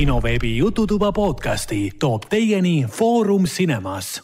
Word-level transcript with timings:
kinoveebi 0.00 0.56
Jututuba 0.56 1.12
podcasti 1.12 1.90
toob 1.98 2.22
teieni 2.30 2.86
Foorum 2.88 3.44
Cinemas. 3.44 4.22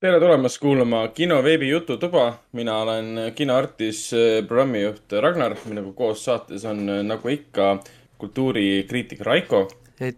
tere 0.00 0.20
tulemast 0.20 0.58
kuulama 0.62 1.08
kinoveebi 1.08 1.68
Jututuba. 1.68 2.38
mina 2.52 2.78
olen 2.78 3.06
kinoartis 3.34 4.10
programmijuht 4.48 5.12
Ragnar, 5.20 5.56
minuga 5.64 5.92
koos 5.92 6.24
saates 6.24 6.64
on 6.64 6.86
nagu 7.02 7.28
ikka 7.28 7.82
kultuurikriitik 8.18 9.20
Raiko. 9.20 9.70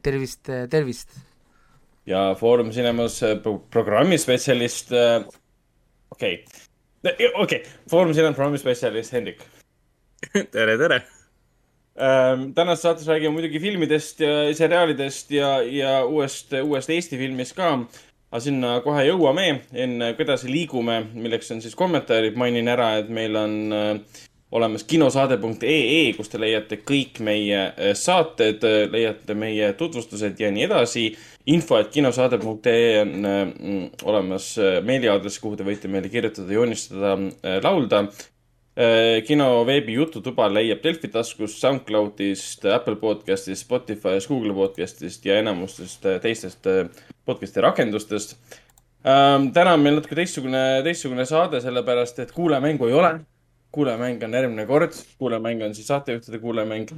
tervist, 0.03 0.49
tervist. 0.71 1.09
ja 2.07 2.37
Foorum 2.41 2.71
Cinemas 2.71 3.21
programmispetsialist. 3.71 4.91
okei 6.11 6.45
okay., 6.45 7.15
okei 7.15 7.33
okay., 7.35 7.73
Foorum 7.91 8.13
Cinemas 8.13 8.37
programmispetsialist 8.37 9.13
Hendrik 9.13 9.43
tere, 10.53 10.79
tere 10.79 11.03
ähm,. 12.01 12.53
tänases 12.55 12.83
saates 12.83 13.09
räägime 13.09 13.35
muidugi 13.37 13.61
filmidest 13.61 14.21
ja 14.21 14.55
seriaalidest 14.55 15.31
ja, 15.31 15.59
ja 15.63 16.05
uuest, 16.07 16.53
uuest 16.63 16.91
Eesti 16.91 17.19
filmist 17.19 17.57
ka. 17.57 17.73
aga 18.31 18.41
sinna 18.45 18.81
kohe 18.85 19.05
jõuame. 19.09 19.61
enne 19.73 20.15
kui 20.15 20.25
edasi 20.25 20.53
liigume, 20.53 21.03
milleks 21.15 21.51
on 21.55 21.63
siis 21.65 21.75
kommentaarid, 21.75 22.37
mainin 22.37 22.69
ära, 22.69 22.97
et 23.03 23.09
meil 23.09 23.37
on 23.37 23.61
äh, 23.73 24.25
olemas 24.51 24.85
kinosaade.ee, 24.89 26.13
kus 26.17 26.31
te 26.33 26.41
leiate 26.41 26.79
kõik 26.89 27.21
meie 27.25 27.61
äh, 27.69 27.93
saated, 27.99 28.65
leiate 28.93 29.37
meie 29.37 29.73
tutvustused 29.77 30.41
ja 30.41 30.51
nii 30.53 30.65
edasi. 30.69 31.11
info, 31.49 31.79
et 31.81 31.93
kinosaade.ee 31.93 33.01
on 33.03 33.29
äh, 33.29 33.53
olemas 34.05 34.55
äh, 34.59 34.81
meiliaadress, 34.85 35.41
kuhu 35.43 35.57
te 35.57 35.69
võite 35.69 35.89
meile 35.89 36.09
kirjutada, 36.13 36.53
joonistada, 36.53 37.17
laulda 37.65 38.07
kino 39.27 39.65
veebi 39.67 39.97
Jututuba 39.97 40.47
leiab 40.53 40.79
Delfi 40.85 41.09
taskust, 41.11 41.59
SoundCloudist, 41.59 42.63
Apple 42.71 42.95
podcastist, 43.01 43.65
Spotify'st, 43.65 44.29
Google 44.31 44.55
podcastist 44.55 45.27
ja 45.27 45.41
enamustest 45.43 46.07
teistest 46.23 46.69
podcast'i 47.27 47.65
rakendustest. 47.65 48.37
Ähm, 49.03 49.51
täna 49.55 49.75
on 49.75 49.83
meil 49.83 49.99
natuke 49.99 50.15
teistsugune, 50.19 50.63
teistsugune 50.87 51.27
saade, 51.27 51.59
sellepärast 51.65 52.23
et 52.23 52.33
kuulajamängu 52.35 52.87
ei 52.87 52.97
ole. 53.01 53.13
kuulajamäng 53.73 54.23
on 54.25 54.33
järgmine 54.33 54.67
kord, 54.67 54.95
kuulajamäng 55.19 55.63
on 55.63 55.75
siis 55.75 55.87
saatejuhtide 55.87 56.39
kuulajamäng. 56.39 56.89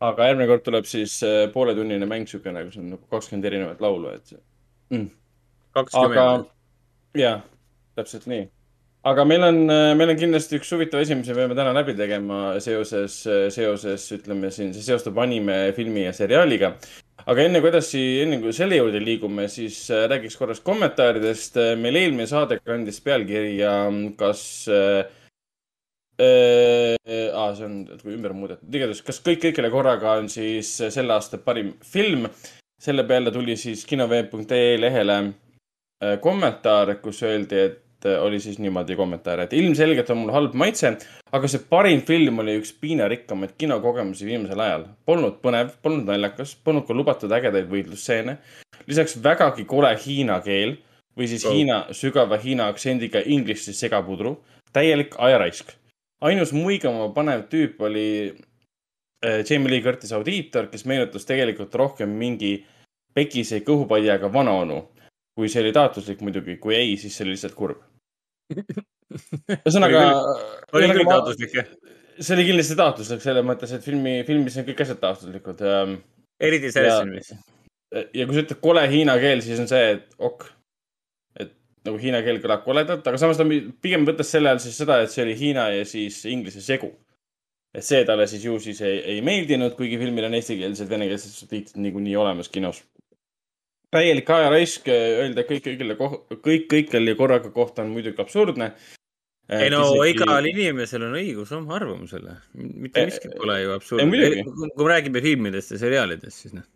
aga 0.00 0.26
järgmine 0.26 0.46
kord 0.48 0.64
tuleb 0.64 0.84
siis 0.84 1.20
pooletunnine 1.52 2.06
mäng, 2.06 2.26
siukene, 2.26 2.64
kus 2.64 2.76
on 2.76 2.90
nagu 2.90 3.06
kakskümmend 3.10 3.44
erinevat 3.44 3.80
laulu, 3.80 4.08
et 4.14 4.34
mm.. 4.90 5.10
kakskümmend. 5.70 6.46
jah, 7.14 7.42
täpselt 7.94 8.26
nii 8.26 8.48
aga 9.06 9.24
meil 9.24 9.44
on, 9.46 9.58
meil 9.98 10.10
on 10.10 10.18
kindlasti 10.18 10.58
üks 10.58 10.70
huvitav 10.74 11.02
asi, 11.02 11.14
mis 11.18 11.28
me 11.30 11.36
peame 11.36 11.56
täna 11.58 11.74
läbi 11.76 11.94
tegema 11.98 12.56
seoses, 12.62 13.20
seoses, 13.54 14.06
ütleme 14.16 14.50
siin, 14.54 14.72
see 14.74 14.82
seostub 14.86 15.18
anime, 15.22 15.68
filmi 15.76 16.06
ja 16.06 16.14
seriaaliga. 16.16 16.72
aga 17.28 17.44
enne 17.44 17.60
kui 17.60 17.70
edasi, 17.70 18.02
enne 18.24 18.40
kui 18.42 18.52
selle 18.56 18.80
juurde 18.80 19.02
liigume, 19.02 19.46
siis 19.52 19.84
räägiks 19.90 20.36
korraks 20.40 20.64
kommentaaridest. 20.66 21.60
meil 21.78 22.00
eelmine 22.02 22.26
saade 22.26 22.58
kandis 22.64 23.00
pealkirja, 23.04 23.78
kas 24.18 24.42
äh,. 24.68 25.14
Äh, 26.18 26.96
see 27.06 27.62
on 27.62 27.74
ümber 28.10 28.32
muudetud, 28.34 28.66
igatahes, 28.74 29.04
kas 29.06 29.20
kõik 29.22 29.38
kõigile 29.44 29.68
korraga 29.70 30.16
on 30.18 30.26
siis 30.26 30.72
selle 30.90 31.14
aasta 31.14 31.38
parim 31.38 31.76
film. 31.86 32.26
selle 32.78 33.04
peale 33.06 33.30
tuli 33.30 33.54
siis 33.58 33.84
kinoveeb.ee 33.86 34.80
lehele 34.80 35.18
kommentaar, 36.22 36.96
kus 37.02 37.22
öeldi, 37.26 37.62
et 37.68 37.78
Äh, 37.78 37.87
oli 38.06 38.40
siis 38.40 38.58
niimoodi 38.62 38.96
kommentaar, 38.96 39.40
et 39.42 39.52
ilmselgelt 39.58 40.10
on 40.10 40.20
mul 40.22 40.32
halb 40.34 40.54
maitse, 40.54 40.92
aga 41.34 41.50
see 41.50 41.62
parim 41.70 42.02
film 42.06 42.38
oli 42.44 42.58
üks 42.60 42.70
piinarikkamaid 42.80 43.56
kinokogemusi 43.58 44.26
viimasel 44.28 44.60
ajal. 44.62 44.84
Polnud 45.08 45.40
põnev, 45.42 45.72
polnud 45.82 46.06
naljakas, 46.06 46.54
polnud 46.64 46.86
ka 46.86 46.94
lubatud 46.94 47.32
ägedaid 47.34 47.66
võitlusstseene. 47.70 48.38
lisaks 48.86 49.18
vägagi 49.22 49.64
kole 49.68 49.90
hiina 50.04 50.40
keel 50.40 50.76
või 51.18 51.26
siis 51.28 51.44
oh. 51.46 51.54
Hiina, 51.54 51.86
sügava 51.92 52.38
Hiina 52.38 52.68
aktsendiga 52.72 53.22
inglise 53.26 53.72
segapudru. 53.72 54.38
täielik 54.72 55.14
ajaraisk. 55.18 55.72
ainus 56.20 56.52
muigama 56.52 57.08
panev 57.14 57.48
tüüp 57.50 57.80
oli 57.80 58.34
äh, 59.24 59.44
Jamie 59.50 59.70
Lee 59.70 59.82
Curtis 59.82 60.12
audiitor, 60.12 60.66
kes 60.66 60.84
meenutas 60.84 61.24
tegelikult 61.24 61.74
rohkem 61.74 62.08
mingi 62.08 62.64
pekise 63.14 63.60
kõhupadjaga 63.60 64.32
vanaonu 64.32 64.84
kui 65.38 65.50
see 65.52 65.62
oli 65.62 65.70
taotluslik 65.74 66.22
muidugi, 66.26 66.56
kui 66.58 66.74
ei, 66.74 66.96
siis 66.98 67.14
see 67.14 67.26
oli 67.26 67.36
lihtsalt 67.36 67.54
kurb 67.58 67.84
ühesõnaga. 69.54 70.02
oli 70.74 70.90
küll 70.90 71.06
taotluslik, 71.06 71.54
jah? 71.60 71.68
see 72.18 72.34
oli 72.34 72.46
kindlasti 72.48 72.76
taotluslik 72.78 73.22
selles 73.22 73.46
mõttes, 73.46 73.72
et 73.76 73.84
filmi, 73.84 74.18
filmis 74.26 74.58
on 74.58 74.66
kõik 74.66 74.82
asjad 74.84 75.00
taotluslikud. 75.04 75.64
eriti 76.48 76.72
selles 76.74 77.02
filmis. 77.04 77.32
ja 77.94 78.26
kui 78.26 78.36
sa 78.36 78.44
ütled 78.44 78.62
kole 78.64 78.84
hiina 78.90 79.18
keel, 79.22 79.44
siis 79.44 79.62
on 79.62 79.70
see, 79.70 79.92
et 79.94 80.16
ok. 80.30 80.48
et 81.44 81.54
nagu 81.86 82.00
hiina 82.02 82.22
keel 82.26 82.42
kõlab 82.42 82.64
koledalt, 82.66 83.06
aga 83.06 83.20
samas 83.20 83.38
ta 83.38 83.46
pigem 83.46 84.08
mõtles 84.08 84.34
selle 84.34 84.50
all 84.52 84.62
siis 84.64 84.76
seda, 84.80 85.02
et 85.04 85.14
see 85.14 85.22
oli 85.26 85.38
hiina 85.38 85.70
ja 85.76 85.86
siis 85.88 86.24
inglise 86.28 86.64
segu. 86.64 86.90
et 87.76 87.84
see 87.84 88.02
talle 88.08 88.26
siis 88.26 88.44
ju 88.44 88.58
siis 88.58 88.80
ei, 88.82 89.00
ei 89.14 89.22
meeldinud, 89.22 89.76
kuigi 89.78 90.00
filmil 90.00 90.26
on 90.26 90.36
eestikeelsed, 90.40 90.88
venekeelsed 90.90 91.36
subtiitrid 91.36 91.84
niikuinii 91.84 92.16
olemas 92.16 92.48
kinos 92.50 92.82
täielik 93.94 94.30
ajaraisk, 94.30 94.88
öelda 94.92 95.44
kõik 95.48 95.66
kõigile, 95.66 95.96
kõik 96.44 96.66
kõikjal 96.70 97.10
ja 97.10 97.18
korraga 97.18 97.52
kohta 97.54 97.84
on 97.84 97.92
muidugi 97.94 98.20
absurdne. 98.22 98.72
ei 99.48 99.70
no 99.72 99.84
isegi... 100.04 100.24
igal 100.24 100.48
inimesel 100.50 101.06
on 101.06 101.16
õigus 101.16 101.52
oma 101.56 101.78
arvamusele, 101.78 102.34
mitte 102.54 103.06
miski 103.08 103.30
pole 103.36 103.60
ju 103.62 103.76
absurdne. 103.76 104.44
kui 104.76 104.84
me 104.84 104.90
räägime 104.92 105.24
filmidest 105.24 105.72
ja 105.72 105.80
seriaalidest, 105.84 106.44
siis 106.44 106.56
noh. 106.58 106.66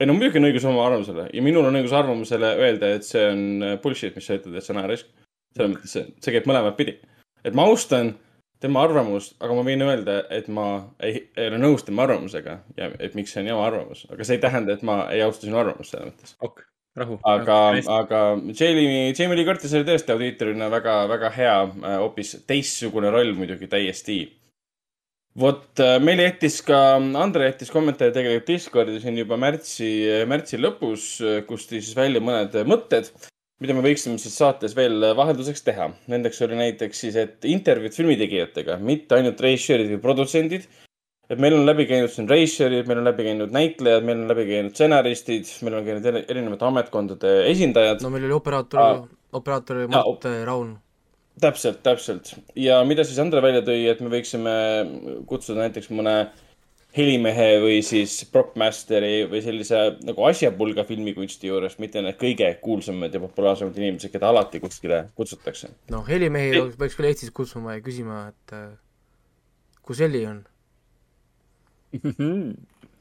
ei 0.00 0.10
no 0.10 0.16
muidugi 0.18 0.42
on 0.42 0.50
õigus 0.50 0.66
oma 0.66 0.86
arvamusele 0.88 1.28
ja 1.32 1.46
minul 1.46 1.70
on 1.70 1.78
õigus 1.78 1.94
arvamusele 1.94 2.52
öelda, 2.58 2.94
et 2.98 3.06
see 3.06 3.26
on 3.30 3.78
bullshit, 3.82 4.18
mis 4.18 4.26
sa 4.26 4.40
ütled, 4.40 4.58
et 4.58 4.66
see 4.66 4.74
on 4.74 4.82
ajaraisk. 4.82 5.12
selles 5.56 5.74
mõttes 5.76 5.96
see 5.96 6.34
käib 6.34 6.50
mõlemat 6.50 6.78
pidi. 6.78 6.98
et 7.44 7.54
ma 7.54 7.68
austan 7.70 8.16
tema 8.62 8.84
arvamust, 8.86 9.34
aga 9.42 9.56
ma 9.56 9.64
võin 9.66 9.84
öelda, 9.84 10.20
et 10.32 10.48
ma 10.52 10.68
ei, 11.04 11.26
ei 11.36 11.50
ole 11.50 11.58
nõus 11.60 11.84
tema 11.86 12.06
arvamusega 12.06 12.60
ja 12.78 12.88
et 13.02 13.16
miks 13.18 13.34
see 13.34 13.42
on 13.42 13.50
jama 13.52 13.66
arvamus, 13.68 14.06
aga 14.12 14.26
see 14.26 14.38
ei 14.38 14.42
tähenda, 14.42 14.76
et 14.76 14.86
ma 14.86 15.02
ei 15.12 15.22
austa 15.24 15.46
sinu 15.46 15.60
arvamust 15.60 15.92
selles 15.92 16.08
mõttes. 16.08 16.32
ok, 16.46 16.64
rahu. 17.02 17.18
aga, 17.34 17.58
aga 17.98 18.22
Jamie, 18.48 19.12
Jamie 19.12 19.36
Lee 19.36 19.48
Curtis 19.48 19.76
oli 19.76 19.88
tõesti 19.88 20.16
audiitorina 20.16 20.70
väga, 20.72 20.96
väga 21.12 21.30
hea, 21.36 21.60
äh, 21.68 22.00
hoopis 22.04 22.34
teistsugune 22.48 23.12
roll 23.12 23.36
muidugi 23.36 23.68
täiesti. 23.72 24.18
vot 25.36 25.84
äh, 25.84 25.98
meile 26.00 26.30
jättis 26.30 26.62
ka, 26.64 26.82
Andre 26.96 27.50
jättis 27.50 27.72
kommentaari 27.74 28.16
tegelikult 28.16 28.48
Discordi 28.54 29.00
siin 29.04 29.20
juba 29.20 29.36
märtsi, 29.36 29.92
märtsi 30.28 30.60
lõpus, 30.62 31.16
kus 31.48 31.68
tõi 31.68 31.82
siis 31.82 31.96
välja 31.98 32.24
mõned 32.24 32.56
mõtted 32.64 33.12
mida 33.62 33.76
me 33.76 33.84
võiksime 33.84 34.20
siis 34.20 34.36
saates 34.36 34.74
veel 34.76 35.12
vahelduseks 35.16 35.64
teha. 35.66 35.90
Nendeks 36.12 36.42
oli 36.44 36.58
näiteks 36.58 37.04
siis, 37.06 37.16
et 37.20 37.46
intervjuud 37.48 37.94
filmitegijatega, 37.96 38.78
mitte 38.84 39.16
ainult 39.18 39.40
režissöörid 39.44 39.94
või 39.94 40.02
produtsendid. 40.02 40.66
et 41.26 41.40
meil 41.42 41.56
on 41.56 41.64
läbi 41.66 41.88
käinud 41.90 42.12
siin 42.12 42.28
režissöörid, 42.30 42.86
meil 42.86 43.00
on 43.00 43.08
läbi 43.08 43.24
käinud 43.26 43.54
näitlejad, 43.54 44.04
meil 44.06 44.20
on 44.22 44.28
läbi 44.30 44.44
käinud 44.46 44.74
stsenaristid, 44.76 45.48
meil 45.66 45.80
on 45.80 45.86
käinud 45.88 46.06
erinevate 46.30 46.64
ametkondade 46.68 47.36
esindajad. 47.50 48.02
no 48.02 48.10
meil 48.14 48.28
oli 48.28 48.36
operaator, 48.36 49.06
operaator 49.32 49.86
Mart 49.88 50.28
ja, 50.28 50.44
Raun. 50.44 50.76
täpselt, 51.40 51.82
täpselt. 51.82 52.34
ja 52.54 52.84
mida 52.84 53.04
siis 53.04 53.18
Andre 53.18 53.42
välja 53.42 53.64
tõi, 53.66 53.88
et 53.90 54.00
me 54.04 54.12
võiksime 54.12 54.54
kutsuda 55.26 55.64
näiteks 55.64 55.90
mõne 55.90 56.18
äh, 56.20 56.45
helimehe 56.96 57.48
või 57.60 57.80
siis 57.84 58.18
propmasteri 58.32 59.26
või 59.30 59.42
sellise 59.44 59.80
nagu 60.06 60.24
asjapulga 60.28 60.86
filmikunsti 60.88 61.50
juures, 61.50 61.76
mitte 61.82 62.02
need 62.04 62.16
kõige 62.20 62.48
kuulsamad 62.62 63.14
ja 63.14 63.20
populaarsemad 63.22 63.76
inimesed, 63.80 64.12
keda 64.14 64.30
alati 64.32 64.60
kuskile 64.62 65.02
kutsutakse. 65.18 65.72
noh, 65.92 66.06
helimehi 66.08 66.62
peaks 66.78 66.96
küll 66.98 67.10
Eestis 67.10 67.34
kutsuma 67.36 67.76
ja 67.76 67.84
küsima, 67.84 68.26
et 68.32 68.56
äh, 68.56 68.70
kus 69.86 70.00
heli 70.04 70.24
on 70.28 70.40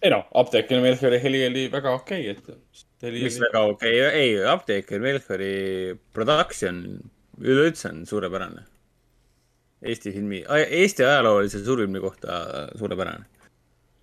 ei 0.05 0.11
noh, 0.13 0.25
Apteeker 0.37 0.81
Melchiori 0.83 1.19
heli 1.23 1.41
oli 1.47 1.65
väga 1.71 1.95
okei 1.97 2.29
okay,, 2.31 2.35
et 2.35 3.11
mis 3.15 3.39
oli... 3.39 3.45
väga 3.47 3.63
okei 3.71 3.99
okay., 4.01 4.21
ei, 4.21 4.37
Apteeker 4.51 5.01
Melchiori 5.03 5.53
production 6.13 6.81
üleüldse 7.41 7.89
on 7.91 8.05
suurepärane. 8.07 8.63
Eesti 9.85 10.13
filmi, 10.15 10.39
Eesti 10.65 11.03
ajaloolise 11.03 11.59
suurfilmi 11.65 11.99
kohta 12.01 12.37
suurepärane 12.79 13.34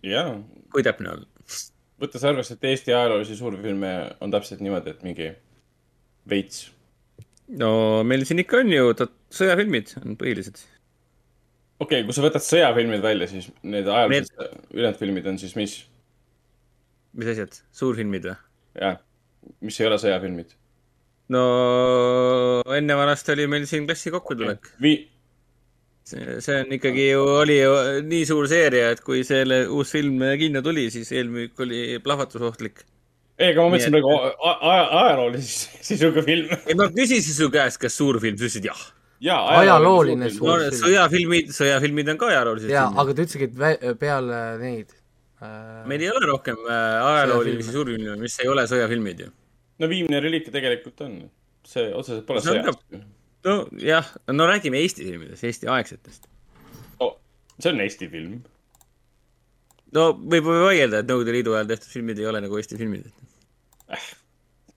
jaa. 0.03 0.37
kui 0.73 0.85
täpne 0.87 1.15
olla? 1.15 1.29
võttes 2.03 2.25
arvesse, 2.27 2.57
et 2.57 2.65
Eesti 2.73 2.95
ajaloolisi 2.95 3.37
suurfilme 3.39 3.93
on 4.25 4.33
täpselt 4.35 4.63
niimoodi, 4.65 4.95
et 4.95 5.03
mingi 5.07 5.29
veits. 6.29 6.65
no 7.63 8.03
meil 8.07 8.27
siin 8.29 8.43
ikka 8.43 8.63
on 8.63 8.73
ju 8.73 8.95
sõjafilmid 9.33 9.95
on 10.03 10.17
põhilised. 10.21 10.65
okei 11.83 12.01
okay,, 12.01 12.09
kui 12.09 12.17
sa 12.17 12.25
võtad 12.27 12.47
sõjafilmid 12.47 13.05
välja, 13.05 13.31
siis 13.31 13.51
need 13.63 13.87
ajaloolised 13.87 14.35
need... 14.39 14.59
ülejäänud 14.75 15.01
filmid 15.05 15.31
on 15.31 15.39
siis 15.43 15.55
mis? 15.59 15.79
mis 17.13 17.33
asjad, 17.35 17.63
suurfilmid 17.77 18.29
või? 18.31 18.37
jah, 18.81 18.99
mis 19.63 19.81
ei 19.81 19.89
ole 19.91 20.01
sõjafilmid. 20.03 20.57
no 21.35 21.47
enne 22.75 22.99
vanasti 22.99 23.37
oli 23.37 23.49
meil 23.51 23.69
siin 23.71 23.87
klassi 23.87 24.15
kokkutulek 24.15 24.73
okay.. 24.75 24.79
See, 26.03 26.41
see 26.43 26.57
on 26.65 26.73
ikkagi 26.75 27.05
ju, 27.13 27.21
oli 27.45 27.61
ju 27.61 27.75
nii 28.03 28.25
suur 28.27 28.49
seeria, 28.51 28.89
et 28.95 29.03
kui 29.07 29.21
selle 29.27 29.61
uus 29.71 29.93
film 29.95 30.19
kinno 30.41 30.63
tuli, 30.65 30.89
siis 30.91 31.13
eelmüük 31.15 31.61
oli 31.63 32.01
plahvatusohtlik. 32.03 32.83
ei, 33.39 33.53
aga 33.53 33.63
ma 33.63 33.71
mõtlesin 33.77 33.95
praegu 33.95 34.17
ajaloolise 34.99 35.71
sisuga 35.91 36.25
film. 36.27 36.51
ei, 36.67 36.75
ma 36.79 36.89
küsisin 36.97 37.37
su 37.37 37.49
käest, 37.55 37.79
kas 37.83 37.95
suur 38.01 38.19
film, 38.23 38.35
sa 38.41 38.49
ütlesid 38.49 38.67
jah. 38.67 38.83
jaa, 39.23 39.39
Ajalooline 39.61 40.27
film. 40.27 40.41
suur- 40.41 40.65
no 40.65 40.73
film. 40.73 40.81
sõjafilmid, 40.83 41.55
sõjafilmid 41.61 42.11
on 42.15 42.19
ka 42.25 42.33
ajaloolised 42.35 42.75
jaa, 42.75 42.89
aga 43.05 43.15
ta 43.15 43.29
ütleski, 43.29 43.51
et 43.53 44.03
peale 44.03 44.43
neid 44.65 44.91
äh, 45.39 45.87
meil 45.87 46.03
ei 46.03 46.11
ole 46.11 46.27
rohkem 46.35 46.67
äh, 46.67 46.99
ajaloolisi 47.13 47.71
suurfilme, 47.79 48.19
mis 48.27 48.41
ei 48.43 48.51
ole 48.51 48.67
sõjafilmid 48.75 49.23
ju. 49.29 49.31
no 49.79 49.95
viimne 49.95 50.19
reliik 50.27 50.51
tegelikult 50.51 51.07
on. 51.07 51.21
see 51.63 51.93
otseselt 51.95 52.27
pole 52.27 52.43
sõjast. 52.43 52.83
nojah, 53.47 54.09
no 54.33 54.47
räägime 54.49 54.81
Eesti 54.83 55.07
filmidest, 55.07 55.45
Eesti 55.45 55.71
aegsetest. 55.71 56.27
Oh, 57.03 57.17
see 57.59 57.73
on 57.73 57.83
Eesti 57.83 58.09
film. 58.13 58.41
no 59.93 60.09
võib 60.17 60.49
vaielda, 60.49 61.03
et 61.03 61.09
Nõukogude 61.11 61.35
Liidu 61.37 61.57
ajal 61.57 61.73
tehtud 61.75 61.93
filmid 61.93 62.21
ei 62.21 62.29
ole 62.31 62.41
nagu 62.45 62.59
Eesti 62.59 62.79
filmid. 62.81 63.09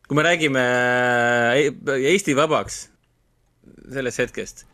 kui 0.07 0.17
me 0.17 0.25
räägime 0.25 0.63
äh, 1.56 2.07
Eesti 2.12 2.35
vabaks 2.38 2.88
sellest 3.95 4.19
hetkest, 4.21 4.65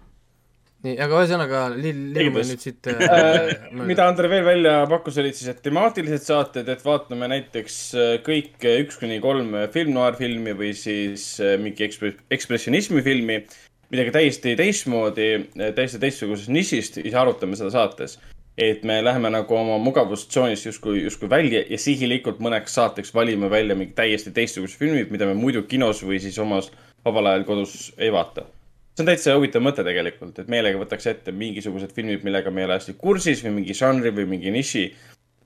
nii, 0.83 0.95
aga 1.03 1.19
ühesõnaga 1.21 1.61
li-, 1.75 1.93
liigume 2.15 2.43
nüüd 2.47 2.63
siit 2.63 2.87
Äh, 2.91 3.03
äh, 3.05 3.67
mida 3.91 4.07
Andre 4.07 4.31
veel 4.31 4.47
välja 4.47 4.73
pakkus, 4.91 5.19
olid 5.21 5.37
siis, 5.37 5.51
et 5.51 5.61
temaatilised 5.67 6.25
saated, 6.25 6.71
et 6.71 6.83
vaatame 6.85 7.29
näiteks 7.31 7.77
kõik 8.25 8.65
üks 8.71 8.97
kuni 9.03 9.19
kolm 9.23 9.53
film-noir 9.75 10.17
filmi 10.19 10.55
või 10.57 10.71
siis 10.79 11.35
mingi 11.61 11.85
ekspre-, 11.85 12.17
ekspressionismi 12.33 13.03
filmi, 13.05 13.43
midagi 13.91 14.13
täiesti 14.15 14.55
teistmoodi, 14.59 15.29
täiesti 15.75 15.99
teistsugusest 15.99 16.53
nišist 16.53 17.01
siis 17.01 17.17
arutame 17.17 17.59
seda 17.59 17.73
saates. 17.73 18.19
et 18.57 18.83
me 18.83 18.99
läheme 19.03 19.29
nagu 19.31 19.55
oma 19.55 19.77
mugavustsoonist 19.79 20.65
justkui, 20.65 21.03
justkui 21.03 21.29
välja 21.29 21.63
ja 21.69 21.77
sihilikult 21.79 22.39
mõneks 22.43 22.75
saateks 22.75 23.13
valime 23.15 23.49
välja 23.49 23.75
mingi 23.75 23.93
täiesti 23.95 24.31
teistsugused 24.31 24.77
filmid, 24.77 25.11
mida 25.11 25.25
me 25.25 25.33
muidu 25.33 25.63
kinos 25.63 26.03
või 26.03 26.19
siis 26.19 26.39
omas 26.39 26.71
vabal 27.05 27.31
ajal 27.31 27.45
kodus 27.47 27.93
ei 27.97 28.11
vaata 28.11 28.43
see 28.91 29.03
on 29.03 29.07
täitsa 29.07 29.35
huvitav 29.37 29.63
mõte 29.63 29.85
tegelikult, 29.87 30.39
et 30.41 30.49
meelega 30.51 30.79
võtaks 30.81 31.07
ette 31.11 31.31
mingisugused 31.35 31.93
filmid, 31.95 32.25
millega 32.27 32.51
me 32.51 32.63
ei 32.63 32.67
ole 32.67 32.77
hästi 32.79 32.97
kursis 32.99 33.43
või 33.45 33.61
mingi 33.61 33.75
žanri 33.77 34.11
või 34.15 34.27
mingi 34.35 34.51
niši. 34.51 34.83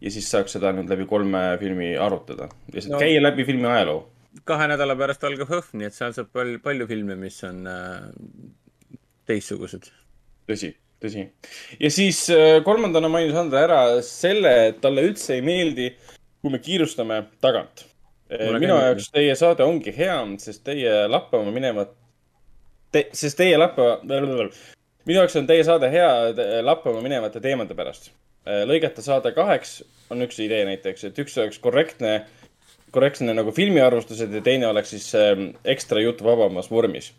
ja 0.01 0.11
siis 0.11 0.27
saaks 0.29 0.57
seda 0.57 0.73
nüüd 0.75 0.89
läbi 0.91 1.05
kolme 1.05 1.57
filmi 1.59 1.95
arutada. 1.97 2.49
lihtsalt 2.73 2.97
no. 2.97 2.99
käia 2.99 3.21
läbi 3.21 3.45
filmi 3.45 3.67
ajaloo. 3.67 4.01
Kahe 4.43 4.67
nädala 4.71 4.95
pärast 4.99 5.23
algab 5.27 5.51
HÖFF, 5.51 5.73
nii 5.79 5.87
et 5.89 5.95
seal 5.95 6.15
saab 6.15 6.31
palju, 6.35 6.59
palju 6.63 6.87
filme, 6.89 7.15
mis 7.19 7.37
on 7.47 7.63
äh, 7.69 8.07
teistsugused. 9.29 9.89
tõsi, 10.49 10.71
tõsi. 11.01 11.25
ja 11.79 11.91
siis 11.93 12.25
äh, 12.33 12.59
kolmandana 12.65 13.09
mainis 13.11 13.37
Andre 13.39 13.65
ära 13.67 13.81
selle, 14.05 14.55
et 14.69 14.81
talle 14.83 15.05
üldse 15.07 15.37
ei 15.37 15.45
meeldi, 15.45 15.91
kui 16.41 16.53
me 16.53 16.61
kiirustame 16.61 17.23
tagant. 17.41 17.87
Ka 18.25 18.57
minu 18.57 18.73
jaoks 18.73 19.11
teie 19.13 19.35
saade 19.37 19.63
ongi 19.63 19.93
hea, 19.93 20.17
sest 20.41 20.63
teie 20.65 21.05
lappama 21.07 21.51
minevad 21.53 21.91
te,, 22.93 23.05
sest 23.13 23.37
teie 23.37 23.57
lappama, 23.59 23.99
minu 25.05 25.19
jaoks 25.19 25.37
on 25.39 25.49
teie 25.49 25.65
saade 25.67 25.91
hea 25.93 26.11
te- 26.37 26.47
lappama 26.65 27.03
minevate 27.05 27.41
teemade 27.43 27.77
pärast. 27.77 28.11
lõigata 28.45 29.01
saade 29.01 29.31
kaheks 29.33 29.79
on 30.13 30.21
üks 30.25 30.37
idee 30.41 30.65
näiteks, 30.67 31.07
et 31.07 31.21
üks 31.21 31.37
oleks 31.41 31.61
korrektne, 31.61 32.19
korrektne 32.95 33.35
nagu 33.37 33.53
filmiarvustused 33.55 34.33
ja 34.33 34.41
teine 34.45 34.69
oleks 34.71 34.95
siis 34.95 35.09
ähm, 35.19 35.49
ekstra 35.75 36.03
jutt 36.03 36.23
vabamas 36.25 36.71
vormis 36.71 37.11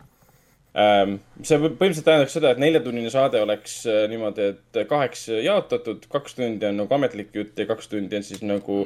ähm,. 0.76 1.18
see 1.42 1.58
põ- 1.60 1.72
põhimõtteliselt 1.72 2.08
tähendaks 2.08 2.36
seda, 2.38 2.54
et 2.54 2.62
neljatunnine 2.62 3.12
saade 3.12 3.42
oleks 3.44 3.78
äh, 3.90 4.06
niimoodi, 4.12 4.50
et 4.54 4.80
kaheks 4.90 5.28
jaotatud, 5.44 6.08
kaks 6.12 6.38
tundi 6.40 6.68
on 6.70 6.82
nagu 6.82 6.98
ametlik 6.98 7.34
jutt 7.36 7.58
ja 7.58 7.68
kaks 7.68 7.92
tundi 7.92 8.18
on 8.18 8.26
siis 8.26 8.42
nagu 8.44 8.82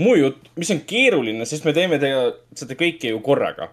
muu 0.00 0.16
jutt, 0.18 0.50
mis 0.60 0.72
on 0.74 0.82
keeruline, 0.88 1.46
sest 1.48 1.68
me 1.68 1.76
teeme 1.76 2.00
tega- 2.02 2.32
seda 2.56 2.78
kõike 2.80 3.14
ju 3.14 3.22
korraga 3.24 3.70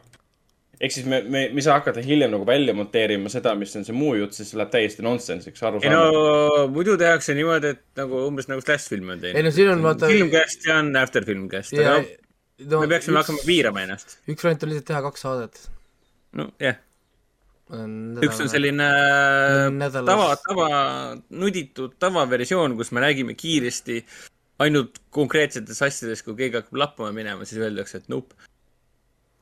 ehk 0.77 0.93
siis 0.93 1.07
me, 1.09 1.21
me, 1.25 1.47
me 1.49 1.57
ei 1.57 1.65
saa 1.65 1.79
hakata 1.79 2.03
hiljem 2.05 2.31
nagu 2.33 2.45
välja 2.45 2.73
monteerima 2.77 3.31
seda, 3.33 3.55
mis 3.57 3.73
on 3.79 3.85
see 3.87 3.95
muu 3.97 4.13
jutt, 4.19 4.35
siis 4.37 4.51
see 4.51 4.59
läheb 4.59 4.71
täiesti 4.73 5.05
nonsensiks, 5.05 5.61
ei 5.63 5.69
arusaamatuks. 5.71 6.13
no 6.13 6.67
muidu 6.73 6.97
tehakse 7.01 7.33
niimoodi, 7.37 7.73
et 7.73 7.83
nagu 8.01 8.21
umbes 8.27 8.49
nagu 8.51 8.61
Slash 8.61 8.91
film 8.93 9.09
on 9.09 9.17
ei 9.17 9.31
teinud. 9.31 9.47
no 9.47 9.53
siin 9.55 9.73
on 9.73 9.83
vaata 9.85 10.11
filmcast 10.11 10.69
ja 10.69 10.77
on 10.83 10.93
after 11.01 11.25
filmcast, 11.25 11.73
aga 11.81 11.95
no, 12.65 12.81
me 12.81 12.87
peaksime 12.89 13.17
üks, 13.17 13.21
hakkama 13.21 13.45
piirama 13.45 13.85
ennast. 13.85 14.17
üks 14.29 14.43
variant 14.45 14.63
on 14.65 14.71
lihtsalt 14.73 14.89
teha 14.91 15.01
kaks 15.05 15.25
saadet. 15.25 15.59
nojah, 16.37 16.79
üks 18.23 18.41
on 18.43 18.49
selline 18.51 18.87
nädalas- 19.75 20.09
tava, 20.09 20.27
tava, 20.45 20.67
nuditud 21.29 21.97
tavaversioon, 21.99 22.77
kus 22.79 22.91
me 22.95 23.03
räägime 23.03 23.35
kiiresti 23.37 24.01
ainult 24.63 25.01
konkreetsetes 25.13 25.81
asjades, 25.85 26.23
kui 26.25 26.35
keegi 26.39 26.61
hakkab 26.61 26.79
lappama 26.81 27.11
minema, 27.13 27.45
siis 27.45 27.61
öeldakse, 27.61 28.01
et 28.01 28.09
nope. 28.09 28.33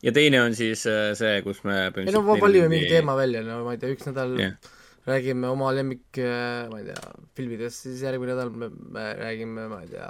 ja 0.03 0.12
teine 0.15 0.41
on 0.44 0.56
siis 0.57 0.83
äh, 0.89 1.13
see, 1.17 1.41
kus 1.45 1.63
me 1.63 1.85
ei 1.88 2.12
no 2.12 2.23
va- 2.25 2.39
valime 2.41 2.67
mingi 2.71 2.89
teema 2.91 3.15
välja, 3.17 3.44
no 3.45 3.62
ma 3.65 3.75
ei 3.75 3.81
tea, 3.81 3.94
üks 3.95 4.09
nädal 4.09 4.35
yeah. 4.39 4.57
räägime 5.07 5.47
oma 5.47 5.71
lemmik, 5.77 6.19
ma 6.19 6.81
ei 6.81 6.89
tea, 6.89 7.13
filmidest, 7.38 7.85
siis 7.88 8.03
järgmine 8.03 8.35
nädal 8.35 8.51
me, 8.51 8.69
me 8.69 9.06
räägime, 9.21 9.69
ma 9.71 9.79
ei 9.85 9.94
tea, 9.94 10.09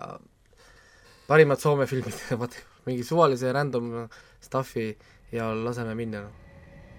parimad 1.30 1.62
Soome 1.62 1.86
filmid, 1.92 2.18
vaata, 2.42 2.64
mingi 2.86 3.06
suvalise 3.06 3.52
random 3.56 4.08
stuff'i 4.44 4.90
ja 5.34 5.50
laseme 5.54 5.96
minna, 5.98 6.24
noh. 6.26 6.42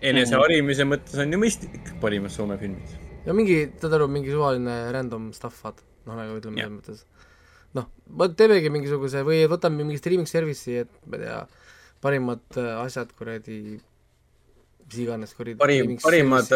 eneseharimise 0.05 0.87
mõttes 0.89 1.19
on 1.23 1.33
ju 1.33 1.41
mõistlik, 1.41 1.93
parimad 2.03 2.35
Soome 2.35 2.59
filmid. 2.61 2.97
ja 3.27 3.35
mingi, 3.37 3.63
saad 3.81 3.97
aru, 3.99 4.09
mingi 4.13 4.33
suvaline 4.35 4.79
random 4.95 5.31
stuff, 5.37 5.63
vaata, 5.65 5.87
noh, 6.09 6.19
nagu 6.19 6.39
ütleme 6.41 6.61
selles 6.61 6.77
mõttes. 6.77 7.05
noh, 7.79 7.91
teemegi 8.39 8.73
mingisuguse 8.73 9.25
või 9.27 9.45
võtame 9.51 9.85
mingi 9.85 10.01
streaming 10.01 10.31
service'i, 10.31 10.83
et 10.85 10.97
ma 11.07 11.21
ei 11.21 11.27
tea, 11.27 11.43
parimad 12.05 12.59
äh, 12.61 12.73
asjad 12.83 13.13
kuradi, 13.19 13.59
mis 14.87 14.99
iganes 15.03 15.35
kuradi 15.35 15.59
parim, 15.59 15.97
parimad, 16.03 16.51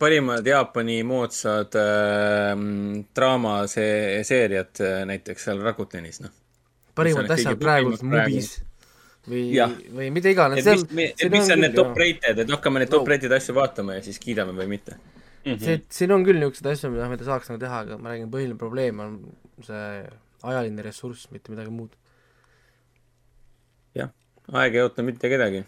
parimad 0.00 0.46
Jaapani 0.46 1.00
moodsad 1.06 1.76
äh, 1.78 2.54
draamaseeriad 3.16 4.84
äh, 4.86 5.00
näiteks 5.10 5.50
seal 5.50 5.62
Rakutenis, 5.66 6.22
noh. 6.24 6.39
Parimad 7.00 7.24
on 7.26 7.36
asjad 7.36 7.54
kõige 7.54 7.64
praegu 7.64 7.94
tublimad 7.94 8.16
praegu. 8.16 8.34
Mubis 8.40 8.58
või 9.28 9.44
või 9.98 10.08
mida 10.14 10.32
iganes, 10.32 10.66
et 10.66 10.92
mis, 10.96 11.14
et 11.16 11.32
mis 11.32 11.50
on 11.52 11.60
need 11.60 11.76
top 11.76 11.98
rated, 11.98 12.38
et 12.44 12.52
hakkame 12.54 12.82
neid 12.82 12.92
top 12.92 13.08
rated 13.10 13.32
asju 13.36 13.54
vaatama 13.56 13.98
ja 13.98 14.04
siis 14.06 14.20
kiidame 14.22 14.54
või 14.56 14.68
mitte. 14.76 14.96
Mhm. 15.44 15.60
see, 15.64 15.80
siin 15.88 16.12
on 16.12 16.24
küll 16.24 16.36
niisuguseid 16.40 16.72
asju, 16.74 16.90
mida, 16.92 17.08
mida 17.08 17.24
saaks 17.24 17.48
nagu 17.48 17.60
teha, 17.62 17.82
aga 17.86 17.96
ma 18.00 18.12
räägin, 18.12 18.28
põhiline 18.32 18.58
probleem 18.60 19.00
on 19.00 19.14
see 19.64 19.84
ajaline 20.44 20.84
ressurss, 20.84 21.30
mitte 21.32 21.52
midagi 21.52 21.72
muud. 21.72 21.96
jah, 23.96 24.12
aeg 24.52 24.76
ei 24.76 24.84
oota 24.84 25.04
mitte 25.04 25.28
kedagi. 25.32 25.64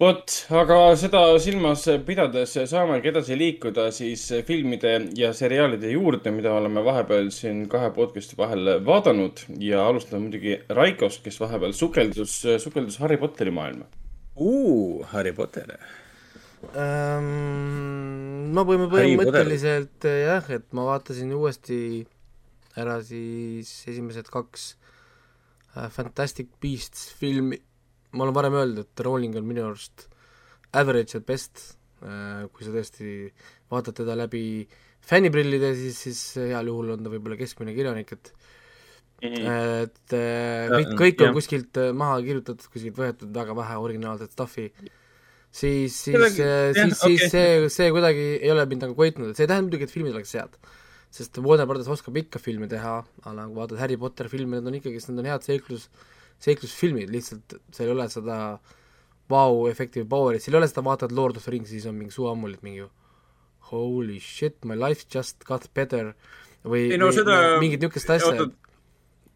vot, 0.00 0.32
aga 0.52 0.78
seda 1.00 1.22
silmas 1.42 1.84
pidades 2.06 2.54
saamegi 2.70 3.10
edasi 3.12 3.36
liikuda 3.38 3.88
siis 3.94 4.24
filmide 4.48 4.96
ja 5.16 5.32
seriaalide 5.36 5.92
juurde, 5.94 6.32
mida 6.36 6.52
oleme 6.52 6.82
vahepeal 6.84 7.30
siin 7.34 7.64
kahe 7.72 7.90
podcast'i 7.96 8.38
vahel 8.38 8.76
vaadanud 8.86 9.44
ja 9.62 9.86
alustame 9.88 10.26
muidugi 10.26 10.58
Raikost, 10.68 11.22
kes 11.24 11.40
vahepeal 11.40 11.76
sukeldus, 11.76 12.42
sukeldus 12.62 13.00
Harry 13.00 13.16
Potteri 13.20 13.54
maailma. 13.54 13.88
Harry 15.12 15.32
Potter. 15.32 15.72
Ehm, 16.76 18.52
no 18.52 18.64
Harry 18.68 18.88
põhimõtteliselt 18.92 20.04
jah, 20.08 20.44
et 20.52 20.66
ma 20.76 20.84
vaatasin 20.90 21.32
uuesti 21.36 21.78
ära 22.76 22.98
siis 23.04 23.70
esimesed 23.88 24.28
kaks 24.32 24.74
äh, 25.76 25.88
Fantastic 25.92 26.50
Beasts 26.60 27.08
filmi, 27.20 27.60
ma 28.16 28.26
olen 28.26 28.36
varem 28.36 28.58
öelnud, 28.58 28.82
et 28.86 29.04
Rowling 29.06 29.36
on 29.38 29.46
minu 29.46 29.68
arust 29.68 30.08
average 30.76 31.18
at 31.18 31.28
best, 31.28 31.62
kui 32.00 32.66
sa 32.66 32.72
tõesti 32.74 33.30
vaatad 33.72 33.96
teda 34.02 34.16
läbi 34.18 34.42
fänniprillide, 35.06 35.70
siis, 35.78 36.00
siis 36.02 36.20
heal 36.50 36.68
juhul 36.68 36.96
on 36.96 37.04
ta 37.04 37.12
võib-olla 37.12 37.38
keskmine 37.38 37.74
kirjanik, 37.76 38.12
et 38.16 38.32
et 39.24 40.12
äh, 40.12 40.68
kõik, 40.68 40.90
kõik 41.00 41.22
on 41.24 41.36
kuskilt 41.36 41.78
äh, 41.80 41.92
maha 41.96 42.18
kirjutatud, 42.24 42.66
kuskilt 42.72 42.98
võetud 42.98 43.30
väga 43.32 43.54
vähe 43.56 43.78
originaalset 43.80 44.34
stuff'i, 44.34 44.66
siis, 45.48 45.94
siis, 45.96 46.18
siis 46.36 46.98
siis 47.00 47.00
okei. 47.00 47.30
see, 47.32 47.70
see 47.72 47.86
kuidagi 47.94 48.26
ei 48.42 48.52
ole 48.52 48.66
mind 48.68 48.84
nagu 48.84 48.98
koitnud, 48.98 49.30
et 49.30 49.38
see 49.38 49.46
ei 49.46 49.52
tähenda 49.52 49.70
muidugi, 49.70 49.88
et 49.88 49.94
filmid 49.94 50.18
oleks 50.18 50.34
head. 50.36 50.58
sest 51.16 51.40
Warner 51.40 51.68
Brothers 51.68 51.88
oskab 51.94 52.18
ikka 52.20 52.42
filme 52.42 52.68
teha, 52.68 52.98
aga 53.22 53.34
nagu 53.38 53.56
vaatad 53.56 53.80
Harry 53.80 53.96
Potter 53.96 54.28
filme, 54.28 54.58
need 54.58 54.68
on 54.68 54.76
ikkagist, 54.76 55.08
need 55.08 55.24
on 55.24 55.30
head 55.32 55.46
seiklus, 55.48 55.88
seiklusfilmid, 56.42 57.10
lihtsalt 57.10 57.56
seal 57.72 57.88
ei 57.88 57.94
ole 57.94 58.08
seda 58.12 58.36
vau-efekti 59.30 60.02
või 60.04 60.08
power'it, 60.12 60.44
seal 60.44 60.54
ei 60.56 60.60
ole 60.62 60.68
seda, 60.70 60.84
vaatad 60.86 61.12
Lord 61.16 61.36
of 61.40 61.44
the 61.46 61.50
Rings, 61.54 61.70
siis 61.72 61.86
on 61.90 61.96
mingi 61.98 62.14
suu 62.14 62.28
ammulit 62.30 62.62
mingi 62.66 62.84
holy 63.72 64.20
shit, 64.22 64.60
my 64.64 64.76
life 64.78 65.06
just 65.12 65.42
got 65.48 65.66
better 65.74 66.12
või, 66.64 66.84
Ei 66.92 66.98
no 67.00 67.08
või 67.10 67.16
seda- 67.18 67.58
mingit 67.62 67.82
niisugust 67.82 68.12
asja, 68.14 68.46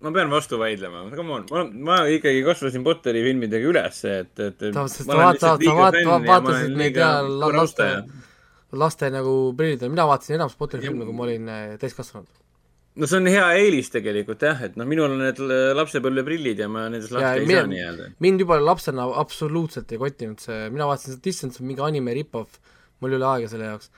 ma 0.00 0.12
pean 0.14 0.30
vastu 0.32 0.58
vaidlema, 0.60 1.02
come 1.16 1.34
on, 1.40 1.46
ma, 1.50 1.64
ma 1.90 1.96
ikkagi 2.08 2.44
kasvasin 2.46 2.84
Potteri 2.86 3.24
filmidega 3.26 3.66
üles, 3.72 3.98
et, 4.08 4.30
et. 4.38 4.62
Ta- 4.72 4.86
sest 4.88 5.08
sa 5.10 5.16
vaata- 5.18 5.56
sa 5.58 5.74
vaata- 5.80 6.20
vaatasid 6.28 6.76
neid 6.78 6.96
ja 6.96 7.10
la- 7.26 7.50
laste- 7.58 8.04
laste 8.72 9.10
nagu 9.10 9.34
prillid 9.58 9.82
mina 9.90 10.06
vaatasin 10.06 10.38
enamus 10.38 10.54
Potteri 10.56 10.86
filme, 10.86 11.04
kui 11.08 11.16
ma 11.18 11.26
olin 11.26 11.48
äh, 11.50 11.74
täiskasvanud. 11.82 12.28
No 12.98 13.06
see 13.06 13.20
on 13.20 13.30
hea 13.30 13.46
eelis 13.60 13.92
tegelikult 13.94 14.42
jah, 14.44 14.64
et 14.66 14.76
noh, 14.80 14.88
minul 14.88 15.14
on 15.14 15.22
need 15.22 15.40
lapsepõlveprillid 15.78 16.62
ja 16.64 16.68
ma 16.72 16.88
nendest 16.88 17.14
lahti 17.14 17.44
ei 17.44 17.48
mina- 17.48 17.64
saa 17.64 17.70
nii-öelda. 17.70 18.10
mind 18.26 18.44
juba 18.44 18.58
lapsena 18.62 19.06
absoluutselt 19.22 19.92
ei 19.94 20.02
kottinud 20.02 20.42
see, 20.42 20.68
mina 20.74 20.88
vaatasin 20.90 21.14
seda 21.14 21.24
Distance, 21.28 21.62
mingi 21.64 21.84
anime 21.86 22.14
rip-off, 22.18 22.60
mul 23.00 23.14
ei 23.14 23.20
ole 23.20 23.28
aega 23.34 23.50
selle 23.52 23.70
jaoks. 23.70 23.90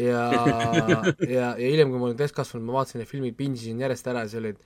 ja, 0.00 0.22
ja, 0.92 1.02
ja 1.28 1.54
hiljem, 1.60 1.92
kui 1.92 2.00
ma 2.00 2.10
olin 2.10 2.20
täiskasvanud, 2.20 2.66
ma 2.66 2.80
vaatasin 2.80 3.02
need 3.02 3.10
filmid, 3.10 3.36
binge 3.38 3.60
isin 3.60 3.82
järjest 3.82 4.08
ära 4.10 4.24
ja 4.26 4.32
see 4.32 4.42
olid 4.42 4.62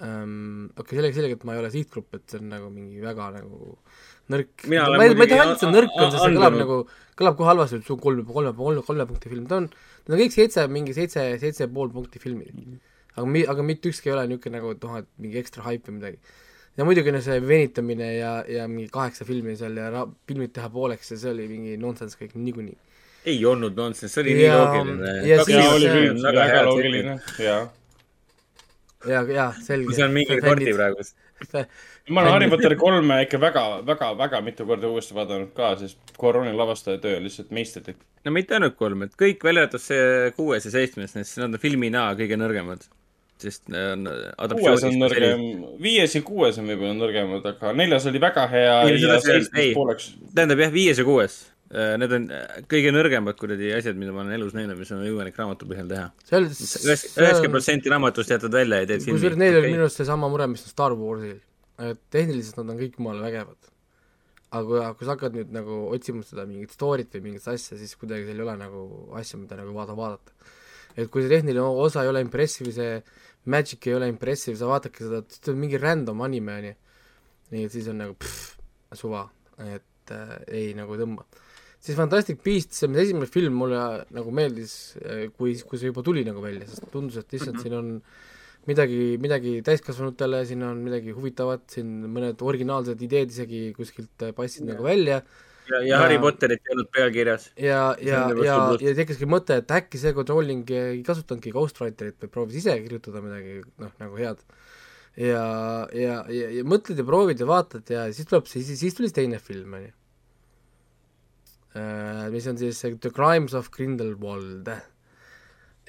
um, 0.00 0.70
okei 0.76 0.84
okay,, 0.84 0.96
sellega, 0.96 1.16
sellega, 1.18 1.36
et 1.38 1.46
ma 1.48 1.56
ei 1.56 1.62
ole 1.62 1.72
sihtgrupp, 1.74 2.14
et 2.16 2.24
see 2.30 2.40
on 2.40 2.48
nagu 2.54 2.70
mingi 2.72 3.02
väga 3.04 3.30
nagu 3.36 3.74
nõrk. 4.30 4.66
Ma 4.70 5.04
ei, 5.04 5.14
ma 5.18 5.26
ei 5.26 5.32
taha 5.32 5.44
öelda, 5.44 5.56
et 5.56 5.64
see 5.64 5.72
nõrk 5.74 5.96
on, 5.96 6.12
sest 6.12 6.22
see 6.24 6.36
kõlab 6.36 6.58
nagu, 6.60 6.78
kõlab 7.18 7.38
kohe 7.38 7.50
halvasti, 7.50 7.80
et 7.80 7.88
see 7.88 7.96
on 7.96 8.02
kolm, 8.04 8.22
kolme, 8.28 8.54
kolme, 8.56 8.84
kolme 8.86 9.06
punkti 9.10 9.32
film, 9.32 9.48
ta 9.50 9.58
on, 9.60 9.66
need 10.06 10.16
on 10.16 10.22
kõik 10.22 10.36
seitse, 10.36 10.66
mingi 10.72 10.96
seitse, 10.96 11.26
seitse 11.42 11.68
pool 11.74 11.92
punkti 11.94 12.22
filmid. 12.22 12.80
Aga 13.16 13.26
mi-, 13.26 13.46
aga 13.54 13.62
mitte 13.62 13.88
ükski 13.90 14.08
ei 14.10 14.14
ole 14.16 14.26
niisugune 14.30 14.56
nagu, 14.58 14.70
et 14.76 14.82
noh, 14.86 14.96
et 15.02 15.08
mingi 15.18 15.38
ekstra 15.42 15.62
haip 15.66 15.88
või 15.88 15.96
midagi 15.98 16.18
ja 16.78 16.84
muidugi 16.86 17.12
no 17.12 17.20
see 17.20 17.40
venitamine 17.42 18.12
ja, 18.16 18.34
ja 18.48 18.68
mingi 18.70 18.88
kaheksa 18.94 19.24
filmi 19.28 19.56
seal 19.58 19.76
ja 19.76 19.88
ra- 19.90 20.06
filmid 20.28 20.52
teha 20.54 20.68
pooleks 20.70 21.10
ja 21.10 21.16
see 21.18 21.32
oli 21.34 21.48
mingi 21.50 21.76
nonsense 21.76 22.16
kõik 22.20 22.36
niikuinii. 22.38 22.76
ei 23.26 23.40
olnud 23.44 23.76
nonsense, 23.76 24.12
see 24.14 24.22
oli 24.22 24.36
Ja- 24.42 24.54
nii 24.54 24.60
loogiline. 24.60 25.10
ja 25.16 25.36
ja 25.36 25.44
siis- 25.44 25.72
oli 25.74 25.88
see 25.88 25.96
küll 25.96 26.10
on, 26.14 26.22
väga 26.38 26.62
loogiline, 26.68 27.16
jaa. 27.38 27.60
ja, 29.08 29.22
ja 29.34 29.48
selge. 29.64 29.94
see 29.96 30.04
on 30.04 30.12
mingi 30.14 30.38
kordi. 30.40 30.72
praegu. 30.76 31.02
ma 32.10 32.20
olen 32.20 32.32
Harry 32.32 32.48
Potteri 32.52 32.76
kolme 32.76 33.22
ikka 33.24 33.38
väga, 33.40 33.64
väga, 33.86 34.10
väga 34.18 34.40
mitu 34.44 34.66
korda 34.68 34.88
uuesti 34.88 35.14
vaadanud 35.16 35.52
ka, 35.56 35.74
sest 35.80 35.98
Cuaroni 36.20 36.52
lavastaja 36.56 36.98
töö 37.02 37.16
on 37.16 37.24
lihtsalt 37.24 37.50
meisterlik. 37.50 37.96
no 38.24 38.30
mitte 38.36 38.54
ainult 38.56 38.76
kolm, 38.76 39.02
et 39.06 39.14
kõik 39.20 39.42
välja 39.44 39.66
arvatud 39.66 39.80
see 39.84 40.30
kuues 40.36 40.64
ja 40.68 40.70
seitsmes, 40.74 41.14
need 41.16 41.44
on 41.46 41.58
filmina 41.62 42.10
kõige 42.18 42.36
nõrgemad. 42.40 42.86
Sest 43.42 43.70
äh, 43.72 43.92
on 43.96 44.56
kuues 44.56 44.84
on 44.88 44.98
nõrgem, 45.00 45.46
viies 45.82 46.16
ja 46.16 46.24
kuues 46.26 46.58
on 46.60 46.68
võib-olla 46.70 46.96
nõrgemad, 46.98 47.46
aga 47.54 47.72
neljas 47.76 48.08
oli 48.10 48.22
väga 48.22 48.48
hea 48.52 48.76
Ei, 48.88 49.00
ja 49.02 49.20
seitsmes 49.22 49.72
pooleks. 49.76 50.12
tähendab 50.34 50.66
jah, 50.66 50.74
viies 50.74 51.00
ja 51.00 51.06
kuues. 51.08 51.40
Need 51.70 52.10
on 52.10 52.24
äh, 52.34 52.54
kõige 52.66 52.90
nõrgemad 52.90 53.36
kuradi 53.38 53.68
asjad, 53.76 53.94
mida 53.98 54.10
ma 54.10 54.24
olen 54.24 54.34
elus 54.34 54.56
näinud, 54.56 54.74
mis 54.74 54.88
on 54.90 55.04
võimalik 55.04 55.36
raamatu 55.38 55.68
põhjal 55.70 55.86
teha. 55.86 56.06
üheksakümmend 56.34 57.52
protsenti 57.54 57.92
raamatust 57.92 58.32
jätad 58.34 58.56
välja 58.56 58.80
ja 58.82 58.88
teed 58.90 59.04
filmi. 59.04 59.20
kusjuures 59.20 59.38
neil 59.38 59.58
oli 59.60 59.70
minu 59.76 59.84
arust 59.86 60.00
seesama 60.00 60.26
mure, 60.32 60.48
mis 60.50 60.64
on 60.66 60.72
Star 60.72 60.96
Warsil. 60.98 61.36
et 61.86 62.00
tehniliselt 62.10 62.58
nad 62.58 62.72
on 62.74 62.80
kõik 62.80 62.98
jumala 62.98 63.22
vägevad. 63.22 63.70
aga 64.50 64.64
kui, 64.66 64.82
kui 64.98 65.06
sa 65.06 65.14
hakkad 65.14 65.38
nüüd 65.38 65.54
nagu 65.54 65.78
otsima 65.94 66.26
seda 66.26 66.42
mingit 66.48 66.74
story't 66.74 67.14
või 67.14 67.28
mingit 67.28 67.46
asja, 67.54 67.78
siis 67.78 67.94
kuidagi 68.00 68.26
seal 68.26 68.42
ei 68.42 68.46
ole 68.48 68.56
nagu 68.58 68.82
asja, 69.22 69.38
mida 69.38 69.60
nagu 69.62 69.70
vaata, 69.76 69.94
vaadata. 69.94 70.34
et 70.96 71.06
kui 71.06 71.22
see 71.22 71.30
tehniline 71.30 71.70
osa 71.86 72.02
ei 72.02 72.10
ole 72.10 72.24
impressive, 72.26 72.74
see 72.74 72.98
magic 73.44 73.86
ei 73.88 73.96
ole 73.96 74.08
impressive, 74.10 74.56
sa 74.58 74.68
vaatadki 74.68 75.06
seda, 75.06 75.22
see 75.32 75.52
on 75.52 75.60
mingi 75.60 75.80
random 75.80 76.24
anime, 76.26 76.56
onju. 76.60 76.74
nii 77.50 77.66
et 77.66 77.74
siis 77.74 77.88
on 77.90 78.02
nagu 78.02 78.16
pff, 78.20 78.58
suva, 78.98 79.24
et 79.64 80.12
äh, 80.14 80.34
ei 80.60 80.74
nagu 80.78 80.98
tõmba. 80.98 81.26
Siis 81.80 81.96
Fantastic 81.96 82.42
Beast, 82.44 82.74
see 82.76 82.90
esimene 83.00 83.26
film 83.30 83.54
mulle 83.56 83.80
nagu 84.12 84.32
meeldis, 84.36 84.74
kui, 85.38 85.54
kui 85.64 85.80
see 85.80 85.88
juba 85.88 86.04
tuli 86.04 86.26
nagu 86.26 86.42
välja, 86.44 86.68
sest 86.68 86.90
tundus, 86.92 87.16
et 87.22 87.32
lihtsalt 87.32 87.62
siin 87.62 87.76
on 87.78 87.94
midagi, 88.68 89.16
midagi 89.22 89.54
täiskasvanutele, 89.64 90.42
siin 90.48 90.66
on 90.68 90.82
midagi 90.84 91.14
huvitavat, 91.16 91.64
siin 91.72 91.94
mõned 92.12 92.42
originaalsed 92.44 93.00
ideed 93.06 93.32
isegi 93.32 93.70
kuskilt 93.76 94.26
äh, 94.26 94.34
paistsid 94.36 94.68
nagu 94.68 94.84
välja 94.84 95.22
ja, 95.70 95.80
ja 95.86 96.00
Harry 96.02 96.18
Potterit 96.22 96.64
ei 96.66 96.74
olnud 96.74 96.90
pealkirjas. 96.94 97.50
ja, 97.56 97.80
ja 98.02 98.24
on, 98.26 98.42
ja 98.44 98.56
nagu, 98.58 98.76
ja 98.84 98.94
tekkiski 98.98 99.28
mõte, 99.30 99.60
et 99.62 99.74
äkki 99.74 100.00
seekord 100.00 100.30
Rowling 100.32 100.68
ei 100.74 101.00
kasutanudki 101.06 101.52
Ghostwriterit, 101.54 102.18
vaid 102.20 102.32
proovis 102.34 102.60
ise 102.62 102.76
kirjutada 102.82 103.22
midagi 103.24 103.60
noh, 103.82 103.94
nagu 104.02 104.20
head. 104.20 104.42
ja, 105.20 105.44
ja, 105.96 106.20
ja, 106.30 106.52
ja 106.58 106.66
mõtled 106.66 107.00
ja 107.00 107.06
proovid 107.06 107.42
ja 107.42 107.48
vaatad 107.48 107.90
ja 107.92 108.06
siis 108.14 108.28
tuleb 108.30 108.48
see, 108.50 108.64
siis 108.66 108.96
tuli 108.96 109.10
see 109.10 109.20
teine 109.22 109.40
film, 109.42 109.74
on 109.78 109.88
ju. 109.88 109.92
mis 112.34 112.48
on 112.50 112.60
siis 112.60 112.80
The 112.86 113.12
Crimes 113.14 113.54
of 113.58 113.70
Grindelwald. 113.74 114.72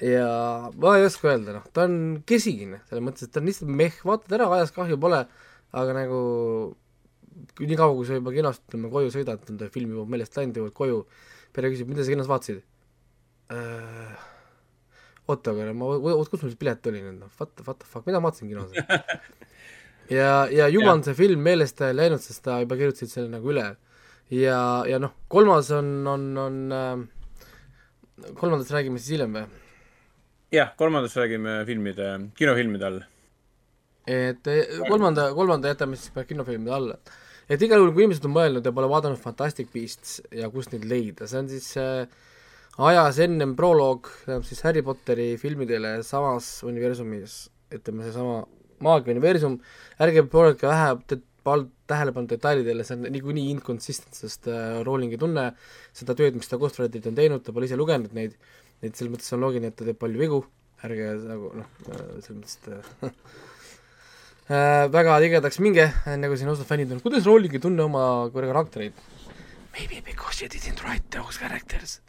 ja 0.02 0.28
ma 0.72 0.98
ei 0.98 1.08
oska 1.08 1.32
öelda, 1.32 1.56
noh, 1.58 1.66
ta 1.74 1.86
on 1.88 1.96
kesine, 2.26 2.82
selles 2.88 3.06
mõttes, 3.06 3.26
et 3.26 3.34
ta 3.34 3.42
on 3.42 3.50
lihtsalt 3.50 3.74
meh, 3.82 3.98
vaatad 4.06 4.38
ära, 4.38 4.52
ajas 4.58 4.74
kahju 4.74 4.98
pole, 5.00 5.24
aga 5.72 5.96
nagu 5.96 6.22
kui 7.56 7.68
nii 7.70 7.78
kaua, 7.78 7.94
kui 7.98 8.08
sa 8.08 8.18
juba 8.18 8.34
kinost 8.34 8.66
ütleme 8.68 8.90
koju 8.92 9.14
sõidad, 9.14 9.46
on 9.50 9.60
ta 9.60 9.70
film 9.72 9.94
juba 9.96 10.08
meelest 10.14 10.36
läinud, 10.38 10.60
jõuad 10.60 10.76
koju, 10.76 11.00
pere 11.56 11.72
küsib, 11.72 11.90
mida 11.92 12.04
sa 12.04 12.14
kinos 12.14 12.30
vaatasid 12.30 12.62
äh,? 13.52 14.28
oota, 15.30 15.52
aga 15.54 15.70
ma, 15.76 15.86
oot, 15.86 16.28
kus 16.30 16.42
mul 16.42 16.52
see 16.52 16.60
pilet 16.60 16.90
oli 16.90 17.02
nüüd, 17.04 17.20
noh, 17.22 17.30
what 17.38 17.54
the, 17.54 17.64
what 17.66 17.78
the 17.80 17.88
fuck, 17.88 18.06
mida 18.08 18.20
ma 18.20 18.28
vaatasin 18.28 18.50
kinos? 18.50 18.74
ja, 20.18 20.44
ja 20.50 20.68
juba 20.72 20.92
on 20.96 21.04
see 21.06 21.16
film 21.18 21.44
meelest 21.46 21.82
läinud, 21.94 22.22
sest 22.22 22.42
ta 22.46 22.58
juba 22.64 22.78
kirjutasid 22.80 23.12
selle 23.12 23.32
nagu 23.32 23.52
üle. 23.54 23.68
ja, 24.34 24.58
ja 24.88 25.00
noh, 25.02 25.14
kolmas 25.32 25.70
on, 25.76 25.94
on, 26.10 26.28
on 26.42 26.58
äh, 26.76 27.04
kolmandast 28.38 28.72
räägime 28.74 29.00
siis 29.00 29.16
hiljem 29.16 29.38
või? 29.38 29.46
jah, 30.52 30.74
kolmandast 30.78 31.16
räägime 31.20 31.62
filmide, 31.68 32.08
kinofilmide 32.38 32.88
all. 32.88 33.02
et 34.06 34.50
eh, 34.50 34.78
kolmanda, 34.88 35.30
kolmanda 35.36 35.72
jätame 35.72 35.98
siis 36.00 36.26
kinofilmide 36.28 36.74
alla. 36.74 36.98
Et 37.52 37.62
igal 37.62 37.82
juhul, 37.82 37.92
kui 37.94 38.06
inimesed 38.06 38.26
on 38.28 38.34
mõelnud 38.36 38.66
ja 38.66 38.72
pole 38.74 38.88
vaadanud 38.90 39.20
Fantastic 39.20 39.68
Beasts 39.72 40.20
ja 40.34 40.48
kust 40.52 40.72
neid 40.72 40.86
leida, 40.88 41.28
see 41.28 41.42
on 41.42 41.50
siis 41.52 41.68
äh, 41.80 42.06
ajas 42.80 43.20
ennem 43.24 43.52
proloog, 43.58 44.08
tähendab 44.24 44.48
siis 44.48 44.62
Harry 44.66 44.84
Potteri 44.86 45.34
filmidele 45.40 45.98
samas 46.06 46.54
universumis, 46.68 47.44
ütleme 47.74 48.08
seesama 48.08 48.42
Maagia 48.82 49.14
universum, 49.14 49.60
ärge 50.02 50.24
pöörake 50.26 50.66
vähe 50.66 51.20
pal- 51.46 51.68
tähelepanu 51.90 52.30
detailidele, 52.30 52.86
see 52.86 52.96
on 52.96 53.06
niikuinii 53.14 53.50
inconsistent, 53.52 54.16
sest 54.16 54.48
äh, 54.50 54.80
Rowling 54.86 55.14
ei 55.14 55.20
tunne 55.20 55.50
seda 55.94 56.16
tööd, 56.18 56.38
mis 56.38 56.50
ta 56.50 56.58
Ghostwriterid 56.60 57.10
on 57.10 57.18
teinud, 57.18 57.44
ta 57.44 57.54
pole 57.54 57.68
ise 57.68 57.78
lugenud 57.78 58.14
neid, 58.16 58.34
et 58.82 58.96
selles 58.96 59.12
mõttes 59.12 59.32
on 59.36 59.42
loogiline, 59.44 59.70
et 59.70 59.78
ta 59.78 59.86
teeb 59.86 60.00
palju 60.00 60.22
vigu, 60.22 60.42
ärge 60.86 61.14
nagu 61.28 61.52
noh, 61.60 61.72
selles 61.84 62.32
mõttes, 62.32 62.58
et 62.62 62.70
äh, 62.72 63.10
äh, 63.10 63.40
väga 64.48 65.18
tigedaks 65.22 65.60
minge, 65.62 65.88
nagu 66.18 66.36
siin 66.38 66.50
osad 66.52 66.68
fännid 66.68 66.92
on, 66.92 67.02
kuidas 67.04 67.26
Rowling 67.28 67.54
ei 67.54 67.62
tunne 67.62 67.84
oma 67.84 68.30
karaktereid? 68.34 68.96
Maybe 69.72 70.02
because 70.04 70.42
you 70.42 70.48
didn't 70.48 70.82
write 70.84 71.04
those 71.10 71.38
characters. 71.38 72.00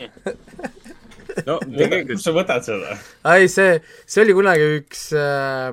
no 1.46 1.58
tegelikult 1.60 2.22
sa 2.22 2.32
võtad 2.34 2.64
seda? 2.66 2.96
ei, 3.34 3.48
see, 3.52 3.76
see 4.08 4.24
oli 4.24 4.34
kunagi 4.36 4.64
üks 4.78 5.10
äh,, 5.18 5.68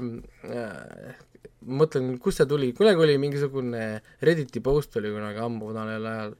äh, 0.51 1.15
ma 1.67 1.81
mõtlen, 1.83 2.11
kust 2.23 2.41
see 2.41 2.49
tuli, 2.49 2.73
kunagi 2.77 3.03
oli 3.03 3.15
mingisugune 3.21 3.87
Redditi 4.23 4.61
post 4.63 4.99
oli 4.99 5.13
kunagi 5.13 5.41
ammu 5.43 5.71
vanal 5.71 6.11
ajal 6.11 6.35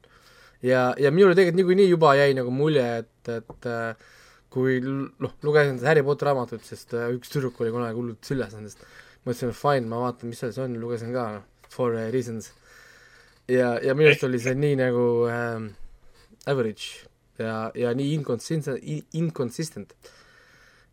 ja, 0.64 0.84
ja 0.98 1.12
minule 1.14 1.36
tegelikult 1.36 1.60
niikuinii 1.62 1.88
juba 1.90 2.14
jäi 2.18 2.30
nagu 2.36 2.52
mulje, 2.54 2.86
et, 3.02 3.32
et 3.34 3.68
äh, 3.70 4.08
kui 4.52 4.78
noh, 4.82 5.34
lugesin 5.44 5.78
seda 5.78 5.92
Harry 5.92 6.04
Potteri 6.06 6.32
raamatut, 6.32 6.64
sest 6.66 6.94
äh, 6.96 7.10
üks 7.16 7.32
tüdruk 7.32 7.60
oli 7.62 7.74
kunagi 7.74 7.98
hullult 7.98 8.28
süljas 8.28 8.54
nendest, 8.56 8.82
mõtlesin, 9.28 9.54
fine, 9.56 9.86
ma 9.90 10.02
vaatan, 10.06 10.32
mis 10.32 10.40
seal 10.42 10.54
siis 10.54 10.64
on, 10.64 10.78
lugesin 10.80 11.12
ka, 11.14 11.28
noh, 11.38 11.68
for 11.72 11.94
reasons. 12.12 12.52
ja, 13.48 13.76
ja 13.84 13.94
minu 13.96 14.10
arust 14.10 14.26
oli 14.28 14.40
see 14.42 14.56
nii 14.58 14.78
nagu 14.80 15.04
äh, 15.30 15.68
average 16.48 17.08
ja, 17.38 17.70
ja 17.76 17.94
nii 17.96 18.14
inconsistent, 18.18 18.82
inconsistent 19.16 19.94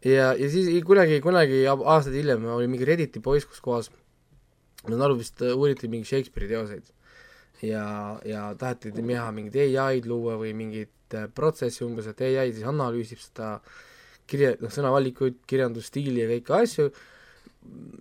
ja, 0.05 0.33
ja 0.37 0.49
siis 0.51 0.69
kunagi, 0.85 1.19
kunagi 1.23 1.63
aastaid 1.67 2.15
hiljem 2.19 2.45
oli 2.55 2.67
mingi 2.71 2.87
Redditi 2.87 3.23
poiss, 3.23 3.47
kus 3.49 3.63
kohas 3.63 3.89
ma 4.85 4.93
saan 4.93 5.07
aru, 5.07 5.17
vist 5.19 5.41
uuriti 5.41 5.89
mingi 5.89 6.07
Shakespeare'i 6.09 6.51
teoseid. 6.51 6.91
ja, 7.65 7.85
ja 8.27 8.45
taheti 8.59 8.91
teha 8.93 9.31
mingit 9.33 9.57
ai-d 9.81 10.05
luua 10.09 10.35
või 10.37 10.53
mingit 10.57 11.15
äh, 11.15 11.29
protsessi 11.33 11.85
umbes, 11.85 12.07
et 12.11 12.21
ai 12.21 12.51
siis 12.51 12.67
analüüsib 12.67 13.21
seda 13.21 13.55
kirja, 14.29 14.55
noh, 14.61 14.73
sõnavalikuid, 14.73 15.41
kirjandusstiili 15.49 16.23
ja 16.23 16.29
kõiki 16.33 16.55
asju 16.59 16.89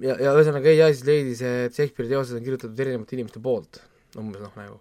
ja, 0.05 0.17
ja 0.21 0.33
ühesõnaga 0.35 0.73
ai 0.73 0.95
siis 0.95 1.07
leidis, 1.09 1.45
et 1.45 1.77
Shakespeare'i 1.77 2.13
teosed 2.13 2.39
on 2.39 2.47
kirjutatud 2.47 2.81
erinevate 2.85 3.17
inimeste 3.19 3.43
poolt, 3.45 3.81
umbes 4.21 4.43
noh, 4.45 4.55
nagu 4.59 4.81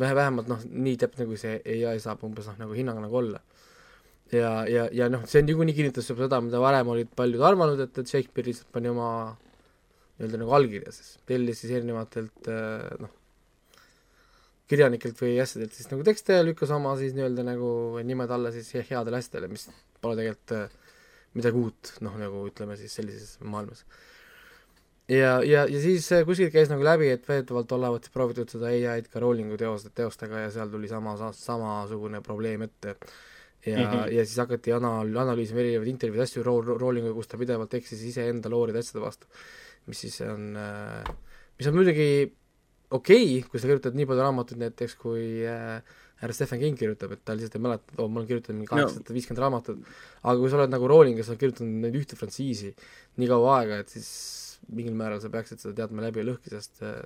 vähe, 0.00 0.14
vähemalt 0.16 0.48
noh, 0.50 0.64
nii 0.66 0.96
täpne, 1.00 1.28
kui 1.28 1.40
see 1.40 1.60
ai 1.88 2.00
saab 2.02 2.24
umbes 2.26 2.48
noh, 2.50 2.58
nagu 2.64 2.76
hinnang 2.76 3.00
nagu 3.02 3.20
olla 3.22 3.40
ja, 4.32 4.50
ja, 4.70 4.86
ja 4.92 5.08
noh, 5.12 5.24
see 5.30 5.44
niikuinii 5.46 5.76
kinnitas 5.76 6.08
juba 6.10 6.26
seda, 6.26 6.40
mida 6.44 6.60
varem 6.62 6.88
olid 6.94 7.12
paljud 7.16 7.44
arvanud, 7.46 7.80
et, 7.84 8.00
et 8.02 8.10
Shakespeare 8.10 8.48
lihtsalt 8.50 8.72
pani 8.74 8.90
oma 8.90 9.10
nii-öelda 10.16 10.40
nagu 10.40 10.56
allkirja 10.56 10.92
siis, 10.94 11.16
tellis 11.28 11.60
siis 11.62 11.74
erinevatelt 11.76 12.50
äh, 12.50 12.88
noh, 13.02 13.12
kirjanikelt 14.70 15.20
või 15.22 15.36
asjadelt 15.42 15.76
siis 15.76 15.90
nagu 15.92 16.02
tekste 16.06 16.40
ja 16.40 16.46
lükkas 16.46 16.72
oma 16.74 16.96
siis 16.98 17.14
nii-öelda 17.16 17.44
nagu 17.46 17.70
nimed 18.02 18.32
alla 18.34 18.50
siis 18.54 18.72
he- 18.74 18.86
headele 18.88 19.20
asjadele, 19.20 19.50
mis 19.52 19.68
pole 20.02 20.18
tegelikult 20.18 20.56
äh, 20.56 20.82
midagi 21.36 21.60
uut, 21.60 21.92
noh 22.02 22.16
nagu 22.18 22.46
ütleme 22.48 22.78
siis 22.80 22.94
sellises 22.96 23.36
maailmas. 23.44 23.84
ja, 25.08 25.36
ja, 25.44 25.64
ja 25.70 25.80
siis 25.82 26.08
äh, 26.12 26.24
kuskilt 26.26 26.52
käis 26.54 26.70
nagu 26.72 26.84
läbi, 26.86 27.10
et 27.14 27.28
väidetavalt 27.28 27.72
olevat 27.76 28.08
proovitud 28.14 28.50
seda 28.52 28.72
ai-d 28.72 29.10
ka 29.12 29.22
Rowlingu 29.22 29.58
teoste, 29.60 29.92
teostega 29.94 30.46
ja 30.46 30.52
seal 30.54 30.72
tuli 30.72 30.90
sama, 30.90 31.16
samasugune 31.36 32.22
probleem 32.26 32.66
ette 32.66 32.96
ja 33.66 33.78
mm, 33.78 33.92
-hmm. 33.92 34.10
ja 34.14 34.24
siis 34.24 34.38
hakati 34.38 34.72
anal-, 34.72 35.14
analüüsima 35.26 35.62
erinevaid 35.62 35.90
intervjuusid, 35.90 36.22
asju 36.22 36.42
Ro-, 36.46 36.78
Rowlinguga, 36.78 37.14
kus 37.14 37.28
ta 37.28 37.38
pidevalt 37.38 37.74
eksis 37.74 38.02
iseenda 38.02 38.50
looride 38.50 38.78
asjade 38.78 39.04
vastu. 39.04 39.26
mis 39.86 40.00
siis 40.00 40.20
on, 40.20 40.56
mis 41.58 41.66
on 41.66 41.74
muidugi 41.74 42.32
okei 42.90 43.38
okay,, 43.38 43.50
kui 43.50 43.60
sa 43.60 43.68
kirjutad 43.70 43.94
nii 43.98 44.06
palju 44.06 44.22
raamatuid 44.22 44.60
näiteks, 44.62 44.94
kui 45.00 45.42
äh, 45.46 45.82
härra 46.22 46.34
Stephen 46.34 46.60
King 46.62 46.78
kirjutab, 46.78 47.12
et 47.12 47.24
ta 47.24 47.34
lihtsalt 47.36 47.58
ei 47.58 47.64
mäleta, 47.64 47.92
et 47.92 48.00
oo, 48.00 48.08
ma 48.08 48.20
olen 48.20 48.28
kirjutanud 48.30 48.60
mingi 48.60 48.70
kaheksasada 48.70 49.16
viiskümmend 49.16 49.42
raamatut, 49.42 49.90
aga 50.22 50.36
kui 50.40 50.52
sa 50.52 50.60
oled 50.60 50.72
nagu 50.72 50.88
Rowling, 50.90 51.18
kes 51.18 51.32
on 51.32 51.40
kirjutanud 51.40 51.84
neid 51.84 51.98
ühte 51.98 52.18
frantsiisi 52.18 52.72
nii 53.20 53.30
kaua 53.30 53.58
aega, 53.60 53.80
et 53.82 53.92
siis 53.92 54.08
mingil 54.72 54.96
määral 54.98 55.22
sa 55.22 55.30
peaksid 55.32 55.62
seda 55.62 55.76
teadma 55.82 56.06
läbi 56.06 56.22
ja 56.22 56.30
lõhki, 56.30 56.52
sest 56.54 56.82
äh, 56.86 56.98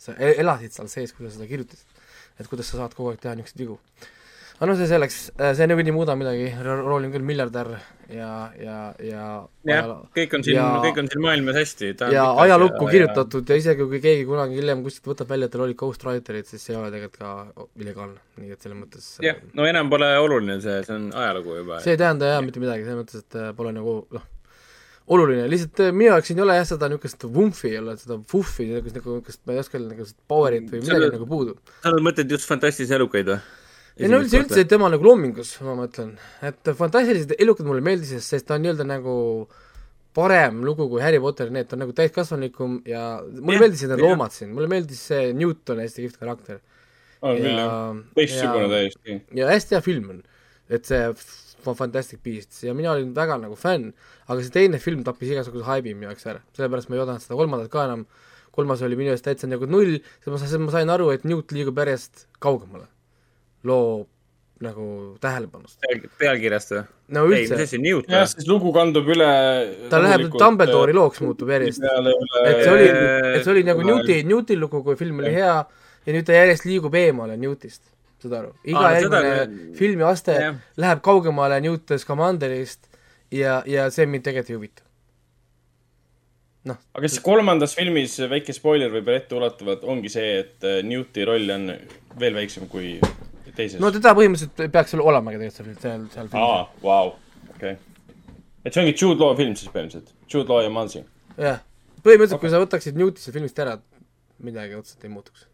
sa 0.00 0.16
e-, 0.16 0.36
elasid 0.42 0.76
seal 0.76 0.88
sees, 0.92 1.12
kui 1.16 1.26
sa 1.26 1.34
seda 1.36 1.50
kirjutasid. 1.50 2.00
et 2.40 2.48
kuidas 2.48 2.72
sa 2.72 2.80
saad 2.80 2.96
kogu 2.96 3.12
aeg 3.12 3.20
teha 3.20 3.36
niisuguseid 3.36 3.66
vigu 3.66 3.78
aga 4.60 4.68
noh, 4.68 4.76
see 4.76 4.90
selleks, 4.90 5.14
äh, 5.40 5.54
see 5.56 5.66
niikuinii 5.70 5.88
ei 5.88 5.96
muuda 5.96 6.14
midagi, 6.20 6.48
Rowling 6.60 7.14
küll 7.14 7.24
miljardär 7.24 7.70
ja, 8.12 8.32
ja, 8.60 8.74
ja 9.00 9.22
jah, 9.64 9.86
kõik 10.12 10.34
on 10.36 10.44
siin, 10.44 10.60
kõik 10.84 10.98
on 11.00 11.08
siin 11.08 11.22
maailmas 11.24 11.56
hästi. 11.56 11.94
ja 12.12 12.26
ajalukku 12.44 12.84
ja, 12.84 12.90
kirjutatud 12.92 13.48
ja 13.48 13.56
isegi 13.56 13.86
kui 13.88 14.02
keegi 14.04 14.26
kunagi 14.28 14.60
hiljem 14.60 14.82
kuskilt 14.84 15.14
võtab 15.14 15.32
välja, 15.32 15.48
et 15.48 15.54
tal 15.56 15.64
olid 15.64 15.78
ghostwriterid, 15.80 16.48
siis 16.50 16.60
see 16.60 16.74
ei 16.74 16.80
ole 16.82 16.90
tegelikult 16.92 17.22
ka 17.22 17.64
illegaalne, 17.80 18.20
nii 18.42 18.52
et 18.52 18.66
selles 18.66 18.80
mõttes 18.82 19.06
jah, 19.24 19.40
no 19.56 19.64
enam 19.70 19.88
pole 19.94 20.12
oluline 20.20 20.58
see, 20.60 20.76
see 20.84 20.98
on 20.98 21.08
ajalugu 21.22 21.56
juba. 21.62 21.80
see 21.80 21.96
ei 21.96 22.02
tähenda 22.04 22.28
jah 22.34 22.44
mitte 22.44 22.60
midagi, 22.60 22.84
selles 22.84 23.00
mõttes, 23.00 23.24
et 23.24 23.40
äh, 23.40 23.54
pole 23.56 23.72
nagu 23.78 23.96
noh, 24.12 24.28
oluline, 25.10 25.46
lihtsalt 25.50 25.80
äh, 25.84 25.94
minu 25.94 26.10
jaoks 26.12 26.30
siin 26.30 26.40
ei 26.40 26.44
ole 26.46 26.58
jah 26.58 26.68
seda 26.68 26.90
niisugust 26.90 27.24
vumfi 27.34 27.72
ei 27.72 27.78
ole, 27.80 27.96
seda 28.00 28.18
vuffi, 28.32 28.66
niisugust 28.68 28.98
nagu 29.00 29.16
niisugust, 29.16 29.40
ma 29.46 29.56
ei 29.56 29.62
oska 29.62 29.78
öelda, 29.78 29.94
niisugust 29.94 30.18
power'it 30.30 30.68
või 30.70 30.84
midagi 30.84 31.14
nagu 31.16 31.30
puudu. 31.30 31.56
sa 31.82 31.94
mõtled 31.96 32.36
just 32.36 32.50
fantastilisi 32.50 32.96
elukaid 32.98 33.32
või? 33.32 33.40
ei 34.00 34.10
no 34.10 34.20
üldse, 34.22 34.42
üldse 34.44 34.64
tema 34.70 34.90
nagu 34.92 35.04
loomingus, 35.04 35.56
ma 35.66 35.74
mõtlen, 35.78 36.14
et 36.46 36.70
fantastilised 36.78 37.34
elukad 37.38 37.68
mulle 37.68 37.84
meeldisid, 37.84 38.22
sest 38.24 38.48
ta 38.48 38.56
on 38.56 38.64
nii-öelda 38.64 38.86
nagu 38.88 39.14
parem 40.16 40.62
lugu 40.66 40.88
kui 40.90 41.02
Harry 41.02 41.20
Potter, 41.22 41.50
need 41.54 41.70
on 41.74 41.84
nagu 41.84 41.94
täiskasvanulikum 41.96 42.80
ja 42.88 43.04
mulle 43.20 43.58
yeah, 43.58 43.64
meeldisid 43.64 43.92
need 43.92 44.00
yeah. 44.02 44.08
loomad 44.08 44.34
siin, 44.34 44.54
mulle 44.56 44.70
meeldis 44.70 45.02
see 45.10 45.30
Newton, 45.36 45.82
hästi 45.84 46.06
kihvt 46.06 46.22
karakter. 46.22 46.58
on 47.20 47.36
küll 47.36 47.60
jah, 47.60 48.00
teistsugune 48.16 48.70
täiesti. 48.72 49.20
ja 49.36 49.50
hästi 49.50 49.76
hea 49.76 49.84
film 49.84 50.10
on, 50.16 50.24
et 50.72 50.88
see 50.88 51.02
Fantastic 51.64 52.22
Beasts 52.24 52.64
ja 52.66 52.74
mina 52.76 52.92
olin 52.94 53.14
väga 53.16 53.38
nagu 53.42 53.56
fänn, 53.58 53.90
aga 54.26 54.38
see 54.44 54.54
teine 54.54 54.80
film 54.82 55.04
tappis 55.06 55.32
igasuguse 55.34 55.66
haibi 55.68 55.94
minu 55.94 56.10
jaoks 56.10 56.28
ära, 56.32 56.44
sellepärast 56.56 56.90
ma 56.90 56.98
ei 56.98 57.04
oodanud 57.04 57.24
seda 57.24 57.38
kolmandat 57.40 57.72
ka 57.72 57.84
enam, 57.88 58.06
kolmas 58.54 58.84
oli 58.86 58.98
minu 58.98 59.12
jaoks 59.12 59.26
täitsa 59.26 59.50
nagu 59.50 59.68
null, 59.70 59.98
sest 60.24 60.58
ma 60.62 60.72
sain 60.74 60.90
aru, 60.92 61.10
et 61.14 61.28
Newt 61.28 61.52
liigub 61.56 61.78
järjest 61.82 62.26
kaugemale 62.42 62.88
loo 63.68 64.06
nagu 64.60 64.86
tähelepanust. 65.20 65.78
pealkirjast 66.20 66.74
või? 66.74 66.82
no 67.16 67.22
üldse. 67.28 67.38
ei, 67.40 67.48
mis 67.48 67.64
asi, 67.64 67.78
Newt 67.80 68.08
või? 68.08 68.16
jah, 68.18 68.26
siis 68.28 68.48
lugu 68.48 68.72
kandub 68.76 69.08
üle 69.08 69.28
ta 69.92 70.00
läheb 70.02 70.26
Dumbledore'i 70.34 70.96
looks 70.96 71.22
muutub 71.24 71.52
järjest. 71.54 71.80
et 71.80 72.60
see 72.60 72.74
oli, 72.74 72.88
et 72.90 73.40
see 73.40 73.54
oli 73.54 73.64
nagu 73.68 73.86
Newti, 73.86 74.20
Newti 74.28 74.58
lugu, 74.60 74.82
kui 74.84 74.98
film 75.00 75.22
oli 75.24 75.32
hea 75.32 75.54
ja 75.64 76.16
nüüd 76.16 76.28
ta 76.28 76.36
järjest 76.36 76.68
liigub 76.68 76.96
eemale 77.00 77.38
Newtist, 77.40 77.82
saad 78.26 78.36
aru? 78.40 78.52
iga 78.64 78.84
Aa, 78.84 78.92
järgmine 78.98 79.32
seda... 79.32 79.74
filmi 79.78 80.06
aste 80.06 80.36
ja. 80.36 80.52
läheb 80.80 81.02
kaugemale 81.04 81.60
Newt 81.64 81.96
Scamanderist 82.02 82.88
ja, 83.34 83.60
ja 83.66 83.88
see 83.94 84.06
mind 84.10 84.26
tegelikult 84.26 84.50
ei 84.50 84.58
huvita. 84.58 84.86
noh. 86.70 86.80
aga 86.94 87.06
kas 87.06 87.18
kolmandas 87.24 87.76
filmis, 87.78 88.18
väike 88.30 88.54
spoiler 88.56 88.92
võib-olla 88.92 89.22
etteulatuvalt, 89.22 89.84
ongi 89.84 90.12
see, 90.12 90.32
et 90.44 90.70
Newti 90.86 91.24
roll 91.28 91.56
on 91.56 91.70
veel 92.20 92.36
väiksem 92.36 92.68
kui 92.70 92.96
teises? 93.56 93.78
no 93.82 93.92
teda 93.94 94.14
põhimõtteliselt 94.18 94.72
peaks 94.74 94.94
seal 94.94 95.04
olemagi 95.04 95.40
tegelikult 95.40 95.80
seal, 95.80 95.80
seal, 95.84 96.06
seal 96.14 96.32
filmis. 96.32 96.46
aa, 96.46 96.66
vau, 96.84 97.14
okei 97.54 97.76
okay.. 97.76 98.26
et 98.64 98.74
see 98.74 98.84
ongi 98.84 98.96
Jude 98.96 99.22
Law 99.22 99.36
film 99.38 99.56
siis 99.58 99.72
põhimõtteliselt, 99.72 100.14
Jude 100.26 100.52
Law 100.52 100.64
ja 100.64 100.72
Mansi? 100.74 101.04
jah, 101.36 101.62
põhimõtteliselt 102.02 102.38
okay. 102.38 102.46
kui 102.46 102.54
sa 102.54 102.62
võtaksid 102.64 103.00
Newti 103.00 103.22
sellest 103.22 103.38
filmist 103.38 103.62
ära, 103.64 103.78
midagi 104.44 104.76
otseselt 104.78 105.06
ei 105.06 105.12
muutuks. 105.12 105.46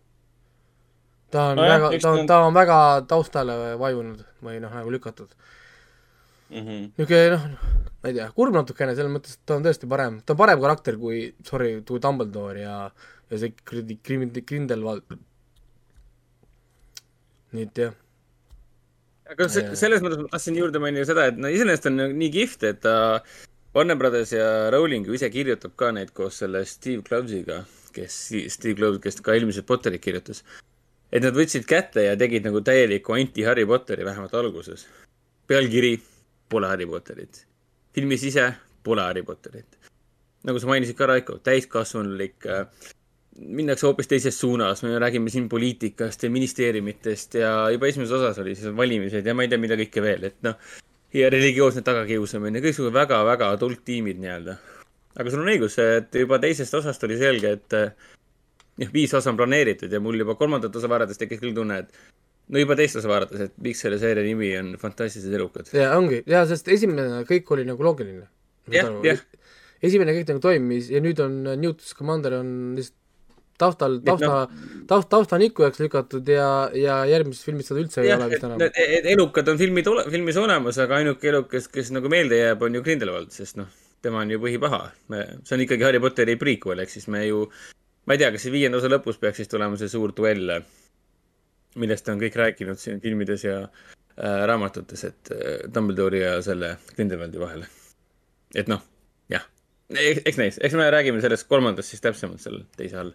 Ta 1.30 1.50
on 1.50 1.60
no 1.60 1.66
väga, 1.66 1.90
ta 2.02 2.12
on, 2.12 2.26
ta 2.30 2.40
on 2.46 2.54
väga 2.56 2.78
taustale 3.10 3.56
vajunud 3.80 4.22
või 4.46 4.60
noh, 4.62 4.72
nagu 4.80 4.94
lükatud 4.94 5.32
mm 6.50 6.62
-hmm.. 6.62 6.88
niisugune 6.96 7.28
noh, 7.34 7.46
ma 8.02 8.10
ei 8.10 8.18
tea, 8.18 8.30
kurb 8.36 8.54
natukene, 8.54 8.94
selles 8.94 9.12
mõttes, 9.12 9.38
et 9.38 9.46
ta 9.46 9.58
on 9.58 9.66
tõesti 9.66 9.90
parem, 9.90 10.20
ta 10.22 10.36
on 10.36 10.42
parem 10.42 10.62
karakter 10.62 10.98
kui, 11.00 11.34
sorry, 11.44 11.80
kui 11.86 12.02
Dumbledore 12.02 12.60
ja, 12.62 12.76
ja 13.30 13.40
see 13.42 13.54
kuradi 13.66 13.98
Grindelwald 14.42 15.18
nii 17.56 17.66
et 17.66 17.80
jah. 17.80 17.96
aga 19.32 19.48
see, 19.50 19.74
selles 19.78 20.04
mõttes 20.04 20.22
ma 20.22 20.30
tahtsin 20.32 20.58
juurde 20.58 20.82
mainida 20.82 21.06
seda, 21.08 21.28
et 21.30 21.38
no 21.40 21.50
iseenesest 21.52 21.90
on 21.90 22.02
nii 22.20 22.30
kihvt, 22.34 22.66
et 22.70 22.82
ta 22.84 22.96
Warner 23.76 23.98
Brothers 24.00 24.32
ja 24.32 24.70
Rowling 24.72 25.06
ju 25.06 25.16
ise 25.16 25.28
kirjutab 25.32 25.74
ka 25.76 25.90
neid 25.92 26.14
koos 26.16 26.38
selle 26.40 26.62
Steve 26.68 27.02
Clovesiga, 27.06 27.60
kes, 27.96 28.14
Steve 28.54 28.76
Cloves, 28.78 29.02
kes 29.04 29.20
ka 29.24 29.34
eelmised 29.36 29.66
Potterid 29.68 30.00
kirjutas. 30.04 30.42
Et 31.12 31.22
nad 31.22 31.34
võtsid 31.36 31.66
kätte 31.68 32.06
ja 32.08 32.16
tegid 32.18 32.46
nagu 32.46 32.60
täieliku 32.64 33.16
anti-Harry 33.16 33.66
Potteri, 33.66 34.04
vähemalt 34.04 34.34
alguses. 34.34 34.86
pealkiri 35.46 36.00
pole 36.48 36.66
Harry 36.66 36.86
Potterit. 36.86 37.46
filmis 37.94 38.22
ise 38.22 38.52
pole 38.82 39.02
Harry 39.02 39.22
Potterit. 39.22 39.78
nagu 40.44 40.58
sa 40.58 40.66
mainisid 40.66 40.96
ka, 40.96 41.06
Raiko, 41.06 41.38
täiskasvanulik 41.38 42.46
äh, 42.46 42.66
minnakse 43.38 43.86
hoopis 43.86 44.08
teises 44.08 44.40
suunas, 44.40 44.82
me 44.82 44.98
räägime 44.98 45.30
siin 45.30 45.48
poliitikast 45.48 46.22
ja 46.22 46.30
ministeeriumitest 46.30 47.34
ja 47.34 47.70
juba 47.70 47.86
esimeses 47.86 48.12
osas 48.12 48.38
oli 48.38 48.54
siis 48.54 48.76
valimised 48.76 49.26
ja 49.26 49.34
ma 49.34 49.44
ei 49.44 49.48
tea, 49.52 49.60
mida 49.60 49.76
kõike 49.76 50.02
veel, 50.02 50.24
et 50.30 50.38
noh, 50.46 50.56
ja 51.14 51.30
religioosne 51.32 51.82
tagakiusamine, 51.86 52.62
kõiksugused 52.64 52.94
väga-väga 52.94 53.50
adult 53.56 53.84
tiimid 53.84 54.20
nii-öelda. 54.22 54.56
aga 55.16 55.30
sul 55.32 55.42
on 55.44 55.52
õigus, 55.52 55.78
et 55.80 56.14
juba 56.14 56.38
teisest 56.38 56.74
osast 56.74 57.04
oli 57.04 57.18
selge, 57.20 57.52
et 57.58 57.76
jah, 58.82 58.92
viis 58.92 59.14
osa 59.16 59.32
on 59.32 59.40
planeeritud 59.40 59.92
ja 59.92 60.00
mul 60.02 60.18
juba 60.20 60.36
kolmandat 60.38 60.76
osa 60.76 60.90
vaadates 60.90 61.20
tekkis 61.20 61.42
küll 61.42 61.56
tunne, 61.56 61.80
et 61.84 62.52
no 62.52 62.62
juba 62.62 62.76
teist 62.78 63.00
osa 63.00 63.10
vaadates, 63.10 63.48
et 63.48 63.56
miks 63.62 63.82
selle 63.84 63.98
seeria 64.02 64.26
nimi 64.26 64.52
on 64.58 64.74
Fantastilised 64.80 65.34
elukad. 65.38 65.72
ja 65.76 65.92
ongi, 65.98 66.22
ja 66.30 66.44
sest 66.48 66.68
esimene 66.72 67.24
kõik 67.28 67.50
oli 67.56 67.66
nagu 67.68 67.86
loogiline. 67.86 68.28
jah, 68.72 68.92
jah. 69.06 69.24
esimene 69.84 70.14
kõik 70.18 70.30
nagu 70.34 70.44
toimis 70.44 70.92
ja 70.92 71.02
nüüd 71.04 71.20
on 71.24 71.42
Newton's 71.54 71.96
Commander 71.98 72.40
on 72.40 72.54
lihtsalt 72.78 73.02
taustal, 73.58 74.00
tausta 74.04 74.28
no,, 74.28 74.64
taust, 74.88 75.08
tausta 75.12 75.36
on 75.38 75.44
ikkujaks 75.46 75.80
lükatud 75.80 76.28
ja, 76.28 76.48
ja 76.76 76.98
järgmises 77.08 77.46
filmis 77.46 77.70
seda 77.70 77.82
üldse 77.82 78.04
ja, 78.04 78.10
ei 78.10 78.14
ole 78.18 78.28
vist 78.32 78.46
enam. 78.46 78.64
elukad 79.14 79.48
on 79.52 79.60
filmid, 79.60 79.88
filmis 80.12 80.40
olemas, 80.40 80.80
aga 80.82 81.00
ainuke 81.00 81.30
elukas, 81.32 81.70
kes 81.72 81.92
nagu 81.96 82.10
meelde 82.12 82.40
jääb, 82.40 82.64
on 82.66 82.76
ju 82.76 82.84
Grindelwald, 82.86 83.32
sest 83.34 83.60
noh, 83.60 83.70
tema 84.04 84.22
on 84.24 84.34
ju 84.34 84.42
põhipaha. 84.42 84.82
see 85.08 85.56
on 85.56 85.64
ikkagi 85.64 85.88
Harry 85.88 86.02
Potteri 86.02 86.36
prequel, 86.40 86.84
ehk 86.84 86.92
siis 86.92 87.08
me 87.12 87.24
ju, 87.26 87.46
ma 88.06 88.14
ei 88.14 88.22
tea, 88.22 88.32
kas 88.34 88.46
see 88.46 88.54
viienda 88.54 88.78
osa 88.80 88.90
lõpus 88.90 89.18
peaks 89.20 89.42
siis 89.42 89.50
tulema 89.50 89.78
see 89.80 89.90
suur 89.90 90.14
duell, 90.16 90.52
millest 91.80 92.08
on 92.12 92.22
kõik 92.22 92.38
rääkinud 92.38 92.80
siin 92.80 93.02
filmides 93.02 93.44
ja 93.44 93.58
äh, 93.66 94.44
raamatutes, 94.48 95.04
et 95.10 95.32
äh, 95.34 95.56
Dumbledore'i 95.72 96.22
ja 96.22 96.36
selle 96.46 96.76
Grindelwaldi 96.94 97.42
vahel. 97.42 97.66
et 98.54 98.70
noh, 98.70 98.84
jah, 99.32 99.44
eks 99.90 100.38
näis, 100.40 100.60
eks 100.62 100.78
me 100.78 100.88
räägime 100.92 101.20
sellest 101.24 101.48
kolmandast 101.50 101.92
siis 101.92 102.04
täpsemalt 102.04 102.42
seal 102.42 102.62
teise 102.78 103.02
all 103.02 103.12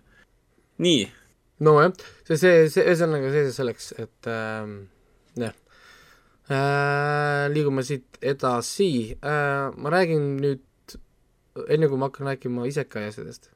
nii. 0.84 1.06
nojah, 1.64 1.96
see, 2.28 2.38
see, 2.38 2.68
see, 2.74 2.86
ühesõnaga 2.86 3.32
see 3.34 3.56
selleks, 3.56 3.94
et 4.02 4.32
äh, 4.32 4.76
jah 5.40 5.56
äh,. 6.52 7.48
liigume 7.54 7.86
siit 7.88 8.20
edasi 8.20 8.92
äh,, 9.16 9.72
ma 9.72 9.96
räägin 9.96 10.36
nüüd, 10.44 10.68
enne 11.72 11.88
kui 11.88 12.00
ma 12.00 12.12
hakkan 12.12 12.28
rääkima 12.34 12.68
isekai 12.68 13.08
asjadest 13.08 13.54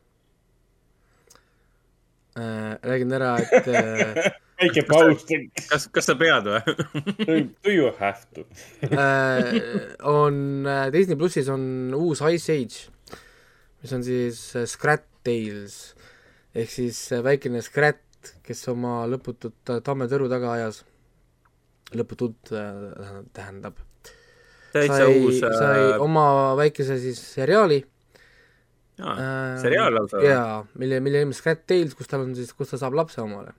räägin 2.36 3.12
ära, 3.16 3.38
et 3.40 3.68
äh, 3.68 4.32
väike 4.60 4.84
paus. 4.88 5.26
kas, 5.70 5.88
kas 5.94 6.10
sa 6.10 6.16
pead 6.20 6.50
või? 6.50 7.38
Do 7.64 7.72
you 7.72 7.92
have 8.00 8.28
to? 8.36 8.46
Äh, 8.90 9.96
on 10.04 10.68
äh, 10.68 10.90
Disney 10.94 11.16
plussis 11.20 11.50
on 11.52 11.94
uus 11.96 12.24
Ice 12.34 12.52
Age, 12.52 13.16
mis 13.84 13.96
on 13.96 14.04
siis 14.04 14.42
äh, 14.56 14.68
Scrat 14.68 15.08
Tales. 15.26 15.96
Ehk 16.56 16.72
siis 16.72 17.00
väikene 17.24 17.64
Scrat, 17.64 18.04
kes 18.46 18.62
oma 18.72 19.04
lõputut 19.12 19.76
tammetõru 19.84 20.30
taga 20.32 20.54
ajas, 20.56 20.84
lõputult 21.96 22.54
äh, 22.56 23.20
tähendab, 23.36 23.80
sai, 24.76 24.88
sai 24.88 25.82
äh, 25.92 26.00
oma 26.04 26.56
väikese 26.60 26.98
siis 27.00 27.20
seriaali 27.36 27.84
Aa, 29.02 29.16
äh, 29.16 29.54
seriaal 29.62 29.96
lausa? 29.98 30.24
jaa, 30.24 30.60
mille, 30.80 31.02
mille 31.04 31.24
nimi 31.24 31.34
on 31.34 31.38
Scrat 31.38 31.66
Tales, 31.68 31.96
kus 31.98 32.12
tal 32.12 32.24
on 32.24 32.36
siis, 32.38 32.54
kus 32.56 32.72
ta 32.72 32.80
saab 32.82 32.96
lapse 32.96 33.20
omale. 33.22 33.52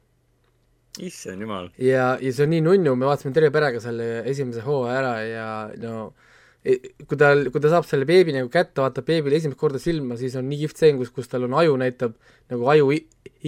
issand 0.99 1.45
jumal. 1.45 1.69
ja, 1.79 2.15
ja 2.21 2.33
see 2.33 2.47
on 2.47 2.55
nii 2.55 2.63
nunnu, 2.65 2.95
me 2.97 3.09
vaatasime 3.09 3.35
terve 3.37 3.53
perega 3.53 3.83
selle 3.85 4.23
esimese 4.31 4.65
hooaja 4.65 5.03
ära 5.03 5.17
ja 5.27 5.51
no 5.83 6.07
kui 6.67 7.19
tal, 7.21 7.45
kui 7.53 7.63
ta 7.63 7.71
saab 7.71 7.87
selle 7.87 8.07
beebi 8.09 8.35
nagu 8.35 8.49
kätte, 8.51 8.81
vaatab 8.83 9.07
beebile 9.07 9.39
esimest 9.39 9.59
korda 9.61 9.79
silma, 9.83 10.17
siis 10.19 10.35
on 10.39 10.49
nii 10.51 10.65
kihvt 10.65 10.79
stseen, 10.79 10.99
kus, 10.99 11.13
kus 11.15 11.31
tal 11.31 11.47
on 11.47 11.55
aju 11.61 11.77
näitab 11.83 12.17
nagu 12.51 12.71
aju 12.73 12.89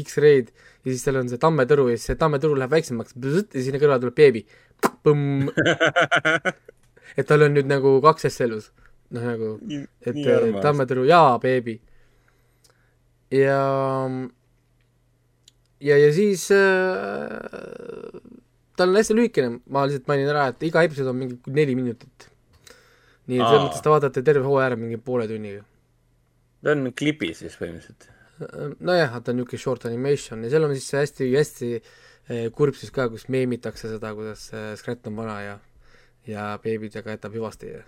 X-ray'd 0.05 0.53
ja 0.53 0.92
siis 0.92 1.07
tal 1.07 1.18
on 1.22 1.31
see 1.31 1.40
tammetõru 1.42 1.88
ja 1.90 1.98
siis 1.98 2.12
see 2.12 2.20
tammetõru 2.20 2.59
läheb 2.59 2.77
väiksemaks 2.77 3.16
ja 3.18 3.64
sinna 3.64 3.83
kõrvale 3.83 4.05
tuleb 4.05 4.18
beebi. 4.18 4.44
et 7.18 7.27
tal 7.27 7.48
on 7.48 7.57
nüüd 7.57 7.70
nagu 7.70 7.96
kaks 8.05 8.29
asja 8.31 8.46
elus. 8.46 8.70
noh, 9.14 9.25
nagu, 9.25 9.53
et 10.05 10.18
äh. 10.25 10.49
Tammetõru 10.62 11.07
jaa, 11.09 11.38
beebi. 11.42 11.79
ja, 13.33 13.61
ja, 15.85 15.99
ja 16.01 16.11
siis 16.16 16.49
äh, 16.55 18.18
tal 18.79 18.92
on 18.92 19.01
hästi 19.01 19.16
lühikene, 19.16 19.59
ma 19.73 19.87
lihtsalt 19.88 20.11
mainin 20.11 20.33
ära, 20.33 20.49
et 20.53 20.68
iga 20.68 20.85
episood 20.87 21.12
on 21.12 21.18
mingi 21.23 21.38
neli 21.53 21.77
minutit. 21.79 22.29
nii 23.29 23.42
et 23.42 23.44
selles 23.44 23.64
mõttes 23.66 23.83
te 23.85 23.90
vaatate 23.92 24.23
terve 24.25 24.47
hooaja 24.47 24.71
ära 24.71 24.79
mingi 24.81 25.01
poole 25.05 25.27
tunniga. 25.29 25.64
ta 26.64 26.75
on 26.75 26.92
klipi 26.97 27.33
siis 27.37 27.59
põhimõtteliselt. 27.61 28.09
nojah, 28.79 29.16
ta 29.21 29.33
on 29.33 29.40
niisugune 29.40 29.64
short 29.64 29.88
animation 29.90 30.44
ja 30.47 30.53
seal 30.53 30.68
on 30.68 30.77
siis 30.77 30.92
hästi-hästi 30.94 31.71
eh, 31.75 32.47
kurb 32.55 32.77
siis 32.79 32.94
ka, 32.94 33.09
kus 33.12 33.27
meemitakse 33.33 33.90
seda, 33.90 34.14
kuidas 34.14 34.49
eh, 34.55 34.73
Scrat 34.79 35.11
on 35.11 35.18
vana 35.18 35.40
ja 35.42 35.57
ja 36.29 36.51
beebidega 36.62 37.16
jätab 37.16 37.37
hüvasti 37.37 37.73
ja 37.73 37.83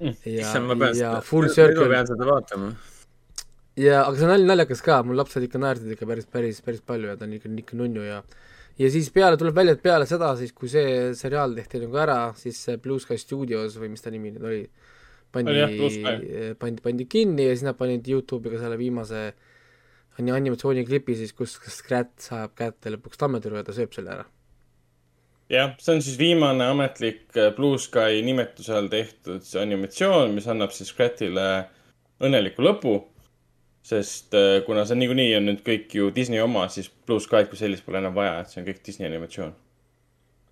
issand, 0.00 0.66
ma 0.68 0.76
pean, 0.78 0.94
nüüd 0.94 1.48
ma 1.48 1.54
circle 1.54 1.88
pean 1.94 2.06
seda 2.10 2.28
vaatama. 2.28 2.68
ja 3.78 4.04
aga 4.04 4.18
see 4.18 4.28
on 4.28 4.46
naljakas 4.46 4.82
ka, 4.84 5.00
mul 5.06 5.18
lapsed 5.18 5.42
ikka 5.48 5.58
naersid 5.62 5.90
ikka 5.94 6.06
päris, 6.10 6.26
päris, 6.30 6.60
päris 6.62 6.84
palju 6.86 7.10
ja 7.12 7.16
ta 7.18 7.26
on 7.26 7.34
ikka, 7.38 7.50
ikka 7.64 7.78
nunnu 7.78 8.04
ja 8.06 8.22
ja 8.78 8.90
siis 8.94 9.10
peale, 9.14 9.38
tuleb 9.40 9.56
välja, 9.58 9.74
et 9.74 9.82
peale 9.82 10.06
seda 10.06 10.30
siis, 10.38 10.52
kui 10.54 10.70
see 10.70 11.12
seriaal 11.18 11.54
tehti 11.58 11.82
nagu 11.82 11.98
ära, 11.98 12.18
siis 12.38 12.60
see 12.68 12.78
Blue 12.82 13.02
Sky 13.02 13.18
Studios 13.18 13.76
või 13.80 13.90
mis 13.94 14.04
ta 14.04 14.12
nimi 14.14 14.30
nüüd 14.34 14.46
oli, 14.46 14.62
pandi 15.34 15.56
Sky., 15.90 16.54
pandi, 16.62 16.84
pandi 16.84 17.06
kinni 17.10 17.48
ja 17.48 17.56
siis 17.56 17.66
nad 17.66 17.78
panid 17.78 18.06
Youtube'i 18.06 18.54
ka 18.54 18.62
selle 18.62 18.78
viimase 18.78 19.24
ani- 20.18 20.34
animatsiooniklipi 20.34 21.18
siis, 21.18 21.34
kus 21.36 21.58
Scrat 21.74 22.14
saab 22.22 22.54
kätte 22.58 22.94
lõpuks 22.94 23.18
tammetüdru 23.20 23.58
ja 23.58 23.66
ta 23.66 23.74
sööb 23.76 23.94
selle 23.94 24.14
ära. 24.14 24.26
jah, 25.52 25.74
see 25.80 25.94
on 25.96 26.02
siis 26.04 26.18
viimane 26.20 26.66
ametlik 26.68 27.36
äh, 27.36 27.52
Blue 27.56 27.78
Sky 27.80 28.22
nimetuse 28.24 28.74
all 28.76 28.90
tehtud 28.92 29.44
see 29.46 29.60
animatsioon, 29.62 30.34
mis 30.36 30.48
annab 30.50 30.74
siis 30.76 30.92
Scratile 30.92 31.46
õnneliku 32.24 32.64
lõpu. 32.64 32.98
sest 33.88 34.34
äh, 34.36 34.58
kuna 34.66 34.84
see 34.84 34.98
niikuinii 35.00 35.30
on 35.38 35.48
nüüd 35.48 35.62
kõik 35.64 35.94
ju 35.96 36.10
Disney 36.14 36.42
oma, 36.44 36.66
siis 36.68 36.90
Blue 37.06 37.22
Sky'd 37.24 37.48
kui 37.48 37.60
sellist 37.60 37.86
pole 37.86 38.02
enam 38.02 38.16
vaja, 38.16 38.42
et 38.42 38.52
see 38.52 38.60
on 38.60 38.68
kõik 38.68 38.82
Disney 38.84 39.08
animatsioon. 39.08 39.54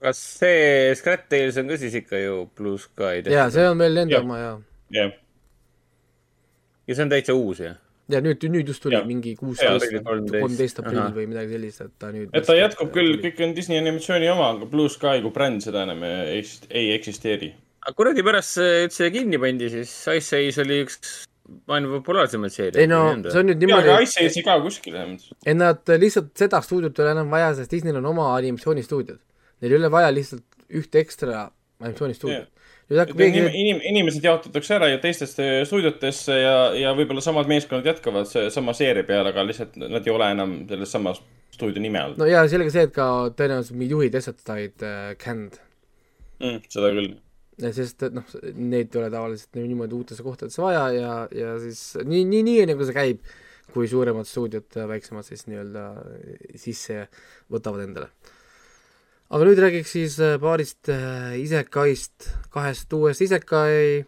kas 0.00 0.22
see 0.40 0.94
Scrat 0.96 1.28
Tales 1.28 1.58
on 1.60 1.68
ka 1.68 1.80
siis 1.80 1.96
ikka 2.00 2.22
ju 2.22 2.44
Blue 2.56 2.80
Sky 2.80 3.20
tehtud? 3.20 3.34
jaa, 3.36 3.50
see 3.52 3.68
on 3.68 3.78
veel 3.84 4.00
nende 4.00 4.20
oma 4.22 4.40
ja 4.40 4.52
jah, 5.00 5.16
ja 6.86 6.94
see 6.94 7.04
on 7.04 7.12
täitsa 7.12 7.36
uus 7.36 7.60
jah? 7.66 7.76
Ja 8.12 8.22
nüüd, 8.22 8.46
nüüd 8.52 8.70
just 8.70 8.82
tuli 8.84 8.96
Jaa. 8.96 9.04
mingi 9.06 9.34
Jaa, 9.34 9.40
kuusteist 9.40 9.88
tuli, 9.88 10.02
13. 10.06 10.40
kolmteist 10.44 10.80
aprill 10.82 11.12
või 11.16 11.28
midagi 11.30 11.56
sellist, 11.56 11.84
et 11.86 11.94
ta 12.02 12.10
nüüd 12.14 12.34
et 12.36 12.46
ta 12.46 12.56
jätkub 12.56 12.92
küll, 12.94 13.16
kõik 13.22 13.40
on 13.46 13.54
Disney 13.56 13.80
animatsiooni 13.82 14.28
oma, 14.32 14.52
aga 14.54 14.68
Blue 14.70 14.92
Sky 14.92 15.22
kui 15.24 15.34
bränd 15.34 15.64
seda 15.66 15.86
enam 15.86 16.04
ei, 16.06 16.42
ei 16.70 16.92
eksisteeri. 16.96 17.52
aga 17.86 17.96
kuradi 17.98 18.26
pärast 18.26 18.58
see 18.58 18.84
üldse 18.86 19.10
kinni 19.14 19.40
pandi, 19.42 19.72
siis 19.74 19.94
Ice 20.14 20.38
Age 20.38 20.62
oli 20.64 20.82
üks 20.86 21.00
maailma 21.70 22.00
populaarsemaid 22.00 22.54
seeriaid. 22.54 22.80
ei 22.82 22.90
no 22.90 23.02
see 23.26 23.42
on 23.42 23.50
nüüd 23.50 23.58
ja, 23.58 23.62
niimoodi 23.64 23.92
aga, 23.92 24.00
Ice 24.06 24.22
Age 24.22 24.40
ei 24.42 24.46
kao 24.46 24.62
kuskile 24.64 25.04
et 25.06 25.58
nad 25.58 25.94
lihtsalt 26.02 26.32
seda 26.38 26.62
stuudiot 26.62 26.98
ei 26.98 27.06
ole 27.06 27.14
enam 27.18 27.32
vaja, 27.34 27.52
sest 27.58 27.74
Disneyl 27.74 28.00
on 28.02 28.10
oma 28.14 28.32
animatsioonistuudiod. 28.36 29.22
Neil 29.62 29.72
ei 29.72 29.78
ole 29.78 29.90
vaja 29.92 30.10
lihtsalt 30.14 30.44
ühte 30.78 31.02
ekstra 31.02 31.48
animatsioonistuudiot. 31.82 32.50
hakkab 32.50 32.55
keegi 32.88 33.40
Inim,, 33.40 33.48
inim, 33.50 33.80
inimesed 33.90 34.24
jaotatakse 34.24 34.76
ära 34.76 34.88
ju 34.92 35.00
teistesse 35.02 35.46
stuudiotesse 35.66 36.36
ja, 36.38 36.56
ja 36.78 36.92
võib-olla 36.94 37.24
samad 37.24 37.48
meeskonnad 37.50 37.88
jätkavad 37.88 38.30
sama 38.54 38.74
seeria 38.78 39.06
peal, 39.08 39.26
aga 39.26 39.42
lihtsalt 39.46 39.74
nad 39.80 40.06
ei 40.06 40.14
ole 40.14 40.28
enam 40.36 40.52
selles 40.70 40.92
samas 40.94 41.18
stuudio 41.56 41.82
nime 41.82 41.98
all 42.02 42.14
no 42.20 42.28
ja 42.30 42.44
sellega 42.50 42.72
see, 42.74 42.86
et 42.86 42.94
ka 42.94 43.06
tõenäoliselt 43.38 43.78
mingid 43.78 43.96
juhid 43.96 44.18
lihtsalt 44.18 44.42
said 44.44 44.86
äh, 44.86 45.14
canned. 45.22 45.58
mm,. 46.42 46.60
seda 46.70 46.92
küll. 46.94 47.16
sest 47.72 48.06
et 48.06 48.14
noh, 48.16 48.36
neid 48.54 48.94
ei 48.94 49.02
ole 49.02 49.10
tavaliselt 49.10 49.58
nii- 49.58 49.72
niimoodi 49.72 49.98
uutesse 49.98 50.26
kohtadesse 50.26 50.62
vaja 50.62 50.86
ja, 50.94 51.18
ja 51.34 51.58
siis 51.62 51.82
nii, 52.04 52.22
nii, 52.28 52.44
nii 52.46 52.70
nagu 52.70 52.86
see 52.86 52.96
käib, 52.96 53.34
kui 53.74 53.90
suuremad 53.90 54.28
stuudiod 54.28 54.78
väiksemad 54.92 55.26
siis 55.26 55.46
nii-öelda 55.50 55.88
sisse 56.60 57.06
võtavad 57.52 57.82
endale. 57.88 58.12
Aga 59.26 59.46
nüüd 59.48 59.58
räägiks 59.58 59.94
siis 59.96 60.18
äh, 60.22 60.36
paarist 60.38 60.90
äh, 60.92 61.34
isekaist, 61.40 62.28
kahest 62.54 62.92
uuest 62.94 63.24
isekai 63.26 64.04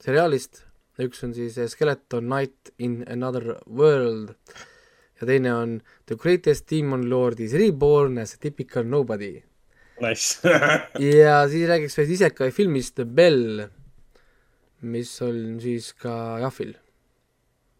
seriaalist. 0.00 0.62
üks 1.02 1.20
on 1.26 1.34
siis 1.36 1.58
äh, 1.60 1.68
Skeleton 1.68 2.24
Knight 2.24 2.72
in 2.78 3.02
Another 3.12 3.58
World 3.68 4.32
ja 5.20 5.28
teine 5.28 5.52
on 5.54 5.76
The 6.06 6.16
Greatest 6.16 6.70
Demon 6.70 7.10
Lord 7.10 7.40
is 7.40 7.52
Reborn 7.52 8.18
as 8.18 8.34
a 8.34 8.40
Typical 8.40 8.88
Nobody 8.88 9.42
Nice 10.00 10.40
ja 11.20 11.42
siis 11.48 11.68
räägiks 11.68 11.98
veel 11.98 12.16
isekai 12.16 12.50
filmist 12.52 12.96
The 12.96 13.04
Bell, 13.04 13.66
mis 14.80 15.12
on 15.24 15.58
siis 15.60 15.92
ka 15.92 16.38
Jahvil. 16.40 16.72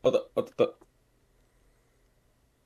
oota, 0.04 0.26
oota, 0.36 0.52
oota. 0.58 0.72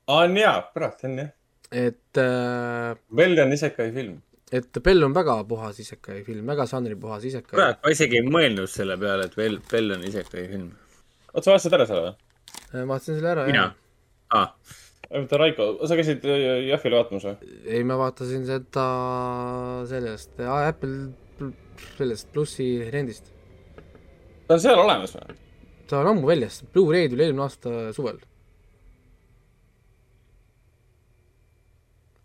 aa, 0.07 0.25
on 0.25 0.37
jaa, 0.37 0.57
kurat, 0.73 1.07
on 1.07 1.21
jah. 1.23 1.37
Et 1.71 2.17
äh,, 2.19 2.97
Bell 3.15 3.39
on 3.39 3.53
isekai 3.55 3.91
film. 3.95 4.17
et 4.51 4.79
Bell 4.83 5.03
on 5.07 5.13
väga 5.15 5.37
puhas 5.47 5.79
isekai 5.79 6.21
film, 6.27 6.45
väga 6.51 6.65
žanripuhas 6.67 7.23
isekai. 7.29 7.55
kurat, 7.55 7.79
ma 7.83 7.93
isegi 7.93 8.19
ei 8.19 8.27
mõelnud 8.27 8.67
selle 8.71 8.97
peale, 8.99 9.29
et 9.29 9.35
Bell, 9.39 9.59
Bell 9.71 9.95
on 9.95 10.03
isekai 10.07 10.47
film. 10.51 10.69
oota, 11.33 11.45
sa 11.45 11.53
vaatasid 11.55 11.77
ära 11.79 11.87
selle 11.89 12.05
või? 12.09 12.15
Äh, 12.75 12.85
vaatasin 12.91 13.19
selle 13.19 13.31
ära, 13.35 13.45
mina 13.47 13.61
jah., 13.63 13.75
aa, 14.35 14.49
oota, 15.21 15.39
Raiko, 15.39 15.69
sa 15.87 15.99
käisid 15.99 16.27
äh, 16.27 16.43
Jahvil 16.67 16.97
vaatamas 16.99 17.27
või? 17.29 17.53
ei, 17.65 17.83
ma 17.87 17.99
vaatasin 18.01 18.43
seda 18.49 18.87
sellest 19.91 20.43
äh, 20.43 20.51
Apple 20.67 20.97
pl- 21.39 21.55
sellest 21.95 22.27
plussi 22.35 22.67
rendist. 22.91 23.31
ta 24.47 24.57
on 24.59 24.65
seal 24.67 24.83
olemas 24.83 25.15
või? 25.15 25.39
ta 25.87 26.03
on 26.03 26.11
ammu 26.13 26.27
väljas, 26.27 26.61
Blu-ray 26.73 27.07
tuli 27.11 27.25
eelmine 27.25 27.43
aasta 27.47 27.71
suvel. 27.95 28.19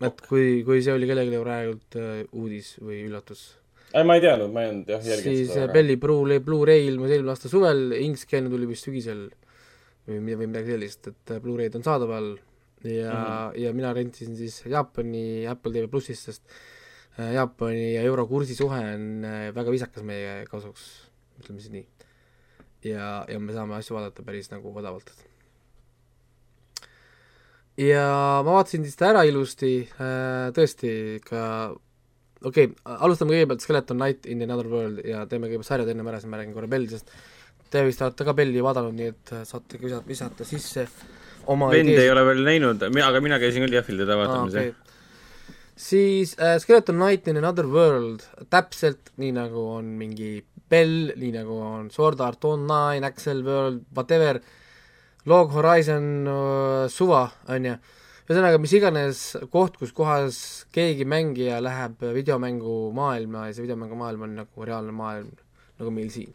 Et 0.05 0.19
kui, 0.27 0.61
kui 0.67 0.83
see 0.85 0.93
oli 0.93 1.07
kellelegi 1.09 1.39
praegult 1.41 1.97
äh, 1.97 2.19
uudis 2.37 2.75
või 2.83 3.01
üllatus 3.07 3.47
ei, 3.93 4.03
ma 4.05 4.17
ei 4.17 4.23
teadnud, 4.23 4.51
ma 4.53 4.63
ei 4.63 4.71
olnud 4.73 4.91
jah 4.91 5.05
jälginud 5.13 5.39
siis 5.39 5.53
seda 5.53 5.69
äh,. 5.69 5.73
Belli 5.73 5.97
Blu-ray, 6.01 6.41
Blu-ray 6.43 6.85
ilmus 6.89 7.13
eelmine 7.13 7.33
aasta 7.33 7.49
suvel, 7.51 7.89
ingliskeelne 7.97 8.51
tuli 8.51 8.69
vist 8.69 8.87
sügisel 8.87 9.27
või 10.07 10.35
või 10.39 10.49
midagi 10.49 10.75
sellist, 10.75 11.09
et 11.11 11.33
äh, 11.33 11.41
Blu-ray'd 11.43 11.77
on 11.79 11.85
saadaval 11.87 12.35
ja 12.85 13.09
mm, 13.09 13.23
-hmm. 13.23 13.59
ja 13.63 13.73
mina 13.73 13.93
rentisin 13.93 14.35
siis 14.37 14.61
Jaapani 14.65 15.47
Apple 15.49 15.73
TV 15.73 15.89
plussist, 15.89 16.29
sest 16.29 16.57
Jaapani 17.17 17.95
ja 17.95 18.03
euro 18.05 18.27
kursi 18.29 18.55
suhe 18.55 18.81
on 18.93 19.25
väga 19.55 19.71
viisakas 19.73 20.03
meie 20.05 20.43
kasuks, 20.45 20.83
ütleme 21.41 21.63
siis 21.63 21.73
nii. 21.73 21.87
ja, 22.91 23.25
ja 23.27 23.39
me 23.39 23.55
saame 23.55 23.73
asju 23.79 23.97
vaadata 23.97 24.21
päris 24.23 24.51
nagu 24.51 24.69
odavalt. 24.77 25.09
Ja 27.77 28.05
ma 28.45 28.57
vaatasin 28.57 28.85
siis 28.85 28.97
ta 28.99 29.11
ära 29.11 29.23
ilusti 29.27 29.73
äh,, 29.85 30.49
tõesti 30.55 30.93
ikka 31.19 31.41
okei 32.45 32.69
okay,, 32.71 32.95
alustame 32.97 33.35
kõigepealt 33.35 33.65
Skeleton 33.65 33.99
Knight 33.99 34.25
in 34.29 34.41
Another 34.45 34.69
World 34.71 35.03
ja 35.05 35.25
teeme 35.29 35.49
kõigepealt 35.49 35.69
sarjad 35.69 35.93
ennem 35.93 36.09
ära, 36.09 36.21
siis 36.21 36.31
ma 36.31 36.41
räägin 36.41 36.55
korra 36.57 36.69
Belli, 36.71 36.89
sest 36.91 37.13
te 37.71 37.83
vist 37.85 38.01
olete 38.01 38.27
ka 38.27 38.35
Belli 38.37 38.63
vaadanud, 38.63 38.97
nii 38.97 39.13
et 39.13 39.33
äh, 39.35 39.45
saate 39.47 39.79
visata, 39.81 40.07
visata 40.07 40.47
sisse 40.47 40.87
oma 41.51 41.69
vend 41.71 41.89
ei 41.89 41.95
ideesid. 41.95 42.13
ole 42.15 42.25
veel 42.31 42.43
näinud, 42.47 42.85
aga 43.05 43.23
mina 43.23 43.39
käisin 43.41 43.65
küll 43.65 43.77
Jahvil 43.77 44.03
teda 44.03 44.19
vaatamas 44.19 44.55
Aa, 44.55 44.67
jah 44.67 44.69
okei. 44.73 45.55
siis 45.87 46.35
äh, 46.41 46.57
Skeleton 46.63 46.99
Knight 46.99 47.27
in 47.31 47.41
Another 47.41 47.67
World, 47.71 48.25
täpselt 48.53 49.13
nii 49.21 49.33
nagu 49.37 49.67
on 49.77 49.97
mingi 49.99 50.39
Bell, 50.67 51.11
nii 51.15 51.33
nagu 51.35 51.59
on 51.63 51.91
Sword 51.93 52.21
Art 52.23 52.43
Online, 52.45 53.05
Axel 53.07 53.43
World, 53.45 53.85
whatever, 53.95 54.41
Log 55.27 55.51
Horizon 55.51 56.27
suva, 56.87 57.25
on 57.51 57.65
ju, 57.67 57.71
ühesõnaga 58.29 58.59
mis 58.63 58.73
iganes 58.77 59.21
koht, 59.51 59.75
kus 59.75 59.91
kohas 59.95 60.37
keegi 60.71 61.03
mängija 61.03 61.57
läheb 61.59 62.05
videomängu 62.15 62.93
maailma 62.95 63.49
ja 63.49 63.55
see 63.55 63.65
videomängu 63.65 63.97
maailm 63.99 64.21
on 64.23 64.37
nagu 64.39 64.67
reaalne 64.69 64.93
maailm, 64.95 65.33
nagu 65.81 65.91
meil 65.91 66.07
siin. 66.13 66.31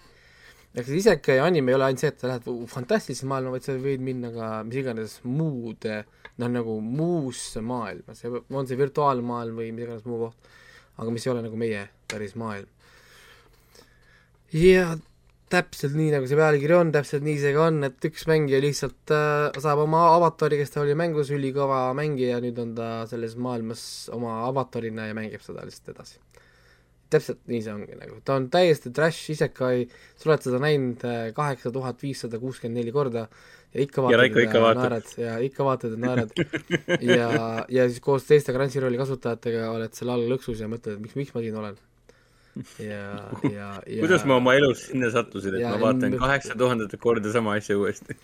ehk 0.74 0.84
siis 0.90 1.06
iseke 1.06 1.38
ja 1.38 1.46
anime 1.48 1.72
ei 1.72 1.76
ole 1.78 1.86
ainult 1.86 2.04
see, 2.04 2.10
et 2.12 2.20
sa 2.20 2.28
lähed 2.28 2.50
fantastilisse 2.68 3.28
maailma, 3.28 3.54
vaid 3.54 3.64
sa 3.64 3.78
võid 3.80 4.04
minna 4.04 4.28
ka 4.34 4.50
mis 4.68 4.76
iganes 4.82 5.14
muude 5.24 6.02
noh, 6.40 6.52
nagu 6.52 6.76
muusse 6.84 7.64
maailma, 7.64 8.16
see 8.18 8.28
on 8.28 8.68
see 8.68 8.80
virtuaalmaailm 8.80 9.56
või 9.62 9.70
mis 9.72 9.86
iganes 9.86 10.04
muu 10.04 10.26
koht, 10.26 10.52
aga 11.00 11.16
mis 11.16 11.24
ei 11.24 11.32
ole 11.32 11.46
nagu 11.48 11.62
meie 11.64 11.86
päris 12.12 12.36
maailm. 12.36 12.68
ja 14.52 14.92
täpselt 15.52 15.94
nii, 15.98 16.10
nagu 16.14 16.28
see 16.28 16.38
pealkiri 16.38 16.76
on, 16.78 16.90
täpselt 16.94 17.24
nii 17.26 17.38
see 17.42 17.52
ka 17.56 17.66
on, 17.68 17.82
et 17.88 18.08
üks 18.08 18.26
mängija 18.30 18.60
lihtsalt 18.62 19.12
äh, 19.14 19.60
saab 19.62 19.84
oma 19.84 20.06
avatari, 20.16 20.58
kes 20.62 20.74
ta 20.74 20.82
oli 20.82 20.96
mängus 20.98 21.32
ülikõva 21.34 21.84
mängija, 21.98 22.40
nüüd 22.44 22.60
on 22.62 22.74
ta 22.78 22.90
selles 23.10 23.36
maailmas 23.36 23.84
oma 24.16 24.42
avatarina 24.48 25.10
ja 25.10 25.16
mängib 25.18 25.44
seda 25.44 25.66
lihtsalt 25.68 25.92
edasi. 25.94 26.20
täpselt 27.12 27.42
nii 27.52 27.60
see 27.60 27.72
ongi 27.74 27.96
nagu, 27.98 28.22
ta 28.24 28.38
on 28.40 28.46
täiesti 28.52 28.92
trash 28.96 29.34
isekai, 29.34 29.84
sa 30.16 30.30
oled 30.30 30.46
seda 30.46 30.62
näinud 30.62 31.04
äh, 31.04 31.26
kaheksa 31.36 31.74
tuhat 31.74 32.00
viissada 32.00 32.40
kuuskümmend 32.40 32.80
neli 32.80 32.94
korda 32.94 33.26
ja 33.74 33.84
ikka 33.84 34.00
Ja 34.00 34.04
vaatad 34.06 34.20
Raiko 34.22 34.44
ikka 34.46 34.60
vaatab. 34.64 34.82
naerad 34.82 35.14
ja 35.20 35.38
ikka 35.44 35.64
vaatad 35.68 35.96
ja 35.96 36.00
naerad 36.06 36.32
ja, 37.04 37.30
ja 37.68 37.88
siis 37.88 38.00
koos 38.04 38.24
teiste 38.28 38.56
Crunchyrolli 38.56 39.00
kasutajatega 39.00 39.70
oled 39.72 39.96
seal 39.96 40.12
all 40.12 40.28
lõksus 40.32 40.64
ja 40.64 40.68
mõtled, 40.72 40.96
et 40.96 41.04
miks, 41.04 41.16
miks 41.20 41.36
ma 41.36 41.44
siin 41.44 41.60
olen. 41.60 41.76
Ja, 42.78 43.30
ja, 43.48 43.68
ja 43.86 44.00
kuidas 44.00 44.24
ma 44.28 44.36
oma 44.36 44.54
elus 44.58 44.86
sinna 44.90 45.10
sattusin, 45.12 45.56
et 45.56 45.64
Ja 45.64 45.72
ma 45.74 45.80
vaatan 45.86 46.16
kaheksa 46.20 46.56
tuhandet 46.58 46.94
korda 47.00 47.32
sama 47.32 47.56
asja 47.56 47.78
uuesti? 47.78 48.16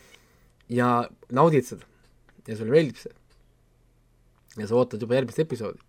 ja 0.69 1.09
naudid 1.33 1.65
seda 1.65 1.87
ja 2.49 2.57
sulle 2.57 2.75
meeldib 2.75 2.99
see. 3.01 3.15
ja 4.59 4.69
sa 4.69 4.77
ootad 4.77 5.03
juba 5.03 5.17
järgmist 5.17 5.41
episoodi. 5.45 5.81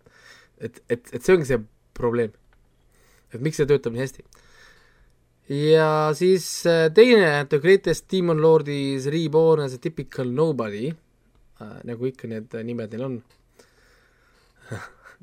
et, 0.58 0.80
et, 0.88 1.12
et 1.12 1.22
see 1.22 1.36
ongi 1.36 1.48
see 1.50 1.60
probleem. 1.96 2.32
et 3.34 3.40
miks 3.44 3.60
see 3.60 3.68
töötab 3.68 3.96
nii 3.96 4.04
hästi. 4.06 4.24
ja 5.60 5.90
siis 6.16 6.48
äh, 6.70 6.86
teine 6.96 7.44
The 7.50 7.60
Greatest 7.60 8.08
Demon 8.12 8.40
Lord 8.40 8.68
is 8.72 9.10
reborn 9.12 9.66
as 9.66 9.76
a 9.76 9.82
typical 9.82 10.32
nobody 10.32 10.88
äh,, 10.88 11.76
nagu 11.84 12.08
ikka 12.08 12.30
need 12.30 12.56
nimed 12.64 12.96
neil 12.96 13.08
on 13.10 13.20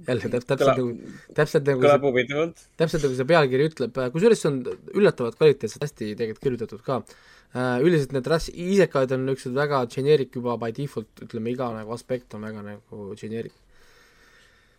jälle 0.05 0.29
täp-, 0.29 0.45
täpselt 0.45 0.77
nagu, 0.77 1.13
täpselt 1.35 1.69
nagu 1.69 1.81
kõlab 1.81 2.03
huvitavalt. 2.05 2.65
täpselt 2.77 3.05
nagu 3.05 3.17
see 3.17 3.29
pealkiri 3.29 3.69
ütleb, 3.71 3.99
kusjuures 4.13 4.41
see 4.43 4.49
on 4.51 4.59
üllatavalt 4.93 5.37
kvaliteetselt 5.39 5.85
hästi 5.87 6.11
tegelikult 6.19 6.43
kirjutatud 6.43 6.83
ka 6.85 6.99
uh,. 7.01 7.77
üldiselt 7.81 8.13
need 8.13 8.29
rass-, 8.29 8.51
isekaid 8.53 9.15
on 9.15 9.25
niisugused 9.25 9.55
väga 9.57 9.85
generic 9.93 10.35
juba 10.37 10.57
by 10.61 10.73
default, 10.75 11.09
ütleme 11.25 11.53
iga 11.53 11.71
nagu 11.73 11.95
aspekt 11.95 12.37
on 12.37 12.45
väga 12.45 12.65
nagu 12.65 13.07
generic. 13.17 13.55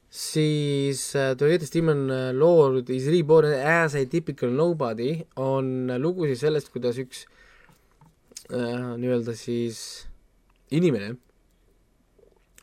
siis 0.08 1.02
uh, 1.16 1.34
The 1.34 1.50
Latest 1.50 1.74
Demon 1.74 2.06
Lord 2.38 2.90
is 2.90 3.10
reborn 3.10 3.58
as 3.58 3.98
a 3.98 4.04
typical 4.06 4.54
nobody 4.54 5.24
on 5.36 5.90
lugu 5.98 6.30
siis 6.30 6.46
sellest, 6.46 6.70
kuidas 6.70 7.00
üks 7.02 7.26
uh, 8.54 8.94
nii-öelda 8.94 9.34
siis 9.34 10.06
inimene 10.70 11.16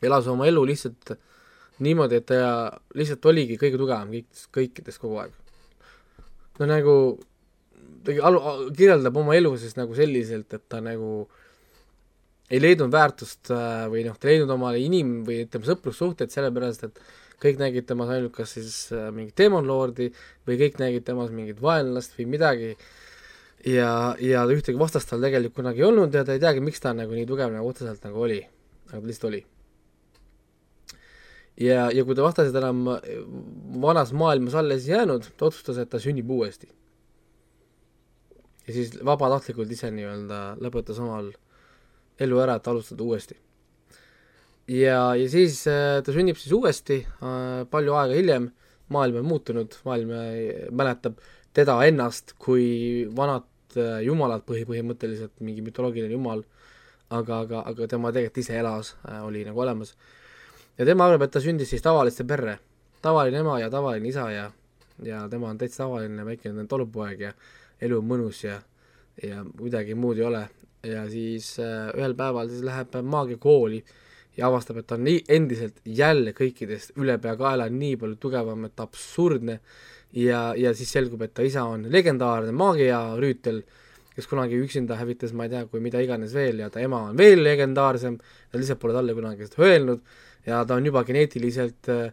elas 0.04 0.26
oma 0.28 0.48
elu 0.48 0.64
lihtsalt 0.72 1.16
niimoodi, 1.84 2.20
et 2.20 2.28
ta 2.30 2.68
lihtsalt 2.96 3.26
oligi 3.28 3.58
kõige 3.60 3.80
tugevam 3.80 4.12
kõik, 4.12 4.44
kõikides 4.54 5.00
kogu 5.00 5.20
aeg. 5.22 5.34
no 6.60 6.68
nagu 6.70 6.94
ta 8.06 8.14
alu-, 8.28 8.70
kirjeldab 8.76 9.18
oma 9.20 9.36
elu 9.36 9.52
siis 9.60 9.76
nagu 9.76 9.96
selliselt, 9.96 10.52
et 10.56 10.64
ta 10.72 10.80
nagu 10.84 11.26
ei 12.50 12.62
leidnud 12.62 12.92
väärtust 12.94 13.50
äh, 13.50 13.86
või 13.92 14.04
noh, 14.06 14.16
ta 14.16 14.28
ei 14.28 14.36
leidnud 14.36 14.54
omale 14.54 14.80
inim- 14.80 15.24
või 15.26 15.42
ütleme, 15.44 15.66
sõprussuhteid 15.66 16.32
sellepärast, 16.32 16.86
et 16.86 17.00
kõik 17.42 17.58
nägid 17.60 17.88
temas 17.88 18.12
ainult 18.14 18.36
kas 18.36 18.54
siis 18.56 18.76
äh, 18.94 19.08
mingit 19.14 19.36
demonlordi 19.38 20.12
või 20.46 20.60
kõik 20.62 20.78
nägid 20.80 21.04
temas 21.08 21.34
mingit 21.34 21.60
vaenlast 21.62 22.16
või 22.16 22.30
midagi. 22.36 22.76
Ja, 23.66 24.14
ja 24.22 24.44
ühtegi 24.46 24.78
vastast 24.78 25.10
tal 25.10 25.24
tegelikult 25.24 25.56
kunagi 25.58 25.82
ei 25.82 25.88
olnud 25.88 26.14
ja 26.14 26.22
ta 26.22 26.36
ei 26.36 26.42
teagi, 26.42 26.62
miks 26.62 26.78
ta 26.84 26.94
nagu 26.94 27.16
nii 27.16 27.26
tugev 27.26 27.50
nagu 27.50 27.66
otseselt 27.66 28.04
nagu 28.06 28.22
oli, 28.28 28.38
aga 28.92 29.00
ta 29.00 29.10
lihtsalt 29.10 29.30
oli 29.32 29.42
ja, 31.60 31.86
ja 31.92 32.04
kui 32.04 32.16
ta 32.16 32.24
vastased 32.26 32.56
enam 32.58 32.84
vanas 33.82 34.12
maailmas 34.16 34.56
alles 34.58 34.88
jäänud, 34.88 35.30
ta 35.36 35.48
otsustas, 35.48 35.80
et 35.80 35.90
ta 35.90 36.00
sünnib 36.02 36.30
uuesti. 36.30 36.68
ja 38.66 38.74
siis 38.74 38.96
vabatahtlikult 39.04 39.70
ise 39.70 39.90
nii-öelda 39.94 40.58
lõpetas 40.62 40.98
omal 41.00 41.30
elu 42.20 42.40
ära, 42.42 42.56
et 42.56 42.68
alustada 42.68 43.04
uuesti. 43.04 43.38
ja, 44.68 45.14
ja 45.16 45.28
siis 45.30 45.62
äh, 45.70 46.02
ta 46.04 46.12
sünnib 46.12 46.38
siis 46.40 46.52
uuesti 46.52 47.02
äh, 47.06 47.64
palju 47.70 47.96
aega 47.96 48.20
hiljem, 48.20 48.50
maailm 48.92 49.22
on 49.22 49.30
muutunud, 49.32 49.80
maailm 49.84 50.12
mäletab 50.70 51.20
teda 51.56 51.78
ennast 51.88 52.36
kui 52.38 53.06
vanat 53.16 53.48
jumalat 54.04 54.44
põhi, 54.46 54.62
põhimõtteliselt 54.68 55.40
mingi 55.44 55.64
mütoloogiline 55.64 56.14
jumal, 56.14 56.44
aga, 57.12 57.40
aga, 57.42 57.62
aga 57.68 57.88
tema 57.90 58.12
tegelikult 58.12 58.40
ise 58.40 58.54
elas 58.56 58.94
oli 59.24 59.42
nagu 59.44 59.60
olemas 59.60 59.92
ja 60.78 60.84
tema 60.84 61.06
arvab, 61.06 61.26
et 61.26 61.34
ta 61.34 61.40
sündis 61.40 61.70
siis 61.72 61.82
tavalisse 61.84 62.24
perre, 62.28 62.58
tavaline 63.02 63.42
ema 63.44 63.58
ja 63.60 63.70
tavaline 63.72 64.08
isa 64.08 64.30
ja 64.30 64.50
ja 65.04 65.26
tema 65.28 65.50
on 65.50 65.58
täitsa 65.58 65.84
tavaline 65.84 66.24
väikene 66.24 66.66
tolmupoeg 66.66 67.20
ja 67.20 67.32
elu 67.80 67.98
on 68.00 68.08
mõnus 68.08 68.44
ja 68.44 68.60
ja 69.22 69.42
midagi 69.44 69.94
muud 69.96 70.18
ei 70.18 70.24
ole. 70.28 70.42
Ja 70.86 71.06
siis 71.10 71.56
äh, 71.58 71.88
ühel 71.96 72.14
päeval 72.14 72.50
siis 72.50 72.62
läheb 72.64 72.94
maagiakooli 73.02 73.80
ja 74.36 74.46
avastab, 74.46 74.78
et 74.80 74.86
ta 74.86 74.98
on 74.98 75.06
nii 75.06 75.22
endiselt 75.32 75.80
jälle 75.84 76.34
kõikidest 76.36 76.92
ülepeakaela 77.00 77.68
nii 77.72 77.96
palju 78.00 78.18
tugevam, 78.20 78.66
et 78.68 78.80
absurdne. 78.80 79.60
Ja, 80.16 80.52
ja 80.56 80.70
siis 80.76 80.92
selgub, 80.92 81.24
et 81.24 81.34
ta 81.34 81.44
isa 81.44 81.64
on 81.66 81.88
legendaarne 81.92 82.52
maagiarüütel, 82.56 83.62
kes 84.14 84.28
kunagi 84.30 84.60
üksinda 84.62 84.96
hävitas 85.00 85.34
ma 85.36 85.44
ei 85.44 85.52
tea, 85.52 85.64
kui 85.68 85.82
mida 85.84 86.00
iganes 86.00 86.32
veel 86.36 86.62
ja 86.62 86.70
ta 86.72 86.80
ema 86.80 87.02
on 87.10 87.18
veel 87.18 87.42
legendaarsem, 87.42 88.16
ta 88.52 88.60
lihtsalt 88.60 88.80
pole 88.80 88.94
talle 88.96 89.16
kunagi 89.16 89.48
seda 89.48 89.66
öelnud 89.66 90.04
ja 90.46 90.62
ta 90.64 90.78
on 90.78 90.86
juba 90.86 91.02
geneetiliselt 91.04 91.88
äh, 91.92 92.04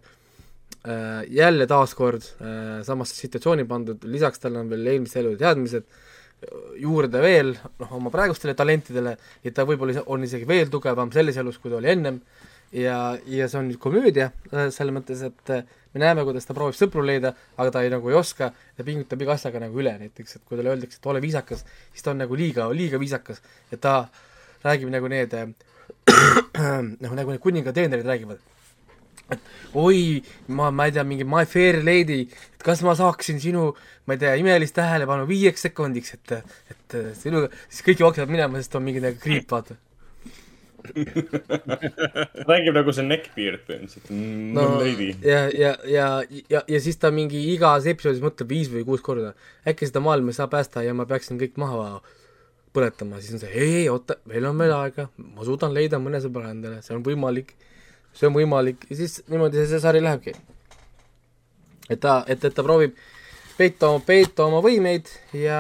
äh, 0.88 1.22
jälle 1.30 1.68
taaskord 1.70 2.24
äh, 2.24 2.82
samasse 2.86 3.16
situatsiooni 3.16 3.68
pandud, 3.70 4.04
lisaks 4.10 4.42
tal 4.44 4.58
on 4.62 4.72
veel 4.74 4.90
eelmise 4.96 5.22
elu 5.22 5.36
teadmised 5.40 5.88
juurde 6.82 7.22
veel 7.24 7.54
noh, 7.80 7.92
oma 7.96 8.12
praegustele 8.12 8.56
talentidele. 8.58 9.14
Ja 9.46 9.54
ta 9.56 9.64
võib-olla 9.68 10.04
on 10.12 10.26
isegi 10.28 10.48
veel 10.48 10.72
tugevam 10.72 11.12
selles 11.14 11.38
elus, 11.40 11.60
kui 11.62 11.72
ta 11.72 11.80
oli 11.80 11.92
ennem. 11.94 12.20
Ja, 12.74 13.14
ja 13.30 13.48
see 13.48 13.60
on 13.60 13.68
nüüd 13.70 13.80
komöödia 13.80 14.32
selles 14.50 14.92
mõttes, 14.96 15.22
et 15.28 15.52
me 15.94 16.02
näeme, 16.02 16.24
kuidas 16.26 16.48
ta 16.50 16.56
proovib 16.58 16.76
sõpru 16.76 17.04
leida, 17.06 17.32
aga 17.56 17.70
ta 17.72 17.84
ei, 17.86 17.92
nagu 17.94 18.10
ei 18.10 18.18
oska. 18.18 18.50
Ja 18.78 18.86
pingutab 18.88 19.22
iga 19.22 19.36
asjaga 19.38 19.62
nagu 19.62 19.78
üle, 19.80 19.94
näiteks 20.00 20.40
et 20.40 20.44
kui 20.48 20.58
talle 20.58 20.74
öeldakse, 20.74 20.98
et 21.00 21.12
ole 21.12 21.22
viisakas, 21.24 21.62
siis 21.94 22.06
ta 22.06 22.12
on 22.12 22.24
nagu 22.24 22.40
liiga, 22.40 22.66
liiga 22.74 23.00
viisakas, 23.02 23.44
et 23.72 23.82
ta 23.84 24.08
räägib 24.66 24.90
nagu 24.92 25.12
need 25.12 25.38
noh, 27.04 27.14
nagu 27.14 27.30
need 27.32 27.44
kuninga 27.44 27.76
teenrid 27.76 28.08
räägivad 28.08 28.42
et 29.32 29.40
oi, 29.80 30.24
ma, 30.48 30.70
ma 30.72 30.88
ei 30.88 30.96
tea, 30.96 31.06
mingi 31.08 31.26
my 31.28 31.48
fair 31.50 31.80
lady, 31.86 32.26
et 32.28 32.66
kas 32.66 32.84
ma 32.86 32.96
saaksin 32.98 33.40
sinu, 33.42 33.70
ma 34.08 34.18
ei 34.18 34.22
tea, 34.22 34.36
imelist 34.42 34.76
tähelepanu 34.78 35.26
viieks 35.30 35.66
sekundiks, 35.68 36.18
et, 36.18 36.36
et 36.74 37.00
sinuga, 37.20 37.50
siis 37.70 37.86
kõik 37.88 38.04
jooksevad 38.04 38.34
minema, 38.34 38.62
sest 38.62 38.78
on 38.80 38.86
mingi 38.86 39.04
nagu 39.04 39.20
kriip, 39.24 39.50
vaata. 39.52 39.80
räägib 42.50 42.76
nagu 42.76 42.92
see 42.92 43.06
neckbeard 43.08 43.62
põhimõtteliselt 43.64 44.10
mm,. 44.12 44.50
no 44.52 44.82
ja, 45.24 45.46
ja, 45.56 45.70
ja, 45.88 46.08
ja, 46.52 46.60
ja 46.68 46.82
siis 46.84 47.00
ta 47.00 47.08
mingi 47.16 47.40
igas 47.54 47.88
episoodis 47.88 48.20
mõtleb 48.20 48.52
viis 48.52 48.68
või 48.68 48.84
kuus 48.90 49.06
korda, 49.06 49.32
äkki 49.64 49.88
seda 49.88 50.02
maailma 50.04 50.34
ei 50.34 50.40
saa 50.42 50.50
päästa 50.52 50.84
ja 50.84 50.92
ma 50.92 51.08
peaksin 51.08 51.40
kõik 51.40 51.56
maha 51.64 52.02
põletama, 52.74 53.20
siis 53.22 53.36
on 53.38 53.44
see 53.44 53.52
ei, 53.54 53.84
oota, 53.92 54.18
meil 54.30 54.46
on 54.50 54.58
veel 54.58 54.74
aega, 54.76 55.08
ma 55.18 55.46
suudan 55.46 55.74
leida 55.76 56.00
mõne 56.02 56.22
sõbra 56.24 56.50
endale, 56.54 56.82
see 56.86 56.96
on 56.98 57.04
võimalik, 57.06 57.54
see 58.18 58.30
on 58.30 58.36
võimalik 58.38 58.88
ja 58.90 58.98
siis 58.98 59.20
niimoodi 59.30 59.62
see, 59.62 59.70
see 59.74 59.84
sari 59.84 60.02
lähebki. 60.02 60.34
et 61.90 62.02
ta, 62.02 62.24
et, 62.28 62.44
et 62.44 62.56
ta 62.56 62.66
proovib 62.66 62.98
peita, 63.58 63.92
peita 64.08 64.48
oma 64.48 64.64
võimeid 64.66 65.12
ja 65.38 65.60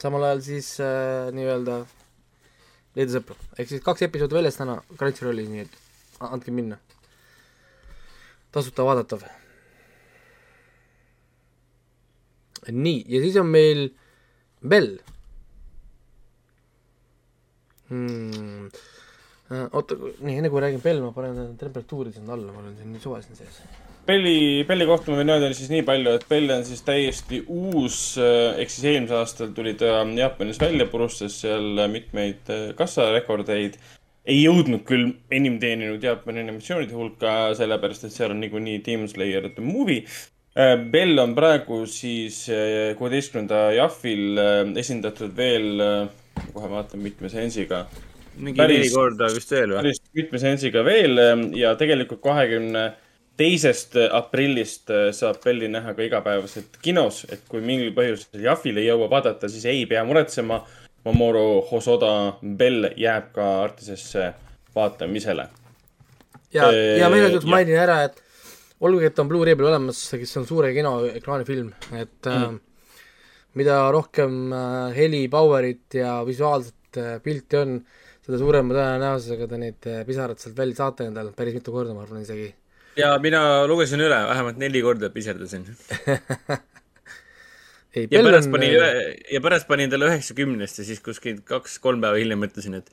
samal 0.00 0.26
ajal 0.30 0.42
siis 0.48 0.72
äh, 0.82 1.30
nii-öelda 1.36 1.80
leida 2.98 3.18
sõpru. 3.18 3.38
ehk 3.58 3.70
siis 3.70 3.84
kaks 3.86 4.06
episoodi 4.08 4.40
väljas 4.40 4.58
täna 4.58 4.80
Crunchyrollis, 4.96 5.50
nii 5.52 5.66
et 5.66 5.82
andke 6.26 6.50
minna. 6.50 6.78
tasuta 8.52 8.84
vaadatav. 8.84 9.22
nii, 12.70 13.04
ja 13.06 13.20
siis 13.22 13.36
on 13.38 13.46
meil 13.46 13.92
Bell 14.66 14.96
hmm.. 17.88 18.70
oota, 19.70 19.98
nii 20.20 20.38
enne 20.40 20.52
kui 20.52 20.62
räägin 20.64 20.82
Bell, 20.84 21.02
ma 21.04 21.12
panen 21.16 21.56
temperatuuri 21.58 22.14
sinna 22.14 22.34
alla, 22.36 22.52
ma 22.52 22.64
olen 22.64 22.78
siin 22.78 22.94
nii 22.94 23.02
suva 23.02 23.20
siin 23.24 23.38
sees. 23.38 23.60
Belli, 24.06 24.62
Belli 24.62 24.86
kohta 24.86 25.10
ma 25.10 25.18
võin 25.18 25.32
öelda 25.34 25.48
siis 25.50 25.70
nii 25.72 25.82
palju, 25.86 26.12
et 26.14 26.24
Bell 26.30 26.52
on 26.54 26.60
siis 26.66 26.84
täiesti 26.86 27.40
uus, 27.50 27.96
ehk 28.22 28.70
siis 28.70 28.84
eelmisel 28.92 29.18
aastal 29.18 29.50
tuli 29.54 29.72
ta 29.78 30.04
Jaapanis 30.06 30.60
välja, 30.62 30.86
purustas 30.90 31.40
seal 31.42 31.82
mitmeid 31.90 32.52
äh, 32.54 32.68
kassarekordeid. 32.78 33.80
ei 34.26 34.40
jõudnud 34.42 34.82
küll 34.86 35.10
enim 35.30 35.58
teeninud 35.62 36.02
Jaapani 36.02 36.42
animatsioonide 36.42 36.94
hulka, 36.94 37.34
sellepärast 37.58 38.06
et 38.06 38.14
seal 38.14 38.32
on 38.34 38.40
niikuinii 38.42 38.80
Demon 38.86 39.10
Slayer 39.10 39.50
the 39.54 39.62
movie. 39.62 40.02
Bell 40.90 41.18
on 41.20 41.34
praegu 41.34 41.82
siis 41.86 42.44
äh, 42.48 42.94
kuueteistkümnenda 42.98 43.72
Jahvil 43.76 44.38
äh, 44.38 44.62
esindatud 44.82 45.34
veel, 45.36 45.82
kohe 46.54 46.70
vaatan 46.70 47.02
mitme 47.02 47.30
sensiga 47.32 47.86
mingi 48.36 48.60
Päris- 48.60 48.84
neli 48.84 48.92
korda 48.92 49.30
vist 49.32 49.50
veel 49.50 49.72
või? 49.72 49.80
päris 49.80 50.00
mitme 50.16 50.40
sensiga 50.42 50.84
veel 50.86 51.18
ähm, 51.22 51.48
ja 51.56 51.74
tegelikult 51.78 52.22
kahekümne 52.24 52.86
teisest 53.36 53.96
aprillist 54.16 54.90
äh, 54.90 55.10
saab 55.16 55.42
Belli 55.44 55.68
näha 55.68 55.94
ka 55.96 56.04
igapäevaselt 56.06 56.78
kinos, 56.82 57.24
et 57.32 57.44
kui 57.48 57.60
mingil 57.64 57.92
põhjusel 57.96 58.44
Jahvil 58.46 58.80
ei 58.80 58.88
jõua 58.88 59.10
vaadata, 59.12 59.50
siis 59.52 59.66
ei 59.68 59.84
pea 59.88 60.04
muretsema. 60.08 60.62
Mamoru 61.06 61.60
Hosoda 61.68 62.34
Bell 62.58 62.88
jääb 62.98 63.28
ka 63.36 63.44
Artisesse 63.62 64.32
vaatamisele. 64.74 65.44
ja, 66.52 66.70
ja 66.72 67.10
ma 67.10 67.20
igaks 67.20 67.36
juhuks 67.36 67.46
jah. 67.46 67.52
mainin 67.52 67.78
ära, 67.78 67.98
et 68.08 68.18
olgugi, 68.80 69.06
et 69.06 69.20
on 69.22 69.28
Blu-ray 69.30 69.54
peal 69.54 69.70
olemas, 69.70 70.00
kes 70.10 70.36
on 70.40 70.48
suure 70.48 70.72
kinoekraani 70.74 71.46
film, 71.46 71.70
et 71.92 72.26
mm. 72.26 72.58
Mida 73.56 73.78
rohkem 73.94 74.52
äh, 74.52 74.92
heli, 74.96 75.24
power'it 75.32 75.96
ja 75.98 76.18
visuaalset 76.26 77.00
äh, 77.00 77.16
pilti 77.24 77.58
on, 77.60 77.78
seda 78.26 78.40
suurema 78.40 78.76
tõenäosusega 78.76 79.48
te 79.50 79.60
neid 79.60 79.88
äh, 79.90 80.04
pisarad 80.08 80.40
sealt 80.42 80.58
välja 80.58 80.82
saate 80.82 81.08
endale, 81.08 81.32
päris 81.36 81.56
mitu 81.56 81.74
korda, 81.74 81.96
ma 81.96 82.04
arvan 82.04 82.24
isegi. 82.24 82.50
ja 83.00 83.14
mina 83.22 83.40
lugesin 83.68 84.02
üle, 84.04 84.18
vähemalt 84.30 84.60
neli 84.60 84.82
korda 84.84 85.10
piserdasin. 85.14 85.66
ei, 87.96 88.06
ja 88.10 88.22
pärast 88.28 88.52
panin 88.52 88.76
üle, 88.76 88.92
ja 89.32 89.42
pärast 89.44 89.68
panin 89.70 89.92
talle 89.92 90.12
üheksakümnest 90.12 90.82
ja 90.82 90.88
siis 90.92 91.04
kuskil 91.04 91.40
kaks-kolm 91.48 92.04
päeva 92.04 92.20
hiljem 92.20 92.44
mõtlesin, 92.44 92.76
et 92.82 92.92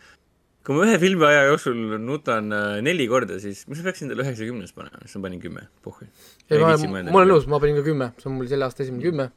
kui 0.64 0.78
ma 0.78 0.86
ühe 0.88 0.96
filmi 1.02 1.28
aja 1.28 1.48
jooksul 1.50 1.98
nutan 2.00 2.48
neli 2.86 3.10
korda, 3.12 3.36
siis 3.44 3.66
miks 3.68 3.82
ma 3.82 3.90
peaksin 3.90 4.14
talle 4.14 4.24
üheksakümnest 4.24 4.80
panema, 4.80 5.04
siis 5.04 5.20
ma 5.20 5.28
panin 5.28 5.44
kümme, 5.44 5.68
pohhui. 5.84 6.08
ei, 6.48 6.62
ma, 6.62 6.78
ma 6.78 7.20
olen 7.20 7.34
nõus, 7.36 7.52
ma 7.52 7.60
panin 7.60 7.82
ka 7.82 7.90
kümme, 7.90 8.14
see 8.22 8.32
on 8.32 8.40
mul 8.40 8.48
selle 8.48 8.70
aasta 8.70 8.88
esimene 8.88 9.04
kümme. 9.04 9.34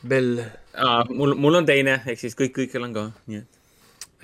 Bell, 0.00 0.40
aa, 0.80 1.04
mul, 1.12 1.34
mul 1.36 1.60
on 1.60 1.66
teine, 1.68 1.98
ehk 2.08 2.20
siis 2.22 2.36
kõik, 2.38 2.54
kõikjal 2.56 2.86
on 2.86 2.94
ka, 2.94 3.02
nii 3.28 3.40
et. 3.40 3.58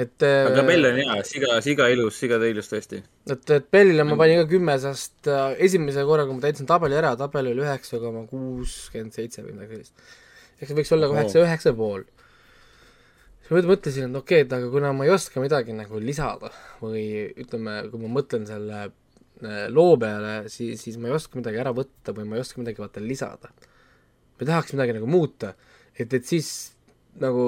et 0.00 0.24
aga 0.24 0.62
äh, 0.62 0.68
Bell 0.70 0.88
on 0.88 1.00
hea, 1.02 1.16
siga, 1.28 1.58
siga 1.64 1.88
ilus, 1.92 2.16
siga 2.22 2.38
ilus 2.48 2.70
tõesti. 2.72 3.02
et, 3.28 3.50
et 3.58 3.66
Bellile 3.72 4.06
ma 4.08 4.16
panin 4.20 4.40
ka 4.40 4.46
kümme, 4.54 4.78
sest 4.80 5.28
äh, 5.28 5.52
esimese 5.66 6.06
korraga 6.08 6.32
ma 6.32 6.40
täitsin 6.44 6.68
tabeli 6.68 6.96
ära, 6.96 7.12
tabel 7.20 7.50
oli 7.52 7.64
üheksa 7.66 8.00
koma 8.00 8.24
kuuskümmend 8.30 9.16
seitse 9.16 9.44
või 9.44 9.58
midagi 9.58 9.76
sellist. 9.76 10.06
ehk 10.56 10.70
see 10.70 10.78
võiks 10.80 10.94
olla 10.96 11.12
ka 11.12 11.26
üheksa, 11.42 11.74
pool. 11.76 12.08
siis 13.42 13.52
ma 13.52 13.64
mõtlesin, 13.74 14.08
et 14.08 14.20
okei 14.22 14.40
okay,, 14.40 14.48
et 14.48 14.56
aga 14.62 14.72
kuna 14.72 14.96
ma 14.96 15.04
ei 15.04 15.12
oska 15.12 15.44
midagi 15.44 15.76
nagu 15.76 16.00
lisada 16.00 16.54
või 16.80 17.04
ütleme, 17.36 17.82
kui 17.92 18.06
ma 18.06 18.14
mõtlen 18.16 18.48
selle 18.48 18.82
äh, 18.86 19.62
loo 19.68 20.00
peale, 20.00 20.38
siis, 20.48 20.80
siis 20.88 20.96
ma 20.96 21.12
ei 21.12 21.20
oska 21.20 21.36
midagi 21.36 21.60
ära 21.60 21.76
võtta 21.76 22.16
või 22.16 22.30
ma 22.32 22.40
ei 22.40 22.48
oska 22.48 22.64
midagi 22.64 22.80
vaata 22.80 23.04
lisada. 23.04 23.52
ma 24.40 24.52
tahaks 24.54 24.72
midagi 24.72 24.96
nagu 24.96 25.08
muuta, 25.08 25.52
et, 25.98 26.12
et 26.12 26.24
siis 26.28 26.48
nagu 27.20 27.46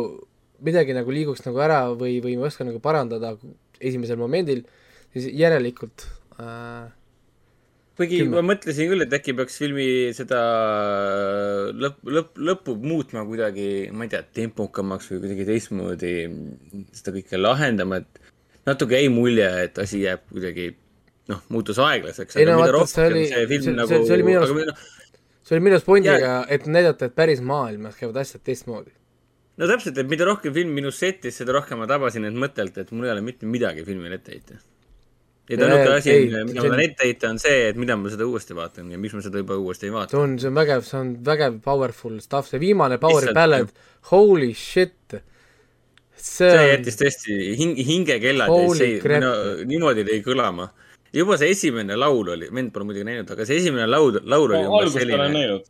midagi 0.64 0.94
nagu 0.96 1.10
liiguks 1.14 1.44
nagu 1.46 1.60
ära 1.62 1.82
või, 1.94 2.18
või 2.24 2.36
ma 2.38 2.46
ei 2.46 2.50
oska 2.52 2.64
nagu 2.66 2.80
parandada 2.82 3.34
esimesel 3.80 4.16
momendil, 4.18 4.64
siis 5.14 5.28
järelikult 5.38 6.06
äh, 6.40 6.88
kuigi 7.98 8.24
ma 8.30 8.42
mõtlesin 8.46 8.90
küll, 8.90 9.04
et 9.04 9.14
äkki 9.14 9.34
peaks 9.38 9.58
filmi 9.60 9.86
seda 10.16 10.40
lõpp, 11.78 12.00
lõpp, 12.06 12.36
lõppu 12.50 12.74
muutma 12.82 13.24
kuidagi, 13.28 13.68
ma 13.94 14.06
ei 14.06 14.12
tea, 14.12 14.22
tempokamaks 14.40 15.10
või 15.12 15.22
kuidagi 15.24 15.46
teistmoodi 15.48 16.12
seda 16.96 17.14
kõike 17.16 17.40
lahendama, 17.40 18.00
et 18.02 18.20
natuke 18.68 18.98
jäi 19.00 19.08
mulje, 19.12 19.48
et 19.68 19.78
asi 19.82 20.02
jääb 20.04 20.24
kuidagi 20.30 20.70
noh, 21.30 21.42
muutus 21.52 21.78
aeglaseks, 21.82 22.38
Ei 22.38 22.46
aga 22.46 22.54
no 22.56 22.62
mida 22.62 22.76
vaata, 22.78 22.88
see 22.92 23.08
rohkem 23.08 23.18
oli- 23.18 23.60
see 23.62 23.74
nagu 23.76 23.88
see- 23.92 24.06
see 24.08 24.16
oli 24.18 24.26
minu 24.30 24.42
arust- 24.44 24.86
see 25.48 25.56
oli 25.56 25.64
minu 25.64 25.78
arust 25.78 25.88
pointiga, 25.88 26.38
et 26.52 26.66
näidata, 26.68 27.08
et 27.08 27.14
päris 27.16 27.40
maailmas 27.40 27.96
käivad 27.96 28.20
asjad 28.20 28.42
teistmoodi. 28.44 28.92
no 29.58 29.66
täpselt, 29.70 29.96
et 29.98 30.08
mida 30.10 30.26
rohkem 30.28 30.52
film 30.54 30.74
minust 30.76 31.00
settis, 31.02 31.38
seda 31.40 31.54
rohkem 31.56 31.80
ma 31.80 31.86
tabasin 31.90 32.28
end 32.28 32.36
mõttelt, 32.38 32.76
et 32.78 32.90
mul 32.92 33.08
ei 33.08 33.14
ole 33.16 33.22
mitte 33.24 33.48
midagi 33.48 33.84
filmile 33.86 34.20
ette 34.20 34.34
heita. 34.36 34.58
ja 35.48 35.56
Ei, 35.56 35.64
ainuke 35.64 35.94
asi 35.96 36.10
ei,, 36.12 36.26
mida 36.28 36.44
ma 36.44 36.50
on- 36.66 36.74
tahan 36.74 36.80
ette 36.84 37.06
heita, 37.08 37.30
on 37.32 37.38
see, 37.40 37.62
et 37.70 37.76
mida 37.80 37.96
ma 37.96 38.10
seda 38.12 38.26
uuesti 38.28 38.54
vaatan 38.58 38.90
ja 38.92 38.98
miks 39.00 39.14
ma 39.16 39.22
seda 39.24 39.40
juba 39.40 39.56
uuesti 39.56 39.88
ei 39.88 39.92
vaata 39.94 40.12
see. 40.12 40.20
on, 40.20 40.36
see 40.38 40.50
on 40.52 40.58
vägev, 40.60 40.84
see 40.84 40.98
on 41.00 41.14
vägev 41.24 41.56
powerful 41.64 42.18
stuff, 42.20 42.50
see 42.52 42.60
viimane 42.60 42.98
Power 43.00 43.32
Ballad, 43.34 43.72
holy 44.12 44.52
shit. 44.54 45.16
see 46.18 46.50
see 46.50 46.52
on, 46.52 46.68
jättis 46.74 47.00
tõesti 47.00 47.38
hing, 47.56 47.78
hingekellad 47.88 48.52
jäid 48.76 49.08
no, 49.24 49.32
niimoodi 49.64 50.04
lõi 50.04 50.20
kõlama. 50.26 50.68
Juba 51.14 51.38
see 51.40 51.52
esimene 51.54 51.96
laul 51.96 52.34
oli, 52.34 52.50
mind 52.54 52.72
pole 52.74 52.88
muidugi 52.88 53.06
näinud, 53.08 53.30
aga 53.32 53.46
see 53.48 53.60
esimene 53.62 53.86
laul, 53.88 54.20
laul 54.24 54.52
oli 54.52 54.64
umbes 54.64 54.96
algust 54.96 55.00
olen 55.02 55.36
selline, 55.36 55.60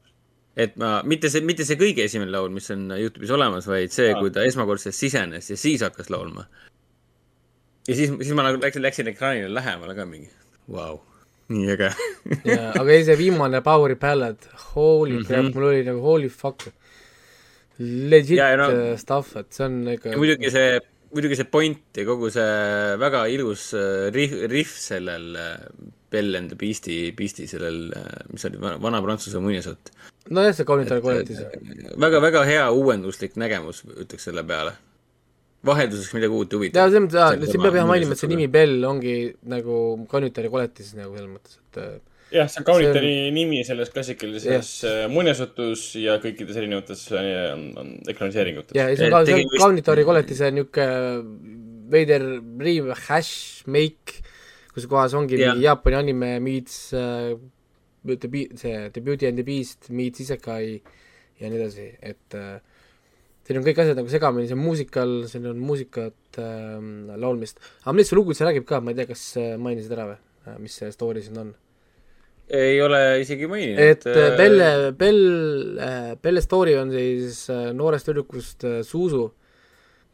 et 0.59 0.79
ma, 0.81 0.96
mitte 1.07 1.31
see, 1.33 1.44
mitte 1.46 1.66
see 1.68 1.79
kõige 1.81 2.07
esimene 2.09 2.33
laul, 2.35 2.51
mis 2.55 2.66
on 2.74 2.88
Youtube'is 2.96 3.35
olemas, 3.35 3.68
vaid 3.70 3.94
see, 3.94 4.11
kui 4.18 4.33
ta 4.35 4.46
esmakordselt 4.46 4.96
sisenes 4.96 5.51
ja 5.53 5.59
siis 5.61 5.85
hakkas 5.87 6.11
laulma. 6.14 6.48
ja 7.88 7.94
siis, 7.94 8.11
siis 8.11 8.35
ma 8.35 8.48
nagu 8.48 8.62
läksin, 8.62 8.85
läksin 8.85 9.12
ekraanile 9.14 9.53
lähemale 9.55 9.94
ka 9.98 10.09
mingi, 10.09 10.31
vau, 10.72 10.98
nii 11.55 11.70
äge. 11.77 11.92
jaa, 12.51 12.72
aga 12.74 12.90
ei, 12.90 13.07
see 13.07 13.18
viimane 13.20 13.62
Power 13.64 13.94
Ballad, 13.96 14.51
holy 14.74 15.20
mm 15.20 15.22
-hmm. 15.22 15.31
crap, 15.31 15.55
mul 15.55 15.70
oli 15.70 15.87
nagu 15.87 16.05
holy 16.05 16.29
fuck. 16.29 16.68
Legit 17.79 18.38
Ja, 18.38 18.51
ja 18.51 18.57
no- 18.57 18.70
no, 18.74 18.96
stuff, 18.98 19.37
et 19.37 19.53
see 19.55 19.64
on 19.64 19.85
ikka 19.88 20.16
muidugi 20.18 20.51
see, 20.51 20.81
muidugi 21.14 21.38
see 21.38 21.48
point 21.48 21.96
ja 21.96 22.04
kogu 22.08 22.30
see 22.32 22.96
väga 23.00 23.26
ilus 23.32 23.70
äh, 23.76 24.08
rihv, 24.14 24.42
rihv 24.52 24.74
sellel 24.74 25.38
äh, 25.38 25.54
Bell 26.10 26.36
and 26.36 26.48
the 26.48 26.56
Beast'i, 26.56 27.12
Beast'i 27.12 27.44
sellel, 27.48 27.90
mis 28.32 28.44
oli 28.48 28.60
vana, 28.60 29.00
prantsuse 29.04 29.40
muinasjutt. 29.44 29.90
nojah, 30.32 30.54
see 30.56 30.68
Kaunitari 30.68 31.04
koletis. 31.04 31.42
väga-väga 32.00 32.44
hea 32.48 32.68
uuenduslik 32.72 33.36
nägemus, 33.40 33.82
ütleks 33.92 34.28
selle 34.30 34.44
peale. 34.48 34.72
vahelduseks 35.68 36.14
midagi 36.14 36.32
uut 36.38 36.52
ja 36.52 36.54
jaa, 36.54 36.58
huvitavat. 36.60 36.92
selles 36.92 37.04
mõttes, 37.04 37.18
jaa, 37.18 37.50
siin 37.52 37.64
peab 37.64 37.76
jah 37.76 37.88
mainima, 37.90 38.14
et 38.14 38.22
see 38.22 38.30
nimi 38.30 38.46
Bell 38.48 38.84
ongi 38.88 39.16
nagu 39.52 39.80
Kaunitari 40.08 40.52
koletis 40.52 40.94
nagu 40.96 41.16
selles 41.16 41.32
mõttes, 41.34 41.58
et 41.60 41.80
äh, 41.82 42.17
jah, 42.32 42.48
see 42.50 42.60
on 42.60 42.66
Kaunitari 42.68 43.12
nimi 43.34 43.60
selles 43.66 43.90
klassikalises 43.94 44.70
Jah. 44.82 45.04
äh, 45.04 45.10
muinasjutus 45.12 45.90
ja 46.00 46.18
kõikides 46.22 46.58
erinevates 46.60 47.04
äh, 47.16 47.52
ekraniseeringutes. 48.12 48.76
ja, 48.76 48.88
ja 48.90 48.98
see 48.98 49.08
on 49.08 49.16
ka, 49.16 49.22
see 49.28 49.38
on 49.40 49.54
Kaunitari 49.64 50.04
koletise 50.08 50.50
niisugune 50.54 50.88
veider 51.88 52.24
riiv, 52.60 52.90
hash, 53.06 53.64
make, 53.70 54.18
kus 54.74 54.88
kohas 54.90 55.16
ongi 55.16 55.38
Jah. 55.40 55.54
mingi 55.54 55.68
Jaapani 55.68 56.00
anime 56.02 56.32
meets 56.44 56.80
äh, 56.96 57.36
The 58.08 58.30
Be-, 58.30 58.50
see 58.56 58.88
The 58.94 59.04
Beauty 59.04 59.28
and 59.28 59.40
the 59.40 59.44
Beast 59.46 59.88
meets 59.90 60.20
Isekai 60.24 60.78
ja 61.38 61.48
nii 61.48 61.60
edasi, 61.60 61.86
et 62.02 62.36
äh, 62.36 62.58
siin 63.46 63.60
on 63.60 63.64
kõik 63.64 63.80
asjad 63.80 63.96
nagu 63.96 64.10
segamini, 64.12 64.50
see 64.50 64.56
on 64.58 64.64
muusikal, 64.64 65.14
siin 65.30 65.46
on 65.48 65.60
muusikat 65.64 66.40
äh,, 66.42 66.76
laulmist, 67.16 67.62
aga 67.84 67.96
millest 67.96 68.12
see 68.12 68.18
lugu 68.18 68.34
üldse 68.34 68.48
räägib 68.48 68.68
ka, 68.68 68.82
ma 68.84 68.92
ei 68.92 69.00
tea, 69.00 69.08
kas 69.08 69.24
äh, 69.40 69.54
mainisid 69.60 69.96
ära 69.96 70.10
või, 70.10 70.20
mis 70.66 70.76
see 70.80 70.92
story 70.92 71.24
siin 71.24 71.40
on? 71.46 71.56
Ei 72.48 72.80
ole 72.82 73.20
isegi 73.22 73.46
maininud. 73.50 73.80
et 73.82 74.06
äh, 74.08 74.37
Belle, 74.37 74.92
Bell, 74.96 75.24
Belle 76.22 76.42
story 76.44 76.76
on 76.80 76.92
siis 76.94 77.44
äh, 77.52 77.70
noorest 77.76 78.08
tüdrukust 78.08 78.64
äh, 78.64 78.80
Zuzu, 78.87 79.26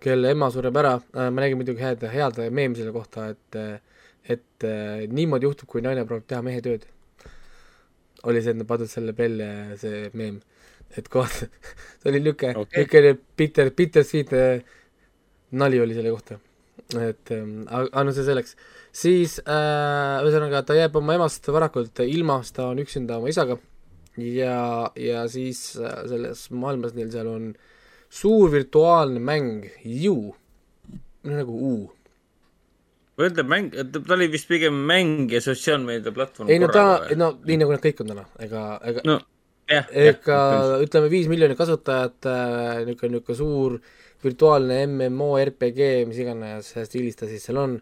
kelle 0.05 0.35
ema 0.35 0.51
sureb 0.53 0.77
ära, 0.77 0.99
ma 1.15 1.41
nägin 1.41 1.57
muidugi 1.57 1.81
head, 1.81 2.03
head 2.13 2.41
meemi 2.53 2.77
selle 2.77 2.93
kohta, 2.93 3.31
et 3.33 3.81
et 4.25 4.65
äh, 4.65 5.05
niimoodi 5.13 5.49
juhtub, 5.49 5.69
kui 5.69 5.83
naine 5.85 6.05
proovib 6.09 6.27
teha 6.29 6.41
mehe 6.45 6.63
tööd. 6.65 6.87
oli 8.25 8.41
see, 8.41 8.55
et 8.55 8.57
nad 8.57 8.69
pandud 8.69 8.89
selle 8.89 9.13
Belle 9.13 9.77
see 9.81 10.09
meem, 10.17 10.39
et 10.97 11.09
kohta, 11.13 11.49
see 12.01 12.11
oli 12.11 12.23
niisugune 12.25 12.57
okay., 12.63 12.87
niisugune 12.87 13.19
bitter, 13.37 13.71
bittersweet 13.77 14.33
äh, 14.39 14.65
nali 15.61 15.81
oli 15.81 15.97
selle 15.97 16.15
kohta. 16.15 16.41
et 17.01 17.31
ähm, 17.33 17.65
aga 17.69 17.89
aga 17.93 18.05
no 18.05 18.13
see 18.17 18.25
selleks 18.27 18.57
siis 18.95 19.39
äh, 19.43 20.23
ühesõnaga 20.23 20.63
ta 20.67 20.77
jääb 20.79 20.97
oma 21.01 21.17
emast 21.19 21.49
varakult 21.53 22.05
ilma, 22.07 22.41
sest 22.43 22.59
ta 22.59 22.69
on 22.71 22.83
üksinda 22.83 23.19
oma 23.19 23.33
isaga 23.33 23.59
ja, 24.21 24.91
ja 24.99 25.27
siis 25.31 25.75
äh, 25.81 26.05
selles 26.11 26.47
maailmas 26.55 26.95
neil 26.95 27.11
seal 27.15 27.29
on 27.31 27.51
suur 28.15 28.53
virtuaalne 28.53 29.21
mäng 29.21 29.67
U, 30.15 30.35
nagu 31.27 31.59
U. 31.73 31.75
ütleb 33.19 33.51
mäng, 33.51 33.75
ta 33.75 34.15
oli 34.15 34.31
vist 34.31 34.49
pigem 34.51 34.79
mäng 34.89 35.31
ja 35.33 35.43
sotsiaalmeediaplatvorm 35.43 36.51
ei 36.51 36.63
no 36.63 36.71
ta, 36.71 36.87
või? 37.05 37.19
no 37.19 37.35
nii 37.43 37.61
nagu 37.63 37.75
nad 37.75 37.83
kõik 37.83 38.03
on 38.03 38.15
täna, 38.15 38.27
ega, 38.43 38.65
ega 38.87 39.05
no 39.07 39.19
jah, 39.71 39.91
ega 39.91 40.39
ütleme, 40.85 41.11
viis 41.13 41.29
miljonit 41.31 41.59
kasutajat 41.59 42.31
äh,, 42.31 42.81
niisugune, 42.87 43.19
niisugune 43.19 43.39
suur 43.39 43.79
virtuaalne 44.25 44.81
MMO 44.89 45.35
RPG, 45.43 45.89
mis 46.09 46.21
iganes 46.23 46.71
stiilis 46.89 47.19
ta 47.19 47.29
siis 47.29 47.45
seal 47.45 47.59
on. 47.61 47.75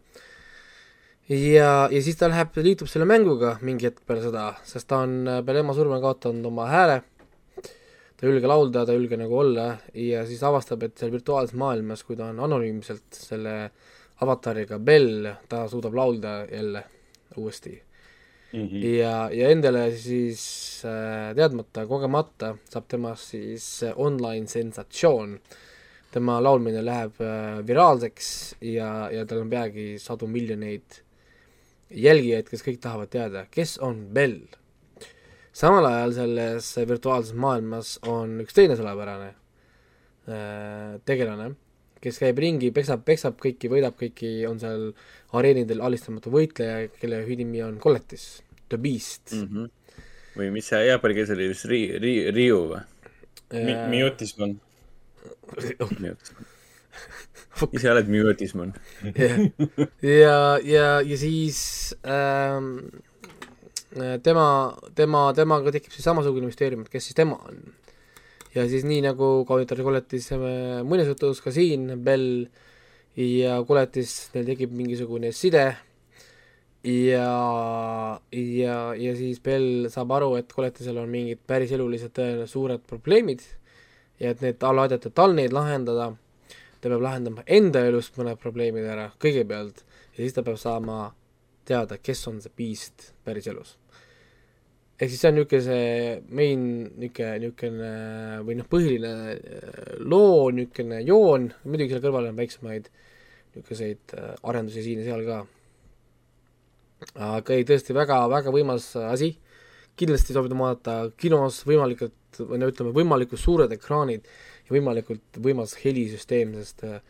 ja, 1.32 1.72
ja 1.92 2.02
siis 2.04 2.18
ta 2.20 2.28
läheb, 2.30 2.56
liitub 2.64 2.90
selle 2.90 3.06
mänguga 3.08 3.56
mingi 3.64 3.88
hetk 3.88 4.04
peale 4.06 4.24
seda, 4.24 4.48
sest 4.68 4.88
ta 4.90 5.02
on 5.06 5.16
peale 5.46 5.62
ema 5.64 5.76
surma 5.76 6.00
kaotanud 6.02 6.50
oma 6.52 6.68
hääle. 6.70 6.98
ta 7.56 8.26
ei 8.26 8.30
julge 8.30 8.50
laulda, 8.50 8.84
ta 8.86 8.92
ei 8.92 9.00
julge 9.00 9.18
nagu 9.20 9.38
olla 9.44 9.68
ja 9.94 10.26
siis 10.26 10.42
avastab, 10.46 10.82
et 10.86 10.98
seal 10.98 11.14
virtuaalses 11.14 11.56
maailmas, 11.58 12.04
kui 12.06 12.18
ta 12.18 12.30
on 12.32 12.42
anonüümselt 12.48 13.22
selle 13.28 13.56
avatariga 14.22 14.78
Bell, 14.78 15.32
ta 15.48 15.64
suudab 15.68 15.96
laulda 15.98 16.42
jälle 16.50 16.84
uuesti 17.36 17.80
Mhm. 18.52 18.82
ja, 18.84 19.30
ja 19.32 19.48
endale 19.48 19.86
siis 19.96 20.42
äh, 20.84 21.32
teadmata, 21.36 21.86
kogemata 21.88 22.52
saab 22.68 22.88
temast 22.90 23.32
siis 23.32 23.66
äh, 23.86 23.94
online 23.96 24.46
sensatsioon. 24.46 25.38
tema 26.12 26.34
laulmine 26.44 26.82
läheb 26.84 27.20
äh, 27.24 27.62
viraalseks 27.64 28.26
ja, 28.60 29.08
ja 29.08 29.24
tal 29.24 29.46
on 29.46 29.50
peagi 29.50 29.94
sadu 29.96 30.26
miljoneid 30.28 30.98
jälgijaid, 31.94 32.48
kes 32.50 32.64
kõik 32.64 32.80
tahavad 32.82 33.10
teada, 33.12 33.46
kes 33.50 33.78
on 33.84 34.06
Bell. 34.14 34.40
samal 35.52 35.84
ajal 35.84 36.14
selles 36.16 36.70
virtuaalses 36.88 37.36
maailmas 37.36 37.98
on 38.08 38.38
üks 38.40 38.56
teine 38.56 38.76
salapärane 38.76 39.28
äh, 39.28 40.96
tegelane, 41.04 41.50
kes 42.02 42.18
käib 42.22 42.40
ringi, 42.40 42.72
peksab, 42.74 43.04
peksab 43.04 43.36
kõiki, 43.42 43.68
võidab 43.70 43.98
kõiki, 44.00 44.32
on 44.48 44.58
seal 44.62 44.88
areenidel 45.36 45.84
alistamatu 45.84 46.32
võitleja, 46.32 46.88
kelle 46.98 47.20
nimi 47.36 47.62
on 47.62 47.78
Kolletis, 47.82 48.42
The 48.68 48.80
Beast 48.80 49.36
mm. 49.36 49.44
Mhm. 49.44 49.70
või 50.38 50.50
mis 50.54 50.72
see 50.72 50.86
jaapani 50.88 51.18
keeles 51.18 51.36
oli 51.36 51.52
vist 51.52 51.68
ri-, 51.68 52.00
ri-, 52.00 52.32
riu 52.32 52.64
või? 52.72 52.82
Mi-, 53.52 53.76
Miotisman. 53.92 54.56
Ise 57.72 57.90
oled 57.92 58.08
müüotisman. 58.12 58.72
ja, 60.02 60.38
ja, 60.64 60.86
ja 61.04 61.18
siis 61.20 61.60
ähm, 62.06 62.74
tema, 64.24 64.46
tema, 64.96 65.28
temaga 65.36 65.74
tekib 65.74 65.92
siis 65.94 66.06
samasugune 66.08 66.48
müsteerium, 66.48 66.84
et 66.86 66.92
kes 66.92 67.10
siis 67.10 67.18
tema 67.18 67.38
on. 67.48 67.60
ja 68.54 68.66
siis 68.68 68.84
nii 68.88 69.00
nagu 69.04 69.32
Kaunitar 69.48 69.80
Koletis 69.84 70.30
äh, 70.32 70.82
muinasjutus 70.84 71.40
ka 71.44 71.52
siin, 71.54 71.90
Bell 72.04 72.46
ja 73.16 73.60
Koletis, 73.68 74.30
neil 74.34 74.46
tekib 74.48 74.72
mingisugune 74.76 75.32
side 75.36 75.66
ja, 76.84 78.20
ja, 78.32 78.76
ja 78.98 79.16
siis 79.16 79.40
Bell 79.44 79.88
saab 79.92 80.12
aru, 80.16 80.34
et 80.40 80.52
Koletisel 80.52 80.98
on 80.98 81.10
mingid 81.12 81.40
päris 81.46 81.72
elulised 81.76 82.14
tõe- 82.16 82.46
suured 82.50 82.82
probleemid 82.88 83.44
ja 84.20 84.32
et 84.32 84.42
need 84.42 84.58
talle 84.62 84.86
aidata 84.86 85.10
tal 85.14 85.36
neid 85.36 85.54
lahendada 85.54 86.12
ta 86.82 86.90
peab 86.90 87.04
lahendama 87.04 87.44
enda 87.46 87.84
elust 87.86 88.16
mõned 88.18 88.40
probleemid 88.42 88.86
ära 88.90 89.12
kõigepealt 89.22 89.84
ja 89.84 90.18
siis 90.18 90.34
ta 90.34 90.42
peab 90.42 90.58
saama 90.58 91.12
teada, 91.68 91.98
kes 92.02 92.26
on 92.26 92.40
see 92.42 92.52
beast 92.58 93.12
päriselus. 93.26 93.76
ehk 94.98 95.10
siis 95.10 95.22
see 95.22 95.30
on 95.30 95.38
niisugune 95.38 95.62
see 95.66 96.18
main 96.38 96.64
niisugune, 96.98 97.38
niisugune 97.44 97.92
või 98.46 98.58
noh, 98.58 98.68
põhiline 98.70 99.14
äh, 99.30 99.94
loo 100.02 100.50
niisugune 100.54 101.00
joon, 101.06 101.48
muidugi 101.64 101.94
selle 101.94 102.04
kõrval 102.04 102.30
on 102.30 102.38
väiksemaid 102.42 102.90
niisuguseid 103.54 104.16
äh, 104.18 104.34
arendusi 104.50 104.84
siin 104.84 105.02
ja 105.02 105.10
seal 105.12 105.24
ka. 105.28 105.40
aga 107.30 107.54
ei, 107.54 107.66
tõesti 107.68 107.94
väga, 107.94 108.24
väga 108.30 108.54
võimas 108.54 108.90
asi, 109.06 109.32
kindlasti 109.98 110.34
soovitan 110.34 110.58
vaadata 110.58 110.98
kinos 111.18 111.62
võimalikult 111.68 112.42
või 112.42 112.58
no 112.58 112.70
ütleme, 112.70 112.94
võimalikult 112.96 113.40
suured 113.40 113.72
ekraanid 113.74 114.26
ja 114.66 114.74
võimalikult 114.76 115.40
võimas 115.42 115.76
helisüsteem, 115.82 116.54
sest 116.60 116.84
äh, 116.88 117.00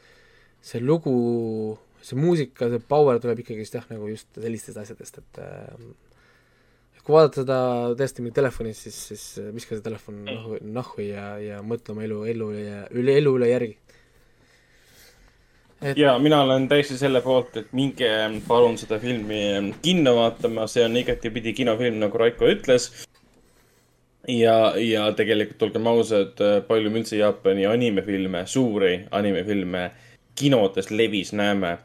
see 0.62 0.80
lugu, 0.82 1.14
see 2.03 2.18
muusika, 2.18 2.70
see 2.70 2.82
power 2.88 3.20
tuleb 3.22 3.42
ikkagist 3.42 3.76
jah, 3.78 3.86
nagu 3.90 4.09
just 4.11 4.30
sellistest 4.38 4.80
asjadest, 4.82 5.20
et 5.22 5.42
äh, 5.42 5.92
kui 7.03 7.16
vaadata 7.16 7.42
seda 7.42 7.59
tõesti 7.98 8.22
mingit 8.22 8.38
telefonis, 8.38 8.82
siis, 8.86 8.98
siis 9.11 9.24
viska 9.55 9.74
see 9.74 9.84
telefon 9.84 10.22
nahhu, 10.28 10.59
nahhu 10.62 11.07
ja, 11.07 11.32
ja 11.42 11.62
mõtle 11.66 11.96
oma 11.96 12.05
elu, 12.07 12.20
elu 12.30 12.50
ja 12.55 12.84
üle, 12.94 13.16
elu 13.18 13.32
üle 13.40 13.48
järgi. 13.50 13.76
et 15.82 15.98
ja 15.98 16.14
mina 16.22 16.44
olen 16.44 16.68
täiesti 16.70 16.94
selle 17.00 17.20
poolt, 17.24 17.57
et 17.59 17.72
minge 17.74 18.11
palun 18.46 18.78
seda 18.78 19.00
filmi 19.03 19.72
kinno 19.82 20.14
vaatama, 20.20 20.68
see 20.70 20.86
on 20.86 20.96
igatipidi 21.03 21.57
kinofilm, 21.59 21.98
nagu 22.05 22.22
Raiko 22.22 22.46
ütles. 22.46 22.92
ja, 24.29 24.57
ja 24.79 25.09
tegelikult 25.18 25.66
olgem 25.68 25.91
ausad, 25.91 26.41
palju 26.68 26.93
me 26.93 27.03
üldse 27.03 27.18
Jaapani 27.18 27.66
animefilme, 27.66 28.45
suuri 28.47 28.95
animefilme 29.14 29.89
kinodes 30.39 30.91
levis 30.93 31.33
näeme 31.37 31.77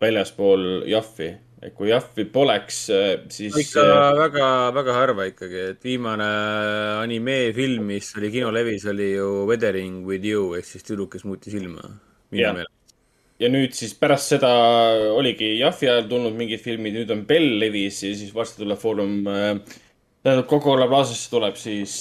väljaspool 0.00 0.86
Jaffi. 0.88 1.32
et 1.62 1.72
kui 1.74 1.88
Jaffi 1.88 2.26
poleks, 2.28 2.82
siis. 3.32 3.56
ikka 3.56 3.82
väga, 4.18 4.48
väga 4.76 4.92
harva 4.94 5.24
ikkagi, 5.26 5.62
et 5.72 5.84
viimane 5.84 6.26
animefilm, 7.00 7.88
mis 7.94 8.12
oli 8.18 8.30
kinolevis, 8.30 8.84
oli 8.92 9.14
ju 9.14 9.46
Weathering 9.48 10.04
with 10.06 10.24
you 10.24 10.52
ehk 10.58 10.68
siis 10.68 10.84
tüdruk, 10.84 11.14
kes 11.16 11.24
muutis 11.24 11.56
ilma. 11.56 11.88
Jah. 12.36 12.60
ja 13.40 13.48
nüüd 13.52 13.72
siis 13.76 13.94
pärast 13.96 14.34
seda 14.34 14.50
oligi 15.14 15.56
Jaffi 15.60 15.88
ajal 15.88 16.08
tulnud 16.10 16.36
mingid 16.36 16.60
filmid, 16.60 16.94
nüüd 16.98 17.10
on 17.14 17.24
Bell 17.26 17.56
levis 17.62 18.02
ja 18.04 18.12
siis 18.18 18.34
varsti 18.34 18.62
tuleb 18.62 18.80
Foorum 18.80 19.18
äh, 19.30 19.76
tähendab, 20.26 20.48
Coca-Cola 20.50 20.88
Plazasse 20.90 21.30
tuleb 21.30 21.56
siis, 21.60 21.96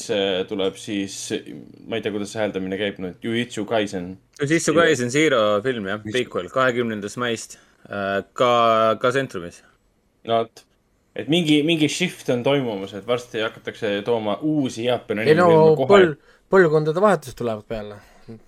tuleb 0.50 0.78
siis, 0.82 1.16
ma 1.86 2.00
ei 2.00 2.04
tea, 2.06 2.14
kuidas 2.16 2.34
see 2.34 2.42
hääldamine 2.42 2.80
käib 2.82 2.98
nüüd, 3.04 3.20
Jujutsu 3.24 3.66
Kaisen. 3.70 4.16
Jujutsu 4.42 4.74
Kaisen 4.78 5.14
Zero 5.14 5.42
film 5.66 5.90
jah, 5.92 6.02
prequel, 6.06 6.50
kahekümnendast 6.54 7.22
maist. 7.22 7.60
ka, 8.34 8.52
ka 8.98 9.12
Centrumis. 9.14 9.60
no 10.26 10.40
vot, 10.42 10.64
et 11.16 11.30
mingi, 11.30 11.60
mingi 11.68 11.86
shift 11.92 12.30
on 12.34 12.42
toimumas, 12.44 12.96
et 12.98 13.06
varsti 13.08 13.44
hakatakse 13.46 14.00
tooma 14.08 14.40
uusi 14.42 14.88
Jaapani 14.88 15.28
ei 15.30 15.38
no 15.38 15.76
põl-, 15.86 16.16
põlvkondade 16.52 17.04
vahetused 17.04 17.38
tulevad 17.38 17.68
peale. 17.70 18.00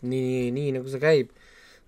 nii, 0.02 0.50
nii 0.56 0.72
nagu 0.80 0.90
see 0.90 1.02
käib, 1.04 1.30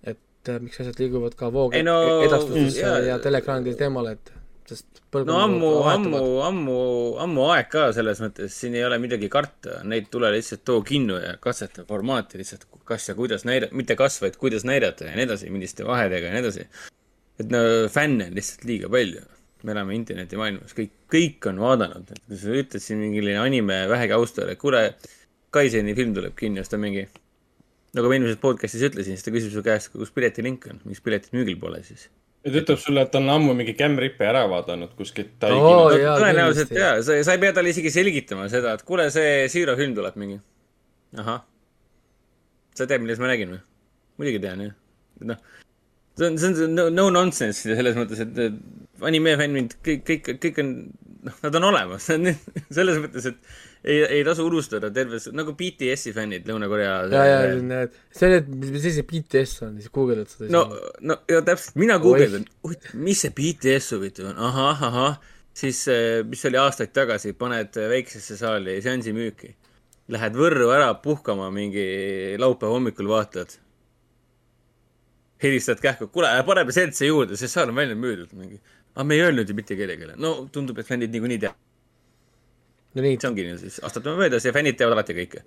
et 0.06 0.48
äh, 0.52 0.60
miks 0.62 0.78
asjad 0.78 1.00
liiguvad 1.02 1.34
ka 1.34 1.50
voog- 1.50 1.74
Ei 1.74 1.82
no, 1.82 1.96
edastusesse 2.22 2.84
jaa. 2.84 3.00
ja 3.08 3.18
teleekraanide 3.18 3.74
teemale, 3.80 4.14
et 4.14 4.30
sest 4.70 5.00
no 5.26 5.38
ammu, 5.42 5.70
ammu, 5.90 6.20
ammu, 6.46 6.76
ammu 7.24 7.46
aeg 7.54 7.68
ka 7.72 7.88
selles 7.96 8.20
mõttes, 8.22 8.54
siin 8.54 8.76
ei 8.78 8.84
ole 8.86 8.98
midagi 9.02 9.30
karta, 9.32 9.80
neid 9.88 10.08
tule 10.12 10.30
lihtsalt 10.34 10.64
too 10.68 10.84
kinno 10.86 11.18
ja 11.20 11.34
katseta 11.42 11.84
formaati 11.88 12.40
lihtsalt, 12.40 12.66
kas 12.88 13.08
ja 13.10 13.16
kuidas 13.18 13.46
näidata, 13.48 13.76
mitte 13.76 13.96
kas, 13.98 14.20
vaid 14.22 14.38
kuidas 14.40 14.66
näidata 14.68 15.08
ja 15.08 15.16
nii 15.16 15.26
edasi, 15.28 15.50
milliste 15.54 15.86
vahedega 15.88 16.30
ja 16.30 16.36
nii 16.36 16.44
edasi. 16.44 16.68
et 17.40 17.48
no 17.52 17.60
fänne 17.92 18.28
on 18.30 18.36
lihtsalt 18.36 18.66
liiga 18.68 18.90
palju. 18.92 19.24
me 19.62 19.74
elame 19.74 19.92
internetimaailmas, 19.92 20.72
kõik, 20.72 20.92
kõik 21.12 21.46
on 21.50 21.58
vaadanud, 21.60 22.12
et 22.14 22.20
kui 22.28 22.38
sa 22.40 22.54
ütled 22.62 22.80
siin 22.80 22.96
mingile 23.02 23.34
anime 23.36 23.82
vähegi 23.90 24.14
austajale, 24.16 24.56
kuule, 24.56 24.86
Kaiseni 25.50 25.96
film 25.98 26.14
tuleb 26.14 26.32
kinni, 26.38 26.62
siis 26.62 26.70
ta 26.70 26.78
mingi 26.78 27.02
nagu 27.96 28.06
ma 28.06 28.16
eelmises 28.16 28.38
podcast'is 28.40 28.86
ütlesin, 28.86 29.18
siis 29.18 29.26
ta 29.26 29.32
küsib 29.34 29.52
su 29.52 29.64
käest, 29.66 29.90
kus 29.92 30.12
piletilink 30.14 30.68
on, 30.70 30.78
miks 30.86 31.02
piletid 31.04 31.34
müügil 31.34 31.58
pole 31.60 31.82
siis? 31.86 32.06
Ja 32.44 32.52
ta 32.52 32.60
ütleb 32.62 32.80
sulle, 32.80 33.04
et 33.04 33.12
ta 33.12 33.20
on 33.20 33.30
ammu 33.34 33.54
mingi 33.56 33.74
Cam 33.78 33.96
Rippe 34.00 34.26
ära 34.26 34.46
vaadanud 34.50 34.94
kuskilt 34.98 35.36
kinos. 35.42 35.96
jaa, 36.00 36.16
tõenäoliselt 36.20 36.74
jaa, 36.76 36.92
sa, 37.04 37.18
sa 37.26 37.36
ei 37.36 37.42
pea 37.42 37.54
talle 37.56 37.72
isegi 37.74 37.92
selgitama 37.94 38.48
seda, 38.52 38.74
et 38.76 38.84
kuule, 38.88 39.08
see 39.14 39.48
Zero 39.52 39.76
film 39.80 39.96
tuleb 39.98 40.16
mingi. 40.20 40.40
ahah. 41.20 41.42
sa 42.74 42.86
tead, 42.86 43.04
millest 43.04 43.22
ma 43.22 43.32
räägin 43.32 43.56
või? 43.56 43.62
muidugi 44.20 44.42
tean 44.42 44.64
jah. 44.64 44.76
noh, 45.32 45.40
see 46.16 46.30
on, 46.30 46.38
see 46.40 46.66
on 46.68 46.76
no, 46.78 46.88
no 46.94 47.08
nonsense 47.12 47.76
selles 47.76 47.98
mõttes, 47.98 48.22
et 48.24 48.44
et 48.48 49.06
anime 49.06 49.36
fännid 49.40 49.76
kõik, 49.84 50.04
kõik, 50.08 50.32
kõik 50.44 50.62
on, 50.64 50.72
noh, 51.28 51.42
nad 51.44 51.60
on 51.60 51.68
olemas, 51.72 52.08
selles 52.76 53.02
mõttes, 53.04 53.28
et 53.32 53.69
ei, 53.84 54.02
ei 54.18 54.24
tasu 54.24 54.44
unustada 54.46 54.90
terves, 54.92 55.28
nagu 55.36 55.54
BTS-i 55.56 56.12
fännid 56.16 56.48
Lõuna-Korea. 56.48 56.94
ja, 57.12 57.24
ja 57.30 57.54
need, 57.56 57.96
see 58.16 58.40
mis 58.50 58.80
asi 58.82 58.92
see 58.98 59.06
BTS 59.08 59.64
on, 59.66 59.78
siis 59.80 59.92
guugeldad 59.94 60.32
seda. 60.32 60.50
no, 60.52 60.64
no 61.00 61.16
ja 61.30 61.40
täpselt, 61.46 61.78
mina 61.80 61.96
guugeldan, 62.02 62.44
mis 63.00 63.24
see 63.24 63.32
BTS 63.36 63.94
huvitav 63.96 64.32
on, 64.32 64.42
ahah, 64.50 64.84
ahah, 64.90 65.16
siis, 65.56 65.86
mis 66.28 66.44
oli 66.48 66.60
aastaid 66.60 66.92
tagasi, 66.96 67.32
paned 67.38 67.80
väiksesse 67.94 68.36
saali 68.40 68.78
seansi 68.84 69.16
müüki. 69.16 69.54
Lähed 70.10 70.34
Võrru 70.34 70.72
ära 70.74 70.90
puhkama 70.98 71.46
mingi 71.54 71.84
laupäeva 72.40 72.74
hommikul, 72.74 73.06
vaatad. 73.10 73.52
helistad 75.40 75.78
kähku, 75.80 76.10
kuule, 76.12 76.28
paneme 76.44 76.72
sentse 76.74 77.06
juurde, 77.06 77.38
see 77.38 77.48
saal 77.48 77.70
on 77.70 77.78
välja 77.78 77.96
müüdud 77.96 78.34
mingi. 78.36 78.60
aga 78.94 79.04
me 79.06 79.14
ei 79.14 79.22
öelnud 79.24 79.48
ju 79.48 79.54
mitte 79.54 79.76
kellelegi. 79.76 80.12
no 80.16 80.48
tundub, 80.52 80.78
et 80.78 80.86
fännid 80.86 81.14
niikuinii 81.14 81.38
teavad, 81.38 81.69
no 82.94 83.04
nii, 83.06 83.16
see 83.16 83.30
ongi 83.30 83.46
nii 83.46 83.58
siis, 83.64 83.80
aastad 83.86 84.06
on 84.10 84.20
möödas 84.20 84.46
ja 84.46 84.54
fännid 84.56 84.78
teavad 84.78 84.98
alati 84.98 85.16
kõike. 85.16 85.44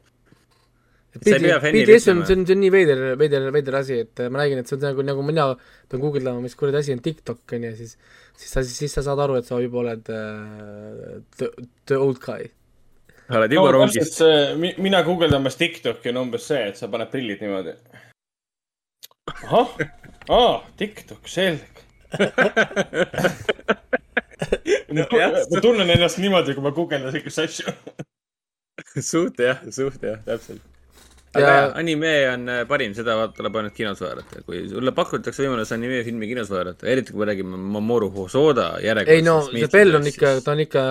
BTS 1.13 2.07
on, 2.09 2.23
see 2.25 2.33
on, 2.33 2.41
see 2.47 2.55
on 2.55 2.61
nii 2.63 2.71
veider, 2.73 3.01
veider, 3.19 3.43
veider 3.53 3.75
asi, 3.77 3.99
et 4.01 4.21
äh, 4.23 4.31
ma 4.33 4.41
räägin, 4.41 4.63
et 4.63 4.69
see 4.69 4.79
on 4.79 4.85
nagu, 4.87 5.05
nagu 5.05 5.25
mina 5.25 5.45
pean 5.91 6.01
guugeldama, 6.01 6.41
mis 6.41 6.57
kuradi 6.57 6.79
asi 6.79 6.95
on 6.95 7.03
TikTok, 7.05 7.43
on 7.53 7.67
ju, 7.67 7.73
siis 7.77 7.93
siis 8.37 8.51
sa, 8.55 8.63
siis 8.65 8.93
sa 8.97 9.03
saad 9.05 9.21
aru, 9.21 9.37
et 9.37 9.47
sa 9.47 9.59
juba 9.61 9.83
oled 9.83 10.09
uh, 10.09 11.19
the, 11.37 11.51
the 11.89 11.99
old 11.99 12.19
guy. 12.23 12.49
oled 13.29 13.53
no 13.53 13.59
juba 13.59 13.85
täpselt 13.93 14.23
rongis. 14.25 14.79
mina 14.81 15.03
guugeldamas 15.05 15.59
TikTok'i 15.59 16.09
on 16.13 16.23
umbes 16.25 16.49
see, 16.49 16.63
et 16.71 16.81
sa 16.81 16.89
paned 16.91 17.11
prillid 17.13 17.43
niimoodi. 17.45 17.77
ahah, 19.33 19.77
aa, 20.29 20.55
TikTok, 20.81 21.29
selge. 21.29 21.69
ma 24.93 25.61
tunnen 25.61 25.89
ennast 25.89 26.19
niimoodi, 26.21 26.55
kui 26.55 26.65
ma 26.65 26.71
guugeldan 26.75 27.13
siukest 27.15 27.43
asju. 27.45 27.73
suht 29.11 29.41
jah, 29.41 29.63
suht 29.73 30.03
jah, 30.03 30.19
täpselt. 30.25 30.61
aga 31.33 31.47
Ja- 31.47 31.71
anime 31.79 32.11
on 32.29 32.49
äh, 32.49 32.61
parim, 32.69 32.93
seda 32.93 33.15
tuleb 33.33 33.55
ainult 33.57 33.73
kinos 33.77 34.01
vaadata, 34.03 34.43
kui 34.45 34.63
sulle 34.69 34.93
pakutakse 34.93 35.45
võimalus 35.45 35.73
animefilmi 35.73 36.29
kinos 36.29 36.51
vaadata, 36.53 36.87
eriti 36.91 37.13
kui 37.13 37.23
me 37.23 37.29
räägime 37.31 37.57
Mamoru 37.77 38.11
Hosoda 38.13 38.67
järjekordsest. 38.83 39.17
ei 39.17 39.25
no 39.25 39.39
see 39.47 39.71
Bell 39.73 39.97
on 39.97 40.07
ikka, 40.11 40.35
ta 40.45 40.53
on 40.53 40.63
ikka 40.65 40.83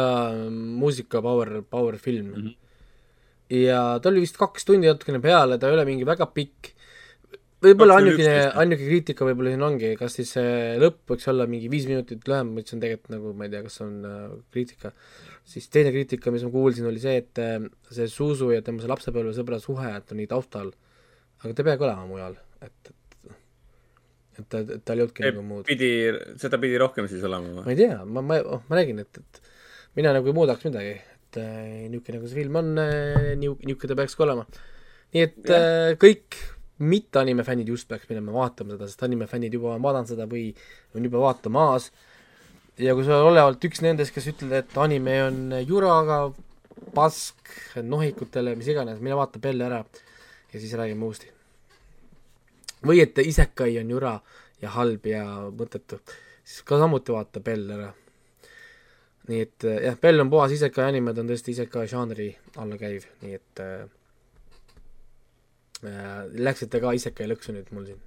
muusika 0.83 1.23
power, 1.23 1.61
power 1.71 1.99
film 2.03 2.33
mm. 2.33 2.43
-hmm. 2.43 3.59
ja 3.63 3.83
ta 4.03 4.11
oli 4.11 4.25
vist 4.27 4.41
kaks 4.41 4.67
tundi 4.67 4.91
natukene 4.91 5.23
peale, 5.23 5.59
ta 5.59 5.71
ei 5.71 5.79
ole 5.79 5.85
mingi 5.85 6.09
väga 6.09 6.27
pikk. 6.27 6.75
Võib-olla 7.63 7.99
üksteist. 8.03 8.57
ainuke 8.63 8.87
kriitika 8.87 9.27
võib-olla 9.29 9.53
siin 9.55 9.67
ongi, 9.67 9.93
kas 9.99 10.17
siis 10.19 10.33
see 10.37 10.55
lõpp 10.83 11.13
võiks 11.15 11.29
olla 11.33 11.47
mingi 11.51 11.71
viis 11.73 11.87
minutit 11.91 12.25
lühem, 12.29 12.55
mis 12.59 12.75
on 12.75 12.83
tegelikult 12.83 13.15
nagu 13.15 13.35
ma 13.39 13.49
ei 13.49 13.53
tea, 13.55 13.63
kas 13.67 13.83
on 13.85 13.99
äh, 14.09 14.25
kriitika. 14.55 14.93
siis 15.55 15.69
teine 15.73 15.93
kriitika, 15.95 16.33
mis 16.35 16.47
ma 16.47 16.53
kuulsin, 16.55 16.89
oli 16.91 17.03
see, 17.03 17.19
et 17.23 17.43
äh, 17.43 17.61
see 17.91 18.09
Zuzu 18.11 18.53
ja 18.55 18.63
tema 18.67 18.83
see 18.83 18.91
lapsepõlvesõbra 18.93 19.61
suhe, 19.63 19.93
et 19.99 20.15
on 20.15 20.21
nii 20.23 20.31
taustal, 20.31 20.73
aga 21.43 21.55
ta 21.55 21.67
peagi 21.71 21.89
olema 21.89 22.09
mujal, 22.11 22.37
et, 22.63 22.75
et 22.91 22.99
et 24.33 24.47
ta, 24.49 24.63
tal 24.81 24.97
ei 24.97 25.05
olnudki 25.05 25.27
nagu 25.27 25.43
muud. 25.45 25.67
pidi, 25.69 25.91
seda 26.41 26.61
pidi 26.61 26.79
rohkem 26.81 27.09
siis 27.11 27.25
olema 27.29 27.51
ma 27.53 27.65
või? 27.67 27.75
ei 27.75 27.81
tea, 27.83 27.99
ma, 28.09 28.23
ma, 28.25 28.39
oh, 28.49 28.63
ma 28.69 28.79
räägin, 28.79 29.03
et, 29.05 29.21
et 29.21 29.43
mina 29.99 30.15
nagu 30.17 30.31
ei 30.31 30.37
muudaks 30.37 30.65
midagi, 30.69 30.95
et 30.97 31.39
äh, 31.43 31.85
niisugune 31.93 32.19
nagu 32.19 32.31
see 32.31 32.41
film 32.41 32.59
on 32.63 32.73
äh,, 32.81 33.33
niisugune 33.37 33.91
ta 33.93 33.99
peaks 33.99 34.17
ka 34.17 34.25
olema. 34.27 34.47
nii 35.13 35.27
et 35.27 35.53
äh, 35.53 35.93
kõik 36.01 36.41
mitte 36.83 37.21
animefännid 37.23 37.69
just 37.69 37.89
peaks 37.89 38.09
minema 38.11 38.33
vaatama 38.35 38.75
seda, 38.75 38.89
sest 38.91 39.05
animefännid 39.07 39.55
juba 39.55 39.77
on 39.77 39.85
vaadanud 39.85 40.11
seda 40.11 40.27
või 40.31 40.49
on 40.97 41.07
juba 41.07 41.21
vaatamas. 41.23 41.91
ja 42.79 42.95
kui 42.97 43.05
sa 43.05 43.19
oled 43.19 43.33
olevalt 43.33 43.65
üks 43.69 43.83
nendest, 43.85 44.15
kes 44.15 44.31
ütled, 44.33 44.53
et 44.57 44.77
anime 44.81 45.19
on 45.27 45.39
juraga, 45.69 46.25
pask, 46.95 47.53
nohikutele, 47.83 48.57
mis 48.59 48.69
iganes, 48.73 49.01
mine 49.01 49.17
vaata 49.17 49.39
Belle 49.39 49.69
ära 49.69 49.83
ja 50.53 50.61
siis 50.61 50.75
räägime 50.79 51.05
uuesti. 51.05 51.31
või 52.87 53.03
et 53.03 53.19
isekai 53.19 53.79
on 53.79 53.91
jura 53.91 54.19
ja 54.63 54.71
halb 54.77 55.07
ja 55.07 55.25
mõttetu, 55.51 56.01
siis 56.45 56.63
ka 56.67 56.79
samuti 56.79 57.13
vaata 57.13 57.41
Belle 57.41 57.75
ära. 57.75 57.93
nii 59.29 59.41
et 59.41 59.65
jah, 59.87 59.99
Bell 60.01 60.21
on 60.21 60.31
puhas 60.31 60.53
isekai 60.53 60.89
anime, 60.91 61.15
ta 61.15 61.21
on 61.23 61.31
tõesti 61.31 61.55
isekai 61.55 61.87
žanri 61.89 62.33
alla 62.57 62.79
käiv, 62.79 63.07
nii 63.23 63.35
et 63.39 63.61
äh, 63.63 63.85
äh, 65.87 66.25
läksite 66.49 66.81
ka 66.83 66.93
isekai 66.97 67.27
lõksu 67.31 67.55
nüüd 67.57 67.71
mul 67.75 67.87
siin. 67.91 68.01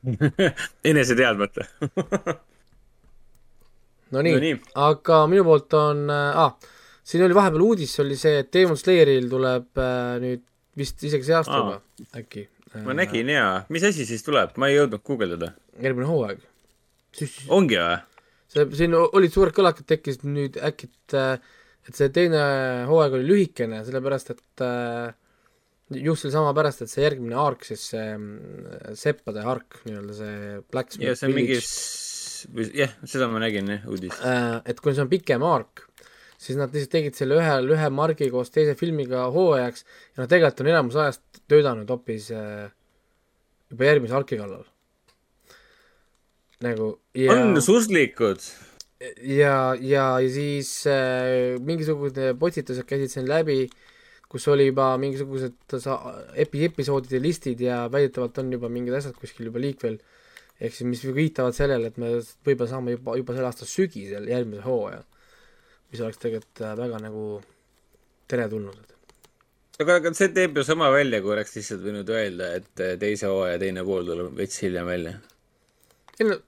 enese 0.90 1.16
teadmata 1.18 1.66
no 4.12 4.22
nii 4.24 4.34
No 4.34 4.40
nii. 4.42 4.54
aga 4.88 5.18
minu 5.30 5.44
poolt 5.46 5.74
on 5.78 6.06
äh, 6.10 6.40
ah, 6.44 6.54
siin 7.04 7.24
oli 7.26 7.36
vahepeal 7.36 7.62
uudis, 7.66 7.92
oli 8.02 8.16
see, 8.18 8.40
et 8.42 8.48
Demon 8.54 8.78
Slayeril 8.80 9.28
tuleb 9.30 9.78
äh, 9.78 10.16
nüüd 10.22 10.42
vist 10.80 11.02
isegi 11.04 11.26
see 11.28 11.36
aasta 11.36 11.52
Aa. 11.56 11.60
juba 11.60 12.20
äkki. 12.22 12.46
ma 12.86 12.94
nägin 12.96 13.28
jaa, 13.34 13.64
mis 13.68 13.84
asi 13.86 14.06
siis 14.08 14.22
tuleb, 14.26 14.54
ma 14.56 14.70
ei 14.70 14.78
jõudnud 14.78 15.02
guugeldada. 15.06 15.52
järgmine 15.82 16.08
hooaeg. 16.08 16.42
siis 17.16 17.36
ongi 17.48 17.78
või? 17.80 17.96
see, 18.50 18.66
siin 18.82 18.94
olid 19.00 19.32
suured 19.34 19.54
kõlakad 19.56 19.86
tekkisid 19.90 20.24
nüüd 20.26 20.58
äkki, 20.70 20.90
et 20.90 21.18
äh, 21.18 21.56
et 21.88 21.96
see 21.96 22.10
teine 22.14 22.40
hooaeg 22.90 23.14
oli 23.18 23.26
lühikene, 23.28 23.84
sellepärast 23.86 24.34
et 24.34 24.64
äh, 24.64 25.12
just 25.90 26.24
sellesama 26.24 26.54
pärast, 26.54 26.84
et 26.84 26.92
see 26.92 27.04
järgmine 27.04 27.38
ark, 27.40 27.64
siis 27.66 27.88
see 27.92 28.06
mm, 28.14 28.96
seppade 28.98 29.42
ark, 29.42 29.80
nii-öelda 29.86 30.16
see 30.16 30.58
Blacksmith 30.70 31.08
ja 31.08 31.16
see 31.18 31.32
Village, 31.34 32.76
jah, 32.78 32.92
seda 33.10 33.28
ma 33.30 33.42
nägin 33.42 33.68
jah, 33.74 33.86
uudist. 33.90 34.22
äh, 34.22 34.60
et 34.70 34.80
kui 34.80 34.94
see 34.94 35.04
on 35.04 35.10
pikem 35.10 35.44
ark, 35.46 35.84
siis 36.40 36.58
nad 36.60 36.72
lihtsalt 36.72 36.94
tegid 36.94 37.18
selle 37.18 37.40
ühe, 37.40 37.56
ühe 37.74 37.90
margi 37.92 38.30
koos 38.32 38.52
teise 38.54 38.76
filmiga 38.78 39.26
hooajaks 39.34 39.84
ja 40.14 40.22
nad 40.22 40.30
tegelikult 40.32 40.64
on 40.64 40.72
enamus 40.72 41.00
ajast 41.02 41.42
töötanud 41.50 41.90
hoopis 41.90 42.30
äh, 42.36 42.70
juba 43.72 43.90
järgmise 43.90 44.16
arki 44.16 44.38
kallal. 44.40 44.64
nagu 46.64 46.90
ja 47.16 47.34
on 47.34 47.60
suslikud. 47.64 48.42
ja, 49.26 49.74
ja, 49.74 50.06
ja 50.20 50.32
siis 50.32 50.72
äh, 50.86 51.58
mingisugused 51.66 52.38
postitused 52.38 52.86
käisid 52.86 53.10
siin 53.10 53.28
läbi, 53.28 53.64
kus 54.30 54.46
oli 54.52 54.68
juba 54.68 54.92
mingisugused 55.02 55.74
epi-, 56.38 56.64
episoodide 56.68 57.20
listid 57.22 57.62
ja 57.64 57.82
väidetavalt 57.92 58.38
on 58.42 58.52
juba 58.54 58.70
mingid 58.72 58.94
asjad 58.98 59.16
kuskil 59.18 59.48
juba 59.50 59.62
liikvel, 59.62 59.98
ehk 60.60 60.76
siis 60.76 60.86
mis 60.88 61.02
viitavad 61.16 61.56
sellele, 61.56 61.90
et 61.90 61.98
me 61.98 62.12
võib-olla 62.46 62.70
saame 62.70 62.94
juba, 62.94 63.16
juba 63.18 63.36
selle 63.36 63.50
aasta 63.50 63.68
sügisel 63.68 64.28
järgmise 64.30 64.62
hooaja, 64.66 65.02
mis 65.90 66.04
oleks 66.04 66.22
tegelikult 66.22 66.62
äh, 66.62 66.76
väga 66.78 67.02
nagu 67.02 67.26
teretulnud. 68.30 68.96
aga, 69.82 69.98
aga 69.98 70.14
see 70.14 70.30
teeb 70.36 70.58
ju 70.60 70.66
sama 70.66 70.92
välja, 70.94 71.22
kui 71.24 71.34
oleks 71.34 71.56
lihtsalt 71.58 71.82
võinud 71.86 72.14
öelda, 72.14 72.54
et 72.60 72.86
teise 73.02 73.30
hooaja 73.32 73.58
teine 73.62 73.84
pool 73.86 74.06
tuleb 74.06 74.34
veits 74.38 74.62
hiljem 74.62 74.86
välja. 74.86 75.16
ei 76.20 76.28
no 76.28 76.38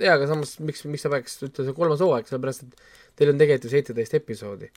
jaa, 0.00 0.16
aga 0.16 0.28
samas 0.30 0.56
miks, 0.64 0.84
miks 0.88 1.04
sa 1.06 1.12
peaks 1.12 1.38
ütlema 1.42 1.68
see 1.68 1.76
kolmas 1.76 2.02
hooaeg, 2.04 2.28
sellepärast 2.28 2.66
et 2.66 2.86
teil 3.18 3.32
on 3.32 3.40
tegelikult 3.40 3.68
ju 3.68 3.72
seitseteist 3.72 4.16
episoodi 4.20 4.70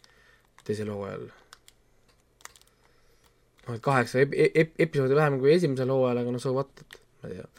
teisel 0.68 0.92
hooajal. 0.94 1.28
noh, 3.70 3.78
et 3.78 3.84
kaheksa 3.86 4.24
ep-, 4.24 4.36
ep-, 4.36 4.78
episoodi 4.88 5.18
vähem 5.18 5.40
kui 5.42 5.54
esimesel 5.54 5.92
hooajal, 5.94 6.24
aga 6.24 6.34
no 6.34 6.42
so 6.42 6.54
what, 6.56 6.72
et 6.82 7.00
ma 7.22 7.30
ei 7.30 7.36
tea. 7.38 7.50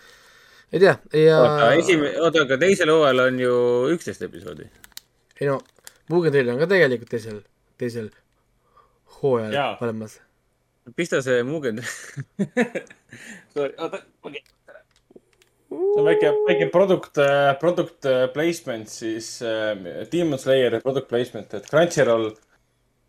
ei 0.72 0.82
tea, 0.84 0.94
ja 1.24 1.36
oota, 1.42 1.72
esimene, 1.78 2.14
oota, 2.20 2.46
aga 2.46 2.58
teisel 2.60 2.92
hooajal 2.94 3.26
on 3.26 3.42
ju 3.44 3.54
üksteist 3.96 4.26
episoodi. 4.26 4.66
ei 5.40 5.50
no, 5.50 5.60
Mugen 6.10 6.34
Trail 6.34 6.50
on 6.50 6.58
ka 6.62 6.68
tegelikult 6.70 7.12
teisel, 7.12 7.42
teisel 7.78 8.10
hooajal 9.20 9.76
olemas. 9.80 10.18
pista 10.96 11.20
see 11.22 11.44
Mugen. 11.46 11.82
Sorry, 13.54 13.74
oota, 13.78 14.02
okei. 14.26 14.42
see 15.70 16.00
on 16.00 16.06
väike, 16.08 16.32
väike 16.48 16.70
product, 16.74 17.20
product 17.60 18.06
placement 18.34 18.90
siis 18.90 19.36
äh, 19.46 20.06
Demon 20.12 20.38
Slayeri 20.38 20.80
product 20.82 21.06
placement, 21.08 21.54
et 21.54 21.68
Crunchyroll 21.70 22.32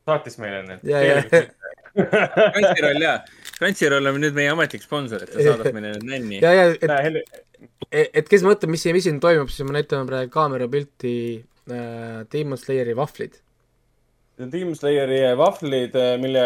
saatis 0.06 0.38
meile 0.42 0.62
need. 0.68 1.52
Crunchyroll 1.96 3.02
jaa, 3.04 3.18
Crunchyroll 3.58 4.10
on 4.12 4.20
nüüd 4.24 4.36
meie 4.38 4.50
ametlik 4.54 4.84
sponsor, 4.86 5.24
et 5.26 5.32
ta 5.34 5.44
saadab 5.46 5.72
meile 5.78 5.94
need 5.98 6.08
nänni. 6.08 6.42
ja, 6.44 6.52
ja 6.56 6.66
et, 7.92 8.10
et 8.22 8.30
kes 8.32 8.44
mõtleb, 8.48 8.72
mis 8.74 8.84
siin, 8.86 8.96
mis 8.98 9.06
siin 9.08 9.20
toimub, 9.24 9.52
siis 9.52 9.68
ma 9.68 9.76
näitan 9.78 10.08
praegu 10.10 10.32
kaamera 10.34 10.68
pilti 10.72 11.14
äh, 11.40 12.22
Demon 12.32 12.60
Slayeri 12.62 12.96
vahvlid. 12.98 13.36
Demon 14.52 14.74
Slayeri 14.80 15.20
vahvlid, 15.38 15.98
mille 16.24 16.46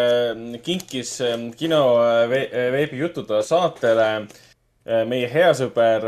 kinkis 0.66 1.14
äh, 1.24 1.36
kino 1.56 1.82
äh, 2.02 2.24
ve- 2.32 2.48
äh, 2.50 2.66
veebijutude 2.74 3.42
saatele 3.46 4.10
meie 5.10 5.26
hea 5.26 5.48
sõber 5.58 6.04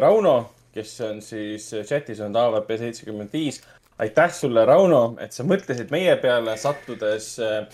Rauno, 0.00 0.36
kes 0.72 0.92
on 1.04 1.18
siis 1.20 1.66
chatis 1.84 2.22
on 2.24 2.32
AVP 2.40 2.70
seitsekümmend 2.80 3.28
viis. 3.36 3.58
aitäh 4.00 4.30
sulle, 4.32 4.62
Rauno, 4.68 5.16
et 5.20 5.32
sa 5.36 5.44
mõtlesid 5.44 5.90
meie 5.92 6.14
peale, 6.20 6.54
sattudes 6.60 7.26
äh, 7.44 7.66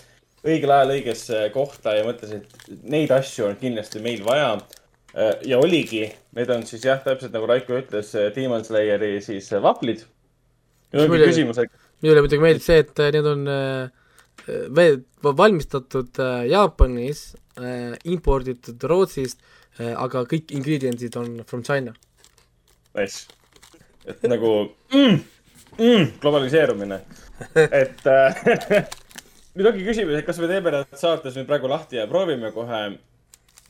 õigel 0.43 0.71
ajal 0.75 0.93
õigesse 0.97 1.43
kohta 1.53 1.95
ja 1.97 2.05
mõtlesid, 2.07 2.47
neid 2.91 3.11
asju 3.15 3.47
on 3.49 3.59
kindlasti 3.59 4.01
meil 4.03 4.23
vaja. 4.25 4.57
ja 5.45 5.59
oligi, 5.61 6.07
need 6.33 6.49
on 6.49 6.63
siis 6.65 6.85
jah, 6.87 6.97
täpselt 7.03 7.33
nagu 7.35 7.45
Raiko 7.45 7.75
ütles, 7.77 8.15
Demon 8.35 8.63
Slayeri 8.65 9.19
siis 9.21 9.51
äh, 9.53 9.61
et 11.61 11.69
minule 12.01 12.23
muidugi 12.25 12.41
meeldib 12.41 12.65
see, 12.65 12.79
et 12.81 12.99
äh, 13.01 13.11
need 13.13 13.27
on 13.29 13.45
äh, 13.49 13.89
valmistatud 15.23 16.19
äh, 16.19 16.47
Jaapanis 16.51 17.35
äh,, 17.57 17.93
imporditud 18.03 18.83
Rootsist 18.89 19.39
äh,, 19.79 19.93
aga 19.93 20.25
kõik 20.29 20.51
ingredientsid 20.53 21.15
on 21.17 21.43
from 21.47 21.63
China. 21.63 21.93
Nice. 22.97 23.27
et 24.05 24.25
nagu 24.27 24.49
mm, 24.91 25.21
mm, 25.77 26.09
globaliseerumine. 26.21 26.99
et 27.55 28.05
äh, 28.07 28.85
nüüd 29.53 29.71
ongi 29.71 29.87
küsimus, 29.87 30.19
et 30.19 30.27
kas 30.27 30.39
me 30.41 30.51
teeme 30.51 30.73
need 30.73 30.99
saates 30.99 31.35
nüüd 31.37 31.49
praegu 31.49 31.71
lahti 31.71 31.99
ja 32.01 32.07
proovime 32.09 32.53
kohe 32.55 32.85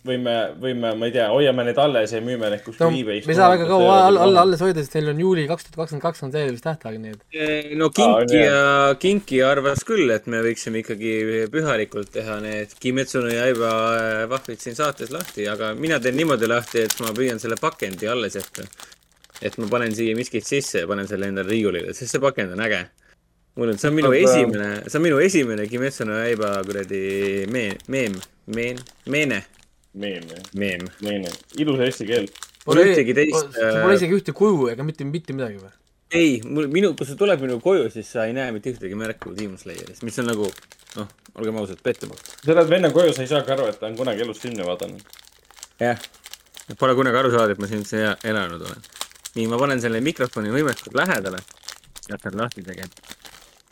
või 0.04 0.18
me, 0.20 0.34
või 0.60 0.74
me, 0.76 0.92
ma 1.00 1.08
ei 1.08 1.14
tea, 1.16 1.30
hoiame 1.32 1.64
neid 1.64 1.78
alles 1.80 2.12
ja 2.12 2.20
müüme 2.24 2.50
neid 2.52 2.64
kuskil 2.66 2.86
no 2.86 2.98
e-Bay'st. 2.98 3.28
me 3.28 3.34
ei 3.34 3.38
saa 3.38 3.50
väga 3.54 3.68
kaua 3.70 3.94
alla, 4.10 4.24
alla, 4.26 4.42
alles 4.44 4.64
hoida, 4.64 4.84
sest 4.84 4.98
neil 4.98 5.12
on 5.14 5.22
juuli 5.24 5.46
kaks 5.48 5.68
tuhat 5.68 5.78
kakskümmend 5.80 6.04
kaks 6.04 6.26
on 6.28 6.34
see 6.34 6.50
vist 6.50 6.66
tähtaeg, 6.68 6.98
nii 7.04 7.14
et 7.16 7.78
no 7.80 7.88
Aa, 7.88 7.94
Kinki 8.00 8.34
on 8.34 8.34
ja, 8.36 8.64
Kinki 9.00 9.40
arvas 9.48 9.86
küll, 9.88 10.12
et 10.16 10.28
me 10.32 10.42
võiksime 10.44 10.84
ikkagi 10.84 11.14
pühalikult 11.54 12.12
teha 12.16 12.40
need 12.44 12.76
Kimetsu 12.84 13.24
no 13.24 13.32
Yaiba 13.32 13.72
äh, 13.94 14.18
vahvid 14.32 14.64
siin 14.64 14.76
saates 14.80 15.14
lahti, 15.16 15.48
aga 15.52 15.72
mina 15.80 16.02
teen 16.04 16.20
niimoodi 16.20 16.52
lahti, 16.52 16.84
et 16.84 17.00
ma 17.04 17.16
püüan 17.16 17.40
selle 17.44 17.60
pakendi 17.62 18.12
alles 18.12 18.36
jätta. 18.40 18.68
et 19.44 19.56
ma 19.60 19.68
panen 19.72 19.96
siia 19.96 20.16
miskit 20.16 20.46
sisse 20.48 20.84
ja 20.84 20.88
panen 20.88 21.08
selle 21.08 21.32
endale 21.32 21.50
riiulile, 21.50 21.96
sest 21.96 22.12
see 22.16 22.24
pakend 22.24 22.52
on 22.56 22.64
äge. 22.64 22.84
Mul 23.56 23.74
on, 23.74 23.78
see 23.82 23.89
on 23.89 23.97
minu 23.97 24.12
Aga- 24.12 24.22
esimene, 24.24 24.70
see 24.88 24.99
on 24.99 25.06
minu 25.06 25.20
esimene 25.24 25.68
Kimetsu 25.70 26.08
no 26.10 26.18
Yaiba 26.22 26.56
kuradi 26.68 27.04
meem, 27.54 27.78
meem, 27.88 28.18
meen, 28.47 28.82
meene, 29.06 29.43
meem, 29.93 30.26
meem. 30.54 30.89
meem, 31.01 31.30
ilus 31.62 31.86
eesti 31.88 32.10
keel. 32.10 32.28
Mul 32.64 32.80
ühtegi 32.86 33.16
teist, 33.18 33.58
pole 33.60 33.95
isegi 33.99 34.20
ühte 34.22 34.36
kuju 34.36 34.70
ega 34.72 34.86
mitte, 34.88 35.06
mitte 35.08 35.36
midagi 35.36 35.60
või? 35.60 35.74
ei, 36.14 36.41
mul, 36.45 36.68
minu, 36.70 36.93
kui 36.97 37.08
sa 37.10 37.16
tuled 37.18 37.41
minu 37.41 37.58
koju, 37.64 37.88
siis 37.93 38.10
sa 38.14 38.28
ei 38.30 38.36
näe 38.38 38.54
mitte 38.54 38.72
ühtegi 38.74 38.97
märku 38.97 39.34
Demon 39.38 39.58
Slayerist, 39.58 40.04
mis 40.06 40.20
on 40.22 40.30
nagu, 40.30 40.49
noh, 40.99 41.10
olgem 41.34 41.58
ausad, 41.62 41.80
pettumust. 41.84 42.36
sa 42.43 42.54
oled 42.54 42.70
venna 42.70 42.91
koju, 42.93 43.16
sa 43.18 43.26
ei 43.26 43.32
saagi 43.32 43.54
aru, 43.56 43.66
et 43.72 43.80
ta 43.82 43.89
on 43.89 43.97
kunagi 43.97 44.22
elus 44.26 44.41
filmi 44.43 44.66
vaadanud. 44.68 45.01
jah, 45.82 46.06
pole 46.78 46.95
kunagi 46.99 47.22
aru 47.24 47.34
saada, 47.34 47.58
et 47.58 47.64
ma 47.64 47.70
siin 47.72 47.86
elanud 48.30 48.62
olen. 48.62 48.86
nii, 49.34 49.47
ma 49.49 49.58
panen 49.62 49.82
selle 49.82 50.04
mikrofoni 50.06 50.54
võimalikult 50.54 51.01
lähedale 51.01 51.41
ja 51.41 52.14
hakkan 52.14 52.38
lahti 52.43 52.62
tegema. 52.62 52.93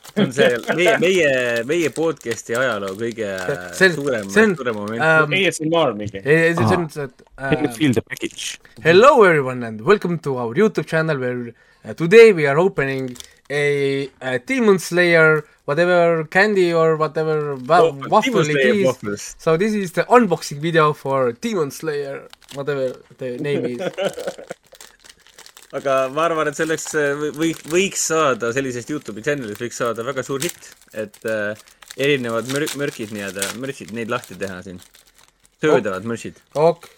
See 0.02 0.22
on 0.24 0.32
see 0.32 0.49
meie, 0.76 0.97
meie, 0.99 1.32
meie 1.70 1.89
podcast'i 1.95 2.56
ajaloo 2.58 2.95
kõige 2.99 3.30
See 3.78 3.91
suurem, 3.95 4.30
suurem 4.34 4.76
moment 4.76 5.02
ähm, 5.06 5.36
ASMR 5.39 5.93
mingi. 5.97 6.22
ei, 6.24 6.38
ei, 6.49 6.56
see 6.58 6.78
on 6.78 6.88
see, 6.91 7.08
et 7.08 7.24
äh, 7.38 7.68
Feel 7.78 7.93
the 7.93 8.02
package. 8.02 8.60
Hello 8.84 9.24
everyone 9.24 9.64
and 9.64 9.82
welcome 9.82 10.18
to 10.20 10.38
our 10.38 10.54
YouTube 10.56 10.88
channel 10.88 11.18
where 11.20 11.54
uh, 11.86 11.93
today 11.93 12.32
we 12.34 12.45
are 12.47 12.58
opening 12.60 13.16
a, 13.49 14.10
a 14.22 14.39
Demon 14.39 14.80
Slayer 14.80 15.43
whatever 15.66 16.24
candy 16.26 16.74
or 16.74 16.97
whatever 16.97 17.56
wa- 17.56 17.91
waffle 18.10 18.41
it 18.49 18.58
is. 18.58 19.36
So 19.38 19.58
this 19.58 19.74
is 19.74 19.91
the 19.93 20.04
unboxing 20.04 20.60
video 20.60 20.93
for 20.93 21.32
Demon 21.34 21.72
Slayer 21.72 22.28
whatever 22.56 22.93
the 23.18 23.38
name 23.38 23.66
is. 23.66 23.82
aga 25.78 25.95
ma 26.11 26.26
arvan, 26.28 26.49
et 26.51 26.57
selleks 26.59 26.88
äh, 26.99 27.13
või, 27.38 27.51
võiks 27.72 28.07
saada 28.11 28.51
sellisest 28.55 28.91
Youtube'i 28.91 29.24
channel'ist 29.26 29.61
võiks 29.63 29.78
saada 29.82 30.05
väga 30.07 30.24
suur 30.28 30.43
hitt. 30.43 30.72
et 30.93 31.19
äh, 31.30 31.55
erinevad 31.97 32.45
mör-, 32.51 32.72
mürkid 32.80 33.11
nii-öelda, 33.15 33.43
mürtsid, 33.61 33.93
neid 33.95 34.09
lahti 34.11 34.36
teha 34.39 34.61
siin. 34.65 34.80
söödavad 35.63 36.07
mürtsid. 36.07 36.36
ok, 36.59 36.89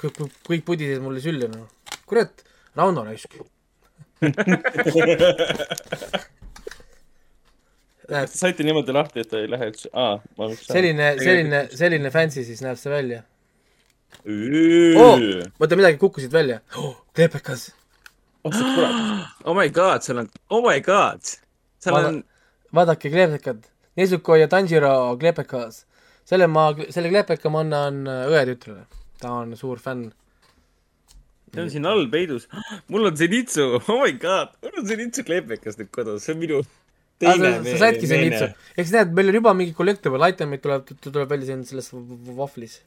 kõik, 0.00 0.22
kõik 0.48 0.64
pudiseid 0.68 1.02
mulle 1.04 1.20
sülle, 1.24 1.48
noh. 1.52 1.68
kurat, 2.08 2.44
Rauno 2.76 3.04
raisk. 3.04 3.34
näed, 8.12 8.30
saite 8.32 8.64
niimoodi 8.64 8.92
lahti, 8.94 9.20
et 9.24 9.28
ta 9.28 9.36
ei 9.42 9.50
lähe 9.50 9.68
üldse, 9.72 9.90
aa, 9.92 10.16
ma 10.38 10.48
võiks. 10.48 10.64
selline, 10.70 11.12
selline, 11.20 11.60
selline 11.76 12.08
fancy 12.14 12.46
siis 12.46 12.62
näeb 12.64 12.78
see 12.80 12.92
välja 12.92 13.20
oo 14.26 15.12
oh,. 15.12 15.20
oota, 15.60 15.76
midagi 15.76 15.98
kukkusid 15.98 16.32
välja 16.32 16.60
oh,. 16.76 16.96
kleepekas. 17.16 17.72
Oh 18.44 18.52
sa 18.54 18.64
kurat. 18.74 18.96
Oh 19.48 19.54
my 19.58 19.68
god, 19.68 20.04
seal 20.06 20.18
on, 20.22 20.28
oh 20.50 20.62
my 20.64 20.78
god. 20.80 21.20
seal 21.82 21.94
Vaada- 21.96 22.10
on, 22.12 22.18
vaadake 22.74 23.10
kleepekad, 23.10 23.64
Nezuko 23.98 24.36
ja 24.38 24.48
Tanjiro 24.48 25.16
kleepekas. 25.20 25.84
selle 26.24 26.46
ma, 26.46 26.70
selle 26.94 27.10
kleepeka 27.10 27.50
ma 27.50 27.60
annan 27.64 28.04
äh, 28.06 28.26
õetütrele, 28.30 28.84
ta 29.20 29.32
on 29.42 29.56
suur 29.58 29.80
fänn. 29.82 30.12
see 31.52 31.62
on 31.62 31.70
siin 31.70 31.86
all 31.86 32.06
peidus. 32.10 32.46
mul 32.92 33.10
on 33.10 33.16
Zenitsu, 33.16 33.66
oh 33.80 33.98
my 34.04 34.12
god, 34.12 34.54
mul 34.62 34.78
on 34.82 34.86
Zenitsu 34.86 35.26
kleepekas 35.26 35.78
nüüd 35.80 35.90
kodus, 35.94 36.22
see 36.24 36.36
on 36.36 36.40
minu 36.44 36.62
teine 37.22 37.50
sa 37.66 37.76
saidki 37.86 38.08
selle 38.10 38.30
litsu. 38.30 38.48
eks 38.78 38.94
näed, 38.94 39.12
meil 39.16 39.30
on 39.30 39.38
juba 39.38 39.52
mingi 39.58 39.74
collectible 39.76 40.30
item'id 40.32 40.62
tuleb, 40.64 40.88
tuleb 41.04 41.30
välja 41.30 41.52
siin 41.52 41.66
selles 41.68 41.90
vahvlis. 41.92 42.80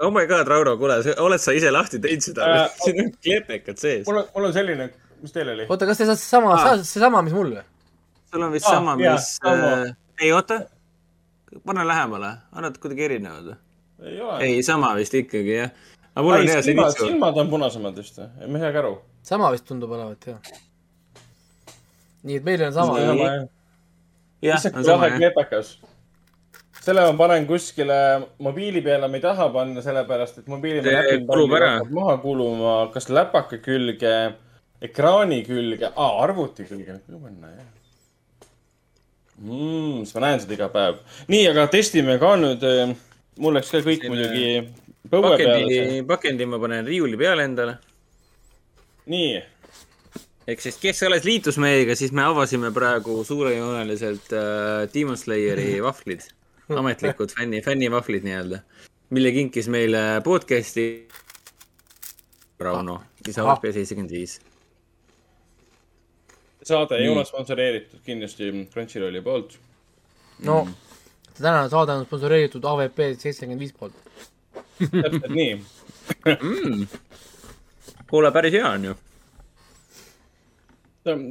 Oh 0.00 0.10
my 0.10 0.26
god, 0.26 0.48
Rauro, 0.48 0.76
kuule, 0.78 0.98
oled 1.20 1.42
sa 1.42 1.54
ise 1.56 1.70
lahti 1.72 2.00
teinud 2.02 2.24
seda 2.24 2.48
uh? 2.48 2.74
siin 2.84 3.02
on 3.04 3.10
kleepekad 3.16 3.80
sees. 3.80 4.06
mul 4.08 4.22
on, 4.22 4.28
mul 4.34 4.48
on 4.48 4.54
selline, 4.56 4.88
mis 5.20 5.34
teil 5.34 5.52
oli? 5.54 5.66
oota, 5.68 5.88
kas 5.88 6.00
te 6.00 6.08
saate 6.08 6.24
sama 6.24 6.54
ah., 6.56 6.72
seesama, 6.80 7.22
mis 7.26 7.36
mul 7.36 7.54
või? 7.58 7.64
sul 8.32 8.46
on 8.46 8.54
vist 8.54 8.68
Aa, 8.70 8.78
sama, 8.78 8.96
mis 9.00 9.30
äh,, 9.50 9.92
ei 10.24 10.32
oota, 10.36 10.62
pane 11.66 11.86
lähemale, 11.86 12.32
annad 12.56 12.80
kuidagi 12.82 13.06
erinevad 13.10 13.52
või? 13.52 13.60
ei 14.46 14.64
sama 14.66 14.94
vist 14.98 15.16
ikkagi 15.20 15.56
jah. 15.58 15.76
aga 16.14 16.26
mul 16.26 16.38
on 16.38 16.48
hea 16.48 16.64
silmad, 16.64 16.94
Zenitsu. 16.94 17.12
silmad 17.12 17.44
on 17.44 17.52
punasemad 17.52 18.02
vist 18.02 18.20
või? 18.22 18.32
ma 18.46 18.60
ei 18.60 18.66
saa 18.66 18.74
ka 18.76 18.84
aru. 18.84 18.96
sama 19.32 19.52
vist 19.54 19.68
tundub 19.68 19.92
olevat, 19.98 20.32
jah. 20.32 20.58
nii 22.24 22.40
et 22.40 22.46
meil 22.46 22.68
on 22.68 22.76
sama. 22.76 22.98
Jah, 24.40 24.62
on 24.72 24.84
sama 24.86 25.10
jah. 25.12 25.89
Selle 26.90 27.06
ma 27.08 27.16
panen 27.18 27.48
kuskile 27.48 27.98
mobiili 28.42 28.84
peale, 28.84 29.08
ma 29.08 29.18
ei 29.18 29.24
taha 29.24 29.48
panna, 29.54 29.82
sellepärast 29.84 30.42
et 30.42 30.52
mobiili 30.52 30.84
kulub 31.30 31.58
ära. 31.58 31.74
maha 31.88 32.20
kuluma, 32.22 32.78
kas 32.94 33.08
läpaka 33.08 33.62
külge, 33.64 34.14
ekraani 34.90 35.44
külge, 35.46 35.92
aa, 35.94 36.14
arvuti 36.26 36.68
külge, 36.68 37.00
võib 37.06 37.28
panna, 37.28 37.54
jah 37.56 37.68
mm,. 39.40 40.04
siis 40.04 40.16
ma 40.16 40.24
näen 40.26 40.42
seda 40.42 40.56
iga 40.56 40.68
päev. 40.72 41.00
nii, 41.32 41.46
aga 41.50 41.66
testime 41.72 42.18
ka 42.22 42.34
nüüd. 42.40 42.66
mul 43.40 43.56
läks 43.56 43.72
ka 43.72 43.80
kõik 43.84 44.04
Selline 44.04 44.14
muidugi 44.14 44.48
põue 45.10 45.36
peale. 45.36 45.54
pakendi, 45.54 46.02
pakendi 46.08 46.48
ma 46.48 46.60
panen 46.62 46.88
riiuli 46.88 47.20
peale 47.20 47.46
endale. 47.48 47.78
nii, 49.10 49.38
ehk 50.50 50.66
siis, 50.66 50.76
kes 50.82 51.02
alles 51.08 51.24
liitus 51.28 51.60
meiega, 51.62 51.96
siis 51.98 52.12
me 52.16 52.26
avasime 52.28 52.72
praegu 52.74 53.22
suurejooneliselt 53.24 54.36
äh, 54.36 54.84
Demon 54.94 55.18
Slayeri 55.18 55.72
vahvlid, 55.88 56.26
ametlikud 56.80 57.32
fänni, 57.38 57.62
fännivahvlid 57.62 58.24
nii-öelda, 58.24 58.58
mille 59.10 59.32
kinkis 59.32 59.68
meile 59.68 60.20
podcast'i 60.24 61.08
Rauno, 62.60 62.94
Ahah. 63.38 63.50
AFP 63.52 63.72
seitsekümmend 63.72 64.10
viis. 64.10 64.40
saade 66.62 66.98
ei 67.00 67.08
ole 67.08 67.24
sponsoreeritud 67.24 68.00
kindlasti 68.04 68.50
Crunchyrolli 68.72 69.20
poolt. 69.20 69.58
no 70.44 70.68
tänane 71.40 71.68
saade 71.68 71.92
on 71.92 72.04
sponsoreeritud 72.04 72.64
AVP 72.64 72.98
seitsekümmend 73.18 73.60
viis 73.60 73.72
poolt. 73.72 73.94
täpselt 74.78 75.28
nii. 75.28 75.64
kuule, 78.10 78.32
päris 78.32 78.52
hea 78.52 78.68
on 78.68 78.84
ju. 78.84 78.94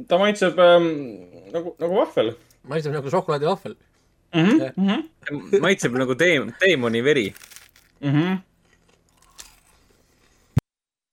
ta 0.08 0.18
maitseb 0.18 0.58
ähm, 0.58 0.92
nagu, 1.52 1.76
nagu 1.78 1.96
vahvel 1.96 2.34
maitseb 2.68 2.92
nagu 2.94 3.10
šokolaadivahvel. 3.10 3.76
mm. 4.34 4.58
-hmm. 4.76 5.60
maitseb 5.60 5.92
nagu 5.92 6.14
teem-, 6.14 6.52
teemoni 6.58 7.04
veri 7.04 7.34
Mm 8.00 8.10
-hmm. 8.12 8.38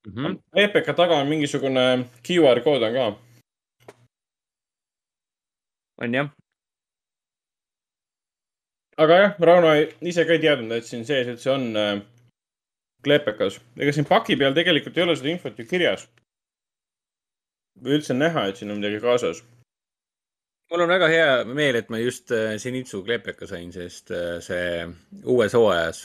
mm. 0.08 0.14
-hmm. 0.26 0.40
EPK 0.56 0.96
taga 0.96 1.16
on 1.16 1.28
mingisugune 1.28 2.06
QR 2.28 2.62
kood 2.64 2.84
on 2.84 2.94
ka. 2.94 3.06
on 6.02 6.14
jah, 6.14 6.30
aga 8.98 9.14
jah, 9.22 9.36
Rauno 9.40 9.74
ei- 9.74 9.96
ise 10.02 10.26
ka 10.26 10.32
ei 10.32 10.40
teadnud, 10.40 10.72
et 10.72 10.86
siin 10.86 11.06
sees 11.06 11.28
üldse 11.28 11.52
on 11.52 11.76
äh, 11.76 12.02
kleepekas. 13.04 13.60
ega 13.78 13.92
siin 13.92 14.06
paki 14.06 14.36
peal 14.36 14.54
tegelikult 14.54 14.98
ei 14.98 15.04
ole 15.04 15.16
seda 15.16 15.30
infot 15.30 15.60
ju 15.60 15.66
kirjas. 15.66 16.08
või 17.84 17.98
üldse 17.98 18.14
näha, 18.14 18.48
et 18.48 18.58
siin 18.58 18.72
on 18.72 18.78
midagi 18.80 19.00
kaasas. 19.02 19.44
Mul 20.72 20.82
on 20.84 20.92
väga 20.92 21.08
hea 21.12 21.30
meel, 21.48 21.80
et 21.80 21.90
ma 21.90 22.00
just 22.02 22.32
äh, 22.36 22.58
Zenitsu 22.60 23.04
klepeka 23.06 23.48
sain, 23.48 23.72
sest 23.72 24.12
äh, 24.12 24.38
see 24.44 24.84
uues 25.24 25.56
hooajas. 25.56 26.04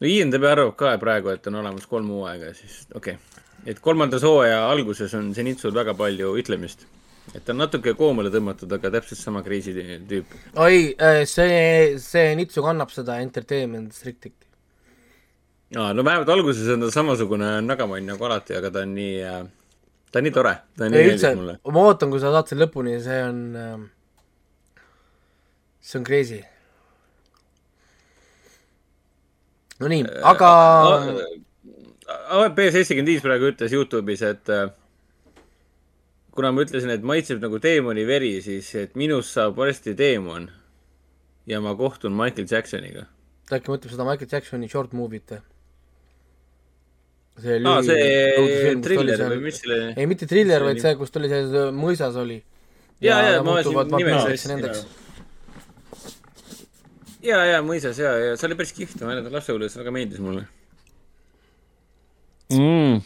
no 0.00 0.08
INDB 0.08 0.48
arvab 0.48 0.74
ka 0.78 0.96
praegu, 0.98 1.30
et 1.34 1.46
on 1.46 1.60
olemas 1.60 1.86
kolm 1.86 2.08
hooaega, 2.14 2.52
siis 2.56 2.86
okei 2.94 3.14
okay.. 3.18 3.44
et 3.66 3.80
kolmandas 3.80 4.24
hooaja 4.26 4.64
alguses 4.70 5.14
on 5.18 5.32
Zenitsul 5.34 5.74
väga 5.74 5.94
palju 5.94 6.34
ütlemist. 6.40 6.86
et 7.34 7.44
ta 7.44 7.52
on 7.52 7.60
natuke 7.62 7.94
koomale 7.94 8.32
tõmmatud, 8.34 8.72
aga 8.72 8.90
täpselt 8.96 9.20
sama 9.20 9.44
kriisi 9.44 9.76
tüüp. 10.08 10.32
oi, 10.56 10.94
see, 11.28 11.98
see 12.00 12.32
Nitsu 12.40 12.64
kannab 12.64 12.90
seda 12.90 13.20
entertainment 13.20 13.92
strict'i. 13.92 14.32
aa, 15.76 15.92
no 15.92 16.04
vähemalt 16.04 16.32
alguses 16.32 16.72
on 16.72 16.86
ta 16.86 16.94
samasugune 16.94 17.58
nagamann 17.60 18.14
nagu 18.14 18.30
alati, 18.30 18.56
aga 18.56 18.72
ta 18.72 18.86
on 18.88 18.96
nii 18.96 19.18
äh,, 19.28 19.42
ta 20.12 20.20
on 20.20 20.26
nii 20.28 20.34
tore, 20.36 20.54
ta 20.76 20.88
nii 20.88 21.04
meeldib, 21.08 21.38
mulle. 21.40 21.58
ma 21.72 21.84
ootan, 21.88 22.12
kui 22.12 22.20
sa 22.20 22.32
saad 22.34 22.50
selle 22.52 22.66
lõpuni, 22.66 22.98
see 23.02 23.20
on, 23.24 23.38
see 25.80 26.00
on 26.00 26.06
crazy. 26.08 26.42
Nonii, 29.82 30.04
aga 30.28 30.50
AWP 32.12 32.60
seitsekümmend 32.74 33.10
viis 33.10 33.24
praegu 33.24 33.48
ütles 33.50 33.72
Youtube'is, 33.74 34.22
et 34.28 34.52
äh, 34.52 34.68
kuna 36.36 36.52
ma 36.52 36.64
ütlesin, 36.66 36.92
et 36.94 37.06
maitseb 37.06 37.40
nagu 37.42 37.60
teemoni 37.62 38.04
veri, 38.08 38.34
siis 38.44 38.68
et 38.78 38.98
minust 39.00 39.34
saab 39.34 39.56
varsti 39.58 39.96
teemon 39.98 40.50
ja 41.48 41.60
ma 41.64 41.74
kohtun 41.78 42.14
Michael 42.16 42.46
Jacksoniga. 42.50 43.08
ta 43.48 43.58
äkki 43.58 43.72
mõtleb 43.72 43.96
seda 43.96 44.06
Michael 44.06 44.30
Jacksoni 44.30 44.70
short 44.70 44.94
movie't 44.96 45.34
või? 45.34 45.42
See 47.40 47.58
aa, 47.64 47.82
see 47.86 48.08
õudusfilm, 48.38 48.42
kus 48.42 48.56
ta 48.62 48.72
oli 48.72 48.82
triller 48.86 49.16
seal- 49.16 49.32
või 49.32 49.44
mis 49.46 49.60
selle, 49.62 49.78
ei, 49.96 50.06
mitte 50.10 50.26
triller, 50.28 50.58
See 50.60 50.66
vaid 50.68 50.76
oli- 50.76 50.84
see, 50.84 50.96
kus 51.00 51.10
ta 51.14 51.20
oli 51.22 51.30
seal 51.32 51.54
mõisas 51.76 52.18
oli. 52.20 52.42
Jaa, 53.02 53.18
jaa, 53.18 53.30
ja 53.38 53.42
ma 53.42 53.54
siin 53.62 53.78
hästi, 53.80 54.50
nendeks. 54.52 54.82
ja, 57.22 57.38
ja 57.48 57.62
mõisas 57.66 57.98
ja, 57.98 58.12
ja 58.18 58.36
see 58.36 58.46
oli 58.50 58.58
päris 58.60 58.74
kihvt, 58.76 59.00
ma 59.02 59.12
mäletan 59.14 59.32
lapsepõlves 59.34 59.78
väga 59.80 59.94
meeldis 59.94 60.20
mulle 60.22 60.44
mm.. 62.52 63.00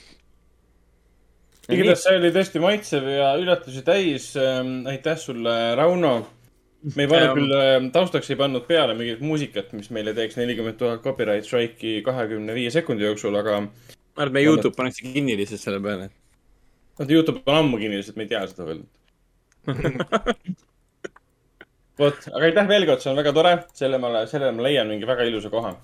igatahes 1.72 2.04
see 2.06 2.16
oli 2.20 2.30
tõesti 2.34 2.62
maitsev 2.62 3.10
ja 3.14 3.32
üllatusi 3.40 3.84
täis 3.86 4.30
ähm,. 4.40 4.80
aitäh 4.90 5.18
sulle, 5.20 5.54
Rauno. 5.78 6.14
me 6.94 7.06
ei 7.06 7.10
pannud 7.10 7.36
küll 7.38 7.56
ähm, 7.60 7.90
taustaks 7.94 8.30
ei 8.30 8.38
pannud 8.40 8.66
peale 8.68 8.94
mingit 8.98 9.20
muusikat, 9.24 9.72
mis 9.76 9.88
meile 9.94 10.14
teeks 10.16 10.36
nelikümmend 10.40 10.76
tuhat 10.80 11.02
copyright 11.04 11.46
strike'i 11.48 12.02
kahekümne 12.06 12.54
viie 12.56 12.70
sekundi 12.74 13.06
jooksul, 13.08 13.36
aga 13.40 13.62
ma 14.16 14.22
arvan, 14.22 14.30
et 14.30 14.36
meie 14.38 14.48
Youtube 14.48 14.76
pannakse 14.76 15.04
kinni 15.04 15.36
lihtsalt 15.36 15.62
selle 15.62 15.80
peale. 15.84 16.08
noh, 16.98 17.10
Youtube 17.10 17.42
on 17.46 17.60
ammu 17.60 17.80
kinni, 17.82 18.00
lihtsalt 18.00 18.16
me 18.16 18.24
ei 18.24 18.30
tea 18.30 18.46
seda 18.50 18.68
veel. 18.68 18.80
vot, 22.00 22.24
aga 22.32 22.48
aitäh 22.48 22.70
veel 22.70 22.88
kord, 22.88 23.04
see 23.04 23.12
on 23.12 23.20
väga 23.20 23.34
tore, 23.36 23.52
selle 23.76 24.00
ma, 24.00 24.14
sellele 24.30 24.56
ma 24.56 24.66
leian 24.68 24.88
mingi 24.92 25.08
väga 25.08 25.28
ilusa 25.28 25.52
koha. 25.52 25.74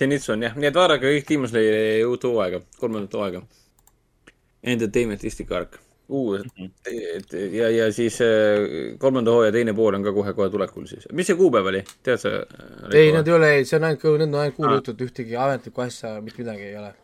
Zenitsu 0.00 0.32
on 0.32 0.46
jah, 0.46 0.56
nii 0.56 0.70
et 0.70 0.78
vaadake 0.78 1.10
kõik 1.16 1.28
Demon 1.28 1.50
Slayeri 1.50 2.04
uut 2.08 2.22
hooaega, 2.24 2.62
kolmandat 2.80 3.16
hooaega. 3.18 3.42
Entertainment 4.70 5.20
District 5.24 5.52
Arc, 5.56 5.76
uus 6.10 6.44
et 6.60 7.34
ja, 7.54 7.70
ja 7.70 7.88
siis 7.94 8.20
äh, 8.24 8.96
kolmanda 8.98 9.34
hooaja 9.34 9.54
teine 9.54 9.74
pool 9.76 9.96
on 9.98 10.04
ka 10.06 10.12
kohe-kohe 10.16 10.50
tulekul 10.52 10.86
siis. 10.90 11.08
mis 11.16 11.30
see 11.30 11.38
kuupäev 11.38 11.70
oli, 11.72 11.82
tead 12.06 12.22
sa? 12.22 12.32
ei, 12.92 13.10
need 13.14 13.28
ei 13.28 13.36
ole, 13.36 13.50
see 13.64 13.78
on 13.78 13.88
ainult, 13.90 14.06
need 14.12 14.28
on 14.28 14.40
ainult 14.44 14.58
kuulujutud, 14.58 15.04
ühtegi 15.06 15.38
ametlikku 15.38 15.86
asja 15.86 16.16
mitte 16.24 16.42
midagi 16.42 16.70
ei 16.70 16.78
ole. 16.80 16.94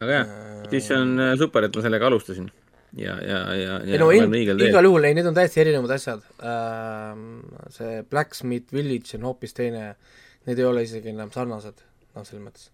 väga 0.00 0.16
hea, 0.16 0.24
siis 0.72 0.88
see 0.90 0.98
on 0.98 1.14
äh, 1.26 1.34
super, 1.40 1.68
et 1.68 1.78
ma 1.78 1.86
sellega 1.86 2.10
alustasin 2.10 2.48
ja, 2.96 3.18
ja, 3.22 3.38
ja, 3.54 3.76
ei 3.84 3.92
ja 3.92 4.00
no 4.00 4.08
ma 4.08 4.16
in, 4.16 4.34
igal 4.40 4.88
juhul, 4.88 5.08
ei 5.08 5.16
need 5.18 5.28
on 5.28 5.36
täiesti 5.36 5.62
erinevad 5.64 5.92
asjad 5.98 6.24
ähm,. 6.40 7.44
see 7.74 8.02
Blacksmith 8.08 8.74
Village 8.74 9.18
on 9.18 9.28
hoopis 9.28 9.54
teine, 9.56 9.92
need 10.48 10.58
ei 10.58 10.68
ole 10.68 10.84
isegi 10.86 11.12
enam 11.12 11.32
sarnased, 11.34 11.84
noh, 12.16 12.26
selles 12.26 12.44
mõttes. 12.44 12.70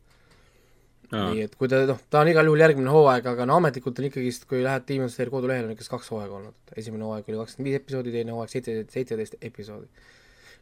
Nii 1.12 1.44
et 1.44 1.54
kui 1.58 1.68
ta 1.70 1.82
noh, 1.88 2.00
ta 2.10 2.22
on 2.22 2.30
igal 2.30 2.48
juhul 2.48 2.64
järgmine 2.64 2.90
hooaeg, 2.92 3.26
aga 3.34 3.46
no 3.48 3.58
ametlikult 3.60 4.00
on 4.00 4.08
ikkagist, 4.08 4.48
kui 4.50 4.62
lähed 4.64 4.86
Demon 4.88 5.12
Slayer 5.12 5.30
kodulehele, 5.32 5.68
on 5.68 5.74
ikkagist 5.74 5.92
kaks 5.92 6.10
hooaega 6.14 6.38
olnud. 6.40 6.74
esimene 6.80 7.06
hooaeg 7.06 7.30
oli 7.30 7.40
kakskümmend 7.42 7.70
viis 7.70 7.80
episoodi, 7.80 8.12
teine 8.14 8.36
hooaeg 8.36 8.52
seitse, 8.52 8.76
seitseteist 8.94 9.38
episoodi. 9.50 10.10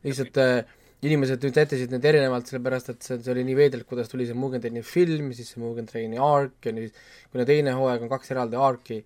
lihtsalt 0.06 0.40
äh, 0.42 0.78
inimesed 1.02 1.42
nüüd 1.42 1.58
sättisid 1.58 1.94
need 1.94 2.04
erinevalt, 2.06 2.46
sellepärast 2.50 2.92
et 2.92 3.02
see, 3.06 3.18
see 3.22 3.32
oli 3.34 3.42
nii 3.48 3.58
veidralt, 3.58 3.86
kuidas 3.90 4.10
tuli 4.10 4.26
see 4.28 4.38
Mugen 4.38 4.62
Traini 4.62 4.84
film, 4.86 5.32
siis 5.34 5.50
see 5.54 5.62
Mugen 5.62 5.88
Traini 5.90 6.20
arc 6.22 6.68
ja 6.68 6.74
nüüd, 6.74 6.94
kuna 7.32 7.46
teine 7.48 7.74
hooaeg 7.78 8.06
on 8.06 8.12
kaks 8.12 8.30
eraldi 8.34 8.58
arc'i, 8.58 9.00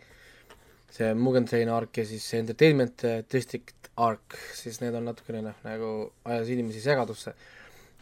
see 0.92 1.12
Mugen 1.16 1.48
Train 1.48 1.72
arc 1.72 1.96
ja 2.00 2.04
siis 2.08 2.26
see 2.28 2.42
Entertainment 2.44 3.06
District 3.32 3.90
arc, 3.96 4.36
siis 4.56 4.80
need 4.82 4.96
on 4.96 5.08
natukene 5.08 5.40
noh, 5.46 5.60
nagu 5.64 5.92
ajas 6.28 6.50
inimesi 6.52 6.82
segadusse. 6.84 7.32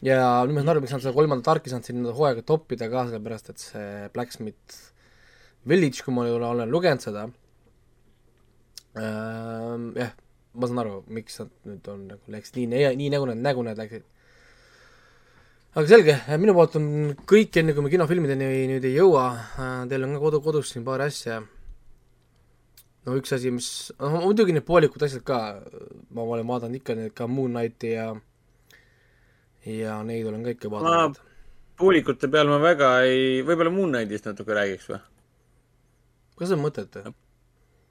Ja 0.03 0.19
nüüd 0.47 0.57
ma 0.57 0.63
saan 0.63 0.75
aru, 0.75 0.83
miks 0.85 0.97
nad 0.97 1.05
seda 1.05 1.15
kolmandat 1.17 1.53
arc'i 1.55 1.71
saanud 1.71 1.87
sinna 1.87 2.17
hooaega 2.17 2.43
toppida 2.47 2.91
ka, 2.91 3.07
sellepärast 3.11 3.53
et 3.53 3.63
see 3.63 4.11
Blacksmith 4.17 4.81
Village, 5.69 6.03
kui 6.05 6.13
ma 6.13 6.27
olen 6.27 6.69
lugenud 6.73 7.05
seda 7.05 7.29
ähm,, 8.99 9.93
jah, 9.97 10.13
ma 10.55 10.69
saan 10.71 10.83
aru, 10.83 10.99
miks 11.15 11.39
nad 11.41 11.55
nüüd 11.69 11.89
on 11.93 12.03
nagu 12.11 12.35
läksid 12.35 12.61
nii, 12.61 12.91
nii 13.01 13.13
nagu 13.15 13.31
nad, 13.31 13.41
nagu 13.43 13.65
nad 13.67 13.81
läksid. 13.81 14.05
aga 15.75 15.87
selge, 15.91 16.19
minu 16.43 16.55
poolt 16.57 16.77
on 16.79 16.87
kõik, 17.31 17.57
enne 17.61 17.75
kui 17.75 17.87
me 17.87 17.93
kinofilmideni 17.95 18.51
nüüd 18.75 18.87
ei 18.87 18.95
jõua, 18.95 19.27
teil 19.91 20.07
on 20.07 20.15
ka 20.15 20.23
kodu, 20.23 20.43
kodus 20.45 20.71
siin 20.75 20.85
paar 20.87 21.03
asja. 21.07 21.41
no 23.07 23.17
üks 23.19 23.35
asi, 23.35 23.51
mis, 23.55 23.71
muidugi 23.99 24.55
need 24.55 24.67
poolikud 24.69 25.03
asjad 25.07 25.27
ka, 25.27 25.41
ma 26.15 26.29
olen 26.29 26.47
vaadanud 26.53 26.83
ikka 26.83 26.99
need 27.01 27.17
ka 27.17 27.27
Moon 27.31 27.57
Knighti 27.57 27.97
ja 27.97 28.13
ja 29.67 29.99
neid 30.07 30.27
olen 30.29 30.45
ka 30.45 30.55
ikka 30.55 30.71
vaadanud. 30.73 31.19
poolikute 31.79 32.29
peal 32.31 32.49
ma 32.53 32.61
väga 32.63 32.95
ei, 33.09 33.43
võib-olla 33.47 33.73
Moon 33.75 33.93
Knightist 33.95 34.29
natuke 34.29 34.57
räägiks 34.57 34.91
või? 34.93 35.01
kas 36.39 36.55
on 36.55 36.63
mõtet? 36.63 36.99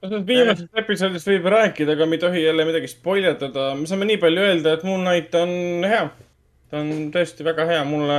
kas 0.04 0.12
nüüd 0.12 0.28
viimasest 0.28 0.84
episoodist 0.84 1.30
võib 1.32 1.50
rääkida, 1.54 1.96
aga 1.96 2.08
me 2.08 2.18
ei 2.18 2.24
tohi 2.24 2.44
jälle 2.44 2.68
midagi 2.68 2.92
spoiletada. 2.92 3.72
me 3.80 3.88
saame 3.88 4.08
nii 4.10 4.20
palju 4.22 4.48
öelda, 4.50 4.78
et 4.78 4.86
Moon 4.88 5.06
Knight 5.06 5.36
on 5.40 5.54
hea. 5.88 6.08
ta 6.70 6.82
on 6.82 7.12
tõesti 7.14 7.46
väga 7.46 7.68
hea, 7.70 7.84
mulle 7.88 8.18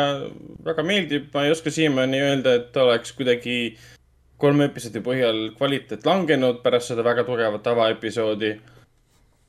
väga 0.64 0.86
meeldib. 0.86 1.28
ma 1.34 1.44
ei 1.44 1.52
oska 1.52 1.70
siiamaani 1.70 2.22
öelda, 2.24 2.54
et 2.60 2.76
oleks 2.76 3.12
kuidagi 3.18 3.58
kolme 4.40 4.68
episoodi 4.70 5.02
põhjal 5.04 5.42
kvaliteet 5.58 6.06
langenud 6.08 6.62
pärast 6.64 6.92
seda 6.92 7.04
väga 7.06 7.24
tugevat 7.28 7.66
avaepisoodi. 7.74 8.54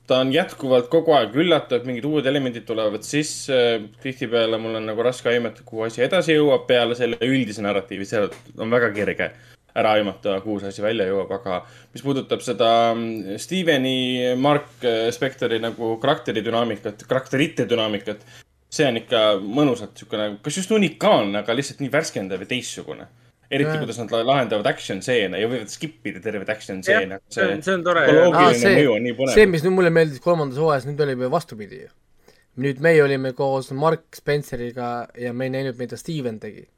Ta 0.06 0.20
on 0.22 0.30
jätkuvalt 0.34 0.88
kogu 0.92 1.14
aeg 1.16 1.34
üllatav, 1.36 1.84
mingid 1.88 2.06
uued 2.06 2.26
elemendid 2.30 2.66
tulevad 2.68 3.04
sisse. 3.06 3.58
tihtipeale 4.02 4.58
mul 4.62 4.78
on 4.78 4.86
nagu 4.90 5.02
raske 5.02 5.30
aimata, 5.32 5.64
kuhu 5.66 5.86
asi 5.88 6.04
edasi 6.06 6.36
jõuab 6.36 6.66
peale 6.68 6.94
selle 6.98 7.18
üldise 7.26 7.64
narratiivi, 7.66 8.06
see 8.08 8.22
on 8.58 8.72
väga 8.72 8.92
kerge 8.94 9.30
ära 9.76 9.92
aimata, 9.98 10.38
kuhu 10.40 10.60
see 10.62 10.72
asi 10.72 10.84
välja 10.84 11.08
jõuab, 11.10 11.34
aga 11.36 11.60
mis 11.92 12.04
puudutab 12.06 12.42
seda 12.44 12.70
mm, 12.94 13.36
Steveni, 13.42 13.98
Mark 14.40 14.86
Spectori 15.12 15.60
nagu 15.60 15.96
karakteri 16.02 16.44
dünaamikat, 16.44 17.04
karakterite 17.10 17.68
dünaamikat, 17.68 18.24
see 18.72 18.88
on 18.88 19.02
ikka 19.02 19.26
mõnusalt 19.42 19.94
niisugune, 19.96 20.30
kas 20.42 20.62
just 20.62 20.72
unikaalne, 20.72 21.42
aga 21.42 21.56
lihtsalt 21.56 21.82
nii 21.84 21.92
värskendav 21.92 22.46
ja 22.46 22.54
teistsugune 22.54 23.10
eriti 23.50 23.70
ja. 23.70 23.78
kuidas 23.82 24.00
nad 24.00 24.14
lahendavad 24.16 24.66
action 24.70 25.02
stseene 25.04 25.40
ja 25.40 25.50
võivad 25.50 25.70
skip 25.70 26.08
ida 26.10 26.22
terveid 26.24 26.50
action 26.52 26.82
stseene. 26.82 27.20
see 27.32 27.46
on, 27.46 27.62
see 27.62 27.76
on 27.76 27.84
tore. 27.86 28.06
see, 29.34 29.46
mis 29.50 29.64
nüüd 29.66 29.76
mulle 29.76 29.92
meeldis 29.94 30.22
kolmandas 30.24 30.58
hooajas, 30.62 30.88
nüüd 30.88 31.00
oli 31.04 31.30
vastupidi 31.30 31.84
ju. 31.84 31.94
nüüd 32.66 32.82
meie 32.84 33.04
olime 33.04 33.32
koos 33.36 33.70
Mark 33.76 34.18
Spenceriga 34.18 34.90
ja 35.20 35.32
me 35.36 35.48
ei 35.48 35.56
näinud, 35.58 35.78
mida 35.80 35.98
Steven 36.00 36.40
tegi. 36.42 36.68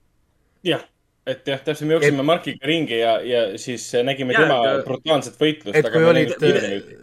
jah 0.67 0.85
et 1.29 1.45
jah, 1.45 1.61
täpselt, 1.61 1.89
me 1.89 1.99
jooksime 1.99 2.23
et... 2.23 2.27
Markiga 2.29 2.69
ringi 2.69 3.03
ja, 3.03 3.19
ja 3.25 3.43
siis 3.61 3.85
nägime 4.05 4.33
ja, 4.33 4.47
tema 4.47 4.59
et... 4.71 4.87
brutaalset 4.87 5.37
võitlust. 5.41 5.77
et 5.77 5.91
kui 5.93 6.07
olid, 6.09 6.33
mida 6.41 6.63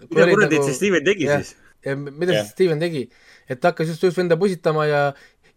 kuradi 0.10 0.58
nagu... 0.58 0.66
see 0.66 0.78
Steven 0.80 1.06
tegi 1.06 1.28
ja, 1.30 1.38
siis? 1.42 1.54
ja 1.86 1.94
mida 2.00 2.32
see 2.32 2.48
Steven 2.50 2.82
tegi, 2.82 3.06
et 3.50 3.62
ta 3.62 3.74
hakkas 3.74 3.94
just, 3.94 4.06
just 4.08 4.18
venda 4.18 4.38
pusitama 4.42 4.88
ja, 4.90 5.04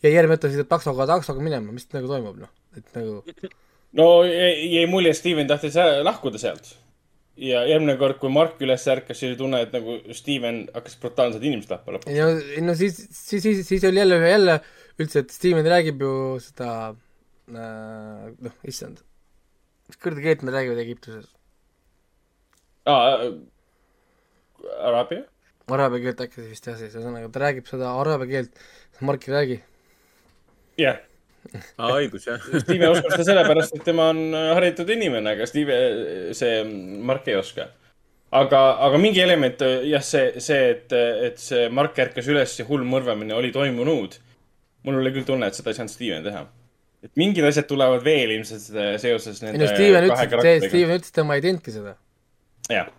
ja 0.05 0.13
järgmine 0.13 0.37
hetk 0.37 0.53
sõidab 0.53 0.69
taksoga, 0.75 1.09
taksoga 1.09 1.45
minema, 1.45 1.73
mis 1.73 1.89
nagu 1.95 2.11
toimub, 2.11 2.37
noh, 2.45 2.53
et 2.77 2.99
nagu. 2.99 3.23
no 3.97 4.11
jäi 4.25 4.85
mulje, 4.91 5.15
et 5.15 5.21
Steven 5.21 5.49
tahtis 5.49 5.79
lahkuda 6.05 6.39
sealt. 6.39 6.75
ja 7.39 7.63
järgmine 7.71 7.97
kord, 7.97 8.19
kui 8.19 8.31
Mark 8.35 8.61
üles 8.61 8.85
ärkas, 8.91 9.21
siis 9.21 9.33
oli 9.33 9.39
tunne, 9.41 9.63
et 9.63 9.73
nagu 9.73 9.99
Steven 10.13 10.65
hakkas 10.75 10.99
brutaalselt 11.01 11.45
inimest 11.45 11.71
tappa 11.73 11.97
lõpuks. 11.97 12.13
no, 12.13 12.65
no 12.67 12.79
siis, 12.79 12.99
siis, 13.11 13.43
siis, 13.43 13.67
siis 13.69 13.85
oli 13.89 14.03
jälle, 14.03 14.23
jälle 14.29 14.61
üldse, 14.99 15.23
et 15.23 15.31
Steven 15.31 15.67
räägib 15.67 16.03
ju 16.03 16.15
seda 16.43 16.73
Äh, 17.49 18.25
noh, 18.45 18.57
issand, 18.69 18.99
mis 19.89 19.97
kuradi 19.97 20.21
keelt 20.21 20.43
nad 20.45 20.53
räägivad 20.53 20.81
Egiptuses 20.83 21.31
ah,? 22.85 23.23
Araabia? 24.85 25.23
Araabia 25.73 26.03
keelt 26.03 26.21
äkki 26.27 26.45
vist 26.51 26.69
jah, 26.69 26.77
siis 26.77 26.93
ühesõnaga 26.93 27.31
ta 27.33 27.41
räägib 27.47 27.71
seda 27.71 27.95
araabia 28.03 28.29
keelt, 28.35 28.61
Mark 29.01 29.25
ei 29.25 29.33
räägi. 29.33 29.57
jah 30.77 30.99
yeah. 30.99 31.01
Aa, 31.55 31.91
õigus, 31.97 32.29
jah. 32.29 32.47
Steve 32.65 32.91
oskab 32.93 33.15
seda 33.17 33.27
sellepärast, 33.33 33.77
et 33.79 33.85
tema 33.87 34.11
on 34.13 34.23
haritud 34.59 34.91
inimene, 34.95 35.37
aga 35.37 35.49
Steve, 35.49 35.79
see 36.37 36.63
Mark 37.09 37.29
ei 37.31 37.39
oska. 37.41 37.71
aga, 38.39 38.63
aga 38.89 39.01
mingi 39.01 39.25
element, 39.25 39.65
jah, 39.89 40.05
see, 40.05 40.43
see, 40.45 40.71
et, 40.75 40.95
et 41.31 41.43
see 41.43 41.69
Mark 41.73 41.99
ärkas 42.05 42.29
üles 42.29 42.59
ja 42.61 42.69
hull 42.69 42.87
mõrvamine 42.89 43.37
oli 43.37 43.53
toimunud. 43.55 44.21
mul 44.87 45.01
oli 45.01 45.13
küll 45.17 45.27
tunne, 45.27 45.49
et 45.49 45.59
seda 45.59 45.73
ei 45.73 45.81
saanud 45.81 45.93
Steven 45.93 46.25
teha 46.25 46.47
et 47.05 47.13
mingid 47.19 47.47
asjad 47.47 47.67
tulevad 47.71 48.03
veel 48.03 48.33
ilmselt 48.35 48.65
seoses 49.03 49.43
nende 49.45 49.61
ei 49.61 49.63
no 49.63 49.71
Steven 49.71 50.07
ütles, 50.09 50.65
Steven 50.67 50.97
ütles, 50.97 51.13
et 51.13 51.19
tema 51.21 51.37
ei 51.39 51.45
teinudki 51.45 51.75
seda. 51.75 51.95
jah. 52.73 52.91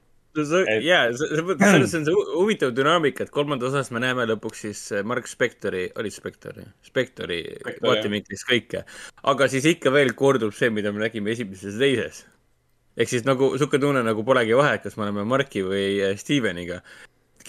Jaa, 0.86 1.10
selles 1.18 1.46
mõttes 1.46 1.94
on 1.98 2.06
see 2.08 2.16
huvitav 2.36 2.74
dünaamika, 2.78 3.26
et 3.26 3.34
kolmandas 3.34 3.74
osas 3.74 3.92
me 3.96 4.02
näeme 4.04 4.28
lõpuks 4.30 4.66
siis 4.68 4.82
äh, 4.94 5.06
Mark 5.08 5.30
Spectori, 5.30 5.88
oli 6.00 6.12
Spectori, 6.14 6.66
Spectori 6.86 7.40
vaatevinklist 7.82 8.48
kõike. 8.50 8.84
aga 9.34 9.50
siis 9.52 9.66
ikka 9.74 9.94
veel 9.94 10.14
kordub 10.18 10.54
see, 10.56 10.70
mida 10.74 10.94
me 10.94 11.04
nägime 11.06 11.34
esimeses 11.34 11.74
ja 11.74 11.86
teises. 11.86 12.26
ehk 12.98 13.10
siis 13.10 13.26
nagu 13.26 13.56
sihuke 13.58 13.82
tunne, 13.82 14.04
nagu 14.06 14.26
polegi 14.28 14.58
vahet, 14.58 14.84
kas 14.86 14.98
me 14.98 15.08
oleme 15.08 15.26
Marki 15.26 15.66
või 15.66 15.88
äh, 15.98 16.18
Steveniga 16.20 16.84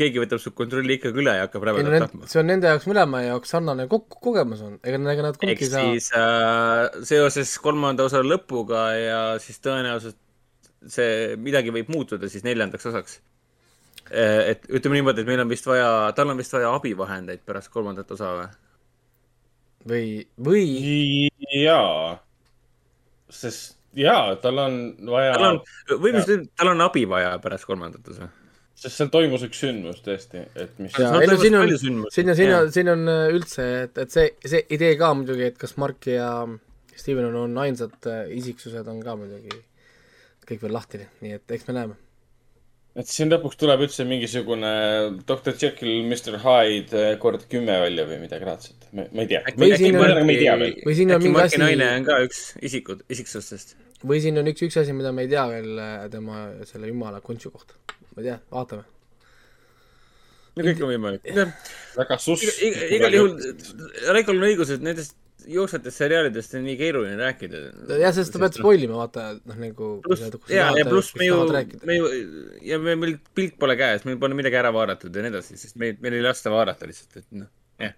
keegi 0.01 0.21
võtab 0.23 0.41
su 0.41 0.53
kontrolli 0.57 0.97
ikkagi 0.97 1.21
üle 1.21 1.35
ja 1.37 1.45
hakkab 1.45 1.65
rävedalt 1.67 2.07
tapma. 2.07 2.29
see 2.31 2.41
on 2.41 2.49
nende 2.49 2.71
jaoks 2.71 2.87
mõlema 2.89 3.21
jaoks 3.27 3.53
sarnane 3.53 3.87
ko 3.91 4.01
kogemus 4.09 4.63
on, 4.65 4.79
ega, 4.81 5.01
ega 5.13 5.27
nad 5.27 5.37
kumbki 5.37 5.67
ei 5.67 5.71
saa. 5.71 5.85
siis 5.91 6.11
äh, 6.17 7.05
seoses 7.11 7.53
kolmanda 7.61 8.07
osa 8.09 8.23
lõpuga 8.25 8.85
ja 8.97 9.23
siis 9.43 9.61
tõenäoliselt 9.65 10.17
see 10.89 11.37
midagi 11.41 11.73
võib 11.75 11.91
muutuda 11.93 12.31
siis 12.31 12.45
neljandaks 12.47 12.89
osaks. 12.91 13.19
Äh, 14.11 14.55
et 14.55 14.65
ütleme 14.71 14.99
niimoodi, 14.99 15.23
et 15.23 15.29
meil 15.29 15.43
on 15.43 15.51
vist 15.51 15.69
vaja, 15.69 16.11
tal 16.17 16.33
on 16.33 16.41
vist 16.41 16.55
vaja 16.57 16.73
abivahendeid 16.79 17.45
pärast 17.47 17.71
kolmandat 17.73 18.11
osa 18.17 18.33
või? 18.39 18.49
või, 19.91 20.09
või? 20.41 20.65
jaa, 21.61 22.17
sest 23.31 23.77
jaa, 23.99 24.35
tal 24.43 24.59
on 24.65 24.83
vaja. 25.07 25.37
tal 25.37 25.47
on, 25.53 25.63
või 26.01 26.15
mis, 26.17 26.29
tal 26.59 26.73
on 26.73 26.85
abi 26.89 27.07
vaja 27.11 27.37
pärast 27.43 27.69
kolmandat 27.69 28.13
osa 28.15 28.31
sest 28.81 28.97
seal 28.97 29.11
toimus 29.13 29.45
üks 29.45 29.61
sündmus 29.61 30.01
tõesti, 30.03 30.43
et 30.57 30.79
mis. 30.81 30.95
ja, 30.97 31.13
ei 31.21 31.29
no 31.29 31.37
siin 31.39 31.59
on, 31.59 31.73
siin 31.77 32.01
on, 32.01 32.35
siin 32.35 32.53
on, 32.57 32.71
siin 32.73 32.93
on 32.95 33.09
üldse, 33.37 33.67
et, 33.85 33.99
et 34.01 34.15
see, 34.15 34.31
see 34.41 34.65
idee 34.73 34.95
ka 34.99 35.13
muidugi, 35.15 35.51
et 35.53 35.59
kas 35.61 35.77
Mark 35.79 36.09
ja 36.09 36.31
Steven 36.97 37.29
on, 37.29 37.43
on 37.45 37.59
ainsad 37.61 38.09
äh, 38.09 38.31
isiksused, 38.41 38.89
on 38.89 39.03
ka 39.05 39.15
muidugi 39.21 39.61
kõik 40.51 40.63
veel 40.67 40.75
lahtine, 40.77 41.11
nii 41.25 41.37
et 41.39 41.57
eks 41.57 41.69
me 41.69 41.77
näeme. 41.79 41.99
et 43.01 43.09
siin 43.09 43.31
lõpuks 43.31 43.59
tuleb 43.61 43.85
üldse 43.87 44.05
mingisugune 44.09 44.73
Doctor 45.29 45.55
Jekyll, 45.55 46.03
Mr 46.11 46.41
Hyde 46.43 47.05
äh, 47.13 47.13
kord 47.23 47.47
kümme 47.53 47.79
välja 47.85 48.09
või 48.09 48.19
midagi 48.25 48.49
laadset, 48.49 48.91
ma 48.93 49.07
ei 49.23 49.31
tea. 49.31 49.45
või 49.57 49.77
siin 49.79 50.01
on, 50.01 50.17
või 50.27 50.99
siin 50.99 51.15
on 51.15 51.23
mingi 51.25 51.47
asi. 51.47 51.63
naine 51.63 51.93
on 52.01 52.11
ka 52.11 52.19
üks 52.27 52.43
isikud, 52.71 53.07
isiksustest. 53.09 53.77
või 54.03 54.21
siin 54.25 54.43
on 54.43 54.51
üks, 54.53 54.67
üks 54.67 54.83
asi, 54.83 54.97
mida 54.97 55.15
me 55.15 55.29
ei 55.29 55.33
tea 55.33 55.47
veel 55.55 55.73
äh, 55.79 56.05
tema 56.13 56.49
selle 56.69 56.91
jumala 56.93 57.23
kontsu 57.25 57.55
kohta 57.55 57.79
ma 58.15 58.23
ei 58.23 58.27
tea, 58.27 58.39
vaatame. 58.51 58.85
no 60.57 60.67
kõik 60.67 60.83
on 60.83 60.93
võimalik. 60.93 61.31
väga 61.97 62.19
suss. 62.21 62.61
igal 62.61 63.17
juhul, 63.17 63.37
Raikol 64.11 64.41
on 64.41 64.49
õigus, 64.51 64.73
et 64.75 64.85
nendest 64.85 65.17
jooksvatest 65.49 66.03
seriaalidest 66.03 66.57
on 66.59 66.67
nii 66.69 66.77
keeruline 66.81 67.17
rääkida. 67.21 67.63
jah, 68.01 68.15
sest 68.17 68.35
sa 68.35 68.43
pead 68.43 68.59
spoil 68.59 68.85
ima, 68.87 68.99
vaata, 69.01 69.31
noh 69.49 69.61
nagu. 69.61 69.93
ja, 70.53 70.71
ja 70.77 70.85
pluss 70.89 71.15
me 71.21 71.31
ju, 71.31 71.41
me 71.89 71.97
ju, 71.99 72.11
ja 72.67 72.81
me, 72.83 72.97
meil 73.01 73.17
pilt 73.37 73.57
pole 73.61 73.79
käes, 73.81 74.05
meil 74.09 74.21
pole 74.23 74.39
midagi 74.39 74.61
ära 74.61 74.75
vaadatud 74.75 75.15
ja 75.15 75.25
nii 75.25 75.35
edasi, 75.35 75.59
sest 75.61 75.81
meil, 75.81 75.97
meil 76.05 76.19
ei 76.19 76.27
lasta 76.27 76.53
vaadata 76.53 76.91
lihtsalt, 76.91 77.23
et 77.23 77.29
noh, 77.45 77.51
jah. 77.81 77.97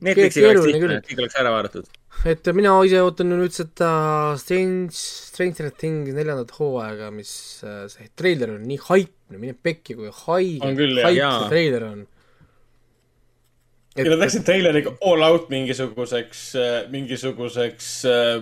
Netflixi 0.00 0.46
oleks 0.46 0.68
lihtne, 0.70 1.00
kõik 1.06 1.24
oleks 1.24 1.40
ära 1.40 1.50
vaadatud 1.56 1.88
et 2.28 2.48
mina 2.52 2.72
ise 2.84 3.00
ootan 3.04 3.30
nüüd 3.32 3.54
seda 3.54 3.90
Strange, 4.40 4.92
Stranger 4.92 5.70
Things 5.72 6.12
neljandat 6.14 6.52
hooaega, 6.58 7.10
mis 7.14 7.32
äh, 7.64 7.84
see 7.92 8.10
treiler 8.18 8.56
on 8.56 8.64
nii 8.68 8.80
haipne, 8.88 9.38
mine 9.38 9.54
pekki, 9.54 9.96
kui 9.98 10.10
haige, 10.24 10.72
haip 11.04 11.20
see 11.20 11.52
treiler 11.52 11.86
on. 11.88 12.02
Ja 14.04 14.12
nad 14.12 14.22
läksid 14.24 14.44
treileriga 14.46 14.94
all 15.06 15.24
out 15.26 15.50
mingisuguseks, 15.52 16.44
mingisuguseks 16.92 17.90
äh, 18.08 18.38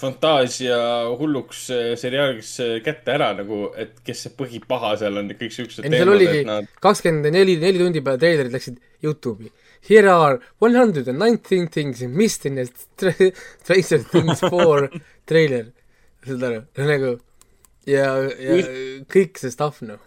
fantaasia 0.00 0.78
hulluks 1.20 1.64
äh, 1.74 1.94
seriaaliks 2.00 2.52
äh, 2.64 2.76
kätte 2.84 3.14
ära 3.14 3.30
nagu, 3.38 3.62
et 3.78 4.00
kes 4.06 4.24
see 4.26 4.36
põhipaha 4.36 4.94
seal 5.00 5.20
on 5.20 5.30
ja 5.32 5.38
kõik 5.40 5.56
siuksed 5.56 5.88
oligi 6.14 6.44
kakskümmend 6.82 7.30
neli, 7.34 7.56
neli 7.60 7.82
tundi 7.82 8.04
peale 8.04 8.22
treilerid 8.22 8.54
läksid 8.56 8.78
Youtube'i. 9.04 9.50
Here 9.88 10.10
are 10.12 10.40
one 10.60 10.76
hundred 10.76 11.08
and 11.08 11.18
nineteen 11.18 11.68
things 11.68 12.02
missed 12.02 12.44
in 12.44 12.58
a 12.58 12.66
Stra- 12.68 13.32
Stranger 13.62 14.02
Things 14.04 14.42
four 14.44 14.90
treiler. 15.30 15.70
saad 16.26 16.42
aru, 16.44 16.60
nagu 16.84 17.14
ja, 17.88 18.10
ja 18.36 18.58
kõik 19.08 19.40
see 19.40 19.52
stuff 19.52 19.80
noh. 19.84 20.00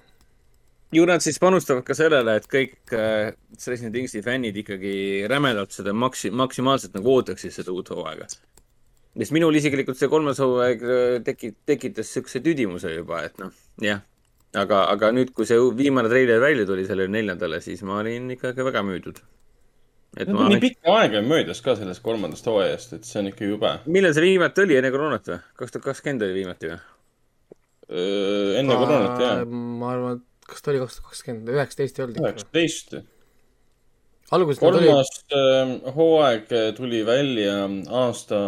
Ju 0.96 1.06
nad 1.06 1.24
siis 1.24 1.40
panustavad 1.42 1.84
ka 1.88 1.96
sellele, 1.98 2.38
et 2.40 2.48
kõik 2.50 2.94
äh, 2.96 3.34
Stranger 3.58 3.92
Thingsi 3.94 4.22
fännid 4.26 4.58
ikkagi 4.62 4.94
rämedalt 5.30 5.76
seda 5.76 5.94
maksi-, 5.96 6.32
maksimaalselt 6.34 6.96
nagu 6.98 7.14
ootaksid 7.18 7.54
seda 7.56 7.74
uut 7.74 7.92
hooaega. 7.94 8.28
sest 9.14 9.34
minul 9.36 9.56
isiklikult 9.56 10.00
see 10.00 10.10
kolmas 10.10 10.42
hooaeg 10.42 10.82
äh, 10.84 11.20
teki-, 11.26 11.54
tekitas 11.70 12.10
siukse 12.14 12.42
tüdimuse 12.46 12.94
juba, 12.96 13.24
et 13.28 13.38
noh, 13.42 13.54
jah. 13.82 14.02
aga, 14.56 14.86
aga 14.94 15.12
nüüd, 15.16 15.34
kui 15.38 15.48
see 15.50 15.60
viimane 15.78 16.12
treiler 16.12 16.42
välja 16.42 16.66
tuli 16.70 16.88
sellele 16.90 17.12
neljandale, 17.14 17.62
siis 17.62 17.86
ma 17.88 18.02
olin 18.02 18.34
ikkagi 18.38 18.66
väga 18.66 18.84
müüdud. 18.88 19.22
et 20.18 20.34
ma 20.34 20.50
nii, 20.50 20.62
pikka 20.62 20.98
aega 21.00 21.22
on 21.22 21.30
möödas 21.30 21.62
ka 21.66 21.78
sellest 21.80 22.04
kolmandast 22.06 22.50
hooajast, 22.50 22.98
et 23.00 23.08
see 23.10 23.22
on 23.22 23.32
ikka 23.32 23.50
jube. 23.50 23.78
millal 23.86 24.14
see 24.14 24.28
viimati 24.32 24.66
oli, 24.66 24.78
enne 24.82 24.92
koroonat 24.94 25.32
või? 25.32 25.40
kaks 25.62 25.78
tuhat 25.78 25.90
kakskümmend 25.92 26.28
oli 26.28 26.42
viimati 26.42 26.74
või? 26.74 26.84
enne 28.62 28.78
koroonat 28.78 29.26
jah. 29.26 29.44
ma 29.50 29.96
arvan, 29.96 30.22
et 30.22 30.30
kas 30.54 30.64
ta 30.64 30.72
oli 30.72 30.82
kaks 30.84 31.00
tuhat 31.00 31.12
kakskümmend, 31.12 31.52
üheksateist 31.56 32.00
ei 32.00 32.06
olnud 32.06 32.20
ikka. 32.20 32.32
üheksateist. 32.32 32.96
alguses 34.32 34.62
nad 34.62 34.70
olid, 34.70 34.88
kolmas 34.88 35.14
äh, 35.34 35.94
hooaeg 35.98 36.56
tuli 36.78 37.04
välja 37.06 37.60
aasta 38.04 38.42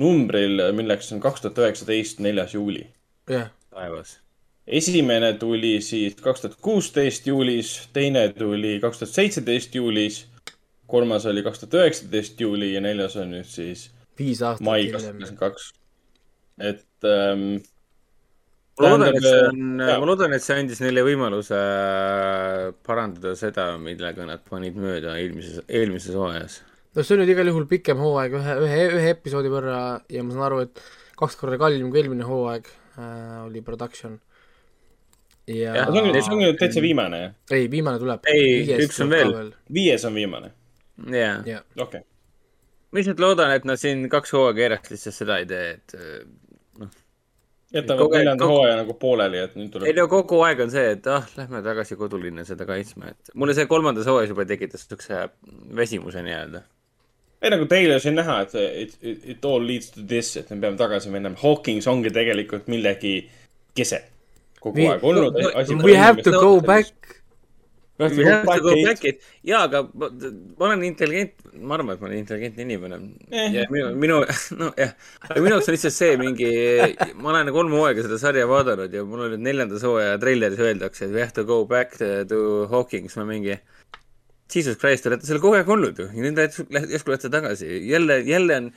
numbril, 0.00 0.66
milleks 0.76 1.12
on 1.14 1.22
kaks 1.22 1.44
tuhat 1.44 1.62
üheksateist, 1.64 2.20
neljas 2.24 2.54
juuli. 2.56 2.86
jah, 3.30 3.50
taevas. 3.70 4.18
esimene 4.66 5.32
tuli 5.38 5.80
siis 5.84 6.16
kaks 6.20 6.46
tuhat 6.46 6.60
kuusteist 6.60 7.26
juulis, 7.26 7.74
teine 7.92 8.28
tuli 8.36 8.78
kaks 8.80 9.02
tuhat 9.02 9.14
seitseteist 9.14 9.74
juulis, 9.74 10.24
kolmas 10.86 11.26
oli 11.26 11.42
kaks 11.42 11.64
tuhat 11.64 11.80
üheksateist 11.82 12.40
juuli 12.40 12.74
ja 12.74 12.84
neljas 12.84 13.16
on 13.16 13.34
nüüd 13.36 13.48
siis 13.48 13.90
viis 14.18 14.42
aastat 14.42 14.66
mai 14.66 14.86
kaks 14.92 15.04
tuhat 15.04 15.20
kakskümmend 15.20 15.38
kaks. 15.40 15.68
et 16.58 17.08
ähm, 17.08 17.62
ma 18.80 18.88
loodan, 18.88 19.12
et 19.12 19.20
see 19.20 19.32
Tähendab, 19.36 19.52
on, 19.52 19.84
jaa. 19.84 20.00
ma 20.00 20.08
loodan, 20.08 20.34
et 20.36 20.44
see 20.44 20.58
andis 20.62 20.80
neile 20.80 21.04
võimaluse 21.04 21.58
äh, 21.58 22.66
parandada 22.86 23.34
seda, 23.38 23.66
millega 23.82 24.26
nad 24.28 24.42
panid 24.48 24.78
mööda 24.80 25.16
eelmises, 25.20 25.60
eelmises 25.68 26.16
hooajas. 26.16 26.58
no 26.96 27.04
see 27.04 27.16
on 27.16 27.22
nüüd 27.22 27.34
igal 27.34 27.50
juhul 27.52 27.68
pikem 27.70 28.00
hooaeg 28.00 28.36
ühe, 28.40 28.58
ühe, 28.66 28.82
ühe 28.98 29.14
episoodi 29.16 29.52
võrra 29.52 29.80
ja 30.12 30.24
ma 30.24 30.36
saan 30.36 30.46
aru, 30.48 30.62
et 30.64 30.84
kaks 31.20 31.36
korda 31.40 31.60
kallim 31.60 31.90
kui 31.92 32.00
eelmine 32.02 32.28
hooaeg 32.28 32.70
äh, 32.72 33.42
oli 33.44 33.64
production. 33.66 34.16
ja 35.50 35.76
Jah, 35.76 35.92
see 35.92 36.06
on, 36.06 36.16
see 36.16 36.36
on 36.38 36.42
nüüd 36.46 36.60
täitsa 36.62 36.84
viimane, 36.84 37.24
jah? 37.26 37.36
ei, 37.58 37.68
viimane 37.72 38.00
tuleb. 38.00 38.24
Ei, 38.32 38.62
üks 38.86 39.02
on 39.04 39.12
veel. 39.12 39.52
viies 39.72 40.08
on 40.08 40.16
viimane, 40.16 40.54
jah, 41.12 41.42
okei 41.44 41.84
okay.. 41.84 42.06
ma 42.88 43.02
lihtsalt 43.02 43.20
loodan, 43.20 43.52
et 43.52 43.68
nad 43.68 43.80
siin 43.80 44.08
kaks 44.12 44.32
hooaega 44.38 44.70
järjest 44.70 44.94
lihtsalt 44.96 45.20
seda 45.20 45.42
ei 45.42 45.50
tee, 45.52 45.74
et 45.76 46.00
äh, 46.00 46.22
jätavad 47.74 48.10
neljanda 48.16 48.44
kogu- 48.44 48.52
hooaja 48.56 48.76
nagu 48.82 48.94
pooleli, 49.00 49.38
et 49.38 49.54
nüüd 49.56 49.68
ei 49.68 49.72
tuleb. 49.76 49.96
no 49.96 50.06
kogu 50.12 50.40
aeg 50.46 50.60
on 50.66 50.70
see, 50.70 50.90
et 50.96 51.06
ah, 51.06 51.26
lähme 51.36 51.62
tagasi 51.64 51.96
kodulinna 51.96 52.44
seda 52.48 52.66
kaitsma, 52.68 53.12
et 53.14 53.32
mulle 53.34 53.54
see 53.56 53.66
kolmandas 53.70 54.06
hooajas 54.06 54.30
juba 54.34 54.44
tekitas 54.48 54.86
siukse 54.88 55.28
väsimuse 55.76 56.22
nii-öelda. 56.22 56.62
ei 57.42 57.50
nagu 57.50 57.64
treileris 57.66 58.06
on 58.06 58.14
näha, 58.20 58.40
et 58.44 58.54
it, 58.54 58.98
it, 59.02 59.24
it 59.36 59.44
all 59.44 59.64
leads 59.66 59.90
to 59.90 60.00
this, 60.06 60.36
et 60.36 60.50
me 60.50 60.60
peame 60.60 60.76
tagasi 60.78 61.10
minema. 61.10 61.36
Hawkins 61.42 61.86
ongi 61.90 62.10
tegelikult 62.14 62.68
millegi 62.70 63.16
kese 63.74 64.02
kogu 64.60 64.78
We- 64.78 64.88
aeg 64.92 65.02
olnud 65.04 65.82
we 65.82 65.96
have 65.98 66.22
to 66.22 66.30
go 66.30 66.60
back. 66.60 67.21
We 67.98 68.06
have 68.06 68.16
We 68.16 68.24
to 68.24 68.30
have 68.30 68.46
go 68.46 68.54
to 68.54 68.60
go 68.62 68.74
back 68.74 68.86
back 68.86 69.04
it, 69.04 69.20
jaa, 69.44 69.66
aga 69.68 69.82
ma, 69.92 70.08
ma 70.58 70.64
olen 70.66 70.82
intelligent, 70.86 71.34
ma 71.60 71.76
arvan, 71.76 71.92
et 71.92 72.00
ma 72.00 72.08
olen 72.08 72.22
intelligentne 72.22 72.64
inimene. 72.64 72.98
Eh. 73.30 73.50
ja 73.52 73.66
minu, 73.70 73.90
minu, 74.00 74.16
nojah, 74.62 74.94
aga 75.28 75.42
minu 75.44 75.58
jaoks 75.58 75.68
on 75.68 75.76
lihtsalt 75.76 75.96
see 75.98 76.16
mingi, 76.20 76.48
ma 77.20 77.34
olen 77.34 77.52
kolm 77.52 77.76
hooaega 77.76 78.06
seda 78.06 78.18
sarja 78.22 78.48
vaadanud 78.48 78.96
ja 78.96 79.04
mul 79.04 79.26
on 79.26 79.34
nüüd 79.34 79.44
neljandas 79.44 79.84
hooaja 79.86 80.16
treileris 80.24 80.62
öeldakse, 80.64 81.04
et 81.04 81.12
we 81.12 81.20
have 81.20 81.36
to 81.36 81.44
go 81.44 81.60
back 81.68 82.00
to 82.00 82.40
Hawkins, 82.72 83.18
ma 83.20 83.28
mingi 83.28 83.58
Jesus 84.52 84.80
Christ, 84.80 85.04
te 85.04 85.12
olete 85.12 85.28
seal 85.28 85.40
kogu 85.44 85.60
aeg 85.60 85.70
olnud 85.76 86.00
ju. 86.00 86.08
Ja 86.12 86.24
nüüd 86.24 86.40
järsku 86.40 87.12
lähete 87.12 87.30
tagasi, 87.32 87.68
jälle, 87.88 88.18
jälle 88.28 88.58
on, 88.62 88.72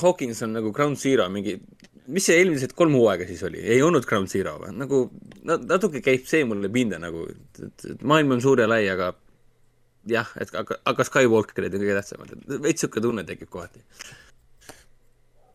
Hawkins 0.00 0.42
on 0.44 0.56
nagu 0.56 0.72
ground 0.76 1.00
zero 1.00 1.28
mingi, 1.32 1.58
mis 2.06 2.24
see 2.26 2.38
eelmised 2.40 2.72
kolm 2.78 2.94
hooaega 2.96 3.26
siis 3.28 3.42
oli, 3.46 3.60
ei 3.60 3.82
olnud 3.82 4.06
ground 4.08 4.28
zero 4.32 4.56
või, 4.62 4.72
nagu 4.76 5.02
na- 5.44 5.58
natuke 5.60 6.00
käib 6.04 6.24
see 6.26 6.44
mulle 6.48 6.68
pinda 6.72 6.98
nagu, 7.02 7.26
et, 7.30 7.60
et 7.92 8.02
maailm 8.02 8.32
on 8.36 8.40
suur 8.44 8.60
ja 8.62 8.66
lai, 8.70 8.82
aga 8.92 9.12
jah, 10.08 10.30
et 10.40 10.54
aga, 10.56 10.78
aga 10.88 11.04
Skywalkerid 11.04 11.74
on 11.76 11.82
kõige 11.84 11.98
tähtsamad, 12.00 12.32
et 12.36 12.60
veits 12.64 12.80
sihuke 12.84 13.02
tunne 13.04 13.24
tekib 13.28 13.50
kohati. 13.52 13.82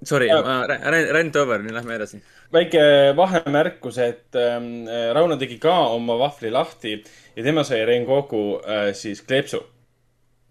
Sorry, 0.06 0.28
Ja- 0.30 0.42
ma 0.44 0.68
rant 1.16 1.36
over, 1.40 1.64
nüüd 1.64 1.74
lähme 1.74 1.96
edasi. 1.96 2.20
väike 2.54 2.82
vahemärkus, 3.18 3.98
et 3.98 4.36
ähm, 4.38 4.86
Rauno 5.18 5.38
tegi 5.42 5.58
ka 5.60 5.74
oma 5.96 6.14
vahvli 6.20 6.52
lahti 6.54 6.92
ja 7.36 7.44
tema 7.44 7.64
sai 7.66 7.86
Rengoku 7.86 8.60
äh, 8.62 8.92
siis 8.94 9.22
kleepsu. 9.26 9.64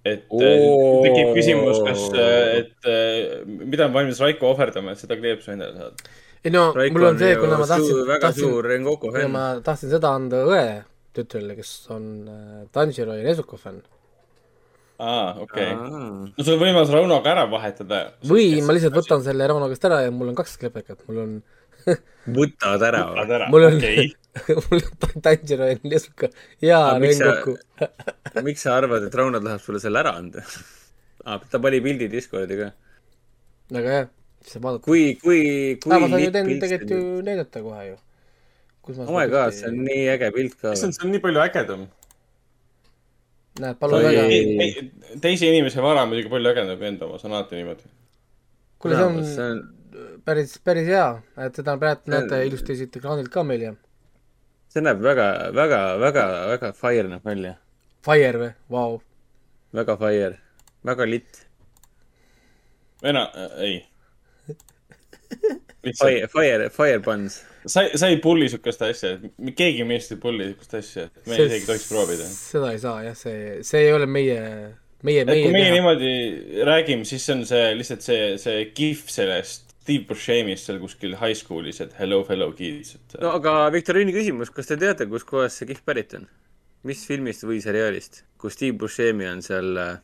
Et 0.05 0.27
äh, 0.29 0.67
tekib 1.07 1.31
küsimus, 1.39 1.81
kas 1.87 2.03
äh,, 2.13 2.59
et 2.61 2.89
äh, 2.91 3.47
mida 3.47 3.89
on 3.89 3.95
valmis 3.97 4.21
Raiko 4.21 4.51
ohverdama, 4.53 4.93
et 4.93 5.01
seda 5.01 5.17
kleepsu 5.17 5.55
endale 5.55 5.79
saada. 5.79 6.13
ei 6.45 6.53
no 6.53 6.67
Raiko 6.77 6.99
mul 6.99 7.09
on 7.09 7.21
see, 7.23 7.39
kuna 7.41 7.61
ma 7.61 7.69
tahtsin 7.71 8.13
tahtsin, 8.13 8.99
kuna 9.01 9.31
ma 9.33 9.45
tahtsin 9.65 9.95
seda 9.95 10.13
anda 10.19 10.45
õe 10.51 10.67
tütrele, 11.17 11.57
kes 11.57 11.73
on 11.95 12.07
Tanjiro 12.75 13.17
ja 13.17 13.25
Nezuko 13.25 13.57
fänn. 13.61 13.81
aa, 15.01 15.39
okei 15.47 15.71
okay.. 15.73 15.95
no 16.29 16.45
sul 16.45 16.59
on 16.59 16.63
võimalus 16.67 16.93
Raunoga 16.93 17.33
ära 17.33 17.47
vahetada. 17.51 18.03
või 18.29 18.61
ma 18.67 18.77
lihtsalt 18.77 18.99
võtan 19.01 19.25
selle 19.25 19.49
Rauno 19.49 19.71
käest 19.73 19.89
ära 19.89 20.03
ja 20.05 20.13
mul 20.13 20.35
on 20.35 20.37
kaks 20.43 20.59
klepekat, 20.61 21.01
mul 21.09 21.23
on, 21.25 21.33
võtad 22.41 22.85
ära 22.91 23.07
või? 23.09 23.25
ära, 23.25 23.49
mul 23.55 23.71
on 23.71 23.81
okei. 23.81 24.13
mul 24.67 24.81
on 24.83 25.23
Tanjiro 25.23 25.67
ja 25.71 26.79
Aga 26.89 26.99
miks 27.03 27.19
sa- 27.21 27.29
Rengoku. 27.31 27.55
miks 28.47 28.65
sa 28.67 28.77
arvad, 28.81 29.07
et 29.07 29.15
Rauno 29.15 29.41
tahab 29.45 29.63
sulle 29.63 29.81
selle 29.83 30.01
ära 30.03 30.15
anda 30.19 30.43
ah,? 31.27 31.39
ta 31.51 31.61
pani 31.63 31.81
pildi 31.85 32.09
Discordi 32.13 32.59
ka. 32.59 32.71
väga 33.77 33.93
hea, 33.97 34.07
siis 34.43 34.57
saab 34.57 34.67
vaadata. 34.69 34.85
kui, 34.89 35.05
kui, 35.23 35.43
kui 35.83 35.93
ma 35.93 36.09
saan 36.09 36.25
ju 36.25 36.33
tegelikult 36.35 36.91
ju 36.91 37.03
on. 37.03 37.29
näidata 37.29 37.63
kohe 37.67 37.85
ju. 37.91 37.99
kus 38.85 38.99
ma 38.99 39.07
oh 39.07 39.19
my 39.19 39.29
god, 39.33 39.55
see 39.57 39.71
on 39.71 39.79
nii 39.87 40.09
äge 40.17 40.33
pilt 40.35 40.59
ka. 40.61 40.75
issand, 40.75 40.97
see 40.99 41.07
on 41.07 41.15
nii 41.15 41.23
palju 41.29 41.45
ägedam. 41.45 41.87
näed, 43.63 43.79
palun 43.79 44.03
väga. 44.09 44.27
teise 45.23 45.47
inimese 45.53 45.85
vara 45.85 46.03
on 46.03 46.11
muidugi 46.13 46.33
palju 46.35 46.53
ägedam 46.55 46.83
kui 46.83 46.91
enda 46.91 47.07
oma, 47.07 47.23
see 47.23 47.31
on 47.31 47.39
alati 47.39 47.61
niimoodi. 47.63 47.87
kuule, 48.83 48.99
see 48.99 49.09
on 49.13 49.25
see 49.31 49.49
on, 49.55 49.65
päris, 50.27 50.59
päris 50.67 50.91
hea, 50.91 51.09
et 51.47 51.63
seda 51.63 51.79
praegu 51.79 52.03
on- 52.11 52.17
näete 52.19 52.45
ilusti 52.51 52.77
siit 52.83 52.99
ekraanilt 52.99 53.31
ka 53.33 53.47
meil 53.47 53.69
ja 53.71 53.75
see 54.75 54.83
näeb 54.83 55.03
väga, 55.03 55.27
väga, 55.55 55.81
väga, 56.03 56.25
väga 56.51 56.73
fire 56.75 57.09
näeb 57.13 57.27
välja. 57.27 57.55
Fire 58.05 58.41
või, 58.41 58.53
vau. 58.75 59.01
väga 59.75 59.97
fire, 60.01 60.39
väga 60.87 61.07
lit. 61.09 61.43
ena- 63.03 63.31
äh,, 63.35 63.59
ei. 63.63 63.77
Fire, 65.85 66.29
fire, 66.33 66.71
fire 66.73 67.01
buns. 67.05 67.43
sa, 67.67 67.83
sa 67.95 68.09
ei 68.09 68.17
pulli 68.17 68.49
siukest 68.49 68.83
asja, 68.83 69.19
keegi 69.57 69.85
meist 69.85 70.15
ei 70.15 70.21
pulli 70.21 70.47
siukest 70.51 70.79
asja, 70.79 71.05
et 71.11 71.29
me 71.29 71.37
isegi 71.37 71.59
ei 71.59 71.67
tohiks 71.67 71.89
proovida. 71.91 72.29
seda 72.29 72.71
ei 72.73 72.81
saa 72.81 73.03
jah, 73.05 73.19
see, 73.19 73.59
see 73.67 73.83
ei 73.87 73.93
ole 73.93 74.09
meie, 74.09 74.41
meie, 75.05 75.27
et 75.27 75.29
kui 75.29 75.37
meie 75.37 75.53
meie 75.53 75.67
teha. 75.67 75.75
niimoodi 75.77 76.65
räägime, 76.67 77.05
siis 77.09 77.27
see 77.27 77.37
on 77.37 77.45
see 77.49 77.69
lihtsalt 77.77 78.07
see, 78.07 78.23
see 78.41 78.65
kihv 78.73 79.13
sellest 79.13 79.74
Steve 79.85 80.07
Buscemi'st 80.09 80.71
seal 80.71 80.79
kuskil 80.81 81.13
high 81.21 81.37
school'is, 81.37 81.83
et 81.85 81.93
hello 81.99 82.23
fellow 82.25 82.55
kids, 82.57 82.95
et 82.97 83.19
no 83.21 83.35
aga 83.37 83.67
viktoriini 83.75 84.15
küsimus, 84.17 84.49
kas 84.55 84.71
te 84.71 84.79
teate, 84.81 85.05
kuskohast 85.11 85.61
see 85.61 85.69
kihv 85.69 85.83
pärit 85.85 86.15
on? 86.17 86.25
mis 86.89 87.03
filmist 87.09 87.45
või 87.49 87.61
seriaalist, 87.65 88.23
kus 88.41 88.57
Steve 88.57 88.77
Buscemi 88.81 89.25
on 89.29 89.41
seal 89.45 89.77
äh, 89.81 89.95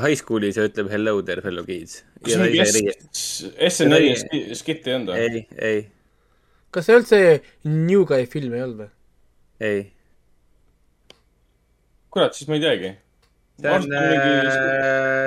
high 0.00 0.16
school'is 0.16 0.56
ja 0.60 0.64
ütleb 0.68 0.88
hello 0.92 1.18
there 1.24 1.44
fellow 1.44 1.64
kids. 1.68 2.02
kas 2.20 2.36
see 2.36 2.52
mingi 2.52 3.70
SNL-i 3.70 4.14
ski- 4.20 4.44
skit 4.60 4.88
ei 4.88 4.98
olnud 4.98 5.14
või? 5.14 5.24
ei, 5.24 5.44
ei, 5.70 5.82
kas 6.72 6.88
see 6.88 7.00
üldse 7.00 7.22
New 7.68 8.04
Guy 8.08 8.28
film 8.28 8.56
ei 8.56 8.66
olnud 8.66 8.84
või? 8.84 8.92
ei. 9.64 9.82
kurat, 12.12 12.36
siis 12.36 12.48
ma 12.48 12.60
ei 12.60 12.64
teagi. 12.68 12.92
See 13.60 13.68
on, 13.70 13.82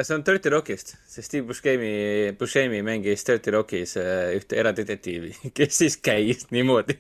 see 0.04 0.14
on 0.16 0.24
Dirty 0.24 0.50
Rockist, 0.50 0.96
see 1.08 1.22
Steve 1.24 1.48
Buscemi, 1.48 2.34
Buscemi 2.38 2.82
mängis 2.84 3.24
Dirty 3.28 3.52
Rockis 3.56 3.96
äh, 3.98 4.34
ühte 4.38 4.60
eradetektiivi, 4.60 5.34
kes 5.58 5.78
siis 5.84 5.98
käis 6.04 6.48
niimoodi 6.52 6.98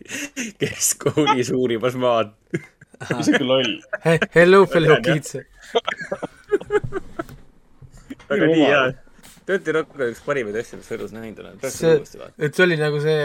keskkoolis 0.61 1.51
uurimas 1.55 1.97
maad. 1.99 2.31
isegi 3.19 3.43
loll. 3.45 3.75
Hello 4.33 4.63
fellow 4.65 5.01
kids. 5.05 5.35
aga 8.27 8.47
nii 8.47 8.63
hea. 8.63 8.85
Dirty 9.47 9.71
Rock 9.71 9.93
on 9.95 10.09
üks 10.11 10.19
parimaid 10.25 10.57
asju, 10.59 10.79
mis 10.81 10.89
elus 10.91 11.13
näinud 11.15 11.37
olen. 11.39 11.59
See- 11.71 12.23
et 12.43 12.55
see 12.57 12.63
oli 12.65 12.75
nagu 12.79 12.99
see 12.99 13.19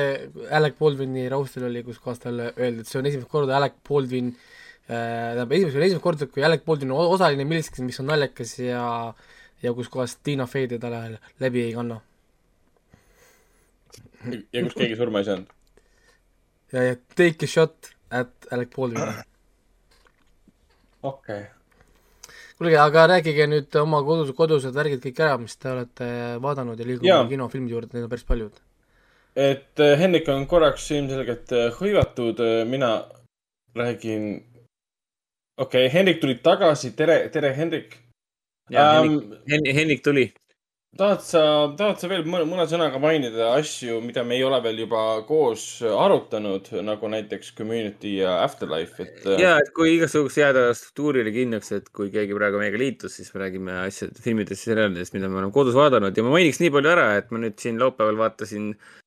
Alec 0.55 0.77
Baldwini 0.79 1.25
raustel 1.33 1.67
oli, 1.67 1.83
kus 1.87 1.99
kohas 2.03 2.21
talle 2.23 2.53
öeldi, 2.53 2.85
et 2.85 2.91
see 2.91 3.01
on 3.01 3.09
esimest 3.11 3.31
korda 3.31 3.57
Alec 3.59 3.81
Baldwin 3.89 4.29
äh, 4.31 4.52
tähendab, 4.93 5.53
esimest, 5.57 5.77
esimest 5.77 6.05
korda, 6.05 6.27
kui 6.31 6.45
Alec 6.45 6.65
Baldwin 6.67 6.93
on 6.95 7.15
osaline 7.17 7.47
milleski, 7.49 7.85
mis 7.87 8.01
on 8.03 8.11
naljakas 8.11 8.59
ja 8.61 8.83
ja 9.63 9.73
kus 9.75 9.89
kohas 9.89 10.17
Tina 10.17 10.47
Fey 10.47 10.69
teda 10.69 10.91
lä- 10.91 11.19
läbi 11.41 11.63
ei 11.63 11.73
kanna. 11.73 12.01
ja 14.53 14.63
kus 14.63 14.75
keegi 14.75 14.97
surma 14.97 15.19
ei 15.19 15.25
saanud. 15.25 15.47
ja, 16.73 16.83
ja 16.83 16.97
take 17.17 17.45
a 17.45 17.49
shot 17.49 17.91
at 18.11 18.33
Alec 18.51 18.77
Baldwin. 18.77 19.15
okei 21.03 21.41
okay.. 21.41 21.45
kuulge, 22.59 22.79
aga 22.79 23.07
rääkige 23.07 23.47
nüüd 23.47 23.81
oma 23.83 24.03
kodus, 24.03 24.35
kodused 24.37 24.75
värgid 24.75 25.03
kõik 25.07 25.23
ära, 25.23 25.39
mis 25.39 25.57
te 25.57 25.71
olete 25.71 26.13
vaadanud 26.43 26.79
ja 26.79 26.87
liigume 26.87 27.25
kinofilmide 27.31 27.77
juurde, 27.77 27.95
neid 27.95 28.07
on 28.07 28.13
päris 28.13 28.29
paljud. 28.29 28.63
et 29.37 29.81
äh, 29.81 29.99
Hendrik 29.99 30.29
on 30.29 30.47
korraks 30.47 30.91
ilmselgelt 30.91 31.53
äh, 31.53 31.69
hõivatud, 31.81 32.43
mina 32.69 32.95
räägin. 33.75 34.45
Okei 35.57 35.87
okay,, 35.87 35.93
Hendrik 35.93 36.21
tuli 36.21 36.39
tagasi, 36.43 36.95
tere, 36.97 37.29
tere, 37.33 37.53
Hendrik 37.57 37.99
jaa, 38.71 39.03
Ähm, 39.03 39.09
Henrik, 39.09 39.51
Henrik, 39.51 39.77
Henrik 39.77 40.03
tuli. 40.03 40.33
tahad 40.97 41.23
sa, 41.25 41.43
tahad 41.77 42.01
sa 42.03 42.09
veel 42.11 42.27
mõne, 42.29 42.45
mõne 42.45 42.67
sõnaga 42.69 42.99
mainida 43.01 43.47
asju, 43.57 44.03
mida 44.05 44.25
me 44.29 44.37
ei 44.37 44.43
ole 44.45 44.59
veel 44.65 44.83
juba 44.83 45.01
koos 45.25 45.65
arutanud, 45.89 46.69
nagu 46.85 47.09
näiteks 47.09 47.55
Community 47.57 48.19
ja 48.19 48.35
Afterlife, 48.45 49.01
et. 49.01 49.23
äh, 49.25 49.41
ja, 49.41 49.55
et 49.57 49.73
kui 49.77 49.95
igasuguses 49.97 50.37
jääda 50.43 50.67
struktuurile 50.77 51.33
kindlaks, 51.33 51.73
et 51.79 51.89
kui 51.97 52.13
keegi 52.13 52.37
praegu 52.37 52.61
meiega 52.61 52.81
liitus, 52.81 53.17
siis 53.17 53.33
me 53.33 53.41
räägime 53.47 53.79
asjadest, 53.87 54.21
filmidest 54.25 54.69
seriaalidest, 54.69 55.17
mida 55.17 55.33
me 55.33 55.41
oleme 55.41 55.57
kodus 55.57 55.79
vaadanud 55.79 56.17
ja 56.17 56.27
ma 56.27 56.35
mainiks 56.37 56.61
nii 56.61 56.75
palju 56.77 56.93
ära, 56.93 57.09
et 57.23 57.33
ma 57.33 57.41
nüüd 57.41 57.57
siin 57.65 57.81
laupäeval 57.81 58.21
vaatasin 58.21 58.75
äh, 58.75 59.02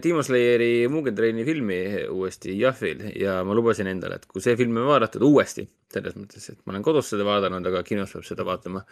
Timo 0.00 0.22
Slayeri 0.22 0.86
Mugen 0.88 1.16
Traini 1.16 1.44
filmi 1.44 1.78
uuesti 2.08 2.54
Jahvil 2.56 3.02
ja 3.18 3.40
ma 3.44 3.56
lubasin 3.56 3.90
endale, 3.90 4.20
et 4.20 4.28
kui 4.30 4.40
see 4.40 4.54
film 4.56 4.78
on 4.80 4.86
vaadatud 4.88 5.24
uuesti, 5.26 5.66
selles 5.92 6.14
mõttes, 6.16 6.46
et 6.48 6.60
ma 6.64 6.72
olen 6.72 6.84
kodus 6.86 7.10
seda 7.12 7.26
vaadanud, 7.26 7.66
aga 7.68 7.82
kinos 7.84 8.14
peab 8.14 8.24
seda 8.24 8.46
vaatama, 8.46 8.84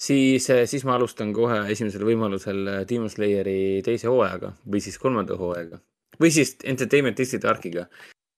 siis, 0.00 0.46
siis 0.70 0.84
ma 0.86 0.94
alustan 0.98 1.32
kohe 1.34 1.62
esimesel 1.72 2.04
võimalusel 2.06 2.84
Timo 2.90 3.08
Slayeri 3.10 3.80
teise 3.86 4.12
hooajaga 4.12 4.52
või 4.68 4.84
siis 4.84 5.00
kolmanda 5.00 5.40
hooajaga 5.40 5.80
või 6.20 6.30
siis 6.34 6.56
Entertainment 6.64 7.18
District 7.18 7.48
Arkiga 7.48 7.86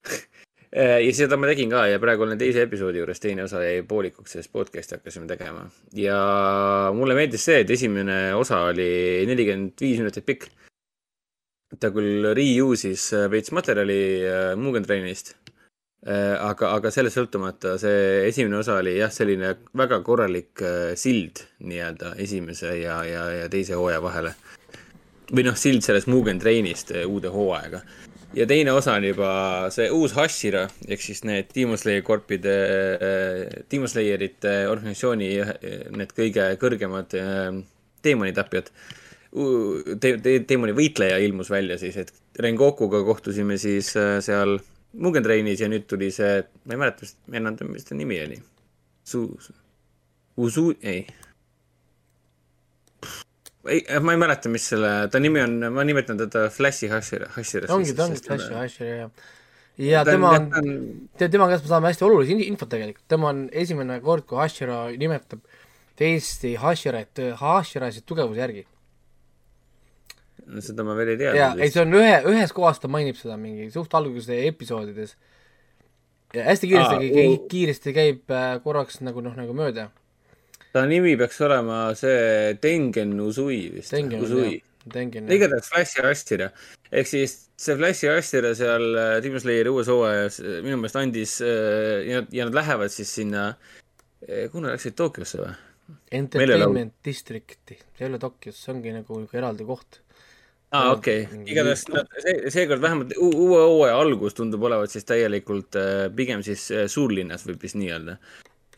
ja 1.05 1.13
seda 1.15 1.37
ma 1.37 1.49
tegin 1.49 1.71
ka 1.73 1.85
ja 1.91 2.01
praegu 2.01 2.25
olen 2.25 2.39
teise 2.39 2.65
episoodi 2.65 3.01
juures, 3.01 3.21
teine 3.21 3.45
osa 3.45 3.61
jäi 3.63 3.83
poolikuks, 3.87 4.35
sest 4.37 4.51
podcast'i 4.53 4.97
hakkasime 4.97 5.27
tegema. 5.29 5.67
ja 5.97 6.17
mulle 6.95 7.17
meeldis 7.17 7.45
see, 7.45 7.61
et 7.63 7.73
esimene 7.75 8.33
osa 8.35 8.63
oli 8.71 9.25
nelikümmend 9.29 9.79
viis 9.81 10.01
minutit 10.01 10.25
pikk. 10.25 10.49
Ta 11.79 11.91
küll 11.93 12.25
reuse'is 12.37 13.07
äh, 13.17 13.29
veits 13.31 13.53
materjali 13.55 14.01
äh, 14.27 14.51
Mugen 14.59 14.85
Trainist, 14.85 15.35
aga, 16.03 16.73
aga 16.75 16.89
sellest 16.91 17.15
sõltumata 17.15 17.77
see 17.79 18.25
esimene 18.27 18.57
osa 18.59 18.73
oli 18.81 18.97
jah, 18.97 19.11
selline 19.13 19.53
väga 19.79 20.01
korralik 20.03 20.59
äh, 20.59 20.97
sild 20.99 21.45
nii-öelda 21.63 22.17
esimese 22.19 22.73
ja, 22.81 22.97
ja, 23.07 23.21
ja 23.31 23.45
teise 23.47 23.77
hooaja 23.79 24.01
vahele. 24.03 24.33
või 25.31 25.45
noh, 25.47 25.55
sild 25.55 25.85
sellest 25.85 26.11
Mugen 26.11 26.43
Trainist 26.43 26.91
äh, 26.91 27.07
uude 27.07 27.31
hooaega 27.31 27.79
ja 28.33 28.45
teine 28.49 28.73
osa 28.73 28.97
on 28.97 29.05
juba 29.05 29.29
see 29.73 29.89
uus 29.93 30.15
Hashira 30.17 30.65
ehk 30.87 31.01
siis 31.01 31.23
need 31.27 31.51
Demon 31.55 31.77
Slayer 31.77 32.03
korpide, 32.05 32.55
Demon 33.71 33.89
Slayerite 33.89 34.55
organisatsiooni 34.71 35.29
äh, 35.43 35.53
need 35.93 36.13
kõige 36.17 36.49
kõrgemad 36.61 37.13
äh, 37.19 37.61
teemonitapjad. 38.03 38.71
Te-, 39.33 40.17
te-, 40.21 40.39
teemoni 40.45 40.75
võitleja 40.77 41.17
ilmus 41.25 41.49
välja 41.49 41.79
siis, 41.81 41.95
et 41.97 42.11
Rengokuga 42.39 42.99
kohtusime 43.07 43.57
siis 43.57 43.95
äh, 43.97 44.19
seal 44.21 44.59
Mugen 45.01 45.25
Trainis 45.25 45.61
ja 45.63 45.69
nüüd 45.71 45.87
tuli 45.89 46.11
see, 46.13 46.43
ma 46.69 46.75
ei 46.75 46.81
mäleta, 46.83 47.01
mis, 47.01 47.15
enam, 47.39 47.55
mis 47.73 47.87
ta 47.87 47.97
nimi 47.97 48.19
oli. 48.21 48.37
Su-, 49.09 49.31
Usu, 50.37 50.67
ei. 50.85 51.01
ei, 53.69 53.81
ma 54.01 54.13
ei 54.13 54.19
mäleta, 54.21 54.49
mis 54.53 54.65
selle, 54.73 54.91
ta 55.13 55.21
nimi 55.21 55.41
on, 55.43 55.57
ma 55.73 55.85
nimetan 55.87 56.17
teda 56.21 56.47
Flashi 56.53 56.89
Hashira, 56.91 57.29
Hashira. 57.35 57.69
ongi, 57.73 57.93
ta 57.97 58.05
ongi 58.07 58.21
Flash 58.25 58.51
ja 58.51 58.61
Asher 58.67 58.91
ja, 58.93 59.09
ja 59.81 60.03
tema 60.07 60.33
on, 60.37 60.49
tead, 61.17 61.31
tema 61.33 61.47
käest 61.51 61.65
me 61.65 61.71
saame 61.71 61.89
hästi 61.91 62.05
olulist 62.07 62.33
in- 62.33 62.45
infot 62.51 62.69
tegelikult, 62.73 63.05
tema 63.09 63.29
on 63.33 63.45
esimene 63.63 63.99
kord, 64.03 64.25
kui 64.29 64.37
Hashira 64.41 64.83
nimetab 64.97 65.41
teisi 65.97 66.55
Hashirat, 66.59 67.21
Hashirasid 67.41 68.05
tugevuse 68.09 68.41
järgi. 68.41 68.65
Seda 70.63 70.83
ma 70.85 70.95
veel 70.97 71.13
ei 71.13 71.19
tea. 71.19 71.33
ja, 71.37 71.51
ei 71.57 71.71
see 71.73 71.81
on 71.83 71.93
ühe, 71.97 72.15
ühes 72.31 72.53
kohas 72.55 72.81
ta 72.81 72.89
mainib 72.91 73.17
seda 73.19 73.37
mingi 73.39 73.69
suht 73.73 73.93
alguse 73.97 74.37
episoodides. 74.47 75.15
ja 76.33 76.45
hästi 76.49 76.69
kiiresti 76.71 76.97
ah,, 76.97 77.31
u- 77.31 77.47
kiiresti 77.51 77.93
käib 77.95 78.33
äh, 78.33 78.55
korraks 78.63 79.01
nagu 79.05 79.21
noh, 79.25 79.35
nagu 79.37 79.55
mööda. 79.57 79.89
ta 80.73 80.85
nimi 80.89 81.15
peaks 81.19 81.41
olema 81.45 81.85
see 81.97 82.53
Tengen 82.61 83.19
Uzui 83.21 83.67
vist. 83.75 83.91
Tengen. 83.93 84.23
Tengen, 84.93 85.29
igatahes 85.31 85.69
Flashi 85.71 86.01
Astira. 86.03 86.49
ehk 86.91 87.07
siis 87.07 87.37
see 87.55 87.77
Flashi 87.79 88.09
Astira 88.11 88.51
seal 88.57 88.89
äh, 88.99 89.17
Demon 89.23 89.39
Slayeri 89.39 89.71
uues 89.71 89.87
hooajas 89.87 90.41
äh, 90.43 90.57
minu 90.65 90.81
meelest 90.81 90.99
andis 90.99 91.37
ja, 91.39 92.25
ja 92.29 92.49
nad 92.49 92.57
lähevad 92.57 92.91
siis 92.91 93.13
sinna, 93.15 93.53
kuhu 94.23 94.63
nad 94.65 94.75
läksid, 94.75 94.97
Tokyosse 94.99 95.39
või? 95.39 95.53
Entertainment 96.11 96.93
Districti, 97.05 97.75
see 97.75 98.05
ei 98.05 98.09
ole 98.09 98.19
Tokyos, 98.21 98.59
see 98.59 98.71
ongi 98.73 98.93
nagu 98.95 99.19
eraldi 99.35 99.65
koht. 99.67 99.99
aa, 100.73 100.93
okei 100.93 101.25
okay., 101.25 101.41
igatahes 101.51 101.83
nad 101.91 102.09
see, 102.23 102.35
seekord 102.53 102.81
vähemalt 102.81 103.11
uue 103.19 103.59
hooaja 103.59 103.99
algus 103.99 104.37
tundub 104.37 104.63
olevat 104.69 104.93
siis 104.93 105.05
täielikult 105.09 105.77
äh, 105.79 106.07
pigem 106.15 106.41
siis 106.45 106.69
äh, 106.71 106.87
suurlinnas 106.89 107.43
võib 107.49 107.61
vist 107.65 107.77
nii 107.77 107.91
öelda. 107.91 108.15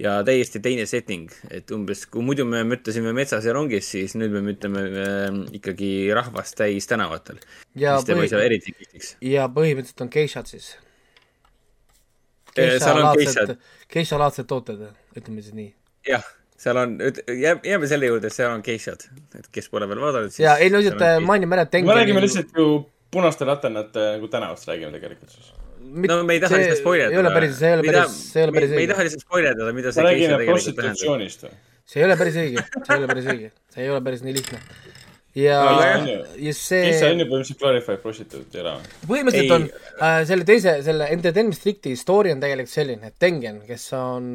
ja 0.01 0.17
täiesti 0.27 0.59
teine 0.59 0.87
setting, 0.89 1.29
et 1.55 1.71
umbes 1.71 2.03
kui 2.11 2.25
muidu 2.25 2.43
me 2.49 2.63
müttasime 2.67 3.13
metsas 3.15 3.45
ja 3.47 3.53
rongis, 3.55 3.91
siis 3.93 4.17
nüüd 4.19 4.33
me 4.33 4.41
mütame 4.47 4.85
äh, 5.03 5.27
ikkagi 5.59 5.91
rahvast 6.17 6.57
täis 6.59 6.89
tänavatel. 6.89 7.37
ja 7.75 7.99
mis 7.99 8.09
teeb 8.09 8.23
asja 8.23 8.39
põhi-, 8.39 8.49
eriti 8.49 8.73
kihvtiks. 8.79 9.13
ja 9.33 9.45
põhimõtteliselt 9.51 10.07
on 10.07 10.11
geishad 10.17 10.49
siis. 10.51 10.73
On 12.55 13.05
geishad.. 13.19 13.57
geishalaadsed 13.91 14.47
tooted, 14.49 14.89
ütleme 15.15 15.45
siis 15.45 15.55
nii. 15.55 15.69
jah, 16.07 16.25
seal 16.57 16.79
on, 16.79 16.97
jääme 17.63 17.87
selle 17.89 18.09
juurde, 18.09 18.31
et 18.31 18.35
seal 18.35 18.53
on 18.53 18.63
geishad, 18.65 19.05
et 19.37 19.47
kes 19.51 19.67
pole 19.71 19.87
veel 19.91 20.01
vaadanud, 20.01 20.31
siis. 20.31 20.45
ja 20.45 20.55
ei 20.61 20.71
no 20.71 20.79
lihtsalt 20.79 21.03
äh, 21.03 21.17
mainime 21.23 21.57
ära, 21.57 21.67
et 21.67 21.77
me 21.83 21.97
räägime 21.99 22.23
lihtsalt 22.23 22.55
ju 22.55 22.67
punaste 23.11 23.47
laternate 23.47 24.09
nagu 24.15 24.31
tänavast 24.31 24.67
räägime 24.69 24.91
tegelikult 24.95 25.35
siis. 25.35 25.53
no 26.09 26.23
me 26.23 26.37
ei 26.37 26.43
taha 26.43 26.61
lihtsalt 26.61 26.81
spoilerdada. 26.81 27.15
ei 27.15 27.21
ole 27.23 27.35
päris, 27.35 27.55
see 27.59 27.69
ei 27.69 27.77
ole 27.77 27.87
päris, 27.91 28.17
see 28.31 28.41
ei 28.41 28.47
ole 28.47 28.57
päris 28.57 28.69
me 28.69 28.75
ei 28.75 28.81
õige. 28.81 28.91
taha 28.93 29.07
lihtsalt 29.07 29.25
spoilerdada, 29.27 29.77
mida 29.77 29.95
see 29.95 30.07
geisha 30.07 30.11
räägime 30.11 30.41
tegelikult 30.41 30.65
tähendab. 30.65 30.99
prostitutsioonist 30.99 31.47
või? 31.47 31.55
see 31.85 32.01
ei 32.01 32.07
ole 32.09 32.19
päris 32.23 32.41
õige, 32.43 32.67
see 32.75 32.95
ei 32.95 33.01
ole 33.01 33.09
päris 33.13 33.31
õige, 33.33 33.49
see 33.75 33.85
ei 33.85 33.93
ole 33.93 34.03
päris 34.09 34.25
nii 34.25 34.35
lihtne. 34.39 34.61
ja 35.35 35.61
Aga, 35.69 35.87
ja 36.01 36.19
kes 36.39 36.61
see 36.71 36.93
sa 36.95 37.11
on 37.13 37.23
ju 37.23 37.29
põhimõtteliselt 37.29 37.63
glorified 37.63 38.03
prostituut 38.03 38.55
ei 38.55 38.63
ole 38.63 38.75
või? 38.75 38.93
põhimõtteliselt 39.13 39.51
Ei. 39.51 39.57
on 39.59 40.07
äh, 40.09 40.19
selle 40.31 40.47
teise, 40.47 40.77
selle 40.87 41.09
Entertainment 41.17 41.59
Stricti 41.59 41.95
story 41.99 42.31
on 42.35 42.43
tegelikult 42.43 42.73
selline, 42.73 43.11
et 43.11 43.19
Tengen, 43.21 43.61
kes 43.67 43.89
on 43.99 44.31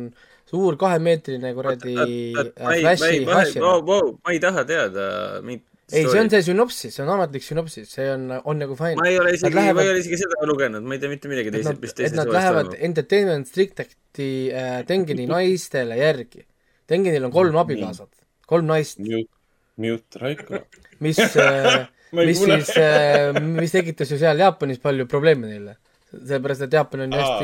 suur 0.51 0.76
kahemeetrine 0.80 1.53
kuradi 1.57 1.96
Flashi 2.34 3.24
Hashira. 3.28 3.74
ma 3.80 4.32
ei 4.34 4.40
taha 4.42 4.64
teada 4.66 5.05
mind. 5.46 5.62
ei, 5.92 6.05
see 6.07 6.20
on 6.22 6.30
see 6.30 6.42
sünopsis, 6.46 6.94
see 6.96 7.05
on 7.05 7.12
ametlik 7.16 7.46
sünopsis, 7.46 7.90
see 7.96 8.09
on, 8.12 8.28
on 8.44 8.62
nagu 8.62 8.76
fine. 8.78 8.98
ma 9.01 9.09
ei 9.11 9.18
ole 9.22 9.34
isegi, 9.38 9.55
ma 9.57 9.66
ei 9.70 9.92
ole 9.94 10.03
isegi 10.03 10.20
seda 10.22 10.48
lugenud, 10.51 10.86
ma 10.86 10.96
ei 10.96 11.03
tea 11.03 11.12
mitte 11.12 11.30
midagi 11.30 11.53
et 11.55 11.66
nad 11.66 11.82
mis, 11.82 11.94
et 11.94 12.03
teises 12.03 12.16
nad 12.18 12.30
hooajas 12.30 12.48
lähevad. 12.48 12.78
Entertainment 12.90 13.51
Stricti 13.51 14.30
äh, 14.55 14.80
Tengeni 14.90 15.28
naistele 15.34 15.98
järgi. 16.01 16.46
Tengenil 16.90 17.28
on 17.28 17.34
kolm 17.34 17.59
abikaasat, 17.62 18.11
kolm 18.51 18.66
naist, 18.70 18.98
Mute, 19.03 19.30
mute 19.78 20.22
Raiko. 20.22 20.64
mis 21.07 21.18
äh, 21.38 21.86
mis 22.12 22.38
kuule. 22.38 22.59
siis 22.61 22.76
äh,, 22.78 23.38
mis 23.38 23.72
tekitas 23.74 24.11
ju 24.11 24.18
seal 24.18 24.38
Jaapanis 24.38 24.82
palju 24.82 25.07
probleeme 25.11 25.46
neile. 25.46 25.76
sellepärast, 26.11 26.66
et 26.66 26.72
Jaapan 26.74 27.05
on 27.07 27.12
ju 27.14 27.22
Aa, 27.22 27.36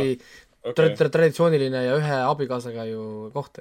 hästi 0.66 0.82
tra- 0.82 0.96
tra- 0.98 1.10
traditsiooniline 1.12 1.82
ja 1.84 1.96
ühe 1.98 2.20
abikaasaga 2.26 2.86
ju 2.90 3.30
koht. 3.34 3.60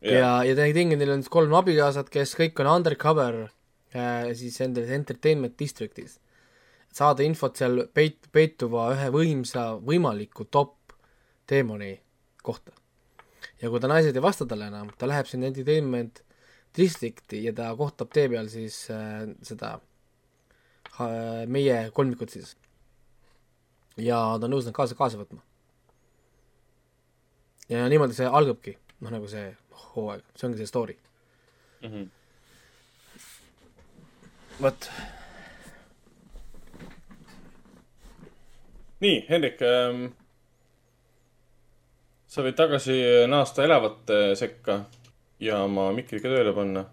ja, 0.00 0.42
ja 0.44 0.54
Tengenil 0.56 1.10
on 1.10 1.22
siis 1.22 1.32
kolm 1.32 1.54
abikaasat, 1.54 2.10
kes 2.10 2.34
kõik 2.38 2.60
on 2.60 2.70
undercover 2.76 3.46
äh, 3.94 4.30
siis 4.34 4.60
endas 4.60 4.90
Entertainment 4.90 5.58
Districtis. 5.58 6.18
saada 6.92 7.22
infot 7.22 7.56
seal 7.56 7.86
peit-, 7.94 8.28
peituva 8.32 8.90
ühe 8.94 9.10
võimsa 9.14 9.78
võimaliku 9.78 10.44
top 10.50 10.76
teemoni 11.46 12.00
kohta. 12.42 12.72
ja 13.62 13.70
kui 13.70 13.80
ta 13.80 13.88
naised 13.88 14.16
ei 14.16 14.22
vasta 14.22 14.46
talle 14.46 14.66
enam, 14.66 14.90
ta 14.98 15.06
läheb 15.06 15.26
sinna 15.26 15.46
Entertainment 15.46 16.22
Districti 16.76 17.44
ja 17.44 17.52
ta 17.52 17.74
kohtab 17.76 18.12
tee 18.14 18.28
peal 18.28 18.48
siis 18.48 18.86
äh, 18.90 19.26
seda 19.42 19.78
äh, 21.00 21.46
meie 21.46 21.90
kolmikut 21.94 22.30
siis. 22.30 22.56
ja 23.96 24.38
ta 24.38 24.46
on 24.46 24.54
nõus 24.54 24.68
nad 24.68 24.76
kaasa, 24.76 24.94
kaasa 24.94 25.18
võtma. 25.18 25.42
Ja 27.70 27.88
niimoodi 27.88 28.16
see 28.16 28.26
algabki. 28.26 28.76
noh, 29.00 29.12
nagu 29.14 29.28
see 29.28 29.46
hooaeg, 29.94 30.24
see 30.36 30.48
ongi 30.48 30.58
see 30.60 30.66
story. 30.70 30.96
mm. 31.82 31.90
-hmm. 31.90 32.08
vot, 34.62 34.90
nii, 39.00 39.20
Hendrik 39.28 39.62
ähm,. 39.62 40.06
sa 42.26 42.42
võid 42.46 42.58
tagasi 42.58 42.98
naasta 43.28 43.64
elavate 43.64 44.18
sekka 44.36 44.84
ja 45.40 45.62
oma 45.64 45.90
mikri 45.92 46.20
ka 46.20 46.28
tööle 46.28 46.52
panna 46.54 46.84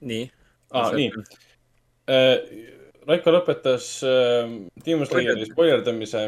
nii. 0.00 0.26
ah,. 0.70 0.92
nii 0.92 1.10
äh,. 2.10 2.76
Raiko 3.08 3.32
lõpetas 3.32 3.86
äh, 4.04 4.50
Demon 4.84 5.08
Slayeri 5.08 5.46
spoilerdamise, 5.48 6.20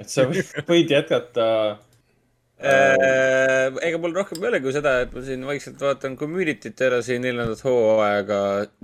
et 0.00 0.08
sa 0.10 0.24
võid, 0.70 0.90
jätkata 0.90 1.44
ega 2.58 3.98
mul 4.00 4.14
rohkem 4.16 4.42
ei 4.42 4.48
ole 4.48 4.60
kui 4.64 4.72
seda, 4.72 5.00
et 5.04 5.12
ma 5.12 5.22
siin 5.24 5.44
vaikselt 5.44 5.80
vaatan 5.80 6.16
Community't 6.16 6.80
edasi 6.88 7.18
neljandat 7.20 7.60
hooaega, 7.66 8.38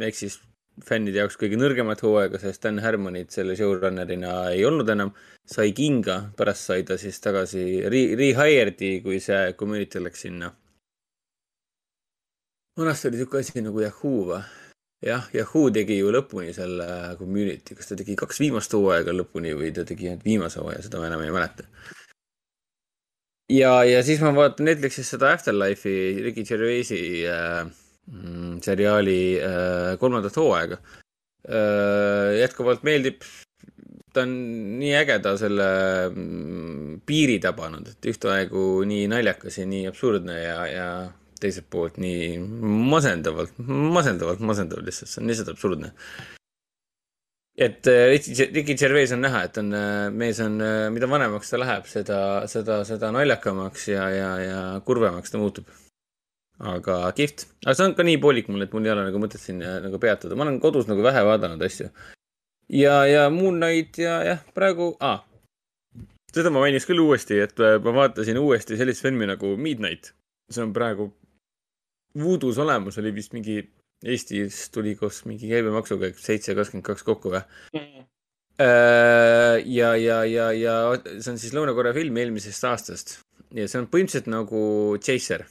ehk 0.08 0.18
siis 0.18 0.38
fännide 0.84 1.22
jaoks 1.22 1.38
kõige 1.40 1.56
nõrgemat 1.60 2.00
hooaega, 2.04 2.40
sest 2.40 2.62
Dan 2.64 2.80
Harmonit 2.84 3.32
selle 3.32 3.56
showrunner'ina 3.56 4.52
ei 4.52 4.64
olnud 4.68 4.88
enam. 4.88 5.12
sai 5.44 5.72
kinga, 5.74 6.32
pärast 6.36 6.68
sai 6.68 6.84
ta 6.86 6.96
siis 6.96 7.18
tagasi 7.20 7.82
re, 7.90 8.02
rehired'i, 8.16 9.00
kui 9.02 9.18
see 9.20 9.52
Community 9.58 9.98
läks 10.00 10.20
sinna. 10.26 10.52
vanasti 12.78 13.08
oli 13.08 13.16
siuke 13.20 13.38
asi 13.38 13.60
nagu 13.60 13.80
Yahoo 13.80 14.26
või? 14.28 14.42
jah, 15.02 15.26
Yahoo 15.34 15.70
tegi 15.70 15.98
ju 15.98 16.12
lõpuni 16.12 16.52
selle 16.54 17.16
Community, 17.18 17.74
kas 17.74 17.88
ta 17.88 17.96
tegi 17.96 18.16
kaks 18.16 18.40
viimast 18.40 18.72
hooaega 18.72 19.12
lõpuni 19.16 19.56
või 19.56 19.72
ta 19.72 19.84
tegi 19.84 20.08
ainult 20.08 20.24
viimase 20.24 20.60
hooaja, 20.60 20.84
seda 20.84 21.00
ma 21.00 21.08
enam 21.08 21.24
ei 21.24 21.34
mäleta 21.34 21.68
ja, 23.52 23.76
ja 23.88 24.00
siis 24.06 24.22
ma 24.24 24.32
vaatan 24.36 24.68
Netflixis 24.68 25.12
seda 25.14 25.32
Afterlife'i, 25.36 26.18
Ricky 26.24 26.44
Gervaisi 26.48 27.00
äh, 27.28 27.62
mm, 28.10 28.58
seriaali 28.64 29.22
äh, 29.38 29.94
kolmandat 30.00 30.36
hooaega 30.40 30.78
äh,. 30.78 32.38
jätkuvalt 32.40 32.84
meeldib, 32.86 33.24
ta 34.14 34.26
on 34.26 34.36
nii 34.80 34.92
äge, 35.00 35.18
ta 35.24 35.34
selle 35.40 35.68
mm, 36.10 37.00
piiri 37.08 37.38
tabanud, 37.42 37.88
et 37.94 38.12
ühtaegu 38.12 38.84
nii 38.88 39.08
naljakas 39.12 39.58
ja 39.60 39.66
nii 39.68 39.88
absurdne 39.90 40.38
ja, 40.38 40.60
ja 40.70 40.88
teiselt 41.42 41.66
poolt 41.70 41.98
nii 42.02 42.36
masendavalt, 42.92 43.56
masendavalt 43.66 44.44
masendav 44.46 44.84
lihtsalt, 44.86 45.10
see 45.10 45.22
on 45.22 45.32
lihtsalt 45.32 45.52
absurdne 45.56 45.90
et 47.56 47.86
äh, 47.86 48.08
Ricky 48.54 48.74
Gervais 48.74 49.12
on 49.12 49.22
näha, 49.24 49.44
et 49.48 49.58
on, 49.60 49.70
mees 50.16 50.40
on, 50.40 50.58
mida 50.94 51.08
vanemaks 51.10 51.52
ta 51.52 51.60
läheb, 51.60 51.88
seda, 51.90 52.18
seda, 52.48 52.82
seda 52.88 53.12
naljakamaks 53.14 53.88
ja, 53.92 54.08
ja, 54.14 54.30
ja 54.40 54.60
kurvemaks 54.86 55.34
ta 55.34 55.40
muutub. 55.42 55.68
aga 56.62 56.96
kihvt, 57.16 57.46
aga 57.64 57.74
see 57.74 57.88
on 57.88 57.94
ka 57.98 58.04
nii 58.06 58.20
poolik 58.22 58.48
mul, 58.52 58.62
et 58.62 58.72
mul 58.72 58.86
ei 58.86 58.92
ole 58.92 59.08
nagu 59.08 59.20
mõtet 59.20 59.42
siin 59.42 59.60
äh, 59.64 59.80
nagu 59.82 59.98
peatuda, 59.98 60.36
ma 60.38 60.46
olen 60.46 60.60
kodus 60.62 60.88
nagu 60.88 61.02
vähe 61.04 61.24
vaadanud 61.26 61.62
asju. 61.66 61.90
ja, 62.68 63.02
ja 63.06 63.28
Moon 63.30 63.60
Knight 63.60 63.98
ja 63.98 64.20
jah, 64.26 64.44
praegu 64.54 64.92
ah,, 65.00 65.24
seda 66.32 66.52
ma 66.52 66.62
mainiks 66.64 66.86
küll 66.88 67.02
uuesti, 67.02 67.40
et 67.44 67.60
äh, 67.60 67.78
ma 67.84 67.94
vaatasin 68.02 68.40
uuesti 68.40 68.78
sellist 68.80 69.04
filmi 69.04 69.28
nagu 69.28 69.56
Midnight. 69.56 70.14
see 70.52 70.64
on 70.64 70.72
praegu 70.76 71.12
Voodoo's 72.18 72.58
olemas, 72.60 72.98
oli 73.00 73.12
vist 73.14 73.32
mingi 73.32 73.62
Eestis 74.02 74.64
tuli 74.74 74.96
koos 74.98 75.22
mingi 75.28 75.50
käibemaksuga 75.50 76.10
seitse 76.18 76.56
kakskümmend 76.58 76.86
kaks 76.86 77.06
kokku 77.06 77.34
või? 77.34 77.44
ja, 78.62 79.94
ja, 79.96 80.18
ja, 80.28 80.46
ja 80.54 80.74
see 81.02 81.32
on 81.32 81.38
siis 81.40 81.54
Lõuna-Korea 81.56 81.94
film 81.96 82.18
eelmisest 82.20 82.66
aastast 82.68 83.14
ja 83.56 83.66
see 83.68 83.80
on 83.80 83.88
põhimõtteliselt 83.90 84.30
nagu 84.32 84.62
Chaser. 85.02 85.46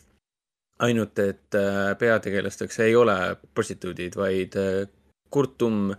ainult, 0.81 1.19
et 1.21 1.55
äh, 1.55 1.91
peategelasteks 1.97 2.79
ei 2.81 2.95
ole 2.97 3.15
prostituudid, 3.53 4.15
vaid 4.17 4.55
äh, 4.57 4.87
kurtum 5.29 5.91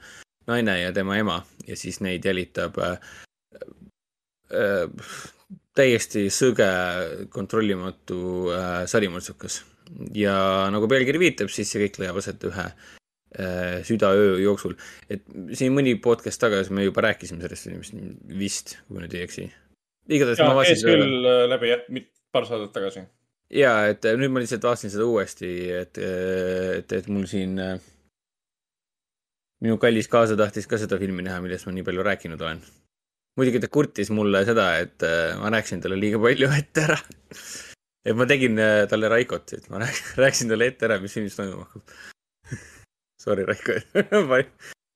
naine 0.50 0.74
ja 0.80 0.92
tema 0.92 1.16
ema 1.20 1.36
ja 1.68 1.76
siis 1.78 2.00
neid 2.02 2.24
jälitab 2.26 2.78
äh, 2.82 2.98
äh, 4.50 4.88
täiesti 5.74 6.26
sõge, 6.34 6.68
kontrollimatu 7.30 8.18
äh, 8.50 8.82
sarimõrtsukas. 8.90 9.62
Ja 10.16 10.34
nagu 10.72 10.88
pealkiri 10.90 11.20
viitab, 11.20 11.52
siis 11.52 11.70
see 11.72 11.84
kõik 11.84 11.98
leiab 12.02 12.18
aset 12.20 12.42
ühe 12.48 12.66
äh, 12.66 13.80
südaöö 13.86 14.36
jooksul. 14.42 14.76
et 15.10 15.24
siin 15.58 15.74
mõni 15.76 15.94
podcast 16.02 16.40
tagasi 16.42 16.74
me 16.74 16.86
juba 16.86 17.04
rääkisime 17.08 17.44
sellest 17.44 17.68
filmist 17.68 17.96
vist, 18.42 18.76
kui 18.86 18.96
ma 18.96 19.04
nüüd 19.04 19.16
ei 19.16 19.24
eksi. 19.26 19.48
igatahes 20.08 20.42
ma 20.42 20.54
vaatasin 20.58 20.78
käis 20.78 20.86
küll 20.88 21.30
äh, 21.30 21.46
läbi 21.52 21.72
jah, 21.72 21.88
paar 22.32 22.48
saadet 22.48 22.74
tagasi. 22.76 23.06
ja 23.62 23.74
et 23.92 24.04
äh, 24.08 24.18
nüüd 24.20 24.34
ma 24.34 24.44
lihtsalt 24.44 24.68
vaatasin 24.68 24.94
seda 24.94 25.08
uuesti, 25.08 25.54
et, 25.80 25.98
et, 26.02 26.98
et 27.00 27.10
mul 27.12 27.26
siin 27.30 27.58
minu 29.62 29.78
kallis 29.78 30.08
kaasa 30.10 30.38
tahtis 30.38 30.66
ka 30.70 30.80
seda 30.80 30.98
filmi 30.98 31.24
näha, 31.26 31.42
millest 31.44 31.68
ma 31.68 31.74
nii 31.76 31.84
palju 31.86 32.06
rääkinud 32.08 32.40
olen. 32.40 32.62
muidugi 33.36 33.60
ta 33.60 33.68
kurtis 33.72 34.10
mulle 34.12 34.44
seda, 34.44 34.72
et 34.84 35.04
ma 35.40 35.52
rääkisin 35.52 35.84
talle 35.84 36.00
liiga 36.00 36.18
palju 36.20 36.50
ette 36.58 36.88
ära. 36.88 36.98
Et 38.04 38.16
ma 38.18 38.26
tegin 38.26 38.58
äh, 38.58 38.82
talle 38.90 39.08
Raikot, 39.12 39.52
et 39.58 39.70
ma 39.70 39.80
rääk- 39.84 40.14
rääkisin 40.20 40.50
talle 40.52 40.70
ette 40.72 40.88
ära, 40.88 41.00
mis 41.02 41.14
filmis 41.16 41.36
toimuma 41.38 41.66
hakkab. 41.68 41.96
Sorry, 43.22 43.44
Raiko. 43.46 43.78
ma 44.30 44.42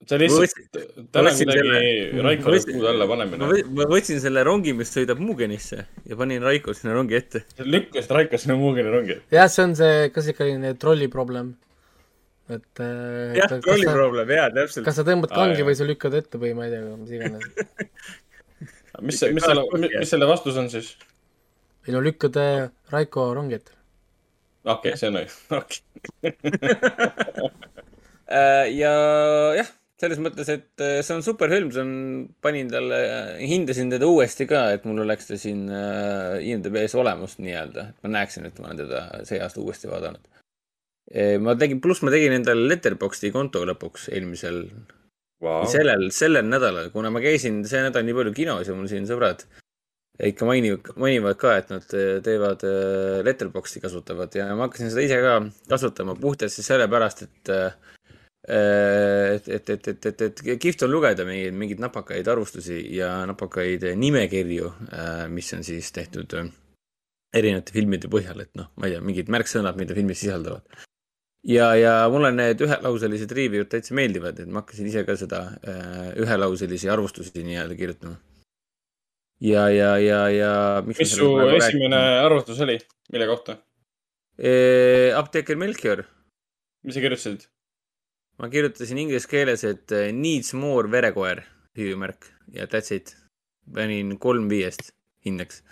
see 0.07 0.18
lihtsalt 0.20 0.76
täna 1.14 1.30
võtsin 1.30 1.48
midagi 1.48 1.62
selle- 1.62 2.24
Raikole 2.26 2.59
puude 2.68 2.88
alla 2.90 3.07
panemine. 3.09 3.62
ma 3.78 3.86
võtsin 3.90 4.20
selle 4.22 4.42
rongi, 4.46 4.74
mis 4.76 4.90
sõidab 4.92 5.22
Muugenisse 5.22 5.78
ja 6.07 6.18
panin 6.20 6.44
Raiko 6.44 6.74
sinna 6.76 6.94
rongi 6.94 7.16
ette. 7.16 7.44
lükkasid 7.62 8.12
Raiko 8.14 8.38
sinna 8.42 8.59
Muugeni 8.61 8.92
rongi. 8.92 9.16
jah, 9.34 9.48
see 9.50 9.64
on 9.64 9.72
see, 9.78 10.11
kas 10.14 10.28
ikka 10.30 10.44
selline 10.44 10.74
trolli 10.82 11.09
probleem. 11.12 11.54
et 12.52 12.82
äh, 12.84 13.34
jah, 13.40 13.48
kas, 13.48 13.64
trolli 13.64 13.88
sa, 13.88 13.96
probleem, 13.96 14.30
jaa, 14.36 14.50
täpselt. 14.61 14.84
kas 14.86 15.00
sa 15.00 15.07
tõmbad 15.09 15.32
kangi 15.32 15.62
jah. 15.62 15.66
või 15.70 15.78
sa 15.80 15.88
lükkad 15.88 16.14
ette 16.20 16.38
või 16.44 16.52
ma 16.59 16.68
ei 16.68 16.74
tea, 16.76 16.84
mis 17.00 17.16
iganes. 17.16 17.48
mis 19.00 19.22
mis 19.38 19.48
selle, 19.48 19.64
mis 19.96 20.12
selle 20.12 20.28
vastus 20.28 20.61
on 20.61 20.70
siis? 20.70 20.92
Ei 21.87 21.95
no 21.95 22.03
lükkad 22.03 22.37
äh, 22.43 22.68
Raiko 22.93 23.30
rongi 23.34 23.61
ette. 23.61 23.72
okei 24.64 24.93
okay,, 24.93 25.01
see 25.01 25.11
on 25.12 25.20
õige, 25.22 25.34
okei. 25.61 25.80
Äh, 28.26 28.72
ja 28.74 28.91
jah, 29.55 29.68
selles 30.03 30.18
mõttes, 30.18 30.49
et 30.51 30.82
äh, 30.82 30.97
see 31.07 31.14
on 31.14 31.22
super 31.22 31.47
film, 31.53 31.68
see 31.70 31.82
on, 31.84 31.93
panin 32.43 32.66
talle, 32.72 32.97
hindasin 33.39 33.93
teda 33.93 34.09
uuesti 34.11 34.49
ka, 34.51 34.64
et 34.74 34.87
mul 34.89 35.05
oleks 35.05 35.28
ta 35.28 35.39
siin 35.39 35.68
äh, 35.70 36.41
IMDB-s 36.43 36.97
olemas 36.99 37.37
nii-öelda, 37.39 37.84
et 37.93 38.03
ma 38.03 38.11
näeksin, 38.16 38.49
et 38.51 38.59
ma 38.59 38.72
olen 38.72 38.80
teda 38.82 39.05
see 39.28 39.39
aasta 39.39 39.62
uuesti 39.62 39.91
vaadanud. 39.93 40.26
ma 41.39 41.55
tegin, 41.55 41.78
pluss 41.78 42.03
ma 42.03 42.11
tegin 42.11 42.34
endale 42.34 42.66
Letterboxdi 42.66 43.30
konto 43.30 43.62
lõpuks 43.70 44.09
eelmisel 44.11 44.64
wow., 45.47 45.62
sellel, 45.70 46.09
sellel 46.11 46.51
nädalal, 46.51 46.91
kuna 46.91 47.14
ma 47.14 47.22
käisin 47.22 47.62
see 47.62 47.84
nädal 47.87 48.03
nii 48.09 48.18
palju 48.18 48.34
kinos 48.34 48.66
ja 48.66 48.74
mul 48.74 48.91
siin 48.91 49.07
sõbrad 49.07 49.47
ikka 50.25 50.47
mainivad, 50.49 50.93
mainivad 50.97 51.37
ka, 51.41 51.57
et 51.61 51.73
nad 51.73 51.93
äh, 51.97 52.19
teevad 52.25 52.64
äh, 52.64 53.21
Letterboxdi 53.27 53.83
kasutavad 53.85 54.35
ja 54.37 54.49
ma 54.57 54.69
hakkasin 54.69 54.91
seda 54.93 55.05
ise 55.05 55.19
ka 55.21 55.37
kasutama 55.69 56.17
puhtalt 56.21 56.53
siis 56.53 56.69
sellepärast, 56.73 57.27
et 57.27 57.53
äh, 57.53 57.77
et, 58.47 59.49
et, 59.49 59.71
et, 59.75 59.88
et, 59.88 60.07
et, 60.07 60.21
et 60.22 60.41
kihvt 60.63 60.84
on 60.87 60.93
lugeda 60.93 61.25
mingeid, 61.26 61.55
mingeid 61.59 61.80
napakaid 61.83 62.29
arvustusi 62.30 62.79
ja 62.95 63.09
napakaid 63.26 63.83
nimekirju, 63.99 64.68
mis 65.34 65.49
on 65.57 65.64
siis 65.67 65.88
tehtud 65.91 66.37
erinevate 67.34 67.75
filmide 67.75 68.07
põhjal, 68.07 68.45
et 68.45 68.53
noh, 68.55 68.68
ma 68.79 68.87
ei 68.87 68.95
tea, 68.95 69.03
mingid 69.03 69.33
märksõnad, 69.34 69.75
mida 69.80 69.99
filmid 69.99 70.21
sisaldavad. 70.21 70.79
ja, 71.43 71.72
ja 71.75 71.97
mulle 72.13 72.30
need 72.38 72.63
ühelauselised 72.63 73.34
review'd 73.34 73.72
täitsa 73.75 73.99
meeldivad, 73.99 74.38
et 74.38 74.47
ma 74.47 74.63
hakkasin 74.63 74.93
ise 74.93 75.03
ka 75.11 75.18
seda 75.18 75.43
ühelauselisi 76.14 76.95
arvustusi 76.95 77.43
nii-öelda 77.43 77.75
kirjutama. 77.83 78.14
ja, 79.41 79.68
ja, 79.68 79.96
ja, 79.99 80.21
ja. 80.30 80.53
mis 80.87 81.14
su 81.14 81.30
esimene 81.61 82.03
arvutus 82.25 82.61
oli, 82.61 82.79
mille 83.13 83.26
kohta? 83.30 83.58
apteeker 85.17 85.57
Melchior 85.57 86.04
mis 86.87 86.95
sa 86.95 87.03
kirjutasid? 87.03 87.46
ma 88.38 88.49
kirjutasin 88.53 89.00
inglise 89.00 89.29
keeles, 89.30 89.64
et 89.67 89.92
eh, 89.96 90.11
needs 90.14 90.53
more 90.54 90.91
verekoer, 90.92 91.42
hüüumärk 91.79 92.29
ja 92.54 92.68
that's 92.71 92.95
it. 92.95 93.17
panin 93.75 94.13
kolm 94.22 94.46
viiest 94.46 94.92
hindeks 95.26 95.64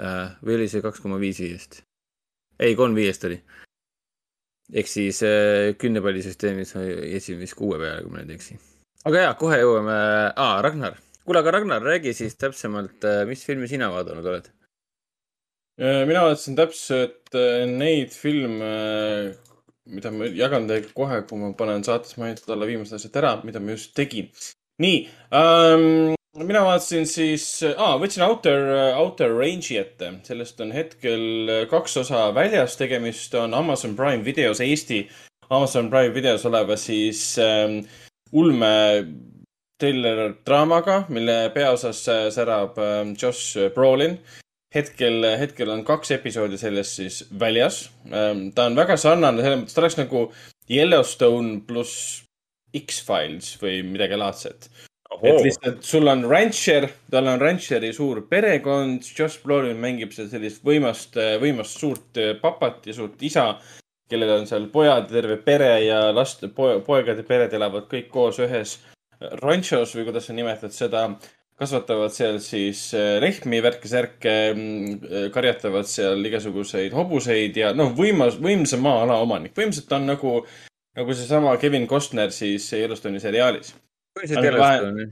uh,. 0.00 0.32
või 0.40 0.56
oli 0.56 0.68
see 0.72 0.80
kaks 0.84 1.02
koma 1.04 1.18
viis 1.20 1.42
viiest? 1.42 1.82
ei, 2.58 2.72
kolm 2.78 2.96
viiest 2.96 3.26
oli. 3.28 3.36
ehk 4.72 4.88
siis 4.88 5.20
uh, 5.26 5.74
kümnepallisüsteemis 5.76 6.72
jätsin 6.78 7.42
vist 7.42 7.58
kuue 7.58 7.76
peale, 7.82 8.06
kui 8.06 8.14
ma 8.14 8.22
nüüd 8.22 8.32
ei 8.32 8.40
eksi. 8.40 8.56
aga 9.04 9.26
jaa, 9.26 9.34
kohe 9.42 9.60
jõuame 9.60 9.98
ah,, 10.32 10.56
Ragnar. 10.64 10.96
kuule, 11.26 11.42
aga 11.42 11.56
Ragnar, 11.56 11.82
räägi 11.82 12.14
siis 12.14 12.38
täpsemalt, 12.38 13.04
mis 13.28 13.42
filmi 13.46 13.68
sina 13.70 13.90
vaadanud 13.92 14.26
oled? 14.32 14.52
mina 15.76 16.22
vaatasin 16.24 16.56
täpselt 16.56 17.34
äh, 17.36 17.66
neid 17.68 18.14
filme, 18.16 18.68
mida 19.92 20.12
ma 20.14 20.28
jagan 20.32 20.64
teiega 20.70 20.88
kohe, 20.96 21.18
kui 21.28 21.40
ma 21.40 21.50
panen 21.58 21.84
saates 21.84 22.16
mainitud 22.16 22.54
alla 22.54 22.68
viimased 22.68 22.96
asjad 22.96 23.18
ära, 23.20 23.34
mida 23.44 23.60
ma 23.60 23.76
just 23.76 23.92
tegin. 23.98 24.30
nii 24.80 25.02
ähm,, 25.36 26.14
mina 26.40 26.62
vaatasin 26.64 27.04
siis 27.08 27.44
ah,, 27.74 27.98
võtsin 28.00 28.24
Outer, 28.24 28.72
Outer 29.02 29.36
Range'i 29.36 29.76
ette, 29.82 30.10
sellest 30.24 30.60
on 30.64 30.72
hetkel 30.72 31.52
kaks 31.68 32.00
osa 32.06 32.30
väljas, 32.36 32.80
tegemist 32.80 33.36
on 33.36 33.52
Amazon 33.56 33.96
Prime 34.00 34.24
videos 34.24 34.64
Eesti, 34.64 35.04
Amazon 35.50 35.90
Prime 35.92 36.14
videos 36.16 36.44
oleva 36.48 36.76
siis 36.80 37.36
ähm, 37.38 37.82
ulme 38.32 38.72
thriller 39.80 40.34
draamaga, 40.46 41.04
mille 41.08 41.50
peaosas 41.54 42.02
särab 42.34 42.78
ähm, 42.78 43.14
Josh 43.22 43.70
Brolin. 43.74 44.18
hetkel, 44.74 45.24
hetkel 45.40 45.70
on 45.72 45.84
kaks 45.84 46.10
episoodi 46.18 46.58
sellest 46.58 46.98
siis 46.98 47.22
väljas 47.40 47.90
ähm,. 48.12 48.50
ta 48.54 48.66
on 48.66 48.76
väga 48.76 48.96
sarnane 48.96 49.42
selles 49.42 49.60
mõttes, 49.60 49.74
ta 49.74 49.80
oleks 49.84 49.98
nagu 50.00 50.26
Yellowstone 50.70 51.60
pluss 51.66 52.24
X-Files 52.76 53.54
või 53.62 53.80
midagi 53.86 54.18
laadset 54.18 54.68
et 55.22 55.38
lihtsalt 55.44 55.84
sul 55.86 56.08
on 56.10 56.24
rancher, 56.28 56.88
tal 57.10 57.28
on 57.30 57.40
rancheri 57.40 57.92
suur 57.94 58.22
perekond, 58.28 59.06
Josh 59.16 59.40
Brolin 59.42 59.78
mängib 59.80 60.12
seal 60.12 60.28
sellist 60.28 60.64
võimast, 60.66 61.16
võimast 61.40 61.80
suurt 61.80 62.20
papat 62.42 62.88
ja 62.90 62.96
suurt 62.96 63.22
isa, 63.24 63.46
kellel 64.10 64.34
on 64.40 64.48
seal 64.50 64.68
pojad, 64.72 65.08
terve 65.10 65.38
pere 65.42 65.72
ja 65.86 66.00
last 66.14 66.44
po,, 66.54 66.68
poegade 66.86 67.24
pered 67.26 67.54
elavad 67.56 67.88
kõik 67.90 68.10
koos 68.12 68.40
ühes 68.44 68.76
ranchos 69.42 69.94
või 69.96 70.08
kuidas 70.08 70.28
sa 70.28 70.36
nimetad 70.36 70.74
seda. 70.74 71.08
kasvatavad 71.56 72.12
seal 72.12 72.36
siis 72.44 72.90
lehmi, 72.92 73.62
värke-särke, 73.64 74.32
karjatavad 75.32 75.88
seal 75.88 76.20
igasuguseid 76.28 76.92
hobuseid 76.92 77.56
ja 77.56 77.70
noh, 77.72 77.94
võimas, 77.96 78.36
võimsa 78.36 78.76
maa-ala 78.76 79.16
omanik. 79.24 79.54
põhimõtteliselt 79.56 79.88
ta 79.88 79.96
on 79.96 80.06
nagu, 80.10 80.34
nagu 81.00 81.16
seesama 81.16 81.56
Kevin 81.56 81.88
Costner 81.88 82.30
siis 82.30 82.68
Yellowstone'i 82.76 83.24
seriaalis 83.24 83.72
põhiliselt 84.16 84.48
Yellowstone, 84.48 85.06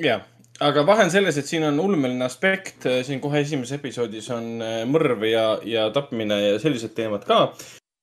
jah. 0.00 0.06
jah, 0.06 0.24
aga 0.68 0.84
vahe 0.88 1.06
on 1.06 1.12
selles, 1.12 1.38
et 1.38 1.48
siin 1.48 1.66
on 1.68 1.80
ulmeline 1.82 2.24
aspekt, 2.26 2.86
siin 3.06 3.20
kohe 3.22 3.42
esimeses 3.44 3.76
episoodis 3.78 4.30
on 4.34 4.64
mõrv 4.90 5.26
ja, 5.28 5.46
ja 5.68 5.86
tapmine 5.94 6.38
ja 6.40 6.58
sellised 6.62 6.94
teemad 6.96 7.26
ka. 7.28 7.44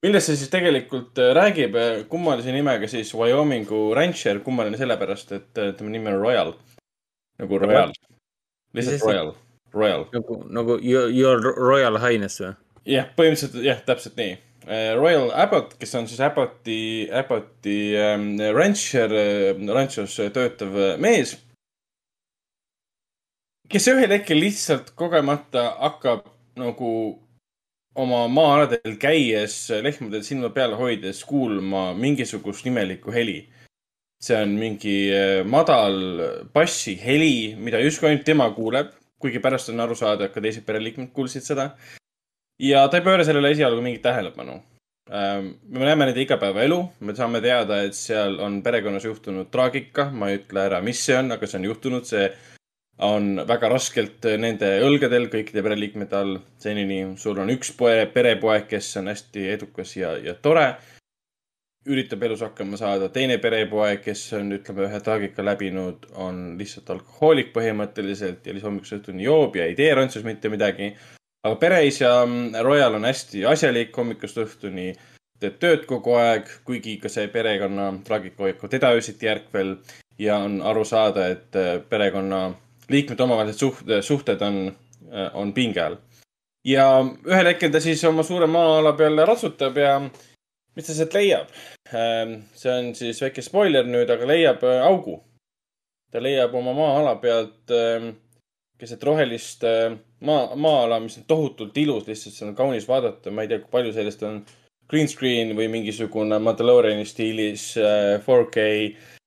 Millest 0.06 0.32
see 0.32 0.40
siis 0.40 0.52
tegelikult 0.54 1.20
äh, 1.20 1.34
räägib, 1.38 1.76
äh, 1.76 2.02
kummalise 2.12 2.54
nimega 2.56 2.88
siis 2.92 3.14
Wyomingu 3.16 3.90
rancher, 3.98 4.42
kummaline 4.46 4.80
sellepärast, 4.80 5.32
et 5.38 5.54
tema 5.54 5.94
nimi 5.94 6.12
on 6.14 6.20
Royal. 6.22 6.54
nagu 7.40 7.62
Royal. 7.66 7.96
lihtsalt 8.74 9.08
Royal, 9.08 9.34
Royal. 9.74 10.06
nagu, 10.14 10.44
nagu 10.50 10.80
your, 10.84 11.10
your 11.10 11.56
Royal 11.58 12.00
Highness 12.00 12.42
või? 12.44 12.54
jah, 12.90 13.10
põhimõtteliselt 13.18 13.64
jah, 13.66 13.82
täpselt 13.86 14.16
nii 14.20 14.38
Äh, 14.70 14.94
Royal 14.94 15.32
Abbott, 15.34 15.78
kes 15.80 15.96
on 15.96 16.08
siis 16.08 16.20
Abbotti, 16.22 17.10
Abbotti 17.12 17.96
ähm, 17.98 18.36
rancher 18.54 19.10
äh,, 19.10 19.56
ranchos 19.74 20.18
töötav 20.36 20.76
mees. 21.02 21.38
kes 23.70 23.88
ühel 23.90 24.14
hetkel 24.14 24.38
lihtsalt 24.42 24.92
kogemata 24.98 25.64
hakkab 25.80 26.28
nagu 26.58 26.92
oma 28.00 28.26
maa-aladel 28.32 28.96
käies, 29.02 29.56
lehmadel 29.84 30.24
silma 30.26 30.52
peal 30.56 30.76
hoides 30.80 31.24
kuulma 31.28 31.90
mingisugust 31.98 32.68
imelikku 32.70 33.12
heli. 33.16 33.42
see 34.20 34.36
on 34.36 34.52
mingi 34.60 35.14
äh, 35.16 35.46
madal 35.48 35.96
bassiheli, 36.54 37.56
mida 37.56 37.80
justkui 37.80 38.10
ainult 38.10 38.26
tema 38.28 38.50
kuuleb, 38.52 38.90
kuigi 39.20 39.40
pärast 39.40 39.70
on 39.72 39.80
aru 39.80 39.96
saada, 39.96 40.26
et 40.26 40.34
ka 40.34 40.44
teised 40.44 40.66
pereliikmed 40.68 41.14
kuulsid 41.16 41.46
seda 41.46 41.70
ja 42.60 42.84
ta 42.92 43.00
ei 43.00 43.06
pööra 43.06 43.24
sellele 43.24 43.54
esialgu 43.56 43.82
mingit 43.84 44.04
tähelepanu. 44.04 44.60
Ähm, 45.10 45.54
me 45.72 45.88
näeme 45.88 46.10
nende 46.10 46.22
igapäevaelu, 46.22 46.80
me 47.00 47.16
saame 47.18 47.42
teada, 47.42 47.80
et 47.88 47.96
seal 47.98 48.38
on 48.44 48.60
perekonnas 48.66 49.08
juhtunud 49.08 49.50
traagika, 49.54 50.10
ma 50.12 50.30
ei 50.30 50.42
ütle 50.42 50.68
ära, 50.68 50.84
mis 50.86 51.02
see 51.06 51.18
on, 51.18 51.32
aga 51.34 51.48
see 51.48 51.62
on 51.62 51.70
juhtunud, 51.72 52.06
see 52.06 52.28
on 53.06 53.42
väga 53.48 53.70
raskelt 53.72 54.26
nende 54.42 54.70
õlgadel, 54.84 55.30
kõikide 55.32 55.64
pereliikmete 55.64 56.16
all 56.16 56.38
senini. 56.60 57.02
sul 57.18 57.40
on 57.40 57.50
üks 57.50 57.72
poe, 57.78 58.06
perepoeg, 58.14 58.68
kes 58.68 58.96
on 59.02 59.08
hästi 59.08 59.50
edukas 59.56 59.96
ja, 59.96 60.16
ja 60.18 60.34
tore. 60.34 60.74
üritab 61.90 62.24
elus 62.24 62.42
hakkama 62.44 62.78
saada, 62.78 63.08
teine 63.10 63.38
perepoeg, 63.38 64.02
kes 64.04 64.26
on, 64.38 64.52
ütleme, 64.52 64.84
ühe 64.90 65.00
traagika 65.02 65.46
läbinud, 65.46 66.10
on 66.16 66.58
lihtsalt 66.60 66.90
alkohoolik 66.90 67.54
põhimõtteliselt 67.56 68.46
ja 68.46 68.54
hommikuse 68.64 69.00
õhtuni 69.00 69.24
joob 69.24 69.56
ja 69.56 69.66
ei 69.66 69.80
tee 69.80 69.94
rantsus 69.96 70.28
mitte 70.28 70.52
midagi 70.52 70.94
aga 71.44 71.56
pereisa 71.56 72.26
mm, 72.26 72.52
Royal 72.64 72.96
on 72.96 73.08
hästi 73.08 73.46
asjalik 73.48 73.96
hommikust 73.96 74.40
õhtuni, 74.42 74.92
teeb 75.40 75.60
tööd 75.62 75.86
kogu 75.88 76.18
aeg, 76.20 76.50
kuigi 76.68 76.98
ka 77.00 77.12
see 77.12 77.30
perekonna 77.32 77.92
traagika 78.08 78.44
hoiab 78.44 78.60
ka 78.60 78.72
teda 78.72 78.92
öösiti 78.96 79.30
järkvel 79.30 79.78
ja 80.20 80.42
on 80.44 80.60
aru 80.66 80.84
saada, 80.88 81.30
et 81.32 81.56
äh, 81.56 81.78
perekonna 81.90 82.50
liikmete 82.90 83.24
omavahelised 83.24 83.60
suhted, 83.60 84.02
suhted 84.06 84.41
on, 84.45 84.60
äh, 85.11 85.30
on 85.34 85.53
pinge 85.53 85.82
all. 85.84 85.98
ja 86.66 86.86
ühel 87.26 87.52
hetkel 87.52 87.72
ta 87.72 87.80
siis 87.80 88.03
oma 88.06 88.24
suure 88.24 88.48
maa-ala 88.48 88.94
peale 88.99 89.26
ratsutab 89.26 89.78
ja 89.80 89.94
mis 90.02 90.88
ta 90.88 90.94
sealt 90.94 91.16
leiab? 91.16 91.52
Ähm, 91.94 92.36
see 92.53 92.72
on 92.74 92.94
siis 92.95 93.22
väike 93.24 93.41
spoiler 93.41 93.88
nüüd, 93.88 94.10
aga 94.11 94.28
leiab 94.28 94.64
äh, 94.68 94.82
augu. 94.86 95.20
ta 96.11 96.22
leiab 96.22 96.56
oma 96.56 96.74
maa-ala 96.74 97.16
pealt 97.22 97.72
ähm, 97.76 98.11
keset 98.80 99.03
rohelist 99.03 99.66
maa, 100.24 100.56
maa-ala, 100.56 100.99
mis 101.03 101.18
on 101.20 101.26
tohutult 101.28 101.78
ilus, 101.78 102.07
lihtsalt 102.07 102.36
see 102.36 102.48
on 102.48 102.56
kaunis 102.56 102.88
vaadata, 102.88 103.32
ma 103.32 103.44
ei 103.44 103.52
tea, 103.52 103.60
kui 103.64 103.74
palju 103.74 103.91
sellest 103.95 104.24
on 104.28 104.40
green 104.90 105.07
screen 105.07 105.53
või 105.57 105.70
mingisugune 105.72 106.40
Mandaloriani 106.41 107.06
stiilis 107.06 107.72
4K 107.78 108.66
äh, 108.66 108.86
äh, 108.86 109.19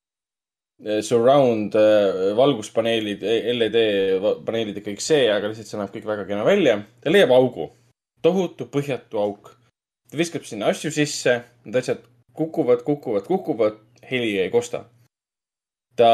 surround 1.02 1.76
äh, 1.78 2.32
valguspaneelid, 2.36 3.22
LED 3.58 3.76
paneelid 4.46 4.80
ja 4.80 4.84
kõik 4.86 5.02
see, 5.04 5.26
aga 5.30 5.50
lihtsalt 5.50 5.70
see 5.70 5.80
näeb 5.80 5.92
kõik 5.94 6.08
väga 6.08 6.26
kena 6.28 6.46
välja. 6.46 6.80
ta 7.02 7.12
leiab 7.12 7.34
augu, 7.36 7.70
tohutu 8.22 8.66
põhjatu 8.72 9.20
auk. 9.22 9.52
ta 10.10 10.18
viskab 10.18 10.46
sinna 10.48 10.72
asju 10.72 10.90
sisse, 10.94 11.38
need 11.64 11.78
asjad 11.82 12.02
kukuvad, 12.34 12.82
kukuvad, 12.86 13.28
kukuvad, 13.28 13.78
heli 14.10 14.38
ei 14.42 14.50
kosta. 14.50 14.84
ta 15.96 16.10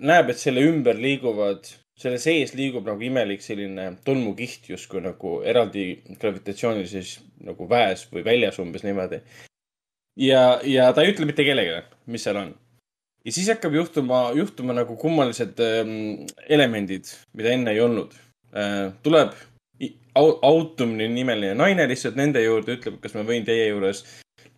näeb, 0.00 0.30
et 0.30 0.38
selle 0.42 0.64
ümber 0.68 0.98
liiguvad 0.98 1.68
selle 1.98 2.18
sees 2.18 2.54
liigub 2.58 2.86
nagu 2.88 3.02
imelik 3.06 3.42
selline 3.42 3.92
tolmukiht 4.06 4.66
justkui 4.72 5.02
nagu 5.04 5.36
eraldi 5.46 5.84
gravitatsioonilises 6.18 7.20
nagu 7.46 7.68
väes 7.70 8.08
või 8.10 8.24
väljas 8.26 8.58
umbes 8.62 8.82
niimoodi. 8.86 9.20
ja, 10.18 10.60
ja 10.66 10.92
ta 10.92 11.02
ei 11.04 11.14
ütle 11.14 11.28
mitte 11.30 11.46
kellelegi, 11.46 11.84
mis 12.10 12.26
seal 12.26 12.40
on. 12.42 12.54
Ja 13.24 13.32
siis 13.32 13.48
hakkab 13.48 13.74
juhtuma, 13.74 14.20
juhtuma 14.36 14.76
nagu 14.76 14.96
kummalised 15.00 15.60
ähm, 15.64 16.24
elemendid, 16.48 17.10
mida 17.32 17.54
enne 17.56 17.74
ei 17.74 17.82
olnud 17.84 18.14
äh,. 18.54 18.92
tuleb 19.02 19.34
Autumni 20.14 21.08
nimeline 21.10 21.56
naine 21.58 21.88
lihtsalt 21.90 22.14
nende 22.14 22.38
juurde, 22.44 22.76
ütleb, 22.76 23.00
kas 23.02 23.16
ma 23.16 23.24
võin 23.26 23.42
teie 23.42 23.64
juures, 23.66 24.04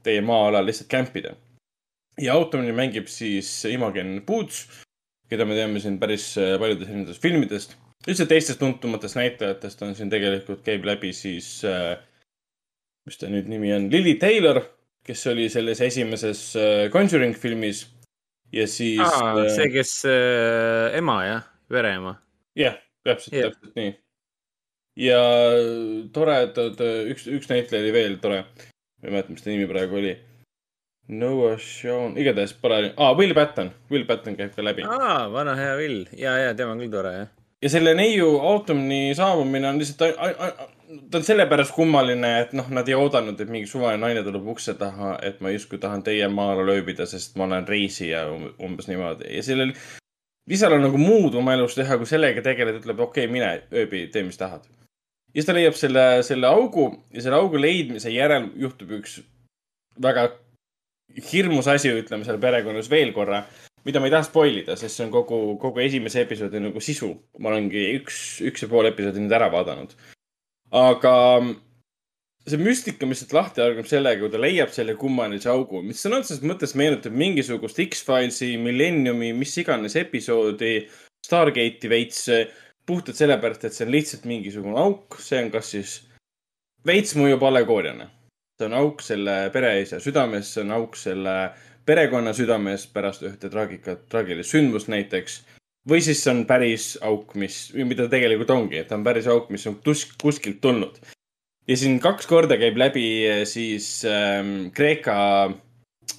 teie 0.04 0.20
maa-alal 0.20 0.66
lihtsalt 0.68 0.90
kämpida. 0.92 1.32
ja 2.20 2.34
Autumni 2.34 2.74
mängib 2.76 3.08
siis 3.08 3.48
Imogen 3.70 4.20
Poots 4.26 4.66
keda 5.30 5.46
me 5.46 5.56
teame 5.58 5.82
siin 5.82 5.98
päris 6.02 6.28
äh, 6.38 6.54
paljudest 6.60 6.90
erinevatest 6.90 7.22
filmidest. 7.22 7.76
üldse 8.06 8.26
teistest 8.30 8.60
tuntumatest 8.60 9.18
näitlejatest 9.18 9.82
on 9.82 9.94
siin 9.98 10.10
tegelikult, 10.12 10.62
käib 10.66 10.84
läbi 10.86 11.12
siis 11.16 11.48
äh,, 11.66 11.96
mis 13.06 13.18
ta 13.18 13.30
nüüd 13.30 13.48
nimi 13.50 13.72
on, 13.74 13.88
Lily 13.90 14.14
Taylor, 14.22 14.62
kes 15.06 15.26
oli 15.32 15.48
selles 15.50 15.80
esimeses 15.82 16.42
äh, 16.58 16.86
Conjuring 16.92 17.34
filmis 17.38 17.86
ja 18.52 18.66
siis 18.70 19.02
ah,. 19.02 19.38
see, 19.52 19.68
kes 19.74 19.92
äh, 20.10 20.96
ema 20.98 21.18
jah, 21.26 21.48
vereema. 21.72 22.16
jah, 22.58 22.78
täpselt 23.06 23.34
yeah., 23.34 23.50
täpselt 23.50 23.78
nii. 23.78 23.92
ja 25.06 25.20
toredad, 26.14 26.80
üks, 27.12 27.26
üks 27.30 27.50
näitleja 27.52 27.84
oli 27.84 27.92
veel 27.96 28.16
tore. 28.22 28.44
ma 28.46 29.08
ei 29.08 29.14
mäleta, 29.16 29.34
mis 29.34 29.44
ta 29.44 29.52
nimi 29.52 29.68
praegu 29.70 30.00
oli 30.00 30.14
Noah 31.08 31.58
Sean, 31.62 32.16
igatahes 32.18 32.56
pole 32.58 32.92
ah,, 32.96 33.12
Will 33.18 33.34
Patton, 33.34 33.70
Will 33.90 34.06
Patton 34.08 34.38
käib 34.38 34.54
ka 34.56 34.64
läbi. 34.64 34.86
aa, 34.86 35.26
vana 35.32 35.54
hea 35.58 35.74
Will, 35.78 36.06
ja, 36.18 36.36
ja 36.42 36.54
tema 36.58 36.74
on 36.74 36.82
küll 36.82 36.94
tore, 36.94 37.12
jah. 37.20 37.28
ja 37.62 37.72
selle 37.72 37.94
neiu 37.98 38.32
Autumni 38.42 39.14
saabumine 39.18 39.70
on 39.70 39.82
lihtsalt, 39.82 40.18
ta 41.10 41.18
on 41.18 41.26
sellepärast 41.26 41.74
kummaline, 41.74 42.32
et 42.44 42.56
noh, 42.56 42.68
nad 42.74 42.88
ei 42.88 42.94
oodanud, 42.94 43.40
et 43.40 43.50
mingi 43.52 43.68
suvaline 43.70 44.02
naine 44.02 44.22
tuleb 44.26 44.46
ukse 44.54 44.76
taha, 44.78 45.16
et 45.26 45.40
ma 45.44 45.52
justkui 45.54 45.80
tahan 45.82 46.04
teie 46.06 46.28
maale 46.32 46.66
ööbida, 46.76 47.06
sest 47.10 47.36
ma 47.36 47.46
olen 47.48 47.66
reisija 47.68 48.26
umbes 48.30 48.90
niimoodi 48.90 49.30
ja 49.34 49.42
sellel 49.46 49.74
lisal 50.50 50.76
on 50.76 50.84
nagu 50.86 50.98
muud 51.00 51.34
oma 51.38 51.56
elus 51.56 51.76
teha, 51.78 51.98
kui 51.98 52.08
sellega 52.08 52.42
tegeleda, 52.44 52.80
ütleb 52.82 53.02
okei 53.02 53.26
okay,, 53.26 53.32
mine 53.32 53.52
ööbi, 53.74 54.06
tee, 54.12 54.24
mis 54.26 54.38
tahad. 54.40 54.66
ja 54.66 55.40
siis 55.40 55.48
ta 55.48 55.56
leiab 55.56 55.78
selle, 55.78 56.06
selle 56.26 56.50
augu 56.50 56.88
ja 57.14 57.24
selle 57.24 57.40
augu 57.40 57.60
leidmise 57.60 58.12
järel 58.14 58.50
juhtub 58.56 58.94
üks 59.00 59.20
väga 60.02 60.30
hirmus 61.32 61.68
asi, 61.70 61.92
ütleme 62.02 62.26
seal 62.26 62.38
perekonnas 62.42 62.90
veel 62.90 63.12
korra, 63.16 63.44
mida 63.86 64.00
ma 64.00 64.08
ei 64.08 64.14
taha 64.14 64.26
spoil 64.26 64.60
ida, 64.62 64.76
sest 64.78 64.98
see 64.98 65.06
on 65.06 65.12
kogu, 65.14 65.56
kogu 65.62 65.82
esimese 65.84 66.24
episoodi 66.24 66.60
nagu 66.62 66.82
sisu. 66.82 67.12
ma 67.38 67.52
olengi 67.52 67.88
üks, 68.00 68.42
üks 68.46 68.64
ja 68.64 68.70
pool 68.70 68.90
episoodi 68.90 69.22
nüüd 69.22 69.34
ära 69.36 69.48
vaadanud. 69.52 69.94
Aga 70.76 71.14
see 72.46 72.60
müstika, 72.62 73.08
mis 73.08 73.22
sealt 73.22 73.34
lahti 73.34 73.62
algab 73.64 73.88
sellega, 73.90 74.20
kui 74.22 74.30
ta 74.30 74.40
leiab 74.42 74.70
selle 74.74 74.94
kummalise 74.98 75.50
augu, 75.50 75.80
mis 75.82 76.02
sõna 76.02 76.20
otseses 76.22 76.44
mõttes 76.46 76.76
meenutab 76.78 77.16
mingisugust 77.16 77.80
X-Filesi, 77.88 78.52
Millenniumi, 78.62 79.32
mis 79.34 79.56
iganes 79.62 79.96
episoodi 79.98 80.76
Stargate'i 81.26 81.90
veits 81.90 82.28
äh, 82.30 82.44
puhtalt 82.86 83.18
sellepärast, 83.18 83.66
et 83.66 83.74
see 83.74 83.86
on 83.86 83.94
lihtsalt 83.94 84.28
mingisugune 84.30 84.78
auk, 84.78 85.18
see 85.22 85.40
on 85.42 85.50
kas 85.54 85.72
siis 85.74 85.96
veits 86.86 87.16
mõjub 87.18 87.42
allegooriana. 87.48 88.10
see 88.56 88.68
on 88.70 88.76
auk 88.78 89.02
selle 89.04 89.34
pereisa 89.52 89.98
südames, 90.00 90.52
see 90.54 90.62
on 90.62 90.70
auk 90.78 90.94
selle 90.96 91.34
perekonna 91.86 92.32
südames 92.34 92.86
pärast 92.86 93.26
ühte 93.26 93.50
traagikat, 93.50 94.06
traagilist 94.08 94.54
sündmust 94.54 94.88
näiteks. 94.88 95.42
Või 95.88 96.02
siis 96.02 96.22
see 96.22 96.32
on 96.32 96.44
päris 96.48 96.94
auk, 97.06 97.34
mis, 97.38 97.58
mida 97.78 98.08
tegelikult 98.10 98.50
ongi, 98.54 98.80
et 98.82 98.92
on 98.94 99.04
päris 99.06 99.28
auk, 99.30 99.50
mis 99.54 99.66
on 99.70 99.78
tus-, 99.84 100.08
kuskilt 100.22 100.60
tulnud. 100.60 100.98
ja 101.68 101.76
siin 101.76 102.00
kaks 102.00 102.26
korda 102.30 102.58
käib 102.58 102.76
läbi 102.78 103.06
äh, 103.28 103.44
siis 103.44 104.04
ähm, 104.04 104.70
Kreeka 104.74 105.18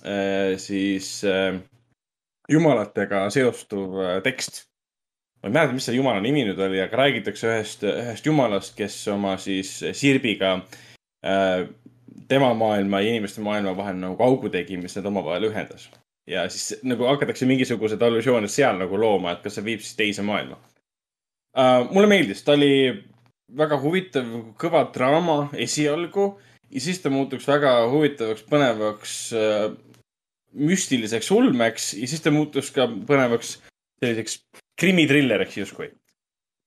äh, 0.06 0.57
siis 0.57 1.23
äh, 1.23 1.60
jumalatega 2.49 3.30
seostuv 3.30 3.99
äh, 4.02 4.22
tekst. 4.23 4.65
ma 5.44 5.49
ei 5.49 5.53
mäleta, 5.53 5.73
mis 5.73 5.85
selle 5.85 5.99
jumala 5.99 6.22
nimi 6.23 6.44
nüüd 6.48 6.60
oli, 6.65 6.80
aga 6.81 6.98
räägitakse 6.98 7.48
ühest, 7.52 7.84
ühest 7.85 8.26
jumalast, 8.26 8.73
kes 8.76 8.95
oma 9.14 9.35
siis 9.38 9.76
sirbiga 9.94 10.56
äh, 11.22 11.68
tema 12.27 12.53
maailma 12.57 13.02
ja 13.02 13.14
inimeste 13.14 13.44
maailma 13.45 13.76
vahel 13.77 13.99
nagu 14.02 14.23
augu 14.23 14.49
tegi, 14.49 14.80
mis 14.81 14.98
need 14.98 15.06
omavahel 15.06 15.52
ühendas. 15.52 15.88
Ja 16.27 16.47
siis 16.51 16.81
nagu 16.87 17.07
hakatakse 17.07 17.47
mingisuguseid 17.49 18.01
allusioone 18.03 18.49
seal 18.51 18.79
nagu 18.81 18.99
looma, 18.99 19.35
et 19.35 19.45
kas 19.45 19.57
see 19.57 19.65
viib 19.65 19.83
siis 19.83 19.95
teise 19.99 20.25
maailma 20.27 20.57
uh,. 20.57 21.87
mulle 21.91 22.09
meeldis, 22.11 22.43
ta 22.43 22.57
oli 22.57 22.91
väga 23.57 23.79
huvitav, 23.79 24.27
kõva 24.59 24.83
draama 24.93 25.37
esialgu 25.55 26.33
ja 26.71 26.83
siis 26.83 26.99
ta 27.03 27.11
muutuks 27.13 27.47
väga 27.47 27.77
huvitavaks, 27.91 28.43
põnevaks 28.49 29.13
uh, 29.37 29.69
müstiliseks 30.57 31.31
ulmeks 31.31 31.93
ja 31.95 32.09
siis 32.09 32.23
ta 32.23 32.33
muutus 32.33 32.73
ka 32.75 32.87
põnevaks 32.87 33.57
selliseks 34.01 34.41
krimitrilleriks 34.79 35.57
justkui. 35.57 35.91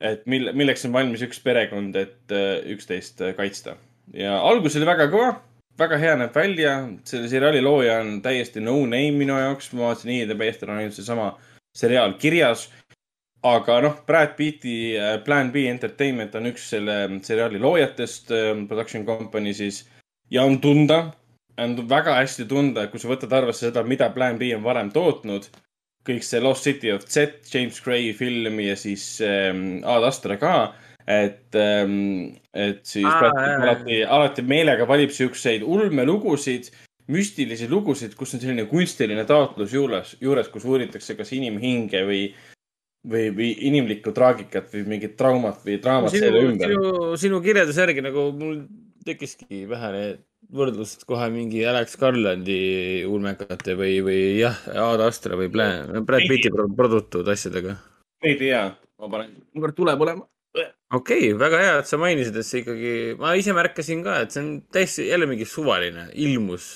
et 0.01 0.25
mille, 0.27 0.53
milleks 0.57 0.87
on 0.89 0.95
valmis 0.97 1.21
üks 1.27 1.43
perekond, 1.45 1.97
et 1.97 2.33
uh, 2.33 2.57
üksteist 2.73 3.21
kaitsta. 3.37 3.77
ja 4.17 4.39
algus 4.41 4.77
oli 4.81 4.89
väga 4.89 5.11
kõva, 5.13 5.35
väga 5.81 5.99
hea 6.01 6.17
näeb 6.21 6.37
välja, 6.37 6.75
selle 7.09 7.31
seriaali 7.33 7.63
looja 7.65 8.01
on 8.05 8.19
täiesti 8.25 8.63
no 8.65 8.77
name 8.85 9.17
minu 9.19 9.39
jaoks, 9.39 9.73
ma 9.73 9.91
vaatasin 9.91 10.13
IDB 10.19 10.45
eest, 10.47 10.67
on 10.67 10.77
ainult 10.77 10.99
seesama 10.99 11.33
seriaal 11.77 12.15
kirjas. 12.21 12.69
aga 13.43 13.79
noh, 13.81 13.95
Brad 14.07 14.35
Pitti 14.37 14.93
uh, 14.99 15.15
Plan 15.25 15.49
B 15.53 15.65
Entertainment 15.71 16.35
on 16.37 16.51
üks 16.51 16.67
selle 16.75 16.97
seriaali 17.25 17.59
loojatest, 17.59 18.29
production 18.69 19.07
company 19.07 19.55
siis 19.57 19.87
ja 20.31 20.45
on 20.45 20.61
tunda 20.61 21.07
on 21.61 21.89
väga 21.89 22.15
hästi 22.19 22.47
tunda, 22.49 22.87
kui 22.91 23.01
sa 23.01 23.11
võtad 23.11 23.33
arvesse 23.37 23.69
seda, 23.69 23.83
mida 23.87 24.11
Plan 24.15 24.39
B 24.41 24.53
on 24.57 24.65
varem 24.65 24.93
tootnud. 24.95 25.51
kõik 26.09 26.25
see 26.25 26.41
Lost 26.41 26.65
City 26.65 26.89
of 26.95 27.03
Z, 27.05 27.45
James 27.53 27.81
Gray 27.85 28.15
film 28.17 28.57
ja 28.65 28.73
siis 28.77 29.21
ähm, 29.21 29.83
Ad 29.85 30.07
Astra 30.09 30.39
ka. 30.41 30.73
Et 31.11 31.59
ähm,, 31.59 32.37
et 32.55 32.85
siis 32.87 33.09
Aa, 33.09 33.33
alati, 33.63 34.03
alati 34.05 34.45
meelega 34.47 34.87
valib 34.89 35.13
siukseid 35.15 35.65
ulmelugusid, 35.67 36.71
müstilisi 37.11 37.69
lugusid, 37.71 38.15
kus 38.19 38.37
on 38.37 38.43
selline 38.43 38.69
kunstiline 38.71 39.25
taotlus 39.27 39.75
juures, 39.75 40.15
juures, 40.23 40.51
kus 40.53 40.67
uuritakse 40.69 41.17
kas 41.19 41.33
inimhinge 41.37 42.05
või 42.07 42.23
või, 43.09 43.31
või 43.35 43.51
inimlikku 43.71 44.13
traagikat 44.17 44.73
või 44.75 44.87
mingit 44.95 45.17
traumat 45.19 45.63
või 45.65 45.79
draamat 45.83 46.15
selle 46.15 46.43
ümber. 46.45 46.75
sinu, 46.75 47.13
sinu 47.21 47.41
kirjelduse 47.45 47.87
järgi 47.87 48.05
nagu 48.05 48.27
mul 48.37 48.59
tekkiski 49.07 49.65
vähene 49.71 50.03
võrdlust 50.55 51.07
kohe 51.09 51.29
mingi 51.33 51.63
Alex 51.69 51.97
Garlandi 52.01 52.61
ulmekate 53.09 53.77
või, 53.79 54.01
või 54.05 54.21
jah, 54.41 54.59
Ad 54.69 55.05
Astra 55.05 55.39
või 55.39 55.51
Brad 55.53 56.27
Pitti 56.29 56.53
produtud 56.53 57.29
asjadega. 57.33 57.77
ei 58.27 58.37
tea, 58.41 58.67
ma 59.01 59.13
panen, 59.13 59.37
kuivõrd 59.55 59.79
tuleb 59.79 60.07
olema. 60.07 60.27
Okei 60.95 61.31
okay,, 61.31 61.39
väga 61.39 61.63
hea, 61.63 61.79
et 61.81 61.91
sa 61.91 61.99
mainisid, 62.01 62.37
et 62.37 62.47
see 62.47 62.63
ikkagi, 62.65 62.93
ma 63.21 63.35
ise 63.39 63.55
märkasin 63.57 64.05
ka, 64.07 64.21
et 64.25 64.35
see 64.35 64.43
on 64.43 64.53
täiesti 64.75 65.09
jälle 65.09 65.29
mingi 65.31 65.47
suvaline, 65.49 66.09
ilmus, 66.27 66.69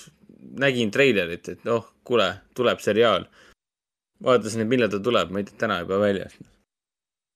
nägin 0.61 0.93
treilerit, 0.95 1.51
et 1.51 1.69
noh, 1.69 1.86
kuule, 2.07 2.31
tuleb 2.57 2.82
seriaal. 2.85 3.28
vaatasin, 4.24 4.62
et 4.65 4.70
millal 4.70 4.89
ta 4.89 5.01
tuleb, 5.05 5.32
ma 5.35 5.43
ei 5.43 5.47
tea, 5.49 5.59
täna 5.65 5.82
juba 5.82 5.99
väljas. 6.01 6.36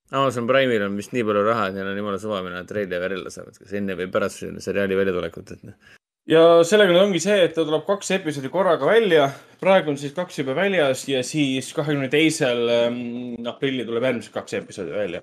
Amazon 0.09 0.47
Prime'il 0.49 0.87
on 0.87 0.95
vist 0.97 1.13
nii 1.13 1.25
palju 1.27 1.43
raha, 1.45 1.67
et 1.69 1.77
neil 1.77 1.91
on 1.91 1.99
jumala 1.99 2.21
suva, 2.23 2.39
millal 2.41 2.63
nad 2.63 2.69
treileri 2.71 3.03
välja 3.03 3.33
saavad, 3.35 3.59
kas 3.61 3.75
enne 3.77 3.97
või 3.99 4.07
pärast 4.13 4.47
seriaali 4.65 4.97
väljatulekut, 4.97 5.57
et 5.57 5.67
noh 5.69 5.97
ja 6.29 6.43
sellega 6.69 6.93
nüüd 6.93 7.07
ongi 7.07 7.21
see, 7.25 7.37
et 7.47 7.55
ta 7.57 7.65
tuleb 7.65 7.87
kaks 7.87 8.11
episoodi 8.19 8.51
korraga 8.53 8.89
välja. 8.89 9.31
praegu 9.61 9.93
on 9.93 9.97
siis 10.01 10.13
kaks 10.17 10.39
juba 10.43 10.55
väljas 10.57 11.07
ja 11.09 11.23
siis 11.25 11.73
kahekümne 11.73 12.11
teisel 12.13 12.69
ähm, 12.69 13.47
aprilli 13.49 13.87
tuleb 13.89 14.05
järgmised 14.05 14.35
kaks 14.35 14.59
episoodi 14.61 14.93
välja 14.93 15.23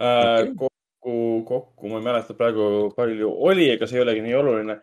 äh,. 0.00 0.50
kokku, 0.56 1.16
kokku 1.48 1.88
ma 1.88 2.00
ei 2.00 2.06
mäleta 2.08 2.36
praegu 2.38 2.92
palju 2.96 3.32
oli, 3.50 3.70
ega 3.74 3.88
see 3.90 4.00
ei 4.00 4.04
olegi 4.06 4.24
nii 4.24 4.38
oluline. 4.40 4.78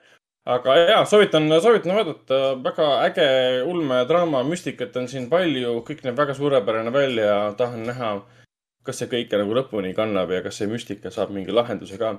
aga 0.45 0.75
ja 0.77 0.99
soovitan, 1.05 1.49
soovitan 1.61 1.95
vaadata, 1.95 2.43
väga 2.63 2.91
äge 3.07 3.27
ulmedraama, 3.69 4.43
müstikat 4.43 4.95
on 4.97 5.07
siin 5.07 5.29
palju, 5.29 5.81
kõik 5.87 6.05
näeb 6.05 6.17
väga 6.17 6.37
suurepärane 6.37 6.93
välja, 6.93 7.35
tahan 7.57 7.83
näha, 7.89 8.13
kas 8.83 9.01
see 9.01 9.11
kõike 9.11 9.37
nagu 9.37 9.57
lõpuni 9.57 9.93
kannab 9.97 10.31
ja 10.33 10.41
kas 10.41 10.57
see 10.57 10.71
müstika 10.71 11.13
saab 11.13 11.35
mingi 11.35 11.53
lahenduse 11.53 11.99
ka 12.01 12.15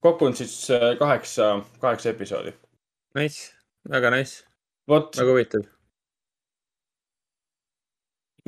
kokku 0.00 0.26
on 0.26 0.36
siis 0.36 0.70
äh, 0.70 0.98
kaheksa, 0.98 1.60
kaheksa 1.80 2.10
episoodi. 2.10 2.52
Nice, 3.14 3.52
väga 3.90 4.10
nice. 4.10 4.44
väga 4.88 5.30
huvitav. 5.30 5.66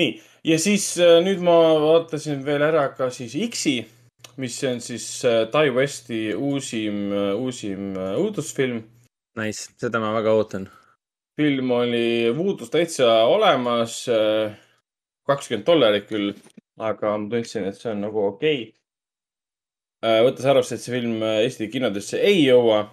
Nii, 0.00 0.12
ja 0.48 0.58
siis 0.62 0.92
äh, 1.00 1.18
nüüd 1.24 1.42
ma 1.44 1.56
vaatasin 1.82 2.44
veel 2.46 2.64
ära 2.66 2.88
ka 2.96 3.10
siis 3.14 3.34
X-i, 3.48 3.76
mis 4.42 4.58
on 4.68 4.80
siis 4.84 5.06
äh, 5.28 5.44
Ty 5.52 5.72
Westi 5.76 6.22
uusim, 6.34 7.10
uusim 7.38 7.92
õudusfilm. 7.96 8.82
Nice, 9.40 9.70
seda 9.80 10.00
ma 10.02 10.12
väga 10.16 10.36
ootan. 10.36 10.68
film 11.40 11.70
oli 11.72 12.28
Voodoo's 12.36 12.70
täitsa 12.70 13.24
olemas, 13.24 14.02
kakskümmend 15.26 15.64
dollarit 15.66 16.04
küll, 16.10 16.34
aga 16.76 17.16
ma 17.16 17.30
tundsin, 17.32 17.64
et 17.64 17.80
see 17.80 17.90
on 17.94 18.04
nagu 18.04 18.26
okei 18.28 18.60
okay 18.66 18.82
Äh, 20.02 20.18
võttes 20.26 20.46
arvesse, 20.50 20.74
et 20.74 20.82
see 20.82 20.96
film 20.96 21.20
äh, 21.22 21.44
Eesti 21.44 21.68
kinodesse 21.70 22.18
ei 22.26 22.40
jõua. 22.42 22.88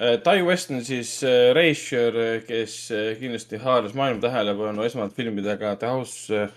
Äh, 0.00 0.18
Ty 0.24 0.42
West 0.46 0.70
on 0.70 0.84
siis 0.84 1.20
režissöör, 1.54 2.40
kes 2.48 2.76
kindlasti 3.20 3.60
haaras 3.60 3.94
maailma 3.94 4.22
tähelepanu 4.24 4.84
esmalt 4.86 5.14
filmidega 5.16 5.76
The 5.76 5.86
House 5.86 6.48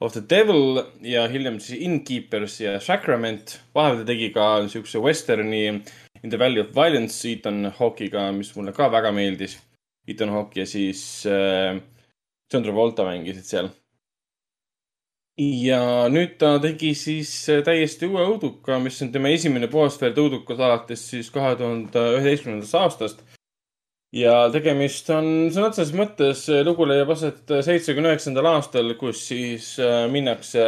of 0.00 0.12
the 0.12 0.22
Devil 0.30 0.82
ja 1.02 1.26
hiljem 1.28 1.58
siis 1.60 1.80
Innkeepers 1.82 2.60
ja 2.60 2.80
Sacrament. 2.80 3.60
vahepeal 3.74 4.04
ta 4.04 4.10
tegi 4.12 4.30
ka 4.34 4.48
niisuguse 4.62 5.02
vesterni 5.02 5.64
In 6.22 6.30
the 6.30 6.38
Valley 6.38 6.60
of 6.60 6.74
Violence 6.74 7.28
Ethan 7.28 7.72
Hawke'iga, 7.78 8.32
mis 8.32 8.54
mulle 8.56 8.72
ka 8.72 8.88
väga 8.90 9.12
meeldis. 9.12 9.58
Ethan 10.08 10.32
Hawke 10.34 10.60
ja 10.60 10.66
siis 10.66 11.26
äh, 11.26 11.76
John 12.52 12.64
Travolta 12.64 13.04
mängisid 13.04 13.46
seal 13.46 13.68
ja 15.36 16.08
nüüd 16.08 16.36
ta 16.40 16.56
tegi 16.62 16.94
siis 16.96 17.30
äh, 17.52 17.62
täiesti 17.64 18.08
uue 18.08 18.24
õuduka, 18.24 18.78
mis 18.80 18.98
on 19.04 19.12
tema 19.12 19.32
esimene 19.34 19.68
puhasverd 19.72 20.18
õudukas 20.20 20.60
alates 20.60 21.02
siis 21.10 21.30
kahe 21.32 21.54
tuhande 21.60 22.04
üheteistkümnendast 22.16 22.78
aastast. 22.80 23.24
ja 24.16 24.48
tegemist 24.52 25.10
on 25.12 25.50
sõna 25.52 25.68
otseses 25.68 25.92
mõttes, 25.96 26.46
äh, 26.48 26.64
lugu 26.64 26.88
leiab 26.88 27.12
aset 27.12 27.44
seitsmekümne 27.68 28.14
üheksandal 28.14 28.52
aastal, 28.54 28.94
kus 28.96 29.26
siis 29.28 29.74
äh, 29.78 30.06
minnakse 30.10 30.66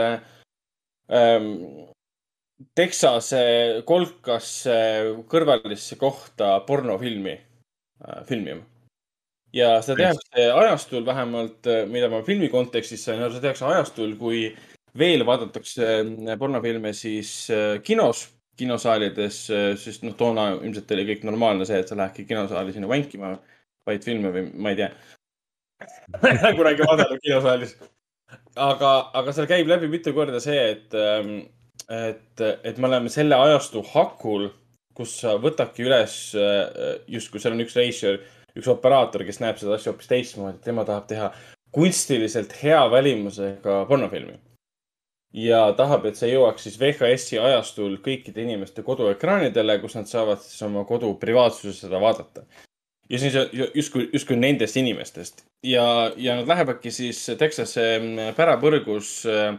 ähm, 1.08 1.52
Texase 2.74 3.84
kolkasse 3.86 4.74
kõrvalisse 5.30 5.96
kohta 5.96 6.58
pornofilmi 6.66 7.38
äh, 7.38 8.24
filmima 8.26 8.66
ja 9.54 9.78
seda 9.84 9.96
tehakse 10.02 10.48
ajastul 10.52 11.06
vähemalt, 11.06 11.66
äh, 11.66 11.84
mida 11.90 12.08
ma 12.12 12.22
filmi 12.26 12.50
kontekstis 12.52 13.04
sain 13.06 13.22
aru, 13.22 13.34
seda 13.34 13.48
tehakse 13.48 13.66
ajastul, 13.68 14.14
kui 14.20 14.48
veel 14.98 15.24
vaadatakse 15.28 15.88
äh, 16.02 16.38
pornofilme 16.40 16.92
siis 16.96 17.32
äh, 17.54 17.78
kinos, 17.84 18.26
kinosaalides, 18.58 19.36
sest 19.78 20.02
noh, 20.02 20.16
toona 20.18 20.48
ilmselt 20.56 20.90
oli 20.96 21.04
kõik 21.12 21.20
normaalne 21.28 21.66
see, 21.68 21.76
et 21.78 21.86
sa 21.86 21.94
lähedki 21.94 22.24
kinosaali 22.26 22.72
sinna 22.74 22.88
vankima 22.90 23.36
vaid 23.86 24.02
filme 24.02 24.32
või 24.34 24.48
ma 24.58 24.72
ei 24.72 24.80
tea 24.80 24.88
kunagi 26.58 26.82
vaadanud 26.82 27.22
kinosaalis. 27.22 27.76
aga, 28.58 28.90
aga 29.20 29.34
seal 29.36 29.46
käib 29.46 29.70
läbi 29.70 29.86
mitu 29.92 30.10
korda 30.16 30.42
see, 30.42 30.58
et, 30.72 30.96
ähm, 30.98 31.36
et, 31.86 32.42
et 32.66 32.82
me 32.82 32.90
oleme 32.90 33.14
selle 33.14 33.38
ajastu 33.38 33.84
hakul, 33.92 34.48
kus 34.98 35.14
sa 35.22 35.36
võtadki 35.38 35.86
üles 35.86 36.18
justkui 37.06 37.38
seal 37.38 37.54
on 37.54 37.62
üks 37.62 37.78
reisijal 37.78 38.18
üks 38.56 38.68
operaator, 38.72 39.24
kes 39.26 39.40
näeb 39.42 39.58
seda 39.60 39.76
asja 39.76 39.92
hoopis 39.92 40.10
teistmoodi, 40.10 40.60
tema 40.64 40.84
tahab 40.88 41.08
teha 41.10 41.32
kunstiliselt 41.74 42.54
hea 42.62 42.80
välimusega 42.90 43.84
pornofilmi. 43.88 44.38
ja 45.34 45.72
tahab, 45.76 46.06
et 46.08 46.16
see 46.16 46.30
jõuaks 46.32 46.64
siis 46.64 46.78
VHS-i 46.80 47.38
ajastul 47.38 47.98
kõikide 48.04 48.40
inimeste 48.46 48.82
koduekraanidele, 48.82 49.76
kus 49.82 49.98
nad 49.98 50.08
saavad 50.08 50.40
siis 50.40 50.62
oma 50.64 50.86
kodu 50.88 51.12
privaatsuses 51.20 51.82
seda 51.84 52.00
vaadata. 52.00 52.46
ja 53.10 53.18
siis 53.18 53.34
justkui, 53.74 54.08
justkui 54.12 54.36
nendest 54.36 54.76
inimestest 54.76 55.44
ja, 55.62 56.12
ja 56.16 56.36
nad 56.40 56.48
lähevadki 56.48 56.90
siis 56.90 57.26
Texase 57.38 57.84
pärapõrgus 58.36 59.26
äh, 59.26 59.58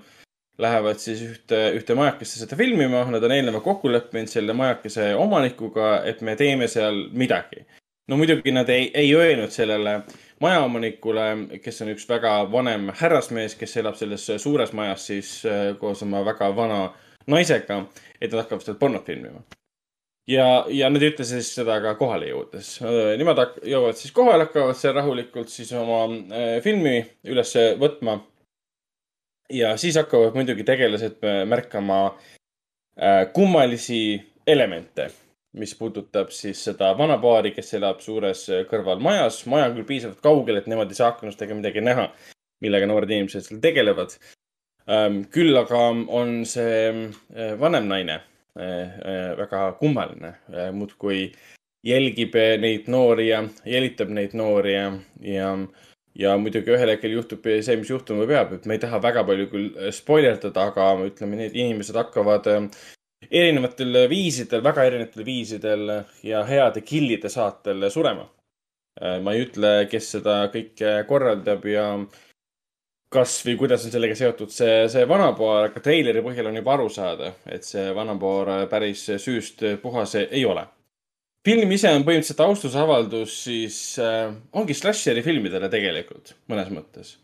lähevad 0.59 0.99
siis 0.99 1.21
ühte, 1.23 1.59
ühte 1.77 1.95
majakesse 1.95 2.41
seda 2.41 2.57
filmima, 2.59 3.05
nad 3.11 3.23
on 3.23 3.33
eelnevalt 3.35 3.63
kokku 3.63 3.91
leppinud 3.91 4.31
selle 4.31 4.55
majakese 4.57 5.13
omanikuga, 5.15 5.99
et 6.07 6.21
me 6.25 6.35
teeme 6.39 6.67
seal 6.71 7.05
midagi. 7.15 7.63
No 8.10 8.18
muidugi 8.18 8.52
nad 8.56 8.69
ei, 8.73 8.90
ei 8.94 9.14
öelnud 9.15 9.53
sellele 9.53 9.99
majaomanikule, 10.41 11.27
kes 11.64 11.81
on 11.86 11.94
üks 11.94 12.07
väga 12.10 12.34
vanem 12.52 12.90
härrasmees, 13.02 13.56
kes 13.60 13.77
elab 13.81 13.99
selles 13.99 14.26
suures 14.41 14.73
majas 14.73 15.07
siis 15.11 15.38
äh, 15.45 15.72
koos 15.80 16.03
oma 16.03 16.26
väga 16.26 16.49
vana 16.56 16.81
naisega, 17.30 17.84
et 18.19 18.31
nad 18.31 18.44
hakkavad 18.44 18.65
seal 18.65 18.80
pornot 18.81 19.06
filmima 19.06 19.44
ja, 20.30 20.48
ja 20.69 20.90
nad 20.91 21.03
ütlesid 21.03 21.41
siis 21.41 21.53
seda 21.60 21.80
ka 21.84 21.95
kohale 21.99 22.30
jõudes. 22.31 22.76
Nemad 23.19 23.60
jõuavad 23.65 23.99
siis 23.99 24.14
kohale, 24.15 24.48
hakkavad 24.48 24.77
seal 24.77 24.95
rahulikult 24.98 25.52
siis 25.53 25.72
oma 25.77 26.03
äh, 26.10 26.57
filmi 26.65 27.02
üles 27.30 27.56
võtma. 27.81 28.19
ja 29.49 29.73
siis 29.81 29.98
hakkavad 29.98 30.36
muidugi 30.38 30.64
tegelased 30.64 31.23
äh, 31.26 31.41
märkama 31.49 32.02
äh, 32.10 33.26
kummalisi 33.34 34.19
elemente, 34.48 35.10
mis 35.57 35.73
puudutab 35.76 36.34
siis 36.35 36.61
seda 36.63 36.91
vanapaari, 36.97 37.53
kes 37.55 37.73
elab 37.80 38.03
suures 38.05 38.43
kõrvalmajas. 38.69 39.45
maja 39.49 39.69
on 39.69 39.77
küll 39.77 39.88
piisavalt 39.88 40.21
kaugel, 40.21 40.59
et 40.59 40.67
nemad 40.67 40.91
ei 40.91 40.99
saa 40.99 41.13
aknast 41.13 41.41
ega 41.41 41.57
midagi 41.57 41.81
näha, 41.81 42.09
millega 42.61 42.89
noored 42.89 43.09
inimesed 43.09 43.47
seal 43.47 43.61
tegelevad. 43.63 44.17
Ähm, 44.89 45.23
küll 45.34 45.57
aga 45.57 45.88
on 46.21 46.43
see 46.49 47.09
vanem 47.57 47.89
naine 47.89 48.21
Äh, 48.59 48.84
äh, 48.84 49.38
väga 49.38 49.71
kummaline, 49.80 50.34
äh, 50.51 50.71
muudkui 50.71 51.31
jälgib 51.85 52.34
neid 52.59 52.89
noori 52.91 53.30
ja 53.30 53.43
jälitab 53.63 54.09
neid 54.09 54.34
noori 54.35 54.73
ja, 54.73 54.88
ja, 55.21 55.51
ja 56.17 56.34
muidugi 56.38 56.73
ühel 56.73 56.91
hetkel 56.91 57.13
juhtub 57.13 57.45
see, 57.45 57.77
mis 57.80 57.91
juhtuma 57.93 58.26
peab, 58.27 58.51
et 58.57 58.65
me 58.65 58.76
ei 58.76 58.81
taha 58.84 58.99
väga 59.05 59.23
palju 59.30 59.45
küll 59.53 59.69
spoilerdada, 59.95 60.65
aga 60.73 60.89
ütleme, 61.05 61.39
need 61.39 61.55
inimesed 61.55 61.95
hakkavad 62.01 62.49
erinevatel 63.27 64.05
viisidel, 64.09 64.63
väga 64.63 64.85
erinevatel 64.87 65.25
viisidel 65.25 65.91
ja 66.23 66.43
heade 66.47 66.81
killide 66.81 67.29
saatel 67.29 67.89
surema. 67.91 68.27
ma 69.23 69.33
ei 69.33 69.45
ütle, 69.45 69.87
kes 69.91 70.09
seda 70.15 70.41
kõike 70.51 71.05
korraldab 71.07 71.65
ja 71.69 71.85
kas 73.13 73.39
või 73.45 73.55
kuidas 73.57 73.85
on 73.85 73.93
sellega 73.93 74.15
seotud 74.17 74.51
see, 74.53 74.83
see 74.91 75.05
vanapaar, 75.09 75.69
aga 75.69 75.81
treileri 75.83 76.21
põhjal 76.25 76.51
on 76.51 76.59
juba 76.59 76.75
aru 76.75 76.89
saada, 76.93 77.31
et 77.49 77.65
see 77.65 77.87
vanapaar 77.95 78.67
päris 78.71 79.07
süüst 79.23 79.65
puhas 79.83 80.15
ei 80.21 80.43
ole. 80.45 80.67
film 81.47 81.71
ise 81.71 81.89
on 81.95 82.03
põhimõtteliselt 82.05 82.43
austusavaldus 82.45 83.37
siis 83.45 83.77
äh,, 84.03 84.33
ongi 84.53 84.75
slasheri 84.77 85.23
filmidele 85.25 85.69
tegelikult, 85.69 86.35
mõnes 86.51 86.69
mõttes. 86.69 87.15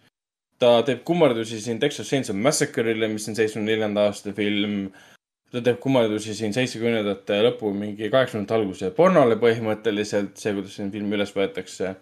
ta 0.60 0.82
teeb 0.88 1.04
kummardusi 1.04 1.62
siin 1.62 1.80
Texas 1.80 2.10
Chainsaw 2.10 2.36
Massacre'ile, 2.36 3.12
mis 3.12 3.28
on 3.30 3.36
seitsmekümne 3.36 3.72
neljanda 3.72 4.08
aasta 4.10 4.34
film. 4.34 4.90
Ta 5.52 5.62
teeb 5.64 5.80
kummardusi 5.84 6.34
siin 6.36 6.54
seitsmekümnendate 6.56 7.42
lõpu, 7.46 7.72
mingi 7.76 8.10
kaheksakümnendate 8.10 8.60
alguse 8.60 8.92
pornole 8.96 9.38
põhimõtteliselt, 9.42 10.36
see, 10.42 10.54
kuidas 10.58 10.78
siin 10.80 10.92
film 10.94 11.14
üles 11.16 11.34
võetakse 11.36 11.96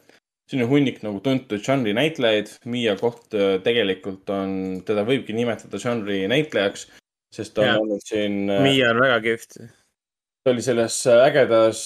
siin 0.50 0.64
on 0.66 0.70
hunnik 0.70 1.00
nagu 1.06 1.22
tuntud 1.24 1.62
žanri 1.66 1.94
näitlejaid. 1.98 2.52
Miia 2.70 2.96
Koht 3.00 3.34
äh, 3.38 3.56
tegelikult 3.66 4.30
on, 4.34 4.58
teda 4.88 5.06
võibki 5.08 5.36
nimetada 5.36 5.80
žanri 5.82 6.24
näitlejaks, 6.32 6.88
sest 7.34 7.56
ta 7.56 7.64
on 7.64 7.70
ja. 7.70 7.78
olnud 7.82 8.04
siin. 8.08 8.44
Äh, 8.52 8.62
Miia 8.66 8.92
on 8.94 9.02
väga 9.04 9.22
kihvt. 9.24 9.58
Ta 10.44 10.52
oli 10.52 10.62
selles 10.62 10.98
äh, 11.08 11.22
ägedas 11.24 11.82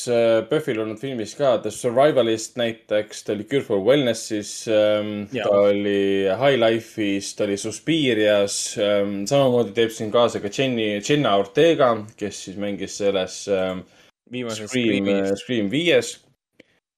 PÖFFil 0.50 0.80
olnud 0.82 0.98
filmis 0.98 1.36
ka, 1.38 1.58
The 1.62 1.72
Survivalist 1.72 2.58
näiteks, 2.58 3.24
ta 3.24 3.36
oli 3.36 3.46
Cure 3.46 3.66
for 3.68 3.84
Wellnessis 3.86 4.54
ähm,. 4.68 5.28
ta 5.36 5.60
oli 5.70 6.26
High 6.26 6.58
Life'is, 6.58 7.36
ta 7.38 7.46
oli 7.46 7.58
Suspirias 7.62 8.78
ähm,. 8.82 9.26
samamoodi 9.30 9.76
teeb 9.78 9.94
siin 9.94 10.10
kaasa 10.12 10.42
ka 10.42 10.50
Jenny, 10.50 10.98
Jenna 11.02 11.36
Ortega, 11.38 11.94
kes 12.18 12.46
siis 12.48 12.58
mängis 12.58 12.98
selles 12.98 13.44
ähm, 13.48 13.86
viimases 14.32 14.72
Scream, 14.72 15.12
Scream 15.38 15.70
viies 15.72 16.18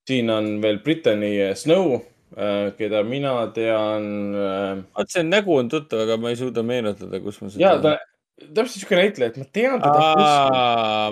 siin 0.10 0.30
on 0.34 0.62
veel 0.62 0.80
Brittany 0.84 1.34
Snow, 1.56 2.00
äh, 2.38 2.72
keda 2.78 3.04
mina 3.04 3.34
tean. 3.56 4.08
Äh, 4.36 4.84
vot 4.98 5.14
see 5.14 5.26
nägu 5.26 5.60
on 5.60 5.70
tuttav, 5.72 6.06
aga 6.06 6.18
ma 6.22 6.34
ei 6.34 6.40
suuda 6.40 6.64
meenutada, 6.66 7.22
kus 7.24 7.42
ma 7.44 7.52
seda. 7.54 7.66
ja 7.66 7.76
ta, 7.84 7.98
täpselt 8.40 8.82
siuke 8.82 8.98
näitleja, 9.00 9.32
et 9.32 9.38
ma 9.40 9.46
tean 9.54 9.82
teda 9.84 10.10
kuskil. 10.20 10.58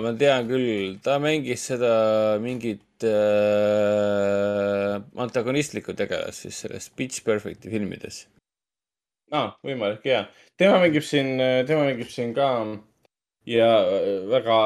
ma 0.04 0.12
tean 0.20 0.50
küll, 0.50 0.96
ta 1.04 1.18
mängis 1.22 1.66
seda 1.70 1.92
mingit 2.42 3.06
äh, 3.06 4.98
antagonistlikku 5.24 5.94
tegelast 5.98 6.46
siis 6.46 6.62
selles 6.64 6.90
Pitch 6.96 7.24
Perfecti 7.26 7.72
filmides. 7.72 8.26
aa 9.32 9.52
võimalik 9.64 10.06
ja, 10.08 10.24
tema 10.56 10.80
mängib 10.84 11.04
siin, 11.04 11.36
tema 11.68 11.84
mängib 11.90 12.08
siin 12.12 12.32
ka 12.36 12.48
ja 13.48 13.70
äh, 13.84 14.24
väga 14.30 14.58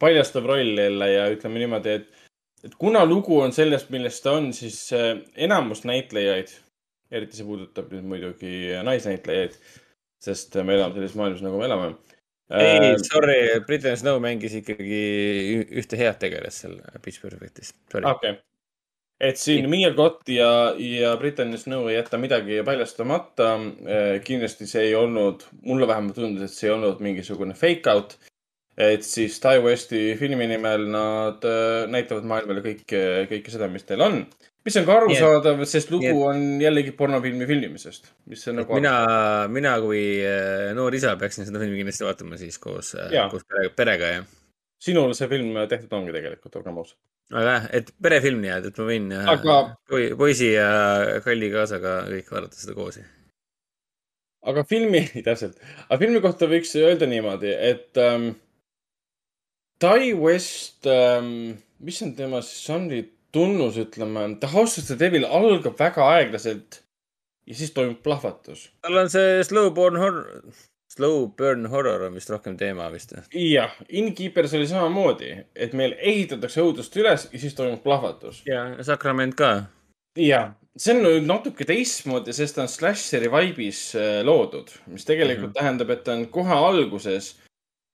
paljastav 0.00 0.46
roll 0.48 0.78
jälle 0.78 1.10
ja 1.12 1.26
ütleme 1.32 1.62
niimoodi, 1.62 1.98
et 2.00 2.24
et 2.64 2.74
kuna 2.80 3.04
lugu 3.06 3.38
on 3.40 3.52
sellest, 3.54 3.90
millest 3.94 4.24
ta 4.24 4.36
on, 4.40 4.52
siis 4.56 4.78
äh, 4.96 5.16
enamus 5.46 5.84
näitlejaid, 5.86 6.50
eriti 7.14 7.38
see 7.38 7.46
puudutab 7.46 7.92
nüüd 7.94 8.06
muidugi 8.10 8.54
naisnäitlejaid, 8.86 9.58
sest 10.26 10.58
me 10.62 10.76
elame 10.76 10.96
sellises 10.96 11.16
maailmas, 11.18 11.44
nagu 11.44 11.60
me 11.60 11.68
elame. 11.68 11.92
ei 12.56 12.92
äh,, 12.92 12.98
sorry, 13.02 13.38
Britney 13.66 13.96
Snow 13.98 14.20
mängis 14.22 14.54
ikkagi 14.60 15.00
ühte 15.66 15.98
head 15.98 16.20
tegelast 16.22 16.62
seal 16.62 16.76
Pitch 17.02 17.22
Perfectis. 17.22 17.72
okei 17.94 18.12
okay., 18.12 18.36
et 19.18 19.40
siin 19.40 19.66
Mia 19.72 19.90
Gott 19.96 20.28
ja, 20.28 20.74
ja 20.78 21.16
Britney 21.18 21.58
Snow 21.58 21.88
ei 21.88 21.96
jäta 21.96 22.20
midagi 22.20 22.60
paljastamata. 22.66 23.54
Äh, 23.88 24.14
kindlasti 24.24 24.68
see 24.68 24.90
ei 24.90 24.94
olnud, 24.94 25.46
mulle 25.64 25.88
vähemalt 25.88 26.18
tundus, 26.20 26.50
et 26.50 26.54
see 26.54 26.68
ei 26.68 26.76
olnud 26.76 27.00
mingisugune 27.02 27.56
fake 27.56 27.94
out 27.94 28.18
et 28.76 29.04
siis 29.04 29.38
Ty 29.40 29.62
Westi 29.64 30.00
filmi 30.20 30.46
nimel 30.50 30.84
nad 30.92 31.44
äh, 31.48 31.86
näitavad 31.88 32.26
maailmale 32.28 32.62
kõike, 32.64 33.00
kõike 33.30 33.52
seda, 33.52 33.70
mis 33.72 33.86
neil 33.88 34.04
on. 34.04 34.18
Mis 34.66 34.76
on 34.80 34.86
ka 34.86 34.96
arusaadav, 35.00 35.60
sest 35.70 35.92
lugu 35.94 36.08
et, 36.10 36.22
on 36.28 36.62
jällegi 36.62 36.92
pornofilmi 36.98 37.46
filmimisest, 37.48 38.10
mis 38.30 38.42
on 38.50 38.60
nagu. 38.60 38.78
mina, 38.78 38.94
mina 39.52 39.76
kui 39.82 40.02
äh, 40.26 40.72
noor 40.76 40.94
isa 40.98 41.14
peaksin 41.20 41.46
seda 41.48 41.62
filmi 41.62 41.78
kindlasti 41.80 42.06
vaatama 42.06 42.38
siis 42.40 42.58
koos, 42.62 42.94
äh, 42.98 43.14
koos 43.30 43.46
perega, 43.46 43.74
perega 43.78 44.14
ja. 44.16 44.24
sinul 44.82 45.14
see 45.18 45.30
film 45.30 45.54
tehtud 45.70 45.98
ongi 46.00 46.14
tegelikult, 46.16 46.58
olgem 46.60 46.80
ausad. 46.82 46.98
aga 47.34 47.58
jah, 47.58 47.68
et 47.80 47.92
perefilm 48.02 48.42
nii, 48.42 48.56
et 48.58 48.80
ma 48.80 48.88
võin 48.90 49.12
aga... 49.22 49.60
poisi 50.18 50.52
ja 50.54 50.70
kalli 51.24 51.52
kaasaga 51.54 52.00
kõik 52.10 52.34
vaadata 52.34 52.58
seda 52.58 52.74
koos 52.78 52.98
aga 54.46 54.64
filmi, 54.66 55.04
täpselt, 55.26 55.60
aga 55.86 56.00
filmi 56.02 56.22
kohta 56.24 56.50
võiks 56.50 56.74
öelda 56.80 57.08
niimoodi, 57.10 57.52
et 57.54 58.02
ähm, 58.02 58.32
Ty 59.82 60.14
West 60.16 60.88
ähm,, 60.88 61.58
mis 61.84 62.00
on 62.02 62.14
tema 62.16 62.40
žanri 62.40 63.04
tunnus, 63.32 63.76
ütleme, 63.80 64.28
The 64.40 64.50
House 64.52 64.80
of 64.80 64.86
the 64.86 64.98
Devil 64.98 65.26
algab 65.26 65.78
väga 65.80 66.06
aeglaselt 66.16 66.82
ja 67.46 67.54
siis 67.54 67.72
toimub 67.74 68.02
plahvatus. 68.02 68.70
tal 68.82 68.96
on 69.02 69.10
see 69.10 69.44
slow 69.46 69.70
burn 69.74 69.98
horror, 70.00 70.42
slow 70.92 71.26
burn 71.38 71.66
horror 71.70 72.06
on 72.08 72.18
vist 72.18 72.30
rohkem 72.30 72.56
teema 72.58 72.90
vist. 72.92 73.14
jah, 73.32 73.72
Innkeepers 73.88 74.54
oli 74.58 74.66
samamoodi, 74.66 75.32
et 75.54 75.72
meil 75.72 75.96
ehitatakse 75.98 76.62
õudust 76.62 76.96
üles 77.00 77.28
ja 77.32 77.40
siis 77.40 77.54
toimub 77.54 77.82
plahvatus. 77.82 78.42
ja, 78.46 78.68
Sakrament 78.86 79.38
ka. 79.38 79.52
jah, 80.18 80.54
see 80.76 80.96
on 80.96 81.26
natuke 81.26 81.64
teistmoodi, 81.68 82.34
sest 82.36 82.58
ta 82.58 82.66
on 82.66 82.72
slasheri 82.72 83.30
vaibis 83.32 83.88
äh, 83.96 84.20
loodud, 84.26 84.72
mis 84.86 85.04
tegelikult 85.04 85.50
mm 85.50 85.52
-hmm. 85.52 85.60
tähendab, 85.60 85.90
et 85.90 86.04
ta 86.04 86.12
on 86.18 86.26
kohe 86.26 86.54
alguses 86.54 87.36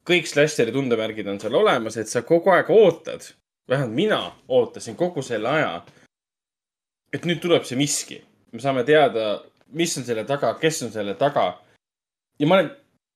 kõik 0.08 0.26
slasheri 0.26 0.72
tundemärgid 0.74 1.28
on 1.28 1.40
seal 1.40 1.54
olemas, 1.54 1.96
et 1.96 2.08
sa 2.10 2.22
kogu 2.26 2.50
aeg 2.50 2.70
ootad, 2.70 3.28
vähemalt 3.68 3.94
mina 3.94 4.20
ootasin 4.48 4.96
kogu 4.96 5.22
selle 5.22 5.48
aja, 5.48 5.72
et 7.12 7.26
nüüd 7.28 7.40
tuleb 7.42 7.66
see 7.68 7.78
miski. 7.78 8.22
me 8.52 8.60
saame 8.60 8.84
teada, 8.84 9.42
mis 9.72 9.96
on 9.98 10.04
selle 10.04 10.24
taga, 10.28 10.54
kes 10.60 10.82
on 10.86 10.92
selle 10.92 11.14
taga. 11.14 11.46
ja 12.38 12.46
ma 12.46 12.58
olen, 12.58 12.70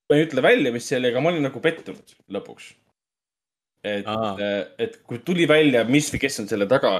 ma 0.08 0.16
ei 0.16 0.26
ütle 0.26 0.42
välja, 0.42 0.72
mis 0.72 0.88
see 0.88 0.98
oli, 0.98 1.10
aga 1.12 1.20
ma 1.20 1.32
olin 1.32 1.46
nagu 1.48 1.60
pettunud 1.60 2.16
lõpuks. 2.32 2.72
et, 3.84 4.08
et 4.78 4.98
kui 5.02 5.18
tuli 5.18 5.48
välja, 5.48 5.84
mis 5.84 6.10
või 6.12 6.22
kes 6.24 6.40
on 6.42 6.48
selle 6.48 6.66
taga, 6.70 6.96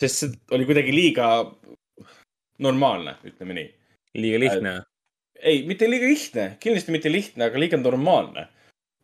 sest 0.00 0.22
see 0.22 0.32
oli 0.56 0.66
kuidagi 0.68 0.94
liiga 0.94 1.28
normaalne, 2.64 3.18
ütleme 3.26 3.60
nii. 3.60 3.70
liiga 4.22 4.42
lihtne? 4.46 4.74
ei, 5.40 5.62
mitte 5.68 5.90
liiga 5.90 6.08
lihtne, 6.08 6.50
kindlasti 6.60 6.94
mitte 6.94 7.12
lihtne, 7.12 7.50
aga 7.50 7.60
liiga 7.60 7.80
normaalne 7.80 8.48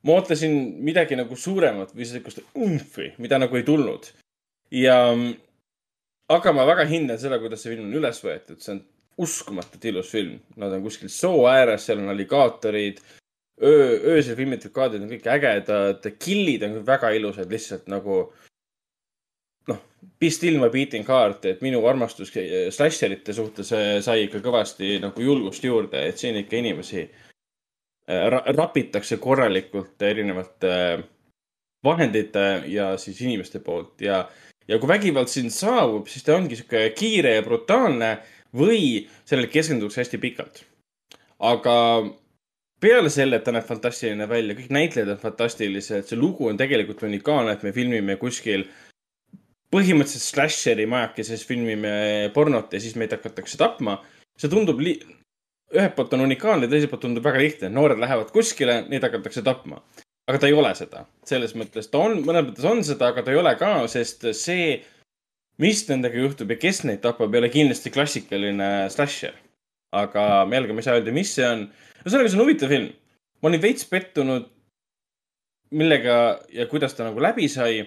ma 0.07 0.17
ootasin 0.17 0.57
midagi 0.85 1.19
nagu 1.19 1.37
suuremat 1.37 1.93
või 1.97 2.09
sihukest 2.09 2.43
umfi, 2.57 3.13
mida 3.19 3.39
nagu 3.41 3.57
ei 3.57 3.67
tulnud. 3.67 4.09
ja, 4.71 4.97
aga 6.31 6.53
ma 6.55 6.67
väga 6.69 6.87
hindan 6.89 7.19
seda, 7.19 7.41
kuidas 7.43 7.63
see 7.63 7.75
film 7.75 7.89
on 7.89 7.99
üles 8.01 8.21
võetud, 8.25 8.61
see 8.63 8.77
on 8.77 8.85
uskumatult 9.21 9.85
ilus 9.91 10.13
film. 10.15 10.39
Nad 10.61 10.73
on 10.73 10.85
kuskil 10.85 11.11
soo 11.13 11.45
ääres, 11.51 11.85
seal 11.87 12.01
on 12.01 12.13
alligaatorid. 12.13 13.01
öö, 13.63 13.97
öösel 14.15 14.37
filmitud 14.37 14.73
kaadrid 14.73 15.03
on 15.05 15.11
kõik 15.11 15.27
ägedad, 15.29 16.07
killid 16.19 16.63
on 16.65 16.79
väga 16.87 17.11
ilusad, 17.13 17.51
lihtsalt 17.53 17.91
nagu 17.93 18.23
noh, 19.69 19.81
Be 20.19 20.31
Still 20.33 20.57
My 20.63 20.71
Beating 20.73 21.05
Heart, 21.09 21.45
et 21.45 21.61
minu 21.61 21.83
armastus 21.87 22.33
slasherite 22.73 23.35
suhtes 23.37 23.75
sai 24.07 24.23
ikka 24.25 24.41
kõvasti 24.41 24.97
nagu 25.03 25.21
julgust 25.21 25.65
juurde, 25.65 26.07
et 26.09 26.17
siin 26.17 26.41
ikka 26.41 26.57
inimesi 26.57 27.05
ra 28.11 28.43
rapitakse 28.57 29.21
korralikult 29.23 30.03
erinevate 30.03 30.73
vahendite 31.85 32.47
ja 32.69 32.93
siis 32.99 33.21
inimeste 33.25 33.61
poolt 33.65 34.03
ja, 34.05 34.25
ja 34.69 34.79
kui 34.79 34.89
vägivald 34.91 35.31
sind 35.33 35.53
saabub, 35.55 36.09
siis 36.11 36.27
ta 36.27 36.37
ongi 36.37 36.59
sihuke 36.59 36.89
kiire 36.97 37.37
ja 37.39 37.45
brutaalne 37.47 38.17
või 38.57 39.07
sellele 39.25 39.51
keskendutakse 39.53 40.03
hästi 40.03 40.21
pikalt. 40.21 40.65
aga 41.39 41.77
peale 42.81 43.11
selle, 43.13 43.39
et 43.39 43.45
ta 43.45 43.53
näeb 43.55 43.67
fantastiline 43.69 44.27
välja, 44.29 44.57
kõik 44.57 44.73
näitlejad 44.73 45.15
on 45.15 45.21
fantastilised, 45.21 46.09
see 46.09 46.19
lugu 46.19 46.49
on 46.49 46.59
tegelikult 46.61 47.03
unikaalne, 47.07 47.55
et 47.55 47.65
me 47.65 47.73
filmime 47.77 48.17
kuskil 48.21 48.67
põhimõtteliselt 49.71 50.27
slasheri 50.27 50.87
majakeses 50.91 51.45
filmime 51.47 52.31
pornot 52.35 52.73
ja 52.75 52.81
siis 52.83 52.97
meid 52.99 53.13
hakatakse 53.15 53.59
tapma. 53.61 54.01
see 54.41 54.49
tundub 54.49 54.81
li-, 54.81 54.99
ühelt 55.75 55.97
poolt 55.97 56.15
on 56.17 56.25
unikaalne, 56.27 56.69
teiselt 56.71 56.91
poolt 56.93 57.05
tundub 57.07 57.27
väga 57.27 57.43
lihtne, 57.43 57.71
noored 57.75 58.01
lähevad 58.03 58.33
kuskile, 58.35 58.81
neid 58.91 59.05
hakatakse 59.07 59.43
tapma. 59.47 59.83
aga 60.31 60.39
ta 60.39 60.47
ei 60.47 60.55
ole 60.55 60.71
seda, 60.79 61.05
selles 61.27 61.57
mõttes 61.59 61.89
ta 61.91 61.99
on, 62.07 62.21
mõnes 62.23 62.45
mõttes 62.47 62.67
on 62.69 62.85
seda, 62.87 63.09
aga 63.11 63.25
ta 63.27 63.33
ei 63.33 63.39
ole 63.41 63.51
ka, 63.59 63.71
sest 63.91 64.29
see, 64.39 64.77
mis 65.59 65.81
nendega 65.89 66.21
juhtub 66.23 66.53
ja 66.55 66.59
kes 66.61 66.85
neid 66.87 67.01
tapab, 67.03 67.35
ei 67.35 67.43
ole 67.43 67.51
kindlasti 67.51 67.91
klassikaline 67.95 68.71
slasher. 68.95 69.35
aga 69.91 70.47
jällegi 70.47 70.75
ma 70.75 70.83
ei 70.83 70.87
saa 70.87 70.99
öelda, 70.99 71.15
mis 71.15 71.35
see 71.35 71.47
on 71.47 71.65
ühesõnaga, 72.05 72.31
see 72.31 72.39
on 72.39 72.45
huvitav 72.45 72.75
film. 72.75 72.93
ma 73.43 73.51
olin 73.51 73.63
veits 73.63 73.89
pettunud, 73.91 74.47
millega 75.71 76.19
ja 76.55 76.67
kuidas 76.71 76.95
ta 76.95 77.07
nagu 77.07 77.23
läbi 77.23 77.49
sai. 77.49 77.87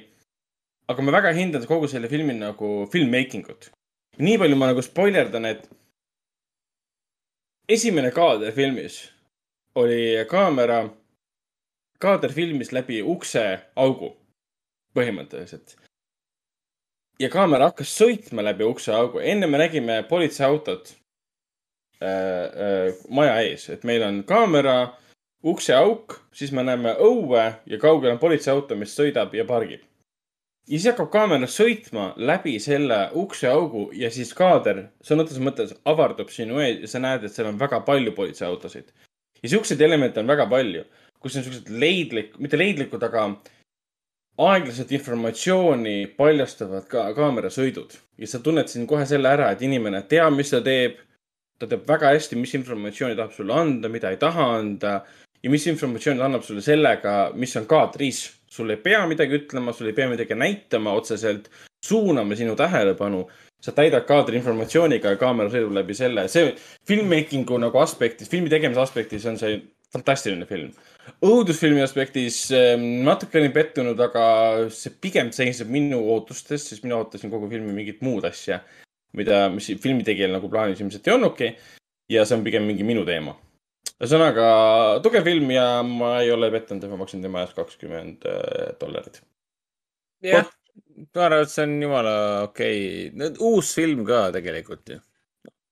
aga 0.87 1.01
ma 1.01 1.15
väga 1.15 1.31
hindan 1.35 1.63
kogu 1.67 1.87
selle 1.87 2.09
filmi 2.11 2.35
nagu 2.35 2.89
filmmaking 2.91 3.47
ut. 3.51 3.71
nii 4.19 4.37
palju 4.39 4.59
ma 4.59 4.71
nagu 4.71 4.83
spoilerdan, 4.83 5.45
et 5.45 5.67
esimene 7.69 8.11
kaader 8.11 8.51
filmis 8.51 8.99
oli 9.75 10.25
kaamera, 10.29 10.89
kaader 11.99 12.33
filmis 12.33 12.71
läbi 12.71 13.01
ukseaugu, 13.01 14.13
põhimõtteliselt. 14.95 15.77
ja 17.19 17.29
kaamera 17.29 17.71
hakkas 17.71 17.93
sõitma 17.97 18.43
läbi 18.43 18.63
ukseaugu, 18.63 19.19
enne 19.19 19.47
me 19.47 19.57
nägime 19.57 20.03
politseiautot 20.09 20.95
Äh, 22.03 22.45
äh, 22.63 22.93
maja 23.09 23.37
ees, 23.39 23.69
et 23.71 23.83
meil 23.87 24.03
on 24.03 24.17
kaamera, 24.27 24.97
ukseauk, 25.47 26.17
siis 26.35 26.51
me 26.51 26.65
näeme 26.67 26.97
õue 26.99 27.45
ja 27.69 27.77
kaugel 27.79 28.11
on 28.11 28.19
politseiauto, 28.19 28.75
mis 28.75 28.95
sõidab 28.97 29.31
ja 29.37 29.45
pargib. 29.47 29.85
Ja 30.67 30.77
siis 30.77 30.89
hakkab 30.91 31.09
kaamera 31.11 31.47
sõitma 31.49 32.11
läbi 32.17 32.55
selle 32.63 32.99
ukseaugu 33.19 33.89
ja 33.99 34.11
siis 34.11 34.33
kaader 34.37 34.85
sõna 35.03 35.25
otseses 35.25 35.43
mõttes 35.43 35.73
avardub 35.89 36.31
sinu 36.31 36.61
ees 36.63 36.83
ja 36.85 36.91
sa 36.91 37.01
näed, 37.03 37.25
et 37.25 37.35
seal 37.35 37.49
on 37.51 37.59
väga 37.59 37.81
palju 37.87 38.13
politseiautosid. 38.15 38.93
ja 39.43 39.49
siukseid 39.49 39.81
elemente 39.81 40.19
on 40.19 40.27
väga 40.27 40.47
palju, 40.49 40.85
kus 41.19 41.35
on 41.35 41.43
siuksed 41.43 41.69
leidlik, 41.69 42.37
mitte 42.39 42.57
leidlikud, 42.57 43.03
aga 43.03 43.27
aeglaselt 44.37 44.91
informatsiooni 44.91 45.97
paljastavad 46.17 46.87
ka 46.89 47.09
kaamerasõidud 47.13 47.97
ja 48.17 48.27
sa 48.27 48.39
tunned 48.39 48.67
siin 48.71 48.87
kohe 48.87 49.05
selle 49.05 49.29
ära, 49.29 49.51
et 49.51 49.61
inimene 49.61 50.01
teab, 50.09 50.33
mis 50.37 50.49
ta 50.49 50.61
teeb 50.63 51.01
ta 51.59 51.67
teab 51.69 51.87
väga 51.87 52.13
hästi, 52.13 52.37
mis 52.39 52.53
informatsiooni 52.57 53.17
tahab 53.17 53.33
sulle 53.35 53.55
anda, 53.55 53.89
mida 53.89 54.11
ei 54.11 54.19
taha 54.21 54.47
anda 54.57 54.93
ja 55.43 55.51
mis 55.51 55.67
informatsiooni 55.67 56.19
ta 56.19 56.27
annab 56.27 56.45
sulle 56.47 56.63
sellega, 56.65 57.31
mis 57.35 57.55
on 57.59 57.67
kaadris. 57.69 58.25
Sul 58.53 58.73
ei 58.73 58.79
pea 58.81 59.01
midagi 59.09 59.39
ütlema, 59.41 59.73
sul 59.73 59.89
ei 59.89 59.97
pea 59.97 60.09
midagi 60.11 60.37
näitama 60.37 60.93
otseselt, 60.99 61.49
suunama 61.83 62.37
sinu 62.39 62.55
tähelepanu. 62.59 63.27
sa 63.63 63.71
täidad 63.71 64.03
kaadri 64.03 64.35
informatsiooniga 64.35 65.13
ja 65.13 65.15
kaamera 65.15 65.47
sõidab 65.47 65.71
läbi 65.77 65.95
selle, 65.95 66.25
see 66.27 66.49
filmmaking'u 66.87 67.55
nagu 67.63 67.79
aspektis, 67.79 68.27
filmi 68.27 68.51
tegemise 68.51 68.81
aspektis 68.83 69.23
on 69.25 69.37
see 69.39 69.61
fantastiline 69.93 70.45
film. 70.45 70.73
õudusfilmi 71.23 71.79
aspektis 71.83 72.51
ehm, 72.51 72.83
natuke 73.07 73.39
olin 73.39 73.55
pettunud, 73.55 73.99
aga 74.03 74.25
see 74.67 74.91
pigem 75.01 75.31
seisneb 75.31 75.71
minu 75.71 76.01
ootustes, 76.11 76.67
sest 76.69 76.83
mina 76.83 76.99
ootasin 76.99 77.31
kogu 77.31 77.47
filmi 77.51 77.71
mingit 77.71 78.03
muud 78.03 78.27
asja 78.27 78.59
mida, 79.17 79.47
mis 79.53 79.69
filmitegijal 79.81 80.33
nagu 80.33 80.49
plaanis 80.51 80.81
ilmselt 80.81 81.07
ei 81.07 81.15
olnudki. 81.15 81.55
ja 82.11 82.25
see 82.27 82.37
on 82.37 82.43
pigem 82.43 82.65
mingi 82.67 82.83
minu 82.83 83.05
teema. 83.05 83.35
Ühesõnaga 84.01 84.47
tugev 85.05 85.25
film 85.27 85.51
ja 85.53 85.67
ma 85.85 86.17
ei 86.23 86.31
ole 86.33 86.49
pettunud, 86.53 86.83
et 86.83 86.91
ma 86.91 86.99
maksin 87.03 87.23
tema 87.23 87.43
eest 87.43 87.55
kakskümmend 87.57 88.27
äh, 88.29 88.73
dollarit. 88.81 89.21
jah, 90.25 90.49
ma 91.13 91.25
arvan, 91.27 91.45
et 91.45 91.53
see 91.53 91.65
on 91.67 91.75
jumala 91.85 92.15
okei 92.49 92.79
okay., 93.09 93.33
uus 93.39 93.73
film 93.77 94.05
ka 94.07 94.25
tegelikult 94.35 94.95
ju. 94.95 95.01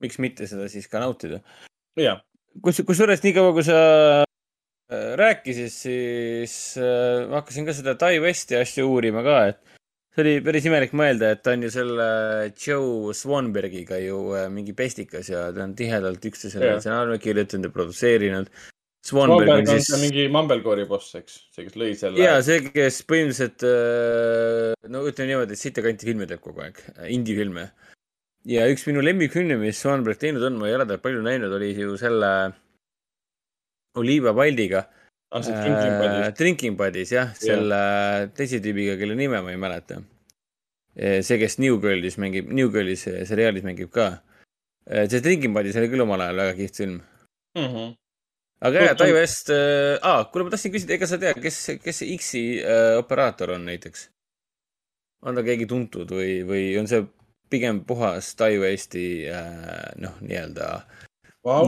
miks 0.03 0.19
mitte 0.21 0.47
seda 0.49 0.67
siis 0.71 0.89
ka 0.91 1.01
nautida. 1.03 1.41
kus, 2.63 2.83
kusjuures 2.87 3.23
niikaua, 3.25 3.55
kui 3.57 3.65
sa 3.65 3.79
äh, 4.21 5.11
rääkisid, 5.19 5.73
siis 5.73 6.55
äh, 6.79 7.27
ma 7.27 7.41
hakkasin 7.41 7.67
ka 7.67 7.75
seda 7.77 7.97
Tai 7.99 8.17
Westi 8.23 8.59
asja 8.59 8.85
uurima 8.87 9.25
ka, 9.25 9.37
et 9.53 9.70
see 10.11 10.23
oli 10.25 10.33
päris 10.43 10.67
imelik 10.67 10.93
mõelda, 10.97 11.31
et 11.35 11.41
ta 11.45 11.53
on 11.55 11.63
ju 11.65 11.71
selle 11.71 12.07
Joe 12.51 13.15
Swanbergiga 13.15 13.99
ju 14.01 14.19
äh, 14.35 14.49
mingi 14.51 14.75
pestikas 14.77 15.31
ja 15.31 15.47
ta 15.55 15.63
on 15.63 15.75
tihedalt 15.77 16.25
üksteisele 16.27 16.75
stsenaariume 16.79 17.21
kirjutanud 17.23 17.69
ja 17.69 17.75
produtseerinud. 17.77 18.51
Swanberg 19.07 19.49
on 19.55 19.65
siis 19.65 19.87
mingi 19.97 20.27
Mumblecore'i 20.29 20.85
boss, 20.89 21.15
eks, 21.17 21.39
see, 21.49 21.65
kes 21.65 21.77
lõi 21.79 21.93
selle. 21.97 22.21
ja 22.21 22.35
see, 22.45 22.59
kes 22.67 22.99
põhimõtteliselt, 23.09 23.65
äh, 23.65 24.89
no 24.93 25.05
ütleme 25.09 25.31
niimoodi, 25.31 25.57
et 25.57 25.63
sitakanti 25.63 26.11
filme 26.11 26.27
teeb 26.29 26.43
kogu 26.43 26.61
aeg, 26.67 26.83
indie-filme. 27.07 27.69
ja 28.51 28.67
üks 28.69 28.85
minu 28.89 29.01
lemmikfilme, 29.05 29.57
mis 29.63 29.79
Swanberg 29.81 30.19
teinud 30.21 30.43
on, 30.45 30.59
ma 30.59 30.69
ei 30.69 30.77
ole 30.77 30.85
teda 30.89 31.01
palju 31.01 31.23
näinud, 31.25 31.55
oli 31.57 31.71
ju 31.73 31.95
selle 31.97 32.29
Oliiva 33.97 34.35
Paldiga 34.35 34.85
ah, 35.31 35.43
see 35.45 35.55
Drinking 35.55 35.95
Buddies 35.99 36.25
äh,. 36.25 36.33
Drinking 36.39 36.77
Buddies 36.79 37.13
jah, 37.15 37.31
selle 37.39 37.77
yeah. 37.77 38.33
teise 38.37 38.59
tüübiga, 38.63 38.97
kelle 38.99 39.15
nime 39.19 39.41
ma 39.41 39.53
ei 39.53 39.59
mäleta. 39.61 40.01
see, 40.95 41.37
kes 41.39 41.57
New 41.63 41.79
Girlis 41.83 42.17
mängib, 42.19 42.51
New 42.51 42.71
Girlis 42.73 43.07
seriaalis 43.07 43.63
mängib 43.63 43.91
ka. 43.95 44.11
see 45.07 45.23
Drinking 45.23 45.55
Buddies 45.55 45.79
oli 45.79 45.91
küll 45.91 46.03
omal 46.03 46.25
ajal 46.25 46.43
väga 46.43 46.57
kihvt 46.59 46.83
film 46.83 47.01
mm. 47.55 47.67
-hmm. 47.67 47.93
aga 48.61 48.83
jaa, 48.85 48.95
Tai 48.95 49.13
West 49.13 49.49
äh,, 49.49 49.99
aa, 50.01 50.23
kuule, 50.23 50.45
ma 50.45 50.53
tahtsin 50.53 50.73
küsida, 50.73 50.93
ega 50.93 51.07
sa 51.07 51.17
tead, 51.17 51.41
kes, 51.41 51.59
kes 51.83 52.03
see 52.03 52.17
X-i 52.17 52.43
äh, 52.63 52.97
operaator 52.99 53.55
on 53.55 53.65
näiteks? 53.65 54.09
on 55.21 55.35
ta 55.35 55.43
keegi 55.45 55.67
tuntud 55.69 56.11
või, 56.11 56.41
või 56.47 56.65
on 56.79 56.87
see 56.89 57.05
pigem 57.51 57.83
puhas 57.85 58.35
Tai 58.35 58.55
Westi 58.61 59.05
äh, 59.29 59.91
noh, 60.01 60.17
nii-öelda 60.21 60.71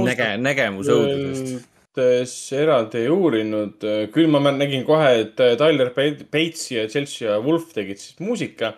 näge-, 0.08 0.38
nägemus 0.42 0.90
õudusest? 0.90 1.70
Eraldi 2.00 3.04
ei 3.04 3.10
uurinud, 3.14 3.86
küll 4.14 4.32
ma 4.32 4.42
nägin 4.52 4.86
kohe, 4.88 5.10
et 5.22 5.36
Tyler 5.38 5.92
Bates 5.94 6.66
ja 6.72 6.88
Chelsea 6.90 7.38
Wolf 7.44 7.74
tegid 7.76 8.02
siis 8.02 8.20
muusika. 8.24 8.74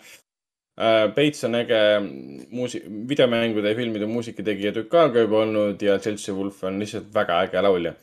Bates 0.75 1.45
on 1.47 1.55
äge 1.55 1.79
muusi-, 2.51 2.83
videomängude 3.07 3.71
ja 3.71 3.77
filmide 3.77 4.09
muusikategija 4.11 4.73
tükk 4.75 4.97
aega 4.99 5.23
juba 5.23 5.39
olnud 5.45 5.81
ja 5.81 5.95
Chelsea 6.03 6.35
Wolf 6.35 6.63
on 6.67 6.81
lihtsalt 6.83 7.07
väga 7.15 7.37
äge 7.45 7.61
laulja, 7.63 7.93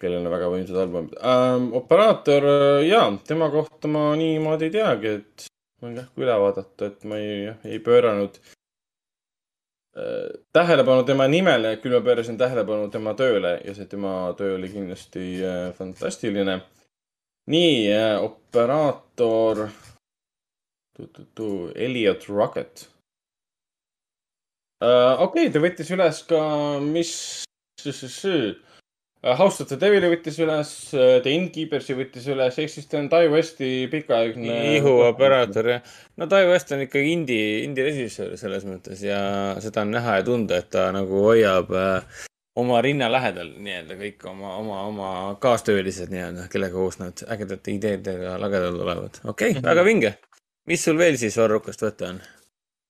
kellel 0.00 0.22
on 0.22 0.32
väga 0.32 0.48
võimsad 0.54 0.78
albumid 0.80 1.18
ähm,. 1.20 1.68
operaator, 1.76 2.48
jaa, 2.88 3.10
tema 3.28 3.50
kohta 3.52 3.92
ma 3.92 4.06
niimoodi 4.16 4.70
ei 4.70 4.76
teagi, 4.78 5.12
et 5.20 5.48
võin 5.84 5.98
kähku 6.00 6.24
üle 6.24 6.38
vaadata, 6.46 6.88
et 6.88 7.04
ma 7.10 7.20
ei, 7.20 7.52
ei 7.68 7.82
pööranud 7.84 8.40
tähelepanu 10.52 11.04
tema 11.06 11.26
nimele, 11.30 11.76
küll 11.82 11.94
ma 11.94 12.00
pöörasin 12.02 12.38
tähelepanu 12.38 12.88
tema 12.90 13.14
tööle 13.18 13.56
ja 13.62 13.74
see 13.76 13.86
tema 13.86 14.32
töö 14.38 14.56
oli 14.56 14.70
kindlasti 14.72 15.26
äh, 15.44 15.68
fantastiline. 15.78 16.60
nii 17.50 17.92
äh,, 17.92 18.22
operaator. 18.22 19.68
Elliot 21.74 22.28
Rocket 22.28 22.88
äh,. 24.82 25.22
okei 25.22 25.46
okay,, 25.46 25.52
ta 25.52 25.62
võttis 25.62 25.90
üles 25.90 26.22
ka, 26.26 26.40
mis 26.80 27.14
House 29.24 29.62
of 29.62 29.70
the 29.70 29.78
Devil'i 29.80 30.10
võttis 30.12 30.36
üles, 30.44 30.70
äh, 30.92 31.16
The 31.24 31.32
Innkeepers'i 31.32 31.96
võttis 31.96 32.26
üles, 32.28 32.58
ehk 32.60 32.72
siis 32.72 32.88
ta 32.90 32.98
on 33.00 33.08
Tai 33.08 33.22
Westi 33.32 33.86
pikaaegne. 33.92 34.58
ihuoperaator 34.76 35.70
jah. 35.72 35.94
no 36.20 36.28
Tai 36.28 36.42
West 36.50 36.74
on 36.76 36.84
ikkagi 36.84 37.14
indie, 37.16 37.46
indie 37.64 37.86
režissöör 37.88 38.36
selles 38.40 38.66
mõttes 38.68 39.00
ja 39.04 39.18
seda 39.64 39.86
on 39.86 39.96
näha 39.96 40.18
ja 40.20 40.26
tunda, 40.26 40.60
et 40.60 40.68
ta 40.74 40.90
nagu 40.92 41.24
hoiab 41.24 41.72
äh, 41.72 42.20
oma 42.60 42.82
rinna 42.84 43.08
lähedal 43.12 43.54
nii-öelda 43.56 43.96
kõik 44.02 44.28
oma, 44.28 44.54
oma, 44.60 44.82
oma 44.90 45.10
kaastöölised 45.40 46.12
nii-öelda, 46.12 46.46
kellega 46.52 46.76
koos 46.76 47.00
nad 47.00 47.24
ägedate 47.24 47.74
ideedega 47.74 48.36
lagedale 48.42 48.76
tulevad. 48.78 49.20
okei 49.24 49.30
okay, 49.30 49.52
mm, 49.52 49.58
-hmm. 49.58 49.70
väga 49.70 49.84
vinge. 49.84 50.14
mis 50.66 50.84
sul 50.84 50.98
veel 50.98 51.16
siis 51.16 51.36
varrukast 51.40 51.82
võtta 51.82 52.12
on? 52.12 52.20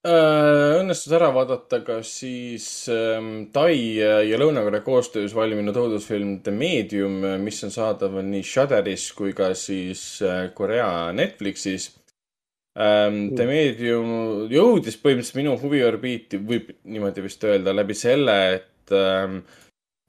Äh, 0.05 0.75
õnnestus 0.83 1.13
ära 1.17 1.31
vaadata 1.33 1.79
ka 1.81 1.95
siis 2.05 2.65
ähm, 2.93 3.47
Tai 3.53 3.73
ja 3.73 4.37
Lõuna-Korea 4.37 4.83
koostöös 4.85 5.33
valminud 5.33 5.77
õudusfilm 5.81 6.35
The 6.45 6.53
Medium, 6.53 7.23
mis 7.41 7.63
on 7.65 7.73
saadaval 7.73 8.27
nii 8.27 8.43
Shudderis 8.45 9.07
kui 9.17 9.33
ka 9.33 9.49
siis 9.57 10.03
äh, 10.21 10.51
Korea 10.53 11.09
Netflixis 11.15 11.89
ähm,. 12.77 13.31
The 13.33 13.49
Medium 13.49 14.45
jõudis 14.51 14.99
põhimõtteliselt 15.01 15.41
minu 15.41 15.57
huviorbiiti, 15.63 16.37
võib 16.37 16.69
niimoodi 16.83 17.25
vist 17.25 17.49
öelda, 17.49 17.73
läbi 17.73 17.97
selle, 17.97 18.37
et 18.59 18.93
ähm, 18.93 19.39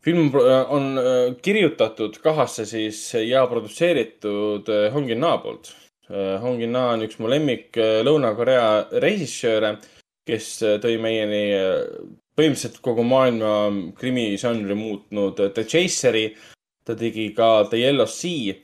film 0.07 0.29
äh, 0.37 0.73
on 0.77 0.93
äh, 0.99 1.35
kirjutatud 1.43 2.21
kahasse 2.23 2.69
siis 2.69 3.01
ja 3.25 3.47
produtseeritud 3.51 4.69
äh, 4.69 4.93
Hong 4.93 5.11
In-na 5.11 5.39
poolt. 5.43 5.73
Hong 6.09 6.63
In-na 6.63 6.93
on 6.95 7.03
üks 7.07 7.19
mu 7.19 7.31
lemmik 7.31 7.77
Lõuna-Korea 8.07 9.01
režissööre, 9.03 9.77
kes 10.27 10.51
tõi 10.83 10.97
meieni 11.03 11.43
põhimõtteliselt 12.37 12.79
kogu 12.85 13.05
maailma 13.07 13.93
krimižanri 13.99 14.77
muutnud 14.79 15.41
The 15.41 15.65
Chaseri. 15.65 16.29
ta 16.87 16.95
tegi 16.95 17.33
ka 17.35 17.67
The 17.71 17.81
Yellow 17.81 18.07
Sea 18.07 18.55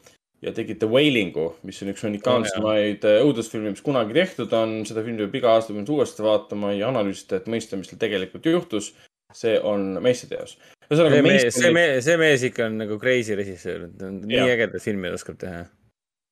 ja 0.43 0.53
tegi 0.55 0.77
The 0.79 0.87
Wailingu, 0.91 1.49
mis 1.67 1.81
on 1.83 1.91
üks 1.91 2.05
unikaalsemaid 2.07 3.07
oh, 3.07 3.23
õudusfilme, 3.29 3.73
mis 3.75 3.83
kunagi 3.83 4.15
tehtud 4.15 4.53
on. 4.59 4.83
seda 4.87 5.03
filmi 5.03 5.25
peab 5.25 5.39
iga 5.41 5.57
aasta 5.57 5.75
uuesti 5.75 6.27
vaatama 6.27 6.75
ja 6.77 6.91
analüüsida, 6.91 7.41
et 7.41 7.51
mõista, 7.51 7.79
mis 7.79 7.91
tal 7.91 8.03
tegelikult 8.03 8.47
juhtus. 8.47 8.93
see 9.33 9.55
on 9.65 9.95
meistriteos 10.05 10.59
ühesõnaga 10.93 11.15
see 11.17 11.25
mees, 11.25 11.55
see 11.57 11.71
mees, 11.73 12.03
see 12.05 12.17
mees 12.21 12.43
ikka 12.51 12.67
on 12.69 12.75
nagu 12.83 12.99
crazy 13.01 13.37
režissöör, 13.39 13.87
nii 14.29 14.43
ägedat 14.45 14.83
filmi 14.85 15.09
oskab 15.09 15.39
teha. 15.41 15.63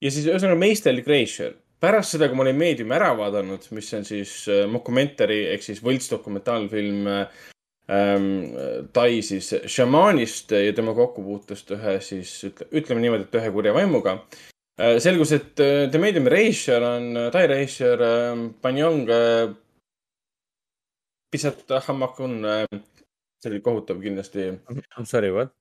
Ja 0.00 0.10
siis 0.12 0.26
ühesõnaga 0.28 0.58
meister 0.58 0.96
Kreischer. 1.04 1.54
pärast 1.80 2.12
seda, 2.12 2.28
kui 2.28 2.36
ma 2.36 2.44
olin 2.44 2.58
Meediumi 2.60 2.92
ära 2.92 3.14
vaadanud, 3.16 3.64
mis 3.76 3.88
on 3.96 4.04
siis 4.04 4.32
äh, 4.48 4.66
Mockumentary 4.68 5.46
ehk 5.54 5.64
siis 5.64 5.80
võltsdokumentaalfilm 5.84 7.08
äh, 7.08 7.40
ähm, 7.88 8.28
Tai 8.92 9.22
siis 9.22 9.54
šamaanist 9.66 10.52
ja 10.52 10.74
tema 10.76 10.94
kokkupuutest 10.94 11.72
ühe 11.76 11.96
siis 12.04 12.34
ütle, 12.50 12.68
ütleme 12.72 13.04
niimoodi, 13.04 13.28
et 13.28 13.40
ühe 13.40 13.52
kurja 13.54 13.74
vaimuga 13.76 14.18
äh,. 14.80 14.98
selgus, 15.00 15.32
et 15.32 15.60
äh, 15.60 15.88
The 15.90 15.98
Mediumi 15.98 16.32
režissöör 16.32 16.86
on 16.94 17.10
äh, 17.16 17.32
Tai 17.32 17.46
režissöör 17.54 18.06
äh, 18.06 18.46
Panjong 18.60 19.08
äh, 19.08 19.56
Pisat 21.30 21.64
Hamakun 21.86 22.44
äh, 22.44 22.66
see 23.40 23.50
oli 23.50 23.60
kohutav 23.64 24.00
kindlasti. 24.02 24.52
Sorry, 25.04 25.30
what? 25.32 25.59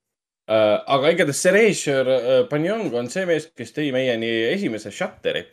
Uh, 0.50 0.80
aga 0.90 1.12
igatahes 1.14 1.46
režissöör 1.54 2.08
uh, 2.10 2.48
Panjong 2.50 2.94
on 2.98 3.10
see 3.14 3.26
mees, 3.30 3.52
kes 3.54 3.70
tõi 3.76 3.92
meieni 3.94 4.30
esimese 4.50 4.90
Shutteri. 4.90 5.44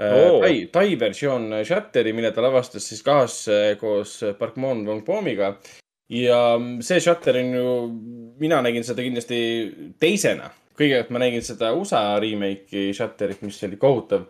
Oh. 0.00 0.40
Tai, 0.40 0.54
Tai 0.72 0.86
versioon 0.96 1.50
Shutteri, 1.68 2.14
mille 2.16 2.30
ta 2.32 2.40
lavastas 2.40 2.86
siis 2.88 3.02
kaas 3.04 3.34
koos 3.80 4.14
Park 4.38 4.56
Mon 4.56 4.80
Wong 4.88 5.02
Pomiga. 5.04 5.52
ja 6.08 6.38
see 6.80 7.00
Shutter 7.00 7.36
on 7.40 7.52
ju, 7.56 7.74
mina 8.40 8.62
nägin 8.64 8.84
seda 8.84 9.04
kindlasti 9.04 9.38
teisena. 10.00 10.48
kõigepealt 10.80 11.12
ma 11.12 11.20
nägin 11.20 11.44
seda 11.44 11.74
USA 11.76 12.00
remake'i 12.20 12.94
Shutterit, 12.96 13.42
mis 13.44 13.60
oli 13.68 13.76
kohutav. 13.76 14.24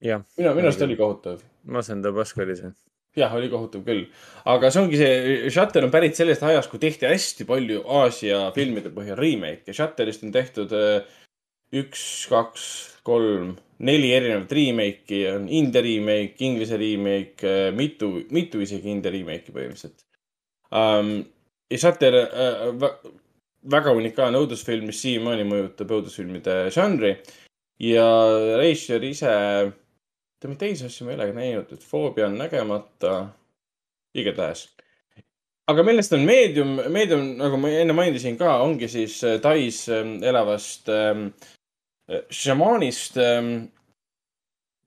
minu, 0.00 0.54
minu 0.54 0.66
arust 0.66 0.82
oli 0.88 0.96
kohutav. 0.96 1.44
masendav 1.64 2.16
pask 2.16 2.38
oli 2.38 2.56
see 2.56 2.72
jah, 3.18 3.34
oli 3.36 3.50
kohutav 3.52 3.84
küll. 3.86 4.06
aga 4.48 4.70
see 4.72 4.82
ongi 4.82 5.00
see, 5.00 5.50
Shutter 5.52 5.84
on 5.86 5.92
pärit 5.94 6.16
sellest 6.18 6.44
ajast, 6.46 6.70
kui 6.72 6.80
tehti 6.82 7.08
hästi 7.08 7.46
palju 7.48 7.82
Aasia 8.00 8.44
filmide 8.56 8.92
põhjal 8.94 9.18
remake'e. 9.20 9.74
Shutterist 9.76 10.24
on 10.26 10.32
tehtud 10.34 10.72
äh, 10.76 11.02
üks, 11.82 12.04
kaks, 12.30 12.64
kolm, 13.06 13.56
neli 13.84 14.12
erinevat 14.16 14.52
remake'i, 14.52 15.24
on 15.32 15.48
India 15.48 15.82
remake, 15.84 16.38
Inglise 16.44 16.78
remake, 16.80 17.44
äh, 17.48 17.68
mitu, 17.76 18.14
mitu 18.34 18.62
isegi 18.64 18.92
India 18.92 19.12
remake'i 19.14 19.54
põhimõtteliselt 19.54 20.06
um,. 20.72 21.20
ja 21.72 21.78
Shutter 21.80 22.16
uh, 22.22 22.88
väga 23.72 23.92
unikaalne 23.96 24.40
õudusfilm, 24.42 24.88
mis 24.90 25.00
siiamaani 25.04 25.46
mõjutab 25.48 25.92
õudusfilmide 25.96 26.56
žanri 26.74 27.14
ja 27.82 28.06
režissöör 28.58 29.06
ise 29.08 29.32
ütleme, 30.42 30.58
teisi 30.58 30.86
asju 30.88 31.06
ma 31.06 31.12
ei 31.12 31.18
olegi 31.20 31.36
näinud, 31.36 31.72
et 31.72 31.84
Foobia 31.86 32.26
on 32.26 32.38
nägemata. 32.38 33.28
igatahes. 34.14 34.68
aga 35.68 35.82
millest 35.82 36.12
on 36.12 36.20
Meedium, 36.26 36.80
Meedium, 36.90 37.36
nagu 37.38 37.56
ma 37.56 37.68
enne 37.70 37.94
mainisin 37.94 38.36
ka, 38.36 38.58
ongi 38.60 38.88
siis 38.88 39.22
äh, 39.24 39.38
Tais 39.40 39.88
ähm, 39.88 40.18
elavast 40.22 40.88
ähm, 40.88 41.28
šamaanist 42.30 43.16
ähm,, 43.16 43.70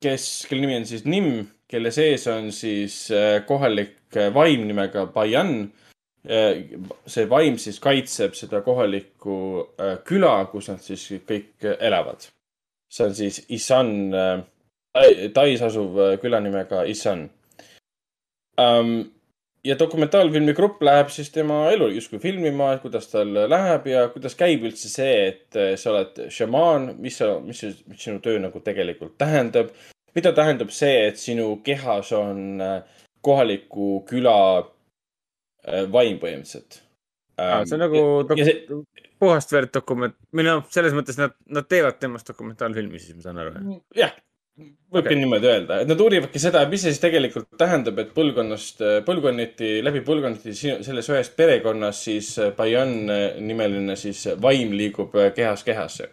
kes, 0.01 0.45
kelle 0.49 0.61
nimi 0.61 0.75
on 0.75 0.85
siis 0.85 1.05
Nim, 1.05 1.47
kelle 1.67 1.91
sees 1.91 2.27
on 2.27 2.51
siis 2.51 3.09
äh, 3.11 3.39
kohalik 3.47 4.13
äh, 4.15 4.33
vaim 4.33 4.67
nimega 4.67 5.05
Bayan 5.05 5.71
äh,. 6.27 6.65
see 7.07 7.29
vaim 7.29 7.57
siis 7.57 7.79
kaitseb 7.79 8.35
seda 8.35 8.61
kohalikku 8.61 9.37
äh, 9.79 9.97
küla, 10.03 10.35
kus 10.51 10.67
nad 10.69 10.83
siis 10.83 11.07
kõik 11.25 11.65
elavad. 11.79 12.27
see 12.91 13.07
on 13.07 13.15
siis 13.15 13.45
Isan 13.49 14.13
äh, 14.13 14.43
Tais 15.35 15.59
asuv 15.65 15.97
äh, 15.99 16.15
küla 16.21 16.39
nimega 16.43 16.85
Isan 16.87 17.27
um,. 18.61 19.11
ja 19.65 19.73
dokumentaalfilmi 19.79 20.53
grupp 20.53 20.83
läheb 20.85 21.09
siis 21.09 21.31
tema 21.33 21.71
elu 21.73 21.87
justkui 21.95 22.19
filmima, 22.21 22.69
et 22.75 22.83
kuidas 22.83 23.09
tal 23.09 23.33
läheb 23.33 23.87
ja 23.89 24.03
kuidas 24.13 24.37
käib 24.39 24.63
üldse 24.69 24.91
see, 24.91 25.15
et 25.31 25.57
äh, 25.59 25.73
sa 25.81 25.91
oled 25.91 26.21
šamaan, 26.31 26.93
mis 27.01 27.17
sa, 27.19 27.33
mis, 27.43 27.63
mis 27.89 28.05
sinu 28.05 28.21
töö 28.23 28.39
nagu 28.39 28.61
tegelikult 28.63 29.17
tähendab. 29.19 29.73
mida 30.15 30.31
tähendab 30.31 30.71
see, 30.71 31.07
et 31.09 31.19
sinu 31.19 31.57
kehas 31.65 32.13
on 32.15 32.61
äh, 32.63 33.01
kohaliku 33.25 34.05
küla 34.07 34.37
vaim 35.91 36.21
põhimõtteliselt 36.21 36.79
um,. 37.41 37.65
see 37.65 37.75
on 37.75 37.83
nagu 37.83 38.05
dok 38.29 38.39
see... 38.39 38.83
puhast 39.19 39.51
verd 39.51 39.73
dokument, 39.73 40.15
või 40.31 40.47
noh, 40.47 40.63
selles 40.71 40.95
mõttes 40.95 41.19
nad, 41.19 41.35
nad 41.49 41.67
teevad 41.67 41.99
temast 41.99 42.29
dokumentaalfilmi, 42.31 43.01
siis 43.01 43.17
ma 43.17 43.25
saan 43.27 43.43
aru. 43.43 43.81
jah 43.97 44.13
võibki 44.55 45.11
okay. 45.11 45.19
niimoodi 45.19 45.49
öelda, 45.49 45.79
et 45.83 45.89
nad 45.89 45.99
uurivadki 45.99 46.39
seda, 46.39 46.61
mis 46.71 46.85
see 46.85 46.93
siis 46.93 47.01
tegelikult 47.03 47.49
tähendab, 47.59 47.97
et 47.99 48.13
põlvkonnast, 48.15 48.83
põlvkonniti, 49.07 49.79
läbi 49.83 50.03
põlvkonniti 50.07 50.53
selles 50.55 51.09
ühes 51.11 51.31
perekonnas 51.35 52.03
siis 52.07 52.29
Bayan 52.57 52.93
nimeline 53.43 53.97
siis 53.99 54.23
vaim 54.41 54.71
liigub 54.77 55.15
kehast 55.35 55.67
kehasse. 55.67 56.09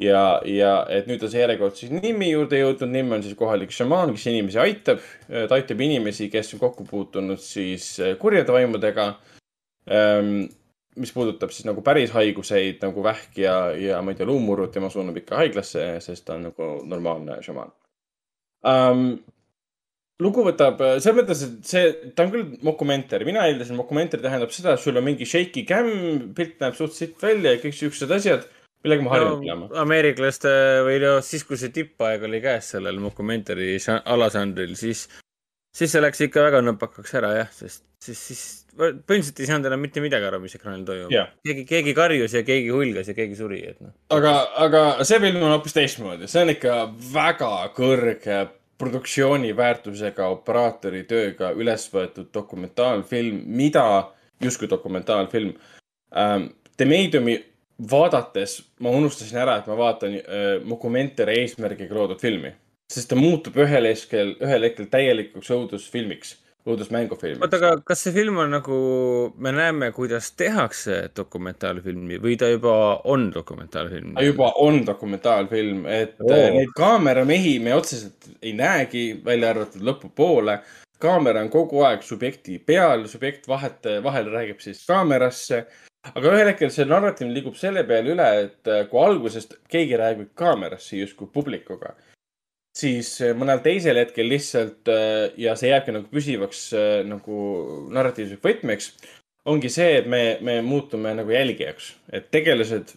ja, 0.00 0.40
ja 0.44 0.72
et 0.92 1.06
nüüd 1.08 1.22
on 1.24 1.32
see 1.32 1.40
järjekord 1.40 1.76
siis 1.76 1.92
Nimmi 1.92 2.30
juurde 2.30 2.58
jõudnud, 2.60 2.90
Nimm 2.92 3.16
on 3.16 3.22
siis 3.24 3.36
kohalik 3.36 3.72
šamaan, 3.72 4.12
kes 4.16 4.26
inimesi 4.32 4.60
aitab. 4.60 5.00
ta 5.28 5.54
aitab 5.56 5.80
inimesi, 5.80 6.30
kes 6.32 6.54
on 6.54 6.64
kokku 6.64 6.84
puutunud 6.88 7.40
siis 7.40 7.96
kurjade 8.20 8.52
vaimudega 8.52 9.12
mis 11.00 11.12
puudutab 11.14 11.52
siis 11.54 11.66
nagu 11.68 11.82
päris 11.84 12.12
haiguseid 12.16 12.82
nagu 12.84 13.04
vähk 13.04 13.38
ja, 13.40 13.56
ja 13.76 14.02
ma 14.02 14.12
ei 14.12 14.18
tea, 14.18 14.28
luumurrut, 14.28 14.72
tema 14.74 14.90
suunab 14.92 15.16
ikka 15.20 15.40
haiglasse, 15.42 15.86
sest 16.04 16.26
ta 16.26 16.36
on 16.36 16.48
nagu 16.50 16.68
normaalne 16.88 17.40
šamaan 17.44 17.72
um,. 18.66 19.08
lugu 20.22 20.46
võtab, 20.46 20.80
selles 20.96 21.18
mõttes, 21.18 21.42
et 21.44 21.70
see, 21.70 21.88
ta 22.16 22.24
on 22.24 22.30
küll 22.32 22.54
mokumenter, 22.64 23.24
mina 23.28 23.44
eeldasin, 23.50 23.76
mokumenter 23.76 24.22
tähendab 24.24 24.54
seda, 24.54 24.72
et 24.74 24.80
sul 24.80 24.96
on 24.96 25.04
mingi 25.04 25.28
shaky 25.28 25.66
cam, 25.68 25.90
pilt 26.36 26.62
näeb 26.62 26.78
suht 26.78 26.96
sitt 26.96 27.20
välja 27.20 27.52
ja 27.52 27.60
kõik 27.60 27.76
siuksed 27.76 28.14
asjad, 28.16 28.46
millega 28.86 29.04
ma 29.04 29.12
harjunud 29.12 29.42
no, 29.42 29.44
olema. 29.44 29.68
ameeriklaste 29.84 30.54
või 30.86 31.02
no 31.04 31.18
siis, 31.26 31.44
kui 31.44 31.60
see 31.60 31.74
tippaeg 31.74 32.24
oli 32.28 32.40
käes 32.44 32.72
sellel 32.76 33.02
mokumentari 33.04 33.74
alažanril, 33.98 34.72
siis, 34.80 35.04
siis 35.76 35.92
see 35.92 36.02
läks 36.02 36.22
ikka 36.26 36.46
väga 36.48 36.62
nõpakaks 36.64 37.16
ära 37.20 37.32
jah, 37.36 37.50
sest 37.54 37.84
siis, 38.02 38.20
siis 38.20 38.42
põhimõtteliselt 38.76 39.40
ei 39.42 39.48
saanud 39.50 39.70
enam 39.70 39.82
mitte 39.84 40.02
midagi 40.04 40.28
aru, 40.28 40.40
mis 40.42 40.56
ekraanil 40.58 40.84
toimub 40.88 41.14
yeah.. 41.14 41.32
keegi, 41.46 41.64
keegi 41.68 41.96
karjus 41.96 42.36
ja 42.36 42.44
keegi 42.46 42.70
hulgas 42.74 43.10
ja 43.10 43.16
keegi 43.16 43.38
suri, 43.38 43.62
et 43.72 43.80
noh. 43.84 43.94
aga, 44.16 44.36
aga 44.66 44.84
see 45.08 45.20
film 45.22 45.42
on 45.42 45.56
hoopis 45.56 45.76
teistmoodi, 45.76 46.28
see 46.30 46.44
on 46.44 46.52
ikka 46.56 46.76
väga 47.14 47.50
kõrge 47.76 48.44
produktsiooni 48.76 49.54
väärtusega 49.56 50.28
operaatori 50.34 51.06
tööga 51.08 51.54
üles 51.56 51.86
võetud 51.92 52.28
dokumentaalfilm, 52.34 53.42
mida, 53.46 53.88
justkui 54.42 54.70
dokumentaalfilm 54.72 55.56
ähm,. 56.16 56.52
The 56.76 56.84
Mediumi 56.84 57.38
vaadates 57.88 58.58
ma 58.84 58.90
unustasin 58.92 59.38
ära, 59.40 59.54
et 59.56 59.68
ma 59.70 59.78
vaatan 59.78 60.12
äh, 60.18 60.42
dokumentari 60.60 61.38
eesmärgiga 61.40 61.96
loodud 61.96 62.20
filmi, 62.20 62.50
sest 62.92 63.10
ta 63.10 63.18
muutub 63.18 63.56
ühel 63.62 63.88
hetkel, 63.90 64.34
ühel 64.42 64.68
hetkel 64.68 64.90
täielikuks 64.90 65.50
õudusfilmiks 65.54 66.36
õudusmängufilm. 66.66 67.42
oota, 67.42 67.58
aga 67.60 67.70
kas 67.86 68.02
see 68.06 68.14
film 68.14 68.40
on 68.42 68.50
nagu, 68.56 68.76
me 69.42 69.52
näeme, 69.54 69.90
kuidas 69.94 70.32
tehakse 70.38 70.98
dokumentaalfilmi 71.16 72.18
või 72.22 72.34
ta 72.40 72.48
juba 72.50 72.76
on 73.12 73.28
dokumentaalfilm? 73.34 74.16
ta 74.16 74.24
juba 74.26 74.50
on 74.62 74.80
dokumentaalfilm, 74.86 75.84
et 75.86 76.16
oh. 76.22 76.34
neid 76.56 76.74
kaameramehi 76.78 77.58
me 77.62 77.74
otseselt 77.76 78.30
ei 78.42 78.56
näegi, 78.58 79.06
välja 79.24 79.52
arvatud 79.54 79.86
lõpupoole. 79.86 80.58
kaamera 80.98 81.42
on 81.44 81.50
kogu 81.52 81.82
aeg 81.86 82.02
subjekti 82.02 82.58
peal, 82.58 83.06
subjekt 83.06 83.48
vahet, 83.48 83.86
vahel 84.02 84.32
räägib 84.32 84.62
siis 84.64 84.82
kaamerasse. 84.86 85.66
aga 86.14 86.34
ühel 86.34 86.50
hetkel 86.50 86.70
see 86.70 86.86
narratiiv 86.86 87.30
liigub 87.34 87.54
selle 87.58 87.84
peale 87.86 88.14
üle, 88.14 88.28
et 88.46 88.90
kui 88.90 89.04
algusest 89.04 89.58
keegi 89.70 90.02
räägib 90.02 90.34
kaamerasse 90.34 90.98
justkui 90.98 91.30
publikuga 91.30 91.94
siis 92.76 93.14
äh, 93.24 93.34
mõnel 93.38 93.62
teisel 93.64 94.00
hetkel 94.00 94.28
lihtsalt 94.30 94.90
äh, 94.92 95.32
ja 95.40 95.56
see 95.58 95.72
jääbki 95.72 95.94
nagu 95.96 96.10
püsivaks 96.12 96.66
äh, 96.76 97.00
nagu 97.08 97.40
narratiivseks 97.94 98.44
võtmeks, 98.44 98.92
ongi 99.48 99.70
see, 99.72 100.00
et 100.00 100.08
me, 100.10 100.22
me 100.44 100.60
muutume 100.66 101.14
nagu 101.16 101.34
jälgijaks, 101.34 101.94
et 102.12 102.32
tegelased, 102.34 102.96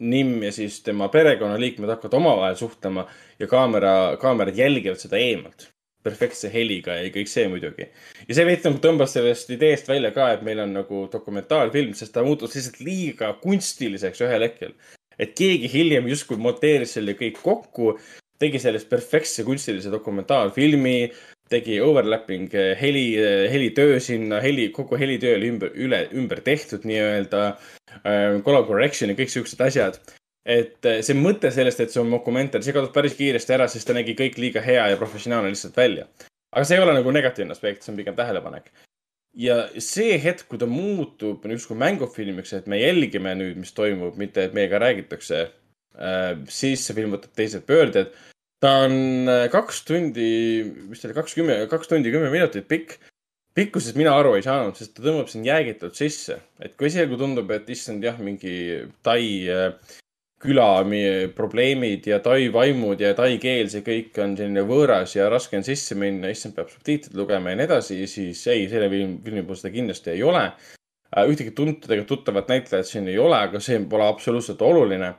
Nimm 0.00 0.38
ja 0.40 0.48
siis 0.48 0.78
tema 0.80 1.10
perekonnaliikmed 1.12 1.90
hakkavad 1.92 2.14
omavahel 2.16 2.54
suhtlema 2.56 3.02
ja 3.36 3.44
kaamera, 3.44 4.16
kaamerad 4.16 4.56
jälgivad 4.56 4.96
seda 4.96 5.18
eemalt 5.20 5.66
perfektse 6.00 6.48
heliga 6.52 6.94
ja 6.96 7.10
kõik 7.12 7.28
see 7.28 7.44
muidugi. 7.52 7.84
ja 8.28 8.36
see 8.36 8.46
veits 8.48 8.64
nagu 8.64 8.80
tõmbas 8.80 9.12
sellest 9.16 9.50
ideest 9.52 9.90
välja 9.90 10.12
ka, 10.16 10.30
et 10.32 10.46
meil 10.46 10.62
on 10.64 10.72
nagu 10.78 11.02
dokumentaalfilm, 11.12 11.92
sest 11.98 12.14
ta 12.14 12.24
muutus 12.24 12.56
lihtsalt 12.56 12.80
liiga 12.80 13.34
kunstiliseks 13.42 14.24
ühel 14.24 14.46
hetkel. 14.46 14.72
et 15.20 15.36
keegi 15.36 15.68
hiljem 15.68 16.08
justkui 16.08 16.40
monteeris 16.40 16.96
selle 16.96 17.12
kõik 17.18 17.42
kokku, 17.44 17.98
tegi 18.40 18.60
sellest 18.60 18.88
perfektse 18.90 19.44
kunstilise 19.44 19.92
dokumentaalfilmi, 19.92 21.10
tegi 21.50 21.80
overlapping 21.82 22.54
eh, 22.54 22.72
heli, 22.78 23.04
eh, 23.18 23.44
helitöö 23.52 23.98
sinna, 24.00 24.40
heli, 24.40 24.68
kogu 24.74 24.98
helitöö 25.00 25.36
oli 25.36 25.50
ümber, 25.52 25.74
üle, 25.74 26.04
ümber 26.14 26.42
tehtud 26.46 26.86
nii-öelda 26.88 27.44
äh,. 27.50 28.38
Color 28.46 28.68
correction 28.68 29.10
ja 29.10 29.16
kõik 29.18 29.32
siuksed 29.32 29.60
asjad. 29.66 30.00
et 30.50 30.86
see 31.04 31.14
mõte 31.14 31.50
sellest, 31.52 31.82
et 31.82 31.92
see 31.92 32.00
on 32.00 32.10
dokumentaar, 32.14 32.62
see 32.64 32.72
kadus 32.72 32.94
päris 32.94 33.12
kiiresti 33.18 33.52
ära, 33.52 33.66
sest 33.68 33.86
ta 33.86 33.92
nägi 33.92 34.14
kõik 34.18 34.38
liiga 34.40 34.62
hea 34.64 34.86
ja 34.88 34.96
professionaalne 34.96 35.50
lihtsalt 35.52 35.76
välja. 35.76 36.06
aga 36.54 36.64
see 36.64 36.78
ei 36.78 36.82
ole 36.82 36.94
nagu 36.96 37.12
negatiivne 37.12 37.52
aspekt, 37.52 37.82
see 37.82 37.92
on 37.92 37.98
pigem 37.98 38.16
tähelepanek. 38.16 38.70
ja 39.36 39.58
see 39.76 40.16
hetk, 40.22 40.46
kui 40.48 40.58
ta 40.58 40.66
muutub 40.70 41.44
justkui 41.44 41.76
mängufilmiks, 41.76 42.54
et 42.56 42.66
me 42.66 42.80
jälgime 42.80 43.34
nüüd, 43.42 43.58
mis 43.60 43.74
toimub, 43.76 44.16
mitte 44.16 44.46
et 44.46 44.54
meiega 44.56 44.80
räägitakse 44.80 45.48
siis 46.48 46.86
see 46.86 46.94
film 46.96 47.12
võtab 47.16 47.34
teised 47.36 47.66
pöörded 47.66 48.14
ta 48.60 48.74
on 48.84 49.28
äh, 49.28 49.46
kaks 49.52 49.84
tundi, 49.88 50.32
mis 50.90 51.00
ta 51.00 51.08
oli, 51.08 51.16
kakskümmend, 51.16 51.64
kaks 51.72 51.90
tundi 51.90 52.12
kümme 52.12 52.30
minutit 52.32 52.68
pikk. 52.68 52.98
pikkusest 53.56 53.96
mina 53.98 54.12
aru 54.14 54.36
ei 54.36 54.44
saanud, 54.46 54.76
sest 54.78 54.94
ta 54.96 55.04
tõmbab 55.04 55.30
sind 55.32 55.48
jäägitult 55.48 55.96
sisse. 55.98 56.38
et 56.60 56.76
kui 56.76 56.90
esialgu 56.90 57.18
tundub, 57.20 57.50
et 57.50 57.68
issand 57.72 58.04
jah, 58.04 58.18
mingi 58.20 58.84
Tai 59.02 59.22
äh, 59.48 59.96
küla 60.40 60.68
probleemid 61.36 62.06
ja 62.06 62.20
Tai 62.24 62.52
vaimud 62.52 63.00
ja 63.00 63.14
Tai 63.16 63.38
keel, 63.40 63.68
see 63.72 63.84
kõik 63.86 64.20
on 64.22 64.36
selline 64.36 64.64
võõras 64.68 65.16
ja 65.16 65.28
raske 65.32 65.56
on 65.56 65.64
sisse 65.64 65.96
minna, 65.96 66.28
issand, 66.28 66.54
peab 66.56 66.68
subtiitrid 66.72 67.16
lugema 67.16 67.50
ja 67.50 67.60
nii 67.60 67.68
edasi, 67.68 68.02
siis 68.06 68.44
ei, 68.46 68.68
selle 68.68 68.92
filmi, 68.92 69.18
filmi 69.24 69.42
puhul 69.46 69.62
seda 69.62 69.72
kindlasti 69.72 70.14
ei 70.18 70.22
ole. 70.22 70.44
Äh, 71.10 71.26
ühtegi 71.32 71.56
tuntud 71.56 71.90
ega 71.90 72.04
tuttavat 72.04 72.52
näitlejat 72.52 72.92
siin 72.92 73.08
ei 73.08 73.18
ole, 73.18 73.40
aga 73.40 73.60
see 73.64 73.80
pole 73.88 74.04
absoluutselt 74.04 74.60
oluline 74.62 75.14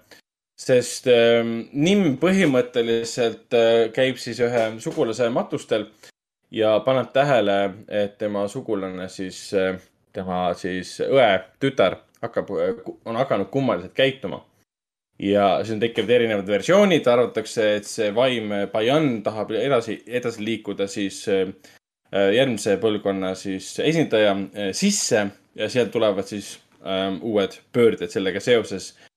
sest 0.61 1.09
äh, 1.09 1.41
Nimm 1.73 2.17
põhimõtteliselt 2.21 3.57
äh, 3.57 3.89
käib 3.95 4.19
siis 4.21 4.39
ühe 4.43 4.67
sugulase 4.83 5.29
matustel 5.33 5.88
ja 6.51 6.77
paneb 6.85 7.11
tähele, 7.15 7.57
et 7.88 8.17
tema 8.21 8.45
sugulane 8.51 9.09
siis 9.09 9.49
äh,, 9.57 9.79
tema 10.13 10.51
siis 10.59 10.97
õe 11.05 11.33
tütar 11.61 12.01
hakkab, 12.21 12.53
äh, 12.61 12.79
on 13.05 13.19
hakanud 13.19 13.49
kummaliselt 13.53 13.93
käituma. 13.97 14.45
ja 15.21 15.59
siin 15.63 15.79
tekivad 15.79 16.09
erinevad 16.09 16.47
versioonid, 16.49 17.05
arvatakse, 17.07 17.65
et 17.75 17.85
see 17.85 18.07
vaim 18.15 18.49
Bayan 18.71 19.21
tahab 19.21 19.51
edasi, 19.53 19.99
edasi 20.07 20.41
liikuda 20.45 20.88
siis 20.89 21.27
äh, 21.29 21.51
äh, 22.11 22.31
järgmise 22.35 22.77
põlvkonna 22.81 23.35
siis 23.35 23.75
esindaja 23.79 24.33
äh, 24.33 24.71
sisse 24.73 25.27
ja 25.55 25.69
sealt 25.69 25.91
tulevad 25.93 26.25
siis 26.25 26.55
äh, 26.81 27.13
uued 27.21 27.57
pöörded 27.73 28.09
sellega 28.09 28.39
seoses 28.39 28.93
ähm,. 28.95 29.10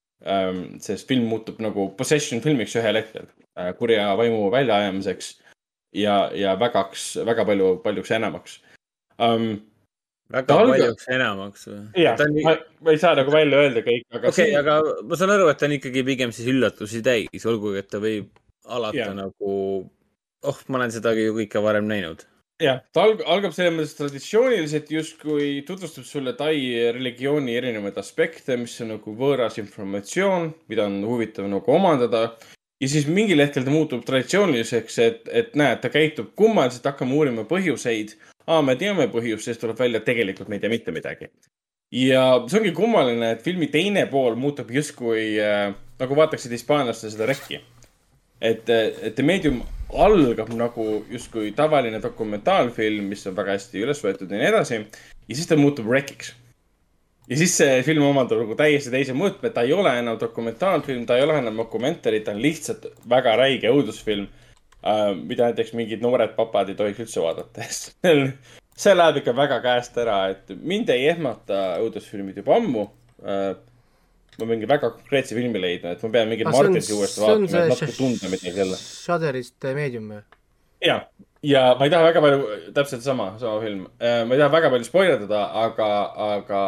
Sest 0.81 1.09
film 1.09 1.29
muutub 1.29 1.59
nagu 1.61 1.91
possession 1.99 2.41
filmiks 2.45 2.77
ühel 2.81 3.01
hetkel 3.01 3.27
äh, 3.59 3.73
kurja 3.79 4.13
vaimu 4.17 4.49
väljaajamiseks 4.55 5.35
ja, 6.01 6.31
ja 6.35 6.55
vägaks, 6.61 7.15
väga 7.27 7.45
palju, 7.45 7.71
paljuks 7.85 8.13
enamaks 8.17 8.59
um,. 9.19 9.51
väga 10.33 10.57
alga... 10.57 10.77
paljuks 10.79 11.09
enamaks 11.13 11.69
või? 11.69 11.83
jah 12.01 12.23
ma, 12.47 12.57
ma 12.81 12.95
ei 12.95 13.03
saa 13.03 13.19
nagu 13.21 13.35
välja 13.35 13.65
öelda 13.67 13.85
kõik, 13.87 14.07
aga. 14.11 14.23
okei 14.31 14.33
okay, 14.33 14.53
siin..., 14.53 14.61
aga 14.63 15.05
ma 15.11 15.21
saan 15.21 15.35
aru, 15.37 15.51
et 15.53 15.61
ta 15.61 15.69
on 15.69 15.77
ikkagi 15.79 16.07
pigem 16.07 16.33
siis 16.37 16.49
üllatusi 16.55 17.03
täis, 17.05 17.49
olgugi 17.51 17.83
et 17.83 17.91
ta 17.93 18.01
võib 18.03 18.31
alata 18.65 19.03
ja. 19.03 19.11
nagu, 19.17 19.51
oh, 19.85 20.63
ma 20.69 20.81
olen 20.81 20.95
seda 20.95 21.13
ju 21.19 21.37
kõike 21.37 21.63
varem 21.65 21.91
näinud 21.91 22.25
jah, 22.65 22.81
ta 22.95 23.05
alg-, 23.07 23.23
algab 23.31 23.55
selles 23.55 23.75
mõttes 23.75 23.95
traditsiooniliselt 23.99 24.91
justkui 24.93 25.49
tutvustab 25.69 26.07
sulle 26.09 26.35
tai 26.39 26.57
religiooni 26.97 27.57
erinevaid 27.59 27.99
aspekte, 28.01 28.57
mis 28.61 28.75
on 28.85 28.95
nagu 28.95 29.15
võõras 29.19 29.59
informatsioon, 29.63 30.51
mida 30.73 30.89
on 30.89 31.01
huvitav 31.09 31.49
nagu 31.51 31.75
omandada. 31.77 32.27
ja 32.81 32.91
siis 32.91 33.07
mingil 33.07 33.41
hetkel 33.41 33.65
ta 33.65 33.73
muutub 33.73 34.05
traditsiooniliseks, 34.05 34.99
et, 34.99 35.29
et 35.33 35.55
näed, 35.59 35.81
ta 35.83 35.91
käitub 35.93 36.33
kummaliselt, 36.37 36.87
hakkame 36.91 37.17
uurima 37.17 37.47
põhjuseid. 37.51 38.17
aa, 38.47 38.63
me 38.63 38.77
teame 38.77 39.09
põhjust, 39.13 39.49
siis 39.49 39.61
tuleb 39.61 39.79
välja, 39.79 40.01
tegelikult 40.05 40.49
me 40.49 40.59
ei 40.59 40.65
tea 40.65 40.73
mitte 40.73 40.95
midagi. 40.95 41.31
ja 41.93 42.25
see 42.49 42.61
ongi 42.61 42.75
kummaline, 42.75 43.35
et 43.37 43.43
filmi 43.43 43.71
teine 43.71 44.07
pool 44.11 44.35
muutub 44.35 44.71
justkui 44.71 45.39
äh, 45.41 45.73
nagu 46.01 46.17
vaataksid 46.17 46.53
hispaanlaste 46.53 47.11
seda 47.11 47.29
rekki. 47.31 47.61
et, 48.41 48.69
et 48.69 49.19
Medium 49.23 49.63
algab 50.01 50.51
nagu 50.57 51.05
justkui 51.11 51.53
tavaline 51.57 52.01
dokumentaalfilm, 52.03 53.11
mis 53.11 53.27
on 53.31 53.37
väga 53.37 53.57
hästi 53.57 53.85
üles 53.85 54.01
võetud 54.05 54.31
ja 54.31 54.41
nii 54.41 54.49
edasi. 54.51 54.81
ja 55.29 55.37
siis 55.37 55.51
ta 55.51 55.59
muutub 55.61 55.91
rekiks. 55.91 56.33
ja 57.29 57.37
siis 57.41 57.57
see 57.57 57.83
film 57.87 58.07
omandab 58.09 58.43
nagu 58.45 58.57
täiesti 58.59 58.93
teise 58.95 59.17
mõõtme, 59.17 59.53
ta 59.55 59.63
ei 59.63 59.73
ole 59.73 59.93
enam 59.99 60.19
dokumentaalfilm, 60.21 61.07
ta 61.07 61.19
ei 61.19 61.27
ole 61.27 61.39
enam 61.39 61.63
dokumentari, 61.63 62.21
ta 62.21 62.35
on 62.35 62.43
lihtsalt 62.43 62.91
väga 63.09 63.37
räige 63.41 63.71
õudusfilm 63.71 64.27
äh,. 64.27 65.15
mida 65.15 65.51
näiteks 65.51 65.73
mingid 65.79 66.03
noored 66.03 66.37
papad 66.37 66.69
ei 66.69 66.79
tohiks 66.79 67.07
üldse 67.07 67.25
vaadata 67.25 67.69
see 68.85 68.95
läheb 68.95 69.21
ikka 69.21 69.37
väga 69.37 69.61
käest 69.63 69.97
ära, 70.03 70.19
et 70.35 70.51
mind 70.59 70.91
ei 70.91 71.07
ehmata 71.13 71.79
õudusfilmid 71.85 72.43
juba 72.43 72.59
ammu 72.59 72.89
äh, 73.23 73.55
ma 74.41 74.49
mingi 74.51 74.69
väga 74.71 74.93
konkreetse 74.95 75.37
filmi 75.37 75.61
leidma, 75.63 75.95
et 75.95 76.07
ma 76.07 76.13
pean 76.17 76.31
mingit 76.31 76.51
Martinsi 76.51 76.97
uuesti 76.97 77.23
vaatama, 77.25 77.51
et 77.51 77.75
natuke 77.75 77.99
tunda 77.99 78.33
midagi 78.33 78.65
jälle. 78.65 78.81
Shudderist 78.81 79.69
Medium 79.77 80.11
või? 80.15 80.25
ja, 80.85 80.99
ja 81.43 81.67
ma 81.79 81.87
ei 81.87 81.93
taha 81.93 82.09
väga 82.09 82.25
palju, 82.25 82.49
täpselt 82.77 83.05
sama, 83.07 83.35
sama 83.41 83.61
film. 83.63 83.87
Äh, 84.01 84.25
ma 84.27 84.37
ei 84.37 84.43
taha 84.43 84.53
väga 84.57 84.73
palju 84.75 84.89
spoilerdada, 84.89 85.45
aga, 85.65 85.93
aga 86.35 86.65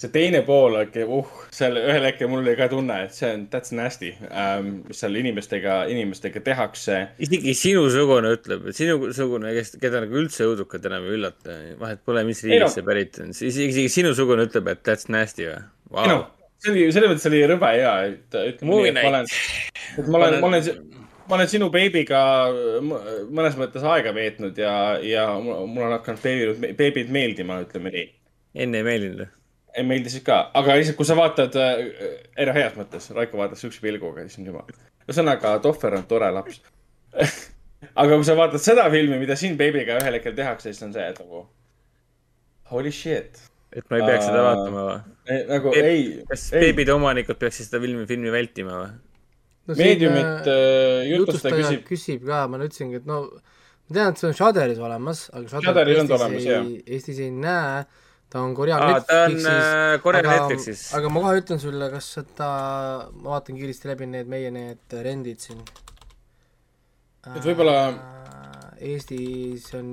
see 0.00 0.10
teine 0.10 0.40
pool, 0.46 0.74
uh, 0.74 1.34
seal 1.54 1.78
ühel 1.78 2.06
hetkel 2.08 2.28
mul 2.30 2.42
oli 2.42 2.56
ka 2.58 2.66
tunne, 2.72 2.96
et 3.06 3.14
see 3.14 3.30
on, 3.30 3.46
that's 3.52 3.72
nasty 3.76 4.10
um,, 4.26 4.70
mis 4.88 5.00
seal 5.04 5.14
inimestega, 5.20 5.76
inimestega 5.92 6.42
tehakse. 6.44 7.00
isegi 7.22 7.54
sinusugune 7.58 8.34
ütleb, 8.34 8.66
et 8.70 8.78
sinusugune, 8.78 9.54
kes, 9.54 9.76
keda 9.82 10.02
nagu 10.04 10.18
üldse 10.24 10.48
õudukad 10.50 10.90
enam 10.90 11.06
ei 11.06 11.18
üllata, 11.20 11.58
vahet 11.80 12.02
pole, 12.06 12.26
mis 12.26 12.42
riigist 12.46 12.80
see 12.80 12.86
pärit 12.86 13.20
on, 13.22 13.30
isegi 13.34 13.86
sinusugune 13.92 14.48
ütleb, 14.48 14.72
et 14.74 14.82
that's 14.86 15.06
nasty 15.12 15.46
või 15.46 15.60
wow.? 15.94 16.26
See 16.64 16.72
oli, 16.72 16.88
selles 16.94 17.12
mõttes 17.12 17.28
oli 17.30 17.44
rõve 17.48 17.70
hea, 17.76 17.94
et 18.10 18.36
ütleme 18.40 18.80
nii, 18.80 18.90
et 18.90 18.98
ma 18.98 19.08
olen, 19.10 19.30
et 19.98 20.08
ma 20.08 20.20
olen, 20.20 20.36
ma 20.40 20.50
olen, 20.50 20.82
ma 21.28 21.38
olen 21.38 21.50
sinu 21.50 21.70
beebiga 21.74 22.20
mõnes 22.84 23.56
mõttes 23.60 23.86
aega 23.94 24.14
veetnud 24.16 24.58
ja, 24.60 24.74
ja 25.04 25.28
mul 25.40 25.86
on 25.86 25.96
hakanud 25.98 26.24
beebid, 26.24 26.76
beebid 26.78 27.14
meeldima, 27.14 27.60
ütleme 27.64 27.92
nii. 27.94 28.04
enne 28.66 28.80
ei 28.80 28.86
meeldinud 28.86 29.24
või? 29.24 29.32
ei 29.74 29.86
meeldisid 29.88 30.22
ka, 30.26 30.38
aga 30.54 30.76
lihtsalt, 30.78 30.98
kui 31.00 31.08
sa 31.08 31.16
vaatad 31.18 31.56
äh,, 31.58 31.80
noh, 32.46 32.54
heas 32.54 32.76
mõttes, 32.78 33.08
Raiko 33.14 33.40
vaatas 33.40 33.64
siukse 33.64 33.82
pilguga, 33.82 34.22
issand 34.22 34.46
jumal. 34.46 34.70
ühesõnaga, 35.08 35.56
Tohver 35.64 35.98
on 35.98 36.06
tore 36.10 36.30
laps 36.34 36.62
aga 38.00 38.14
kui 38.14 38.26
sa 38.26 38.36
vaatad 38.38 38.62
seda 38.62 38.86
filmi, 38.92 39.18
mida 39.22 39.36
siin 39.38 39.58
beebiga 39.60 39.98
ühel 40.00 40.18
hetkel 40.18 40.36
tehakse, 40.36 40.70
siis 40.70 40.86
on 40.86 40.94
see, 40.94 41.08
et 41.10 41.18
nagu 41.20 41.44
holy 42.70 42.92
shit 42.94 43.42
et 43.74 43.90
ma 43.90 43.98
ei 43.98 44.06
peaks 44.06 44.28
seda 44.28 44.44
vaatama 44.46 44.84
või? 44.86 45.40
nagu 45.50 45.72
Beeb, 45.74 45.88
ei. 45.90 46.06
kas 46.30 46.46
beebide 46.54 46.94
omanikud 46.94 47.40
peaksid 47.40 47.68
seda 47.68 47.80
filmi, 47.82 48.06
filmi 48.10 48.32
vältima 48.34 48.78
või? 48.78 48.94
no 49.68 49.76
Meediumit 49.80 50.48
äh, 50.50 51.02
jutustaja 51.10 51.58
küsib. 51.58 51.84
küsib 51.88 52.24
ka, 52.28 52.44
ma 52.50 52.60
ütlesingi, 52.62 53.02
et 53.02 53.08
no 53.08 53.24
ma 53.32 53.98
tean, 53.98 54.12
et 54.12 54.20
see 54.20 54.30
on 54.30 54.38
Shudderis 54.38 54.80
olemas, 54.82 55.26
aga 55.32 55.50
Shudderis 55.52 56.00
Eestis, 56.00 56.16
olemas, 56.18 56.48
ei, 56.48 56.80
Eestis 56.96 57.20
ei 57.24 57.30
näe, 57.34 57.84
ta 58.32 58.42
on 58.44 58.54
Korea 58.56 58.80
Aa, 58.80 58.90
Netflixis. 58.94 59.48
Äh, 59.50 59.98
Korea 60.04 60.22
aga, 60.24 60.36
Netflixis. 60.38 60.84
aga 60.98 61.12
ma 61.12 61.24
kohe 61.26 61.40
ütlen 61.42 61.62
sulle, 61.62 61.90
kas 61.92 62.10
seda, 62.18 62.50
ma 63.14 63.36
vaatan 63.36 63.60
kiiresti 63.60 63.90
läbi 63.92 64.10
need 64.14 64.30
meie 64.30 64.52
need 64.54 64.98
rendid 65.08 65.44
siin. 65.44 65.64
et 67.32 67.40
võib-olla 67.44 67.78
äh, 67.88 68.13
Eestis 68.84 69.66
on 69.78 69.88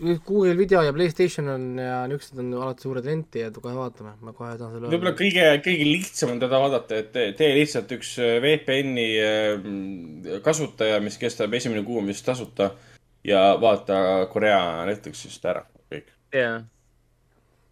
Google 0.00 0.54
video 0.58 0.82
ja 0.86 0.94
Playstation 0.94 1.50
on 1.52 1.66
ja 1.80 2.02
niisugused 2.10 2.40
on 2.42 2.52
alati 2.60 2.86
suured 2.86 3.06
lenti 3.08 3.42
ja 3.42 3.50
kohe 3.54 3.74
vaatame, 3.76 4.14
ma 4.22 4.34
kohe 4.36 4.54
tahan 4.58 4.76
selle 4.76 4.92
võib-olla 4.92 5.14
kõige, 5.18 5.46
kõige 5.66 5.88
lihtsam 5.88 6.34
on 6.34 6.42
teda 6.42 6.62
vaadata, 6.62 7.00
et 7.02 7.38
tee 7.38 7.52
lihtsalt 7.58 7.94
üks 7.98 8.14
äh, 8.22 8.36
VPN-i 8.44 9.08
äh, 9.22 10.36
kasutaja, 10.44 11.00
mis 11.04 11.18
kestab 11.20 11.54
esimene 11.58 11.84
kuu 11.86 12.04
vist 12.06 12.26
tasuta 12.26 12.72
ja 13.26 13.52
vaata 13.62 14.28
Korea 14.32 14.86
Netflixist 14.88 15.50
ära 15.50 15.66
kõik. 15.92 16.14
jah 16.34 16.62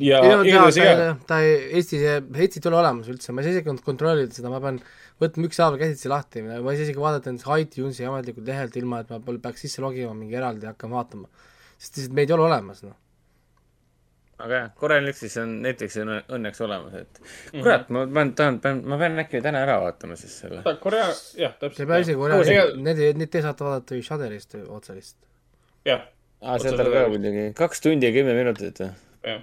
ja, 0.01 0.21
ja, 0.25 0.41
ja 0.45 0.65
ta, 0.73 1.07
ta 1.29 1.39
Eestis, 1.45 2.03
Eestit 2.03 2.65
ei 2.65 2.71
ole 2.71 2.81
olemas 2.81 3.11
üldse, 3.13 3.35
ma 3.35 3.43
ei 3.43 3.49
saa 3.49 3.59
isegi 3.59 3.77
kontrollida 3.85 4.33
seda, 4.35 4.53
ma 4.53 4.61
pean 4.63 4.81
võtma 5.21 5.49
ükshaaval 5.49 5.79
käsitsi 5.81 6.11
lahti, 6.13 6.43
ma 6.47 6.59
ei 6.59 6.65
saa 6.65 6.87
isegi 6.87 7.03
vaadata 7.03 7.33
näiteks 7.33 7.63
iTunesi 7.65 8.09
ametlikult 8.09 8.49
lehelt, 8.49 8.77
ilma 8.81 9.03
et 9.05 9.13
ma 9.13 9.21
peaks 9.21 9.67
sisse 9.67 9.85
logima 9.85 10.15
mingi 10.17 10.39
eraldi 10.41 10.69
ja 10.69 10.75
hakkama 10.75 11.01
vaatama. 11.01 11.31
sest 11.79 11.97
lihtsalt 11.97 12.19
meid 12.19 12.31
ei 12.31 12.37
ole 12.37 12.47
olemas, 12.49 12.83
noh. 12.85 12.97
aga 14.41 14.61
jah, 14.63 14.71
Korea 14.77 15.01
Netflixis 15.05 15.41
on, 15.43 15.57
Netflix 15.65 15.99
on 16.01 16.15
õnneks 16.19 16.63
olemas, 16.67 16.95
et 17.03 17.21
mhm. 17.21 17.63
kurat 17.63 17.89
mm, 17.89 17.97
-hmm. 17.97 18.07
ma 18.07 18.21
pean, 18.21 18.33
tahan, 18.35 18.61
pean, 18.61 18.85
ma 18.85 18.99
pean 19.01 19.25
äkki 19.25 19.43
täna 19.45 19.65
ära 19.67 19.81
vaatama 19.85 20.17
siis 20.17 20.39
selle. 20.45 20.63
Korea, 20.81 21.11
jah, 21.37 21.59
täpselt. 21.59 21.85
ei 21.85 21.93
pea 21.93 22.07
isegi 22.07 22.23
Korea, 22.23 22.65
need, 22.77 23.05
need 23.17 23.33
te 23.33 23.45
saate 23.45 23.65
vaadata 23.65 24.01
ju 24.01 24.09
Shudderist 24.09 24.57
otse 24.69 24.97
lihtsalt. 24.97 25.29
jah 25.85 26.09
aa, 26.41 26.59
sealt 26.59 26.81
on 26.81 26.93
ka 26.93 27.07
muidugi, 27.13 27.47
kaks 27.57 27.83
tundi 27.85 28.09
ja 28.09 28.15
kümme 28.15 28.35
minutit 28.37 28.81
või? 28.81 28.93
jah. 29.27 29.43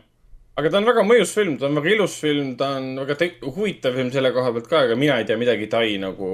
Aga 0.58 0.72
ta 0.74 0.80
on 0.80 0.88
väga 0.90 1.04
mõjus 1.06 1.34
film, 1.38 1.58
ta 1.62 1.68
on 1.68 1.78
väga 1.78 1.92
ilus 1.94 2.16
film, 2.22 2.56
ta 2.58 2.72
on 2.80 2.96
väga 2.98 3.30
huvitav 3.46 3.98
film 3.98 4.10
selle 4.14 4.32
koha 4.34 4.54
pealt 4.56 4.70
ka, 4.72 4.86
aga 4.88 4.96
mina 4.98 5.20
ei 5.22 5.28
tea 5.30 5.38
midagi 5.38 5.70
Tai 5.70 5.86
nagu 6.02 6.30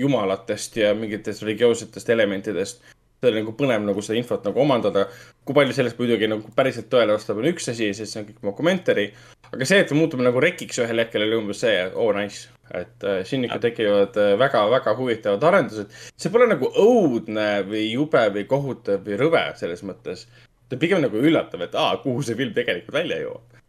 jumalatest 0.00 0.76
ja 0.82 0.92
mingitest 0.98 1.44
religioossetest 1.46 2.12
elementidest. 2.12 2.84
see 3.24 3.30
oli 3.30 3.40
nagu 3.40 3.54
põnev 3.56 3.80
nagu 3.86 4.02
seda 4.04 4.18
infot 4.20 4.44
nagu 4.44 4.60
omandada. 4.60 5.06
kui 5.44 5.56
palju 5.56 5.72
sellest 5.72 5.98
muidugi 5.98 6.28
nagu 6.28 6.50
päriselt 6.56 6.90
tõele 6.92 7.16
vastab, 7.16 7.40
on 7.40 7.48
üks 7.48 7.70
asi, 7.72 7.94
siis 7.96 8.12
see 8.12 8.20
on 8.20 8.28
kõik 8.28 8.44
mockumentary. 8.50 9.12
aga 9.50 9.64
see, 9.64 9.80
et 9.80 9.92
me 9.92 10.02
muutume 10.02 10.28
nagu 10.28 10.40
rekiks 10.40 10.82
ühel 10.84 11.00
hetkel, 11.00 11.24
oli 11.24 11.40
umbes 11.40 11.64
see, 11.64 11.86
oo 11.94 12.10
oh, 12.10 12.16
nice. 12.16 12.50
et 12.74 13.04
äh, 13.04 13.22
siin 13.24 13.44
ikka 13.48 13.62
tekivad 13.64 14.16
väga-väga 14.36 14.96
huvitavad 14.98 15.52
arendused. 15.52 15.88
see 16.16 16.30
pole 16.30 16.52
nagu 16.52 16.68
õudne 16.68 17.62
või 17.64 17.88
jube 17.94 18.28
või 18.36 18.44
kohutav 18.44 19.06
või 19.08 19.22
rõve 19.24 19.46
selles 19.56 19.80
mõttes 19.88 20.28
ta 20.74 20.80
pigem 20.80 21.02
nagu 21.04 21.20
üllatav, 21.20 21.62
et 21.66 21.76
aa, 21.78 21.98
kuhu 22.02 22.22
see 22.26 22.38
film 22.38 22.54
tegelikult 22.56 22.96
välja 22.96 23.20
jõuab. 23.22 23.60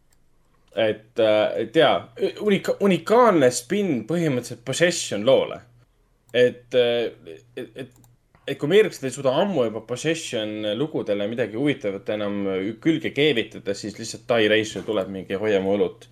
et, 0.86 1.20
et 1.62 1.76
jaa, 1.80 1.94
unika-, 2.44 2.76
unikaalne 2.84 3.50
spinn 3.54 4.02
põhimõtteliselt 4.08 4.64
Possession 4.66 5.24
loole. 5.24 5.60
et, 6.34 6.74
et, 6.74 7.46
et, 7.56 8.02
et 8.46 8.58
kui 8.58 8.68
Ameeriklased 8.68 9.06
ei 9.08 9.14
suuda 9.14 9.32
ammu 9.40 9.64
juba 9.70 9.80
Possession 9.88 10.72
lugudele 10.76 11.28
midagi 11.30 11.56
huvitavat 11.56 12.12
enam 12.14 12.42
külge 12.82 13.14
keevitada, 13.16 13.74
siis 13.74 13.98
lihtsalt 13.98 14.26
Tai 14.28 14.48
Reissu 14.52 14.84
tuleb 14.86 15.08
mingi 15.12 15.40
hoia 15.40 15.62
mu 15.64 15.78
õlut. 15.78 16.08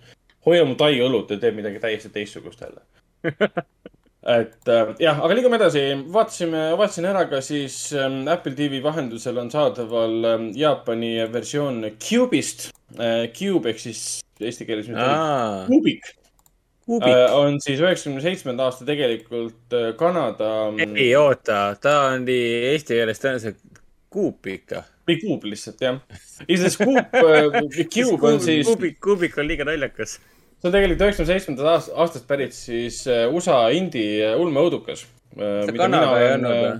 hoia 0.47 0.65
mu 0.65 0.75
Tai 0.79 0.93
õlut 1.05 1.31
ja 1.31 1.39
teeb 1.41 1.61
midagi 1.61 1.83
täiesti 1.83 2.09
teistsugust 2.09 2.65
jälle. 2.65 2.81
et 4.25 4.69
äh, 4.73 4.91
jah, 5.01 5.19
aga 5.21 5.37
liigume 5.37 5.59
edasi, 5.59 5.83
vaatasime, 6.13 6.61
vaatasin 6.79 7.07
ära 7.11 7.25
ka 7.29 7.41
siis 7.45 7.77
ähm, 7.93 8.23
Apple 8.31 8.55
TV 8.57 8.81
vahendusel 8.83 9.37
on 9.37 9.51
saadaval 9.53 10.29
ähm, 10.31 10.47
Jaapani 10.57 11.17
versioon 11.33 11.83
Cube'ist 12.01 12.71
äh,. 12.97 13.27
Cube 13.37 13.69
ehk 13.69 13.83
siis 13.83 14.01
eesti 14.41 14.65
keeles 14.65 14.89
kuubik 16.85 17.13
äh, 17.13 17.37
on 17.37 17.61
siis 17.61 17.81
üheksakümne 17.81 18.23
seitsmenda 18.25 18.65
aasta 18.65 18.87
tegelikult 18.87 19.77
Kanada 19.99 20.51
mm, 20.71 20.97
ei 20.97 21.13
oota, 21.19 21.75
ta 21.81 21.95
on 22.09 22.25
nii 22.25 22.51
eesti 22.73 22.97
keeles 22.97 23.21
tõenäoliselt 23.21 23.61
kuup 24.15 24.47
ikka. 24.49 24.85
või 25.05 25.19
kuub 25.21 25.45
lihtsalt 25.51 25.81
jah. 25.85 25.99
iseenesest 26.47 26.81
kuup 26.81 27.19
Cube 27.93 28.31
on 28.31 28.41
siis, 28.47 28.65
kuubik, 28.65 28.97
kuubik 29.03 29.37
on 29.37 29.49
liiga 29.49 29.67
naljakas. 29.67 30.17
See 30.65 30.71
on 30.71 30.73
tegelikult 30.79 31.03
üheksakümne 31.05 31.29
seitsmendast 31.29 31.91
aastast 31.93 32.25
pärit 32.29 32.55
siis 32.57 33.03
äh, 33.07 33.27
USA 33.29 33.67
indie 33.75 34.31
ulmeõudukas. 34.41 35.05
Kanada 35.35 36.15
ei 36.17 36.31
olnud 36.33 36.55
või? 36.55 36.73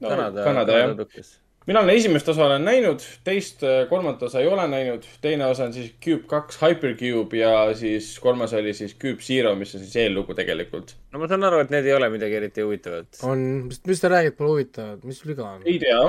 no, 0.00 0.08
Kanada, 0.08 0.44
Kanada 0.46 0.80
jah. 0.80 1.28
Mina 1.68 1.82
olen 1.84 1.98
esimest 2.00 2.28
osa 2.32 2.46
olen 2.46 2.62
näinud, 2.64 3.02
teist, 3.26 3.60
kolmandat 3.90 4.22
osa 4.30 4.40
ei 4.40 4.46
ole 4.48 4.62
näinud, 4.72 5.02
teine 5.20 5.44
osa 5.50 5.66
on 5.66 5.74
siis 5.74 5.90
Cube 6.00 6.24
kaks 6.30 6.56
Hypercube 6.62 7.36
ja 7.42 7.50
siis 7.76 8.14
kolmas 8.24 8.54
oli 8.56 8.72
siis 8.72 8.94
Cube 8.96 9.20
Zero, 9.20 9.52
mis 9.58 9.74
on 9.76 9.82
siis 9.82 9.98
eellugu 10.00 10.32
tegelikult. 10.38 10.94
no 11.12 11.20
ma 11.20 11.28
saan 11.28 11.44
aru, 11.44 11.58
et 11.66 11.74
need 11.74 11.84
ei 11.90 11.92
ole 11.92 12.08
midagi 12.14 12.38
eriti 12.40 12.64
huvitavat. 12.64 13.20
on, 13.28 13.44
mis, 13.68 13.82
mis 13.84 14.00
sa 14.00 14.08
räägid, 14.14 14.38
pole 14.38 14.54
huvitav, 14.54 14.94
mis 15.04 15.20
viga 15.28 15.44
on? 15.58 15.60
ei 15.68 15.76
tea, 15.82 16.00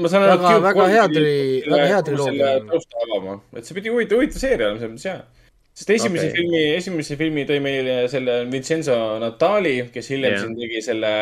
ma 0.00 0.08
saan 0.14 0.24
aru. 0.30 0.40
Väga- 0.46 0.64
väga 0.70 0.88
hea 0.94 1.04
tri- 1.12 1.62
väga 1.68 1.92
hea 1.92 2.02
triloogia 2.08 2.54
tausta 2.72 3.04
avama, 3.04 3.36
et 3.52 3.68
see 3.68 3.76
pidi 3.76 3.92
huvitav, 3.92 4.22
huvitav 4.22 4.40
seeria 4.46 4.70
olema 4.70 4.80
selles 4.86 4.94
mõttes 4.96 5.10
hea. 5.12 5.43
Sest 5.74 5.90
esimese 5.90 6.28
okay. 6.28 6.36
filmi, 6.38 6.62
esimese 6.76 7.18
filmi 7.18 7.44
tõi 7.48 7.58
meile 7.62 7.96
selle 8.12 8.44
Vincenzo 8.50 8.96
Natali, 9.22 9.76
kes 9.94 10.10
hiljem 10.14 10.36
Jah. 10.36 10.44
siin 10.44 10.56
tegi 10.60 10.82
selle 10.86 11.12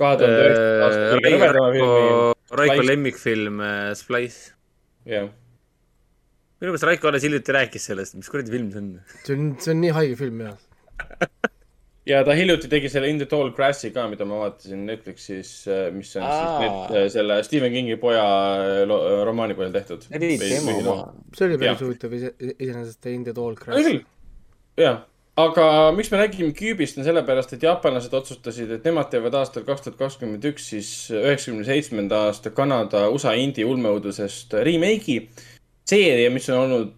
kahe 0.00 0.18
tuhande 0.20 0.40
üheksanda 0.40 0.88
aasta 0.88 1.04
kõige 1.12 1.32
rõvedama 1.36 1.70
filmi. 1.76 2.32
Raiko, 2.62 2.82
lemmikfilm 2.84 3.62
äh, 3.64 3.86
Splice. 3.96 4.52
jah, 5.08 5.30
minu 6.60 6.72
meelest 6.72 6.88
Raiko 6.88 7.12
alles 7.12 7.24
hiljuti 7.28 7.56
rääkis 7.58 7.88
sellest, 7.92 8.16
mis 8.18 8.32
kuradi 8.32 8.52
film 8.56 8.70
see 8.72 8.82
on. 8.82 8.92
see 9.22 9.36
on, 9.36 9.50
see 9.60 9.74
on 9.74 9.82
nii 9.84 9.96
haige 10.00 10.18
film 10.20 10.44
jah. 10.46 10.56
ja 12.06 12.22
ta 12.26 12.34
hiljuti 12.34 12.68
tegi 12.70 12.88
selle 12.90 13.08
In 13.12 13.20
the 13.20 13.26
Tall 13.30 13.52
Grassi 13.54 13.92
ka, 13.94 14.08
mida 14.10 14.24
ma 14.28 14.40
vaatasin 14.42 14.82
Netflixis, 14.88 15.52
mis 15.94 16.10
on 16.18 16.24
Aa. 16.26 16.40
siis 16.40 16.64
net, 16.64 17.12
selle 17.14 17.38
Stephen 17.46 17.72
Kingi 17.76 17.96
poja 18.02 18.24
lo- 18.88 19.04
romaani 19.28 19.54
põhjal 19.58 19.72
tehtud. 19.76 20.08
see 20.10 21.46
oli 21.46 21.58
päris 21.62 21.84
huvitav 21.86 22.18
ise, 22.18 22.34
iseenesest 22.58 23.06
In 23.12 23.24
the 23.24 23.34
Tall 23.36 23.54
küll. 23.60 24.02
jah, 24.80 25.02
aga 25.38 25.66
miks 25.96 26.10
me 26.12 26.18
räägime 26.24 26.52
Cube'ist, 26.58 26.98
on 26.98 27.06
sellepärast, 27.06 27.54
et 27.54 27.62
jaapanlased 27.68 28.12
otsustasid, 28.18 28.70
et 28.74 28.84
nemad 28.88 29.08
teevad 29.12 29.34
aastal 29.38 29.64
kaks 29.68 29.86
tuhat 29.86 30.00
kakskümmend 30.00 30.44
üks 30.50 30.66
siis 30.74 30.90
üheksakümne 31.14 31.64
seitsmenda 31.68 32.26
aasta 32.28 32.50
Kanada 32.50 33.06
USA 33.14 33.36
indie 33.38 33.64
ulmeõudusest 33.68 34.58
remake'i. 34.66 35.28
seeria, 35.88 36.30
mis 36.34 36.48
on 36.50 36.58
olnud 36.66 36.92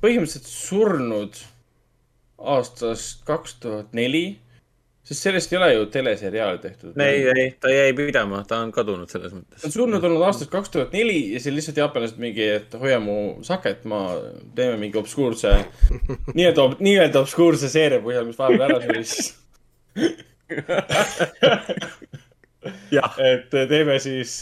põhimõtteliselt 0.00 0.48
surnud 0.48 1.36
aastast 2.40 3.24
kaks 3.28 3.54
tuhat 3.62 3.92
neli, 3.96 4.38
sest 5.04 5.20
sellest 5.26 5.52
ei 5.52 5.58
ole 5.58 5.68
ju 5.74 5.86
teleseriaali 5.92 6.58
tehtud. 6.62 7.00
ei, 7.00 7.28
ei, 7.36 7.50
ta 7.60 7.68
jäi 7.72 7.92
pidama, 7.96 8.44
ta 8.48 8.56
on 8.64 8.72
kadunud 8.72 9.08
selles 9.10 9.32
ta 9.32 9.36
on 9.36 9.42
mõttes. 9.44 9.72
surnud 9.74 10.04
olnud 10.04 10.22
aastast 10.28 10.50
kaks 10.52 10.68
tuhat 10.76 10.90
neli 10.96 11.20
ja 11.34 11.38
siis 11.40 11.54
lihtsalt 11.56 11.78
jaapanlased 11.82 12.18
mingi, 12.22 12.44
et 12.60 12.70
hoia 12.80 12.98
mu 13.02 13.16
saket, 13.46 13.80
ma 13.90 14.00
teeme 14.56 14.76
mingi 14.80 14.96
obskuurse, 15.00 15.50
nii-öelda, 16.36 16.62
nii-öelda 16.80 17.16
obskuurse 17.24 17.68
seeria 17.72 18.00
põhjal, 18.04 18.26
mis 18.30 18.40
vahepeal 18.40 18.70
ära 18.70 18.80
jah, 22.98 23.12
et 23.24 23.50
teeme 23.50 23.98
siis, 24.02 24.32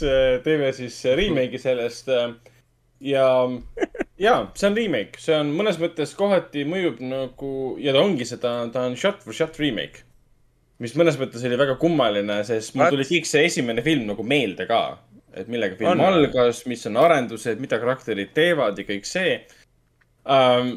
teeme 0.44 0.72
siis 0.76 0.96
remake'i 1.18 1.60
sellest. 1.62 2.06
ja, 3.00 3.28
ja 4.18 4.34
see 4.58 4.68
on 4.70 4.76
remake, 4.78 5.20
see 5.22 5.36
on 5.38 5.52
mõnes 5.56 5.78
mõttes 5.80 6.14
kohati 6.18 6.64
mõjub 6.68 7.00
nagu 7.04 7.52
ja 7.82 7.94
ta 7.94 8.02
ongi 8.02 8.26
seda, 8.28 8.60
ta 8.74 8.86
on 8.88 8.96
shot 8.98 9.22
for 9.24 9.36
shot 9.36 9.58
remake. 9.62 10.04
mis 10.78 10.94
mõnes 10.98 11.18
mõttes 11.18 11.44
oli 11.46 11.58
väga 11.58 11.78
kummaline, 11.78 12.42
sest 12.46 12.74
mul 12.74 12.86
What? 12.86 12.94
tuli 12.94 13.06
kõik 13.08 13.30
see 13.30 13.46
esimene 13.46 13.82
film 13.82 14.06
nagu 14.10 14.22
meelde 14.22 14.66
ka. 14.66 14.98
et 15.34 15.48
millega 15.48 15.76
film 15.76 15.90
On. 15.90 16.00
algas, 16.00 16.64
mis 16.66 16.84
on 16.86 16.96
arendused, 16.96 17.60
mida 17.60 17.78
karakterid 17.78 18.34
teevad 18.34 18.78
ja 18.78 18.84
kõik 18.84 19.06
see 19.06 19.40
um,. 20.24 20.76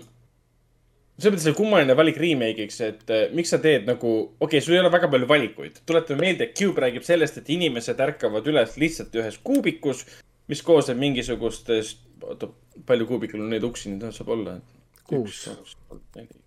selles 1.18 1.36
mõttes 1.36 1.50
oli 1.50 1.58
kummaline 1.58 1.96
valik 1.98 2.18
remake'iks, 2.18 2.82
et 2.86 3.14
uh, 3.14 3.28
miks 3.34 3.50
sa 3.54 3.60
teed 3.62 3.90
nagu, 3.90 4.14
okei 4.40 4.58
okay,, 4.58 4.62
sul 4.62 4.74
ei 4.78 4.82
ole 4.82 4.94
väga 4.94 5.10
palju 5.10 5.28
valikuid. 5.30 5.82
tuletame 5.86 6.22
meelde, 6.22 6.50
et 6.50 6.58
Cube 6.58 6.82
räägib 6.82 7.06
sellest, 7.06 7.38
et 7.38 7.50
inimesed 7.50 8.00
ärkavad 8.02 8.48
üles 8.50 8.78
lihtsalt 8.82 9.18
ühes 9.22 9.38
kuubikus, 9.42 10.06
mis 10.50 10.62
koosneb 10.66 10.98
mingisugustest, 11.00 12.02
oota, 12.28 12.50
palju 12.88 13.08
kuubikul 13.10 13.44
neid 13.50 13.66
uksi 13.68 13.92
nüüd 13.94 14.06
saab 14.16 14.32
olla? 14.36 14.60
Kuus.. 15.08 15.44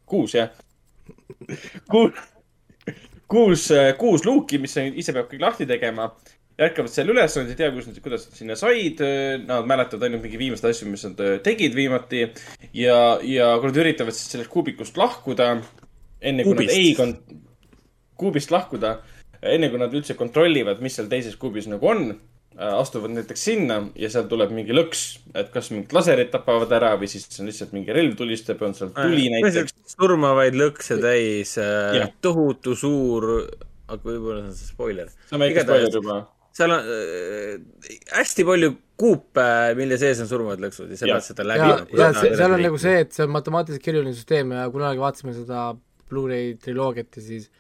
kuus, 0.09 0.35
jah. 0.37 0.53
kuus, 1.91 2.15
kuus, 3.29 3.67
kuus 3.99 4.25
luuki, 4.25 4.59
mis 4.63 4.77
on- 4.81 4.97
ise 4.97 5.13
peab 5.13 5.29
kõik 5.33 5.45
lahti 5.45 5.69
tegema. 5.69 6.15
ärkavad 6.55 6.93
seal 6.93 7.09
üles, 7.11 7.35
nad 7.35 7.49
ei 7.51 7.57
tea, 7.59 7.71
kus 7.75 7.89
nad, 7.89 7.97
kuidas 7.99 8.29
nad 8.29 8.37
sinna 8.39 8.55
said. 8.55 9.01
Nad 9.43 9.67
mäletavad 9.67 10.07
ainult 10.07 10.23
mingi 10.23 10.39
viimaseid 10.39 10.69
asju, 10.71 10.87
mis 10.87 11.03
nad 11.03 11.19
öö, 11.19 11.39
tegid 11.43 11.75
viimati. 11.75 12.29
ja, 12.73 13.19
ja 13.27 13.49
kui 13.59 13.73
nad 13.73 13.81
üritavad 13.83 14.15
siis 14.15 14.31
sellest 14.37 14.53
kuubikust 14.53 14.97
lahkuda, 14.97 15.49
enne 16.23 16.47
kui 16.47 16.55
nad 16.55 16.71
ei 16.71 16.95
kon-, 16.95 17.19
kuubist 18.17 18.55
lahkuda, 18.55 19.01
enne 19.43 19.69
kui 19.73 19.83
nad 19.83 19.93
üldse 19.99 20.15
kontrollivad, 20.15 20.79
mis 20.81 20.95
seal 20.95 21.11
teises 21.11 21.35
kuubis 21.37 21.67
nagu 21.67 21.91
on, 21.91 22.15
astuvad 22.55 23.11
näiteks 23.11 23.45
sinna 23.49 23.81
ja 23.99 24.09
seal 24.13 24.29
tuleb 24.31 24.53
mingi 24.55 24.75
lõks, 24.77 25.03
et 25.35 25.51
kas 25.55 25.73
mingid 25.73 25.95
laserid 25.97 26.31
tapavad 26.31 26.71
ära 26.77 26.93
või 27.01 27.09
siis 27.11 27.27
on 27.43 27.51
lihtsalt 27.51 27.73
mingi 27.75 27.95
relv 27.95 28.15
tulistab 28.19 28.63
ja 28.63 28.69
on 28.69 28.77
seal 28.79 28.93
tuli 28.95 29.27
näiteks. 29.33 29.75
surmavaid 29.97 30.55
lõkse 30.59 31.01
täis 31.03 31.57
äh,, 31.59 32.13
tohutu 32.23 32.77
suur, 32.79 33.27
aga 33.89 34.01
võib-olla 34.05 34.45
see 34.53 34.69
on 34.69 34.71
spoiler. 34.71 35.11
see 35.27 35.39
on 35.39 35.43
väike 35.43 35.67
spoiler 35.67 35.99
juba. 35.99 36.21
seal 36.55 36.77
on 36.77 36.93
äh, 36.95 37.99
hästi 38.21 38.47
palju 38.47 38.71
kuupe, 39.03 39.49
mille 39.75 39.99
sees 39.99 40.23
on 40.23 40.31
surmavad 40.31 40.63
lõksud 40.63 40.95
ja 40.95 41.01
sa 41.01 41.11
pead 41.11 41.27
seda 41.27 41.49
ja 41.49 41.51
läbi,. 41.51 41.99
ja 41.99 42.13
see- 42.15 42.37
seal 42.39 42.55
on 42.55 42.65
nagu 42.69 42.79
see, 42.79 43.03
et 43.03 43.19
see 43.19 43.27
on 43.27 43.35
matemaatiliselt 43.35 43.83
keeruline 43.83 44.15
süsteem 44.15 44.55
ja 44.55 44.69
kunagi 44.71 45.03
vaatasime 45.03 45.35
seda 45.35 45.73
Blu-ray 46.07 46.55
triloogiat 46.63 47.19
ja 47.19 47.27
siis 47.27 47.51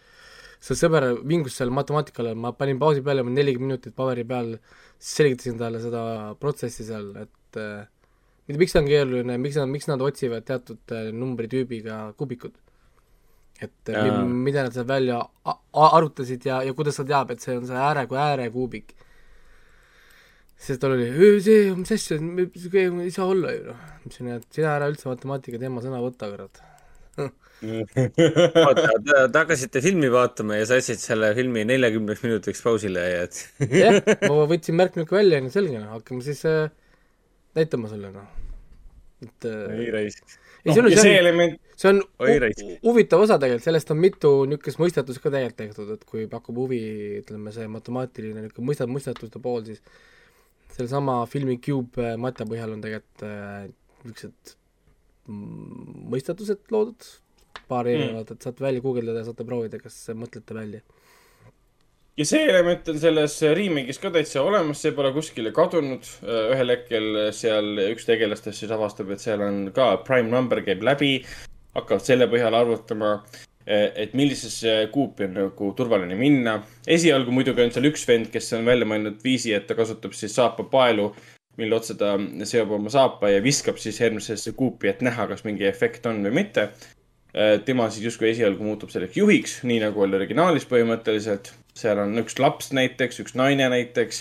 see 0.65 0.79
sõber 0.79 1.11
vingus 1.29 1.59
seal 1.59 1.73
matemaatikale, 1.75 2.33
ma 2.39 2.55
panin 2.57 2.79
pausi 2.81 3.03
peale, 3.05 3.25
ma 3.27 3.33
nelikümmend 3.35 3.75
minutit 3.75 3.97
paberi 3.97 4.25
peal 4.29 4.55
selgitasin 4.99 5.59
talle 5.61 5.81
seda 5.83 6.03
protsessi 6.41 6.85
seal, 6.87 7.11
et 7.25 7.59
äh, 7.61 7.87
mida- 8.49 8.61
miks 8.61 8.73
see 8.75 8.83
on 8.83 8.89
keeruline, 8.91 9.39
miks 9.41 9.57
nad, 9.61 9.71
miks 9.73 9.89
nad 9.91 10.03
otsivad 10.05 10.45
teatud 10.49 10.95
äh, 10.97 11.11
numbritüübiga 11.12 12.12
kuubikud. 12.19 12.55
et 13.62 13.89
Jaa. 13.89 14.23
mi- 14.25 14.43
mida 14.51 14.65
nad 14.66 14.75
seal 14.75 14.87
välja 14.89 15.21
arutasid 15.73 16.45
ja, 16.45 16.62
ja 16.66 16.75
kuidas 16.75 16.97
ta 16.99 17.05
teab, 17.07 17.31
et 17.31 17.41
see 17.41 17.57
on 17.57 17.66
see 17.66 17.77
ääre 17.79 18.07
kui 18.11 18.19
äärekuubik. 18.19 18.95
siis 20.57 20.79
tal 20.79 20.97
oli, 20.97 21.09
see, 21.45 21.73
mis 21.77 21.93
asja, 21.93 22.19
ei 22.19 23.11
saa 23.15 23.27
olla 23.31 23.53
ju 23.53 23.65
noh. 23.71 23.77
ma 23.79 24.07
ütlesin, 24.09 24.31
et 24.37 24.47
sina 24.51 24.75
ära 24.77 24.89
üldse 24.91 25.09
matemaatika 25.09 25.59
teema 25.61 25.83
sõna 25.85 26.01
võta, 26.03 26.31
kurat. 26.33 26.62
Oota, 27.62 28.89
te 29.32 29.39
hakkasite 29.39 29.82
filmi 29.85 30.10
vaatama 30.12 30.59
ja 30.59 30.68
sa 30.68 30.78
jätsid 30.78 31.02
selle 31.02 31.31
filmi 31.36 31.64
neljakümneks 31.68 32.24
minutiks 32.24 32.62
pausile 32.64 33.05
ja 33.10 33.26
et 33.26 33.43
jah, 33.70 34.01
ma 34.26 34.47
võtsin 34.52 34.78
märkmiku 34.78 35.18
välja 35.18 35.40
ja 35.40 35.52
selge, 35.52 35.82
hakkame 35.90 36.24
siis 36.26 36.43
äh, 36.51 36.72
näitama 37.59 37.90
sulle, 37.93 38.10
noh. 38.14 38.32
et 39.24 39.48
äh, 39.51 39.76
ei 39.76 39.93
raisk. 39.94 40.24
ei, 40.64 40.72
see 40.72 40.82
on, 40.82 40.90
ja 40.90 40.98
see 40.98 41.12
on, 41.12 41.20
element, 41.20 41.60
see 41.81 41.93
on 41.93 42.02
huvitav 42.89 43.24
osa 43.26 43.39
tegelikult, 43.43 43.68
sellest 43.68 43.94
on 43.94 44.02
mitu 44.02 44.35
niisugust 44.51 44.82
mõistatust 44.82 45.22
ka 45.22 45.32
tegelikult 45.35 45.62
tehtud, 45.62 45.94
et 45.97 46.09
kui 46.09 46.26
pakub 46.31 46.64
huvi, 46.64 46.82
ütleme 47.22 47.55
see 47.55 47.70
matemaatiline 47.70 48.44
niisugune 48.44 48.72
mõista-, 48.72 48.90
mõistatuste 48.90 49.43
pool, 49.44 49.64
siis 49.70 49.81
sellesama 50.74 51.22
filmi 51.31 51.60
Cube 51.62 52.02
äh, 52.02 52.18
matja 52.20 52.47
põhjal 52.51 52.76
on 52.76 52.85
tegelikult 52.85 53.26
äh, 53.28 53.72
niisugused 54.05 54.59
mõistatused 55.24 56.66
loodud, 56.72 57.06
paar 57.68 57.89
erinevat, 57.89 58.35
et 58.35 58.44
saate 58.44 58.64
välja 58.64 58.85
guugeldada 58.85 59.22
ja 59.22 59.28
saate 59.28 59.47
proovida, 59.48 59.81
kas 59.81 59.97
mõtlete 60.18 60.56
välja. 60.56 60.82
ja 62.16 62.26
see 62.28 62.44
element 62.48 62.89
on 62.93 63.01
selles 63.02 63.39
remake'is 63.59 63.98
ka 64.02 64.12
täitsa 64.14 64.43
olemas, 64.43 64.82
see 64.82 64.93
pole 64.97 65.10
kuskile 65.16 65.52
kadunud. 65.55 66.06
ühel 66.26 66.76
hetkel 66.76 67.09
seal 67.36 67.74
üks 67.89 68.06
tegelastest 68.10 68.62
siis 68.62 68.74
avastab, 68.74 69.10
et 69.10 69.24
seal 69.24 69.43
on 69.43 69.66
ka 69.74 69.97
prime 70.06 70.31
number 70.31 70.62
käib 70.66 70.85
läbi, 70.86 71.16
hakkavad 71.74 72.06
selle 72.06 72.31
põhjal 72.31 72.55
arvutama, 72.55 73.16
et 73.66 74.12
millisesse 74.12 74.89
kuupi 74.93 75.24
on 75.24 75.39
nagu 75.39 75.70
turvaline 75.76 76.16
minna. 76.18 76.59
esialgu 76.86 77.32
muidugi 77.32 77.64
on 77.64 77.72
seal 77.72 77.89
üks 77.89 78.05
vend, 78.09 78.28
kes 78.32 78.52
on 78.59 78.66
välja 78.66 78.89
mõelnud 78.89 79.22
viisi, 79.24 79.55
et 79.56 79.66
ta 79.66 79.76
kasutab 79.78 80.12
siis 80.12 80.35
saapapaelu, 80.36 81.09
mille 81.56 81.76
otsa 81.76 81.97
ta 81.97 82.14
seob 82.44 82.74
oma 82.76 82.93
saapa 82.93 83.31
ja 83.31 83.43
viskab 83.43 83.78
siis 83.81 84.01
järgmisesse 84.01 84.52
kuupi, 84.59 84.90
et 84.90 85.01
näha, 85.06 85.26
kas 85.31 85.44
mingi 85.47 85.66
efekt 85.68 86.06
on 86.10 86.20
või 86.26 86.43
mitte. 86.43 86.68
Tema 87.66 87.89
siis 87.90 88.05
justkui 88.06 88.31
esialgu 88.31 88.62
muutub 88.62 88.93
selleks 88.94 89.16
juhiks, 89.19 89.59
nii 89.66 89.81
nagu 89.82 90.05
oli 90.05 90.20
originaalis 90.20 90.69
põhimõtteliselt. 90.70 91.52
seal 91.74 91.98
on 91.98 92.15
üks 92.20 92.39
laps 92.39 92.70
näiteks, 92.77 93.19
üks 93.24 93.35
naine 93.35 93.66
näiteks, 93.73 94.20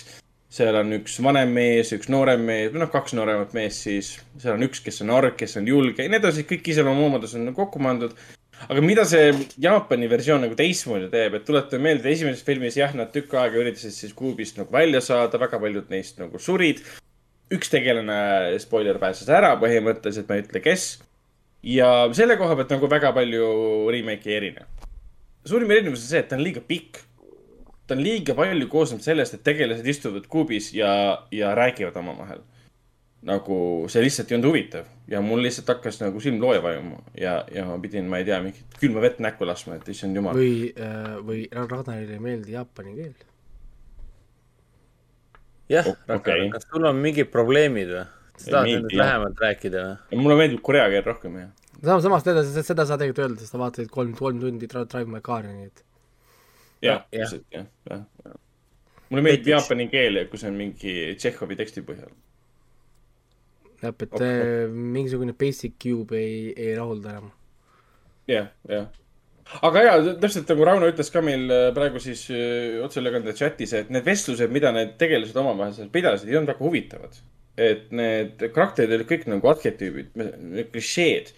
seal 0.54 0.74
on 0.80 0.96
üks 0.98 1.20
vanem 1.22 1.52
mees, 1.54 1.92
üks 1.94 2.10
noorem 2.10 2.42
mees 2.46 2.72
või 2.74 2.82
noh, 2.82 2.90
kaks 2.90 3.14
nooremat 3.14 3.54
meest 3.54 3.86
siis. 3.86 4.16
seal 4.42 4.56
on 4.56 4.66
üks, 4.66 4.82
kes 4.82 5.02
on 5.06 5.12
arg, 5.14 5.36
kes 5.38 5.54
on 5.60 5.68
julge 5.70 6.02
ja 6.02 6.10
nii 6.10 6.18
edasi, 6.18 6.46
kõik 6.48 6.72
iseloomuomadused 6.74 7.38
on 7.38 7.54
kokku 7.54 7.82
pandud. 7.82 8.18
aga 8.66 8.82
mida 8.82 9.06
see 9.06 9.30
Jaapani 9.62 10.10
versioon 10.10 10.42
nagu 10.46 10.58
teistmoodi 10.58 11.06
teeb, 11.14 11.38
et 11.38 11.46
tuletame 11.46 11.90
meelde, 11.90 12.10
esimeses 12.10 12.42
filmis 12.46 12.78
jah, 12.78 12.94
nad 12.98 13.14
tükk 13.14 13.38
aega 13.38 13.62
üritasid 13.62 13.94
siis 13.94 14.14
kuubist 14.14 14.58
nagu 14.58 14.74
välja 14.74 15.02
saada, 15.04 15.38
väga 15.38 15.62
paljud 15.62 15.90
neist 15.94 16.18
nagu 16.18 16.42
surid. 16.42 16.82
üks 17.54 17.70
tegelane, 17.70 18.58
spoiler, 18.58 18.98
pääses 18.98 19.30
ära 19.30 19.54
põhimõtteliselt, 19.62 20.26
ma 20.26 20.38
ei 20.40 20.48
ütle, 20.48 20.62
kes 20.64 20.96
ja 21.64 21.88
selle 22.16 22.36
koha 22.40 22.56
pealt 22.58 22.72
nagu 22.76 22.88
väga 22.90 23.12
palju 23.16 23.48
remake 23.92 24.30
ei 24.30 24.36
erine. 24.36 24.66
suurim 25.44 25.70
erinevus 25.70 26.04
on 26.04 26.10
see, 26.10 26.22
et 26.22 26.28
ta 26.28 26.36
on 26.36 26.44
liiga 26.44 26.60
pikk. 26.60 27.00
ta 27.86 27.96
on 27.96 28.02
liiga 28.04 28.34
palju 28.36 28.68
koosnenud 28.68 29.04
sellest, 29.04 29.34
et 29.34 29.44
tegelased 29.44 29.86
istuvad 29.86 30.26
kuubis 30.28 30.72
ja, 30.74 31.24
ja 31.32 31.54
räägivad 31.54 31.96
omavahel. 31.96 32.42
nagu 33.24 33.56
see 33.88 34.02
lihtsalt 34.04 34.30
ei 34.30 34.36
olnud 34.36 34.50
huvitav 34.50 34.88
ja 35.08 35.20
mul 35.24 35.40
lihtsalt 35.42 35.68
hakkas 35.72 36.00
nagu 36.02 36.20
silm 36.20 36.40
looja 36.40 36.60
vajuma 36.62 36.98
ja, 37.16 37.38
ja 37.52 37.64
ma 37.64 37.78
pidin, 37.80 38.08
ma 38.08 38.20
ei 38.20 38.26
tea, 38.28 38.40
mingit 38.44 38.76
külma 38.80 39.00
vett 39.00 39.22
näkku 39.24 39.48
laskma, 39.48 39.78
et 39.80 39.88
issand 39.88 40.16
jumal. 40.16 40.36
või, 40.36 40.74
või 41.24 41.46
Ragnarile 41.52 42.18
ei 42.18 42.24
meeldi 42.24 42.52
jaapani 42.52 42.92
keel. 42.98 43.14
jah 45.72 45.88
O-, 45.88 45.96
Ragnar 46.08 46.20
okei., 46.20 46.52
kas 46.52 46.68
sul 46.68 46.84
on 46.84 47.00
mingid 47.00 47.32
probleemid 47.32 47.96
või? 47.96 48.04
Sa 48.36 48.46
Ei 48.46 48.52
tahad 48.52 48.70
nendest 48.70 48.94
jah. 48.96 49.06
lähemalt 49.06 49.42
rääkida 49.46 49.82
või? 50.10 50.22
mulle 50.24 50.36
meeldib 50.42 50.62
korea 50.66 50.86
keel 50.92 51.04
rohkem 51.06 51.36
ja. 51.38 51.48
samas, 51.80 52.02
samas 52.06 52.24
seda, 52.26 52.44
seda 52.44 52.86
sa 52.88 52.98
tegelikult 53.00 53.24
öelda, 53.26 53.40
sest 53.42 53.54
sa 53.54 53.60
vaatasid 53.62 53.90
kolm, 53.94 54.14
kolm 54.18 54.40
tundi 54.42 54.70
Drive 54.70 55.06
My 55.10 55.22
Car'i, 55.24 55.52
nii 55.54 55.68
et 55.70 55.84
jah, 56.84 57.04
jah. 57.12 57.24
täpselt 57.24 57.46
jah, 57.54 57.68
jah, 57.90 58.02
jah. 58.24 58.36
mulle 59.10 59.24
meeldib 59.28 59.52
jaapani 59.54 59.88
keel, 59.92 60.24
kui 60.30 60.40
see 60.40 60.50
on 60.50 60.58
mingi 60.58 60.96
Tšehhovi 61.20 61.58
teksti 61.60 61.84
põhjal. 61.86 62.10
jah, 63.82 63.94
et 63.94 64.02
Ok. 64.08 64.18
okay. 64.18 64.66
mingisugune 64.96 65.36
basic 65.38 65.78
cube 65.82 66.18
ei, 66.18 66.52
ei 66.56 66.74
rahulda 66.78 67.16
enam. 67.16 67.30
jah, 68.30 68.50
jah. 68.70 68.88
aga 69.62 69.84
jaa, 69.88 70.16
täpselt 70.22 70.50
nagu 70.50 70.66
Rauno 70.70 70.90
ütles 70.90 71.12
ka 71.12 71.22
meil 71.24 71.46
äh, 71.52 71.68
praegu 71.76 72.02
siis 72.02 72.26
äh, 72.32 72.80
otseülekande 72.84 73.36
chatis, 73.36 73.76
et 73.76 73.94
need 73.94 74.06
vestlused, 74.06 74.52
mida 74.52 74.72
need 74.74 74.96
tegelased 75.00 75.36
omavahel 75.36 75.76
seal 75.76 75.92
pidasid, 75.94 76.30
ei 76.32 76.40
olnud 76.40 76.54
väga 76.54 76.64
huvitavad. 76.64 77.22
Et 77.56 77.90
need 77.94 78.40
karakterid 78.54 78.94
olid 78.96 79.08
kõik 79.10 79.26
nagu 79.30 79.50
arhetüübid, 79.52 80.14
klišeed. 80.72 81.34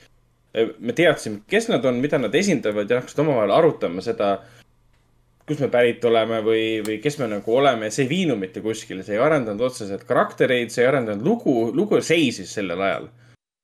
me 0.80 0.93
teadsime, 0.97 1.43
kes 1.48 1.68
nad 1.68 1.84
on, 1.84 1.98
mida 2.01 2.18
nad 2.18 2.34
esindavad 2.34 2.90
ja 2.90 3.02
hakkasid 3.02 3.18
omavahel 3.20 3.52
arutama 3.52 4.01
seda, 4.05 4.30
kust 5.47 5.60
me 5.60 5.68
pärit 5.68 6.05
oleme 6.09 6.40
või, 6.43 6.80
või 6.86 6.97
kes 7.02 7.18
me 7.20 7.28
nagu 7.28 7.52
oleme, 7.52 7.90
see 7.93 8.06
ei 8.06 8.12
viinud 8.14 8.40
mitte 8.40 8.62
kuskile, 8.64 9.05
see 9.05 9.18
ei 9.18 9.22
arendanud 9.22 9.68
otseselt 9.68 10.06
karaktereid, 10.09 10.72
see 10.72 10.86
ei 10.86 10.88
arendanud 10.90 11.26
lugu, 11.26 11.68
lugu 11.76 12.01
seisis 12.01 12.56
sellel 12.56 12.80
ajal 12.88 13.10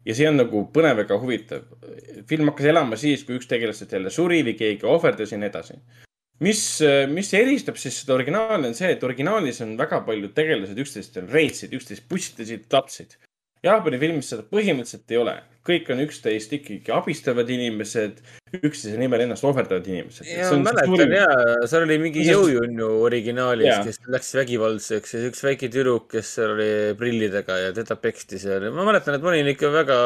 ja 0.04 0.14
see 0.16 0.28
on 0.28 0.38
nagu 0.40 0.64
põnev 0.74 1.02
ega 1.04 1.18
huvitav. 1.18 1.66
film 2.28 2.50
hakkas 2.50 2.70
elama 2.72 2.98
siis, 2.98 3.24
kui 3.24 3.38
üks 3.38 3.48
tegelastest 3.50 3.92
jälle 3.92 4.10
suri 4.10 4.42
või 4.46 4.56
keegi 4.58 4.86
ohverdas 4.86 5.32
ja 5.32 5.38
nii 5.38 5.50
edasi. 5.50 5.78
mis, 6.42 6.62
mis 7.12 7.34
eristab 7.38 7.78
siis 7.80 8.02
seda 8.02 8.16
originaali, 8.18 8.70
on 8.70 8.78
see, 8.78 8.92
et 8.94 9.04
originaalis 9.06 9.62
on 9.64 9.76
väga 9.80 10.02
paljud 10.06 10.34
tegelased 10.36 10.78
üksteist 10.84 11.20
reetsid, 11.28 11.74
üksteist 11.78 12.08
pussitasid, 12.10 12.66
tapsid. 12.72 13.18
Jaapani 13.62 13.98
filmis 14.02 14.26
seda 14.32 14.42
põhimõtteliselt 14.50 15.12
ei 15.14 15.18
ole. 15.22 15.38
kõik 15.62 15.92
on 15.94 16.00
üksteist 16.02 16.50
ikkagi 16.56 16.90
abistavad 16.90 17.50
inimesed, 17.54 18.16
üksteise 18.58 18.96
nimel 18.98 19.22
ennast 19.22 19.44
ohverdavad 19.46 19.86
inimesed. 19.86 20.26
ja 20.26 20.48
ma 20.50 20.72
mäletan 20.72 21.12
ja, 21.14 21.28
seal 21.70 21.84
oli 21.86 22.00
mingi 22.02 22.24
jõujunnu 22.26 22.88
originaalis 23.06 23.68
Jaa., 23.68 23.84
kes 23.86 24.00
läks 24.10 24.32
vägivaldseks 24.40 25.14
ja 25.14 25.20
üks 25.28 25.44
väike 25.46 25.70
tüdruk, 25.70 26.08
kes 26.16 26.32
seal 26.40 26.56
oli 26.56 26.72
prillidega 26.98 27.60
ja 27.68 27.70
teda 27.76 27.94
peksti 28.02 28.42
seal 28.42 28.66
ma 28.74 28.88
mäletan, 28.90 29.14
et 29.14 29.22
ma 29.22 29.30
olin 29.30 29.52
ikka 29.54 29.70
väga, 29.70 30.00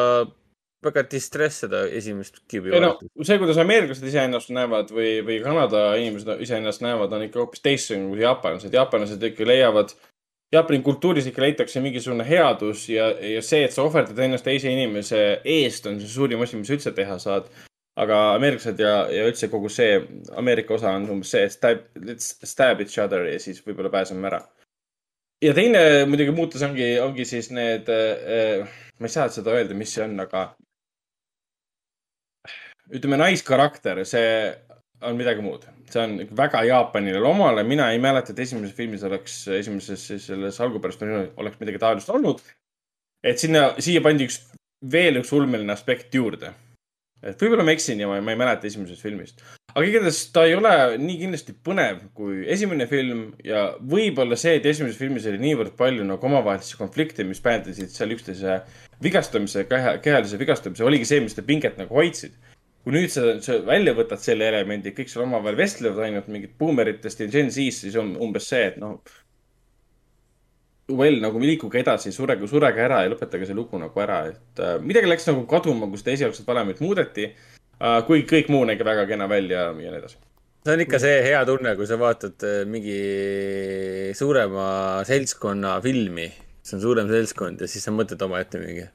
väga 0.84 1.06
distress 1.10 1.62
seda 1.64 1.84
esimest 1.88 2.42
Cube'i 2.50 2.74
ei 2.76 2.82
no 2.84 2.92
see, 3.22 3.38
kuidas 3.40 3.58
ameeriklased 3.62 4.06
iseennast 4.06 4.52
näevad 4.54 4.92
või, 4.94 5.20
või 5.26 5.38
Kanada 5.44 5.86
inimesed 6.00 6.42
iseennast 6.44 6.84
näevad, 6.84 7.14
on 7.16 7.24
ikka 7.26 7.42
hoopis 7.42 7.64
teistsugune 7.64 8.12
kui 8.12 8.22
jaapanlased. 8.22 8.74
jaapanlased 8.74 9.24
ikka 9.30 9.48
leiavad, 9.48 9.94
Jaapani 10.54 10.78
kultuuris 10.82 11.26
ikka 11.26 11.42
leitakse 11.42 11.80
mingisugune 11.82 12.24
headus 12.28 12.84
ja, 12.88 13.08
ja 13.34 13.40
see, 13.42 13.64
et 13.66 13.72
sa 13.74 13.82
ohverdad 13.82 14.20
ennast 14.22 14.46
teise 14.46 14.70
inimese 14.70 15.22
eest, 15.42 15.88
on 15.90 15.98
see 15.98 16.12
suurim 16.12 16.44
asi, 16.44 16.58
mis 16.60 16.70
sa 16.70 16.76
üldse 16.76 16.92
teha 16.94 17.16
saad. 17.22 17.48
aga 17.96 18.16
ameeriklased 18.36 18.80
ja, 18.80 18.92
ja 19.08 19.24
üldse 19.24 19.48
kogu 19.48 19.70
see 19.72 19.94
Ameerika 20.36 20.74
osa 20.76 20.90
on 20.92 21.06
umbes 21.14 21.30
see, 21.32 21.46
et 21.48 21.54
stab, 21.54 21.78
let's 21.96 22.34
stab 22.44 22.82
each 22.84 22.98
other 23.00 23.24
ja 23.24 23.38
siis 23.40 23.62
võib-olla 23.64 23.90
pääseme 23.90 24.28
ära. 24.28 24.42
ja 25.42 25.54
teine 25.56 25.80
muidugi 26.06 26.36
muutus 26.36 26.62
ongi, 26.62 26.90
ongi 27.00 27.24
siis 27.24 27.50
need 27.50 27.88
äh,, 27.90 28.68
ma 29.00 29.08
ei 29.08 29.16
saa 29.16 29.26
seda 29.32 29.56
öelda, 29.56 29.74
mis 29.74 29.96
see 29.96 30.04
on, 30.04 30.14
aga 30.20 30.44
ütleme, 32.94 33.18
naiskarakter, 33.20 34.02
see 34.08 34.28
on 35.06 35.16
midagi 35.18 35.44
muud. 35.44 35.66
see 35.90 36.02
on 36.02 36.18
väga 36.36 36.64
Jaapanile 36.66 37.22
omale, 37.28 37.62
mina 37.62 37.90
ei 37.94 37.98
mäleta, 38.02 38.32
et 38.32 38.40
esimeses 38.42 38.74
filmis 38.74 39.04
oleks, 39.06 39.44
esimeses 39.54 40.06
selles 40.24 40.60
algupärast 40.60 41.02
oleks 41.36 41.60
midagi 41.60 41.82
taolist 41.82 42.10
olnud. 42.10 42.42
et 43.24 43.38
sinna, 43.38 43.72
siia 43.78 44.02
pandi 44.02 44.28
üks, 44.28 44.40
veel 44.92 45.20
üks 45.20 45.32
ulmeline 45.34 45.72
aspekt 45.72 46.14
juurde. 46.14 46.52
et 47.22 47.42
võib-olla 47.42 47.64
ma 47.66 47.74
eksin 47.74 48.00
ja 48.00 48.08
ma, 48.08 48.18
ma 48.22 48.34
ei 48.34 48.40
mäleta 48.40 48.66
esimesest 48.70 49.02
filmist. 49.02 49.44
aga 49.74 49.84
igatahes 49.86 50.22
ta 50.32 50.46
ei 50.46 50.56
ole 50.56 50.72
nii 51.02 51.20
kindlasti 51.24 51.54
põnev 51.68 52.00
kui 52.14 52.46
esimene 52.56 52.86
film 52.90 53.28
ja 53.44 53.68
võib-olla 53.82 54.38
see, 54.40 54.56
et 54.56 54.66
esimeses 54.66 54.98
filmis 54.98 55.26
oli 55.26 55.42
niivõrd 55.42 55.76
palju 55.78 56.06
nagu 56.06 56.30
omavahelisi 56.30 56.78
konflikte, 56.80 57.24
mis 57.24 57.42
päädisid 57.44 57.92
seal 57.92 58.14
üksteise 58.16 58.60
vigastamise, 59.02 59.66
kehalise 59.68 60.38
vigastamise, 60.40 60.84
oligi 60.84 61.08
see, 61.08 61.20
mis 61.20 61.36
seda 61.36 61.46
pinget 61.46 61.78
nagu 61.78 61.94
hoidsid 61.94 62.34
kui 62.86 62.94
nüüd 62.94 63.10
sa, 63.10 63.22
sa 63.42 63.56
välja 63.66 63.96
võtad 63.98 64.20
selle 64.22 64.46
elemendi, 64.46 64.92
kõik 64.94 65.08
seal 65.10 65.24
omavahel 65.24 65.56
vestlevad 65.58 66.04
ainult 66.06 66.28
mingit 66.30 66.52
buumeritest 66.54 67.24
ja 67.24 67.26
Gen 67.32 67.48
Z-st, 67.50 67.80
siis 67.82 67.96
on 67.98 68.12
umbes 68.22 68.46
see, 68.46 68.60
et 68.68 68.76
noh. 68.78 69.00
Well 70.94 71.18
nagu 71.18 71.40
liikuge 71.42 71.80
edasi, 71.80 72.12
surege, 72.14 72.46
surege 72.46 72.84
ära 72.84 73.00
ja 73.02 73.10
lõpetage 73.10 73.48
see 73.48 73.56
lugu 73.58 73.80
nagu 73.82 74.02
ära, 74.04 74.20
et 74.30 74.62
äh, 74.62 74.76
midagi 74.78 75.10
läks 75.10 75.26
nagu 75.26 75.42
kaduma, 75.50 75.88
kui 75.90 75.98
seda 75.98 76.14
esialgset 76.14 76.46
valemit 76.46 76.78
muudeti 76.84 77.26
äh,. 77.32 77.98
kuigi 78.06 78.28
kõik 78.30 78.52
muu 78.54 78.62
nägi 78.70 78.86
väga 78.86 79.08
kena 79.10 79.26
välja 79.34 79.64
ja 79.64 79.74
nii 79.74 79.90
edasi. 79.90 80.20
see 80.62 80.76
on 80.76 80.84
ikka 80.86 81.02
see 81.02 81.18
hea 81.26 81.42
tunne, 81.50 81.74
kui 81.74 81.90
sa 81.90 81.98
vaatad 81.98 82.46
äh, 82.46 82.62
mingi 82.70 83.00
suurema 84.14 84.68
seltskonna 85.10 85.74
filmi, 85.82 86.30
see 86.62 86.78
on 86.78 86.86
suurem 86.86 87.10
seltskond 87.10 87.66
ja 87.66 87.72
siis 87.74 87.82
sa 87.82 87.90
mõtled 87.90 88.22
omaette 88.30 88.62
mingi. 88.62 88.86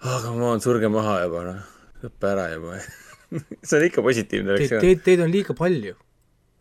aga 0.00 0.32
ma 0.32 0.54
olen 0.54 0.64
surge 0.64 0.88
maha 0.96 1.20
juba 1.26 1.46
noh, 1.52 1.72
lõppe 2.08 2.32
ära 2.32 2.48
juba. 2.56 2.80
see 3.66 3.78
on 3.78 3.86
ikka 3.88 4.04
positiivne 4.04 4.52
Teid, 4.52 4.58
reaktsioon. 4.58 4.84
teid, 4.86 5.04
teid 5.06 5.24
on 5.24 5.32
liiga 5.32 5.56
palju. 5.58 5.96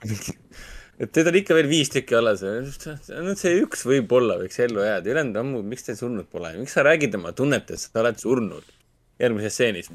et 1.02 1.12
teid 1.16 1.30
on 1.32 1.38
ikka 1.42 1.58
veel 1.58 1.70
viis 1.72 1.92
tükki 1.94 2.18
alles. 2.18 2.44
no 2.44 3.36
see 3.40 3.60
üks 3.64 3.86
võib-olla 3.88 4.40
võiks 4.42 4.60
ellu 4.64 4.84
jääda, 4.86 5.14
ülejäänud 5.14 5.40
ammu, 5.44 5.62
miks 5.74 5.88
te 5.88 5.98
surnud 5.98 6.30
pole, 6.32 6.54
miks 6.60 6.76
sa 6.78 6.86
räägid 6.88 7.16
oma 7.20 7.34
tunnetest, 7.38 7.92
sa 7.92 8.04
oled 8.04 8.20
surnud. 8.22 8.76
järgmises 9.22 9.58
stseenis. 9.58 9.92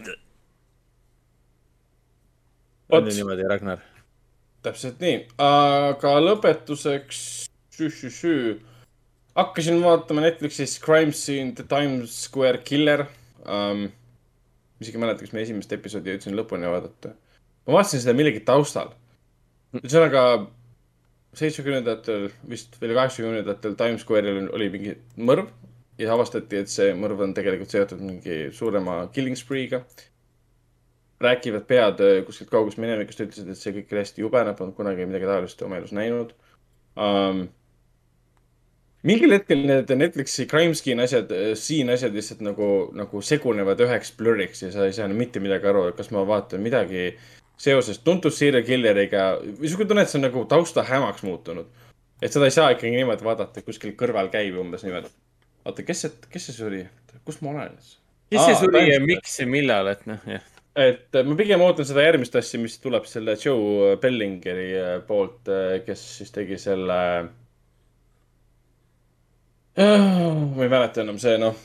on 2.88 3.10
ju 3.10 3.18
niimoodi, 3.18 3.46
Ragnar? 3.50 3.82
täpselt 4.66 4.98
nii, 5.02 5.20
aga 5.42 6.16
lõpetuseks, 6.22 7.20
hakkasin 9.36 9.78
vaatama 9.84 10.24
Netflixis 10.24 10.78
Crime 10.82 11.12
Scene 11.14 11.54
The 11.54 11.66
Times 11.70 12.16
Square 12.26 12.64
Killer 12.66 13.06
um,. 13.44 13.88
Isegi 14.80 14.98
ei 14.98 15.02
mäleta, 15.04 15.24
kas 15.24 15.34
me 15.36 15.42
esimest 15.44 15.72
episoodi 15.72 16.14
jõudsin 16.14 16.36
lõpuni 16.38 16.70
vaadata. 16.70 17.14
ma 17.66 17.78
vaatasin 17.78 18.04
seda 18.04 18.16
millegi 18.16 18.42
taustal. 18.46 18.92
ühesõnaga 19.80 20.24
seitsmekümnendatel, 21.36 22.30
vist 22.48 22.80
veel 22.80 22.94
kaheksakümnendatel 22.96 23.76
Times 23.76 24.04
Square'il 24.04 24.48
oli 24.56 24.68
mingi 24.72 24.96
mõrv 25.16 25.50
ja 26.00 26.12
avastati, 26.14 26.62
et 26.62 26.72
see 26.72 26.92
mõrv 26.96 27.22
on 27.24 27.34
tegelikult 27.36 27.72
seotud 27.72 28.00
mingi 28.00 28.46
suurema 28.56 29.02
killing 29.12 29.36
spree'ga 29.36 29.82
rääkivad 31.20 31.64
pead 31.68 32.00
äh, 32.00 32.24
kuskilt 32.26 32.50
kaugest 32.50 32.80
minevikust, 32.80 33.22
ütlesid, 33.24 33.48
et 33.48 33.60
see 33.60 33.72
kõik 33.78 33.92
oli 33.92 34.02
hästi 34.02 34.24
jube, 34.24 34.42
nad 34.44 34.56
polnud 34.58 34.76
kunagi 34.76 35.06
midagi 35.08 35.28
taolist 35.28 35.62
oma 35.64 35.80
elus 35.80 35.94
näinud 35.96 36.34
um,. 36.96 37.46
Mingil 39.06 39.34
hetkel 39.36 39.62
need 39.68 39.90
Netflixi 40.00 40.48
crime 40.50 40.74
scene 40.74 41.04
asjad, 41.04 41.32
siin 41.58 41.90
asjad 41.94 42.14
lihtsalt 42.16 42.42
nagu, 42.44 42.68
nagu 42.96 43.22
segunevad 43.22 43.80
üheks 43.86 44.12
blurriks 44.18 44.64
ja 44.64 44.72
sa 44.74 44.86
ei 44.88 44.94
saa 44.96 45.08
mitte 45.12 45.42
midagi 45.42 45.70
aru, 45.70 45.88
kas 45.98 46.10
ma 46.14 46.24
vaatan 46.26 46.64
midagi 46.64 47.10
seoses 47.56 47.98
tuntud 48.04 48.34
serial 48.34 48.64
killeriga. 48.66 49.26
niisugune 49.60 49.88
tunne, 49.88 50.04
et 50.04 50.12
see 50.12 50.18
on 50.20 50.26
nagu 50.28 50.44
tausta 50.48 50.84
hämaks 50.86 51.24
muutunud. 51.26 51.68
et 52.22 52.32
seda 52.32 52.48
ei 52.48 52.54
saa 52.54 52.72
ikkagi 52.72 52.96
niimoodi 52.96 53.24
vaadata, 53.24 53.62
kuskil 53.64 53.94
kõrval 54.00 54.28
käib 54.32 54.58
umbes 54.60 54.84
niimoodi. 54.84 55.12
oota, 55.64 55.86
kes 55.86 56.04
see, 56.04 56.18
kes 56.32 56.50
see 56.50 56.58
suri, 56.58 56.82
kus 57.24 57.40
ma 57.44 57.54
olen? 57.54 57.78
kes 58.32 58.44
see 58.44 58.60
suri 58.60 58.84
ja 58.90 59.00
miks 59.00 59.40
ja 59.40 59.48
millal, 59.48 59.92
et 59.92 60.04
noh, 60.10 60.28
jah. 60.28 60.44
et 60.76 61.16
äh, 61.16 61.24
ma 61.24 61.38
pigem 61.38 61.64
ootan 61.64 61.88
seda 61.88 62.04
järgmist 62.04 62.36
asja, 62.36 62.60
mis 62.60 62.76
tuleb 62.82 63.08
selle 63.08 63.38
Joe 63.40 63.96
Bellingeri 64.02 64.70
äh, 64.82 64.94
poolt, 65.08 65.48
kes 65.86 66.06
siis 66.20 66.34
tegi 66.34 66.60
selle. 66.60 67.00
Ma 69.76 70.62
ei 70.64 70.70
mäleta 70.72 71.02
enam 71.04 71.18
see, 71.20 71.36
noh, 71.40 71.56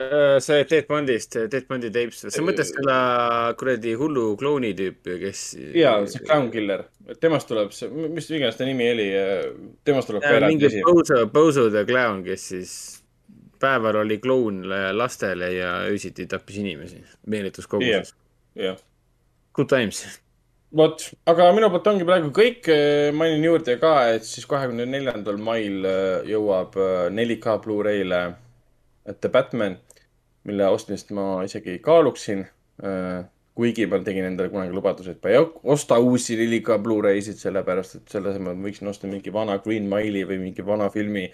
Äh, 0.00 0.40
see 0.40 0.64
Ted 0.64 0.86
Bondist, 0.88 1.36
Ted 1.50 1.68
Bondi 1.68 1.86
tapes, 1.94 2.24
sa 2.34 2.42
mõtled 2.42 2.66
selle 2.66 2.94
kuradi 3.60 3.92
hullu 3.94 4.32
klouni 4.40 4.72
tüüpi, 4.74 5.20
kes. 5.20 5.42
ja 5.78 5.92
see 6.10 6.24
Clown 6.24 6.48
Killer, 6.50 6.82
temast 7.22 7.46
tuleb 7.46 7.70
see, 7.76 7.92
mis 8.10 8.26
iganes 8.32 8.58
ta 8.58 8.66
nimi 8.66 8.88
oli, 8.90 9.06
temast 9.86 10.10
tuleb 10.10 10.26
mingi. 10.48 10.82
Bozo, 10.82 11.20
Bozo 11.30 11.68
the 11.70 11.84
Clown, 11.86 12.24
kes 12.26 12.48
siis 12.50 12.74
päeval 13.62 14.00
oli 14.02 14.18
kloun 14.18 14.64
lastele 14.98 15.52
ja 15.54 15.76
öösiti 15.86 16.26
tappis 16.26 16.58
inimesi 16.64 16.98
meeletus 17.30 17.70
koguses. 17.70 18.16
jah, 18.58 18.82
Good 19.54 19.70
times. 19.70 20.02
vot, 20.76 21.04
aga 21.30 21.50
minu 21.54 21.68
poolt 21.72 21.88
ongi 21.92 22.06
praegu 22.08 22.30
kõik. 22.34 22.68
mainin 23.16 23.46
juurde 23.46 23.76
ka, 23.82 23.94
et 24.16 24.26
siis 24.26 24.46
kahekümne 24.50 24.86
neljandal 24.90 25.38
mail 25.42 25.86
äh, 25.88 26.26
jõuab 26.30 26.78
äh, 26.80 27.06
4K 27.14 27.58
Blu-ray'le 27.64 28.22
The 29.20 29.30
Batman, 29.30 29.78
mille 30.48 30.68
ostmist 30.72 31.12
ma 31.14 31.44
isegi 31.44 31.78
kaaluksin. 31.84 32.46
kuigi 33.54 33.84
ma 33.86 34.00
tegin 34.02 34.24
endale 34.26 34.50
kunagi 34.50 34.74
lubaduse, 34.74 35.12
et 35.14 35.20
ma 35.22 35.30
ei 35.30 35.36
osta 35.70 36.00
uusi 36.02 36.34
4K 36.40 36.78
Blu-ray'sid, 36.82 37.36
sellepärast 37.38 38.00
et 38.00 38.08
selle 38.10 38.32
asemel 38.32 38.56
võiksin 38.64 38.90
osta 38.90 39.06
mingi 39.06 39.30
vana 39.32 39.60
Green 39.62 39.86
Mile'i 39.86 40.24
või 40.26 40.40
mingi 40.48 40.64
vana 40.66 40.88
filmi 40.90 41.28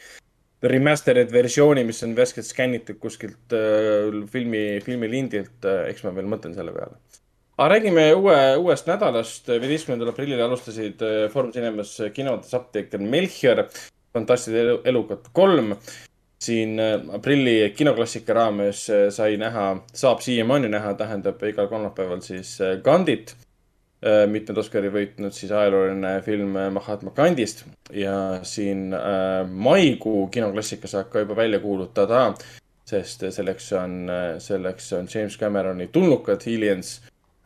remastered 0.61 1.33
versiooni, 1.33 1.87
mis 1.89 2.03
on 2.05 2.13
värskelt 2.19 2.45
skännitud 2.45 3.01
kuskilt 3.01 3.57
äh, 3.57 4.13
filmi, 4.29 4.83
filmilindilt. 4.85 5.65
eks 5.89 6.05
ma 6.05 6.13
veel 6.19 6.29
mõtlen 6.29 6.53
selle 6.59 6.77
peale. 6.77 7.01
Aga 7.61 7.75
räägime 7.75 8.05
uue, 8.17 8.37
uuest 8.57 8.87
nädalast. 8.89 9.49
viieteistkümnendal 9.49 10.15
aprillil 10.15 10.41
alustasid 10.41 11.03
äh, 11.05 11.27
Foorum 11.29 11.53
Cinemas 11.53 11.91
kinodes 12.17 12.55
apteeker 12.57 13.03
Melchior, 13.05 13.67
fantastiline 14.15 14.63
elu, 14.63 14.79
elukad 14.85 15.29
kolm. 15.37 15.75
siin 16.41 16.81
äh, 16.81 16.95
aprilli 17.13 17.75
kinoklassika 17.77 18.33
raames 18.35 18.87
äh, 18.91 19.11
sai 19.13 19.37
näha, 19.37 19.83
saab 19.93 20.25
siiamaani 20.25 20.71
näha, 20.73 20.95
tähendab 20.97 21.43
igal 21.45 21.69
kolmapäeval 21.69 22.25
siis 22.25 22.57
äh, 22.61 22.79
Gandit. 22.85 23.37
mitmed 24.33 24.57
Oscari 24.57 24.89
võitnud 24.89 25.35
siis 25.37 25.51
ajalooline 25.53 26.23
film 26.25 26.55
äh, 26.57 26.71
Mahatma 26.73 27.11
Gandhist 27.13 27.67
ja 27.93 28.41
siin 28.43 28.95
äh, 28.97 29.45
maikuu 29.45 30.31
kinoklassika 30.33 30.89
saab 30.89 31.11
ka 31.13 31.21
juba 31.21 31.37
välja 31.37 31.61
kuulutada, 31.61 32.23
sest 32.89 33.27
selleks 33.29 33.69
on, 33.77 34.09
selleks 34.41 34.93
on 34.97 35.13
James 35.15 35.37
Cameroni 35.39 35.91
tulnukad 35.93 36.49
Aliens 36.49 36.97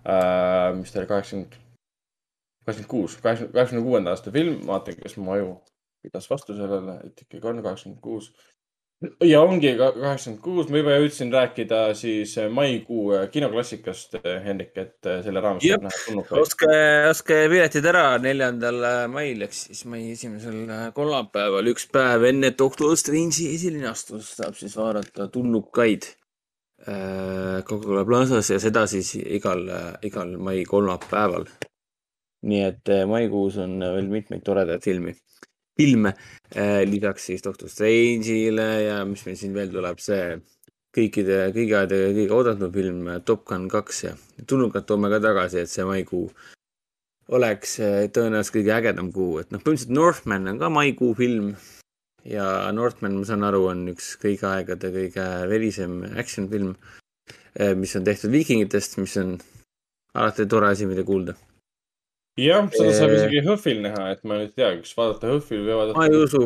äh,, 0.05 0.73
mis 0.79 0.93
ta 0.93 1.01
oli 1.03 1.11
kaheksakümmend, 1.11 1.61
kaheksakümmend 2.65 2.91
kuus, 2.91 3.19
kaheksakümne, 3.21 3.53
kaheksakümne 3.53 3.85
kuuenda 3.89 4.15
aasta 4.15 4.33
film, 4.35 4.59
vaatan, 4.67 4.99
kas 5.03 5.17
mu 5.21 5.37
aju 5.37 5.55
pidas 6.05 6.29
vastu 6.31 6.57
sellele, 6.57 6.99
et 7.07 7.25
ikkagi 7.25 7.49
on 7.51 7.63
kaheksakümmend 7.65 8.03
kuus. 8.05 8.33
ja 9.25 9.41
ongi 9.45 9.75
ka 9.77 9.91
kaheksakümmend 9.97 10.43
kuus, 10.45 10.71
ma 10.73 10.81
juba 10.81 10.97
jõudsin 10.97 11.33
rääkida 11.33 11.81
siis 11.99 12.35
maikuu 12.53 13.21
kinoklassikast, 13.33 14.19
Hendrik, 14.45 14.77
et 14.81 15.13
selle 15.27 15.45
raames 15.45 15.65
tulnukaid. 16.07 16.41
ostke, 16.41 16.81
ostke 17.11 17.39
piletid 17.53 17.89
ära 17.93 18.07
neljandal 18.23 18.83
mail 19.13 19.47
ehk 19.49 19.57
siis 19.57 19.85
mai 19.89 20.11
esimesel 20.13 20.93
kolmapäeval, 20.97 21.73
üks 21.73 21.89
päev 21.93 22.29
enne 22.33 22.53
Doctor 22.59 22.97
Strange'i 22.97 23.55
esilinastust 23.55 24.41
saab 24.43 24.61
siis 24.61 24.77
vaadata 24.81 25.29
tulnukaid 25.33 26.13
äh, 26.13 26.21
Coca-Cola 26.85 28.05
Plazas 28.05 28.51
ja 28.53 28.59
seda 28.61 28.85
siis 28.91 29.15
igal, 29.17 29.63
igal 30.05 30.35
mai 30.37 30.65
kolmapäeval. 30.69 31.47
nii 32.45 32.61
et 32.61 32.91
äh, 32.93 33.07
maikuus 33.09 33.57
on 33.57 33.79
veel 33.81 34.09
mitmeid 34.13 34.43
toredaid 34.45 34.83
filmi, 34.85 35.15
filme 35.81 36.11
äh,, 36.53 36.83
lisaks 36.85 37.31
siis 37.31 37.45
Doctor 37.45 37.71
Strange'ile 37.73 38.67
ja 38.85 38.99
mis 39.09 39.25
meil 39.25 39.39
siin 39.41 39.55
veel 39.57 39.71
tuleb, 39.73 40.03
see 40.05 40.35
kõikide, 40.95 41.39
kõigi 41.55 41.73
aegade 41.73 42.01
kõige 42.19 42.37
oodatum 42.37 42.75
film 42.75 43.09
Top 43.25 43.47
Gun 43.49 43.65
kaks 43.73 44.03
ja 44.05 44.13
tulnukad 44.47 44.85
toome 44.85 45.09
ka 45.09 45.23
tagasi, 45.25 45.65
et 45.65 45.73
see 45.73 45.87
maikuu 45.89 46.29
oleks 47.33 47.79
äh, 47.81 48.03
tõenäoliselt 48.13 48.59
kõige 48.59 48.75
ägedam 48.77 49.11
kuu, 49.15 49.39
et 49.41 49.51
noh, 49.53 49.63
põhimõtteliselt 49.63 49.97
Northman 49.97 50.53
on 50.53 50.61
ka 50.61 50.71
maikuu 50.73 51.15
film 51.19 51.55
ja 52.25 52.73
Northman, 52.73 53.19
ma 53.21 53.29
saan 53.29 53.45
aru, 53.45 53.67
on 53.73 53.89
üks 53.93 54.15
kõigi 54.23 54.47
aegade 54.49 54.91
kõige 54.95 55.25
verisem 55.51 56.03
action 56.17 56.49
film, 56.49 56.77
mis 57.79 57.97
on 57.97 58.05
tehtud 58.07 58.33
viikingitest, 58.33 58.97
mis 59.03 59.17
on 59.21 59.37
alati 60.15 60.47
tore 60.47 60.71
asi, 60.71 60.87
mida 60.87 61.05
kuulda. 61.05 61.35
jah, 62.39 62.65
seda 62.75 62.91
saab 62.91 63.13
Eh. 63.13 63.17
isegi 63.21 63.41
HÖFFil 63.47 63.81
näha, 63.83 64.07
et 64.11 64.25
ma 64.27 64.35
nüüd 64.41 64.49
ei 64.49 64.57
tea, 64.59 64.71
kas 64.81 64.97
vaadata 64.99 65.29
HÖFFil 65.31 65.61
või 65.63 65.77
vaadata. 65.79 65.99
ma 65.99 66.07
ei 66.09 66.17
usu, 66.19 66.41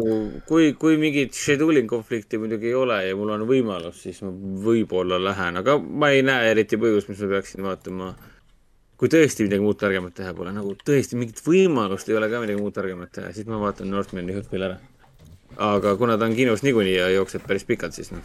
kui, 0.51 0.73
kui 0.77 0.99
mingit 1.01 1.33
scheduling 1.33 1.89
konflikti 1.89 2.41
muidugi 2.43 2.69
ei 2.69 2.75
ole 2.77 2.99
ja 3.07 3.15
mul 3.17 3.33
on 3.33 3.47
võimalus, 3.49 4.03
siis 4.05 4.21
ma 4.21 4.33
võib-olla 4.67 5.17
lähen, 5.23 5.57
aga 5.63 5.79
ma 5.79 6.11
ei 6.13 6.21
näe 6.27 6.51
eriti 6.51 6.77
põhjust, 6.77 7.09
mis 7.09 7.23
ma 7.25 7.31
peaksin 7.37 7.65
vaatama. 7.65 8.11
kui 8.99 9.09
tõesti 9.09 9.45
midagi 9.47 9.63
muud 9.63 9.79
targemat 9.79 10.15
teha 10.19 10.35
pole, 10.35 10.53
nagu 10.53 10.75
tõesti 10.85 11.17
mingit 11.17 11.41
võimalust 11.47 12.09
ei 12.11 12.17
ole 12.19 12.29
ka 12.29 12.41
midagi 12.43 12.61
muud 12.61 12.75
targemat 12.75 13.13
teha, 13.15 13.33
siis 13.33 13.47
ma 13.47 13.61
vaatan 13.63 13.89
Northmani 13.95 14.35
HÖFFil 14.35 14.69
ära. 14.69 14.81
Aga 15.59 15.97
kuna 15.99 16.17
ta 16.19 16.25
on 16.29 16.35
kinos 16.39 16.63
niikuinii 16.63 16.95
ja 16.97 17.09
jookseb 17.11 17.43
päris 17.47 17.65
pikalt, 17.69 17.93
siis 17.97 18.13
noh 18.15 18.23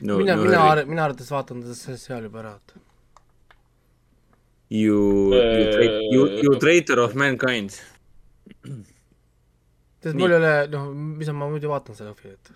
no,. 0.00 0.18
mina, 0.18 0.36
no 0.36 0.42
mina 0.46 0.84
mina 0.86 1.04
arvates 1.04 1.30
vaatan 1.30 1.62
teda 1.62 1.74
se- 1.78 1.98
seal 1.98 2.22
juba 2.28 2.42
ära, 2.44 2.58
You, 4.74 5.30
you, 5.34 5.64
tra- 5.72 5.98
you, 6.10 6.22
you 6.42 6.58
traitor 6.58 6.98
of 6.98 7.14
mankind. 7.14 7.70
tead, 10.00 10.16
mul 10.18 10.32
ei 10.32 10.36
ole, 10.40 10.52
noh, 10.72 10.88
mis 11.20 11.28
ma 11.30 11.46
muidu 11.52 11.68
vaatan 11.70 11.94
seda 11.98 12.14
filmit 12.18 12.50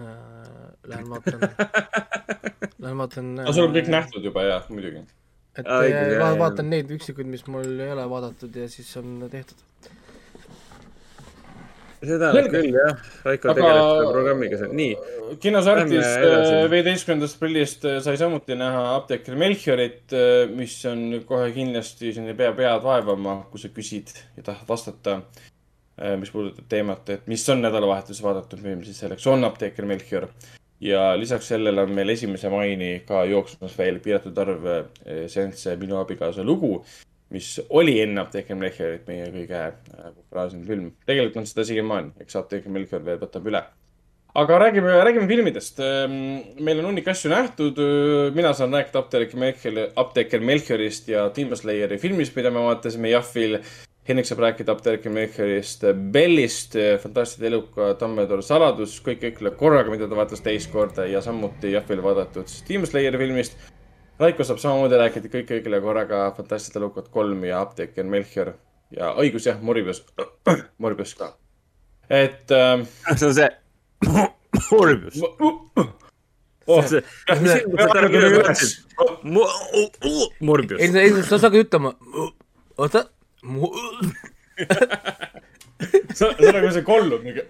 äh,. 0.00 0.06
Lähen 0.88 1.06
vaatan, 1.10 1.44
lähen 2.82 2.98
vaatan. 2.98 3.30
aga 3.44 3.52
sul 3.52 3.68
on 3.68 3.76
kõik. 3.76 3.92
nähtud 3.92 4.24
juba 4.24 4.42
ja 4.48 4.58
muidugi. 4.72 5.04
et 5.56 5.66
Aa, 5.68 5.82
õigus, 5.84 6.00
äh, 6.00 6.10
jah, 6.16 6.20
va 6.24 6.30
jah. 6.32 6.38
vaatan 6.42 6.70
neid 6.72 6.90
üksikuid, 6.96 7.28
mis 7.30 7.46
mul 7.46 7.68
ei 7.80 7.92
ole 7.92 8.08
vaadatud 8.10 8.56
ja 8.56 8.66
siis 8.72 8.90
on 9.00 9.14
tehtud. 9.32 9.62
Seda 12.02 12.32
Selge. 12.34 12.50
küll 12.52 12.74
jah, 12.74 13.02
Raiko 13.24 13.50
Aga- 13.50 13.56
tegeleb 13.60 13.86
selle 13.88 14.12
programmiga 14.12 14.58
seal, 14.60 14.72
nii. 14.76 14.96
kinosartis 15.42 16.04
Lähme 16.04 16.26
edasi. 16.28 16.70
viieteistkümnendast 16.74 17.38
aprillist 17.38 17.84
äh, 17.88 17.98
sai 18.04 18.16
samuti 18.20 18.56
näha 18.58 18.82
apteeker 18.96 19.36
Melchiorit, 19.40 20.14
mis 20.54 20.76
on 20.90 21.22
kohe 21.28 21.50
kindlasti 21.54 22.12
ei 22.12 22.34
pea 22.38 22.52
pead 22.56 22.82
vaevama, 22.84 23.38
kui 23.50 23.60
sa 23.62 23.68
küsid 23.72 24.12
ja 24.36 24.42
tahad 24.42 24.68
vastata. 24.68 25.20
mis 26.20 26.28
puudutab 26.28 26.66
teemat, 26.68 27.08
et 27.08 27.22
mis 27.26 27.40
on 27.48 27.62
nädalavahetuses 27.64 28.20
vaadatud 28.22 28.60
film, 28.60 28.82
siis 28.84 28.98
selleks 29.00 29.26
on 29.32 29.44
apteeker 29.48 29.86
Melchior. 29.88 30.28
ja 30.80 31.14
lisaks 31.16 31.48
sellele 31.48 31.80
on 31.82 31.90
meil 31.96 32.08
esimese 32.12 32.50
maini 32.52 33.02
ka 33.08 33.24
jooksmas 33.24 33.78
veel 33.78 33.98
piiratud 34.04 34.36
arv 34.38 34.66
äh, 34.66 34.82
seansse 35.26 35.76
Minu 35.80 35.96
abikaasa 35.96 36.44
lugu, 36.44 36.84
mis 37.34 37.56
oli 37.68 37.98
enne 38.02 38.20
apteeker 38.22 38.58
Melchiorit 38.58 39.08
meie 39.08 39.30
kõige 39.34 39.62
äh, 39.70 40.12
populaarsem 40.12 40.62
film. 40.68 40.92
tegelikult 41.06 41.42
on 41.42 41.50
seda 41.50 41.66
siiamaani, 41.66 42.14
eks 42.22 42.38
apteeker 42.42 42.72
Melchior 42.72 43.04
veel 43.06 43.18
võtab 43.22 43.50
üle 43.50 43.64
aga 44.36 44.58
räägime, 44.58 44.92
räägime 45.04 45.28
filmidest. 45.28 45.78
meil 46.60 46.78
on 46.78 46.90
hunnik 46.90 47.08
asju 47.08 47.30
nähtud. 47.32 47.78
mina 48.34 48.52
saan 48.52 48.72
rääkida 48.72 48.98
apteeker 48.98 49.38
Melchiori, 49.40 49.90
apteeker 49.96 50.40
Melchiorist 50.40 51.08
ja 51.08 51.30
Demon 51.36 51.56
Slayeri 51.56 51.98
filmist, 51.98 52.36
mida 52.36 52.50
me 52.50 52.64
vaatasime 52.68 53.10
Jahvil. 53.10 53.58
Henrik 54.08 54.26
saab 54.28 54.42
rääkida 54.44 54.72
apteeker 54.72 55.10
Melchiorist, 55.12 55.82
Bellist, 56.12 56.76
fantastiliselt 57.02 57.48
eluka 57.48 57.88
Dumbledore 58.00 58.42
saladus, 58.42 59.00
kõik 59.02 59.24
kõikile 59.24 59.50
korraga, 59.58 59.90
mida 59.90 60.06
ta 60.06 60.18
vaatas 60.18 60.44
teist 60.44 60.70
korda 60.70 61.08
ja 61.10 61.22
samuti 61.24 61.72
Jahvil 61.72 62.04
vaadatud 62.04 62.46
siis 62.52 62.68
Demon 62.68 62.86
Slayeri 62.86 63.18
filmist. 63.24 63.56
Raiko 64.18 64.44
saab 64.48 64.60
samamoodi 64.62 64.96
rääkida 65.00 65.28
kõik 65.32 65.48
kõigile 65.50 65.80
korraga 65.84 66.22
fantastiliselt 66.36 66.80
elukat 66.80 67.08
kolm 67.12 67.42
ja 67.44 67.60
apteeker 67.60 68.06
Melchior 68.08 68.54
ja 68.96 69.10
õigus 69.20 69.48
jah, 69.48 69.58
Morbius, 69.60 70.00
Morbius 70.82 71.12
ka. 71.18 71.34
et 72.08 72.50
äh, 72.54 72.86
see 73.12 73.26
on 73.28 73.34
see 73.36 73.48
Morbius. 74.70 75.20
oh, 76.66 76.86
see, 76.88 77.02
Morbius 80.40 80.80
ei, 80.80 80.90
ei, 81.04 81.12
sa 81.28 81.40
saad 81.42 81.58
ütlema, 81.60 81.92
oota, 82.78 83.04
see 86.16 86.30
see 86.38 86.48
on 86.48 86.54
nagu 86.56 86.70
see 86.72 86.84
kollum 86.86 87.20
niuke. 87.26 87.42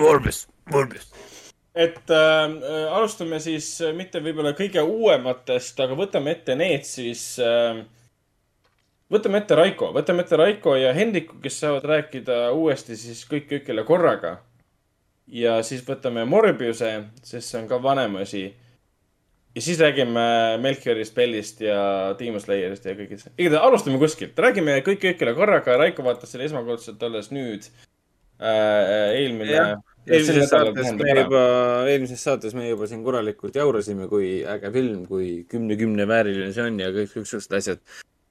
Morbius, 0.00 0.46
Morbius. 0.72 1.06
Et 1.74 2.10
äh, 2.10 2.92
alustame 2.92 3.38
siis 3.42 3.68
äh, 3.84 3.94
mitte 3.94 4.20
võib-olla 4.22 4.52
kõige 4.58 4.82
uuematest, 4.82 5.78
aga 5.80 5.96
võtame 5.98 6.34
ette 6.34 6.56
need 6.58 6.86
siis 6.86 7.24
äh,. 7.42 7.84
võtame 9.10 9.42
ette 9.42 9.58
Raiko, 9.58 9.92
võtame 9.94 10.24
ette 10.24 10.38
Raiko 10.38 10.74
ja 10.78 10.92
Hendriku, 10.94 11.38
kes 11.42 11.60
saavad 11.62 11.86
rääkida 11.86 12.48
uuesti 12.56 12.98
siis 12.98 13.22
kõik 13.30 13.46
kõigile 13.52 13.84
korraga. 13.86 14.40
ja 15.26 15.60
siis 15.62 15.84
võtame 15.86 16.24
Morbiuse, 16.26 16.90
sest 17.22 17.52
see 17.52 17.60
on 17.62 17.68
ka 17.70 17.78
vanem 17.82 18.16
asi. 18.24 18.48
ja 19.54 19.62
siis 19.62 19.78
räägime 19.78 20.58
Melchiorist, 20.58 21.14
Bellist 21.14 21.60
ja 21.60 22.16
Demon 22.18 22.40
Slayerist 22.42 22.84
ja 22.84 22.96
kõigist. 22.98 23.30
igatahes 23.38 23.62
alustame 23.62 24.02
kuskilt, 24.02 24.34
räägime 24.38 24.80
kõik 24.82 25.04
kõigile 25.06 25.36
korraga, 25.38 25.78
Raiko 25.78 26.02
vaatas 26.02 26.34
selle 26.34 26.50
esmakordselt 26.50 27.02
alles 27.02 27.30
nüüd 27.30 27.70
äh,. 28.42 29.14
eelmine 29.22 29.54
Jah.. 29.54 29.78
Eelmises 30.10 30.50
saates 30.50 30.92
me 30.98 31.16
juba, 31.16 31.42
eelmises 31.90 32.22
saates 32.26 32.54
me 32.56 32.68
juba 32.68 32.88
siin 32.90 33.02
korralikult 33.06 33.56
jaurasime, 33.56 34.08
kui 34.10 34.40
äge 34.54 34.72
film, 34.74 35.04
kui 35.10 35.30
kümne 35.50 35.76
kümne 35.80 36.06
vääriline 36.10 36.52
see 36.56 36.64
on 36.66 36.80
ja 36.82 36.90
kõik 36.94 37.14
niisugused 37.18 37.58
asjad. 37.58 37.82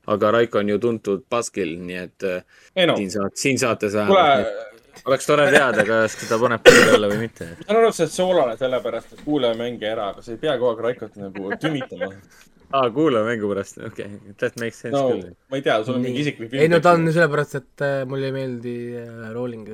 aga 0.09 0.31
Raiko 0.31 0.59
on 0.59 0.69
ju 0.71 0.79
tuntud 0.81 1.25
baskil, 1.29 1.75
nii 1.85 2.01
et 2.01 2.25
äh, 2.25 2.43
ei 2.75 2.87
no, 2.89 2.95
siin 2.97 3.11
saate, 3.13 3.37
siin 3.37 3.59
saates 3.61 3.93
vähemalt. 3.93 4.77
oleks 5.05 5.27
tore 5.29 5.49
teada, 5.53 5.85
kas 5.85 6.15
ta 6.29 6.39
paneb 6.41 6.63
pulli 6.65 6.95
alla 6.95 7.11
või 7.11 7.19
mitte. 7.27 7.51
et 7.59 7.67
sa 7.69 7.77
oled 7.77 8.13
soolane 8.15 8.57
sellepärast, 8.57 9.13
et 9.13 9.25
kuulaja 9.25 9.57
mängija 9.59 9.93
ära, 9.97 10.11
aga 10.13 10.25
sa 10.25 10.33
ei 10.33 10.41
pea 10.41 10.57
kogu 10.57 10.71
aeg 10.71 10.85
Raikot 10.87 11.19
nagu 11.21 11.51
tümitama. 11.61 12.09
aa, 12.71 12.89
kuulame 12.95 13.35
mängu 13.35 13.53
pärast, 13.53 13.77
okei 13.85 14.09
okay., 14.15 14.33
that 14.41 14.57
makes 14.61 14.81
sense 14.81 14.97
no 14.97 15.11
küll. 15.11 15.29
ma 15.51 15.61
ei 15.61 15.67
tea, 15.67 15.77
sul 15.83 15.99
on 15.99 16.03
mingi 16.07 16.25
isiklik 16.25 16.49
film. 16.49 16.63
ei 16.63 16.73
no 16.73 16.81
ta 16.81 16.95
on 16.97 17.05
sellepärast, 17.11 17.61
et 17.61 17.85
äh, 17.85 18.01
mulle 18.09 18.31
ei 18.31 18.37
meeldi 18.39 18.75
äh, 19.03 19.31
Rowling. 19.35 19.69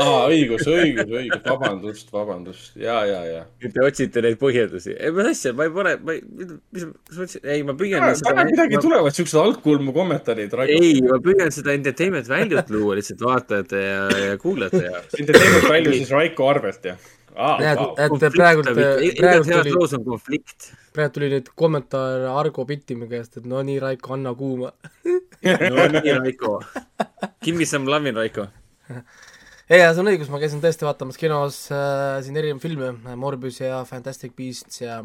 aa, 0.00 0.26
õigus, 0.32 0.64
õigus, 0.68 1.10
õigus, 1.10 1.42
vabandust, 1.46 2.12
vabandust, 2.14 2.74
ja, 2.80 2.98
ja, 3.08 3.20
ja. 3.28 3.42
Te 3.62 3.84
otsite 3.84 4.24
neid 4.24 4.38
põhjendusi. 4.40 4.94
ei, 4.96 5.12
mis 5.14 5.30
asja, 5.32 5.54
ma 5.56 5.68
ei 5.68 5.74
pane, 5.76 5.94
ma 6.02 6.16
ei, 6.16 6.22
mis, 6.24 6.86
kas 7.08 7.18
ma 7.18 7.26
ütlesin, 7.26 7.46
ei, 7.56 7.64
ma 7.68 7.76
püüan 7.78 8.06
väga 8.08 8.46
midagi 8.50 8.82
tulevad 8.82 9.16
siuksed 9.16 9.40
algkulmu 9.42 9.94
kommentaarid 9.96 10.54
ei, 10.68 10.94
ma 11.06 11.18
püüan 11.24 11.52
seda 11.54 11.74
entertainment 11.76 12.30
value't 12.30 12.70
luua 12.72 12.98
lihtsalt 13.00 13.26
vaatajate 13.26 13.82
ja, 13.82 14.04
ja 14.26 14.38
kuulajate 14.40 14.84
jaoks. 14.86 15.18
Entertainment 15.20 15.68
Value 15.68 15.98
siis 15.98 16.14
Raiko 16.14 16.48
arvelt 16.52 16.92
jah? 16.92 17.10
näed, 17.32 17.80
et 17.96 18.34
praegult 18.34 18.68
heas 18.76 19.48
tuli, 19.48 19.72
loos 19.72 19.94
on 19.96 20.04
konflikt. 20.04 20.72
praegu 20.92 21.14
tuli 21.16 21.30
nüüd 21.32 21.50
kommentaar 21.56 22.26
Argo 22.34 22.66
Pittimäe 22.68 23.08
käest, 23.08 23.38
et 23.40 23.48
no 23.48 23.62
nii, 23.64 23.78
Raiko, 23.80 24.14
anna 24.16 24.34
kuuma. 24.36 24.72
no 25.74 25.88
nii, 25.96 26.16
Raiko. 26.18 26.58
Give 27.42 27.56
me 27.58 27.64
some 27.64 27.90
loving, 27.90 28.16
Raiko. 28.16 28.48
ei, 29.72 29.80
see 29.80 30.02
on 30.02 30.10
õigus, 30.10 30.28
ma 30.28 30.36
käisin 30.42 30.60
tõesti 30.60 30.84
vaatamas 30.84 31.16
kinos 31.16 31.62
äh, 31.72 32.18
siin 32.24 32.36
erinevaid 32.36 32.60
filme, 32.60 33.16
Morbius 33.16 33.62
ja 33.62 33.78
Fantastic 33.88 34.34
Beasts 34.36 34.82
ja 34.82 34.98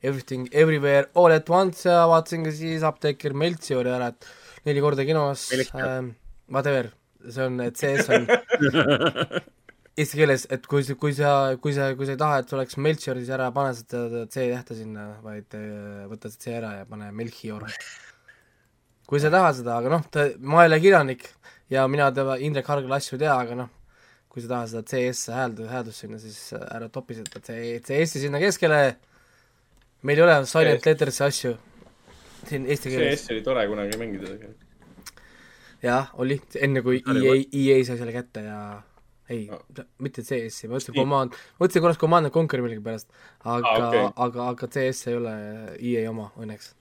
Everything 0.00 0.48
Everywhere 0.48 1.10
All 1.18 1.34
at 1.34 1.50
Once 1.52 1.84
ja 1.84 2.06
vaatasin 2.08 2.46
ka 2.46 2.54
siis 2.56 2.86
Apteeker 2.88 3.36
Melchiori 3.36 3.92
ära, 3.92 4.08
et 4.14 4.64
neli 4.64 4.80
korda 4.80 5.04
kinos 5.04 5.44
äh,, 5.52 6.08
whatever, 6.48 6.88
see 7.26 7.44
on, 7.50 7.60
et 7.66 7.76
CS 7.76 8.08
on 8.16 8.26
eesti 9.98 10.22
keeles, 10.22 10.48
et 10.56 10.64
kui, 10.70 10.88
kui 11.04 11.12
sa, 11.12 11.36
kui 11.60 11.76
sa, 11.76 11.92
kui 11.98 12.08
sa 12.08 12.16
ei 12.16 12.24
taha, 12.24 12.40
et 12.40 12.48
see 12.48 12.56
oleks 12.62 12.80
Melchior, 12.80 13.20
siis 13.20 13.32
ära 13.34 13.52
pane 13.52 13.76
seda 13.76 14.24
C-tähte 14.24 14.78
sinna, 14.78 15.08
vaid 15.26 15.52
äh, 15.58 16.04
võta 16.08 16.32
see 16.32 16.46
C 16.46 16.60
ära 16.62 16.78
ja 16.80 16.88
pane 16.88 17.12
Melchior. 17.12 17.68
kui 19.10 19.20
sa 19.20 19.28
ei 19.28 19.36
taha 19.36 19.56
seda, 19.60 19.82
aga 19.82 19.98
noh, 19.98 20.12
ma 20.48 20.64
ei 20.64 20.72
ole 20.72 20.80
kirjanik 20.80 21.34
ja 21.68 21.84
mina 21.92 22.08
tema 22.14 22.40
Indrek 22.40 22.72
Hargla 22.72 23.02
asju 23.02 23.18
ei 23.18 23.26
tea, 23.26 23.34
aga 23.34 23.64
noh, 23.66 23.74
kui 24.38 24.46
sa 24.46 24.52
tahad 24.54 24.70
seda 24.70 24.84
CS 24.86 25.32
hääld-, 25.34 25.64
hääldust 25.68 26.04
sinna, 26.04 26.20
siis 26.22 26.38
ära 26.54 26.86
topi 26.94 27.18
seda 27.18 27.42
CS-i 27.42 28.22
sinna 28.22 28.38
keskele, 28.42 28.82
meil 30.06 30.20
ei 30.20 30.24
ole 30.24 30.36
silent 30.46 30.86
letters'i 30.86 31.24
asju 31.26 31.56
siin 32.46 32.68
eesti 32.70 32.92
keeles. 32.94 33.24
S 33.24 33.32
oli 33.34 33.42
tore 33.46 33.66
kunagi 33.70 33.98
mängida 33.98 34.30
tegelikult. 34.30 34.62
jah, 35.82 36.12
oli, 36.22 36.38
enne 36.62 36.82
kui 36.86 37.02
EA, 37.02 37.34
EA 37.50 37.82
sai 37.86 37.98
selle 37.98 38.14
kätte 38.14 38.46
ja 38.46 38.60
ei 39.28 39.44
No. 39.50 39.58
mitte 40.00 40.22
CS-i, 40.24 40.70
ma 40.70 40.78
ütlesin. 40.78 40.94
Command, 40.96 41.34
ma 41.58 41.66
ütlesin 41.66 41.84
korraks 41.84 42.00
Command 42.00 42.30
and 42.30 42.32
Conquer 42.32 42.62
millegipärast, 42.64 43.10
aga 43.44 43.74
ah, 43.74 43.88
okay. 43.88 44.06
aga, 44.24 44.46
aga 44.54 44.68
CS 44.72 45.10
ei 45.10 45.18
ole 45.18 45.34
EA 45.76 46.06
oma 46.08 46.30
õnneks 46.40 46.72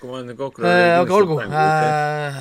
Commander 0.00 0.36
Conquer 0.36 0.64
äh,. 0.64 0.96
aga 0.96 1.14
olgu 1.14 1.36
äh,, 1.44 2.36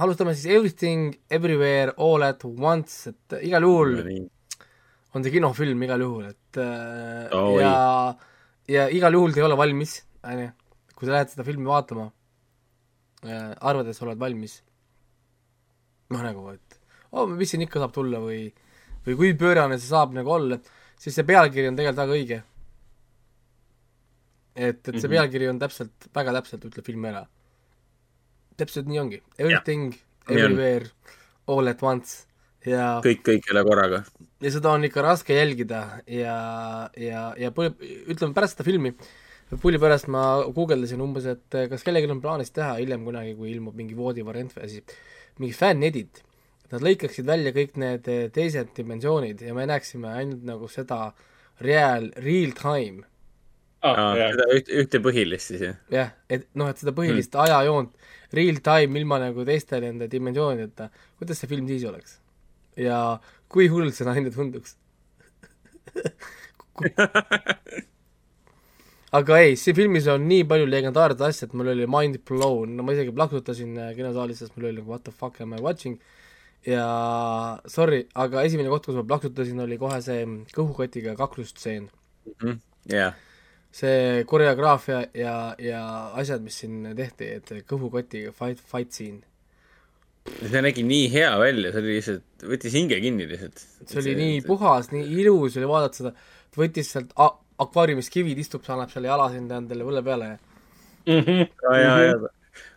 alustame 0.00 0.34
siis 0.34 0.54
Everything 0.56 1.12
Everywhere 1.30 1.92
All 1.96 2.24
at 2.24 2.44
Once, 2.44 3.10
et 3.12 3.36
igal 3.44 3.66
juhul 3.66 3.98
on 5.14 5.24
see 5.24 5.34
kinofilm 5.34 5.84
igal 5.84 6.04
juhul, 6.04 6.30
et 6.32 6.60
äh, 6.62 7.36
Oi. 7.36 7.60
ja, 7.60 7.74
ja 8.72 8.88
igal 8.94 9.18
juhul 9.18 9.36
te 9.36 9.42
ei 9.42 9.48
ole 9.48 9.58
valmis, 9.60 9.98
on 10.24 10.42
ju, 10.44 10.48
kui 10.94 11.08
sa 11.08 11.16
lähed 11.18 11.34
seda 11.34 11.46
filmi 11.48 11.68
vaatama 11.68 12.08
äh,, 13.26 13.52
arvades 13.60 14.00
oled 14.06 14.20
valmis, 14.20 14.58
noh 16.14 16.24
nagu, 16.24 16.48
et 16.56 16.80
oh, 17.12 17.28
mis 17.28 17.52
siin 17.52 17.66
ikka 17.68 17.84
saab 17.84 17.96
tulla 17.96 18.22
või, 18.24 18.46
või 19.04 19.20
kui 19.20 19.34
pöörane 19.36 19.76
see 19.76 19.92
saab 19.92 20.16
nagu 20.16 20.32
olla, 20.38 20.60
siis 20.96 21.16
see 21.20 21.28
pealkiri 21.28 21.68
on 21.68 21.76
tegelikult 21.76 22.06
väga 22.06 22.16
õige. 22.16 22.44
et, 24.58 24.80
et 24.88 24.94
see 24.98 25.06
Mhm. 25.08 25.14
pealkiri 25.16 25.48
on 25.48 25.58
täpselt, 25.62 26.08
väga 26.14 26.32
täpselt 26.40 26.64
ütleb 26.68 26.84
filmi 26.86 27.08
ära. 27.12 27.24
täpselt 28.58 28.88
nii 28.90 28.98
ongi, 28.98 29.20
everything, 29.38 29.92
everywhere, 30.28 30.88
all 31.46 31.68
at 31.70 31.82
once 31.86 32.24
ja 32.66 32.98
kõik, 33.04 33.20
kõikjale 33.26 33.62
korraga. 33.64 34.00
ja 34.42 34.50
seda 34.50 34.72
on 34.74 34.82
ikka 34.88 35.02
raske 35.06 35.36
jälgida 35.36 36.02
ja, 36.10 36.34
ja, 36.98 37.22
ja 37.38 37.50
põl- 37.54 37.76
ütleme 38.10 38.34
pärast 38.34 38.56
seda 38.58 38.66
filmi, 38.66 38.92
pulli 39.62 39.78
pärast 39.80 40.08
ma 40.10 40.42
guugeldasin 40.52 41.00
umbes, 41.00 41.24
et 41.30 41.54
eh, 41.54 41.68
kas 41.70 41.86
kellelgi 41.86 42.10
on 42.10 42.20
plaanis 42.20 42.50
teha 42.50 42.74
hiljem 42.80 43.04
kunagi, 43.06 43.36
kui 43.38 43.52
ilmub 43.54 43.78
mingi 43.78 43.94
voodi 43.96 44.26
variant 44.26 44.52
või 44.56 44.64
asi, 44.66 44.82
mingi 45.38 45.54
fänn-edit, 45.54 46.24
nad 46.72 46.82
lõikaksid 46.84 47.24
välja 47.30 47.54
kõik 47.56 47.78
need 47.80 48.08
eh, 48.10 48.26
teised 48.34 48.74
dimensioonid 48.76 49.40
ja 49.46 49.54
me 49.54 49.64
näeksime 49.70 50.10
ainult 50.18 50.42
nagu 50.44 50.66
seda 50.68 51.12
real, 51.62 52.10
real 52.26 52.52
time, 52.58 53.06
aa, 53.86 54.06
jah, 54.18 54.32
seda 54.34 54.46
üht, 54.56 54.70
ühte 54.82 55.00
põhilist 55.04 55.52
siis 55.52 55.64
jah? 55.64 55.76
jah, 55.92 56.14
et 56.30 56.48
noh, 56.58 56.70
et 56.70 56.80
seda 56.80 56.94
põhilist 56.96 57.34
mm. 57.34 57.42
ajajoont, 57.44 57.92
real 58.36 58.58
time 58.64 59.00
ilma 59.00 59.20
nagu 59.22 59.44
teiste 59.48 59.80
nende 59.82 60.08
dimensioonideta, 60.10 60.88
kuidas 61.20 61.42
see 61.42 61.50
film 61.50 61.68
siis 61.70 61.86
oleks? 61.88 62.18
ja 62.78 62.98
kui 63.50 63.68
hull 63.72 63.90
see 63.94 64.06
naine 64.08 64.30
tunduks? 64.34 64.76
aga 69.18 69.40
ei, 69.42 69.56
siin 69.58 69.76
filmis 69.78 70.06
on 70.12 70.26
nii 70.28 70.44
palju 70.50 70.66
legendaarset 70.68 71.24
asja, 71.30 71.48
et 71.48 71.56
mul 71.56 71.72
oli 71.72 71.86
mind 71.90 72.20
blown, 72.28 72.76
no 72.76 72.86
ma 72.86 72.94
isegi 72.94 73.14
plaksutasin 73.14 73.72
äh, 73.78 73.94
kinosaalis, 73.96 74.38
sest 74.44 74.54
mul 74.56 74.68
oli 74.70 74.80
nagu 74.82 74.90
what 74.92 75.06
the 75.06 75.14
fuck 75.14 75.40
am 75.42 75.56
I 75.56 75.62
watching 75.64 75.96
ja 76.66 76.84
sorry, 77.70 78.02
aga 78.18 78.42
esimene 78.46 78.70
koht, 78.72 78.88
kus 78.88 78.98
ma 78.98 79.06
plaksutasin, 79.06 79.62
oli 79.64 79.78
kohe 79.80 80.00
see 80.04 80.24
kõhukotiga 80.54 81.14
kaklustseen. 81.18 81.88
jah, 82.90 83.16
see 83.70 84.24
koreograafia 84.28 85.02
ja, 85.14 85.54
ja 85.60 85.82
asjad, 86.18 86.42
mis 86.42 86.56
siin 86.62 86.86
tehti, 86.96 87.32
et 87.38 87.52
kõhukotiga 87.68 88.32
fight, 88.36 88.62
fight 88.64 88.92
scene, 88.96 89.20
see 90.40 90.62
nägi 90.64 90.82
nii 90.84 91.08
hea 91.12 91.34
välja, 91.40 91.72
see 91.72 91.82
oli 91.84 91.96
lihtsalt, 91.98 92.26
võttis 92.48 92.74
hinge 92.76 92.98
kinni 93.04 93.28
lihtsalt. 93.28 93.62
see 93.84 94.00
oli 94.02 94.16
nii 94.18 94.40
puhas, 94.46 94.90
nii 94.92 95.06
ilus 95.22 95.56
oli 95.60 95.68
vaadata 95.68 96.02
seda, 96.02 96.14
võttis 96.58 96.90
sealt 96.96 97.12
akvaariumis 97.58 98.10
kivid, 98.10 98.38
istub, 98.38 98.64
annab 98.72 98.90
selle 98.92 99.10
jala 99.10 99.28
sinna 99.32 99.60
endale 99.62 99.86
põlve 99.86 100.04
peale 100.10 100.32
ja 100.34 100.38
Mhm. 101.08 101.38
ja, 101.62 101.76
ja, 101.80 101.92
ja 102.04 102.16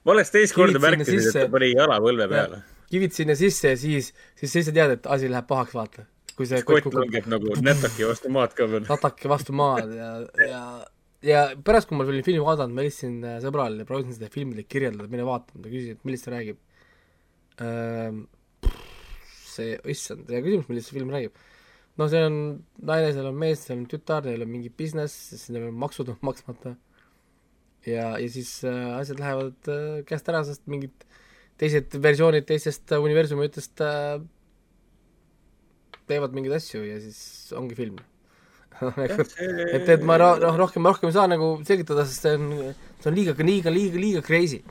ma 0.05 0.13
oleks 0.13 0.31
teist 0.31 0.55
korda 0.55 0.77
Kivid 0.77 0.79
sinna 0.79 0.97
märkinud, 0.97 1.17
et 1.19 1.25
sisse. 1.25 1.39
ta 1.39 1.51
pani 1.51 1.71
jala 1.73 1.97
põlve 1.99 2.27
peale. 2.31 2.61
kivid 2.91 3.15
sinna 3.15 3.35
sisse 3.35 3.73
ja 3.73 3.77
siis, 3.79 4.11
siis 4.39 4.53
sa 4.53 4.59
ise 4.63 4.71
tead, 4.75 4.93
et 4.95 5.07
asi 5.07 5.27
läheb 5.31 5.47
pahaks, 5.49 5.73
vaata. 5.75 6.05
Kui 6.37 6.47
see 6.49 6.63
kott 6.65 6.85
kukub 6.85 6.97
langeb 7.01 7.27
nagu 7.31 7.53
nätaki 7.65 8.07
vastu 8.09 8.31
maad 8.33 8.55
ka 8.57 8.67
veel. 8.71 8.87
natake 8.87 9.31
vastu 9.31 9.55
maad 9.57 9.93
ja, 9.95 10.09
ja, 10.47 10.63
ja 11.25 11.43
pärast, 11.65 11.89
kui 11.89 11.99
ma 11.99 12.07
olin 12.07 12.25
filmi 12.25 12.43
vaadanud, 12.45 12.75
ma 12.75 12.85
helistasin 12.85 13.17
äh, 13.27 13.37
sõbrale 13.43 13.83
ja 13.83 13.89
proovisin 13.89 14.17
seda 14.17 14.31
filmi 14.33 14.65
kirjeldada, 14.65 15.09
mine 15.11 15.25
vaatama, 15.27 15.63
ta 15.63 15.71
küsis, 15.71 15.95
et 15.95 16.07
millest 16.07 16.27
ta 16.27 16.35
räägib 16.35 16.59
ähm,. 17.65 18.25
see, 19.51 19.75
issand, 19.91 20.29
hea 20.31 20.43
küsimus, 20.45 20.69
millest 20.71 20.89
see 20.89 20.97
film 20.97 21.11
räägib. 21.13 21.35
no 21.99 22.07
see 22.11 22.23
on 22.27 22.37
naine, 22.79 23.11
seal 23.15 23.29
on 23.29 23.39
mees, 23.43 23.65
seal 23.67 23.79
on 23.79 23.87
tütar, 23.91 24.25
neil 24.27 24.45
on 24.45 24.51
mingi 24.51 24.71
business, 24.71 25.17
siis 25.33 25.49
neil 25.53 25.69
on 25.69 25.79
maksud 25.85 26.09
on 26.13 26.19
maksmata. 26.31 26.75
ja, 27.85 28.11
ja 28.17 28.27
siis 28.31 28.59
äh, 28.67 28.83
asjad 28.97 29.21
lähevad 29.23 29.71
äh, 29.71 30.03
käest 30.07 30.29
ära, 30.31 30.45
sest 30.47 30.67
mingid 30.71 31.07
teised 31.61 31.93
versioonid 32.01 32.47
teistest 32.49 32.89
äh, 32.95 33.01
universumitest 33.03 33.83
äh, 33.85 34.21
teevad 36.11 36.35
mingeid 36.35 36.57
asju 36.59 36.83
ja 36.85 36.99
siis 37.01 37.51
ongi 37.57 37.77
film. 37.77 37.99
et, 38.81 39.89
et 39.93 40.05
ma 40.07 40.17
noh, 40.17 40.55
rohkem, 40.57 40.85
rohkem 40.89 41.11
ei 41.11 41.15
saa 41.17 41.27
nagu 41.29 41.53
selgitada, 41.67 42.05
sest 42.07 42.25
see 42.25 42.37
on, 42.37 42.47
see 43.01 43.11
on 43.11 43.17
liiga, 43.17 43.35
liiga, 43.45 43.73
liiga, 43.73 43.99
liiga 44.01 44.21
crazy. 44.25 44.61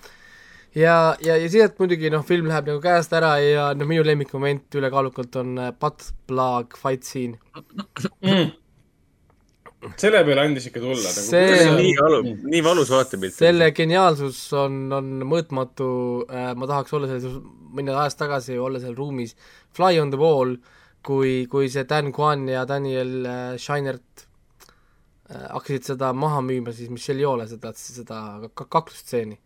ja, 0.74 1.14
ja, 1.22 1.36
ja 1.38 1.50
sealt 1.52 1.78
muidugi 1.78 2.10
noh, 2.12 2.24
film 2.26 2.48
läheb 2.50 2.72
nagu 2.72 2.82
käest 2.82 3.14
ära 3.16 3.36
ja 3.42 3.68
noh, 3.76 3.86
minu 3.90 4.02
lemmikmoment 4.06 4.80
ülekaalukalt 4.80 5.38
on 5.42 5.58
äh, 5.62 5.70
butt 5.78 6.10
plug 6.30 6.74
fight 6.80 7.06
scene. 7.06 7.38
selle 10.00 10.24
peale 10.26 10.42
andis 10.42 10.66
ikka 10.68 10.82
tulla 10.82 11.06
nagu. 11.06 11.22
See- 11.28 11.62
on 11.70 11.78
nii 11.78 11.94
valus, 12.00 12.34
nii 12.56 12.64
valus 12.66 12.90
vaatepilt. 12.92 13.38
selle 13.38 13.70
geniaalsus 13.76 14.42
on, 14.58 14.82
on 14.98 15.14
mõõtmatu 15.30 15.88
äh,, 16.26 16.50
ma 16.58 16.68
tahaks 16.70 16.98
olla 16.98 17.14
selles, 17.14 17.38
minna 17.70 17.94
ajas 18.02 18.18
tagasi 18.18 18.56
ja 18.58 18.66
olla 18.66 18.82
seal 18.82 18.98
ruumis 18.98 19.36
fly 19.76 19.98
on 20.02 20.10
the 20.10 20.18
wall, 20.18 20.56
kui, 21.06 21.46
kui 21.50 21.68
see 21.72 21.84
Dan 21.88 22.12
Kwan 22.12 22.48
ja 22.48 22.64
Daniel 22.68 23.14
äh, 23.26 23.56
Scheinert 23.58 24.26
äh, 25.30 25.46
hakkasid 25.54 25.84
seda 25.92 26.12
maha 26.12 26.40
müüma, 26.44 26.72
siis 26.76 26.90
Michelle 26.92 27.22
Yeoh'le 27.24 27.46
seda, 27.50 27.72
seda 27.76 28.18
ka- 28.54 28.66
kaklusstseeni. 28.76 29.38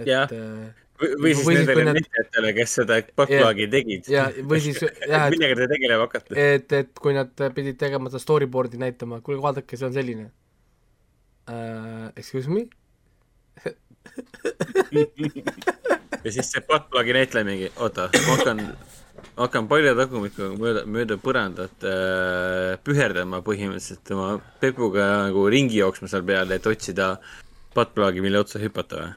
et 0.00 0.06
Jah. 0.10 0.28
äh, 0.32 0.66
või 1.00 1.08
või 1.22 1.34
siis 1.36 1.46
või 1.46 1.54
nendele 1.60 1.84
nad- 1.84 1.94
näitlejatele, 2.00 2.50
kes 2.56 2.70
seda 2.80 2.94
buttplug'i 3.16 3.66
tegid. 3.72 4.02
ja, 4.12 4.22
või 4.48 4.60
siis 4.64 4.78
jah, 4.82 5.26
et 5.26 5.30
millega 5.36 5.54
te 5.62 5.66
tegelema 5.74 6.02
hakkate? 6.08 6.30
et, 6.54 6.68
et 6.72 6.90
kui 7.00 7.12
nad 7.16 7.30
pidid 7.54 7.76
tegema 7.80 8.10
seda 8.12 8.20
storyboard'i 8.24 8.78
näitama, 8.80 9.20
kuulge 9.24 9.42
vaadake, 9.44 9.76
see 9.76 9.86
on 9.88 9.92
selline 9.96 10.26
uh,. 11.52 12.08
Excuse 12.16 12.48
me? 12.50 12.62
ja 16.24 16.32
siis 16.32 16.50
see 16.52 16.62
buttplug'i 16.68 17.14
näitleja 17.16 17.46
mingi, 17.48 17.68
oota, 17.82 18.08
ma 18.26 18.36
hakkan, 18.36 18.60
hakkan 19.36 19.66
paljatagumikuga 19.68 20.54
mööda, 20.56 20.82
mööda 20.88 21.16
põrandat 21.20 21.84
äh, 21.84 22.76
püherdama 22.86 23.42
põhimõtteliselt 23.44 24.12
oma 24.16 24.28
pepuga 24.62 25.08
nagu 25.26 25.44
ringi 25.52 25.76
jooksma 25.82 26.08
seal 26.08 26.24
peal, 26.28 26.52
et 26.56 26.66
otsida 26.70 27.10
buttplug'i, 27.76 28.22
mille 28.24 28.40
otsa 28.40 28.60
hüpata 28.62 29.02
või? 29.02 29.12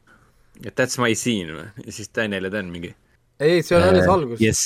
et 0.67 0.75
that's 0.75 0.99
my 0.99 1.13
scene 1.15 1.55
või? 1.55 1.69
ja 1.85 1.95
siis 1.95 2.11
Daniel 2.15 2.49
ja 2.49 2.53
Dan 2.57 2.71
mingi. 2.73 2.91
ei, 3.39 3.63
see 3.63 3.77
on 3.79 3.87
alles 3.87 4.07
algus 4.11 4.43
Yes. 4.43 4.65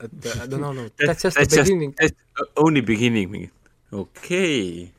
et 0.00 0.28
uh, 0.32 0.42
no, 0.48 0.58
no, 0.64 0.72
no 0.72 0.88
that's 0.96 1.24
just 1.24 1.36
the 1.36 1.44
That's 1.44 1.56
just, 1.56 1.68
beginning. 1.70 1.92
that's 2.00 2.50
only 2.56 2.80
beginning 2.80 3.30
mingi. 3.32 3.50
okei 3.92 4.02
okay., 4.88 4.92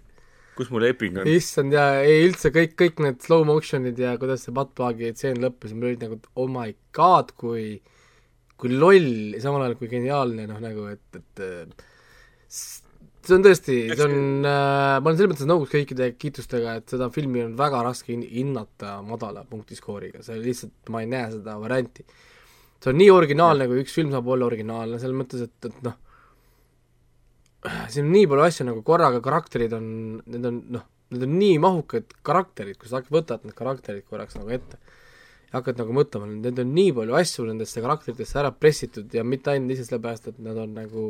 kus 0.57 0.69
mu 0.73 0.79
leping 0.81 1.17
on? 1.17 1.27
issand 1.29 1.73
ja 1.73 1.89
ei 2.05 2.23
üldse 2.29 2.53
kõik, 2.53 2.77
kõik 2.77 3.01
need 3.05 3.21
slow 3.25 3.43
motion'id 3.49 3.97
ja 4.01 4.13
kuidas 4.21 4.45
see 4.45 4.53
buttplug'i 4.53 5.11
tseen 5.17 5.41
lõppes, 5.41 5.73
mul 5.73 5.91
olid 5.91 6.05
nagu 6.05 6.21
oh 6.35 6.49
my 6.49 6.73
god, 6.97 7.33
kui 7.37 7.79
kui 8.57 8.73
loll 8.73 9.35
ja 9.35 9.41
samal 9.43 9.65
ajal 9.65 9.77
kui 9.79 9.89
geniaalne 9.91 10.47
noh, 10.49 10.59
nagu 10.63 10.87
et, 10.89 11.19
et 11.19 11.43
see 13.27 13.35
on 13.35 13.43
tõesti, 13.45 13.75
see 13.91 14.05
on 14.07 14.47
äh,, 14.47 14.97
ma 14.97 15.03
olen 15.03 15.19
selles 15.19 15.31
mõttes 15.33 15.49
nõus 15.49 15.69
kõikide 15.71 16.09
kiitustega, 16.19 16.77
et 16.79 16.95
seda 16.95 17.09
filmi 17.13 17.43
on 17.43 17.55
väga 17.59 17.83
raske 17.85 18.13
hin- 18.13 18.25
hinnata 18.31 18.97
madala 19.05 19.43
punktiskooriga, 19.49 20.23
see 20.25 20.39
lihtsalt, 20.41 20.75
ma 20.93 21.03
ei 21.03 21.11
näe 21.11 21.29
seda 21.35 21.57
varianti. 21.61 22.05
see 22.81 22.91
on 22.93 22.99
nii 23.01 23.09
originaalne, 23.13 23.67
kui 23.69 23.83
üks 23.83 23.95
film 23.97 24.13
saab 24.13 24.29
olla 24.33 24.47
originaalne, 24.47 24.99
selles 25.01 25.17
mõttes, 25.17 25.43
et, 25.47 25.69
et 25.69 25.81
noh, 25.85 25.97
siin 27.91 28.05
on 28.05 28.13
nii 28.15 28.29
palju 28.31 28.47
asju 28.47 28.69
nagu 28.69 28.83
korraga, 28.85 29.21
karakterid 29.23 29.73
on, 29.75 29.89
need 30.25 30.45
on 30.47 30.61
noh, 30.77 30.85
need 31.13 31.27
on 31.27 31.37
nii 31.41 31.57
mahukad 31.63 32.17
karakterid, 32.25 32.79
kui 32.79 32.89
sa 32.89 33.03
võtad 33.11 33.43
need 33.45 33.57
karakterid 33.57 34.07
korraks 34.07 34.39
nagu 34.39 34.55
ette 34.55 34.79
ja 35.47 35.59
hakkad 35.59 35.79
nagu 35.81 35.95
mõtlema, 35.95 36.27
need 36.31 36.59
on 36.63 36.73
nii 36.75 36.93
palju 36.97 37.17
asju 37.19 37.47
nendesse 37.47 37.83
karakteritesse 37.83 38.39
ära 38.41 38.51
pressitud 38.51 39.13
ja 39.15 39.23
mitte 39.23 39.53
ainult 39.53 39.73
lihtsalt 39.73 39.93
sellepärast, 39.93 40.31
et 40.31 40.41
nad 40.43 40.59
on 40.59 40.73
nagu 40.75 41.07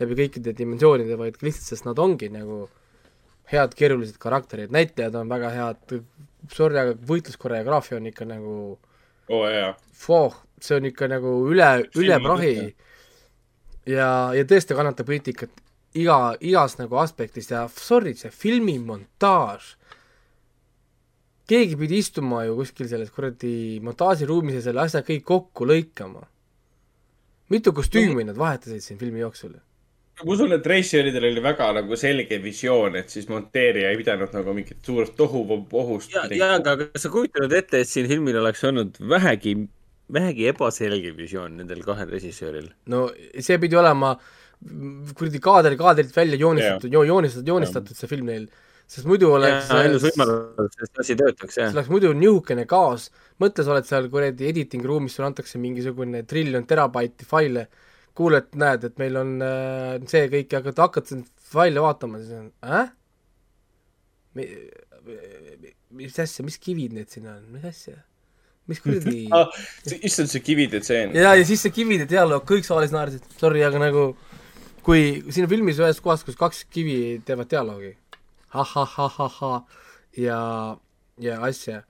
läbi 0.00 0.18
kõikide 0.22 0.54
dimensioonide, 0.56 1.18
vaid 1.20 1.38
lihtsalt, 1.42 1.70
sest 1.70 1.86
nad 1.88 2.00
ongi 2.02 2.28
nagu 2.34 2.66
head 3.52 3.76
keerulised 3.78 4.18
karakterid, 4.22 4.72
näitlejad 4.74 5.14
on 5.20 5.30
väga 5.30 5.52
head, 5.54 6.00
sorry, 6.52 6.80
aga 6.82 6.96
võitluskoreograafia 7.06 8.00
on 8.00 8.10
ikka 8.10 8.26
nagu 8.28 8.56
oo 9.28 9.42
oh, 9.42 9.46
jaa. 9.50 9.74
Foh, 9.94 10.34
see 10.62 10.78
on 10.78 10.88
ikka 10.90 11.08
nagu 11.10 11.38
üle, 11.50 11.70
üle 11.98 12.18
prahi. 12.22 12.56
Ja, 13.86 14.08
ja 14.34 14.42
tõesti 14.48 14.74
kannatab 14.74 15.06
kriitikat 15.06 15.52
iga, 15.98 16.34
igas 16.42 16.76
nagu 16.80 16.98
aspektis 17.00 17.50
ja 17.50 17.66
sorry, 17.70 18.14
see 18.18 18.32
filmi 18.34 18.76
montaaž, 18.82 19.74
keegi 21.50 21.76
pidi 21.78 22.00
istuma 22.02 22.44
ju 22.46 22.56
kuskil 22.58 22.88
selles 22.90 23.12
kuradi 23.14 23.78
montaažiruumis 23.86 24.58
ja 24.58 24.64
selle 24.68 24.82
asja 24.86 25.04
kõik 25.06 25.24
kokku 25.26 25.68
lõikama. 25.68 26.26
mitu 27.48 27.72
kostüümi 27.72 28.24
nad 28.26 28.36
vahetasid 28.36 28.82
siin 28.82 28.98
filmi 28.98 29.22
jooksul? 29.22 29.54
ma 30.24 30.32
usun, 30.32 30.52
et 30.56 30.66
reisijaridel 30.66 31.28
oli 31.28 31.42
väga 31.44 31.68
nagu 31.76 31.96
selge 32.00 32.38
visioon, 32.42 32.96
et 32.96 33.12
siis 33.12 33.28
monteerija 33.28 33.90
ei 33.92 33.98
pidanud 34.00 34.32
nagu 34.32 34.54
mingit 34.56 34.78
suurt 34.86 35.12
tohuvohust. 35.16 36.14
ja, 36.14 36.24
ja 36.32 36.54
aga 36.56 36.76
kas 36.82 37.04
sa 37.04 37.12
kujutad 37.12 37.52
ette, 37.52 37.82
et 37.84 37.90
siin 37.90 38.08
filmil 38.08 38.40
oleks 38.40 38.64
olnud 38.64 38.96
vähegi, 39.12 39.54
vähegi 40.12 40.48
ebaselge 40.52 41.12
visioon 41.18 41.60
nendel 41.60 41.84
kahel 41.84 42.10
režissööril? 42.10 42.72
no 42.86 43.06
see 43.38 43.60
pidi 43.62 43.76
olema 43.76 44.16
kuradi 45.14 45.42
kaader 45.44 45.76
kaadrilt 45.76 46.16
välja 46.16 46.40
joonistatud 46.40 46.92
joonistatud, 46.96 47.48
joonistatud 47.52 47.98
see 47.98 48.08
film 48.08 48.32
neil, 48.32 48.48
sest 48.86 49.06
muidu 49.08 49.32
oleks 49.34 49.70
ainus 49.74 50.04
võimalus, 50.06 50.76
et 50.78 50.86
see 50.86 51.02
asi 51.02 51.16
töötaks, 51.18 51.58
jah 51.58 51.70
see. 51.70 51.76
oleks 51.76 51.90
muidu 51.90 52.12
nihukene 52.14 52.66
kaos, 52.70 53.08
mõtle, 53.42 53.64
sa 53.66 53.74
oled 53.74 53.88
seal 53.88 54.06
kuradi 54.12 54.46
editing 54.50 54.86
ruumis, 54.86 55.16
sulle 55.16 55.30
antakse 55.32 55.58
mingisugune 55.62 56.22
triljon 56.30 56.66
terabaiti 56.70 57.26
faile, 57.26 57.66
kuuled, 58.16 58.52
näed, 58.56 58.86
et 58.88 59.02
meil 59.02 59.18
on 59.20 59.34
äh, 59.44 59.96
see 60.08 60.30
kõik 60.32 60.54
ja 60.54 60.62
hakkad, 60.62 60.84
hakkad 60.86 61.26
faile 61.50 61.82
vaatama, 61.84 62.22
siis 62.22 62.38
on 62.38 62.52
äh?, 62.70 62.92
mis 65.96 66.18
asja, 66.22 66.44
mis 66.46 66.58
kivid 66.60 66.94
need 66.94 67.10
siin 67.10 67.26
on, 67.32 67.42
mis 67.56 67.66
asja, 67.66 67.98
mis 68.70 68.82
kuradi 68.84 69.26
ah,. 69.36 69.50
issand, 69.98 70.30
see 70.30 70.46
kivide 70.46 70.80
tseen. 70.84 71.16
ja, 71.18 71.34
ja 71.34 71.44
siis 71.48 71.66
see 71.66 71.74
kivide 71.74 72.06
dialoog, 72.10 72.46
kõik 72.46 72.68
saalis 72.68 72.94
naersid, 72.94 73.26
sorry, 73.42 73.66
aga 73.66 73.82
nagu 73.82 74.12
kui 74.86 75.24
siin 75.34 75.50
filmis 75.50 75.82
ühes 75.82 75.98
kohas, 75.98 76.22
kus 76.22 76.38
kaks 76.38 76.68
kivi 76.70 77.18
teevad 77.26 77.50
dialoogi 77.50 77.96
ha-ha-ha-ha-ha 78.54 79.52
ja, 80.16 80.40
ja 81.18 81.40
asja. 81.44 81.82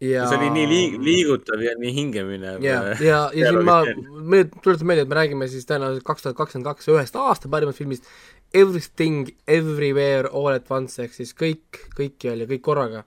ja 0.00 0.26
see 0.28 0.38
oli 0.38 0.50
nii 0.54 0.66
liig-, 0.70 0.98
liigutav 1.04 1.62
ja 1.64 1.74
nii 1.78 1.94
hingeminev. 1.96 2.60
ja, 2.64 2.82
ja, 3.10 3.22
ja 3.36 3.52
siin 3.52 3.64
ma, 3.66 3.80
me 4.22 4.44
tuletan 4.60 4.86
meelde, 4.90 5.06
et 5.06 5.12
me 5.12 5.18
räägime 5.18 5.48
siis 5.52 5.68
tõenäoliselt 5.68 6.06
kaks 6.08 6.26
tuhat 6.26 6.38
kakskümmend 6.38 6.70
kaks 6.70 6.92
ühest 6.92 7.18
aasta 7.20 7.50
parimast 7.52 7.80
filmist 7.80 8.08
Everything 8.54 9.28
Everywhere 9.46 10.30
All 10.32 10.54
at 10.56 10.70
Once 10.74 11.02
ehk 11.04 11.14
siis 11.14 11.34
kõik, 11.38 11.84
kõikjal 11.98 12.44
ja 12.44 12.48
kõik 12.50 12.64
korraga 12.66 13.04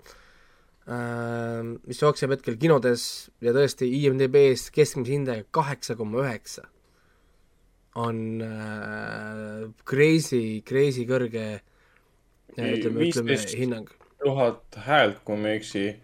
äh,. 0.88 1.74
mis 1.88 2.04
jookseb 2.04 2.36
hetkel 2.36 2.60
kinodes 2.62 3.32
ja 3.44 3.56
tõesti 3.56 3.90
IMDB-s 4.04 4.70
keskmise 4.76 5.18
hindaja 5.18 5.48
kaheksa 5.52 5.98
koma 6.00 6.24
üheksa 6.24 6.70
on 7.96 8.42
äh, 8.42 9.70
crazy, 9.86 10.64
crazy 10.66 11.06
kõrge 11.10 11.62
ütleme, 12.58 13.08
ütleme 13.08 13.30
15 13.36 13.58
hinnang. 13.58 13.90
tuhat 14.24 14.78
häält, 14.86 15.22
kui 15.26 15.38
ma 15.38 15.50
ei 15.50 15.58
eksi. 15.62 15.96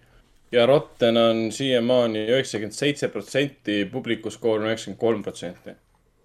ja 0.51 0.65
Rotten 0.65 1.17
on 1.17 1.51
siiamaani 1.51 2.25
üheksakümmend 2.31 2.73
seitse 2.73 3.07
protsenti, 3.07 3.85
publiku 3.91 4.31
skoor 4.33 4.59
on 4.59 4.65
üheksakümmend 4.71 4.99
kolm 4.99 5.23
protsenti. 5.23 5.75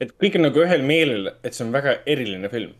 et 0.00 0.14
kõik 0.22 0.36
on 0.38 0.42
nagu 0.48 0.60
ühel 0.64 0.82
meelel, 0.82 1.30
et 1.44 1.54
see 1.54 1.66
on 1.66 1.72
väga 1.72 1.98
eriline 2.06 2.48
film. 2.48 2.72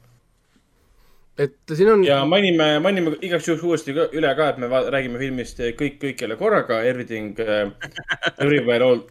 et 1.39 1.57
siin 1.75 1.89
on 1.91 2.05
ja 2.05 2.25
mainime, 2.25 2.79
mainime 2.81 3.17
igaks 3.21 3.49
juhuks 3.49 3.65
uuesti 3.65 3.93
üle 3.93 4.35
ka, 4.37 4.49
et 4.49 4.59
me 4.59 4.67
räägime 4.69 5.19
filmist 5.19 5.59
Kõik 5.59 5.99
kõikjale 6.03 6.37
korraga, 6.39 6.83
Everything 6.83 7.39
uh, 7.41 7.71
Everywhere 8.39 8.85
All, 8.85 9.03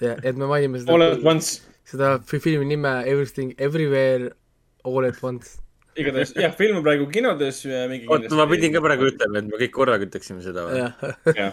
ja, 0.00 0.16
et 0.22 0.36
me 0.36 0.46
mainime 0.46 0.82
All 0.88 1.02
at 1.02 1.18
seda, 1.18 1.28
Once. 1.30 1.62
seda 1.84 2.12
fi- 2.26 2.40
filmi 2.40 2.64
nime 2.64 3.02
Everything 3.06 3.54
Everywhere 3.58 4.30
All 4.84 5.04
at 5.06 5.18
Once. 5.22 5.58
Igatahes 5.98 6.32
jah, 6.36 6.52
film 6.56 6.80
on 6.80 6.86
praegu 6.86 7.08
kinodes. 7.12 7.62
oot, 7.66 8.30
ma 8.38 8.46
pidin 8.50 8.72
ka 8.74 8.82
praegu 8.84 9.10
ütlema, 9.10 9.42
et 9.42 9.50
me 9.50 9.60
kõik 9.60 9.74
korraga 9.74 10.08
ütleksime 10.08 10.44
seda 10.44 10.64
või? 10.68 10.80
jah, 11.36 11.52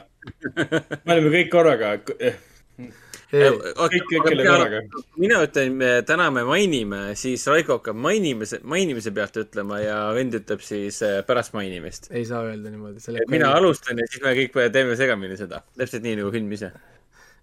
me 1.03 1.15
olime 1.15 1.33
kõik 1.33 1.51
korraga. 1.53 1.91
kõik, 1.99 4.07
kõik 4.07 4.29
oli 4.31 4.47
korraga. 4.47 4.81
mina 5.19 5.41
ütlen, 5.47 5.85
täna 6.07 6.29
me 6.35 6.45
mainime, 6.47 7.01
siis 7.19 7.45
Raiko 7.51 7.79
hakkab 7.81 7.99
mainimise, 8.07 8.61
mainimise 8.63 9.13
pealt 9.15 9.35
ütlema 9.43 9.75
ja 9.83 9.99
vend 10.15 10.39
ütleb 10.39 10.63
siis 10.65 11.01
äh, 11.05 11.19
pärast 11.27 11.55
mainimist. 11.57 12.03
ei 12.13 12.25
saa 12.29 12.41
öelda 12.47 12.67
niimoodi. 12.71 12.99
mina 13.31 13.53
alustan 13.59 13.99
ja 13.99 14.05
siis 14.09 14.23
me 14.23 14.35
kõik 14.39 14.59
teeme 14.73 14.93
segamini 14.99 15.39
seda, 15.39 15.63
täpselt 15.77 16.03
nii 16.07 16.15
nagu 16.23 16.29
film 16.35 16.51
ise. 16.55 16.69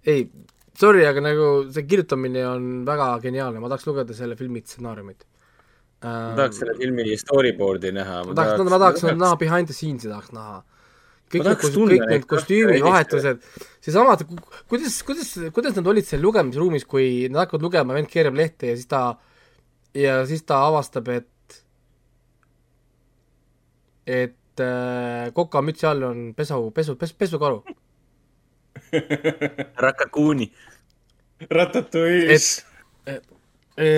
ei, 0.09 0.21
sorry, 0.81 1.03
aga 1.09 1.21
nagu 1.29 1.47
see 1.69 1.89
kirjutamine 1.89 2.43
on 2.49 2.63
väga 2.89 3.07
geniaalne, 3.29 3.59
ma 3.61 3.73
tahaks 3.73 3.89
lugeda 3.91 4.13
selle 4.17 4.37
filmi 4.41 4.65
stsenaariumit 4.65 5.21
ma 6.05 6.37
tahaks 6.37 6.63
selle 6.63 6.75
filmi 6.79 7.17
storyboard'i 7.19 7.93
näha. 7.97 8.23
ma 8.29 8.35
tahaks, 8.37 8.65
ma 8.69 8.81
tahaks 8.83 9.07
näha 9.09 9.37
behind 9.41 9.71
the 9.71 9.77
scenes'i 9.77 10.11
tahaks 10.11 10.33
näha 10.37 10.63
kõik 11.33 11.47
need, 11.47 11.63
kõik 11.75 12.05
need 12.11 12.27
kostüümivahetused, 12.31 13.47
seesama, 13.83 14.15
kuidas, 14.71 15.01
kuidas, 15.07 15.33
kuidas 15.55 15.75
nad 15.79 15.89
olid 15.91 16.07
seal 16.07 16.23
lugemisruumis, 16.23 16.87
kui 16.87 17.27
nad 17.31 17.45
hakkavad 17.45 17.65
lugema, 17.67 17.97
vend 17.97 18.11
keerab 18.11 18.39
lehte 18.39 18.71
ja 18.71 18.77
siis 18.79 18.91
ta, 18.91 19.01
ja 19.97 20.21
siis 20.29 20.47
ta 20.47 20.61
avastab, 20.69 21.11
et, 21.17 21.59
et 24.07 24.63
äh, 24.63 25.33
kokamütsi 25.35 25.91
all 25.91 26.07
on 26.07 26.23
pesu, 26.39 26.61
pesu, 26.77 26.95
pesu, 27.01 27.19
pesukaru 27.19 27.65
Rakakuuni. 29.87 30.53
Ratatouille's. 31.51 32.65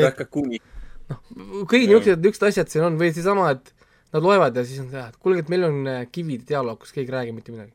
Rakakuuni. 0.02 0.60
Noh, 1.10 1.24
kõik 1.64 1.86
niisugused, 1.86 2.22
niisugused 2.22 2.48
asjad 2.50 2.72
siin 2.72 2.86
on 2.88 3.00
või 3.00 3.10
seesama, 3.16 3.50
et 3.56 3.74
Nad 4.12 4.24
loevad 4.24 4.56
ja 4.56 4.64
siis 4.64 4.80
on 4.80 4.88
see, 4.88 5.02
et 5.02 5.16
kuulge, 5.20 5.42
et 5.44 5.50
meil 5.52 5.66
on 5.68 5.82
äh, 5.90 6.06
kivid 6.12 6.46
dialoog, 6.48 6.80
kus 6.80 6.94
keegi 6.94 7.10
ei 7.10 7.14
räägi 7.16 7.32
mitte 7.36 7.52
midagi. 7.52 7.72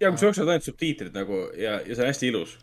ja 0.00 0.10
kus 0.12 0.22
jooksevad 0.22 0.52
ainult 0.54 0.66
subtiitrid 0.68 1.14
nagu 1.16 1.40
ja, 1.58 1.80
ja 1.80 1.94
see 1.94 2.02
on 2.04 2.10
hästi 2.12 2.28
ilus. 2.30 2.58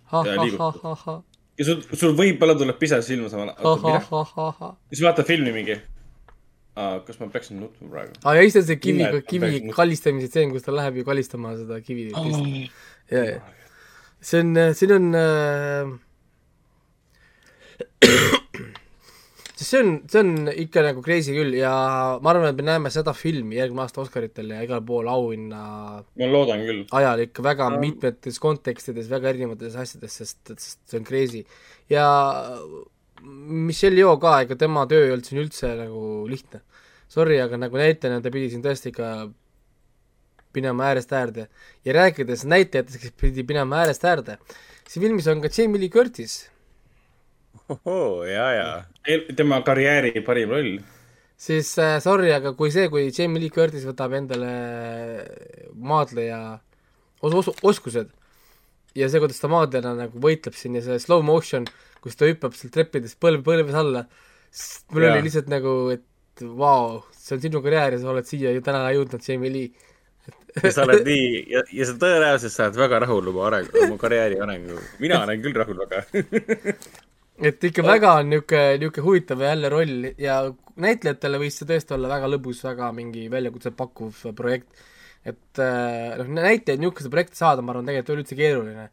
ja 1.60 1.66
sul, 1.68 1.82
sul 1.92 2.14
võib-olla 2.16 2.56
tuleb 2.60 2.78
pisar 2.80 3.04
silma 3.04 3.32
samal 3.32 3.52
ajal. 3.52 4.78
siis 4.94 5.04
vaatad 5.04 5.28
filmi 5.28 5.52
mingi. 5.56 5.76
kas 6.78 7.20
ma 7.20 7.28
peaksin 7.34 7.60
nutma 7.60 7.90
praegu? 7.92 8.16
aa, 8.24 8.38
ja 8.38 8.46
siis 8.48 8.62
on 8.62 8.66
see 8.70 8.80
kivi, 8.86 9.10
kivi 9.28 9.52
kalistamise 9.76 10.32
tseen, 10.32 10.54
kus 10.56 10.64
ta 10.64 10.72
läheb 10.76 11.02
ju 11.02 11.08
kalistama 11.10 11.58
seda 11.60 11.82
kivi 11.84 12.08
oh.. 12.16 12.40
ja, 13.12 13.26
ja. 13.34 13.44
see 14.24 14.40
on, 14.46 14.64
siin 14.80 14.96
on 14.96 15.06
äh 15.20 15.92
sest 19.64 19.72
see 19.72 19.82
on, 19.82 19.92
see 20.12 20.22
on 20.22 20.50
ikka 20.52 20.84
nagu 20.84 21.02
crazy 21.06 21.34
küll 21.36 21.56
ja 21.58 21.72
ma 22.24 22.32
arvan, 22.34 22.50
et 22.52 22.60
me 22.60 22.66
näeme 22.68 22.92
seda 22.94 23.14
filmi 23.16 23.58
järgmine 23.58 23.86
aasta 23.86 24.02
Oscaritel 24.04 24.52
ja 24.54 24.64
igal 24.66 24.84
pool 24.86 25.08
auhinna 25.12 25.64
ma 26.04 26.30
loodan 26.32 26.64
küll. 26.68 26.84
ajal 27.00 27.24
ikka 27.26 27.46
väga 27.46 27.70
no. 27.74 27.80
mitmetes 27.84 28.40
kontekstides, 28.44 29.10
väga 29.12 29.32
erinevates 29.32 29.78
asjades, 29.80 30.18
sest, 30.20 30.42
sest 30.52 30.82
see 30.90 31.00
on 31.00 31.08
crazy. 31.08 31.44
ja 31.92 32.06
Michelle 33.24 34.00
Yeoh 34.00 34.20
ka, 34.20 34.36
ega 34.44 34.58
tema 34.60 34.84
töö 34.90 35.08
ei 35.08 35.16
olnud 35.16 35.28
siin 35.30 35.40
üldse 35.46 35.70
nagu 35.80 36.02
lihtne. 36.28 36.60
Sorry, 37.14 37.38
aga 37.40 37.56
nagu 37.62 37.80
näitlejana 37.80 38.24
ta 38.24 38.32
pidi 38.34 38.50
siin 38.52 38.64
tõesti 38.66 38.92
ikka 38.92 39.14
minema 40.54 40.90
äärest 40.90 41.14
äärde. 41.16 41.48
ja 41.86 41.94
rääkides 41.96 42.44
näitlejatest, 42.46 43.00
kes 43.02 43.16
pidi 43.20 43.46
minema 43.48 43.84
äärest 43.84 44.04
äärde, 44.06 44.38
siin 44.90 45.08
filmis 45.08 45.30
on 45.32 45.42
ka 45.42 45.50
Jamie 45.56 45.80
Lee 45.80 45.94
Curtis 45.94 46.42
ohoo, 47.70 48.26
ja, 48.28 48.50
ja. 48.52 48.68
tema 49.36 49.62
karjääri 49.66 50.22
parim 50.26 50.52
roll. 50.54 50.74
siis 51.38 51.74
äh, 51.82 51.98
sorry, 52.04 52.32
aga 52.34 52.54
kui 52.58 52.72
see, 52.72 52.90
kui 52.92 53.10
Jamie 53.12 53.42
Lee 53.42 53.54
Curtis 53.54 53.86
võtab 53.88 54.14
endale 54.18 54.52
maadleja 55.74 56.40
os-, 57.22 57.40
os-, 57.42 57.56
oskused 57.64 58.12
ja 58.96 59.10
see, 59.10 59.22
kuidas 59.24 59.42
ta 59.42 59.50
maadlejana 59.52 59.96
nagu 60.06 60.22
võitleb 60.24 60.58
siin 60.58 60.78
ja 60.78 60.84
see 60.86 61.00
slow 61.02 61.24
motion, 61.26 61.66
kus 62.04 62.20
ta 62.20 62.30
hüppab 62.30 62.56
sealt 62.58 62.76
treppidest 62.76 63.20
põlv, 63.22 63.44
põlves 63.46 63.78
alla, 63.80 64.06
siis 64.52 64.84
mul 64.94 65.08
ja. 65.08 65.14
oli 65.14 65.28
lihtsalt 65.28 65.50
nagu, 65.52 65.78
et 65.96 66.44
vau 66.44 66.60
wow,, 66.60 67.02
see 67.14 67.38
on 67.38 67.44
sinu 67.48 67.64
karjäär 67.64 67.98
ja 67.98 68.04
sa 68.04 68.14
oled 68.14 68.30
siia 68.30 68.54
ju 68.54 68.62
täna 68.66 68.86
jõudnud, 68.94 69.26
Jamie 69.26 69.54
Lee 69.54 69.72
ja 70.62 70.72
sa 70.74 70.86
oled 70.86 71.06
nii, 71.10 71.30
ja, 71.54 71.64
ja 71.74 71.88
sa 71.90 71.98
tõenäoliselt 72.02 72.54
sa 72.54 72.68
oled 72.68 72.80
väga 72.84 73.02
rahul 73.06 73.32
oma 73.34 73.48
arengu, 73.50 73.74
oma 73.88 73.98
karjääri 74.02 74.40
arengu. 74.44 74.78
mina 75.04 75.24
olen 75.26 75.42
küll 75.44 75.58
rahul 75.58 75.82
väga 75.86 76.04
et 77.44 77.68
ikka 77.70 77.84
väga 77.86 78.16
on 78.22 78.30
niisugune, 78.32 78.80
niisugune 78.80 79.06
huvitav 79.06 79.44
jälle 79.44 79.70
roll 79.72 80.10
ja 80.22 80.40
näitlejatele 80.84 81.40
võis 81.42 81.60
see 81.60 81.70
tõesti 81.70 81.96
olla 81.98 82.12
väga 82.12 82.30
lõbus, 82.32 82.64
väga 82.66 82.90
mingi 82.96 83.28
väljakutset 83.32 83.76
pakkuv 83.78 84.26
projekt. 84.38 84.84
et 85.24 85.60
äh, 85.64 86.18
noh, 86.20 86.28
näitlejaid 86.36 86.82
niisuguseid 86.82 87.12
projekte 87.12 87.40
saada, 87.40 87.64
ma 87.64 87.72
arvan, 87.72 87.88
tegelikult 87.88 88.10
ei 88.10 88.16
ole 88.16 88.24
üldse 88.24 88.40
keeruline. 88.40 88.90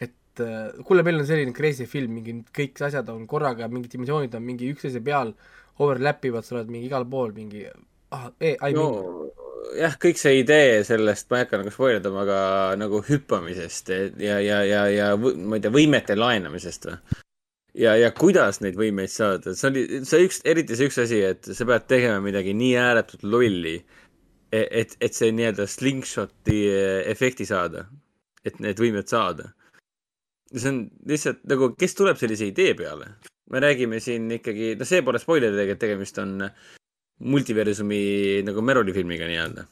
et 0.00 0.44
äh, 0.44 0.84
kuule, 0.84 1.04
meil 1.06 1.20
on 1.20 1.28
selline 1.28 1.56
crazy 1.56 1.86
film, 1.86 2.18
mingi 2.18 2.38
kõik 2.56 2.82
asjad 2.88 3.08
on 3.12 3.26
korraga, 3.26 3.68
mingid 3.68 3.92
dimensioonid 3.92 4.34
on 4.36 4.44
mingi 4.44 4.72
üksteise 4.72 5.02
peal, 5.04 5.34
overlap 5.78 6.24
ivad, 6.24 6.44
sa 6.44 6.56
oled 6.56 6.72
mingi 6.72 6.88
igal 6.90 7.04
pool 7.08 7.34
mingi 7.36 7.66
ah, 8.10 8.30
e, 8.40 8.56
I 8.56 8.72
no, 8.76 8.88
mean. 8.88 9.30
jah, 9.82 9.96
kõik 10.00 10.20
see 10.20 10.40
idee 10.40 10.82
sellest, 10.88 11.28
ma 11.30 11.40
ei 11.40 11.46
hakka 11.46 11.60
nagu 11.60 11.72
spoilerdama, 11.74 12.24
aga 12.24 12.40
nagu 12.80 13.04
hüppamisest 13.04 13.92
ja, 13.92 14.40
ja, 14.40 14.62
ja, 14.64 14.84
ja 14.92 15.12
ma 15.20 15.58
ei 15.58 15.64
tea, 15.64 15.74
võimete 15.74 16.16
laenamisest 16.18 16.90
või? 16.90 17.24
Ja, 17.76 17.94
ja 17.98 18.10
kuidas 18.16 18.60
neid 18.64 18.78
võimeid 18.78 19.12
saada, 19.12 19.54
see 19.56 19.68
oli, 19.70 19.84
see 20.08 20.24
üks, 20.26 20.40
eriti 20.48 20.78
see 20.78 20.88
üks 20.90 20.98
asi, 21.02 21.20
et 21.28 21.48
sa 21.56 21.66
pead 21.68 21.86
tegema 21.90 22.22
midagi 22.24 22.54
nii 22.56 22.72
ääretult 22.80 23.26
lolli, 23.26 23.76
et, 24.50 24.66
et, 24.66 24.96
et 25.02 25.16
see 25.16 25.32
nii-öelda 25.34 25.68
slingshot'i 25.70 26.60
efekti 27.12 27.48
saada. 27.48 27.86
et 28.46 28.60
need 28.62 28.78
võimed 28.78 29.08
saada. 29.10 29.48
see 30.54 30.68
on 30.70 30.84
lihtsalt 31.10 31.40
nagu, 31.50 31.72
kes 31.74 31.96
tuleb 31.98 32.18
sellise 32.20 32.46
idee 32.52 32.74
peale? 32.78 33.16
me 33.50 33.60
räägime 33.62 34.00
siin 34.00 34.30
ikkagi, 34.38 34.74
no 34.78 34.84
see 34.84 35.02
pole 35.06 35.18
spoiler 35.22 35.52
tegelikult, 35.54 35.80
tegemist 35.82 36.18
on 36.18 36.38
multiversumi 37.32 38.42
nagu 38.46 38.62
Meroli 38.62 38.94
filmiga 38.94 39.28
nii-öelda. 39.28 39.66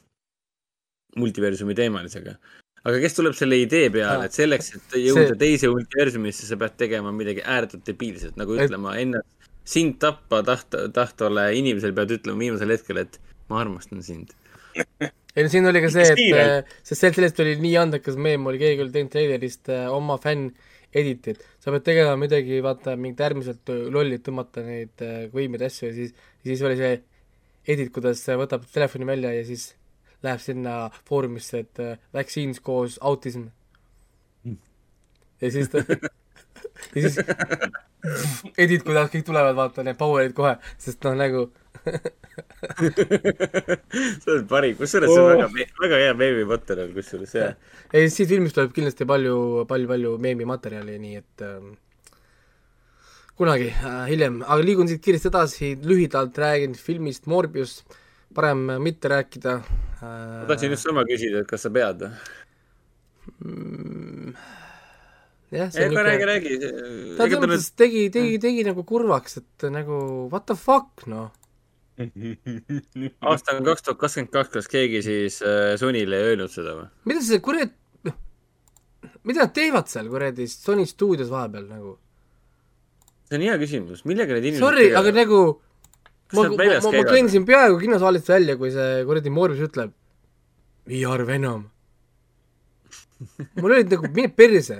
multiversumi 1.16 1.74
teemalisega 1.78 2.36
aga 2.84 3.00
kes 3.00 3.16
tuleb 3.16 3.36
selle 3.36 3.58
idee 3.62 3.88
peale, 3.92 4.28
et 4.28 4.36
selleks, 4.36 4.74
et 4.76 4.96
jõuda 5.00 5.30
see... 5.32 5.40
teise 5.40 5.70
universumisse, 5.72 6.48
sa 6.48 6.58
pead 6.60 6.76
tegema 6.80 7.12
midagi 7.16 7.44
ääretult 7.44 7.86
debiilset, 7.88 8.36
nagu 8.40 8.56
et... 8.56 8.66
ütlema 8.68 8.96
ennast, 9.00 9.50
sind 9.68 9.96
tappa 10.02 10.42
taht-, 10.44 10.76
tahtvale 10.96 11.48
inimesele 11.58 11.96
pead 11.96 12.18
ütlema 12.18 12.44
viimasel 12.44 12.74
hetkel, 12.74 13.00
et 13.06 13.16
ma 13.48 13.62
armastan 13.62 14.04
sind. 14.04 14.34
ei 14.74 15.46
no 15.46 15.50
siin 15.50 15.66
oli 15.70 15.80
ka 15.84 15.90
see, 15.94 16.12
et, 16.12 16.76
sest 16.84 17.08
sellest 17.08 17.40
oli 17.42 17.56
nii 17.62 17.74
andekas 17.80 18.18
meem, 18.20 18.44
oli 18.50 18.60
keegi 18.60 18.84
oli 18.84 18.94
teinud 18.94 19.12
treilerist 19.14 19.72
äh, 19.72 19.86
oma 19.92 20.18
fänn 20.20 20.52
editit, 20.94 21.40
sa 21.62 21.72
pead 21.74 21.86
tegema 21.88 22.18
midagi, 22.20 22.60
vaata, 22.62 22.94
mingit 23.00 23.22
äärmiselt 23.24 23.72
lolli, 23.94 24.20
tõmmata 24.22 24.62
neid 24.66 25.02
äh, 25.02 25.24
võimeid 25.32 25.64
asju 25.66 25.88
ja 25.88 25.96
siis, 25.96 26.12
siis 26.44 26.62
oli 26.66 26.76
see 26.78 26.92
edit, 27.74 27.90
kuidas 27.94 28.20
võtab 28.36 28.68
telefoni 28.70 29.08
välja 29.08 29.32
ja 29.34 29.46
siis 29.48 29.72
läheb 30.24 30.42
sinna 30.42 30.74
foorumisse, 31.08 31.64
et 31.64 31.82
uh, 31.84 31.96
vaccines 32.14 32.60
koos 32.64 32.98
autism 33.00 33.48
mm.. 34.44 34.60
ja 35.42 35.50
siis 35.54 35.72
ta 35.72 35.84
ja 36.94 37.02
siis 37.08 37.18
edit, 38.60 38.82
kuidas 38.84 39.10
kõik 39.12 39.24
tulevad, 39.26 39.56
vaata 39.56 39.84
need 39.86 39.98
power'id 40.00 40.34
kohe, 40.36 40.56
sest 40.80 41.04
noh, 41.06 41.16
nagu 41.18 41.46
see 44.24 44.34
on 44.34 44.44
parim, 44.50 44.76
kusjuures 44.78 45.10
see 45.10 45.22
on 45.22 45.24
oh. 45.24 45.48
väga, 45.54 45.68
väga 45.84 46.02
hea 46.02 46.12
meemimaterjal, 46.18 46.92
kusjuures, 46.96 47.34
jah. 47.36 47.56
ei, 47.92 48.10
siit 48.12 48.30
filmist 48.30 48.56
tuleb 48.58 48.74
kindlasti 48.76 49.08
palju, 49.08 49.38
palju, 49.70 49.90
palju 49.90 50.14
meemimaterjali, 50.24 50.96
nii 51.02 51.20
et 51.20 51.44
ähm, 51.46 51.74
kunagi 53.38 53.68
äh, 53.74 54.00
hiljem, 54.10 54.40
aga 54.46 54.60
liigun 54.64 54.90
siit 54.90 55.02
kiiresti 55.04 55.30
edasi, 55.32 55.74
lühidalt 55.84 56.40
räägin 56.40 56.76
filmist 56.78 57.28
Morbius 57.30 57.72
äh,, 57.82 58.00
parem 58.34 58.66
mitte 58.82 59.10
rääkida. 59.12 59.60
ma 60.02 60.48
tahtsin 60.48 60.74
just 60.74 60.86
sama 60.88 61.06
küsida, 61.08 61.44
et 61.44 61.48
kas 61.50 61.64
sa 61.64 61.72
pead 61.74 62.04
mm,? 63.40 64.34
jah, 65.54 65.70
see 65.72 65.86
on 65.86 65.92
niisugune 65.92 66.04
räägi, 66.08 66.26
räägi. 66.30 66.58
ta 67.16 67.28
selles 67.28 67.40
mõttes 67.44 67.70
tegi, 67.78 68.04
tegi, 68.14 68.36
tegi 68.42 68.66
nagu 68.66 68.84
kurvaks, 68.88 69.38
et 69.40 69.66
nagu 69.72 69.96
what 70.32 70.46
the 70.50 70.56
fuck, 70.58 71.06
noh. 71.10 71.30
aasta 73.30 73.54
on 73.54 73.66
kaks 73.68 73.86
tuhat 73.86 74.00
kakskümmend 74.00 74.32
kaks, 74.34 74.52
kas 74.56 74.70
keegi 74.70 75.02
siis 75.06 75.38
äh, 75.46 75.74
Sonyle 75.78 76.18
ei 76.18 76.32
öelnud 76.32 76.50
seda 76.50 76.74
või? 76.78 76.88
mida 77.10 77.22
see 77.22 77.42
kurat, 77.44 77.74
noh, 78.08 78.16
mida 79.22 79.44
nad 79.44 79.54
teevad 79.54 79.90
seal 79.92 80.10
kuradi 80.10 80.48
Sony 80.50 80.88
stuudios 80.90 81.30
vahepeal 81.30 81.68
nagu? 81.70 81.94
see 83.28 83.38
on 83.38 83.46
hea 83.46 83.60
küsimus, 83.62 84.02
millega 84.08 84.36
need 84.36 84.50
inimesed 84.50 84.66
Sorry, 84.66 84.90
aga 84.98 85.14
nagu 85.14 85.40
ma, 86.34 86.48
ma, 86.48 86.64
ma, 86.82 86.90
ma 86.94 87.04
kõndisin 87.08 87.46
peaaegu 87.48 87.78
kinosaalist 87.82 88.28
välja, 88.30 88.56
kui 88.60 88.72
see 88.74 89.04
kuradi 89.08 89.32
Morbius 89.34 89.68
ütleb 89.68 89.94
VR 90.90 91.24
Venom. 91.28 91.62
mul 93.60 93.72
olid 93.72 93.92
nagu, 93.94 94.10
mine 94.16 94.30
perse. 94.34 94.78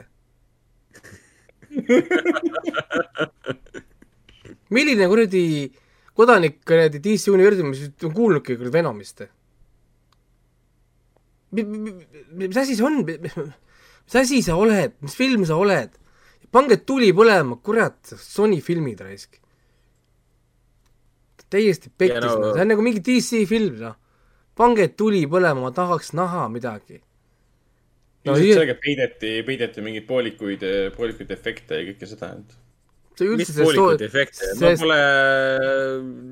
milline 4.75 5.09
kuradi 5.11 5.45
kodanik 6.15 6.61
kuradi 6.67 7.01
DC 7.03 7.33
universumis 7.35 7.89
on 8.05 8.15
kuulnudki 8.15 8.59
kuradi 8.59 8.77
Venomist? 8.79 9.27
mis 11.55 12.57
asi 12.59 12.75
see 12.75 12.85
on? 12.87 13.05
mis 13.07 14.17
asi 14.21 14.43
sa 14.43 14.57
oled, 14.59 14.93
mis 15.01 15.15
film 15.19 15.47
sa 15.47 15.57
oled? 15.61 15.91
pange 16.55 16.79
tuli 16.87 17.11
põlema, 17.17 17.57
kurat, 17.67 17.99
Sony 18.15 18.61
filmid 18.63 19.01
raisk. 19.03 19.41
Täiesti 21.55 21.93
pekkis 21.99 22.19
Ja 22.21 22.25
no- 22.27 22.39
no, 22.43 22.53
see 22.57 22.65
on 22.67 22.73
nagu 22.75 22.85
mingi 22.87 23.01
DC 23.07 23.45
film, 23.51 23.79
noh. 23.81 23.95
pange 24.59 24.89
tuli 24.99 25.25
põlema, 25.31 25.63
ma 25.69 25.71
tahaks 25.75 26.13
näha 26.19 26.45
midagi. 26.53 27.01
no 28.25 28.35
ilmselt 28.37 28.55
sellega 28.59 28.77
peideti, 28.81 29.33
peideti 29.47 29.83
mingeid 29.85 30.07
poolikuid, 30.11 30.63
poolikuid 30.97 31.33
efekte 31.35 31.81
ja 31.81 31.89
kõike 31.91 32.07
seda, 32.09 32.31
et 32.39 32.55
see 33.19 33.27
mis 33.29 33.43
üldse 33.45 33.53
see 33.57 33.67
poolikuid 33.67 33.99
sto- 34.01 34.07
efekte, 34.09 34.47
ma 34.61 34.71
see- 34.71 34.79
pole, 34.81 35.01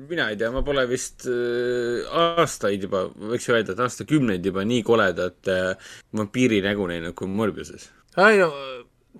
mina 0.09 0.29
ei 0.33 0.39
tea, 0.39 0.49
ma 0.55 0.63
pole 0.65 0.85
vist 0.89 1.27
äh, 1.29 2.07
aastaid 2.23 2.87
juba, 2.87 3.05
võiks 3.33 3.45
öelda, 3.51 3.75
et 3.75 3.83
aastakümneid 3.85 4.45
juba 4.49 4.65
nii 4.67 4.81
koledat 4.87 5.51
äh, 5.53 5.91
vampiiri 6.17 6.63
nägu 6.65 6.87
näinud 6.89 7.15
kui 7.19 7.27
Morbiuses. 7.29 7.89
ei 8.17 8.41
no 8.41 8.49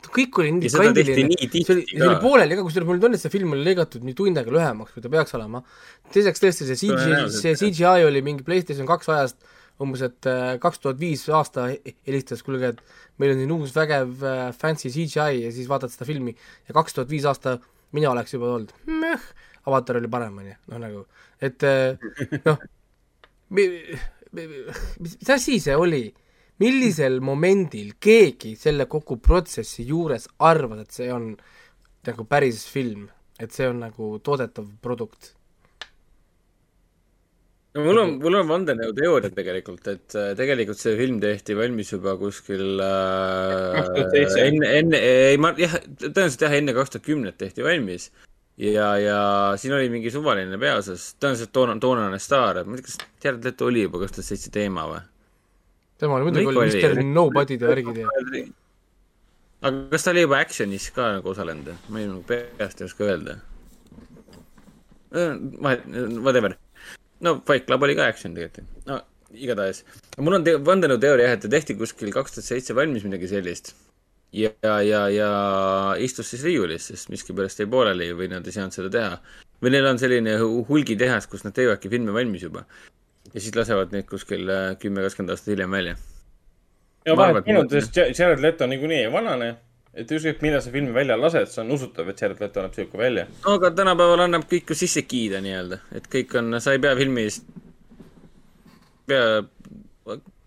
kõik 0.02 0.40
oli 0.42 0.54
nii 0.58 0.72
kandiline, 0.74 1.38
see 1.54 1.74
oli, 1.76 1.84
see 1.88 2.06
oli 2.08 2.20
pooleli 2.22 2.58
ka, 2.58 2.66
kusjuures 2.66 2.90
mul 2.90 3.02
tunne, 3.02 3.20
et 3.20 3.24
see 3.24 3.34
film 3.34 3.54
oli 3.56 3.66
lõigatud 3.68 4.06
nii 4.06 4.16
tund 4.18 4.40
aega 4.42 4.54
lühemaks, 4.54 4.96
kui 4.96 5.04
ta 5.04 5.12
peaks 5.14 5.36
olema. 5.38 5.62
teiseks 6.14 6.42
tõesti 6.42 6.70
see 6.70 6.80
CGI, 6.82 7.28
see. 7.34 7.54
CGI 7.60 8.08
oli 8.08 8.24
mingi 8.26 8.46
PlayStation 8.48 8.90
kaks 8.90 9.12
ajast 9.14 9.52
umbes, 9.84 10.04
et 10.06 10.30
kaks 10.62 10.82
tuhat 10.82 11.00
viis 11.00 11.26
aasta 11.34 11.68
helistas, 12.08 12.44
kuulge, 12.46 12.74
et 12.74 12.82
meil 13.22 13.36
on 13.36 13.42
siin 13.42 13.54
uus 13.56 13.74
vägev 13.76 14.26
äh, 14.26 14.44
fancy 14.58 14.92
CGI 14.94 15.44
ja 15.46 15.54
siis 15.54 15.70
vaatad 15.70 15.94
seda 15.94 16.08
filmi 16.10 16.34
ja 16.34 16.76
kaks 16.78 16.98
tuhat 16.98 17.12
viis 17.12 17.26
aasta 17.30 17.58
mina 17.94 18.12
oleks 18.14 18.34
juba 18.34 18.50
olnud, 18.58 18.74
avatar 19.70 20.00
oli 20.02 20.10
parem, 20.12 20.42
on 20.42 20.50
ju, 20.50 20.58
noh 20.74 20.82
nagu, 20.82 21.06
et 21.44 21.66
äh, 21.70 22.02
noh, 22.48 22.66
mis 23.54 25.30
asi 25.30 25.60
see 25.62 25.78
oli? 25.78 26.08
Millisel 26.62 27.20
momendil 27.26 27.96
keegi 28.02 28.54
selle 28.60 28.86
kogu 28.92 29.18
protsessi 29.22 29.86
juures 29.88 30.28
arvas, 30.40 30.84
et 30.86 30.98
see 31.00 31.12
on 31.14 31.32
nagu 32.08 32.26
päris 32.30 32.66
film, 32.70 33.08
et 33.40 33.56
see 33.56 33.70
on 33.70 33.82
nagu 33.86 34.18
toodetav 34.24 34.68
produkt? 34.84 35.34
no 37.74 37.84
mul 37.88 38.00
on, 38.04 38.12
mul 38.22 38.36
on 38.38 38.50
vandenõuteooria 38.50 39.32
tegelikult, 39.34 39.88
et 39.90 40.18
äh, 40.20 40.34
tegelikult 40.38 40.78
see 40.78 40.94
film 41.00 41.18
tehti 41.24 41.56
valmis 41.58 41.90
juba 41.96 42.14
kuskil 42.20 42.78
äh, 42.84 43.80
2007. 43.88 44.44
enne, 44.44 44.70
enne, 44.82 45.00
ei 45.32 45.40
ma 45.42 45.56
jah, 45.58 45.80
tõenäoliselt 46.04 46.46
jah, 46.46 46.54
enne 46.60 46.76
kaks 46.78 46.94
tuhat 46.94 47.08
kümnet 47.08 47.40
tehti 47.42 47.66
valmis. 47.66 48.12
ja, 48.62 48.92
ja 49.02 49.18
siin 49.58 49.74
oli 49.74 49.90
mingi 49.90 50.14
suvaline 50.14 50.60
peaosas, 50.62 51.16
tõenäoliselt 51.18 51.56
toona, 51.56 51.80
toonane 51.82 52.22
staar, 52.22 52.62
ma 52.68 52.78
ei 52.78 52.84
tea, 52.84 52.92
kas 52.92 53.26
Jared 53.26 53.50
Leto 53.50 53.72
oli 53.72 53.88
juba 53.88 54.04
kaks 54.04 54.20
tuhat 54.20 54.30
seitse 54.30 54.54
teema 54.54 54.86
või? 54.92 55.02
Tema 55.98 56.18
oli 56.18 56.30
muidugi 56.30 56.48
oli. 56.48 56.82
Mr 56.82 57.04
Nobody'd 57.04 57.62
ja 57.62 57.72
värgid 57.72 57.98
ja 58.04 58.10
aga 59.64 59.88
kas 59.94 60.04
ta 60.04 60.12
oli 60.12 60.26
juba 60.26 60.40
Actionis 60.44 60.90
ka 60.96 61.10
nagu 61.18 61.30
osalenud? 61.32 61.72
ma 61.90 62.02
ei 62.02 62.10
nagu 62.10 62.24
peast 62.28 62.82
ei 62.82 62.86
oska 62.90 63.08
öelda. 63.08 63.38
vahet, 65.62 65.86
whatever. 66.20 66.58
no 67.22 67.40
Fight 67.48 67.66
Club 67.68 67.84
oli 67.84 67.96
ka 67.96 68.08
Action 68.12 68.36
tegelikult. 68.36 68.68
no 68.90 69.02
igatahes. 69.34 69.84
mul 70.18 70.40
on 70.40 70.44
te- 70.44 70.58
vandenõuteooria 70.60 71.30
jah, 71.30 71.38
et 71.38 71.46
ta 71.46 71.52
tehti 71.56 71.78
kuskil 71.80 72.12
kaks 72.14 72.36
tuhat 72.38 72.50
seitse 72.50 72.76
valmis 72.76 73.06
midagi 73.08 73.30
sellist. 73.32 73.74
ja, 74.34 74.52
ja, 74.64 75.08
ja 75.14 75.32
istus 76.00 76.34
siis 76.34 76.44
riiulis, 76.44 76.90
sest 76.92 77.10
miskipärast 77.14 77.62
jäi 77.62 77.70
pooleli 77.70 78.12
või 78.18 78.32
nad 78.34 78.48
ei 78.48 78.56
saanud 78.56 78.76
seda 78.76 78.90
teha. 78.90 79.20
või 79.64 79.72
neil 79.78 79.86
on 79.88 80.00
selline 80.02 80.36
hu- 80.42 80.66
hulgitehas, 80.68 81.28
kus 81.32 81.46
nad 81.46 81.54
teevadki 81.56 81.90
filme 81.90 82.14
valmis 82.14 82.44
juba. 82.44 82.66
Ja 83.34 83.42
siis 83.42 83.56
lasevad 83.58 83.94
neid 83.96 84.08
kuskil 84.10 84.50
äh, 84.50 84.74
kümme, 84.82 85.04
kakskümmend 85.06 85.34
aastat 85.34 85.54
hiljem 85.54 85.72
välja. 85.74 85.96
ja 87.06 87.16
vahet 87.18 87.42
et 87.42 87.50
minu 87.50 87.62
ma- 87.64 87.68
arvates 87.68 88.20
Jared 88.20 88.42
Leto 88.44 88.68
niikuinii 88.70 89.00
ei 89.06 89.12
vanane, 89.14 89.50
et 89.94 90.12
ükskõik 90.12 90.44
millal 90.46 90.62
sa 90.66 90.72
filmi 90.74 90.94
välja 90.96 91.18
lased, 91.20 91.52
see 91.52 91.62
on 91.64 91.74
usutav, 91.76 92.10
et 92.10 92.22
Jared 92.22 92.40
Leto 92.42 92.62
annab 92.62 92.78
sihuke 92.78 92.98
välja. 92.98 93.26
no 93.46 93.58
aga 93.58 93.74
tänapäeval 93.82 94.26
annab 94.28 94.48
kõik 94.52 94.72
ju 94.74 94.78
sisse 94.84 95.04
kiida 95.08 95.42
nii-öelda, 95.44 95.82
et 96.00 96.08
kõik 96.16 96.38
on, 96.40 96.60
sa 96.64 96.76
ei 96.76 96.82
pea 96.84 96.96
filmis, 97.00 97.42
pea, 99.10 99.44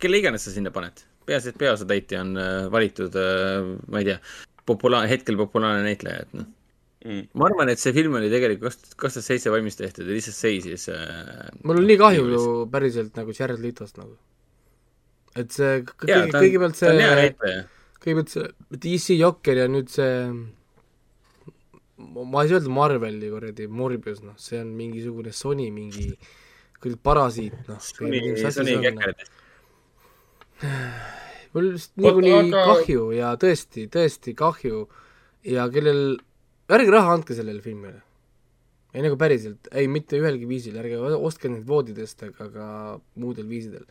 kelle 0.03 0.23
iganes 0.23 0.47
sa 0.47 0.55
sinna 0.55 0.73
paned, 0.75 1.05
peaasi, 1.27 1.53
et 1.53 1.59
peaosatäitja 1.61 2.23
on 2.25 2.37
äh, 2.41 2.59
valitud 2.73 3.17
äh,, 3.21 3.73
ma 3.91 4.03
ei 4.03 4.13
tea, 4.13 4.21
populaar-, 4.67 5.11
hetkel 5.11 5.39
populaarne 5.39 5.85
näitleja, 5.87 6.27
et 6.27 6.39
noh. 6.39 6.53
Mm. 7.07 7.23
ma 7.39 7.47
arvan, 7.47 7.71
et 7.71 7.79
see 7.79 7.93
film 7.95 8.17
oli 8.19 8.31
tegelikult 8.33 8.75
kaks, 8.75 8.97
kaks 8.99 9.19
tuhat 9.19 9.27
seitse 9.29 9.53
valmis 9.55 9.79
tehtud 9.79 10.09
ja 10.09 10.17
lihtsalt 10.17 10.39
seisis 10.41 10.89
äh,. 10.91 11.53
mul 11.63 11.79
on 11.79 11.87
nii 11.87 12.01
kahju 12.01 12.25
ju 12.33 12.43
päriselt 12.73 13.15
nagu 13.21 13.35
Jared 13.37 13.63
Letost 13.63 14.01
nagu. 14.01 14.17
et 15.39 15.55
see 15.55 15.85
kõige, 15.87 16.19
kõigepealt 16.35 16.81
see, 16.81 17.31
kõigepealt 18.03 18.35
see 18.35 18.49
DC 18.83 19.19
Jokker 19.21 19.63
ja 19.63 19.69
nüüd 19.71 19.93
see 19.93 20.11
ma 21.97 22.43
ei 22.43 22.49
saa 22.49 22.59
öelda 22.59 22.73
Marveli 22.73 23.31
kuradi 23.33 23.67
Morbius, 23.69 24.21
noh, 24.25 24.37
see 24.41 24.61
on 24.61 24.75
mingisugune 24.77 25.33
Sony 25.33 25.71
mingi 25.73 26.11
kuradi 26.81 26.99
parasiit, 27.03 27.57
noh. 27.69 27.81
Mul 31.57 31.71
lihtsalt 31.73 32.03
niikuinii 32.03 32.35
aga- 32.37 32.65
kahju 32.69 33.11
ja 33.17 33.33
tõesti, 33.41 33.87
tõesti 33.93 34.35
kahju 34.37 34.83
ja 35.49 35.69
kellel, 35.73 36.19
ärge 36.73 36.91
raha 36.91 37.15
andke 37.15 37.37
sellele 37.39 37.63
filmile. 37.63 38.03
ei 38.97 39.05
nagu 39.05 39.19
päriselt, 39.21 39.69
ei 39.77 39.89
mitte 39.93 40.17
ühelgi 40.17 40.49
viisil, 40.49 40.77
ärge 40.81 40.99
ostke 41.17 41.51
neid 41.53 41.67
voodidest 41.69 42.23
ega 42.31 42.49
ka 42.53 42.69
muudel 43.21 43.49
viisidel. 43.51 43.87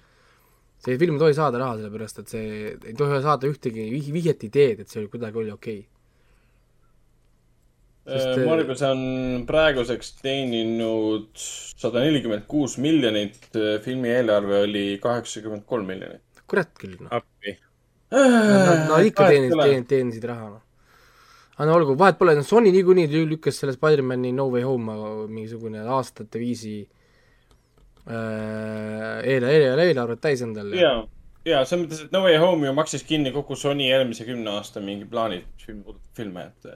see 0.81 0.97
film 1.01 1.17
ei 1.17 1.25
tohi 1.25 1.37
saada 1.37 1.61
raha, 1.61 1.79
sellepärast 1.79 2.23
et 2.23 2.31
see 2.35 2.47
ei 2.75 2.95
tohi 2.97 3.21
saada 3.25 3.49
ühtegi 3.49 3.89
vih- 3.93 4.13
vihjet 4.15 4.47
ideed, 4.49 4.81
et 4.81 4.89
see 4.89 5.03
oli 5.03 5.11
kuidagi 5.13 5.43
oli 5.43 5.53
okei 5.53 5.79
okay.. 5.83 5.91
Sest, 8.05 8.35
äh, 8.37 8.43
Morbius 8.45 8.83
on 8.85 8.99
praeguseks 9.49 10.11
teeninud 10.19 11.31
sada 11.33 12.03
nelikümmend 12.03 12.45
kuus 12.45 12.75
miljonit, 12.77 13.47
filmi 13.81 14.11
eelarve 14.13 14.59
oli 14.67 14.83
kaheksakümmend 15.01 15.65
kolm 15.65 15.89
miljonit. 15.89 16.21
kurat 16.45 16.69
küll, 16.77 16.99
noh. 17.01 17.09
appi. 17.09 17.55
Nad 18.13 19.07
ikka 19.09 19.25
teenisid, 19.31 19.87
teenisid 19.89 20.27
raha, 20.29 20.51
noh. 20.53 20.64
Aga 21.55 21.67
no 21.69 21.75
olgu, 21.79 21.95
vahet 21.99 22.17
pole, 22.19 22.35
Sony 22.43 22.71
niikuinii 22.75 23.07
lü- 23.11 23.25
lükkas 23.33 23.59
selle 23.61 23.73
Spider-man'i 23.75 24.33
No 24.35 24.49
Way 24.51 24.63
Home 24.67 24.95
mingisugune 25.31 25.79
aastate 25.97 26.39
viisi 26.39 26.77
äh, 28.07 29.19
eile, 29.23 29.51
eile, 29.51 29.75
eelarvet 29.89 30.21
täis 30.21 30.41
endale. 30.45 30.75
ja, 30.79 30.95
ja 31.47 31.63
selles 31.65 31.85
mõttes, 31.85 32.03
et 32.05 32.11
No 32.15 32.25
Way 32.25 32.37
Home 32.43 32.67
ju 32.67 32.73
maksis 32.75 33.03
kinni 33.07 33.31
kogu 33.35 33.55
Sony 33.59 33.87
eelmise 33.91 34.27
kümne 34.27 34.57
aasta 34.57 34.83
mingi 34.83 35.07
plaanid, 35.09 35.47
mis 35.55 35.69
film 35.69 35.83
puudutab 35.85 36.23
filme, 36.23 36.49
et 36.51 36.73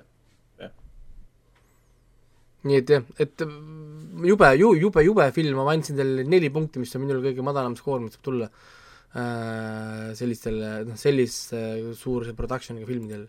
nii 2.68 2.76
et 2.82 2.90
jah, 2.92 3.06
et 3.24 3.40
jube, 4.28 4.48
ju-, 4.60 4.76
jube, 4.76 5.04
jube 5.06 5.28
film, 5.36 5.62
ma 5.64 5.72
andsin 5.72 5.96
talle 6.00 6.26
neli 6.28 6.50
punkti, 6.52 6.82
mis 6.82 6.92
on 6.96 7.06
minul 7.06 7.22
kõige 7.24 7.46
madalam 7.46 7.76
skoor, 7.80 8.02
mis 8.04 8.18
saab 8.18 8.26
tulla 8.26 8.50
äh, 8.50 10.10
sellistele, 10.20 10.74
noh, 10.90 10.98
sellise 11.00 11.62
suuruse 11.96 12.36
production'iga 12.36 12.90
filmidel. 12.90 13.28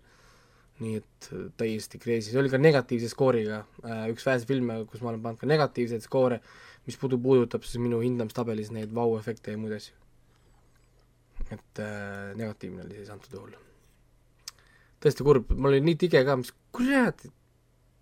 Nii 0.81 0.99
et 1.01 1.31
äh, 1.35 1.47
täiesti 1.61 2.01
crazy, 2.01 2.31
see 2.31 2.41
oli 2.41 2.51
ka 2.53 2.61
negatiivse 2.61 3.11
skooriga 3.13 3.63
äh,, 3.85 4.05
üks 4.13 4.27
väheseid 4.27 4.49
filme, 4.49 4.81
kus 4.91 5.03
ma 5.05 5.13
olen 5.13 5.23
pannud 5.25 5.41
ka 5.41 5.49
negatiivseid 5.51 6.05
skoore, 6.05 6.41
mis 6.89 6.99
puudu 7.01 7.21
puudutab 7.23 7.67
siis 7.67 7.83
minu 7.83 8.01
hindamistabelis 8.05 8.73
neid 8.75 8.93
vau-efekte 8.97 9.55
ja 9.55 9.61
muid 9.61 9.77
asju. 9.77 9.97
et 11.51 11.83
äh, 11.83 12.31
negatiivne 12.39 12.85
oli 12.87 13.01
siis 13.01 13.11
antud 13.13 13.37
juhul. 13.37 13.57
tõesti 15.05 15.27
kurb, 15.27 15.53
ma 15.57 15.69
olin 15.73 15.85
nii 15.89 15.99
tige 16.01 16.25
ka, 16.25 16.37
mis 16.41 16.53
kurat, 16.73 17.27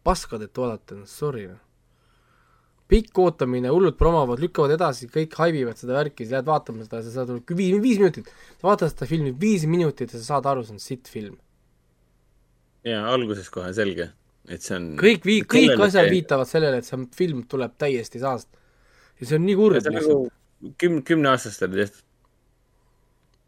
paskadet 0.07 0.63
vaadata, 0.63 1.01
noh 1.01 1.11
sorry 1.11 1.49
noh. 1.49 1.65
pikk 2.89 3.19
ootamine, 3.21 3.69
hullud 3.75 3.99
promovad, 3.99 4.41
lükkavad 4.41 4.73
edasi, 4.79 5.11
kõik 5.13 5.35
haibivad 5.37 5.77
seda 5.77 5.99
värki, 5.99 6.25
sa 6.25 6.39
lähed 6.39 6.47
vaatama 6.49 6.87
seda, 6.87 7.03
sa 7.05 7.19
saad 7.19 7.35
viis, 7.51 7.75
viis 7.83 7.99
minutit. 8.01 8.31
sa 8.61 8.71
vaatad 8.71 8.95
seda 8.95 9.11
filmi 9.11 9.35
viis 9.35 9.67
minutit 9.69 10.15
ja 10.15 10.23
sa 10.23 10.35
saad 10.35 10.49
aru, 10.49 10.65
see 10.65 10.79
on 10.79 10.83
sitt 10.83 11.11
film. 11.11 11.37
Ja 12.89 13.05
alguses 13.13 13.51
kohe 13.53 13.71
selge, 13.77 14.11
et 14.49 14.65
see 14.65 14.77
on. 14.79 14.91
kõik 15.01 15.27
vii-, 15.29 15.45
kõik 15.45 15.77
asjad 15.77 16.07
see- 16.07 16.15
viitavad 16.17 16.49
sellele, 16.51 16.81
et 16.83 16.89
see 16.89 17.05
film 17.17 17.45
tuleb 17.51 17.77
täiesti 17.81 18.23
saast. 18.23 18.49
ja 19.21 19.27
see 19.27 19.39
on 19.39 19.47
nii 19.47 19.57
kurb 19.59 19.77
on 19.77 19.81
lihtsalt 19.81 19.99
nagu 19.99 20.19
küm-, 20.83 21.03
kümneaastastele 21.07 21.85
tehtud. 21.85 22.05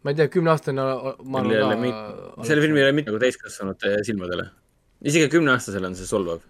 ma 0.05 0.13
ei 0.13 0.21
tea, 0.21 0.31
kümneaastane 0.33 0.85
ma 0.85 1.43
arvan 1.43 1.83
mit-, 1.83 2.47
selle 2.47 2.65
filmi 2.65 2.81
ei 2.81 2.89
ole 2.89 2.97
mitte 2.97 3.13
nagu 3.13 3.21
täiskasvanute 3.23 3.99
silmadele. 4.07 4.49
isegi 5.03 5.29
kümneaastasele 5.33 5.91
on 5.91 5.99
see 5.99 6.09
solvav. 6.09 6.43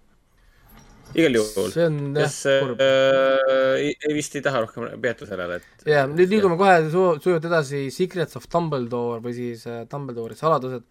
igal 1.14 1.40
juhul. 1.40 1.70
see 1.74 1.86
on 1.88 2.00
jah 2.14 2.26
kes 2.28 2.40
kurb. 2.64 2.82
äh, 2.86 3.90
ei, 3.90 4.14
vist 4.14 4.36
ei 4.38 4.44
taha 4.46 4.64
rohkem 4.66 4.88
peatuda 5.02 5.32
sellele, 5.34 5.60
et 5.60 5.86
jaa, 5.94 6.06
nüüd 6.10 6.30
liigume 6.32 6.58
kohe 6.60 6.76
su-, 6.88 7.12
sujuvalt 7.22 7.48
edasi 7.50 7.86
Secrets 7.94 8.38
of 8.38 8.50
Dumbledore 8.52 9.22
või 9.24 9.36
siis 9.36 9.66
äh, 9.70 9.84
Dumbledore'i 9.90 10.38
saladused. 10.38 10.86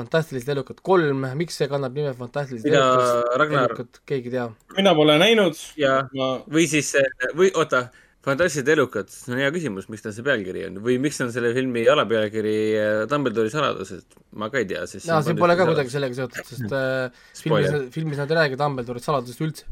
Fantastilised 0.00 0.50
elukad 0.56 0.80
kolm, 0.90 1.24
miks 1.38 1.60
see 1.60 1.68
kannab 1.70 1.94
nime 1.96 2.12
Fantastilised 2.18 2.66
elukad 2.72 3.40
Ragnar- 3.44 3.70
elukad, 3.70 4.02
keegi 4.08 4.32
ei 4.32 4.36
tea. 4.38 4.46
mina 4.76 4.94
pole 4.98 5.18
näinud. 5.22 5.58
ja 5.80 5.98
ma, 6.16 6.36
või 6.50 6.66
siis, 6.70 6.90
või 7.38 7.52
oota, 7.54 7.86
fantastilised 8.26 8.68
elukad, 8.74 9.08
see 9.12 9.32
on 9.32 9.38
hea 9.40 9.50
küsimus, 9.54 9.86
miks 9.92 10.02
tal 10.04 10.12
see 10.16 10.24
pealkiri 10.26 10.66
on 10.68 10.80
või 10.84 10.98
miks 11.00 11.20
on 11.24 11.30
selle 11.32 11.54
filmi 11.56 11.86
alapealkiri 11.88 12.56
äh, 12.76 12.96
Dumbledore'i 13.08 13.52
saladused, 13.54 14.18
ma 14.36 14.50
ka 14.52 14.60
ei 14.60 14.66
tea, 14.68 14.82
sest 14.90 15.08
jaa, 15.08 15.22
see 15.24 15.36
pole 15.38 15.56
ka 15.56 15.64
kuidagi 15.70 15.94
sellega 15.94 16.18
seotud, 16.18 16.50
sest 16.50 16.74
äh, 16.80 17.22
filmis, 17.40 17.78
filmis 17.94 18.20
nad 18.20 18.34
ei 18.34 18.40
räägi 18.42 18.58
Dumbledore'i 18.60 19.06
saladusest 19.06 19.46
üldse 19.46 19.70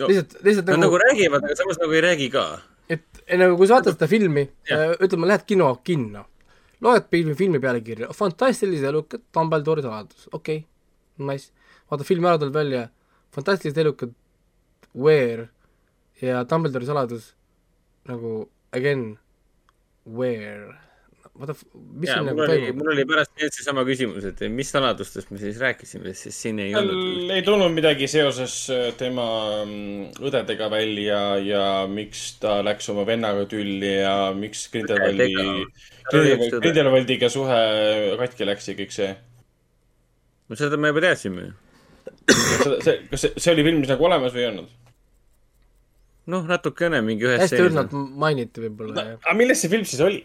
No, 0.00 0.06
lihtsalt, 0.08 0.38
lihtsalt 0.46 0.66
Nad 0.70 0.78
nagu 0.80 0.86
nagu 0.96 1.00
räägivad, 1.02 1.42
aga 1.44 1.54
samas 1.58 1.76
nagu 1.82 1.92
ei 1.92 2.00
räägi 2.00 2.28
ka. 2.32 2.44
et 2.88 3.02
ei, 3.26 3.36
nagu 3.40 3.58
kui 3.60 3.68
sa 3.68 3.76
vaatad 3.76 3.94
seda 3.98 4.08
filmi, 4.08 4.46
Jah. 4.68 4.94
ütleme, 5.04 5.28
lähed 5.28 5.44
kino, 5.48 5.68
kinno, 5.84 6.24
loed 6.82 7.08
filmi, 7.10 7.34
filmi 7.38 7.60
pealkirja, 7.62 8.10
fantastilised 8.16 8.88
elukad, 8.88 9.22
Dumbledore'i 9.34 9.84
saladus, 9.84 10.28
okei 10.32 10.62
okay., 10.62 11.26
nice. 11.28 11.52
vaata 11.90 12.06
filmi 12.08 12.28
ära 12.28 12.40
tuleb 12.40 12.56
välja, 12.56 12.86
fantastilised 13.34 13.78
elukad, 13.84 14.14
where 14.92 15.48
ja 16.22 16.42
Dumbledore'i 16.48 16.88
saladus 16.90 17.32
nagu 18.08 18.48
again, 18.72 19.18
where, 20.04 20.74
vaata, 21.38 21.54
mis 21.72 22.10
jaa, 22.10 22.18
siin 22.18 22.26
mul 22.26 22.28
nagu 22.28 22.42
oli, 22.44 22.58
toimub. 22.60 22.78
mul 22.80 22.90
oli 22.92 23.04
pärast 23.08 23.32
meeles 23.38 23.56
seesama 23.56 23.84
küsimus, 23.88 24.26
et 24.28 24.42
mis 24.52 24.72
saladustest 24.74 25.32
me 25.32 25.40
siis 25.40 25.60
rääkisime, 25.62 26.12
sest 26.18 26.44
siin 26.44 26.60
ei 26.62 26.74
olnud. 26.76 27.32
ei 27.32 27.44
tulnud 27.46 27.72
midagi 27.72 28.08
seoses 28.10 28.56
äh, 28.72 28.84
tema 29.00 29.26
mm, 29.64 30.12
õdedega 30.28 30.68
välja 30.72 31.22
ja 31.40 31.64
miks 31.88 32.26
ta 32.42 32.58
läks 32.66 32.90
oma 32.92 33.06
vennaga 33.08 33.46
tülli 33.50 33.94
ja 34.02 34.16
miks 34.36 34.66
Grindelwaldi. 34.74 35.32
Grindelwaldiga 36.12 37.32
suhe 37.32 37.62
katki 38.20 38.48
läks 38.48 38.68
ja 38.68 38.76
kõik 38.82 38.94
see. 38.94 39.10
no 40.48 40.60
seda 40.60 40.76
me 40.76 40.92
juba 40.92 41.06
teadsime 41.08 41.48
ju. 41.48 41.58
see, 42.82 42.96
kas 43.08 43.24
see, 43.24 43.34
see 43.38 43.52
oli 43.54 43.64
filmis 43.70 43.88
nagu 43.88 44.04
olemas 44.10 44.36
või 44.36 44.44
ei 44.44 44.52
olnud? 44.52 44.78
noh, 46.30 46.44
natukene 46.46 47.00
mingi 47.02 47.26
ühes 47.26 47.40
hästi 47.46 47.64
õrnalt 47.64 47.94
mainiti 47.94 48.62
võib-olla 48.66 49.08
jah. 49.08 49.18
aga 49.24 49.34
milles 49.38 49.64
see 49.64 49.72
film 49.72 49.88
siis 49.88 50.02
oli? 50.04 50.22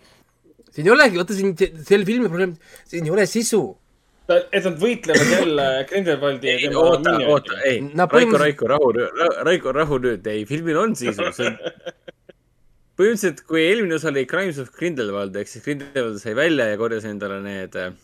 Siin 0.77 0.87
ei 0.87 0.93
olegi, 0.93 1.17
vaata 1.17 1.33
siin, 1.33 1.53
selle 1.57 2.05
filmi 2.05 2.29
probleem, 2.29 2.55
siin 2.85 3.07
ei 3.07 3.13
ole 3.13 3.25
sisu. 3.29 3.61
et 4.27 4.59
nad 4.59 4.75
võitlevad 4.81 5.29
jälle 5.31 5.67
Grindelwaldi 5.89 6.49
ja 6.49 6.55
ei, 6.57 6.63
tema 6.67 6.81
oota, 6.83 7.13
oota, 7.31 7.59
ei 7.63 7.77
No 7.81 8.05
Raiko, 8.11 8.37
Raiko, 8.41 8.67
rahu, 8.67 8.89
Raiko, 9.47 9.71
rahu 9.71 9.99
nüüd, 10.03 10.27
ei, 10.27 10.43
filmil 10.45 10.77
on 10.81 10.95
sisu, 10.99 11.29
see 11.33 11.47
on 11.47 11.55
põhimõtteliselt, 12.97 13.45
kui 13.47 13.61
eelmine 13.63 13.95
osa 13.95 14.11
oli 14.11 14.25
Crimes 14.29 14.59
of 14.61 14.73
Grindelwald 14.75 15.35
ehk 15.39 15.49
siis 15.51 15.63
Grindelwald 15.63 16.19
sai 16.21 16.35
välja 16.37 16.67
ja 16.71 16.81
korjas 16.81 17.07
endale 17.07 17.39
need 17.45 17.77
äh, 17.79 17.95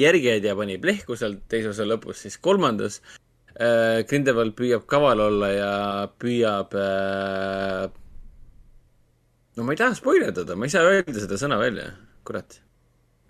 järgijad 0.00 0.44
ja 0.44 0.54
pani 0.58 0.76
plehku 0.82 1.16
seal 1.18 1.38
teise 1.50 1.72
osa 1.72 1.86
lõpus, 1.88 2.20
siis 2.26 2.36
kolmandas 2.42 3.00
äh, 3.56 4.02
Grindelwald 4.10 4.52
püüab 4.58 4.84
kaval 4.90 5.24
olla 5.30 5.50
ja 5.54 5.72
püüab 6.20 6.76
äh, 6.76 7.88
no 9.56 9.66
ma 9.66 9.74
ei 9.74 9.80
taha 9.80 9.98
spoilerdada, 9.98 10.56
ma 10.56 10.68
ei 10.68 10.74
saa 10.74 10.88
öelda 10.88 11.20
seda 11.20 11.38
sõna 11.40 11.58
välja, 11.60 11.90
kurat. 12.24 12.60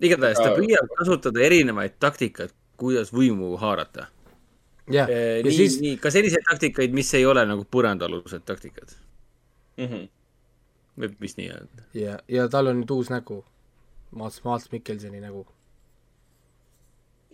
igatahes 0.01 0.40
ta 0.40 0.55
püüab 0.56 0.88
kasutada 0.98 1.44
erinevaid 1.44 1.98
taktikaid, 2.02 2.55
kuidas 2.80 3.12
võimu 3.12 3.55
haarata 3.60 4.09
jah, 4.90 5.10
Eh, 5.10 5.38
ja 5.38 5.44
nii 5.47 5.56
siis, 5.56 5.78
nii, 5.82 5.97
ka 6.02 6.10
selliseid 6.12 6.44
taktikaid, 6.48 6.94
mis 6.94 7.12
ei 7.18 7.26
ole 7.26 7.44
nagu 7.48 7.64
põrandaalused 7.76 8.44
taktikad. 8.47 8.97
Mhm. 9.80 10.09
võib 11.01 11.20
vist 11.22 11.38
nii 11.38 11.48
öelda. 11.48 11.84
ja, 11.97 12.18
ja 12.28 12.48
tal 12.48 12.68
on 12.68 12.82
nüüd 12.82 12.90
uus 12.92 13.10
nägu. 13.10 13.44
Maats, 14.10 14.42
Maats 14.44 14.72
Mikkelsoni 14.72 15.20
nägu. 15.20 15.47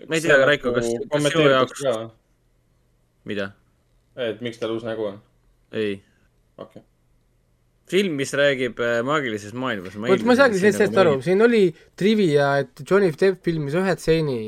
ma 0.08 0.14
ei 0.14 0.20
tea, 0.20 0.36
Raiko, 0.44 0.72
kas, 0.76 0.90
kas 1.12 1.30
sinu 1.32 1.48
jaoks, 1.48 1.86
mida? 3.24 3.52
et 4.16 4.40
miks 4.40 4.60
tal 4.60 4.76
uus 4.76 4.84
nägu 4.84 5.08
on? 5.08 5.22
ei. 5.72 6.02
okei 6.58 6.82
okay.. 6.82 6.95
film, 7.90 8.16
mis 8.18 8.32
räägib 8.34 8.80
äh, 8.82 9.00
maagilisest 9.06 9.54
maailmast. 9.54 9.98
vot 10.00 10.24
ma 10.26 10.34
ei 10.34 10.40
saagi 10.40 10.60
sellest 10.62 10.96
aru, 11.02 11.18
siin 11.24 11.42
oli 11.44 11.68
trivia, 11.98 12.56
et 12.64 12.82
Johnny 12.82 13.12
Depp 13.14 13.44
filmis 13.46 13.76
ühe 13.78 13.94
stseeni 13.98 14.38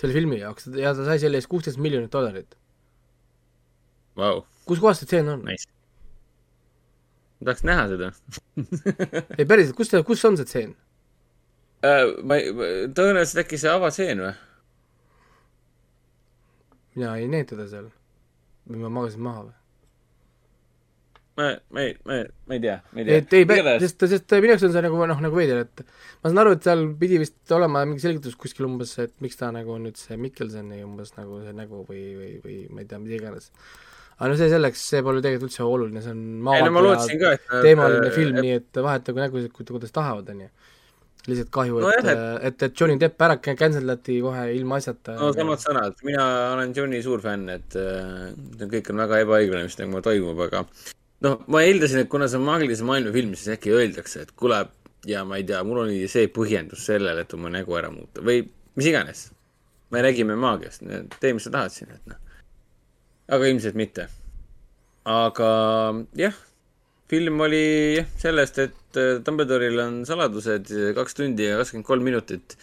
selle 0.00 0.16
filmi 0.16 0.40
jaoks 0.40 0.70
ja 0.78 0.94
ta 0.96 1.06
sai 1.06 1.20
selle 1.22 1.40
eest 1.40 1.50
kuusteist 1.50 1.80
miljonit 1.82 2.12
dollarit. 2.12 2.56
Vau, 4.18 4.42
kus 4.68 4.82
kohas 4.82 5.00
see 5.00 5.08
stseen 5.08 5.30
on? 5.32 5.44
nice. 5.46 5.68
ma 7.38 7.48
tahaks 7.48 7.64
näha 7.68 7.86
seda 7.92 8.10
ei 9.38 9.46
päriselt, 9.46 9.76
kus 9.78 9.92
ta, 9.92 10.02
kus 10.06 10.24
on 10.28 10.38
see 10.40 10.48
stseen? 10.48 10.74
äh,. 11.86 12.10
ma 12.26 12.40
ei, 12.40 12.50
tõenäoliselt 12.96 13.44
äkki 13.44 13.60
see 13.60 13.70
avatseen 13.70 14.24
või? 14.24 14.34
mina 16.96 17.14
ei 17.20 17.30
näinud 17.30 17.54
teda 17.54 17.70
seal. 17.70 17.88
või 18.66 18.82
ma 18.82 18.92
magasin 18.98 19.24
maha 19.28 19.46
või? 19.46 19.59
ma, 21.38 21.50
ma 21.70 21.82
ei, 21.82 21.94
ma, 22.04 22.20
ma 22.46 22.56
ei 22.56 22.60
tea, 22.60 22.76
ma 22.92 23.02
ei 23.02 23.06
tea. 23.06 23.18
et 23.20 23.34
ei, 23.38 23.44
sest, 23.82 24.06
sest 24.12 24.34
minu 24.38 24.54
jaoks 24.54 24.66
on 24.68 24.74
see 24.74 24.82
nagu 24.86 25.04
noh, 25.10 25.20
nagu 25.24 25.38
veider, 25.38 25.62
et 25.66 25.84
ma 25.84 26.30
saan 26.30 26.42
aru, 26.42 26.56
et 26.56 26.66
seal 26.66 26.86
pidi 27.00 27.20
vist 27.22 27.54
olema 27.56 27.84
mingi 27.88 28.02
selgitus 28.04 28.38
kuskil 28.40 28.68
umbes, 28.68 28.96
et 29.02 29.14
miks 29.24 29.38
ta 29.40 29.52
nagu 29.54 29.76
on 29.76 29.86
nüüd 29.88 30.00
see 30.00 30.18
Mikkelsoni 30.20 30.82
umbes 30.86 31.14
nagu 31.18 31.42
see 31.44 31.54
nägu 31.56 31.84
või, 31.88 32.02
või, 32.18 32.32
või 32.44 32.58
ma 32.74 32.84
ei 32.84 32.90
tea, 32.90 33.00
mida 33.02 33.18
iganes. 33.20 33.50
aga 34.18 34.32
no 34.32 34.40
see 34.40 34.50
selleks, 34.52 34.82
see 34.92 35.04
pole 35.06 35.22
tegelikult 35.24 35.50
üldse 35.50 35.64
oluline, 35.68 36.02
see 36.04 36.16
on 36.16 36.26
ei 36.56 36.66
no 36.66 36.84
nad- 36.90 37.46
teemaline 37.62 38.10
äh, 38.10 38.16
film, 38.16 38.42
nii 38.42 38.58
et 38.58 38.82
vahetagu 38.88 39.24
nägusid, 39.24 39.54
kuidas 39.54 39.96
tahavad, 39.96 40.28
onju. 40.34 40.50
lihtsalt 41.30 41.50
kahju, 41.52 41.80
Nojah, 41.84 42.06
et, 42.08 42.20
et, 42.48 42.62
et 42.64 42.78
Johnny 42.80 42.96
Depp 43.00 43.20
ära 43.22 43.36
cancel 43.44 43.84
dati 43.86 44.14
kohe 44.24 44.46
ilmaasjata. 44.56 45.18
no 45.20 45.34
samad 45.36 45.60
sõnad, 45.62 45.98
mina 46.04 46.24
olen 46.54 46.72
Johni 46.76 47.02
suur 47.04 47.20
fänn, 47.24 47.48
et 47.52 47.76
äh, 47.80 48.30
kõik 48.60 48.88
on 48.92 49.04
väga 49.04 49.20
ebaõiglane, 49.26 49.68
mis 49.68 49.76
temaga 49.76 50.08
toimub, 50.08 50.40
aga 50.48 50.64
noh, 51.24 51.40
ma 51.52 51.62
eeldasin, 51.66 52.04
et 52.04 52.10
kuna 52.12 52.28
see 52.30 52.40
on 52.40 52.46
maagilise 52.48 52.86
maailma 52.86 53.12
film, 53.14 53.34
siis 53.36 53.54
äkki 53.56 53.74
öeldakse, 53.76 54.24
et 54.24 54.32
kuule, 54.38 54.62
ja 55.08 55.24
ma 55.28 55.40
ei 55.40 55.46
tea, 55.48 55.60
mul 55.66 55.84
oli 55.84 56.00
see 56.12 56.30
põhjendus 56.32 56.86
sellele, 56.90 57.24
et 57.24 57.36
oma 57.36 57.52
nägu 57.52 57.76
ära 57.78 57.92
muuta 57.92 58.24
või 58.24 58.42
mis 58.78 58.90
iganes. 58.90 59.28
me 59.90 60.02
räägime 60.06 60.36
maagiast, 60.38 60.84
tee, 61.18 61.32
mis 61.34 61.42
sa 61.48 61.50
tahad 61.50 61.74
siin, 61.74 61.90
et 61.90 62.12
noh. 62.12 62.18
aga 63.36 63.48
ilmselt 63.50 63.78
mitte. 63.78 64.08
aga 65.04 65.50
jah, 66.16 66.36
film 67.10 67.40
oli 67.46 67.64
jah 67.98 68.10
sellest, 68.20 68.58
et 68.58 69.00
äh, 69.00 69.16
Dumbledore'il 69.26 69.80
on 69.82 70.04
saladused 70.06 70.70
kaks 70.96 71.18
tundi 71.18 71.48
ja 71.48 71.56
kakskümmend 71.58 71.88
kolm 71.88 72.06
minutit 72.06 72.56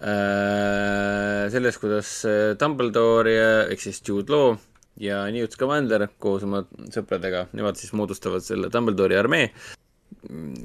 äh, 0.00 1.50
sellest, 1.52 1.82
kuidas 1.82 2.14
äh, 2.24 2.54
Dumbledore 2.58 3.34
ja- 3.34 3.66
ehk 3.68 3.80
siis 3.84 4.00
Jude 4.06 4.32
Law 4.32 4.56
ja 5.00 5.24
Newt 5.34 5.56
Scamander 5.56 6.06
koos 6.22 6.44
oma 6.46 6.62
sõpradega, 6.94 7.48
nemad 7.56 7.78
siis 7.80 7.94
moodustavad 7.96 8.44
selle 8.46 8.70
Dumbledore'i 8.72 9.18
armee. 9.18 9.48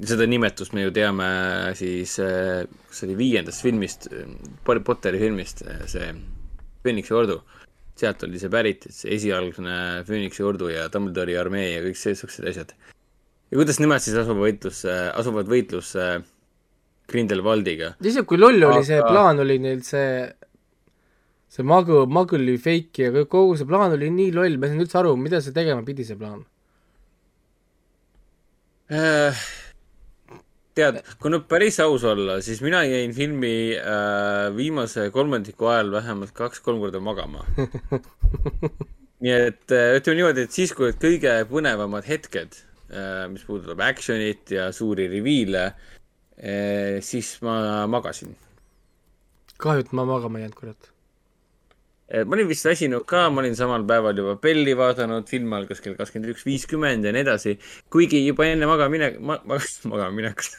seda 0.08 0.28
nimetust 0.30 0.74
me 0.74 0.86
ju 0.86 0.92
teame 0.96 1.26
siis, 1.76 2.16
kas 2.20 3.00
see 3.00 3.08
oli 3.10 3.16
viiendast 3.20 3.64
filmist, 3.66 4.08
Harry 4.68 4.84
Potteri 4.86 5.20
filmist, 5.20 5.64
see 5.90 6.12
Phoenixi 6.84 7.14
ordu. 7.14 7.42
sealt 8.00 8.22
oli 8.24 8.40
see 8.40 8.48
pärit, 8.50 8.86
et 8.88 8.96
see 8.96 9.12
esialgne 9.18 10.04
Phoenixi 10.08 10.44
ordu 10.44 10.70
ja 10.72 10.88
Dumbledore'i 10.94 11.36
armee 11.36 11.74
ja 11.74 11.82
kõik 11.84 11.98
seesugused 12.00 12.48
asjad. 12.48 12.74
ja 13.52 13.58
kuidas 13.58 13.80
nemad 13.80 14.00
siis 14.06 14.16
asuvad 14.16 14.46
võitlusse, 14.46 15.00
asuvad 15.16 15.50
võitlusse 15.50 16.06
Grindelwaldiga 17.10 17.96
lihtsalt, 18.00 18.28
kui 18.30 18.38
loll 18.38 18.64
oli 18.64 18.86
see 18.86 19.00
Aga- 19.02 19.10
plaan, 19.12 19.40
oli 19.44 19.58
neil 19.60 19.82
see, 19.84 20.30
see 21.50 21.66
magu, 21.66 22.04
maguli 22.06 22.58
fake 22.62 23.08
ja 23.08 23.26
kogu 23.26 23.58
see 23.58 23.68
plaan 23.70 23.96
oli 23.96 24.12
nii 24.14 24.34
loll, 24.36 24.58
ma 24.58 24.68
ei 24.68 24.74
saanud 24.74 24.86
üldse 24.86 25.00
aru, 25.02 25.16
mida 25.18 25.42
see 25.42 25.56
tegema 25.56 25.86
pidi, 25.88 26.06
see 26.06 26.20
plaan. 26.20 26.44
Äh, 28.90 29.42
tead, 30.78 31.02
kui 31.22 31.34
nüüd 31.34 31.46
päris 31.50 31.80
aus 31.84 32.06
olla, 32.10 32.40
siis 32.46 32.62
mina 32.66 32.84
jäin 32.86 33.14
filmi 33.18 33.54
äh, 33.78 34.50
viimase 34.56 35.10
kolmandiku 35.14 35.70
ajal 35.74 35.92
vähemalt 35.98 36.34
kaks-kolm 36.38 36.82
korda 36.82 37.02
magama. 37.04 37.46
nii 39.24 39.36
et 39.36 39.76
äh, 39.76 39.96
ütleme 39.98 40.22
niimoodi, 40.22 40.46
et 40.48 40.56
siis, 40.56 40.74
kui 40.78 40.94
kõige 41.02 41.34
põnevamad 41.50 42.06
hetked 42.08 42.62
äh,, 42.94 43.26
mis 43.32 43.44
puudutab 43.48 43.82
action'it 43.90 44.54
ja 44.56 44.70
suuri 44.76 45.10
reviile 45.12 45.66
äh,, 45.70 47.02
siis 47.06 47.36
ma 47.46 47.84
magasin. 47.92 48.38
kahju, 49.60 49.84
et 49.86 49.92
ma 49.98 50.08
magama 50.08 50.40
ei 50.40 50.48
jäänud, 50.48 50.62
kurat. 50.62 50.94
Eh, 52.10 52.24
ma 52.26 52.34
olin 52.34 52.48
vist 52.50 52.66
väsinud 52.66 53.04
ka, 53.06 53.28
ma 53.30 53.44
olin 53.44 53.54
samal 53.58 53.84
päeval 53.86 54.18
juba 54.18 54.34
Belli 54.42 54.74
vaadanud, 54.78 55.28
film 55.30 55.52
algas 55.54 55.82
kell 55.84 55.94
kakskümmend 55.98 56.34
üks 56.34 56.46
viiskümmend 56.48 57.06
ja 57.06 57.12
nii 57.14 57.22
edasi. 57.22 57.54
kuigi 57.94 58.24
juba 58.24 58.48
enne 58.50 58.66
magamine-, 58.66 59.12
ma-, 59.22 59.38
ma-, 59.46 59.60
magamaminekut, 59.92 60.56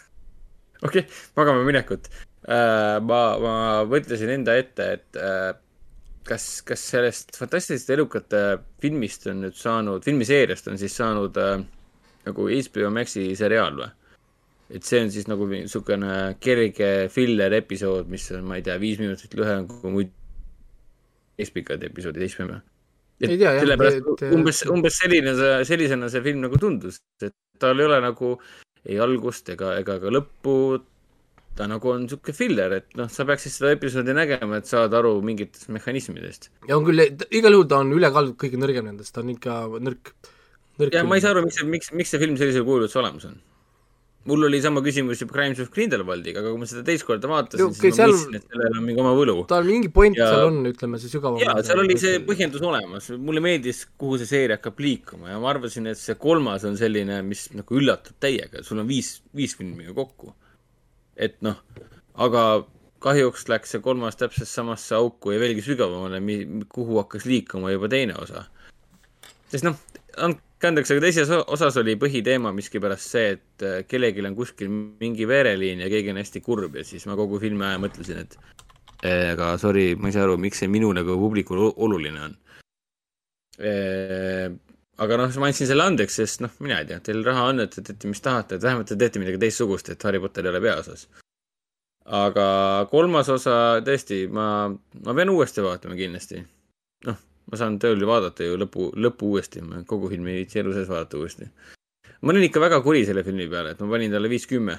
okei 0.85 1.03
okay,, 1.03 1.17
magama 1.41 1.65
minekut 1.67 2.07
äh, 2.55 3.01
ma, 3.03 3.19
ma 3.43 3.55
mõtlesin 3.91 4.31
enda 4.37 4.55
ette, 4.63 4.87
et 5.01 5.19
äh, 5.19 5.49
kas, 6.31 6.47
kas 6.63 6.87
sellest 6.93 7.35
fantastiliste 7.41 7.99
elukate 7.99 8.45
filmist 8.85 9.27
on 9.33 9.43
nüüd 9.49 9.59
saanud, 9.59 10.07
filmiseeriast 10.07 10.71
on 10.71 10.79
siis 10.79 10.95
saanud 11.03 11.43
äh, 11.43 11.65
nagu 12.29 12.47
HBO 12.47 12.95
Maxi 12.95 13.27
seriaal 13.35 13.75
või? 13.81 13.91
et 14.71 14.87
see 14.87 15.03
on 15.03 15.11
siis 15.11 15.27
nagu 15.27 15.51
niisugune 15.51 16.15
kerge 16.39 17.11
filler 17.11 17.59
episood, 17.59 18.07
mis 18.07 18.31
on, 18.39 18.47
ma 18.47 18.61
ei 18.61 18.63
tea, 18.63 18.79
viis 18.79 19.03
minutit 19.03 19.35
lühem 19.35 19.67
kui 19.67 19.99
muidu 19.99 20.20
keskpikad 21.41 21.89
episoodid, 21.91 22.27
seitsme 22.29 22.61
Ei 23.21 23.37
tea, 23.37 23.53
sellepärast 23.61 23.99
et- 24.01 24.33
umbes, 24.33 24.63
umbes 24.73 24.97
selline 25.03 25.35
see, 25.37 25.57
sellisena 25.69 26.09
see 26.09 26.23
film 26.25 26.41
nagu 26.47 26.57
tundus, 26.61 27.03
et 27.21 27.35
tal 27.61 27.81
ei 27.81 27.85
ole 27.85 27.99
nagu 28.01 28.31
ei 28.89 28.97
algust 29.05 29.51
ega, 29.53 29.75
ega 29.83 29.99
ka 30.01 30.13
lõppu. 30.15 30.55
ta 31.61 31.67
nagu 31.69 31.91
on 31.91 32.07
sihuke 32.09 32.33
filler, 32.33 32.73
et 32.73 32.95
noh, 32.97 33.09
sa 33.11 33.25
peaksid 33.29 33.53
seda 33.53 33.73
episoodi 33.75 34.15
nägema, 34.17 34.61
et 34.63 34.69
saada 34.71 35.01
aru 35.01 35.19
mingitest 35.21 35.69
mehhanismidest. 35.69 36.49
ja 36.69 36.77
on 36.79 36.87
küll, 36.87 37.03
igal 37.37 37.53
juhul 37.53 37.67
ta 37.69 37.81
on 37.83 37.91
ülekaalult 37.93 38.39
kõige 38.41 38.57
nõrgem 38.57 38.87
nendest, 38.87 39.13
ta 39.13 39.21
on 39.21 39.35
ikka 39.35 39.57
nõrk, 39.83 40.13
nõrk 40.81 40.95
ja 40.95 41.03
ma 41.05 41.19
ei 41.19 41.21
saa 41.21 41.35
aru, 41.35 41.43
miks 41.45 41.59
see, 41.59 41.67
miks, 41.69 41.93
miks 41.93 42.15
see 42.15 42.23
film 42.23 42.39
sellisel 42.41 42.65
kujul 42.65 42.87
üldse 42.87 43.03
olemas 43.03 43.27
on. 43.29 43.37
Mul 44.29 44.45
oli 44.45 44.59
sama 44.61 44.83
küsimus 44.85 45.21
juba 45.23 45.33
Crimes 45.33 45.61
of 45.63 45.71
Grindelwaldiga, 45.73 46.41
aga 46.43 46.51
kui 46.53 46.61
ma 46.61 46.67
seda 46.69 46.83
teist 46.85 47.07
korda 47.09 47.29
vaatasin 47.31 47.63
Ju,, 47.63 47.69
siis 47.73 47.79
okei, 47.81 47.91
ma 47.91 47.97
seal- 47.97 48.13
mõistsin, 48.13 48.37
et 48.37 48.45
sellel 48.53 48.75
on 48.77 48.85
mingi 48.85 49.01
oma 49.01 49.13
võlu. 49.17 49.37
tal 49.49 49.65
mingi 49.65 49.89
point 49.95 50.17
Ja- 50.19 50.27
seal 50.35 50.45
on, 50.51 50.59
ütleme 50.69 50.99
see 51.01 51.09
sügavam. 51.15 51.39
jaa, 51.41 51.55
seal 51.65 51.81
oli 51.81 51.97
see 51.99 52.19
põhjendus 52.27 52.61
olemas, 52.69 53.09
mulle 53.17 53.41
meeldis, 53.41 53.87
kuhu 53.99 54.19
see 54.21 54.27
seeria 54.29 54.59
hakkab 54.59 54.79
liikuma 54.85 55.31
ja 55.33 55.39
ma 55.41 55.49
arvasin, 55.55 55.87
et 55.89 55.99
see 55.99 56.15
kolmas 56.21 56.65
on 56.69 56.77
selline, 56.77 57.23
mis 57.25 57.47
nagu 57.57 57.75
üllatab 57.81 58.19
täiega, 58.21 58.63
sul 58.67 58.79
on 58.85 58.87
viis, 58.91 59.23
viis 59.35 59.57
filmi 59.57 59.85
ju 59.89 59.95
kokku. 59.97 60.35
et 61.17 61.41
noh, 61.43 61.57
aga 62.17 62.65
kahjuks 63.01 63.49
läks 63.49 63.71
see 63.73 63.81
kolmas 63.81 64.17
täpselt 64.21 64.49
samasse 64.49 64.93
auku 64.97 65.33
ja 65.33 65.41
veelgi 65.41 65.63
sügavamale, 65.65 66.21
kuhu 66.69 67.01
hakkas 67.01 67.25
liikuma 67.25 67.73
juba 67.73 67.89
teine 67.89 68.15
osa. 68.21 68.45
sest 69.49 69.65
noh, 69.65 69.77
andke 70.19 70.41
andeks, 70.69 70.91
aga 70.93 71.03
teises 71.07 71.31
osas 71.31 71.77
oli 71.81 71.97
põhiteema 72.01 72.53
miskipärast 72.57 73.15
see, 73.15 73.37
et 73.37 73.65
äh, 73.67 73.77
kellelgi 73.89 74.25
on 74.27 74.37
kuskil 74.37 74.71
mingi 74.71 75.29
vereliin 75.29 75.85
ja 75.85 75.91
keegi 75.93 76.13
on 76.13 76.21
hästi 76.21 76.43
kurb 76.45 76.77
ja 76.77 76.85
siis 76.87 77.07
ma 77.09 77.17
kogu 77.19 77.41
filmi 77.43 77.65
aja 77.69 77.81
mõtlesin, 77.83 78.25
et 78.25 78.37
eh, 79.03 79.31
aga 79.33 79.55
sorry, 79.63 79.95
ma 79.97 80.11
ei 80.11 80.17
saa 80.17 80.27
aru, 80.27 80.37
miks 80.41 80.61
see 80.63 80.69
minu 80.73 80.93
nagu 80.97 81.17
publikule 81.21 81.71
oluline 81.77 82.27
on. 82.27 82.37
aga 85.01 85.17
noh, 85.21 85.33
ma 85.41 85.49
andsin 85.49 85.69
selle 85.69 85.85
andeks, 85.85 86.21
sest 86.21 86.45
noh, 86.45 86.53
mina 86.65 86.81
ei 86.81 86.91
tea, 86.91 87.01
teil 87.05 87.25
raha 87.25 87.49
on, 87.53 87.65
et 87.65 87.73
te 87.75 87.85
teete, 87.85 88.09
mis 88.09 88.23
tahate, 88.25 88.57
et 88.57 88.65
vähemalt 88.65 88.89
te 88.89 88.99
teete 89.01 89.21
midagi 89.23 89.41
teistsugust, 89.41 89.89
et 89.93 90.09
Harry 90.09 90.21
Potter 90.21 90.45
ei 90.45 90.53
ole 90.53 90.63
peaosas. 90.65 91.09
aga 92.21 92.47
kolmas 92.91 93.29
osa 93.33 93.57
tõesti, 93.87 94.25
ma, 94.33 94.47
ma 95.05 95.17
pean 95.17 95.33
uuesti 95.33 95.65
vaatama 95.65 95.97
kindlasti. 95.97 96.45
noh, 97.09 97.21
ma 97.51 97.59
saan 97.59 97.79
tööl 97.83 98.05
vaadata 98.07 98.47
ju 98.47 98.59
lõpu, 98.61 98.91
lõpu 98.95 99.35
uuesti, 99.35 99.63
ma 99.67 99.83
kogu 99.89 100.11
filmi 100.13 100.33
ei 100.33 100.43
viitsi 100.43 100.63
elu 100.63 100.75
sees 100.77 100.89
vaadata 100.91 101.19
uuesti. 101.19 101.49
ma 102.23 102.33
olin 102.33 102.47
ikka 102.47 102.63
väga 102.63 102.81
kuri 102.85 103.05
selle 103.09 103.25
filmi 103.27 103.49
peale, 103.51 103.75
et 103.75 103.81
ma 103.83 103.91
panin 103.91 104.13
talle 104.15 104.31
viis 104.31 104.47
kümme. 104.47 104.79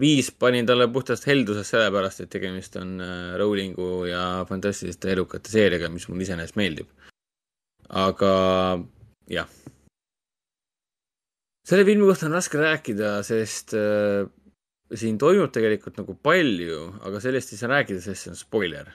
viis 0.00 0.30
panin 0.30 0.66
talle 0.66 0.88
puhtast 0.88 1.26
heldusest 1.28 1.74
sellepärast, 1.74 2.20
et 2.20 2.30
tegemist 2.30 2.76
on 2.80 3.00
äh, 3.04 3.36
Rowlingu 3.38 4.06
ja 4.08 4.46
fantastiliste 4.48 5.12
elukate 5.12 5.52
seeriaga, 5.52 5.90
mis 5.92 6.08
mulle 6.08 6.24
iseenesest 6.24 6.56
meeldib. 6.56 6.88
aga 7.88 8.34
jah. 9.28 9.48
selle 11.66 11.84
filmi 11.84 12.06
kohta 12.08 12.30
on 12.30 12.38
raske 12.38 12.58
rääkida, 12.58 13.18
sest 13.26 13.76
äh, 13.76 14.24
siin 14.94 15.18
toimub 15.18 15.52
tegelikult 15.52 16.00
nagu 16.00 16.16
palju, 16.22 16.80
aga 17.06 17.20
sellest 17.20 17.52
ei 17.52 17.60
saa 17.60 17.70
rääkida, 17.76 18.00
sest 18.00 18.24
see 18.24 18.32
on 18.32 18.40
spoiler. 18.40 18.88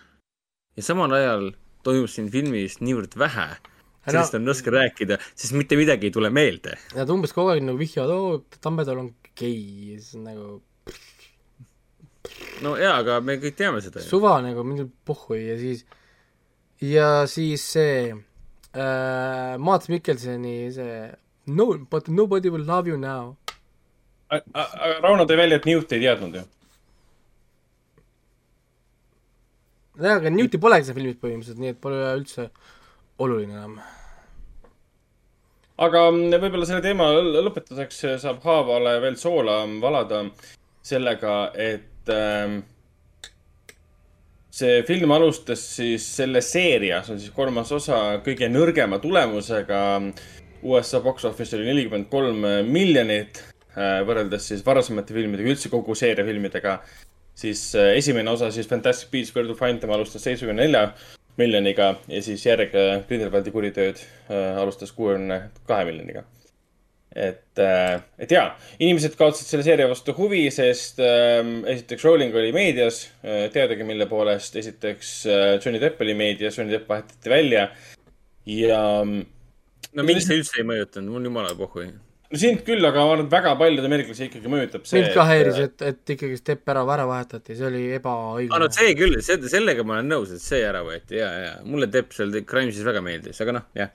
ja 0.75 0.83
samal 0.83 1.13
ajal 1.13 1.53
toimub 1.85 2.11
siin 2.11 2.29
filmis 2.33 2.79
niivõrd 2.81 3.15
vähe, 3.21 3.47
sellest 4.05 4.37
on 4.37 4.49
raske 4.49 4.73
rääkida, 4.73 5.19
sest 5.33 5.55
mitte 5.57 5.77
midagi 5.79 6.09
ei 6.09 6.15
tule 6.15 6.31
meelde. 6.33 6.75
Nad 6.97 7.11
umbes 7.13 7.33
kogu 7.35 7.53
aeg 7.53 7.65
nagu 7.65 7.79
vihjavad, 7.81 8.13
oo, 8.13 8.61
Dumbledore 8.61 9.05
on 9.05 9.11
gei 9.35 9.91
ja 9.91 9.99
siis 10.01 10.17
on 10.19 10.27
nagu 10.29 10.47
no 12.65 12.75
jaa, 12.79 12.99
aga 13.01 13.19
me 13.23 13.37
kõik 13.41 13.57
teame 13.59 13.81
seda 13.83 14.01
ju. 14.01 14.09
suva 14.09 14.37
nagu 14.43 14.63
mingi 14.67 14.87
pohhui 15.07 15.41
ja 15.43 15.57
siis, 15.59 15.83
ja 16.81 17.09
siis 17.29 17.65
see 17.75 17.97
äh, 18.11 19.55
Maats 19.61 19.91
Mikkelsoni 19.91 20.55
see 20.75 20.99
no 21.47 21.67
but 21.91 22.09
nobody 22.09 22.49
will 22.49 22.65
love 22.65 22.89
you 22.89 22.97
now. 22.97 23.35
aga 24.29 24.99
Rauno 25.03 25.27
tõi 25.29 25.37
välja, 25.37 25.59
et 25.61 25.67
Newt 25.69 25.93
ei 25.93 26.01
teadnud 26.01 26.39
ju. 26.39 26.45
jaa, 29.99 30.17
aga 30.19 30.31
Newti 30.33 30.61
polegi 30.61 30.89
seal 30.89 30.97
filmis 30.97 31.19
põhimõtteliselt, 31.21 31.61
nii 31.61 31.73
et 31.75 31.81
pole 31.81 32.01
üldse 32.17 32.49
oluline 33.23 33.55
enam. 33.55 33.79
aga 35.87 36.05
mm, 36.11 36.37
võib-olla 36.43 36.69
selle 36.69 36.83
teema 36.85 37.09
lõ- 37.15 37.43
lõpetuseks 37.49 38.05
saab 38.23 38.43
haavale 38.45 38.97
veel 39.03 39.17
soola 39.19 39.61
valada 39.81 40.23
sellega, 40.85 41.35
et 41.57 42.11
ähm, 42.13 42.59
see 44.55 44.83
film 44.87 45.11
alustas 45.15 45.63
siis 45.77 46.05
selle 46.19 46.41
seeria, 46.45 47.01
see 47.03 47.15
on 47.15 47.21
siis 47.23 47.33
kolmas 47.35 47.71
osa, 47.75 48.21
kõige 48.25 48.49
nõrgema 48.51 49.01
tulemusega. 49.03 49.81
USA 50.65 50.97
box 51.03 51.27
office 51.27 51.53
oli 51.53 51.67
nelikümmend 51.67 52.07
kolm 52.09 52.39
miljonit 52.71 53.37
äh, 53.75 53.99
võrreldes 54.07 54.47
siis 54.49 54.63
varasemate 54.65 55.13
filmidega, 55.13 55.51
üldse 55.51 55.69
kogu 55.69 55.93
seeria 55.97 56.25
filmidega. 56.25 56.79
Siis 57.35 57.67
äh, 57.75 57.93
esimene 57.99 58.31
osa 58.31 58.51
siis 58.51 58.67
Fantastic 58.67 59.11
Beasts 59.11 59.35
Where 59.35 59.47
to 59.47 59.57
Find 59.59 59.83
Them 59.83 59.93
alustas 59.95 60.23
seitsmekümne 60.23 60.63
nelja 60.63 60.89
miljoniga 61.39 61.95
ja 62.07 62.21
siis 62.23 62.45
järg 62.45 62.75
äh, 62.77 63.01
Grindelwaldi 63.07 63.51
kuritööd 63.51 63.99
äh, 63.99 64.55
alustas 64.61 64.93
kuuekümne 64.95 65.41
kahe 65.67 65.85
miljoniga. 65.89 66.23
et, 67.15 67.59
et 68.19 68.31
jaa, 68.31 68.49
inimesed 68.75 69.13
kaotasid 69.15 69.47
selle 69.47 69.63
seeria 69.63 69.87
vastu 69.87 70.11
huvi, 70.17 70.41
sest 70.51 70.99
äh, 71.03 71.39
esiteks 71.71 72.03
Rowling 72.03 72.35
oli 72.35 72.51
meedias 72.55 73.05
teadagi 73.53 73.87
mille 73.87 74.07
poolest, 74.11 74.55
esiteks 74.59 75.13
Johnny 75.63 75.79
Depp 75.79 76.01
oli 76.03 76.15
meedias, 76.17 76.57
Johnny 76.57 76.75
Depp 76.75 76.89
vahetati 76.91 77.31
välja 77.31 77.69
ja 78.45 78.81
mm, 79.03 79.23
no 79.95 80.07
mind 80.07 80.25
see 80.25 80.41
üldse 80.41 80.59
ei 80.59 80.67
mõjutanud, 80.67 81.15
mul 81.15 81.31
jumala 81.31 81.55
pohhui. 81.55 81.87
No 82.31 82.41
sind 82.41 82.63
küll, 82.67 82.81
aga 82.85 83.03
ma 83.03 83.13
arvan, 83.13 83.27
et 83.27 83.35
väga 83.35 83.53
paljud 83.59 83.87
ameeriklasi 83.89 84.27
ikkagi 84.29 84.51
mõjutab 84.51 84.87
see. 84.87 84.99
mind 84.99 85.13
ka 85.15 85.27
häiris, 85.29 85.61
et, 85.67 85.85
et 85.91 86.15
ikkagi 86.15 86.39
Stepp 86.39 86.73
ära, 86.73 86.81
ära 86.95 87.05
vahetati, 87.09 87.57
see 87.57 87.69
oli 87.69 87.83
aa, 87.85 87.93
no 87.93 87.99
ebaõiglane. 87.99 88.71
see 88.79 88.97
küll, 88.97 89.19
see, 89.25 89.39
sellega 89.51 89.85
ma 89.85 89.99
olen 89.99 90.11
nõus, 90.15 90.33
et 90.35 90.43
see 90.43 90.63
ära 90.65 90.81
võeti 90.85 91.21
ja, 91.21 91.29
ja 91.43 91.53
mulle 91.67 91.89
Depp 91.91 92.15
seal 92.15 92.33
Crimesis 92.47 92.87
väga 92.87 93.03
meeldis, 93.05 93.41
aga 93.45 93.59
noh, 93.59 93.69
jah. 93.77 93.93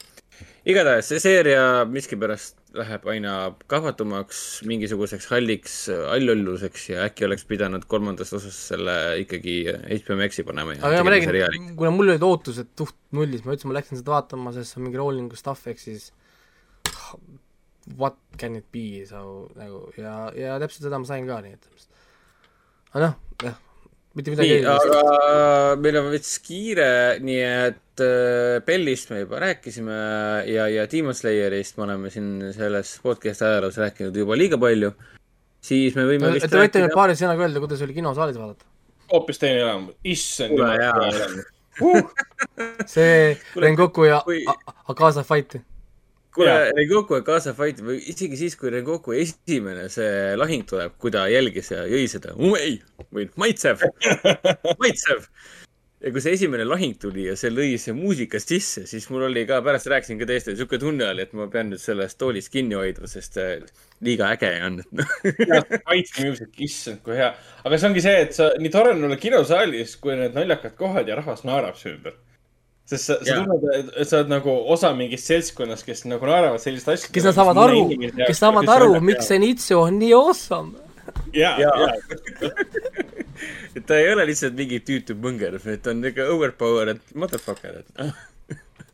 igatahes 0.68 1.10
see 1.10 1.22
seeria 1.22 1.64
miskipärast 1.90 2.60
läheb 2.78 3.06
aina 3.10 3.34
kahvatumaks, 3.70 4.62
mingisuguseks 4.70 5.26
halliks 5.32 5.74
allolluseks 5.90 6.86
ja 6.92 7.08
äkki 7.08 7.26
oleks 7.26 7.42
pidanud 7.48 7.82
kolmandas 7.90 8.30
osas 8.36 8.54
selle 8.70 8.94
ikkagi 9.24 9.56
HBO 9.90 10.20
Maxi 10.22 10.46
panema. 10.46 10.78
aga 10.78 11.02
ma 11.02 11.16
räägin, 11.16 11.72
kuna 11.74 11.90
mul 11.94 12.14
olid 12.14 12.24
ootused 12.28 12.70
suht 12.78 12.94
nullis, 13.16 13.42
ma 13.42 13.56
ütlesin, 13.56 13.72
ma 13.72 13.80
läksin 13.80 13.98
seda 13.98 14.14
vaatama, 14.14 14.54
sest 14.54 14.76
see 14.76 14.80
on 14.80 14.86
mingi 14.86 15.02
Rowlingu 15.02 15.38
stuff, 15.38 15.66
ehk 15.66 15.82
siis 15.82 16.12
what 17.98 18.16
can 18.38 18.56
it 18.56 18.66
be, 18.72 19.04
so 19.06 19.48
nagu 19.58 19.88
ja, 19.98 20.30
ja 20.36 20.58
täpselt 20.62 20.86
seda 20.86 21.00
ma 21.00 21.08
sain 21.08 21.26
ka, 21.28 21.40
nii 21.44 21.56
et 21.56 21.68
aga 22.94 23.04
noh, 23.04 23.14
jah, 23.44 23.58
mitte 24.18 24.34
midagi 24.34 24.56
nii, 24.58 24.72
aga 24.72 25.76
meil 25.82 26.00
on 26.00 26.10
veits 26.14 26.32
kiire, 26.44 26.90
nii 27.22 27.44
et 27.44 28.04
äh, 28.06 28.56
Bellist 28.66 29.12
me 29.12 29.22
juba 29.22 29.42
rääkisime 29.44 30.00
ja, 30.50 30.66
ja 30.72 30.88
Demon 30.90 31.16
Slayerist 31.16 31.78
me 31.78 31.86
oleme 31.86 32.10
siin 32.14 32.50
selles 32.56 32.96
podcast'i 33.04 33.46
ajaloos 33.48 33.78
rääkinud 33.80 34.18
juba 34.22 34.38
liiga 34.38 34.58
palju. 34.60 34.92
siis 35.60 35.94
me 35.98 36.08
võime 36.08 36.30
et 36.30 36.40
vist 36.40 36.50
te 36.50 36.60
võite 36.60 36.82
nüüd 36.82 36.96
paari 36.96 37.16
sõnaga 37.18 37.46
öelda, 37.46 37.62
kuidas 37.62 37.86
oli 37.86 37.96
kinosaalis 37.96 38.40
vaadata? 38.40 38.68
hoopis 39.12 39.42
teine 39.42 39.64
elamus, 39.64 39.96
issand 40.04 40.56
jumal 40.56 40.78
hea 40.78 40.92
elamus 41.14 41.56
uh!. 41.80 42.02
see 42.86 43.38
Rengoku 43.56 44.04
ja 44.04 44.22
Akasa 44.88 45.22
fight. 45.24 45.60
Kuule 46.40 46.72
Rengoku 46.76 47.18
ja 47.18 47.24
Gaza 47.26 47.54
Fight 47.56 47.82
või 47.84 48.00
isegi 48.12 48.38
siis, 48.40 48.56
kui 48.58 48.72
Rengoku 48.72 49.14
esimene 49.16 49.88
see 49.92 50.36
lahing 50.38 50.66
tuleb, 50.68 50.96
kui 51.00 51.12
ta 51.14 51.26
jälgis 51.30 51.72
ja 51.74 51.86
jõi 51.90 52.06
seda 52.10 52.34
umei 52.38 52.78
või 53.12 53.28
maitsev, 53.40 53.82
maitsev. 54.80 55.26
ja 56.00 56.12
kui 56.14 56.22
see 56.24 56.32
esimene 56.38 56.64
lahing 56.64 56.96
tuli 57.00 57.26
ja 57.26 57.36
see 57.36 57.52
lõi 57.52 57.74
see 57.80 57.92
muusika 57.96 58.40
sisse, 58.40 58.86
siis 58.88 59.08
mul 59.12 59.26
oli 59.28 59.44
ka, 59.48 59.60
pärast 59.66 59.90
rääkisin 59.92 60.20
ka 60.20 60.28
teistele, 60.30 60.56
sihuke 60.56 60.80
tunne 60.80 61.10
oli, 61.10 61.26
et 61.28 61.36
ma 61.36 61.50
pean 61.52 61.72
nüüd 61.72 61.82
sellest 61.82 62.18
toolist 62.20 62.52
kinni 62.54 62.78
hoidma, 62.78 63.10
sest 63.10 63.36
äh, 63.42 63.58
liiga 64.04 64.32
äge 64.32 64.54
on. 64.64 64.80
Fight 65.90 66.16
Music, 66.22 66.54
issand 66.56 67.04
kui 67.04 67.20
hea. 67.20 67.34
aga 67.64 67.76
see 67.76 67.92
ongi 67.92 68.06
see, 68.06 68.24
et 68.24 68.34
sa, 68.36 68.48
nii 68.56 68.72
tore 68.72 68.96
on 68.96 69.10
olla 69.10 69.20
kinosaalis, 69.20 69.98
kui 70.00 70.16
need 70.16 70.36
naljakad 70.38 70.76
kohad 70.80 71.10
ja 71.10 71.20
rahvas 71.20 71.44
naerab 71.44 71.76
su 71.80 71.92
ümber. 71.92 72.16
Sest 72.88 73.10
sa, 73.10 73.16
sa 73.24 73.36
tunned, 73.40 73.90
et 73.96 74.08
sa 74.08 74.20
oled 74.20 74.32
nagu 74.32 74.54
osa 74.74 74.92
mingist 74.96 75.28
seltskonnast, 75.30 75.86
kes 75.86 76.04
nagu 76.10 76.26
naeravad 76.26 76.62
sellist 76.62 76.88
asja. 76.90 77.12
kes 77.14 77.28
nad 77.30 77.36
saavad 77.36 77.60
aru, 77.66 77.82
kes 78.24 78.40
saavad 78.40 78.72
aru, 78.76 78.94
miks 79.04 79.30
see 79.30 79.38
Nitsu 79.42 79.78
on 79.82 80.00
nii 80.00 80.14
awesome. 80.16 80.72
ja, 81.34 81.54
Jaa. 81.60 81.76
ja, 81.84 82.50
et 83.76 83.86
ta 83.86 84.00
ei 84.00 84.10
ole 84.12 84.26
lihtsalt 84.30 84.58
mingi 84.58 84.80
tüütu 84.86 85.18
põnger, 85.22 85.60
et 85.60 85.84
ta 85.84 85.94
on 85.94 86.02
niuke 86.02 86.26
overpowered 86.34 87.02
motherfucker, 87.14 87.82
et 87.84 88.10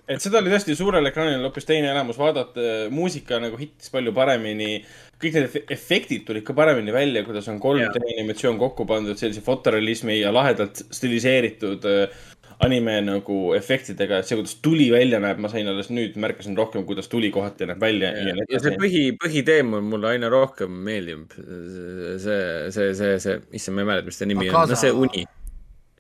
et 0.07 0.23
seda 0.23 0.39
oli 0.39 0.53
tõesti 0.53 0.77
suurel 0.79 1.09
ekraanil 1.11 1.43
hoopis 1.49 1.67
teine 1.67 1.91
elamus 1.91 2.19
vaadata, 2.21 2.87
muusika 2.95 3.41
nagu 3.43 3.59
hittis 3.59 3.91
palju 3.93 4.13
paremini. 4.15 4.79
kõik 5.17 5.33
need 5.33 5.47
efe- 5.49 5.65
efektid 5.73 6.27
tulid 6.29 6.45
ka 6.45 6.53
paremini 6.55 6.93
välja, 6.93 7.23
kuidas 7.25 7.49
on 7.49 7.57
3D 7.61 8.03
animatsioon 8.13 8.59
kokku 8.61 8.85
pandud 8.87 9.17
sellise 9.17 9.41
fotorealismi 9.41 10.19
ja 10.21 10.33
lahedalt 10.35 10.83
stiliseeritud 10.93 11.87
äh, 11.89 12.27
anime 12.65 12.95
nagu 13.05 13.37
efektidega, 13.57 14.21
et 14.21 14.29
see, 14.29 14.37
kuidas 14.39 14.55
tuli 14.65 14.87
välja 14.93 15.19
näeb, 15.23 15.41
ma 15.43 15.51
sain 15.53 15.69
alles 15.69 15.91
nüüd, 15.93 16.17
märkasin 16.21 16.57
rohkem, 16.57 16.87
kuidas 16.89 17.11
tuli 17.13 17.29
kohati 17.35 17.69
näeb 17.69 17.83
välja 17.83 18.13
ja 18.17 18.37
nii 18.37 18.47
ja 18.53 18.61
see 18.65 18.79
põhi, 18.81 19.03
põhiteema 19.21 19.83
mulle 19.85 20.15
aina 20.15 20.31
rohkem 20.33 20.73
meeldib. 20.87 21.37
see, 21.37 22.41
see, 22.73 22.89
see, 22.97 23.13
see, 23.23 23.37
issand, 23.53 23.77
ma 23.77 23.85
ei 23.85 23.91
mäleta, 23.93 24.09
mis 24.09 24.21
ta 24.21 24.31
nimi 24.31 24.49
on, 24.49 24.55
Akaza. 24.55 24.73
no 24.73 24.81
see 24.81 24.95
uni. 25.05 25.27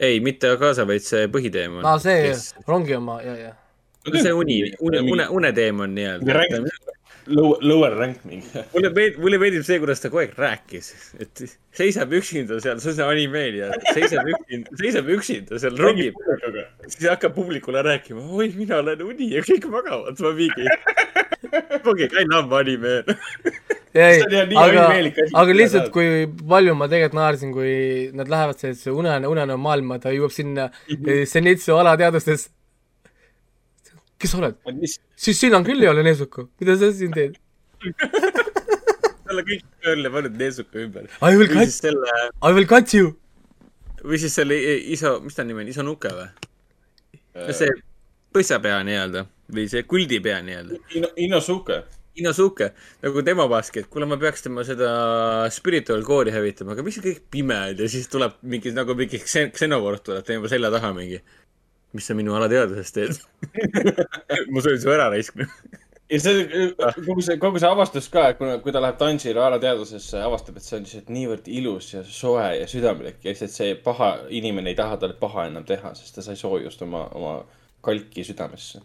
ei, 0.09 0.21
mitte 0.25 0.55
Akaza, 0.57 0.89
vaid 0.89 1.05
see 1.05 1.29
põhiteema. 1.33 1.85
aa, 1.85 2.01
see 2.03 2.33
rongi 2.69 2.97
oma, 2.97 3.21
ja, 3.27 3.37
ja. 3.43 3.55
see 4.17 4.33
uni, 4.33 4.63
une, 4.81 5.05
une, 5.05 5.29
uneteema 5.41 5.85
on 5.85 5.97
nii-öelda. 5.99 6.96
Lower, 7.27 7.59
lower 7.61 7.97
rank 7.99 8.25
mingi. 8.25 8.47
mulle 8.75 8.91
meeldib, 8.95 9.19
mulle 9.23 9.39
meeldib 9.43 9.65
see, 9.67 9.81
kuidas 9.83 10.03
ta 10.03 10.11
kogu 10.13 10.23
aeg 10.23 10.37
rääkis, 10.39 10.91
et 11.23 11.43
seisab 11.75 12.13
üksinda 12.15 12.61
seal, 12.63 12.79
see 12.83 12.93
on 12.93 12.99
see 13.01 13.07
anime 13.07 13.43
ja 13.57 13.71
seisab 13.97 14.31
üksinda, 14.31 14.77
seisab 14.83 15.11
üksinda 15.17 15.59
seal 15.63 15.81
rongib, 15.81 16.19
siis 16.87 17.09
hakkab 17.11 17.35
publikule 17.35 17.83
rääkima, 17.87 18.23
oi, 18.31 18.53
mina 18.55 18.79
olen 18.79 19.03
uni 19.09 19.33
ja 19.35 19.43
kõik 19.47 19.67
magavad, 19.73 20.23
ma 20.23 20.35
mingi. 20.39 20.71
ongi 21.87 22.09
kind 22.13 22.35
of 22.35 22.53
anime. 22.53 22.95
ei 23.97 24.23
aga 24.61 24.87
aga 25.41 25.55
lihtsalt 25.57 25.91
kui 25.95 26.27
palju 26.49 26.75
ma 26.79 26.89
tegelikult 26.91 27.19
naersin, 27.19 27.55
kui 27.55 27.75
nad 28.17 28.31
lähevad 28.31 28.61
sellesse 28.61 28.93
unene, 28.95 29.31
unenäo 29.31 29.59
maailma, 29.61 29.99
ta 30.03 30.15
jõuab 30.15 30.35
sinna 30.35 30.69
eh, 30.93 31.25
Zenitsu 31.27 31.79
alateadustes. 31.81 32.51
Kes 34.21 34.33
sa 34.33 34.41
oled? 34.43 34.57
siis 35.17 35.41
sina 35.41 35.61
küll 35.67 35.83
ei 35.85 35.91
ole 35.93 36.05
Nezuko, 36.07 36.49
mida 36.61 36.77
sa 36.81 36.93
siin 36.93 37.13
teed? 37.17 37.37
talle 39.27 39.45
kõik 39.47 39.65
tööle 39.85 40.13
pannud 40.13 40.39
Neesuka 40.41 40.83
ümber. 40.83 41.09
I 41.21 41.37
will 41.39 41.51
cut, 41.51 41.73
selle, 41.75 42.17
I 42.41 42.53
will 42.55 42.69
cut 42.71 42.95
you. 42.97 43.15
või 44.07 44.21
siis 44.23 44.37
selle 44.39 44.57
iso, 44.95 45.17
mis 45.25 45.35
ta 45.35 45.45
nimi 45.45 45.65
on, 45.65 45.73
Isonuke 45.73 46.13
või? 46.15 46.29
see 47.53 47.69
põssapea 48.33 48.79
nii-öelda 48.87 49.27
või 49.53 49.67
see 49.69 49.83
kuldipea 49.89 50.41
nii-öelda. 50.47 50.79
Ino-, 50.97 51.13
Inosuke. 51.27 51.83
Inosuke, 52.17 52.71
nagu 53.05 53.21
tema 53.21 53.45
vaski, 53.51 53.83
et 53.83 53.91
kuule, 53.93 54.07
ma 54.09 54.17
peaks 54.17 54.47
tema 54.47 54.63
seda 54.65 54.89
spiritual 55.53 56.01
core'i 56.07 56.33
hävitama, 56.33 56.73
aga 56.73 56.85
miks 56.87 56.97
see 56.97 57.05
kõik 57.11 57.27
pimed 57.35 57.83
ja 57.83 57.89
siis 57.93 58.09
tuleb 58.09 58.39
mingi 58.41 58.73
nagu 58.73 58.97
mingi 58.97 59.21
ksen- 59.21 59.51
ksenovort 59.53 60.07
tuleb 60.07 60.25
tema 60.25 60.49
selja 60.49 60.71
taha 60.73 60.95
mingi. 60.97 61.21
Mis 61.95 62.07
sa 62.07 62.17
minu 62.19 62.35
alateadvuses 62.37 62.93
teed? 62.93 63.21
ma 64.53 64.63
söön 64.65 64.81
su 64.83 64.91
ära 64.93 65.09
raisk. 65.13 65.39
ja 66.11 66.21
see, 66.23 66.71
kogu 67.07 67.23
see, 67.25 67.39
kogu 67.43 67.61
see 67.63 67.71
avastus 67.71 68.09
ka, 68.13 68.29
et 68.33 68.41
kuna, 68.41 68.59
kui 68.65 68.75
ta 68.75 68.83
läheb 68.83 68.99
Tanjiro 69.01 69.45
alateadvusesse, 69.47 70.21
avastab, 70.23 70.59
et 70.59 70.67
see 70.67 70.79
on 70.79 70.87
lihtsalt 70.87 71.15
niivõrd 71.15 71.49
ilus 71.61 71.93
ja 71.95 72.03
soe 72.07 72.49
ja 72.61 72.67
südamlik 72.71 73.25
ja 73.25 73.33
lihtsalt 73.33 73.55
see 73.55 73.75
paha 73.87 74.13
inimene 74.41 74.73
ei 74.73 74.79
taha 74.79 75.01
talle 75.03 75.19
paha 75.21 75.49
enam 75.51 75.67
teha, 75.69 75.95
sest 75.99 76.19
ta 76.19 76.27
sai 76.27 76.39
soojust 76.39 76.85
oma, 76.87 77.07
oma 77.19 77.39
kalki 77.87 78.25
südamesse 78.27 78.83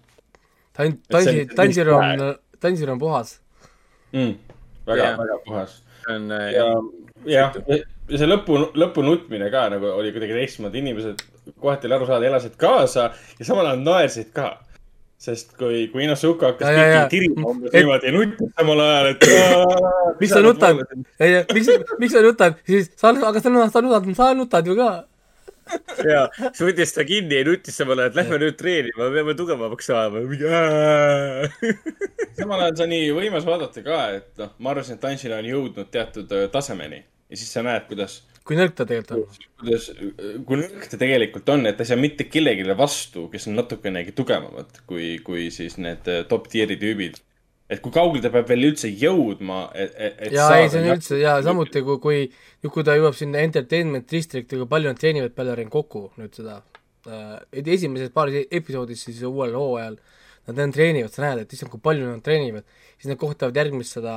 Tan-, 0.77 0.97
see 0.97 0.97
on 0.97 0.99
Tansi, 1.11 1.35
nii 1.37 1.55
Tansiro 1.55 1.97
soe. 1.97 2.09
on, 2.09 2.35
Tansiro 2.59 2.93
on 2.97 2.99
puhas. 2.99 3.39
mm.. 4.13 4.35
väga 4.87 5.03
Jah. 5.03 5.17
väga 5.19 5.39
puhas. 5.45 5.81
see 6.05 6.15
on 6.15 6.31
äh, 6.31 6.47
ja, 6.55 6.67
jah, 7.37 7.59
ja 8.09 8.21
see 8.21 8.29
lõpu, 8.29 8.57
lõpu 8.73 9.05
nutmine 9.05 9.51
ka 9.53 9.67
nagu 9.73 9.91
oli 9.93 10.13
kuidagi 10.15 10.37
teistmoodi, 10.37 10.81
inimesed 10.81 11.21
kohati 11.59 11.87
oli 11.89 11.95
aru 11.97 12.05
saada, 12.09 12.27
elasid 12.29 12.57
kaasa 12.61 13.07
ja 13.39 13.45
samal 13.47 13.65
ajal 13.71 13.81
naersid 13.85 14.29
ka. 14.35 14.49
sest 15.21 15.51
kui, 15.53 15.83
kui 15.93 16.01
Inosuke 16.07 16.47
hakkas 16.47 16.71
kõiki 16.73 17.01
tirima 17.11 17.51
umbes 17.51 17.69
Et- 17.69 17.83
niimoodi 17.83 18.07
ja 18.09 18.13
nuttis 18.15 18.53
samal 18.57 18.79
ajal, 18.81 19.09
et. 19.11 19.25
miks 20.19 20.31
sa 20.33 20.41
nutad? 20.41 20.79
miks, 21.53 21.67
miks 22.01 22.13
sa 22.15 22.23
nutad, 22.25 22.57
siis 22.65 22.89
sa, 22.97 23.11
aga 23.13 23.39
sa 23.43 23.49
nutad, 23.53 23.69
sa 23.75 23.81
nutad, 23.85 24.07
sa 24.17 24.31
nutad 24.33 24.65
ju 24.71 24.75
ka. 24.79 24.89
ja 26.09 26.23
siis 26.39 26.63
võttis 26.65 26.95
ta 26.95 27.05
kinni 27.05 27.37
ja 27.37 27.45
nutis 27.47 27.77
samal 27.77 28.01
ajal, 28.01 28.09
et 28.09 28.17
lähme 28.17 28.39
nüüd 28.41 28.57
treenima, 28.59 29.11
peame 29.13 29.35
tugevamaks 29.37 29.91
saama. 29.91 30.23
samal 32.39 32.59
ajal 32.65 32.75
see 32.75 32.85
on 32.87 32.91
nii 32.95 33.13
võimas 33.21 33.45
vaadata 33.47 33.83
ka, 33.85 33.99
et 34.17 34.41
noh, 34.41 34.51
ma 34.57 34.73
arvasin, 34.73 34.97
et 34.97 35.03
Tanjiro 35.05 35.37
on 35.37 35.47
jõudnud 35.53 35.89
teatud 35.93 36.33
öö, 36.33 36.49
tasemeni 36.51 37.03
ja 37.29 37.37
siis 37.37 37.51
sa 37.53 37.61
näed, 37.65 37.85
kuidas, 37.87 38.21
kui 38.47 38.57
nõrk 38.57 38.75
ta 38.77 38.85
tegelikult 38.89 39.35
on. 39.37 39.49
kuidas, 39.61 39.87
kui 40.47 40.59
nõrk 40.61 40.85
ta 40.91 40.99
tegelikult 41.01 41.49
on, 41.53 41.67
et 41.69 41.77
ta 41.77 41.85
ei 41.85 41.91
saa 41.91 41.99
mitte 41.99 42.27
kellelegi 42.29 42.77
vastu, 42.77 43.27
kes 43.31 43.49
on 43.51 43.59
natukenegi 43.59 44.15
tugevamad 44.17 44.81
kui, 44.89 45.17
kui 45.25 45.49
siis 45.53 45.77
need 45.81 46.07
öö, 46.09 46.23
top 46.29 46.49
tier'i 46.51 46.77
tüübid. 46.81 47.19
et 47.71 47.79
kui 47.79 47.93
kaugele 47.95 48.23
ta 48.25 48.33
peab 48.33 48.49
veel 48.51 48.65
üldse 48.71 48.89
jõudma, 48.89 49.61
et, 49.79 49.93
et, 49.95 50.33
ja 50.35 50.49
ei, 50.57 50.67
see 50.69 50.81
on 50.81 50.89
üldse 50.91 51.19
ja 51.21 51.37
samuti, 51.45 51.83
kui, 51.87 51.99
kui, 52.03 52.25
kui 52.67 52.83
ta 52.83 52.97
jõuab 52.97 53.15
sinna 53.15 53.43
entertainment 53.45 54.09
district'i, 54.11 54.57
kui 54.59 54.67
palju 54.73 54.91
nad 54.91 54.99
treenivad 54.99 55.37
peale 55.37 55.55
Rengoku 55.55 56.09
nüüd 56.19 56.35
seda 56.35 56.57
äh, 57.07 57.37
esimeses 57.61 58.11
paaris 58.11 58.49
episoodis 58.51 59.05
siis 59.07 59.21
uuel 59.27 59.55
hooajal 59.55 59.95
nad 60.49 60.57
ainult 60.57 60.75
treenivad, 60.75 61.13
sa 61.13 61.23
näed, 61.23 61.43
et 61.43 61.53
issand, 61.53 61.71
kui 61.71 61.79
palju 61.83 62.09
nad 62.09 62.23
treenivad, 62.25 62.65
siis 62.97 63.11
nad 63.11 63.19
kohtavad 63.21 63.55
järgmist 63.61 63.97
seda 63.99 64.15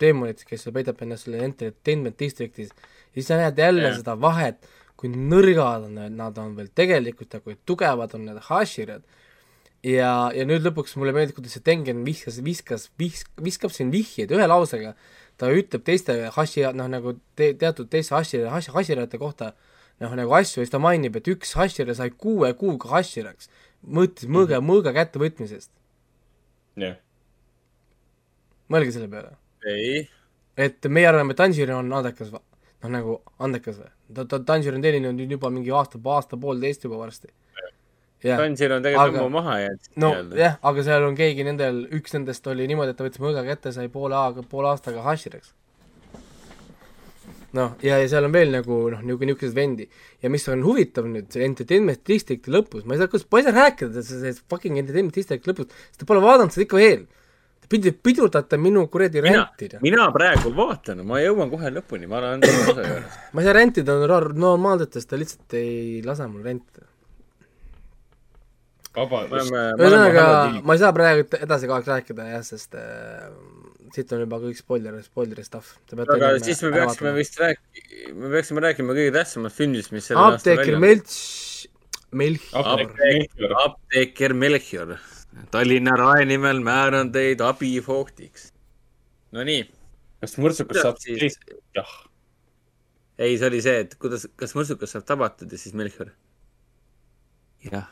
teemonit, 0.00 0.42
kes 0.48 0.68
peidab 0.74 1.02
ennast 1.04 1.26
selle 1.26 1.42
entertainment 1.44 2.18
district'is 2.18 2.70
siis 3.14 3.28
sa 3.28 3.40
näed 3.40 3.58
jälle 3.58 3.88
Jah. 3.88 3.98
seda 4.00 4.16
vahet, 4.20 4.68
kui 4.96 5.10
nõrgad 5.12 5.88
on 5.88 5.96
need, 5.98 6.14
nad 6.18 6.38
on 6.38 6.54
veel 6.58 6.70
tegelikult 6.74 7.34
ja 7.34 7.42
kui 7.42 7.58
tugevad 7.66 8.14
on 8.16 8.26
need 8.28 8.38
Hashirad 8.48 9.02
ja, 9.82 10.12
ja 10.34 10.46
nüüd 10.46 10.62
lõpuks 10.66 10.94
mulle 11.00 11.14
meeldib, 11.16 11.36
kuidas 11.38 11.56
see 11.56 11.64
Tengen 11.66 12.04
viskas, 12.06 12.38
viskas, 12.44 12.88
visk-, 13.00 13.32
viskab 13.42 13.74
siin 13.74 13.90
vihjeid 13.94 14.32
ühe 14.34 14.46
lausega, 14.46 14.94
ta 15.40 15.50
ütleb 15.50 15.84
teiste 15.86 16.16
hashi, 16.36 16.64
noh 16.76 16.88
nagu 16.90 17.16
te, 17.38 17.52
teatud 17.58 17.90
teiste 17.92 18.14
hashire, 18.14 18.48
hash-, 18.52 18.70
hashirate 18.74 19.20
kohta 19.20 19.52
noh, 20.02 20.14
nagu 20.18 20.34
asju 20.38 20.60
ja 20.62 20.66
siis 20.66 20.72
ta 20.72 20.80
mainib, 20.82 21.16
et 21.18 21.30
üks 21.30 21.54
hashire 21.58 21.94
sai 21.98 22.10
kuue 22.14 22.52
kuuga 22.58 22.90
hashiraks, 22.96 23.50
mõõtis 23.82 24.30
mõõga, 24.30 24.62
mõõga 24.64 24.94
kättevõtmisest. 24.96 25.70
jah, 26.80 26.96
mõelge 28.72 28.94
selle 28.94 29.10
peale. 29.12 29.36
ei, 29.68 30.06
et 30.56 30.88
meie 30.88 31.10
arvame, 31.10 31.34
et 31.34 31.42
Tanjiro 31.42 31.78
on 31.82 31.92
andekas, 31.98 32.32
noh 32.82 32.90
nagu 32.90 33.20
andekas 33.42 33.78
või, 33.78 33.92
ta, 34.14 34.26
ta, 34.26 34.40
Tanjiro 34.46 34.78
on 34.78 34.84
teeninud 34.84 35.16
nüüd 35.18 35.36
juba 35.36 35.50
mingi 35.54 35.72
aasta, 35.74 36.00
aasta-poolteist 36.02 36.86
juba 36.88 36.98
varsti. 37.02 37.30
Tanjiro 38.22 38.78
on 38.78 38.84
tegelikult 38.84 39.18
ammu 39.18 39.34
maha 39.34 39.56
jäänud. 39.64 39.88
no 40.02 40.12
jah, 40.38 40.58
aga 40.70 40.84
seal 40.86 41.06
on 41.08 41.16
keegi 41.18 41.46
nendel, 41.46 41.82
üks 41.98 42.14
nendest 42.14 42.46
oli 42.50 42.68
niimoodi, 42.70 42.94
et 42.94 42.98
ta 42.98 43.06
võttis 43.06 43.22
mõõga 43.22 43.42
kätte, 43.46 43.72
sai 43.74 43.90
poole 43.90 44.18
aega, 44.18 44.44
poole 44.46 44.70
aastaga 44.70 45.02
hashireks. 45.06 45.54
noh, 47.58 47.74
ja, 47.84 47.98
ja 47.98 48.10
seal 48.10 48.26
on 48.26 48.34
veel 48.34 48.54
nagu 48.54 48.78
noh, 48.94 49.02
niisugune, 49.02 49.32
niisuguseid 49.32 49.58
vendi. 49.58 49.88
ja 50.22 50.30
mis 50.30 50.46
on 50.48 50.62
huvitav 50.66 51.10
nüüd, 51.10 51.30
see 51.34 51.46
Entertainment 51.46 52.02
Districti 52.06 52.54
lõpus, 52.54 52.86
ma 52.86 52.94
ei 52.94 53.02
saa, 53.02 53.10
kas, 53.10 53.26
ma 53.30 53.42
ei 53.42 53.48
saa 53.48 53.58
rääkida 53.58 54.06
sellest 54.06 54.46
fucking 54.50 54.78
Entertainment 54.78 55.18
Districti 55.18 55.50
lõpust, 55.50 55.74
sest 55.90 56.02
te 56.02 56.08
pole 56.08 56.22
vaadanud 56.22 56.54
seda 56.54 56.66
ikka 56.66 56.82
veel. 56.82 57.06
Te 57.72 57.78
pidi, 57.78 57.92
pidurdate 57.96 58.58
minu 58.60 58.84
kuradi 58.92 59.22
mina 59.24 59.46
rentida,. 59.46 59.78
mina 59.80 60.10
praegu 60.12 60.50
vaatan, 60.52 60.98
ma 61.08 61.20
jõuan 61.22 61.48
kohe 61.48 61.70
lõpuni, 61.72 62.04
ma 62.10 62.18
olen 62.18 62.42
teise 62.42 62.66
osa 62.68 62.82
juures. 62.84 63.14
ma 63.32 63.40
ei 63.40 63.46
saa 63.46 63.54
rentida 63.56 63.94
nor- 64.02 64.34
normaalsetest, 64.36 65.08
ta 65.08 65.16
lihtsalt 65.16 65.54
ei 65.56 66.02
lase 66.04 66.26
mul 66.28 66.42
rentida. 66.44 66.84
ühesõnaga 68.92 70.24
ma 70.60 70.76
ei 70.76 70.82
saa 70.82 70.92
praegu 70.92 71.24
edasi 71.38 71.70
kogu 71.70 71.78
aeg 71.78 71.88
rääkida 71.94 72.26
jah, 72.34 72.42
sest 72.44 72.76
äh, 72.76 73.30
siit 73.96 74.12
on 74.12 74.26
juba 74.26 74.42
kõik 74.42 74.60
spoiler, 74.60 74.98
spoileri 75.06 75.44
stuff. 75.48 75.78
aga 75.96 76.34
siis 76.44 76.60
me 76.66 76.74
peaksime 76.76 77.14
vist 77.16 77.40
rääkima, 77.40 78.18
me 78.20 78.34
peaksime 78.36 78.66
rääkima 78.66 78.98
kõige 79.00 79.16
tähtsamast 79.16 79.56
filmist, 79.56 79.96
mis 79.96 80.12
selle 80.12 80.28
apteeker. 80.34 80.76
Melts, 80.76 81.16
Melchior. 82.12 83.56
apteeker 83.64 84.36
Melchior. 84.36 84.98
Tallinna 85.50 85.94
Rae 85.96 86.24
nimel 86.28 86.60
määran 86.64 87.12
teid 87.12 87.40
abivoogtiks. 87.44 88.50
Nonii, 89.32 89.62
kas 90.20 90.36
mõrtsukas 90.40 90.82
saab 90.84 90.98
Siis- 91.00 91.20
teist? 91.20 91.44
jah. 91.76 91.92
ei, 93.18 93.36
see 93.38 93.46
oli 93.48 93.60
see, 93.64 93.78
et 93.86 93.94
kuidas, 94.00 94.26
kas 94.36 94.52
mõrtsukas 94.56 94.92
saab 94.92 95.04
tabatud 95.08 95.52
ja 95.52 95.58
siis 95.58 95.74
Melchior. 95.78 96.10
jah, 97.64 97.88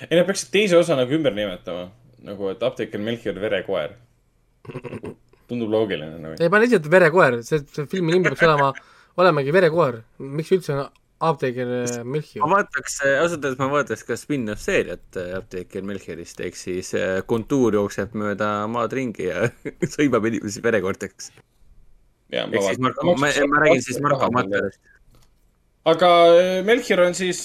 ei, 0.00 0.16
nad 0.16 0.26
peaksid 0.26 0.50
teise 0.54 0.76
osa 0.78 0.96
nagu 0.98 1.12
ümber 1.14 1.34
nimetama. 1.36 1.90
nagu, 2.22 2.48
et 2.50 2.62
apteeker 2.62 3.00
Melchior 3.00 3.34
Verekoer. 3.40 3.94
tundub 5.48 5.70
loogiline 5.70 6.18
nagu. 6.18 6.34
ei, 6.40 6.48
pane 6.50 6.66
lihtsalt 6.66 6.90
Verekoer, 6.90 7.42
see, 7.46 7.58
see 7.74 7.86
filmi 7.86 8.12
nimi 8.16 8.30
peaks 8.30 8.42
olema, 8.46 8.72
olemegi 9.18 9.52
Verekoer. 9.54 10.02
miks 10.18 10.50
üldse 10.54 10.74
on 10.74 10.88
apteeker 11.22 11.70
äh, 11.80 11.96
ma 12.02 12.16
Melchior? 12.16 12.50
vaataks, 12.50 12.98
ausalt 13.22 13.44
öeldes 13.44 13.60
ma 13.60 13.68
vaataks 13.72 14.06
ka 14.08 14.16
spin-off 14.18 14.62
seeriat 14.64 15.18
äh, 15.20 15.32
apteeker 15.38 15.84
Melchiorist, 15.86 16.40
ehk 16.44 16.58
siis 16.58 16.92
äh, 16.98 17.20
kontuur 17.28 17.76
jookseb 17.78 18.16
mööda 18.18 18.52
maad 18.70 18.94
ringi 18.98 19.28
ja 19.28 19.48
sõimab 19.94 20.26
inimesi 20.30 20.62
verekoorteks. 20.64 21.32
ehk 22.32 22.56
siis 22.56 22.82
Marko, 22.82 23.14
ma, 23.14 23.30
ma 23.52 23.62
räägin 23.66 23.84
siis 23.86 24.00
Marko 24.02 24.30
Materjalist. 24.34 24.80
aga 25.94 26.12
äh, 26.38 26.54
Melchior 26.66 27.04
on 27.06 27.18
siis, 27.18 27.44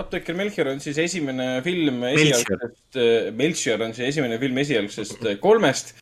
apteeker 0.00 0.38
Melchior 0.38 0.72
on 0.74 0.82
siis 0.82 0.98
esimene 1.06 1.50
film 1.66 2.02
esialgsest, 2.10 3.02
Melchior 3.38 3.86
on 3.86 3.94
siis 3.96 4.14
esimene 4.14 4.40
film 4.42 4.58
esialgsest 4.64 5.22
äh, 5.24 5.38
kolmest. 5.42 5.96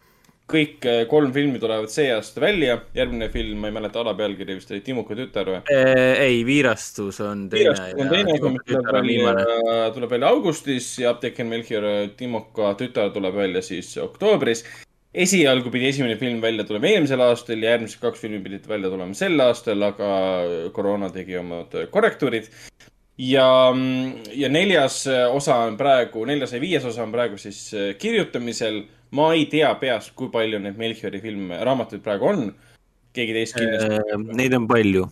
Kõik 0.52 0.86
äh, 0.88 1.02
kolm 1.10 1.32
filmi 1.34 1.60
tulevad 1.62 1.90
see 1.92 2.10
aasta 2.14 2.44
välja. 2.44 2.78
järgmine 2.94 3.28
film, 3.32 3.58
ma 3.62 3.70
ei 3.72 3.76
mäleta 3.78 4.02
alapealkiri, 4.04 4.58
vist 4.60 4.70
oli 4.70 4.84
Timuka 4.84 5.16
tütar 5.18 5.48
või? 5.48 5.64
ei, 5.72 6.44
Viirastus 6.46 7.20
on 7.24 7.48
teine. 7.52 7.72
viirastus 7.72 8.04
on 8.04 8.14
teine, 8.14 8.38
tuleb 8.38 8.92
välja, 8.92 9.90
tuleb 9.96 10.16
välja 10.16 10.32
augustis 10.32 10.94
ja 11.02 11.12
Apteeker 11.16 11.48
Melchior 11.48 11.90
Timoka 12.16 12.74
tütar 12.80 13.12
tuleb 13.14 13.36
välja 13.40 13.64
siis 13.64 13.96
oktoobris 14.02 14.66
esialgu 15.12 15.70
pidi 15.72 15.90
esimene 15.90 16.16
film 16.16 16.40
välja 16.40 16.64
tulema 16.64 16.88
eelmisel 16.88 17.20
aastal 17.20 17.60
ja 17.60 17.74
järgmised 17.74 18.00
kaks 18.00 18.22
filmi 18.22 18.40
pidid 18.44 18.68
välja 18.68 18.90
tulema 18.92 19.14
sel 19.16 19.40
aastal, 19.44 19.84
aga 19.84 20.08
koroona 20.72 21.10
tegi 21.12 21.36
omad 21.36 21.76
korrektuurid. 21.92 22.48
ja, 23.18 23.46
ja 24.32 24.48
neljas 24.48 25.04
osa 25.32 25.58
on 25.66 25.76
praegu, 25.76 26.24
neljas 26.24 26.56
ja 26.56 26.60
viies 26.60 26.84
osa 26.88 27.04
on 27.04 27.12
praegu 27.12 27.38
siis 27.38 27.68
kirjutamisel. 27.98 28.82
Ma 29.16 29.30
ei 29.36 29.46
tea 29.52 29.70
peast, 29.80 30.14
kui 30.18 30.30
palju 30.32 30.60
neid 30.62 30.80
Melchiori 30.80 31.22
filme, 31.22 31.60
raamatuid 31.68 32.04
praegu 32.04 32.30
on. 32.32 32.44
keegi 33.12 33.32
teist 33.36 33.58
kindlasti 33.58 33.96
äh,. 34.00 34.28
Neid 34.40 34.54
on 34.56 34.68
palju. 34.68 35.08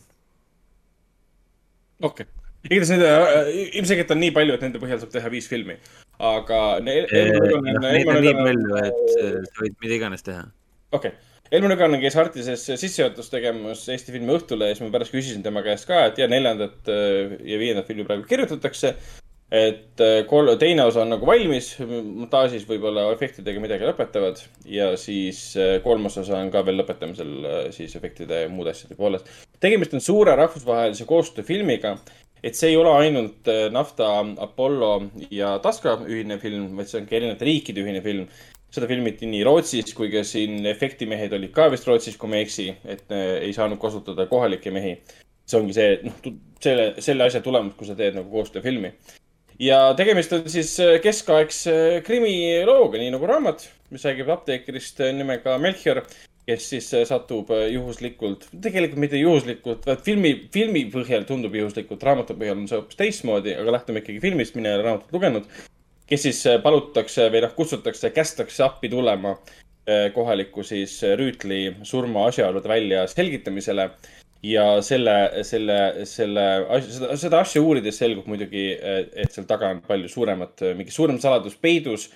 okei 2.03 2.27
okay 2.27 2.37
igatahes 2.61 2.91
neid 2.93 3.03
äh, 3.09 3.51
ilmselgelt 3.81 4.11
on 4.13 4.19
nii 4.21 4.33
palju, 4.37 4.55
et 4.57 4.65
nende 4.67 4.81
põhjal 4.83 4.99
saab 5.01 5.13
teha 5.15 5.31
viis 5.33 5.47
filmi 5.49 5.79
aga 6.21 6.61
ne, 6.85 7.01
Elmar 7.09 7.49
Nüganen. 7.49 7.81
Neid 7.87 8.13
on 8.13 8.23
nii 8.25 8.37
palju, 8.37 8.79
et 8.85 9.13
sa 9.49 9.65
võid 9.65 9.77
mida 9.81 9.97
iganes 9.97 10.25
teha. 10.27 10.45
okei 10.93 11.15
okay., 11.15 11.27
Elmar 11.51 11.73
Nüganen 11.73 12.03
käis 12.03 12.15
Artises 12.21 12.63
sissejuhatust 12.69 13.33
tegemas 13.33 13.83
Eesti 13.91 14.15
filmi 14.15 14.31
Õhtule 14.37 14.69
ja 14.69 14.77
siis 14.77 14.85
ma 14.85 14.93
pärast 14.95 15.15
küsisin 15.15 15.43
tema 15.43 15.65
käest 15.67 15.89
ka, 15.89 16.05
et 16.11 16.21
ja 16.21 16.29
neljandat 16.31 16.93
äh, 16.93 17.35
ja 17.49 17.59
viiendat 17.63 17.89
filmi 17.91 18.07
praegu 18.07 18.29
kirjutatakse. 18.29 18.95
Et 19.51 20.03
äh, 20.05 20.21
kol-, 20.31 20.53
teine 20.61 20.87
osa 20.87 21.03
on 21.03 21.13
nagu 21.15 21.27
valmis, 21.27 21.73
montaažis 21.83 22.69
võib-olla 22.69 23.09
efektidega 23.15 23.63
midagi 23.63 23.89
lõpetavad 23.89 24.43
ja 24.71 24.93
siis 25.01 25.43
äh, 25.59 25.77
kolmas 25.85 26.19
osa 26.23 26.39
on 26.39 26.53
ka 26.55 26.63
veel 26.67 26.79
lõpetamisel 26.83 27.37
siis 27.75 27.97
efektide 27.99 28.45
ja 28.45 28.51
muude 28.53 28.75
asjade 28.75 28.99
poolest. 28.99 29.29
tegemist 29.61 29.95
on 29.95 30.05
suure 30.05 30.37
rahvusvahelise 30.39 31.09
koostööfilmiga 31.09 31.97
et 32.43 32.57
see 32.57 32.73
ei 32.73 32.79
ole 32.81 32.93
ainult 33.03 33.49
äh, 33.51 33.69
Nafta, 33.73 34.09
Apollo 34.41 34.93
ja 35.33 35.57
Taska 35.63 35.99
ühine 36.07 36.39
film, 36.41 36.71
vaid 36.79 36.91
see 36.91 37.01
on 37.03 37.09
ka 37.09 37.19
erinevate 37.19 37.49
riikide 37.49 37.85
ühine 37.85 38.03
film. 38.05 38.27
seda 38.71 38.87
filmiti 38.87 39.27
nii 39.27 39.43
Rootsis 39.43 39.97
kui 39.99 40.13
ka 40.13 40.21
siin 40.23 40.63
efektimehed 40.71 41.33
olid 41.35 41.51
ka 41.51 41.65
vist 41.73 41.89
Rootsis, 41.89 42.15
kui 42.17 42.31
ma 42.31 42.39
ei 42.39 42.47
eksi, 42.47 42.69
et 42.85 43.11
äh, 43.11 43.41
ei 43.49 43.55
saanud 43.57 43.81
kasutada 43.83 44.29
kohalikke 44.31 44.71
mehi. 44.75 45.01
see 45.51 45.59
ongi 45.59 45.75
see, 45.75 45.97
noh, 46.07 46.37
selle, 46.63 46.93
selle 47.03 47.27
asja 47.27 47.43
tulemus, 47.43 47.75
kui 47.75 47.89
sa 47.89 47.97
teed 47.99 48.15
nagu 48.15 48.31
koostööfilmi. 48.31 48.93
Ja 49.61 49.83
tegemist 49.99 50.33
on 50.33 50.49
siis 50.49 50.73
äh, 50.81 50.97
keskaegse 51.05 52.03
krimilooga, 52.07 52.99
nii 52.99 53.13
nagu 53.15 53.29
raamat, 53.29 53.69
mis 53.91 54.05
räägib 54.09 54.33
apteekrist 54.33 55.03
nimega 55.17 55.59
Melchior 55.61 56.05
kes 56.51 56.69
siis 56.73 56.89
äh, 56.95 57.05
satub 57.09 57.51
äh, 57.55 57.69
juhuslikult, 57.75 58.47
tegelikult 58.63 59.01
mitte 59.05 59.21
juhuslikult, 59.21 59.87
vaid 59.87 60.03
filmi, 60.07 60.33
filmi 60.55 60.85
põhjal 60.93 61.27
tundub 61.29 61.55
juhuslikult, 61.57 62.03
raamatu 62.07 62.37
põhjal 62.39 62.59
on 62.59 62.69
see 62.71 62.79
hoopis 62.79 62.99
teistmoodi, 62.99 63.55
aga 63.59 63.77
lähtume 63.77 64.03
ikkagi 64.03 64.23
filmist, 64.23 64.57
mina 64.59 64.73
ei 64.73 64.79
ole 64.79 64.87
raamatut 64.89 65.17
lugenud. 65.17 65.51
kes 66.11 66.25
siis 66.27 66.41
äh, 66.51 66.59
palutakse 66.63 67.29
või 67.31 67.45
noh, 67.45 67.53
kutsutakse, 67.55 68.11
kästakse 68.15 68.65
appi 68.67 68.91
tulema 68.91 69.37
kohaliku 70.15 70.63
siis 70.63 70.93
rüütli 71.19 71.73
surma 71.89 72.27
asjaolude 72.29 72.69
välja 72.69 73.01
selgitamisele. 73.11 73.89
Ja 74.43 74.65
selle, 74.83 75.45
selle, 75.45 76.07
selle, 76.09 76.47
seda, 76.89 77.17
seda 77.21 77.41
asja 77.45 77.63
uurides 77.63 77.99
selgub 78.01 78.27
muidugi, 78.31 78.71
et 78.81 79.33
seal 79.35 79.47
taga 79.49 79.73
on 79.75 79.83
palju 79.85 80.09
suuremat, 80.09 80.63
mingi 80.79 80.95
suurem 80.95 81.21
saladus 81.21 81.59
peidus 81.61 82.09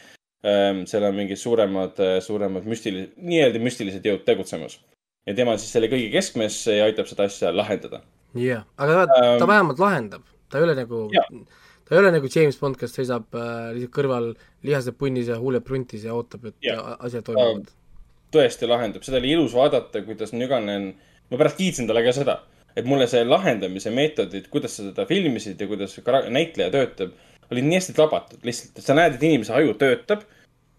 Ehm, 0.45 0.83
seal 0.85 1.07
on 1.09 1.15
mingid 1.17 1.41
suuremad, 1.41 2.01
suuremad 2.21 2.67
müstilised, 2.69 3.15
nii-öelda 3.17 3.61
müstilised 3.65 4.05
jõud 4.05 4.27
tegutsemas. 4.29 4.77
ja 5.25 5.33
tema 5.33 5.55
on 5.55 5.61
siis 5.61 5.71
selle 5.73 5.89
kõige 5.89 6.11
keskmes 6.13 6.59
ja 6.69 6.85
aitab 6.85 7.09
seda 7.09 7.25
asja 7.31 7.53
lahendada. 7.55 8.03
jah, 8.37 8.67
aga 8.77 9.07
ta, 9.07 9.07
ta 9.15 9.45
um, 9.45 9.49
vähemalt 9.49 9.81
lahendab, 9.81 10.27
ta 10.53 10.61
ei 10.61 10.67
ole 10.67 10.75
nagu, 10.77 11.01
ta 11.89 11.95
ei 11.95 12.03
ole 12.03 12.11
nagu 12.13 12.29
James 12.35 12.61
Bond, 12.61 12.77
kes 12.77 12.93
seisab 12.99 13.33
äh, 13.33 13.71
lihtsalt 13.73 13.95
kõrval 13.97 14.29
lihased 14.69 14.99
punnis 15.01 15.33
ja 15.33 15.41
huuled 15.41 15.65
pruntis 15.65 16.05
ja 16.05 16.13
ootab, 16.13 16.45
et 16.53 16.69
ja. 16.69 16.77
asjad 16.99 17.25
toimuvad. 17.31 17.73
tõesti 18.37 18.69
lahendab, 18.69 19.09
seda 19.09 19.23
oli 19.23 19.33
ilus 19.33 19.57
vaadata, 19.57 20.05
kuidas 20.05 20.37
Nüganen, 20.37 20.91
ma 21.31 21.41
pärast 21.41 21.61
kiitsin 21.61 21.87
talle 21.89 22.05
ka 22.05 22.13
seda, 22.17 22.41
et 22.77 22.89
mulle 22.89 23.07
see 23.11 23.23
lahendamise 23.25 23.93
meetodid, 23.95 24.49
kuidas 24.53 24.77
sa 24.77 24.89
seda 24.89 25.07
filmisid 25.07 25.61
ja 25.61 25.69
kuidas 25.71 25.97
näitleja 26.31 26.71
töötab 26.75 27.15
olid 27.53 27.67
nii 27.69 27.79
hästi 27.79 27.95
tabatud, 27.97 28.41
lihtsalt, 28.47 28.81
sa 28.85 28.97
näed, 28.97 29.17
et 29.17 29.27
inimese 29.27 29.55
aju 29.55 29.77
töötab. 29.81 30.25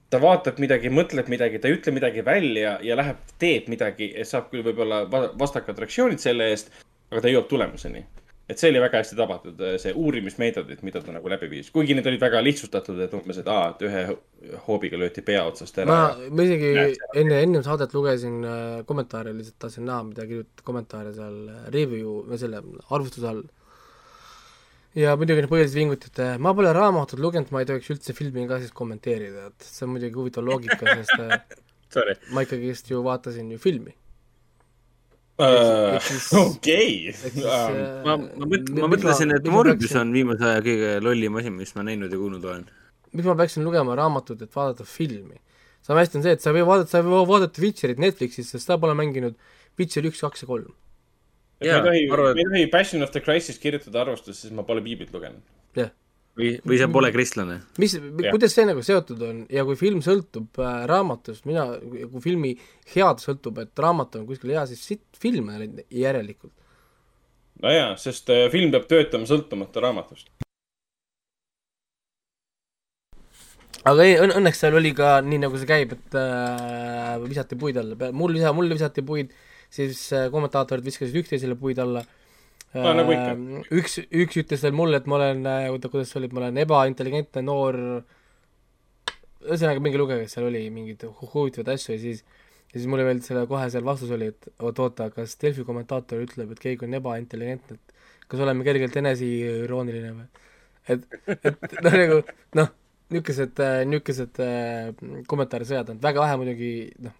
ta 0.10 0.20
vaatab 0.22 0.60
midagi, 0.62 0.92
mõtleb 0.94 1.28
midagi, 1.28 1.60
ta 1.60 1.68
ei 1.68 1.76
ütle 1.76 1.92
midagi 1.92 2.22
välja 2.24 2.76
ja 2.86 2.96
läheb, 2.96 3.18
teeb 3.42 3.66
midagi, 3.74 4.12
saab 4.24 4.52
küll 4.52 4.64
võib-olla 4.64 5.02
vastakad 5.40 5.80
reaktsioonid 5.82 6.22
selle 6.22 6.52
eest, 6.54 6.70
aga 7.10 7.24
ta 7.26 7.32
jõuab 7.32 7.50
tulemuseni. 7.50 8.04
Et 8.46 8.62
see 8.62 8.70
oli 8.70 8.82
väga 8.82 9.02
hästi 9.02 9.18
tabatud, 9.18 9.62
see 9.82 9.94
uurimismeetodid, 9.98 10.84
mida 10.86 11.02
ta 11.02 11.14
nagu 11.16 11.30
läbi 11.32 11.50
viis, 11.50 11.72
kuigi 11.74 11.96
need 11.98 12.06
olid 12.12 12.22
väga 12.22 12.44
lihtsustatud, 12.46 13.00
et 13.02 13.14
umbes, 13.18 13.40
et 13.42 13.50
aa, 13.50 13.72
et 13.74 13.86
ühe 13.88 14.04
hoobiga 14.68 15.00
löödi 15.02 15.24
pea 15.26 15.42
otsast 15.50 15.80
ära. 15.82 15.90
ma, 15.90 16.30
ma 16.30 16.46
isegi 16.46 16.72
enne, 17.22 17.42
ennem 17.42 17.66
saadet 17.66 17.96
lugesin 17.98 18.38
äh, 18.46 18.62
kommentaare, 18.90 19.34
lihtsalt 19.34 19.58
tahtsin 19.66 19.90
näha, 19.90 20.06
mida 20.12 20.28
kirjutati 20.30 20.68
kommentaare 20.68 21.16
seal 21.18 21.40
äh, 21.50 21.68
review 21.74 22.20
või 22.30 22.42
selle 22.42 22.62
arvustuse 22.86 23.32
all. 23.32 23.44
Ja 24.96 25.18
muidugi 25.20 25.42
need 25.42 25.52
põhilised 25.52 25.76
vingutid, 25.76 26.22
ma 26.40 26.54
pole 26.56 26.70
raamatut 26.72 27.20
lugenud, 27.20 27.50
ma 27.52 27.66
ei 27.66 27.68
tohiks 27.68 27.90
üldse 27.98 28.14
filmi 28.16 28.46
ka 28.48 28.62
siis 28.62 28.72
kommenteerida, 28.78 29.50
et 29.50 29.68
see 29.68 29.84
on 29.90 29.96
muidugi 29.98 30.22
huvitav 30.22 30.46
loogika, 30.46 30.86
sest 31.02 31.18
äh, 31.18 32.14
ma 32.36 32.46
ikkagist 32.46 32.94
ju 32.94 33.02
vaatasin 33.04 33.50
ju 33.58 33.60
filmi 33.60 33.98
uh,. 35.40 36.12
okei. 36.42 37.12
Um, 37.12 37.42
äh, 37.42 37.82
ma, 38.06 38.18
ma 38.18 38.50
mõt-, 38.52 38.72
ma 38.78 38.92
mõtlesin, 38.92 39.36
et 39.38 39.50
Morbius 39.52 39.96
on 40.00 40.14
viimase 40.16 40.48
aja 40.52 40.64
kõige 40.66 40.94
lollim 41.04 41.42
asi, 41.42 41.54
mis 41.54 41.76
ma 41.78 41.86
näinud 41.88 42.14
ja 42.14 42.22
kuulnud 42.22 42.48
olen. 42.52 42.64
miks 43.16 43.28
ma 43.28 43.36
peaksin 43.40 43.68
lugema 43.68 43.96
raamatut, 43.98 44.42
et 44.42 44.56
vaadata 44.56 44.88
filmi? 44.88 45.38
sama 45.86 46.02
hästi 46.02 46.18
on 46.20 46.26
see, 46.26 46.34
et 46.38 46.42
sa 46.42 46.50
ei 46.52 46.60
või 46.60 46.70
vaadata, 46.72 46.94
sa 46.96 47.04
ei 47.04 47.10
või 47.10 47.28
vaadata 47.30 47.62
Witcherit 47.62 48.02
Netflixis, 48.02 48.50
sest 48.56 48.72
sa 48.72 48.80
pole 48.82 48.98
mänginud 48.98 49.38
Witcher 49.80 50.08
üks, 50.08 50.24
kaks 50.24 50.44
ja 50.46 50.50
kolm 50.50 50.74
me 51.60 51.68
ei 51.68 51.82
tohi 51.82 52.12
arvan..., 52.12 52.36
me 52.36 52.42
ei 52.42 52.46
tohi 52.46 52.68
Passion 52.72 53.04
of 53.04 53.12
the 53.12 53.22
Christ'ist 53.22 53.62
kirjutada 53.62 54.02
arvustust, 54.02 54.42
sest 54.42 54.54
ma 54.56 54.64
pole 54.64 54.84
piiblit 54.84 55.14
lugenud. 55.14 55.42
jah 55.76 55.88
yeah. 55.88 55.94
Või, 56.38 56.52
või 56.68 56.80
sa 56.80 56.88
pole 56.92 57.12
kristlane. 57.16 57.60
mis 57.82 57.96
kuidas 58.30 58.56
see 58.56 58.68
nagu 58.68 58.84
seotud 58.86 59.24
on 59.26 59.42
ja 59.52 59.66
kui 59.68 59.78
film 59.80 60.04
sõltub 60.06 60.60
äh, 60.62 60.84
raamatust, 60.90 61.48
mina, 61.50 61.68
kui 61.82 62.24
filmi 62.24 62.54
head 62.94 63.24
sõltub, 63.24 63.60
et 63.64 63.84
raamat 63.86 64.20
on 64.20 64.28
kuskil 64.30 64.56
hea, 64.56 64.66
siis 64.70 64.84
sitt 64.94 65.20
film 65.22 65.52
järelikult. 65.90 66.54
nojaa, 67.64 67.94
sest 68.02 68.32
äh, 68.34 68.48
film 68.54 68.74
peab 68.76 68.90
töötama 68.92 69.30
sõltumata 69.30 69.84
raamatust. 69.88 70.32
aga 73.86 74.06
ei, 74.06 74.16
õnneks 74.18 74.64
seal 74.64 74.76
oli 74.76 74.96
ka 74.98 75.20
nii, 75.22 75.44
nagu 75.46 75.58
see 75.62 75.70
käib, 75.70 75.96
et 75.96 76.20
äh, 76.20 77.16
visati 77.26 77.58
puid 77.60 77.78
alla, 77.80 78.12
mul 78.12 78.34
lisa, 78.36 78.54
mul 78.56 78.72
visati 78.74 79.06
puid 79.06 79.34
siis 79.76 80.08
äh, 80.14 80.30
kommentaatorid 80.34 80.86
viskasid 80.86 81.16
üksteisele 81.22 81.58
puid 81.60 81.80
alla 81.82 82.04
no,. 82.76 82.94
Nagu 83.00 83.14
ikka. 83.16 83.34
Äh, 83.34 83.68
üks, 83.80 83.98
üks 84.06 84.40
ütles 84.42 84.64
veel 84.66 84.76
mulle, 84.78 85.02
et 85.02 85.10
ma 85.10 85.20
olen, 85.20 85.44
äh, 85.50 85.68
oota, 85.74 85.92
kuidas 85.92 86.12
see 86.12 86.22
oli, 86.22 86.30
et 86.30 86.36
ma 86.36 86.44
olen 86.44 86.62
ebaintelligentne 86.64 87.44
noor, 87.46 87.80
ühesõnaga 89.46 89.84
mingi 89.84 90.02
lugeja, 90.02 90.30
seal 90.32 90.48
oli, 90.50 90.64
mingeid 90.74 91.06
huvitavaid 91.06 91.76
asju 91.76 91.94
ja 91.96 92.02
siis 92.02 92.24
ja 92.26 92.80
siis 92.80 92.88
mulle 92.92 93.06
veel 93.08 93.22
selle, 93.24 93.46
kohe 93.48 93.68
seal 93.72 93.86
vastus 93.88 94.10
oli, 94.12 94.32
et 94.34 94.48
oot, 94.58 94.80
oota, 94.84 95.10
kas 95.14 95.38
Delfi 95.40 95.64
kommentaator 95.68 96.24
ütleb, 96.26 96.50
et 96.52 96.64
keegi 96.64 96.88
on 96.88 96.98
ebaintelligentne, 96.98 97.78
et 97.78 98.26
kas 98.32 98.42
oleme 98.44 98.66
kergelt 98.68 98.98
eneseirooniline 99.00 100.16
või? 100.18 100.26
et, 100.92 101.06
et 101.38 101.78
noh, 101.86 101.96
nagu 102.02 102.18
noh, 102.60 102.74
niisugused, 103.14 103.62
niisugused 103.92 104.42
kommentaarisõjad 105.30 105.94
on 105.94 106.02
väga 106.04 106.26
vähe 106.26 106.42
muidugi 106.42 106.74
noh, 107.06 107.16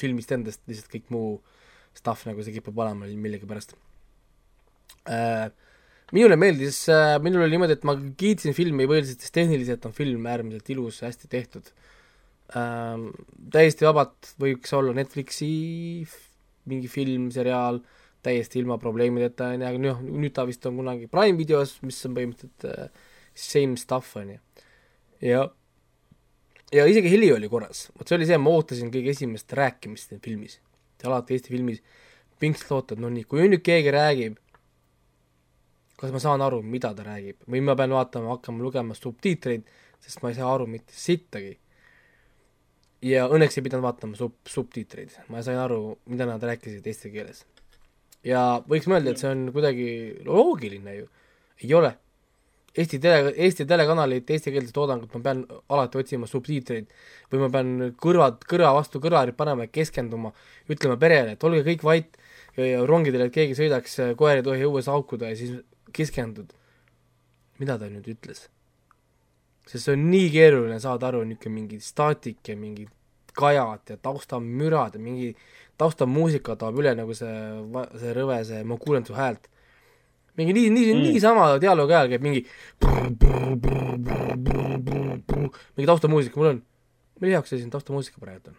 filmist 0.00 0.34
endast 0.34 0.64
lihtsalt 0.66 0.90
kõik 0.96 1.12
muu 1.14 1.30
äh, 1.36 1.54
stuff, 1.98 2.24
nagu 2.28 2.42
see 2.44 2.54
kipub 2.56 2.78
olema 2.78 3.08
millegipärast 3.08 3.74
äh,. 3.74 3.87
Minule 6.12 6.38
meeldis 6.40 6.80
äh,, 6.92 7.16
minul 7.24 7.44
oli 7.44 7.56
niimoodi, 7.56 7.76
et 7.78 7.84
ma 7.88 7.94
kiitsin 8.20 8.56
filmi 8.56 8.88
põhiliselt, 8.88 9.22
sest 9.24 9.34
tehniliselt 9.36 9.84
on 9.88 9.94
film 9.96 10.26
äärmiselt 10.28 10.72
ilus, 10.74 11.02
hästi 11.06 11.30
tehtud 11.32 11.70
äh,. 12.56 12.96
täiesti 13.54 13.88
vabalt 13.88 14.34
võiks 14.40 14.74
olla 14.76 14.96
Netflixi 14.96 15.52
mingi 16.68 16.90
film, 16.92 17.30
seriaal, 17.32 17.80
täiesti 18.24 18.60
ilma 18.60 18.76
probleemideta, 18.80 19.54
on 19.54 19.62
ju, 19.62 19.68
aga 19.70 19.80
noh, 19.80 20.02
nüüd 20.04 20.34
ta 20.36 20.44
vist 20.48 20.66
on 20.68 20.76
kunagi 20.80 21.08
Prime 21.08 21.38
videos, 21.38 21.78
mis 21.86 22.00
on 22.04 22.16
põhimõtteliselt 22.18 22.68
äh, 22.68 23.06
same 23.32 23.80
stuff, 23.80 24.16
on 24.20 24.34
ju. 24.34 24.40
ja 25.24 25.46
ja 26.74 26.84
isegi 26.84 27.08
heli 27.08 27.30
oli 27.32 27.48
korras, 27.48 27.86
vot 27.96 28.08
see 28.08 28.18
oli 28.18 28.28
see, 28.28 28.36
ma 28.42 28.52
ootasin 28.52 28.90
kõige 28.92 29.14
esimest 29.14 29.54
rääkimist 29.56 30.12
filmis 30.24 30.58
alati 31.06 31.36
Eesti 31.36 31.52
filmis 31.52 31.82
pingsalt 32.38 32.74
ootad, 32.74 33.02
no 33.02 33.10
nii, 33.12 33.24
kui 33.28 33.46
nüüd 33.50 33.62
keegi 33.66 33.92
räägib, 33.94 34.38
kas 35.98 36.14
ma 36.14 36.20
saan 36.22 36.42
aru, 36.44 36.60
mida 36.62 36.92
ta 36.94 37.04
räägib 37.06 37.42
või 37.50 37.62
ma 37.66 37.74
pean 37.78 37.92
vaatama, 37.94 38.36
hakkama 38.36 38.62
lugema 38.62 38.94
subtiitreid, 38.94 39.66
sest 40.04 40.22
ma 40.22 40.30
ei 40.30 40.38
saa 40.38 40.50
aru 40.54 40.68
mitte 40.70 40.94
sittagi. 40.94 41.56
ja 43.02 43.28
õnneks 43.30 43.58
ei 43.58 43.64
pidanud 43.66 43.86
vaatama 43.86 44.18
sub-, 44.18 44.38
subtiitreid, 44.46 45.14
ma 45.30 45.42
sain 45.42 45.58
aru, 45.58 45.98
mida 46.10 46.26
nad 46.26 46.42
rääkisid 46.42 46.86
eesti 46.86 47.10
keeles. 47.14 47.44
ja 48.24 48.60
võiks 48.68 48.86
mõelda, 48.90 49.14
et 49.14 49.22
see 49.22 49.30
on 49.30 49.48
kuidagi 49.54 49.88
loogiline 50.26 50.94
ju, 51.00 51.08
ei 51.64 51.74
ole. 51.74 51.96
Eesti 52.78 52.98
tele, 53.02 53.32
Eesti 53.42 53.64
telekanalite 53.66 54.36
eestikeelset 54.36 54.74
toodangut 54.76 55.14
ma 55.16 55.20
pean 55.24 55.40
alati 55.72 55.98
otsima 55.98 56.28
subtiitreid 56.30 56.92
või 57.32 57.40
ma 57.42 57.48
pean 57.50 57.70
kõrvad, 57.98 58.44
kõrva 58.46 58.70
vastu 58.76 59.00
kõrvarid 59.02 59.34
panema 59.34 59.66
ja 59.66 59.72
keskenduma, 59.72 60.30
ütlema 60.70 60.94
perele, 61.00 61.34
et 61.34 61.46
olge 61.48 61.64
kõik 61.66 61.82
vait 61.82 62.20
rongidel, 62.86 63.24
et 63.26 63.34
keegi 63.34 63.56
sõidaks, 63.58 63.96
koer 64.18 64.38
ei 64.38 64.46
tohi 64.46 64.66
õues 64.68 64.86
haukuda 64.90 65.32
ja 65.32 65.38
siis 65.40 65.56
keskendud. 65.92 66.52
mida 67.58 67.78
ta 67.78 67.88
nüüd 67.90 68.06
ütles? 68.06 68.46
sest 69.68 69.84
see 69.84 69.96
on 69.96 70.06
nii 70.10 70.30
keeruline 70.32 70.78
saada 70.80 71.10
aru, 71.10 71.24
niisugune 71.28 71.54
mingi 71.54 71.80
staatik 71.84 72.48
ja 72.48 72.56
mingid 72.56 72.92
kajad 73.38 73.92
ja 73.92 73.96
taustamürad 74.02 74.96
ja 74.96 75.00
mingi 75.02 75.34
taustamuusika 75.78 76.56
toob 76.58 76.80
üle 76.82 76.94
nagu 76.98 77.14
see, 77.14 77.34
see 78.00 78.14
rõve, 78.16 78.38
see 78.48 78.62
ma 78.66 78.78
kuulen 78.80 79.06
su 79.06 79.14
häält. 79.18 79.50
mingi 80.38 80.54
nii, 80.54 80.70
nii 80.70 80.94
mm., 80.94 81.02
niisama 81.02 81.44
dialoogi 81.62 81.94
ajal 81.98 82.10
käib 82.14 82.22
mingi 82.22 82.46
mingi 85.76 85.88
taustamuusika, 85.90 86.38
mul 86.38 86.52
on, 86.52 86.62
mille 87.20 87.34
jaoks 87.34 87.52
see 87.52 87.60
siin 87.60 87.74
taustamuusika 87.74 88.22
praegu 88.22 88.54
on? 88.54 88.58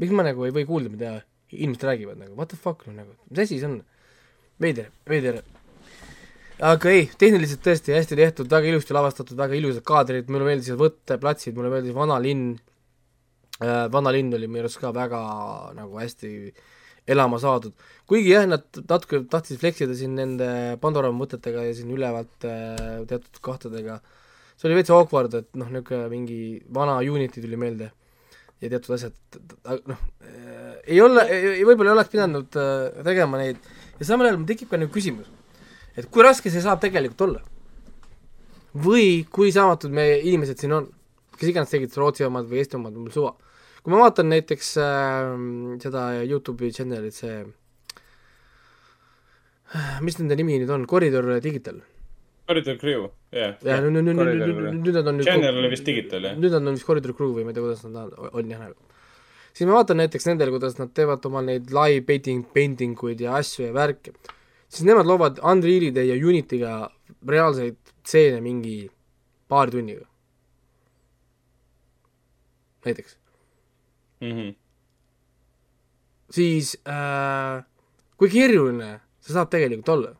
miks 0.00 0.14
ma 0.16 0.24
nagu 0.26 0.48
ei 0.48 0.54
või 0.56 0.66
kuulda, 0.68 0.92
mida 0.92 1.12
inimesed 1.52 1.84
räägivad 1.86 2.20
nagu, 2.20 2.34
what 2.36 2.50
the 2.50 2.58
fuck, 2.58 2.86
no 2.88 2.96
nagu, 2.96 3.14
mis 3.30 3.44
asi 3.44 3.60
see 3.60 3.68
on? 3.68 3.82
Veider, 4.62 4.90
veider. 5.08 5.40
aga 6.62 6.90
ei, 6.92 7.06
tehniliselt 7.18 7.64
tõesti 7.64 7.94
hästi 7.96 8.18
tehtud, 8.18 8.50
väga 8.50 8.70
ilusti 8.70 8.94
lavastatud, 8.94 9.38
väga 9.38 9.56
ilusad 9.58 9.84
kaadrid, 9.86 10.28
mulle 10.30 10.46
meeldisid 10.50 10.78
võtteplatsid, 10.78 11.56
mulle 11.56 11.72
meeldis 11.72 11.96
vanalinn 11.96 12.52
äh,, 13.62 13.88
vanalinn 13.92 14.30
oli 14.38 14.50
minu 14.50 14.66
arust 14.66 14.80
ka 14.82 14.92
väga 14.94 15.22
nagu 15.78 15.98
hästi 15.98 16.32
elama 17.10 17.40
saadud. 17.42 17.74
kuigi 18.06 18.30
jah, 18.30 18.46
nad 18.46 18.62
natuke 18.88 19.24
tahtsid 19.30 19.58
fleksida 19.58 19.96
siin 19.98 20.14
nende 20.18 20.48
Pandora 20.82 21.10
mõtetega 21.14 21.64
ja 21.66 21.74
siin 21.74 21.90
ülevalt 21.94 22.46
äh, 22.46 23.02
teatud 23.10 23.42
kohtadega, 23.42 23.98
see 24.54 24.68
oli 24.70 24.78
veits 24.78 24.94
awkward, 24.94 25.34
et 25.34 25.50
noh, 25.58 25.70
niisugune 25.72 26.06
mingi 26.12 26.40
vana 26.74 27.00
Unity 27.02 27.42
tuli 27.42 27.58
meelde 27.58 27.90
ja 28.62 28.70
teatud 28.70 28.94
asjad, 28.94 29.16
noh, 29.90 30.02
ei 30.86 31.00
ole, 31.02 31.24
võib-olla 31.66 31.90
ei 31.90 31.96
oleks 31.96 32.12
pidanud 32.12 32.58
äh, 32.60 33.02
tegema 33.06 33.40
neid 33.40 33.58
ja 34.02 34.08
samal 34.08 34.26
ajal 34.26 34.40
mul 34.40 34.50
tekib 34.50 34.70
ka 34.72 34.80
nagu 34.80 34.90
küsimus, 34.90 35.30
et 35.94 36.08
kui 36.10 36.24
raske 36.26 36.50
see 36.50 36.64
saab 36.64 36.82
tegelikult 36.82 37.22
olla? 37.28 37.42
või 38.72 39.22
kui 39.28 39.52
saamatud 39.54 39.92
meie 39.94 40.18
inimesed 40.24 40.58
siin 40.58 40.72
on, 40.74 40.86
kes 41.36 41.50
iganes 41.52 41.70
tegid 41.70 41.94
Rootsi 42.00 42.24
omad 42.24 42.48
või 42.48 42.62
Eesti 42.62 42.78
omad, 42.78 42.96
mul 42.96 43.12
suva. 43.14 43.34
kui 43.84 43.92
ma 43.92 44.00
vaatan 44.00 44.30
näiteks 44.32 44.70
äh, 44.80 45.32
seda 45.84 46.06
Youtube'i 46.24 46.72
channel'it, 46.74 47.14
see 47.14 47.42
mis 50.04 50.18
nende 50.18 50.36
nimi 50.40 50.58
nüüd 50.60 50.72
on, 50.72 50.86
Koridor 50.88 51.28
Digital 51.44 51.82
Corridor 52.48 52.78
Crew, 52.80 53.06
jah. 53.32 53.54
ja 53.62 53.78
nüüd, 53.84 54.00
nüüd, 54.00 54.16
nüüd, 54.18 54.40
nüüd, 54.42 54.80
nüüd 54.82 54.96
nad 54.98 55.12
on 55.12 55.20
Channel 55.22 55.60
oli 55.60 55.70
vist 55.72 55.86
Digital, 55.86 56.26
jah? 56.26 56.40
nüüd 56.40 56.56
nad 56.56 56.64
on 56.64 56.74
vist 56.74 56.88
Corridor 56.88 57.14
Crew 57.16 57.36
või 57.36 57.46
ma 57.46 57.52
ei 57.52 57.58
tea, 57.58 57.64
kuidas 57.64 57.84
nad 57.86 58.00
on, 58.02 58.32
on 58.32 58.50
jah 58.50 58.64
nagu. 58.66 58.91
Siis 59.52 59.68
ma 59.68 59.78
vaatan 59.78 60.00
näiteks 60.02 60.26
nendel, 60.28 60.52
kuidas 60.54 60.78
nad 60.80 60.92
teevad 60.96 61.24
omal 61.28 61.44
neid 61.48 61.72
live 61.74 62.04
painting, 62.08 62.46
painting 62.54 63.04
uid 63.04 63.20
ja 63.20 63.36
asju 63.40 63.66
ja 63.66 63.74
värke, 63.76 64.14
siis 64.68 64.86
nemad 64.88 65.08
loovad 65.08 65.42
Unrealide 65.52 66.04
ja 66.08 66.16
Unity'ga 66.16 66.72
reaalseid 67.28 67.78
stseene 68.02 68.40
mingi 68.44 68.90
paari 69.48 69.70
tunniga. 69.70 70.06
näiteks 72.84 73.18
mm. 74.20 74.32
-hmm. 74.32 74.54
siis 76.30 76.78
äh, 76.88 77.64
kui 78.16 78.28
keeruline 78.28 79.00
see 79.20 79.34
saab 79.34 79.50
tegelikult 79.50 79.88
olla 79.88 80.14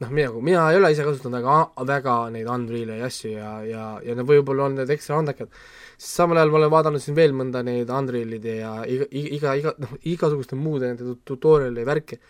noh, 0.00 0.10
mina, 0.10 0.32
mina 0.32 0.70
ei 0.70 0.78
ole 0.78 0.92
ise 0.92 1.04
kasutanud 1.06 1.40
väga, 1.40 1.86
väga 1.86 2.16
neid 2.34 2.46
Unreal'e 2.46 3.00
ja 3.00 3.10
asju 3.10 3.32
ja, 3.32 3.52
ja, 3.66 3.84
ja 4.04 4.14
need 4.14 4.28
võib-olla 4.30 4.68
on 4.68 4.78
need 4.78 4.90
ekstra 4.94 5.18
andekad, 5.18 5.50
siis 5.98 6.12
samal 6.20 6.38
ajal 6.38 6.52
ma 6.54 6.60
olen 6.60 6.70
vaadanud 6.72 7.02
siin 7.02 7.16
veel 7.18 7.34
mõnda 7.34 7.64
neid 7.66 7.90
Unreal'ide 7.90 8.54
ja 8.60 8.74
iga, 8.86 9.08
iga, 9.10 9.54
iga, 9.58 9.72
noh, 9.82 9.96
igasuguste 10.06 10.58
muude 10.58 10.92
nende 10.92 11.16
tutorial'i 11.26 11.86
värki. 11.86 12.20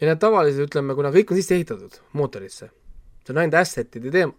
ja 0.00 0.08
need 0.08 0.22
tavalised, 0.22 0.64
ütleme, 0.64 0.96
kuna 0.96 1.12
kõik 1.14 1.30
on 1.30 1.38
sisse 1.38 1.54
ehitatud 1.58 2.00
mootorisse, 2.18 2.70
see 3.24 3.34
on 3.34 3.42
ainult 3.44 3.60
asset'ide 3.60 4.10
teema, 4.14 4.34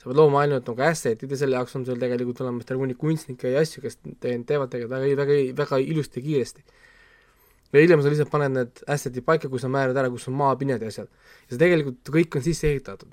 sa 0.00 0.08
pead 0.08 0.18
looma 0.18 0.42
ainult 0.42 0.66
nagu 0.72 0.84
asset'id 0.88 1.30
ja 1.30 1.38
selle 1.42 1.60
jaoks 1.60 1.76
on 1.76 1.84
sul 1.86 2.00
tegelikult 2.00 2.40
olemas 2.44 2.66
terve 2.66 2.82
hunnik 2.82 2.98
kunstnikke 2.98 3.52
ja 3.52 3.62
asju, 3.62 3.84
kes 3.84 4.00
te, 4.00 4.34
teevad 4.48 4.72
tegelikult 4.72 4.96
väga, 4.96 5.14
väga, 5.22 5.38
väga 5.62 5.80
ilusti 5.84 6.22
ja 6.22 6.28
kiiresti 6.30 6.64
ja 7.72 7.84
hiljem 7.84 8.02
sa 8.02 8.10
lihtsalt 8.12 8.32
paned 8.32 8.54
need 8.56 8.82
asset'id 8.88 9.24
paika, 9.26 9.52
kui 9.52 9.60
sa 9.60 9.68
määrad 9.72 9.96
ära, 10.00 10.10
kus 10.12 10.28
on 10.30 10.36
maapined 10.38 10.82
ja 10.82 10.88
asjad. 10.88 11.08
ja 11.44 11.52
see 11.52 11.60
tegelikult 11.60 12.12
kõik 12.14 12.40
on 12.40 12.44
sisse 12.44 12.70
ehitatud. 12.70 13.12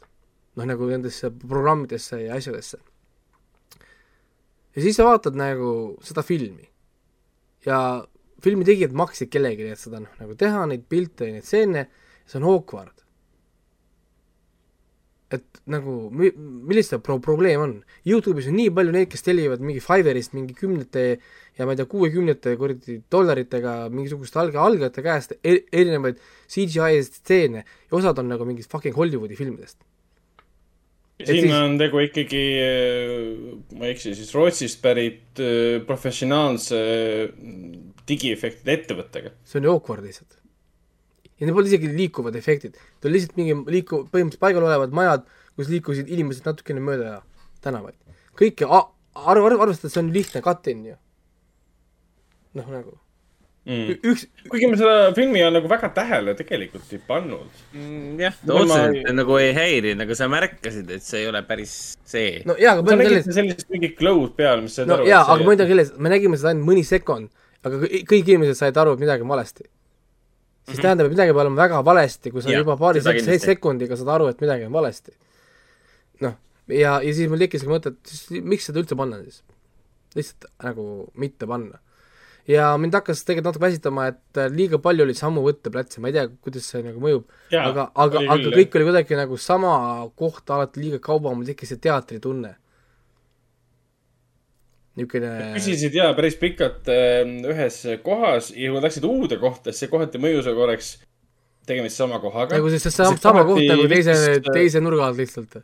noh, 0.55 0.65
nagu 0.65 0.87
nendesse 0.87 1.31
programmidesse 1.35 2.21
ja 2.21 2.35
asjadesse. 2.39 2.79
Ja 4.75 4.83
siis 4.83 4.97
sa 4.97 5.07
vaatad 5.07 5.37
nagu 5.39 5.69
seda 6.03 6.23
filmi. 6.25 6.67
ja 7.65 7.79
filmi 8.43 8.65
tegijad 8.67 8.93
maksid 8.93 9.31
kellelegi, 9.33 9.71
et 9.73 9.81
seda 9.81 10.01
noh, 10.03 10.11
nagu 10.21 10.35
teha, 10.37 10.67
neid 10.69 10.85
pilte 10.91 11.31
neid 11.31 11.47
stseene, 11.47 11.87
see 12.29 12.37
on 12.41 12.47
awkward. 12.51 13.01
et 15.33 15.61
nagu 15.73 15.95
mi-, 16.13 16.31
milles 16.37 16.87
see 16.91 16.99
pro-, 17.03 17.17
probleem 17.23 17.63
on? 17.63 17.71
Youtube'is 18.07 18.45
on 18.51 18.55
nii 18.59 18.69
palju 18.75 18.93
neid, 18.93 19.09
kes 19.11 19.25
tellivad 19.25 19.63
mingi 19.65 19.81
Fiverrist 19.83 20.35
mingi 20.37 20.53
kümnete 20.55 21.05
ja 21.57 21.65
ma 21.65 21.73
ei 21.73 21.79
tea, 21.79 21.89
kuuekümnete 21.89 22.53
kuradi 22.61 22.99
dollaritega 23.11 23.73
mingisuguste 23.89 24.39
alg-, 24.43 24.59
algajate 24.61 25.03
käest 25.03 25.35
er, 25.41 25.63
erinevaid 25.73 26.21
CGI 26.45 27.01
stseene 27.07 27.65
ja 27.65 27.97
osad 27.97 28.21
on 28.21 28.29
nagu 28.31 28.47
mingist 28.47 28.71
fucking 28.71 28.95
Hollywoodi 28.95 29.39
filmidest. 29.39 29.81
Siin 31.23 31.45
siis... 31.47 31.53
on 31.55 31.77
tegu 31.79 32.01
ikkagi, 32.03 32.41
ma 33.77 33.87
ei 33.87 33.93
eksi, 33.93 34.15
siis 34.17 34.33
Rootsist 34.35 34.81
pärit 34.83 35.39
äh, 35.43 35.77
professionaalse 35.87 36.79
digiefektide 38.09 38.75
ettevõttega. 38.79 39.31
see 39.47 39.61
on 39.61 39.69
ju 39.69 39.77
awkward 39.77 40.05
lihtsalt. 40.05 40.41
ja 41.39 41.47
need 41.47 41.55
pole 41.55 41.71
isegi 41.71 41.93
liikuvad 41.93 42.35
efektid, 42.39 42.75
ta 42.99 43.09
on 43.09 43.15
lihtsalt 43.15 43.39
mingi 43.39 43.55
liikuv, 43.77 44.09
põhimõtteliselt 44.11 44.43
paigal 44.43 44.67
olevad 44.67 44.95
majad, 44.95 45.25
kus 45.55 45.71
liikusid 45.71 46.11
inimesed 46.11 46.47
natukene 46.47 46.83
mööda 46.83 47.21
tänavaid. 47.63 47.97
kõike 48.35 48.67
arv, 48.67 49.43
arv, 49.47 49.65
arvestades 49.67 49.95
see 49.95 50.03
on 50.03 50.13
lihtne 50.15 50.43
cut-in 50.43 50.83
ju 50.91 50.99
noh, 52.55 52.69
nagu 52.71 52.99
mm.. 53.65 53.99
üks. 54.05 54.25
kuigi 54.49 54.69
ma 54.69 54.79
seda 54.79 54.95
filmi 55.17 55.41
on 55.45 55.55
nagu 55.57 55.69
väga 55.69 55.89
tähele 55.95 56.35
tegelikult 56.37 56.91
ei 56.95 57.01
pannud 57.07 57.61
mm,. 57.73 58.19
jah, 58.21 58.35
otseselt 58.45 58.99
ma... 58.99 59.15
nagu 59.19 59.37
ei 59.41 59.53
häirinud, 59.57 60.03
aga 60.05 60.17
sa 60.17 60.29
märkasid, 60.31 60.91
et 60.97 61.05
see 61.05 61.23
ei 61.23 61.29
ole 61.31 61.41
päris 61.47 61.75
see. 62.07 62.41
no 62.47 62.57
jaa, 62.61 62.75
aga 62.77 62.85
sa 62.85 62.99
nägid 63.01 63.17
selles... 63.17 63.39
sellist 63.39 63.71
mingit 63.73 63.97
glow'd 64.01 64.35
peal, 64.37 64.63
mis 64.65 64.77
said 64.77 64.91
no, 64.91 64.99
aru. 64.99 65.09
jaa, 65.09 65.23
aga 65.35 65.57
tea, 65.61 65.69
kelles, 65.73 65.93
me 65.97 66.13
nägime 66.13 66.39
seda 66.41 66.53
ainult 66.53 66.69
mõni 66.69 66.85
sekund, 66.87 67.31
aga 67.65 67.81
kõik 68.11 68.33
inimesed 68.35 68.61
said 68.61 68.81
aru, 68.81 68.95
et 68.95 69.05
midagi 69.05 69.25
on 69.25 69.33
valesti. 69.33 69.65
siis 69.65 69.71
mm 69.71 70.73
-hmm. 70.73 70.81
tähendab, 70.81 71.09
et 71.09 71.17
midagi 71.17 71.33
peab 71.33 71.43
olema 71.45 71.61
väga 71.63 71.83
valesti, 71.85 72.31
kui 72.31 72.45
sa 72.45 72.53
ja, 72.53 72.61
juba 72.61 72.77
paari 72.77 73.01
sek 73.01 73.41
sekundiga 73.49 73.97
saad 73.97 74.13
aru, 74.19 74.29
et 74.33 74.41
midagi 74.41 74.69
on 74.69 74.73
valesti. 74.73 75.11
noh, 76.21 76.37
ja, 76.67 77.01
ja 77.01 77.13
siis 77.13 77.29
mul 77.29 77.41
tekkiski 77.41 77.69
mõte, 77.69 77.95
et 77.95 78.13
siis 78.13 78.43
miks 78.43 78.69
seda 78.69 78.81
üldse 78.83 78.97
panna 78.97 79.21
siis? 79.23 79.43
lihtsalt 80.15 80.45
nagu 80.63 80.83
mitte 81.19 81.43
panna 81.47 81.81
ja 82.49 82.67
mind 82.81 82.95
hakkas 82.97 83.23
tegelikult 83.25 83.53
natuke 83.53 83.65
väsitama, 83.65 84.09
et 84.11 84.41
äh, 84.41 84.51
liiga 84.53 84.79
palju 84.81 85.05
oli 85.05 85.15
samu 85.17 85.43
võtteplatse, 85.45 86.01
ma 86.01 86.11
ei 86.11 86.17
tea, 86.17 86.27
kuidas 86.45 86.67
see 86.71 86.83
nagu 86.85 87.01
mõjub, 87.01 87.25
aga, 87.51 87.87
aga, 88.05 88.21
aga 88.35 88.53
kõik 88.53 88.77
oli 88.77 88.89
kuidagi 88.89 89.17
nagu 89.19 89.39
sama 89.41 89.73
koht, 90.17 90.45
alati 90.53 90.83
liiga 90.83 91.01
kaua, 91.03 91.33
mul 91.33 91.47
tekkis 91.47 91.73
see 91.73 91.81
teatritunne. 91.87 92.55
niisugune 94.95 95.31
püsisid 95.57 95.95
jaa, 95.97 96.13
päris 96.15 96.37
pikalt 96.39 96.87
äh, 96.93 97.25
ühes 97.51 97.81
kohas 98.05 98.53
ja 98.55 98.71
kui 98.71 98.85
läksid 98.85 99.09
uude 99.09 99.41
kohta, 99.41 99.71
siis 99.71 99.85
see 99.85 99.91
kohati 99.91 100.21
mõjus 100.21 100.47
korraks 100.55 100.95
tegemist 101.65 101.97
sama 101.97 102.21
kohaga. 102.21 102.55
nagu 102.55 102.69
siis 102.69 102.85
see 102.85 102.93
sama, 102.93 103.17
sama 103.17 103.43
koht 103.47 103.65
nagu 103.65 103.89
teise 103.89 104.13
vist..., 104.13 104.51
teise 104.53 104.83
nurga 104.85 105.09
alt 105.09 105.19
lihtsalt 105.19 105.63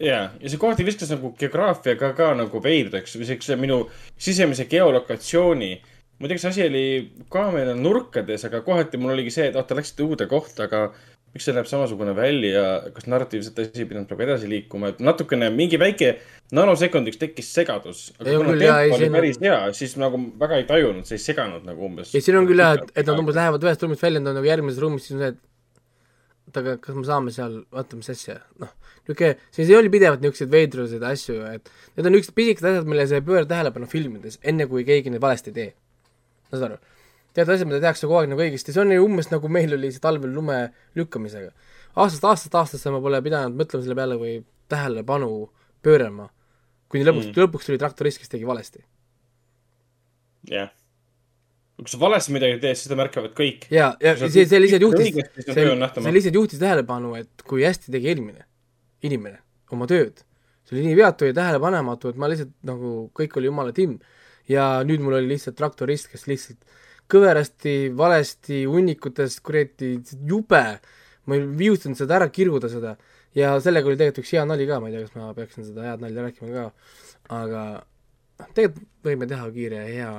jaa, 0.00 0.26
ja 0.40 0.50
see 0.50 0.60
kohati 0.60 0.86
viskas 0.86 1.12
nagu 1.12 1.34
geograafiaga 1.38 2.12
ka 2.16 2.32
nagu 2.38 2.62
veidraks 2.64 3.18
või 3.18 3.28
siukse 3.28 3.56
minu 3.60 3.82
sisemise 4.16 4.64
geolokatsiooni 4.70 5.72
ma 6.20 6.28
ei 6.28 6.28
tea, 6.28 6.36
kas 6.36 6.50
asi 6.50 6.66
oli 6.66 6.84
kaamera 7.32 7.72
nurkades, 7.76 8.44
aga 8.44 8.60
kohati 8.64 9.00
mul 9.00 9.14
oligi 9.14 9.32
see, 9.32 9.48
et 9.48 9.66
te 9.66 9.76
läksite 9.76 10.04
uude 10.04 10.26
kohta, 10.28 10.66
aga 10.66 10.90
miks 11.32 11.46
see 11.46 11.54
näeb 11.54 11.68
samasugune 11.70 12.12
välja, 12.16 12.64
kas 12.92 13.06
narratiivselt 13.08 13.58
asi 13.62 13.84
ei 13.84 13.88
pidanud 13.88 14.10
praegu 14.10 14.26
edasi 14.26 14.50
liikuma, 14.50 14.90
et 14.90 15.00
natukene 15.04 15.48
mingi 15.54 15.78
väike 15.80 16.10
nanosekundiks 16.56 17.20
tekkis 17.20 17.52
segadus. 17.54 18.02
aga 18.18 18.32
ei, 18.32 18.40
kuna 18.40 18.50
tempo 18.50 18.66
jah, 18.66 18.80
oli 18.82 19.04
siin... 19.04 19.16
päris 19.16 19.40
hea, 19.44 19.60
siis 19.78 19.94
nagu 20.00 20.20
väga 20.40 20.58
ei 20.60 20.66
tajunud, 20.68 21.06
see 21.08 21.16
ei 21.16 21.24
seganud 21.24 21.68
nagu 21.68 21.86
umbes. 21.86 22.12
ei, 22.12 22.24
siin 22.26 22.40
on 22.40 22.50
küll 22.50 22.60
jah, 22.64 22.74
et, 22.76 22.90
et 22.96 23.06
nad 23.06 23.22
umbes 23.22 23.38
lähevad 23.38 23.68
ühest 23.68 23.86
ruumist 23.86 24.04
välja, 24.04 24.24
nad 24.24 24.34
on 24.34 24.40
nagu 24.42 24.50
järgmises 24.50 24.82
ruumis, 24.82 25.06
siis 25.06 25.16
on 25.16 25.24
see, 25.24 25.32
et 25.36 25.40
oota, 26.50 26.64
aga 26.64 26.76
kas 26.82 26.98
me 26.98 27.06
saame 27.06 27.36
seal, 27.38 27.56
oota, 27.70 28.00
mis 28.02 28.12
asja, 28.12 28.40
noh, 28.60 28.74
niisugune, 29.08 29.36
siis 29.54 29.70
ei 29.70 29.76
oli 29.76 29.90
pidevalt 29.92 30.22
niisuguseid 30.22 30.52
veidruseid 30.52 31.04
asju, 31.06 31.40
et 31.54 31.70
need 31.96 32.06
on 32.06 32.14
niisugused 32.14 32.36
pisikesed 32.36 32.68
asjad, 32.70 32.88
millele 32.88 33.08
sa 33.10 33.18
ei 33.18 33.26
pööra 33.26 33.48
tähelepanu 33.48 33.88
filmides, 33.90 34.38
enne 34.42 34.66
kui 34.70 34.84
keegi 34.88 35.12
neid 35.12 35.22
valesti 35.22 35.52
ei 35.52 35.56
tee. 35.56 35.70
saad 36.50 36.66
aru? 36.68 36.80
tead 37.36 37.52
asjad, 37.54 37.68
mida 37.70 37.80
tehakse 37.84 38.08
kogu 38.08 38.20
aeg 38.20 38.32
nagu 38.32 38.42
õigesti, 38.42 38.74
see 38.74 38.82
on 38.82 38.94
ju 38.94 39.04
umbes 39.04 39.30
nagu 39.30 39.50
meil 39.52 39.76
oli 39.76 39.92
see 39.94 40.02
talvel 40.02 40.32
lume 40.34 40.58
lükkamisega. 40.98 41.52
aastast 41.96 42.26
aastast 42.26 42.58
aastasse 42.62 42.92
ma 42.94 43.00
pole 43.02 43.22
pidanud 43.22 43.56
mõtlema 43.58 43.86
selle 43.86 43.98
peale 43.98 44.18
või 44.20 44.34
tähelepanu 44.70 45.30
pöörama, 45.84 46.28
kuni 46.90 47.06
lõpuks 47.06 47.30
mm., 47.30 47.40
lõpuks 47.44 47.70
tuli 47.70 47.80
traktorist, 47.80 48.20
kes 48.22 48.34
tegi 48.34 48.46
valesti. 48.46 48.84
jah. 50.50 50.74
kui 51.80 51.88
sa 51.88 52.02
valesti 52.02 52.34
midagi 52.36 52.58
teed, 52.60 52.76
siis 52.76 52.90
seda 52.90 52.98
märkavad 53.00 53.34
kõik. 53.38 53.66
ja, 53.72 53.94
ja 54.02 54.16
see, 54.18 54.44
see 54.44 54.62
lihtsalt 54.62 54.86
juhtis, 54.88 55.14
see 55.40 55.54
see 55.54 56.14
lihtsalt 56.18 56.40
juhtis 56.42 56.62
tähelepanu, 56.62 57.14
et 57.22 57.46
kui 57.46 57.66
hästi 57.66 57.94
tegi 57.94 58.10
eelmine 58.12 58.49
inimene 59.06 59.40
oma 59.74 59.86
tööd. 59.90 60.24
see 60.64 60.76
oli 60.76 60.90
nii 60.90 60.98
veatu 60.98 61.26
ja 61.28 61.34
tähelepanematu, 61.34 62.12
et 62.12 62.18
ma 62.20 62.28
lihtsalt 62.30 62.52
nagu, 62.66 63.10
kõik 63.16 63.36
oli 63.38 63.50
jumala 63.50 63.72
timm. 63.76 63.98
ja 64.48 64.82
nüüd 64.86 65.02
mul 65.04 65.18
oli 65.18 65.34
lihtsalt 65.34 65.56
traktorist, 65.58 66.10
kes 66.10 66.26
lihtsalt 66.26 66.64
kõverasti, 67.10 67.90
valesti, 67.96 68.64
hunnikutes, 68.70 69.40
kuradi, 69.40 69.96
jube. 70.26 70.64
ma 71.26 71.36
ei 71.36 71.46
viitsanud 71.58 71.98
seda 71.98 72.16
ära 72.16 72.28
kirguda 72.32 72.68
seda 72.72 72.96
ja 73.36 73.52
sellega 73.62 73.90
oli 73.90 73.98
tegelikult 73.98 74.24
üks 74.24 74.32
hea 74.34 74.44
nali 74.48 74.66
ka, 74.66 74.80
ma 74.82 74.90
ei 74.90 74.96
tea, 74.96 75.06
kas 75.06 75.16
ma 75.18 75.30
peaksin 75.36 75.66
seda 75.68 75.86
head 75.86 76.02
nalja 76.02 76.24
rääkima 76.26 76.50
ka, 76.54 76.64
aga 77.36 77.62
noh, 78.40 78.48
tegelikult 78.56 78.88
võime 79.06 79.28
teha 79.30 79.50
kiire 79.54 79.82
ja 79.82 79.90
hea 79.90 80.14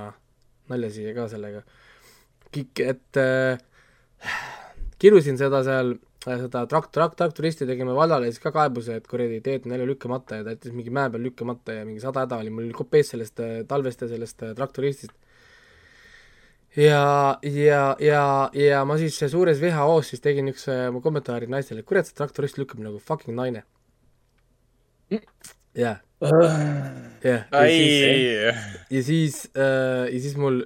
nalja 0.71 0.91
siia 0.95 1.15
ka 1.17 1.27
sellega. 1.31 1.63
et 2.53 3.19
äh, 3.19 3.59
kirusin 5.01 5.39
seda 5.39 5.63
seal, 5.67 5.95
seda 6.21 6.65
trakt-, 6.69 6.91
trakt-, 6.93 7.17
traktoristi 7.17 7.65
tegime 7.65 7.95
vallale 7.97 8.29
ja 8.29 8.35
siis 8.35 8.43
ka 8.43 8.51
kaebuse, 8.53 8.99
et 8.99 9.07
kuradi 9.09 9.39
teed 9.41 9.65
on 9.65 9.73
jälle 9.75 9.87
lükkamata 9.89 10.39
ja 10.39 10.45
ta 10.45 10.53
jättis 10.53 10.75
mingi 10.75 10.93
mäe 10.93 11.09
peal 11.09 11.23
lükkamata 11.25 11.79
ja 11.79 11.85
mingi 11.87 12.03
sada 12.03 12.25
häda 12.25 12.37
oli 12.43 12.53
mul 12.53 12.69
kopees 12.77 13.13
sellest 13.15 13.41
äh, 13.41 13.55
talvest 13.67 14.05
ja 14.05 14.09
sellest 14.11 14.43
äh, 14.45 14.53
traktoristist. 14.57 15.15
ja, 16.77 17.39
ja, 17.41 17.81
ja, 17.99 18.25
ja 18.53 18.83
ma 18.85 18.97
siis 19.01 19.17
suures 19.33 19.61
WHO-s 19.63 20.13
siis 20.13 20.21
tegin 20.21 20.51
üks 20.53 20.67
äh, 20.69 20.89
mu 20.93 21.01
kommentaari 21.01 21.49
naistele, 21.49 21.81
et 21.81 21.89
kurat, 21.89 22.07
see 22.07 22.17
traktorist 22.17 22.61
lükkab 22.61 22.83
nagu 22.85 23.01
fucking 23.01 23.37
naine. 23.37 23.65
jah, 25.73 25.97
jah. 26.21 27.49
ai, 27.49 27.73
ja 28.93 29.01
siis 29.03 29.47
äh,, 29.57 30.05
ja 30.13 30.21
siis 30.21 30.37
mul 30.37 30.61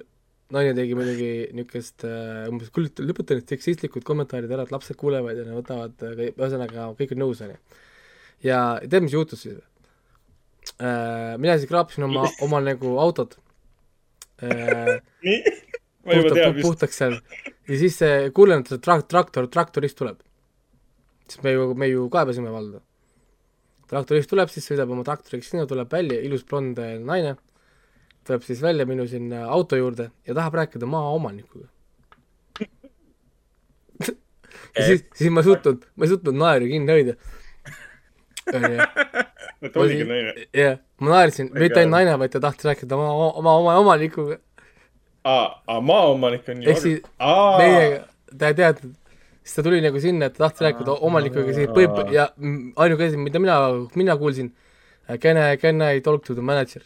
naine 0.54 0.74
tegi 0.76 0.94
muidugi 0.94 1.30
niisugust 1.56 2.04
äh, 2.06 2.44
umbes, 2.50 2.70
kuule, 2.74 2.90
lõpeta 3.02 3.34
need 3.34 3.50
seksistlikud 3.50 4.04
kommentaarid 4.06 4.52
ära, 4.52 4.66
et 4.66 4.74
lapsed 4.74 4.98
kuulevad 4.98 5.40
ja 5.40 5.46
nad 5.46 5.58
võtavad 5.58 6.04
äh,, 6.06 6.28
ühesõnaga 6.28 6.90
kõik 6.98 7.16
on 7.16 7.22
nõus, 7.24 7.40
onju. 7.42 7.56
ja 8.46 8.60
tead, 8.84 9.02
mis 9.06 9.16
juhtus 9.16 9.42
siis 9.46 9.58
äh,? 10.78 11.34
mina 11.42 11.56
siis 11.58 11.70
kraapisin 11.70 12.06
oma, 12.06 12.28
oma 12.46 12.62
nagu 12.62 12.94
autot 13.02 13.38
nii, 15.26 15.36
ma 16.06 16.18
juba 16.20 16.34
tean 16.36 16.54
vist. 16.54 16.66
puhtaks 16.68 17.02
seal 17.02 17.16
ja 17.16 17.80
siis 17.80 17.98
kuulen, 18.36 18.62
et 18.62 18.84
trak-, 18.84 19.08
traktor, 19.10 19.48
traktorist 19.50 19.98
tuleb. 19.98 20.20
siis 21.26 21.42
me 21.42 21.56
ju, 21.56 21.72
me 21.74 21.90
ju 21.90 22.06
kaebasime 22.12 22.52
valda. 22.54 22.84
traktorist 23.90 24.30
tuleb, 24.30 24.52
siis 24.52 24.68
sõidab 24.68 24.94
oma 24.94 25.02
traktoriga 25.08 25.48
sinna, 25.48 25.66
tuleb 25.66 25.90
välja 25.90 26.20
ilus 26.22 26.46
blond 26.46 26.78
naine, 26.78 27.34
tuleb 28.26 28.42
siis 28.46 28.60
välja 28.62 28.86
minu 28.86 29.06
sinna 29.08 29.44
auto 29.54 29.76
juurde 29.78 30.10
ja 30.26 30.34
tahab 30.34 30.54
rääkida 30.60 30.86
maaomanikuga. 30.90 31.68
ja 34.76 34.86
siis, 34.86 35.04
siis 35.14 35.30
ma 35.30 35.40
ei 35.40 35.44
suutnud, 35.50 35.84
ma 35.96 36.04
ei 36.06 36.12
suutnud 36.12 36.38
naeru 36.38 36.68
kinni 36.70 36.92
hoida. 36.92 37.16
et 39.62 39.76
oligi 39.76 40.04
naine. 40.06 40.34
jah, 40.54 40.76
ma 41.00 41.14
naersin, 41.16 41.50
mitte 41.54 41.80
ainult 41.80 41.96
naine, 41.96 42.18
vaid 42.20 42.34
ta 42.34 42.42
tahtis 42.42 42.68
rääkida 42.68 42.98
oma, 42.98 43.30
oma, 43.40 43.56
oma 43.62 43.78
omanikuga. 43.82 44.38
aa, 45.24 45.48
aa, 45.66 45.80
maaomanik 45.80 46.48
on 46.52 46.62
ju 46.62 46.70
ehk 46.70 46.82
siis 46.82 47.00
aa, 47.18 47.56
meiega, 47.58 48.04
ta 48.38 48.52
ei 48.52 48.58
teadnud, 48.60 48.92
siis 49.42 49.56
ta 49.58 49.64
tuli 49.66 49.80
nagu 49.82 50.02
sinna, 50.02 50.28
et 50.30 50.36
ta 50.36 50.44
tahtis 50.46 50.66
rääkida 50.68 50.98
omanikuga 51.08 51.56
siis 51.56 51.72
põip- 51.74 52.12
ja 52.14 52.28
ainuke 52.84 53.08
asi, 53.10 53.18
mida 53.18 53.42
mina, 53.42 53.58
mina 53.94 54.16
kuulsin, 54.20 54.52
can 55.22 55.40
I, 55.42 55.56
can 55.62 55.82
I 55.82 56.00
talk 56.00 56.24
to 56.26 56.34
the 56.34 56.42
manager? 56.42 56.82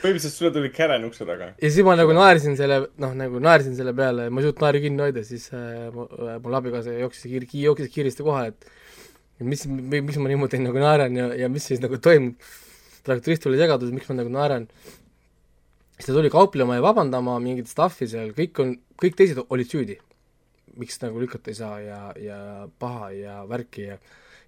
Põhimõtteliselt 0.00 0.34
sulle 0.34 0.50
tuli 0.54 0.70
kären 0.72 1.04
ukse 1.08 1.26
taga. 1.28 1.50
ja 1.60 1.68
siis 1.70 1.84
ma 1.86 1.96
nagu 1.98 2.14
naersin 2.16 2.56
selle, 2.58 2.76
noh 3.02 3.12
nagu 3.18 3.40
naersin 3.42 3.74
selle 3.76 3.92
peale 3.96 4.28
ja 4.28 4.32
ma 4.32 4.40
ei 4.40 4.46
suutnud 4.48 4.64
naeru 4.64 4.82
kinni 4.84 5.04
hoida, 5.06 5.24
siis 5.26 5.48
äh, 5.52 5.88
mu- 5.94 6.08
äh, 6.14 6.38
mul 6.44 6.54
abikaasa 6.60 6.94
jooksis 7.00 7.26
kiir-, 7.28 7.48
jooksis 7.64 7.90
kiiresti 7.94 8.26
kohale, 8.26 8.54
et 8.54 9.44
mis, 9.46 9.66
miks 9.66 10.20
ma 10.20 10.30
niimoodi 10.32 10.62
nagu 10.62 10.78
naeran 10.82 11.16
ja, 11.16 11.26
ja 11.42 11.48
mis 11.52 11.66
siis 11.70 11.80
nagu 11.84 11.98
toimub. 12.00 12.34
traktorist 13.04 13.42
tuli 13.42 13.56
segadus, 13.56 13.90
miks 13.96 14.08
ma 14.10 14.14
nagu 14.20 14.30
naeran. 14.32 14.64
siis 15.96 16.06
ta 16.06 16.12
tuli 16.16 16.30
kauplema 16.32 16.78
ja 16.78 16.82
vabandama 16.84 17.38
mingit 17.42 17.68
stuff'i 17.68 18.06
seal, 18.08 18.32
kõik 18.36 18.62
on, 18.62 18.76
kõik 19.00 19.14
teised 19.18 19.38
olid 19.48 19.68
süüdi. 19.68 19.98
miks 20.80 21.00
nagu 21.02 21.18
lükata 21.20 21.50
ei 21.50 21.56
saa 21.58 21.80
ja, 21.82 22.00
ja 22.16 22.68
paha 22.78 23.10
ja 23.10 23.40
värki 23.48 23.88
ja 23.90 23.96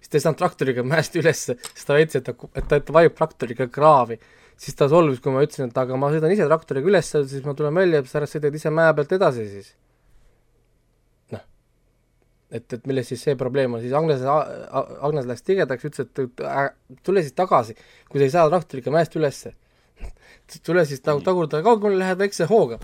siis 0.03 0.11
ta 0.11 0.19
ei 0.19 0.27
saanud 0.27 0.43
traktoriga 0.43 0.83
mäest 0.85 1.15
ülesse, 1.15 1.55
sest 1.71 1.87
ta 1.87 1.95
väitis, 1.95 2.19
et 2.19 2.27
ta, 2.27 2.35
et 2.53 2.67
ta, 2.67 2.81
ta 2.83 2.95
vajub 2.99 3.15
traktoriga 3.15 3.69
kraavi 3.71 4.19
siis 4.57 4.75
ta 4.77 4.87
solvus, 4.91 5.21
kui 5.23 5.33
ma 5.33 5.43
ütlesin, 5.43 5.71
et 5.71 5.79
aga 5.79 5.97
ma 5.99 6.09
sõidan 6.13 6.33
ise 6.33 6.45
traktoriga 6.47 6.91
üles, 6.91 7.09
siis 7.09 7.45
ma 7.45 7.55
tulen 7.57 7.75
välja, 7.77 8.03
pärast 8.05 8.37
sõidad 8.37 8.55
ise 8.57 8.71
mäe 8.73 8.93
pealt 8.97 9.15
edasi 9.17 9.47
siis. 9.49 9.73
noh, 11.33 11.43
et, 12.51 12.67
et 12.77 12.87
milles 12.89 13.09
siis 13.09 13.23
see 13.25 13.35
probleem 13.39 13.75
on, 13.75 13.83
siis 13.83 13.95
Agnes, 13.97 14.23
Agnes 14.23 15.29
läks 15.29 15.45
tigedaks, 15.47 15.89
ütles, 15.89 16.07
et 16.07 16.23
et, 16.25 16.45
äh, 16.47 16.69
tule 17.03 17.25
siis 17.25 17.35
tagasi, 17.37 17.77
kui 18.09 18.21
sa 18.21 18.29
ei 18.29 18.35
saa 18.37 18.49
traktoriga 18.51 18.93
mäest 18.93 19.17
ülesse. 19.19 19.55
tule 20.67 20.85
siis 20.89 21.03
nagu 21.07 21.23
tagurda 21.25 21.63
kaugemale, 21.65 21.99
lähed 22.03 22.21
väikse 22.21 22.47
hooga. 22.51 22.79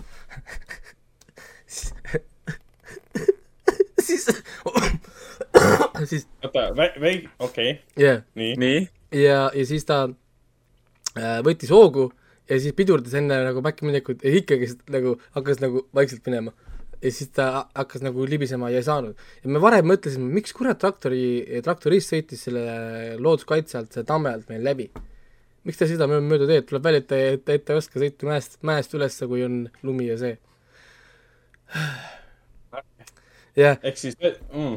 siis, 4.10 4.26
siis, 6.10 6.26
oota, 6.44 6.68
väi-, 6.76 7.28
okei, 7.38 7.76
nii. 8.34 8.54
nii, 8.60 8.80
ja, 9.22 9.50
ja 9.54 9.66
siis 9.68 9.84
ta 9.88 10.04
äh, 11.18 11.38
võttis 11.46 11.72
hoogu 11.74 12.10
ja 12.50 12.58
siis 12.58 12.74
pidurdas 12.76 13.14
enne 13.18 13.38
nagu 13.46 13.62
back'i 13.64 13.86
minekut 13.86 14.24
ja 14.26 14.32
ikkagi 14.40 14.72
nagu 14.90 15.16
hakkas 15.36 15.62
nagu 15.62 15.84
vaikselt 15.96 16.26
minema. 16.26 16.52
ja 17.00 17.12
siis 17.14 17.30
ta 17.32 17.66
hakkas 17.74 18.02
nagu 18.04 18.26
libisema 18.28 18.70
ja 18.70 18.82
ei 18.82 18.86
saanud. 18.86 19.16
ja 19.44 19.50
me 19.50 19.62
varem 19.62 19.86
mõtlesime, 19.88 20.26
miks 20.34 20.52
kurat 20.56 20.78
traktori, 20.78 21.60
traktorist 21.64 22.12
sõitis 22.12 22.44
selle 22.48 23.16
looduskaitse 23.18 23.78
alt, 23.78 23.92
selle 23.94 24.06
tamme 24.06 24.34
alt 24.34 24.50
meil 24.52 24.64
läbi. 24.66 24.90
miks 25.64 25.78
ta 25.78 25.88
seda 25.88 26.08
mö- 26.10 26.22
mööda 26.24 26.48
teed, 26.50 26.68
tuleb 26.68 26.84
välja, 26.84 27.04
et 27.04 27.08
ta, 27.08 27.16
et 27.16 27.44
ta, 27.44 27.56
et 27.56 27.64
ta 27.64 27.76
ei 27.76 27.82
oska 27.82 28.00
sõita 28.00 28.28
mäest, 28.28 28.58
mäest 28.62 28.94
ülesse, 28.96 29.28
kui 29.30 29.44
on 29.44 29.66
lumi 29.82 30.08
ja 30.10 30.16
see. 30.20 30.38
jah, 33.58 33.78
ehk 33.82 33.98
siis 33.98 34.16
mm,, 34.20 34.76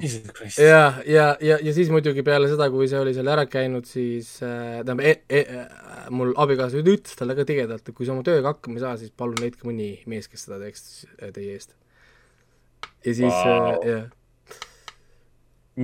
ja, 0.58 0.82
ja, 1.06 1.28
ja, 1.42 1.58
ja 1.62 1.74
siis 1.76 1.92
muidugi 1.94 2.24
peale 2.26 2.50
seda, 2.50 2.70
kui 2.74 2.88
see 2.90 3.00
oli 3.00 3.14
seal 3.16 3.30
ära 3.30 3.46
käinud, 3.50 3.86
siis 3.90 4.36
äh, 4.42 4.82
tähendab 4.82 5.04
e,, 5.04 5.14
e, 5.30 5.44
äh, 5.44 6.10
mul 6.14 6.34
abikaasa 6.42 6.80
nüüd 6.80 6.92
ütles 6.96 7.20
talle 7.20 7.38
ka 7.38 7.46
tigedalt, 7.50 7.86
et 7.86 7.96
kui 7.96 8.08
sa 8.08 8.16
oma 8.16 8.26
tööga 8.26 8.54
hakkama 8.54 8.80
ei 8.80 8.86
saa, 8.86 8.98
siis 9.02 9.14
palun 9.18 9.38
leidke 9.42 9.68
mõni 9.70 9.94
mees, 10.10 10.30
kes 10.32 10.48
seda 10.48 10.60
teeks 10.64 11.06
äh, 11.20 11.32
teie 11.36 11.56
eest. 11.58 11.74
ja 13.06 13.16
siis 13.16 13.30
wow. 13.30 13.72
äh,, 13.78 13.88
jah, 13.94 14.60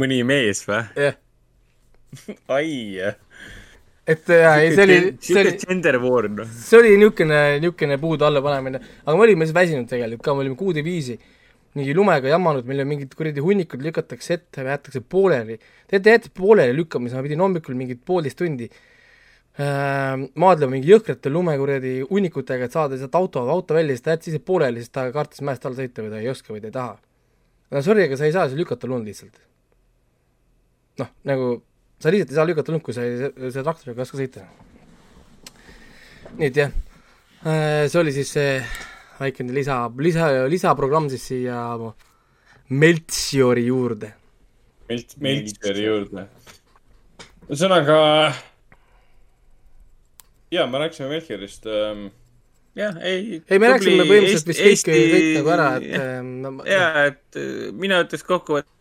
mõni 0.01 0.22
mees 0.27 0.66
või? 0.69 0.84
jah, 1.06 1.18
ai. 2.58 2.69
et 4.09 4.32
jaa, 4.34 4.56
ei 4.64 4.74
see 4.74 4.88
oli, 4.88 5.01
see 5.22 5.42
oli, 5.43 5.58
gender 5.61 6.01
war, 6.01 6.30
noh. 6.42 6.56
see 6.58 6.82
oli 6.82 6.95
niisugune, 6.98 7.43
niisugune 7.61 8.01
puude 8.01 8.26
allapanemine, 8.26 8.82
aga 9.06 9.18
me 9.18 9.27
olime 9.30 9.45
siis 9.45 9.58
väsinud 9.58 9.92
tegelikult 9.92 10.26
ka, 10.26 10.34
me 10.34 10.48
olime 10.48 10.58
kuude 10.58 10.85
viisi 10.85 11.19
mingi 11.78 11.94
lumega 11.94 12.32
jamanud, 12.32 12.66
meil 12.68 12.82
on 12.84 12.90
mingid 12.90 13.12
kuradi 13.18 13.44
hunnikud 13.44 13.84
lükatakse 13.86 14.38
ette 14.40 14.64
jäetakse 14.66 15.02
pooleli. 15.02 15.60
teate, 15.88 16.16
jäeti 16.16 16.32
pooleli 16.34 16.74
lükkamise, 16.78 17.18
ma 17.18 17.26
pidin 17.26 17.44
hommikul 17.44 17.78
mingit 17.78 18.02
poolteist 18.06 18.40
tundi 18.40 18.70
äh, 18.70 20.16
maadlema 20.34 20.74
mingi 20.74 20.90
jõhkrate 20.90 21.30
lume 21.30 21.54
kuradi 21.62 22.00
hunnikutega, 22.10 22.66
et 22.66 22.78
saada 22.78 22.98
sealt 22.98 23.16
auto, 23.20 23.46
auto 23.54 23.78
välja, 23.78 23.94
siis 23.94 24.06
ta 24.06 24.16
jättis 24.16 24.34
ise 24.34 24.42
pooleli, 24.46 24.82
sest 24.82 24.96
ta 24.98 25.06
kartis 25.14 25.46
mäest 25.46 25.70
alla 25.70 25.78
sõita 25.78 26.06
või 26.06 26.14
ta 26.16 26.24
ei 26.24 26.34
oska 26.34 26.56
või 26.56 26.64
ta 26.66 26.72
ei 26.72 26.78
taha. 26.80 26.98
no 27.76 27.86
sorry, 27.86 28.08
aga 28.10 28.18
sa 28.18 28.26
ei 28.26 28.36
saa 28.36 28.50
siis 28.50 28.60
lükata 28.60 28.90
lund 28.90 29.06
lihtsalt. 29.06 29.42
noh, 31.04 31.16
nagu 31.30 31.54
sa 32.02 32.10
lihtsalt 32.10 32.34
ei 32.34 32.42
saa 32.42 32.50
lükata 32.50 32.74
lund, 32.74 32.86
kui 32.88 32.98
sa 32.98 33.06
ei, 33.06 33.30
selle 33.30 33.66
traktoriga 33.68 34.02
ei 34.02 34.10
oska 34.10 34.24
sõita. 34.24 34.48
nii 36.34 36.50
et 36.50 36.64
jah, 36.66 36.74
see 37.46 38.02
oli 38.02 38.16
siis 38.18 38.34
see 38.40 38.56
väikene 39.20 39.54
lisa, 39.56 39.82
lisa, 40.00 40.30
lisaprogramm 40.50 41.10
siis 41.12 41.26
siia 41.32 41.64
Meltsiori 42.70 43.66
juurde. 43.66 44.14
Melt-, 44.90 45.18
Meltseri 45.22 45.86
juurde. 45.86 46.26
ühesõnaga, 47.50 47.98
jaa, 50.54 50.66
me 50.70 50.82
rääkisime 50.84 51.10
Melchierist 51.10 51.66
ähm,. 51.70 52.10
jah, 52.78 52.98
ei. 53.02 53.40
ei, 53.50 53.62
me 53.62 53.72
rääkisime 53.74 54.06
põhimõtteliselt 54.06 54.52
vist 54.52 54.90
kõik, 54.90 55.14
kõik 55.14 55.30
nagu 55.40 55.54
ära, 55.56 55.70
et 55.78 55.96
ähm, 55.98 56.30
no, 56.46 56.52
et 56.66 57.40
äh, 57.42 57.72
mina 57.74 58.04
ütleks 58.06 58.26
kokkuvõttes 58.28 58.76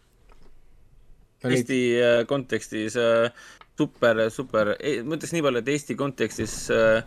no, 1.44 1.52
Eesti 1.52 1.81
äh, 1.97 2.18
kontekstis 2.28 2.97
äh, 3.00 3.49
super, 3.78 4.24
super, 4.34 4.73
ma 5.07 5.16
ütleks 5.16 5.32
nii 5.36 5.42
palju, 5.47 5.60
et 5.62 5.68
Eesti 5.74 5.94
kontekstis 5.98 6.55
äh, 6.74 7.02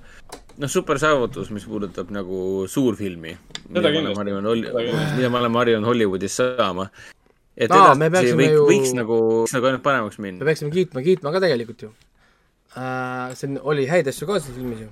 noh, 0.62 0.70
super 0.72 1.00
saavutus, 1.02 1.50
mis 1.52 1.66
puudutab 1.68 2.12
nagu 2.16 2.66
suurfilmi. 2.72 3.34
mida 3.70 3.92
me 3.92 4.00
oleme 4.04 4.16
harjunud 5.60 5.84
me 5.84 5.88
Hollywoodis 5.90 6.38
saama. 6.40 6.90
et 7.58 7.70
me 8.00 8.08
edasi 8.08 8.32
peaksime 8.32 8.44
võiks 8.48 8.56
ju- 8.56 8.68
võiks 8.70 8.94
nagu, 8.96 9.18
võiks 9.44 9.54
nagu 9.58 9.70
ainult 9.72 9.84
paremaks 9.84 10.20
me 10.20 10.30
minna. 10.30 10.46
peaksime 10.48 10.72
kiitma, 10.72 11.04
kiitma 11.04 11.32
ka 11.36 11.40
tegelikult 11.44 11.82
ju 11.88 11.92
äh,. 12.78 13.36
siin 13.36 13.60
oli 13.62 13.88
häid 13.92 14.08
asju 14.08 14.28
ka 14.30 14.40
selles 14.40 14.56
filmis 14.58 14.80
ju 14.86 14.90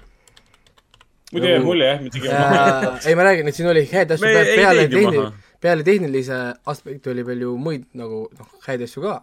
muidu 1.32 1.48
jäi 1.48 1.60
mulje 1.64 1.88
jah, 1.88 2.02
me 2.04 2.10
tegime 2.10 2.34
maha. 2.34 2.68
äh,. 2.98 3.08
ei, 3.08 3.16
ma 3.16 3.24
räägin, 3.30 3.48
et 3.48 3.56
siin 3.56 3.70
oli 3.72 3.86
häid 3.88 4.12
asju 4.18 4.26
Me 4.28 4.34
peale 4.44 4.88
teinud 4.88 4.92
ju 4.92 5.00
tehni- 5.00 5.24
maha., 5.24 5.34
peale 5.64 5.84
tehnilise 5.88 6.40
aspekti 6.74 7.10
oli 7.16 7.24
veel 7.28 7.42
ju 7.48 7.56
muid 7.58 7.86
nagu 7.94 8.26
noh, 8.40 8.50
häid 8.68 8.84
asju 8.86 9.02
ka. 9.08 9.16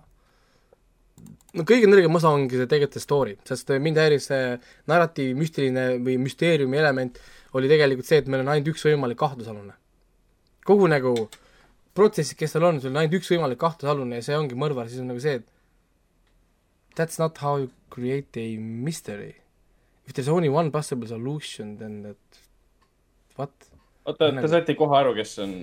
No 1.57 1.65
kõige 1.69 1.89
nõrgem 1.89 2.19
osa 2.19 2.33
ongi 2.35 2.59
see 2.59 2.69
tegelikult 2.69 2.99
see 2.99 3.05
story, 3.05 3.35
sest 3.49 3.73
mind 3.83 4.01
häiris 4.01 4.29
see 4.31 4.53
narratiiv, 4.91 5.35
müstiline 5.39 5.89
või 6.05 6.19
müsteeriumi 6.23 6.81
element 6.83 7.19
oli 7.57 7.71
tegelikult 7.73 8.09
see, 8.09 8.21
et 8.23 8.31
meil 8.31 8.45
on 8.45 8.53
ainult 8.53 8.73
üks 8.75 8.85
võimalik 8.87 9.19
kahtlusalune. 9.21 9.75
kogu 10.67 10.89
nagu 10.91 11.15
protsessis, 11.97 12.37
kes 12.37 12.57
seal 12.57 12.67
on, 12.69 12.81
sul 12.83 12.93
on 12.93 13.03
ainult 13.03 13.21
üks 13.21 13.31
võimalik 13.33 13.61
kahtlusalune 13.63 14.21
ja 14.21 14.27
see 14.27 14.37
ongi 14.37 14.59
mõrvar, 14.59 14.91
siis 14.91 15.03
on 15.05 15.11
nagu 15.13 15.23
see, 15.23 15.41
et 15.41 16.97
that's 16.97 17.21
not 17.23 17.39
how 17.39 17.57
you 17.61 17.71
create 17.91 18.37
a 18.41 18.57
mystery. 18.59 19.37
If 20.07 20.15
there 20.15 20.23
is 20.23 20.29
only 20.29 20.49
one 20.49 20.71
possible 20.71 21.07
solution, 21.09 21.77
then 21.79 22.03
that 22.03 22.41
what? 23.37 23.53
oota, 24.07 24.31
te 24.31 24.49
saite 24.51 24.77
kohe 24.79 24.99
aru, 25.01 25.15
kes 25.17 25.39
on. 25.43 25.55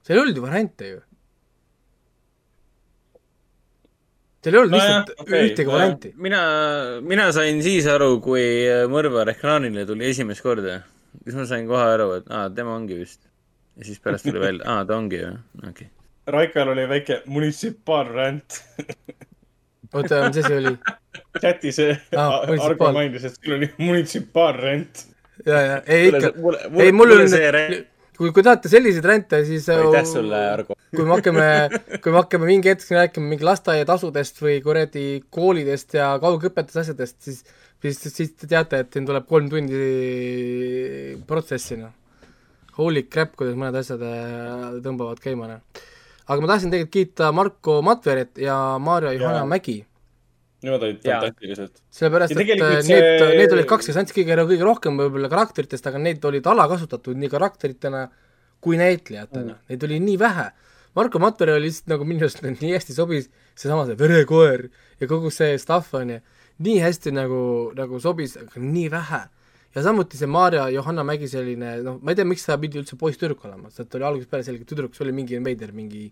seal 0.00 0.16
ei 0.16 0.22
olnud 0.22 0.38
ju 0.38 0.44
variante 0.44 0.92
ju. 0.94 1.00
Seal 4.40 4.54
ei 4.54 4.60
olnud 4.60 4.72
Nojah, 4.74 4.86
lihtsalt 4.88 5.10
okei, 5.20 5.42
ühtegi 5.50 5.66
nojah. 5.68 5.78
varianti. 5.78 6.12
mina, 6.16 6.40
mina 7.04 7.26
sain 7.36 7.62
siis 7.64 7.86
aru, 7.90 8.14
kui 8.24 8.44
mõrvar 8.92 9.28
ekraanile 9.34 9.84
tuli 9.88 10.08
esimest 10.10 10.42
korda. 10.44 10.80
siis 11.24 11.36
ma 11.36 11.44
sain 11.50 11.66
kohe 11.68 11.86
aru, 11.96 12.12
et 12.20 12.30
aa, 12.32 12.48
tema 12.56 12.74
ongi 12.78 12.96
vist. 13.02 13.20
ja 13.76 13.84
siis 13.88 14.00
pärast 14.00 14.24
tuli 14.28 14.40
välja, 14.40 14.64
aa, 14.66 14.84
ta 14.88 14.96
ongi 14.96 15.20
ju, 15.22 15.32
okei 15.58 15.70
okay.. 15.70 15.90
Raikal 16.30 16.68
oli 16.72 16.84
väike 16.88 17.22
munitsipaalränd. 17.26 18.58
oota, 19.94 20.24
mis 20.28 20.36
asi 20.44 20.54
oli? 20.54 20.74
chatis 21.40 21.78
Aa, 21.80 22.40
Argo 22.40 22.52
munitsipaal- 22.54 22.92
mainis, 22.92 23.24
et 23.24 23.38
sul 23.44 23.56
oli 23.58 23.70
munitsipaalränd. 23.78 25.04
ja, 25.46 25.60
ja, 25.60 25.82
ei 25.86 26.08
ikka, 26.08 26.32
ei 26.84 26.92
mul 26.92 27.16
on 27.16 27.28
kui, 28.20 28.34
kui 28.36 28.44
tahate 28.44 28.68
selliseid 28.68 29.06
ränte, 29.08 29.40
siis 29.48 29.64
aitäh 29.72 30.04
sulle, 30.08 30.42
Argo. 30.52 30.76
kui 30.92 31.06
me 31.06 31.16
hakkame, 31.16 31.48
kui 32.04 32.12
me 32.12 32.20
hakkame 32.20 32.50
mingi 32.50 32.68
hetk 32.68 32.92
rääkima 32.92 33.32
mingi 33.32 33.48
lasteaiatasudest 33.48 34.42
või 34.44 34.58
kuradi 34.64 35.06
koolidest 35.32 35.96
ja 35.96 36.12
kaugõpetuse 36.20 36.84
asjadest, 36.84 37.16
siis 37.24 37.44
siis, 37.82 38.02
siis 38.14 38.34
te 38.36 38.48
teate, 38.50 38.82
et 38.84 38.92
siin 38.92 39.06
tuleb 39.08 39.26
kolm 39.28 39.48
tundi 39.52 39.80
protsessi, 41.28 41.78
noh. 41.80 41.96
Holy 42.80 43.04
crap, 43.12 43.34
kuidas 43.36 43.56
mõned 43.58 43.76
asjad 43.80 44.02
äh, 44.06 44.66
tõmbavad 44.84 45.20
käima, 45.20 45.48
noh. 45.50 45.86
aga 46.30 46.42
ma 46.42 46.52
tahtsin 46.52 46.72
tegelikult 46.72 46.94
kiita 46.94 47.30
Marko 47.36 47.80
Matverit 47.84 48.38
ja 48.40 48.56
Maarja 48.80 49.12
Johanna 49.16 49.42
Jaa. 49.42 49.50
Mägi, 49.50 49.80
Nemad 50.60 50.82
olid 50.84 50.98
fantastilised. 51.04 51.78
sellepärast 51.96 52.34
et 52.34 52.40
tegelikult 52.42 52.74
äh, 52.76 52.82
see- 52.84 52.98
need, 53.00 53.36
need 53.38 53.54
olid 53.56 53.68
kaks, 53.70 53.86
kes 53.88 53.96
andsid 54.00 54.16
kõige, 54.18 54.36
kõige 54.50 54.66
rohkem 54.66 54.98
võib-olla 55.00 55.30
karakteritest, 55.32 55.86
aga 55.88 56.00
need 56.02 56.24
olid 56.28 56.46
alakasutatud 56.52 57.16
nii 57.16 57.30
karakteritena 57.32 58.02
kui 58.60 58.76
näitlejatena 58.80 59.54
mm., 59.54 59.62
neid 59.72 59.86
oli 59.88 60.00
nii 60.04 60.18
vähe. 60.20 60.50
Marko 60.98 61.20
Matvere 61.22 61.54
oli 61.56 61.68
lihtsalt 61.68 61.88
nagu 61.92 62.04
minu 62.04 62.26
arust 62.26 62.42
nii 62.44 62.72
hästi 62.74 62.96
sobis 62.96 63.30
seesama 63.54 63.86
see 63.88 63.96
verekoer 63.96 64.66
ja 65.00 65.08
kogu 65.08 65.30
see 65.32 65.56
stuff 65.62 65.94
on 65.94 66.16
ju, 66.16 66.18
nii 66.66 66.80
hästi 66.82 67.12
nagu, 67.16 67.42
nagu 67.78 68.00
sobis, 68.02 68.36
aga 68.40 68.60
nii 68.60 68.88
vähe. 68.92 69.20
ja 69.74 69.82
samuti 69.86 70.18
see 70.18 70.26
Maarja 70.26 70.64
Johanna 70.74 71.04
Mägi 71.06 71.28
selline, 71.30 71.76
noh, 71.86 72.00
ma 72.02 72.10
ei 72.10 72.18
tea, 72.18 72.26
miks 72.26 72.42
ta 72.44 72.56
pidi 72.58 72.80
üldse 72.80 72.98
poiss-tüdruk 72.98 73.44
olema, 73.46 73.70
sest 73.70 73.88
ta 73.88 74.00
oli 74.00 74.06
algusest 74.08 74.30
peale 74.32 74.44
selge 74.44 74.66
tüdruk, 74.66 74.96
see 74.96 75.04
oli 75.06 75.14
mingi 75.14 75.38
veider 75.44 75.70
mingi 75.72 76.08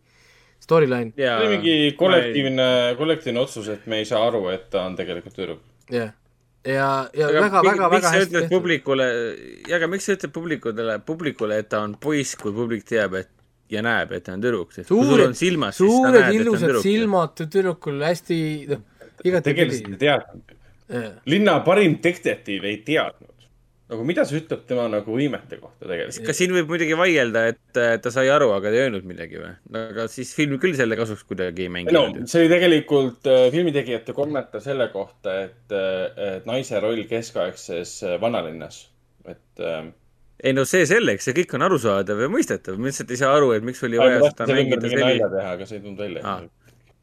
storyline, 0.62 1.12
see 1.16 1.32
oli 1.32 1.50
mingi 1.56 1.74
kollektiivne, 1.98 2.68
kollektiivne 2.98 3.40
otsus, 3.40 3.68
et 3.72 3.86
me 3.86 4.02
ei 4.02 4.08
saa 4.08 4.24
aru, 4.28 4.48
et 4.52 4.68
ta 4.72 4.84
on 4.88 4.96
tegelikult 4.98 5.36
tüdruk. 5.36 5.62
jah. 5.92 6.12
ja, 6.66 6.88
ja 7.16 7.30
väga, 7.32 7.62
väga, 7.64 7.90
väga 7.94 8.12
hästi 8.16 8.34
tehtud. 8.34 8.52
publikule, 8.52 9.08
ja 9.68 9.78
aga 9.78 9.88
miks 9.90 10.08
sa 10.08 10.18
ütled 10.18 10.34
publikule, 10.34 10.98
publikule, 11.06 11.58
et 11.62 11.70
ta 11.72 11.82
on 11.86 11.96
poiss, 12.00 12.36
kui 12.40 12.52
publik 12.52 12.84
teab, 12.88 13.16
et 13.22 13.32
ja 13.72 13.82
näeb, 13.84 14.12
et 14.16 14.24
ta 14.26 14.34
on 14.36 14.44
tüdruk, 14.44 14.72
sest 14.74 14.88
kui 14.90 15.00
sul 15.00 15.10
suured 15.12 15.30
on, 15.30 15.38
silmad, 15.38 15.76
siis 15.76 15.88
sa 15.88 15.96
suured 15.96 16.14
näed, 16.14 16.20
et 16.20 16.28
ta 16.28 16.34
on 16.34 16.42
ilusad 16.42 16.66
tüdruk. 16.66 16.84
silmad 16.84 17.34
tüdrukul, 17.40 18.04
hästi, 18.08 18.38
noh, 18.72 18.84
igatepidi 19.24 19.66
tegelikult 19.66 19.96
ei 19.96 20.04
teadnud. 20.04 20.54
linna 21.28 21.58
parim 21.66 21.98
detektiiv 22.04 22.68
ei 22.68 22.78
teadnud. 22.86 23.34
Nagu 23.88 24.04
mida 24.08 24.24
see 24.28 24.40
ütleb 24.42 24.64
tema 24.68 24.86
nagu 24.92 25.14
võimete 25.14 25.58
kohta 25.60 25.86
tegelikult? 25.86 26.26
kas 26.28 26.40
siin 26.40 26.52
võib 26.56 26.72
muidugi 26.72 26.98
vaielda, 26.98 27.44
et 27.52 27.80
äh, 27.80 27.94
ta 28.04 28.12
sai 28.14 28.28
aru, 28.32 28.50
aga 28.56 28.72
ta 28.72 28.76
ei 28.76 28.84
öelnud 28.86 29.06
midagi 29.08 29.40
või? 29.40 29.52
aga 29.82 30.08
siis 30.12 30.34
film 30.36 30.58
küll 30.62 30.76
selle 30.78 30.98
kasuks 30.98 31.24
kuidagi 31.28 31.66
ei 31.66 31.70
no 31.70 31.76
mänginud 31.78 32.20
ju. 32.22 32.26
see 32.32 32.44
oli 32.44 32.52
tegelikult 32.52 33.30
äh, 33.32 33.46
filmitegijate 33.54 34.16
kommentaar 34.16 34.64
selle 34.64 34.90
kohta, 34.94 35.38
et 35.46 35.76
äh,, 35.76 36.36
et 36.38 36.48
naise 36.48 36.82
roll 36.84 37.00
keskaegses 37.08 37.96
vanalinnas, 38.20 38.84
et 39.28 39.64
äh, 39.64 39.88
ei 40.44 40.54
no 40.54 40.62
see 40.68 40.84
selleks, 40.86 41.26
see 41.26 41.34
kõik 41.40 41.56
on 41.58 41.66
arusaadav 41.66 42.20
ja 42.22 42.28
mõistetav, 42.30 42.76
ma 42.78 42.92
lihtsalt 42.92 43.10
ei 43.10 43.18
saa 43.18 43.32
aru, 43.34 43.50
et 43.56 43.64
miks 43.66 43.82
oli 43.88 43.98
vaja 43.98 44.20
seda 44.28 44.46
mängida 44.52 44.84
mingi 44.84 44.94
selli- 44.94 45.06
nalja 45.06 45.30
teha, 45.32 45.54
aga 45.56 45.66
see 45.66 45.80
ei 45.80 45.84
tulnud 45.86 46.04
välja 46.04 46.22
Aa. 46.22 46.44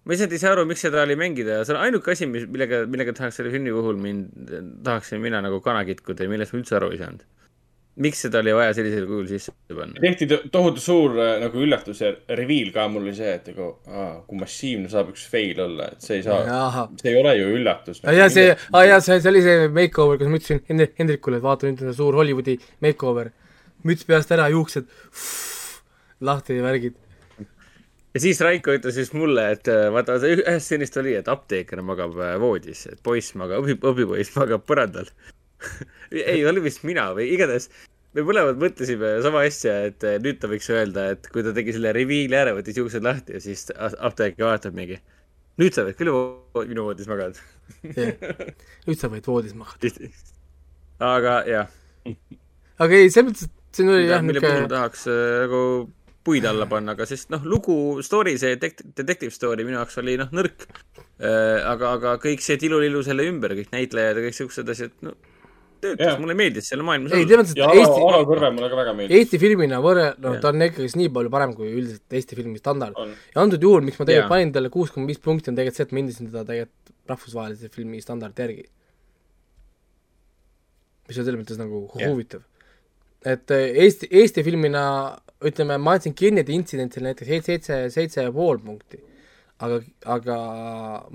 Ma 0.06 0.14
lihtsalt 0.14 0.34
ei 0.38 0.42
saa 0.42 0.51
aru, 0.53 0.66
miks 0.69 0.84
seda 0.85 1.01
oli 1.01 1.16
mängida 1.17 1.59
ja 1.59 1.64
see 1.66 1.74
on 1.74 1.82
ainuke 1.82 2.11
asi, 2.14 2.27
mis, 2.30 2.43
millega, 2.51 2.84
millega 2.90 3.14
tahaks 3.17 3.40
selle 3.42 3.50
filmi 3.53 3.72
puhul 3.74 3.98
mind, 4.01 4.51
tahaksin 4.85 5.22
mina 5.24 5.40
nagu 5.42 5.58
kana 5.66 5.82
kitkuda 5.88 6.27
ja 6.27 6.30
millest 6.30 6.53
ma 6.53 6.61
üldse 6.61 6.75
aru 6.77 6.92
ei 6.93 7.00
saanud. 7.01 7.24
miks 8.03 8.19
seda 8.25 8.42
oli 8.43 8.51
vaja 8.51 8.74
sellisel 8.75 9.06
kujul 9.08 9.25
sisse 9.30 9.53
panna? 9.69 10.01
tehti 10.03 10.27
to- 10.27 10.42
tohutu 10.51 10.82
suur 10.84 11.14
äh, 11.24 11.30
nagu 11.42 11.61
üllatus 11.64 12.01
ja 12.03 12.11
reveal 12.38 12.69
ka 12.75 12.85
mul 12.92 13.06
oli 13.08 13.14
see, 13.16 13.32
et 13.40 13.48
nagu, 13.53 13.69
kui 14.27 14.42
massiivne 14.42 14.92
saab 14.92 15.14
üks 15.14 15.24
fail 15.32 15.61
olla, 15.64 15.88
et 15.95 16.03
see 16.03 16.17
ei 16.19 16.25
saa, 16.27 16.84
see 17.01 17.14
ei 17.14 17.22
ole 17.22 17.34
ju 17.40 17.48
üllatus. 17.56 18.03
ja 18.03 18.27
see, 18.30 18.51
aa 18.75 18.84
jaa, 18.85 19.00
see, 19.08 19.17
see 19.24 19.32
oli 19.32 19.42
see 19.48 19.69
makeover, 19.80 20.19
kus 20.22 20.30
ma 20.34 20.42
ütlesin 20.42 20.61
Hendrik, 20.69 20.93
Hendrikule, 21.00 21.40
et 21.40 21.48
vaata 21.48 21.69
nüüd 21.69 21.82
on 21.82 21.90
see 21.93 21.98
suur 22.01 22.19
Hollywoodi 22.19 22.58
makeover, 22.84 23.32
müts 23.88 24.03
peast 24.11 24.35
ära, 24.35 24.51
juuksed 24.53 24.92
lahti 26.30 26.59
ja 26.59 26.67
värgid. 26.67 27.00
Ja 28.15 28.23
siis 28.23 28.39
Raiko 28.43 28.75
ütles 28.77 28.95
siis 28.95 29.11
mulle, 29.15 29.49
et 29.57 29.67
äh, 29.71 29.87
vaata, 29.93 30.17
ühest 30.23 30.69
stseenist 30.69 30.95
oli, 31.01 31.17
et 31.19 31.31
apteeker 31.31 31.83
magab 31.85 32.15
äh, 32.19 32.37
voodis, 32.41 32.85
et 32.91 33.01
poiss 33.03 33.35
magab, 33.39 33.65
õpi, 33.65 33.77
õpipoiss 33.91 34.37
magab 34.39 34.63
põrandal. 34.67 35.11
ei, 36.15 36.39
oli 36.47 36.63
vist 36.63 36.85
mina 36.87 37.09
või 37.15 37.29
igatahes 37.35 37.69
me 38.15 38.23
mõlemad 38.23 38.59
mõtlesime 38.59 39.17
sama 39.25 39.43
asja, 39.47 39.75
et 39.89 40.05
äh, 40.07 40.15
nüüd 40.23 40.39
ta 40.39 40.49
võiks 40.51 40.69
öelda, 40.71 41.09
et 41.15 41.27
kui 41.31 41.43
ta 41.43 41.51
tegi 41.55 41.75
selle 41.75 41.91
reviili 41.95 42.37
ära, 42.37 42.55
võttis 42.55 42.79
juuksed 42.79 43.03
lahti 43.03 43.35
ja 43.35 43.43
siis 43.43 43.67
apteeker 43.75 44.47
vaatab 44.47 44.77
mingi. 44.77 45.01
nüüd 45.59 45.75
sa 45.75 45.85
võid 45.87 45.99
küll 45.99 46.11
minu 46.69 46.87
voodis 46.87 47.09
magada. 47.11 47.39
nüüd 48.87 48.99
sa 48.99 49.11
võid 49.11 49.27
voodis 49.27 49.55
magada. 49.57 49.91
aga 51.03 51.35
jah, 51.49 51.75
aga 52.79 53.01
ei, 53.01 53.11
selles 53.11 53.29
mõttes, 53.29 53.51
et 53.51 53.79
siin 53.79 53.91
oli 53.91 54.07
jah, 54.07 54.23
mille 54.23 54.43
puhul 54.43 54.61
niisugune, 54.61 54.73
tahaks 54.77 55.07
äh, 55.11 55.21
nagu 55.43 55.61
puid 56.25 56.45
alla 56.49 56.65
panna, 56.69 56.95
aga 56.97 57.05
sest 57.05 57.29
noh, 57.33 57.43
lugu, 57.45 58.01
story, 58.05 58.35
see 58.41 58.55
detect-, 58.55 58.87
detective 58.97 59.33
story 59.33 59.65
minu 59.67 59.77
jaoks 59.77 60.01
oli 60.01 60.17
noh, 60.21 60.31
nõrk. 60.33 60.67
aga, 61.21 61.93
aga 61.93 62.17
kõik 62.23 62.43
see 62.43 62.57
tilulilu 62.59 63.03
selle 63.05 63.27
ümber, 63.29 63.53
kõik 63.59 63.71
näitlejad 63.75 64.19
ja 64.19 64.25
kõik 64.25 64.37
siuksed 64.39 64.73
asjad, 64.73 64.97
no 65.05 65.13
töötas 65.85 66.19
mulle 66.21 66.35
meeldis 66.37 66.69
selle 66.71 66.85
maailmas 66.87 67.13
ei, 67.15 67.25
selles 67.25 67.41
mõttes, 67.41 67.57
ja 67.59 67.67
et 67.69 67.81
Eesti, 67.81 67.99
Alo 68.07 68.21
Kõrve 68.29 68.51
mulle 68.55 68.69
ka 68.71 68.79
väga 68.79 68.93
meeldis. 68.97 69.19
Eesti 69.19 69.39
filmina 69.41 69.79
võrre-, 69.83 70.13
no 70.21 70.33
Jah. 70.35 70.41
ta 70.43 70.51
on 70.51 70.65
ikkagist 70.67 70.99
nii 70.99 71.11
palju 71.15 71.33
parem 71.33 71.53
kui 71.57 71.69
üldiselt 71.71 72.17
Eesti 72.19 72.39
filmi 72.39 72.61
standard. 72.61 72.97
ja 73.35 73.43
antud 73.43 73.67
juhul, 73.67 73.85
miks 73.85 73.99
ma 73.99 74.07
tegelikult 74.07 74.25
Jaa. 74.25 74.31
panin 74.33 74.55
talle 74.55 74.71
kuus 74.73 74.93
koma 74.95 75.09
viis 75.11 75.21
punkti, 75.21 75.51
on 75.51 75.59
tegelikult 75.59 75.79
see, 75.79 75.87
et 75.87 75.93
ma 75.93 76.01
hindasin 76.01 76.31
teda 76.31 76.43
tegelikult 76.49 76.93
rahvusvahelise 77.11 77.71
filmi 77.75 78.01
standardi 78.01 78.45
järgi. 78.45 78.65
mis 81.09 81.21
on 81.21 81.27
selles 81.27 81.41
mõttes 81.41 81.61
nagu 81.61 81.85
Jah. 82.01 82.09
huvitav. 82.09 82.45
et 83.25 83.55
eh, 83.57 83.83
Eesti, 83.85 84.09
Eesti 84.11 84.45
filmina 84.47 84.85
ütleme, 85.43 85.77
ma 85.81 85.95
andsin 85.97 86.15
Kinnede 86.17 86.53
intsidentile 86.55 87.11
näiteks 87.11 87.30
seitse, 87.47 87.80
seitse, 87.93 88.23
ja 88.23 88.31
pool 88.35 88.59
punkti. 88.64 89.01
aga, 89.64 89.77
aga 90.11 90.35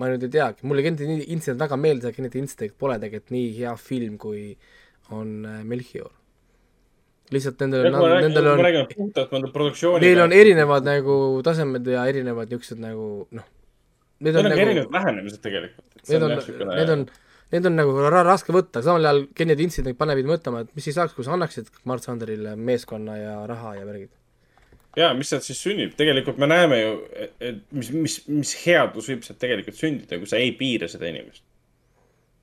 ma 0.01 0.09
nüüd 0.09 0.23
ei 0.25 0.33
teagi, 0.33 0.65
mulle 0.69 0.85
Kinnede 0.85 1.27
intsident 1.29 1.61
väga 1.61 1.77
meeldis, 1.77 2.09
aga 2.09 2.17
Kinnede 2.17 2.41
intsident 2.41 2.77
pole 2.81 2.97
tegelikult 3.01 3.35
nii 3.35 3.51
hea 3.59 3.75
film, 3.77 4.17
kui 4.21 4.45
on 5.13 5.45
eh, 5.45 5.63
Melchior. 5.65 6.13
lihtsalt 7.31 7.61
nendel 7.63 7.87
on, 7.87 8.01
räägin, 8.11 8.33
nendel 8.33 8.49
on. 8.51 10.01
Neil 10.03 10.21
on 10.25 10.33
erinevad 10.35 10.89
nagu 10.89 11.17
tasemed 11.47 11.87
ja 11.87 12.03
erinevad 12.11 12.51
niisugused 12.51 12.81
nagu 12.83 13.29
noh, 13.31 13.45
need 14.25 14.35
on 14.35 14.49
on 14.49 14.51
nagu, 14.51 14.65
erinevad 14.65 14.97
lähenemised 14.97 15.43
tegelikult. 15.45 15.87
need 16.09 16.27
on, 16.27 16.35
need 16.73 16.95
on, 16.97 17.05
Need 17.51 17.67
on 17.67 17.75
nagu 17.75 18.07
ra 18.07 18.23
raske 18.23 18.55
võtta, 18.55 18.83
samal 18.85 19.09
ajal 19.09 19.25
Kennedy 19.35 19.67
intsident 19.67 19.99
paneb 19.99 20.21
mind 20.21 20.31
mõtlema, 20.31 20.63
et 20.63 20.71
mis 20.77 20.87
siis 20.87 20.95
saaks, 20.95 21.17
kui 21.17 21.27
sa 21.27 21.35
annaksid 21.35 21.71
Mart 21.91 22.07
Sanderile 22.07 22.55
meeskonna 22.55 23.17
ja 23.19 23.37
raha 23.51 23.75
ja 23.81 23.87
värgid. 23.89 24.11
ja 24.99 25.11
mis 25.15 25.31
sealt 25.31 25.47
siis 25.47 25.59
sünnib, 25.63 25.97
tegelikult 25.99 26.39
me 26.39 26.47
näeme 26.51 26.79
ju, 26.81 26.93
et 27.43 27.63
mis, 27.75 27.91
mis, 27.95 28.21
mis 28.31 28.55
headus 28.65 29.11
võib 29.11 29.27
sealt 29.27 29.41
tegelikult 29.43 29.79
sündida, 29.79 30.19
kui 30.19 30.31
sa 30.31 30.39
ei 30.39 30.53
piira 30.59 30.87
seda 30.91 31.11
inimest. 31.11 31.43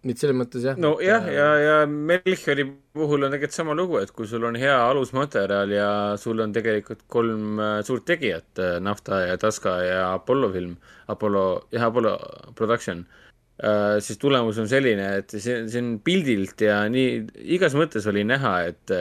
nüüd 0.07 0.19
selles 0.19 0.35
mõttes 0.39 0.65
jah. 0.67 0.75
nojah, 0.79 1.29
ja, 1.31 1.31
ja, 1.39 1.47
ja 1.63 1.77
Melchiori 1.87 2.65
puhul 2.67 3.23
on 3.27 3.31
tegelikult 3.31 3.55
sama 3.55 3.75
lugu, 3.79 4.01
et 4.03 4.11
kui 4.11 4.27
sul 4.27 4.43
on 4.47 4.59
hea 4.59 4.75
alusmaterjal 4.89 5.71
ja 5.71 5.89
sul 6.19 6.43
on 6.43 6.55
tegelikult 6.55 7.05
kolm 7.07 7.61
äh, 7.63 7.77
suurt 7.87 8.03
tegijat, 8.11 8.49
äh, 8.59 8.75
Nafta 8.83 9.23
ja 9.23 9.39
Taska 9.39 9.77
ja 9.87 10.03
Apollo 10.17 10.51
film, 10.51 10.75
Apollo, 11.07 11.45
jah, 11.71 11.87
Apollo 11.87 12.17
Production 12.59 13.05
siis 13.57 14.19
tulemus 14.21 14.59
on 14.61 14.67
selline, 14.69 15.07
et 15.23 15.33
see, 15.33 15.63
see 15.65 15.81
on 15.81 15.95
pildilt 16.05 16.61
ja 16.61 16.83
nii 16.93 17.23
igas 17.57 17.73
mõttes 17.77 18.05
oli 18.09 18.21
näha, 18.27 18.53
et 18.69 18.93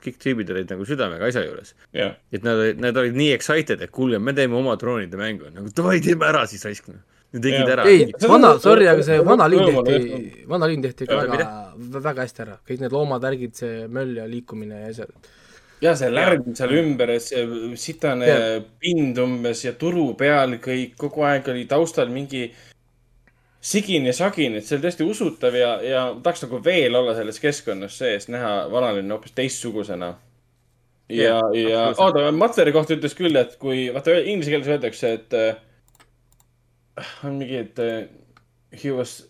kõik 0.00 0.18
tüübid 0.22 0.50
olid 0.54 0.72
nagu 0.72 0.86
südamega 0.88 1.28
asja 1.28 1.44
juures 1.44 1.74
yeah.. 1.96 2.14
et 2.32 2.44
nad, 2.46 2.62
nad 2.80 2.96
olid 2.96 3.16
nii 3.18 3.34
excited, 3.36 3.82
et 3.84 3.92
kuulge, 3.92 4.20
me 4.22 4.32
teeme 4.36 4.56
oma 4.56 4.76
droonide 4.80 5.20
mängu, 5.20 5.50
nagu 5.52 5.72
davai, 5.76 5.98
teeme 6.04 6.28
ära 6.30 6.46
siis 6.50 6.64
raisk. 6.68 6.92
Nad 7.30 7.44
tegid 7.44 7.60
Jah. 7.60 7.72
ära. 7.76 7.82
ei, 7.86 8.06
vana, 8.26 8.56
sorry, 8.58 8.88
aga 8.90 9.04
see 9.06 9.20
vana 9.22 9.46
liin 9.46 9.76
tehti, 9.86 10.46
vana 10.50 10.66
liin 10.66 10.80
tehti 10.82 11.06
ikka 11.06 11.18
väga, 11.28 11.44
väga 12.08 12.24
hästi 12.24 12.42
ära, 12.42 12.56
kõik 12.66 12.80
need 12.82 12.96
loomad, 12.96 13.22
värgid, 13.22 13.52
see 13.54 13.84
möll 13.92 14.16
ja 14.18 14.24
liikumine 14.26 14.80
ja 14.80 14.88
asjad. 14.90 15.28
ja 15.84 15.92
see 16.00 16.10
lärm 16.10 16.48
seal 16.58 16.74
ümber, 16.80 17.12
see 17.22 17.44
sitane 17.78 18.32
pind 18.82 19.20
umbes 19.22 19.62
ja 19.62 19.76
turu 19.78 20.08
peal 20.18 20.58
kõik, 20.64 20.96
kogu 20.98 21.22
aeg 21.28 21.52
oli 21.54 21.68
taustal 21.70 22.10
mingi 22.10 22.48
sigine-sagine, 23.60 24.60
et 24.60 24.66
see 24.66 24.78
oli 24.78 24.86
tõesti 24.86 25.06
usutav 25.06 25.56
ja, 25.56 25.74
ja 25.84 26.02
tahaks 26.24 26.46
nagu 26.46 26.60
veel 26.64 26.96
olla 26.96 27.14
selles 27.16 27.40
keskkonnas 27.42 27.98
sees, 28.00 28.28
näha 28.32 28.54
vanalinna 28.72 29.16
hoopis 29.16 29.34
teistsugusena. 29.36 30.14
ja 31.12 31.40
ja 31.56 31.82
oota, 31.92 32.30
Matleri 32.32 32.72
kohta 32.72 32.96
ütles 32.96 33.16
küll, 33.18 33.36
et 33.36 33.58
kui, 33.60 33.88
vaata 33.92 34.16
inglise 34.20 34.54
keeles 34.54 34.70
öeldakse, 34.70 35.12
et 35.18 35.36
äh, 35.36 37.04
on 37.24 37.36
mingi, 37.40 37.60
et 37.66 37.82
äh, 37.84 38.06
he 38.82 38.94
was 38.96 39.20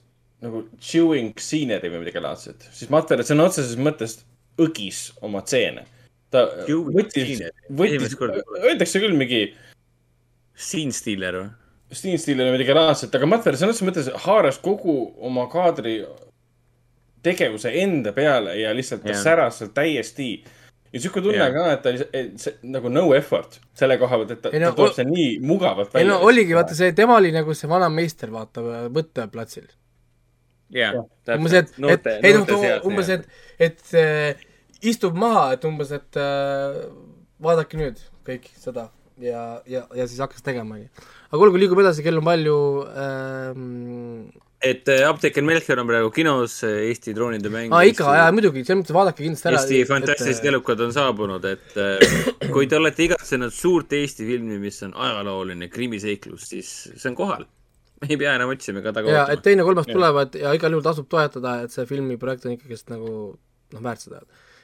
nagu 0.44 0.62
chewing 0.80 1.34
scenery 1.40 1.90
või 1.90 2.04
midagi 2.04 2.22
laadset, 2.22 2.68
siis 2.72 2.92
Matver 2.92 3.24
sõna 3.26 3.48
otseses 3.50 3.74
mõttes 3.80 4.20
õgis 4.60 5.08
oma 5.26 5.42
tseene. 5.42 5.86
ta 6.30 6.46
Chewing 6.68 6.94
võttis 6.94 7.42
võttis 7.66 8.14
öeldakse 8.20 9.02
küll 9.02 9.18
mingi 9.18 9.48
Scene 10.54 10.94
stealer 10.94 11.38
või? 11.40 11.50
Steam 11.92 12.18
Steelil 12.18 12.46
või 12.46 12.58
midagi 12.58 12.74
laadset, 12.76 13.14
aga 13.14 13.26
Matver 13.26 13.56
sõna 13.58 13.74
otseses 13.74 13.86
mõttes 13.86 14.10
haaras 14.24 14.60
kogu 14.62 14.94
oma 15.26 15.48
kaadri 15.50 15.98
tegevuse 17.24 17.72
enda 17.82 18.12
peale 18.16 18.54
ja 18.60 18.72
lihtsalt 18.76 19.02
ta 19.04 19.12
Jah. 19.12 19.22
säras 19.24 19.58
seal 19.60 19.72
täiesti. 19.74 20.30
ja 20.92 21.00
sihuke 21.00 21.22
tunne 21.22 21.42
Jah. 21.42 21.52
ka, 21.54 21.64
et 21.72 21.82
ta 21.82 21.90
oli 21.90 22.22
see, 22.40 22.54
nagu 22.62 22.92
no 22.92 23.04
effort 23.14 23.58
selle 23.74 23.98
koha 23.98 24.20
pealt, 24.20 24.30
et 24.36 24.42
ta, 24.42 24.52
Ei 24.54 24.62
no 24.62 24.70
ta 24.70 24.78
tuleb 24.78 24.94
seal 24.96 25.10
nii 25.10 25.34
mugavalt 25.46 25.98
ei 25.98 26.06
no 26.08 26.20
oligi, 26.26 26.54
vaata 26.56 26.78
see, 26.78 26.92
tema 26.96 27.18
oli 27.18 27.32
nagu 27.34 27.54
see 27.54 27.70
vana 27.70 27.90
meister, 27.92 28.32
vaata, 28.34 28.64
võtteplatsil. 28.94 29.66
jaa, 30.74 30.94
umbes, 31.36 31.58
et, 31.58 31.74
et, 31.90 32.08
ei 32.22 32.38
noh, 32.38 32.54
umbes, 32.86 33.10
et, 33.18 33.26
et 33.58 33.94
äh, 33.98 34.46
istub 34.86 35.18
maha, 35.18 35.50
et 35.58 35.66
umbes, 35.68 35.90
et 35.98 36.22
äh, 36.22 36.80
vaadake 37.42 37.78
nüüd 37.80 38.02
kõik 38.26 38.46
seda 38.58 38.88
ja, 39.24 39.42
ja, 39.68 39.82
ja 39.96 40.06
siis 40.08 40.20
hakkas 40.22 40.44
tegema, 40.44 40.76
onju. 40.76 40.88
aga 41.30 41.44
olgu, 41.46 41.60
liigub 41.60 41.80
edasi, 41.82 42.04
kell 42.04 42.20
on 42.20 42.26
palju 42.26 42.56
ähm,. 43.02 44.30
et 44.64 44.88
äh, 44.92 45.04
Apteeker 45.08 45.44
Melchior 45.46 45.80
on 45.82 45.88
praegu 45.88 46.10
kinos, 46.14 46.58
Eesti 46.64 47.14
droonide 47.16 47.52
mäng. 47.52 47.74
aa, 47.74 47.84
ikka, 47.88 48.08
jaa, 48.18 48.32
muidugi, 48.36 48.64
selles 48.64 48.82
mõttes 48.82 48.96
vaadake 48.96 49.24
kindlasti 49.24 49.50
ära. 49.50 49.60
Eesti 49.62 49.80
fantastilised 49.88 50.50
elukad 50.52 50.82
on 50.86 50.92
saabunud, 50.96 51.46
et 51.48 51.78
äh, 51.80 52.50
kui 52.54 52.68
te 52.70 52.80
olete 52.80 53.06
igatsenud 53.08 53.54
suurt 53.54 53.96
Eesti 54.00 54.28
filmi, 54.28 54.60
mis 54.62 54.82
on 54.86 54.96
ajalooline 55.08 55.70
krimiseiklus, 55.72 56.48
siis 56.54 56.74
see 56.94 57.12
on 57.12 57.18
kohal. 57.18 57.48
ei 58.08 58.16
pea 58.16 58.32
enam 58.38 58.48
otsima 58.48 58.80
ega 58.80 58.94
taga 58.96 59.10
ja 59.12 59.22
et 59.22 59.28
ootama. 59.28 59.44
teine-kolmas 59.44 59.88
tulevad 59.90 60.36
ja 60.40 60.54
igal 60.56 60.72
juhul 60.72 60.84
tasub 60.86 61.08
toetada, 61.12 61.58
et 61.66 61.74
see 61.74 61.84
filmiprojekt 61.88 62.46
on 62.48 62.54
ikkagist 62.54 62.88
nagu 62.88 63.10
noh, 63.74 63.82
väärt 63.84 64.06
seda. 64.06 64.22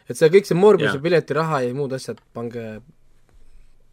et 0.09 0.17
see 0.17 0.31
kõik 0.33 0.49
see 0.49 0.57
Morbiuse 0.57 1.01
piletiraha 1.03 1.61
ja 1.67 1.75
muud 1.77 1.93
asjad, 1.97 2.23
pange 2.37 2.65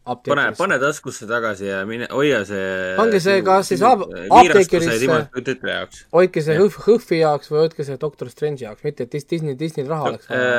pane, 0.04 0.42
pane 0.58 0.76
taskusse 0.82 1.26
tagasi 1.26 1.66
ja 1.70 1.78
mine, 1.88 2.06
hoia 2.12 2.42
see. 2.44 2.94
Pange 2.98 3.20
see 3.24 3.38
kas 3.46 3.68
siis 3.72 3.80
ap- 3.82 4.02
apteekrisse- 4.04 5.44
tütre 5.46 5.70
jaoks. 5.78 6.02
hoidke 6.12 6.42
see 6.44 6.56
Hõhv, 6.58 6.76
Hõhvi 6.86 7.18
jaoks 7.22 7.48
või 7.52 7.62
hoidke 7.64 7.86
see 7.88 7.96
Doctor 8.02 8.28
Strange'i 8.28 8.66
jaoks, 8.66 8.84
mitte 8.84 9.06
et 9.06 9.10
Dis- 9.16 9.24
Disney, 9.30 9.54
Disneyl 9.56 9.88
raha 9.88 10.10
oleks 10.10 10.28
vaja. 10.28 10.50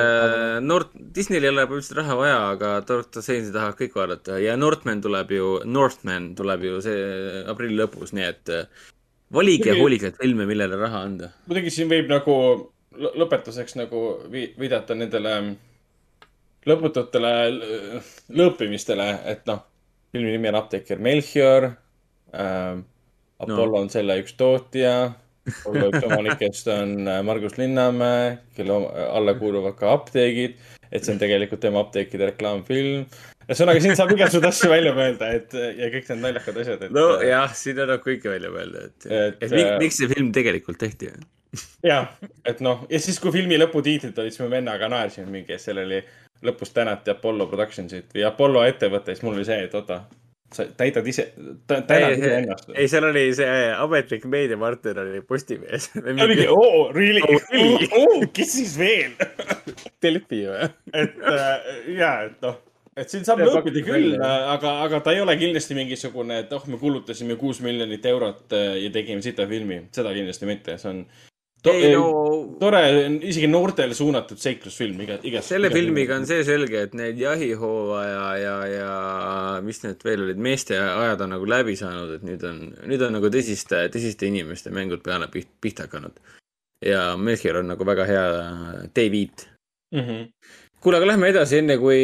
Äh, 0.57 0.59
Nord, 0.65 0.89
Disneyl 1.15 1.43
ei 1.45 1.49
ole 1.53 1.67
põhimõtteliselt 1.69 2.01
raha 2.01 2.17
vaja, 2.23 2.39
aga 2.55 2.71
Doctor 2.87 3.21
Strange'i 3.21 3.53
tahavad 3.53 3.77
kõik 3.83 3.93
vaadata 4.01 4.39
ja 4.41 4.55
Northman 4.57 5.01
tuleb 5.05 5.31
ju, 5.37 5.51
Northman 5.65 6.31
tuleb 6.35 6.63
ju 6.63 6.81
see 6.81 7.43
aprilli 7.53 7.77
lõpus, 7.83 8.13
nii 8.17 8.25
et 8.31 8.49
äh, 8.49 8.65
valige 9.33 9.77
hoolikalt 9.77 10.17
filme, 10.21 10.45
millele 10.49 10.77
raha 10.81 11.03
anda. 11.05 11.29
muidugi 11.49 11.69
siin 11.73 11.89
võib 11.89 12.09
nagu 12.09 12.35
lõ- 12.97 13.13
lõpetuseks 13.21 13.75
nagu 13.77 14.03
vi- 14.31 14.53
viidata 14.57 14.95
nendele 14.95 15.55
lõpututele 16.69 17.31
lõõpimistele, 18.33 19.07
et 19.31 19.45
noh, 19.49 19.61
filmi 20.15 20.33
nimi 20.35 20.51
on 20.51 20.61
Apteeker 20.63 21.01
Melchior 21.03 21.71
ähm,. 22.33 22.85
Apollo 23.35 23.81
on 23.83 23.89
selle 23.91 24.15
üks 24.21 24.37
tootja, 24.39 25.11
Apollo 25.49 25.89
üks 25.91 26.05
omanikest 26.07 26.69
on 26.71 26.93
äh, 27.03 27.17
Margus 27.27 27.57
Linnamäe, 27.59 28.37
kelle 28.55 28.77
alla 29.03 29.33
kuuluvad 29.35 29.75
ka 29.75 29.91
apteegid, 29.91 30.55
et 30.87 31.03
see 31.03 31.11
on 31.13 31.19
tegelikult 31.19 31.59
tema 31.65 31.83
apteekide 31.83 32.29
reklaamfilm. 32.31 33.03
ühesõnaga, 33.43 33.83
siin 33.83 33.99
saab 33.99 34.15
igasuguseid 34.15 34.47
asju 34.49 34.71
välja 34.71 34.95
mõelda, 34.95 35.33
et 35.35 35.51
ja 35.51 35.91
kõik 35.93 36.07
need 36.13 36.23
naljakad 36.23 36.61
asjad, 36.63 36.87
et. 36.87 36.95
nojah, 36.95 37.51
siin 37.59 37.83
annab 37.83 38.07
kõike 38.07 38.31
välja 38.31 38.55
mõelda, 38.55 38.87
et, 38.87 38.97
Et, 39.03 39.11
et, 39.11 39.43
et 39.43 39.57
miks, 39.59 39.67
äh, 39.67 39.79
miks 39.83 39.99
see 39.99 40.11
film 40.15 40.31
tegelikult 40.39 40.79
tehti. 40.81 41.11
jah, 41.91 42.07
et 42.47 42.63
noh, 42.63 42.87
ja 42.87 43.03
siis, 43.03 43.19
kui 43.19 43.35
filmi 43.35 43.59
lõputiitrid 43.59 44.15
olid, 44.23 44.31
siis 44.31 44.47
me 44.47 44.53
vennaga 44.55 44.87
naersime 44.95 45.27
mingi, 45.27 45.59
seal 45.59 45.83
oli 45.83 45.99
lõpus 46.43 46.73
tänati 46.75 47.13
Apollo 47.13 47.47
Productionsit 47.51 48.13
või 48.15 48.25
Apollo 48.27 48.63
ettevõte, 48.67 49.15
siis 49.15 49.23
mul 49.25 49.37
oli 49.37 49.45
see, 49.47 49.63
et 49.67 49.75
oota, 49.77 50.01
sa 50.53 50.65
täidad 50.77 51.07
ise, 51.07 51.27
tänad 51.67 52.17
iseennast. 52.17 52.69
ei, 52.75 52.87
seal 52.91 53.07
oli 53.09 53.25
see 53.37 53.55
ametlik 53.85 54.27
meediapartner 54.31 55.01
oli 55.03 55.21
Postimees. 55.21 55.89
oligi, 56.03 56.47
oo, 56.51 56.91
really 56.95 57.23
Oh, 57.25 57.41
really? 57.51 57.89
oh,, 57.91 58.23
kes 58.33 58.53
siis 58.59 58.77
veel? 58.79 59.17
Delfi 60.03 60.45
või? 60.49 60.71
et 60.93 61.19
äh, 61.33 61.69
ja, 61.97 62.11
et 62.29 62.41
noh, 62.45 62.59
et 62.95 63.11
siin 63.11 63.25
saab 63.27 63.43
lõõpida 63.43 63.83
küll, 63.85 64.15
aga, 64.21 64.79
aga 64.85 65.01
ta 65.03 65.15
ei 65.15 65.23
ole 65.23 65.35
kindlasti 65.39 65.77
mingisugune, 65.77 66.43
et 66.45 66.53
oh, 66.55 66.67
me 66.71 66.79
kulutasime 66.81 67.39
kuus 67.39 67.61
miljonit 67.65 68.05
eurot 68.11 68.55
äh, 68.55 68.75
ja 68.85 68.91
tegime 68.93 69.25
sita 69.25 69.47
filmi, 69.49 69.85
seda 69.95 70.13
kindlasti 70.15 70.49
mitte, 70.49 70.77
see 70.81 70.91
on 70.93 71.05
ei 71.73 71.93
no 71.93 72.25
tore, 72.59 72.81
isegi 73.25 73.47
noortele 73.51 73.95
suunatud 73.97 74.39
seiklusfilm 74.41 75.01
iga, 75.05 75.17
igas. 75.27 75.47
selle 75.51 75.71
filmiga 75.73 76.17
on 76.19 76.27
see 76.29 76.43
selge, 76.47 76.85
et 76.87 76.95
need 76.97 77.19
jahihooaja 77.19 78.25
ja, 78.41 78.55
ja 78.71 78.91
mis 79.65 79.81
need 79.83 80.03
veel 80.05 80.25
olid, 80.27 80.41
meeste 80.41 80.77
ajad 80.79 81.25
on 81.25 81.35
nagu 81.35 81.49
läbi 81.49 81.77
saanud, 81.79 82.15
et 82.17 82.25
nüüd 82.27 82.45
on, 82.47 82.61
nüüd 82.91 83.05
on 83.07 83.17
nagu 83.17 83.31
tõsiste, 83.33 83.85
tõsiste 83.93 84.29
inimeste 84.29 84.73
mängud 84.75 85.03
peale 85.05 85.29
piht, 85.33 85.51
pihta 85.61 85.89
hakanud. 85.89 86.19
ja 86.85 87.15
Melchior 87.17 87.61
on 87.63 87.73
nagu 87.73 87.87
väga 87.87 88.05
hea 88.09 88.25
David. 88.95 89.47
mm. 89.93 90.01
-hmm. 90.01 90.27
kuule, 90.79 90.97
aga 90.97 91.07
lähme 91.13 91.29
edasi, 91.33 91.57
enne 91.63 91.77
kui 91.77 92.01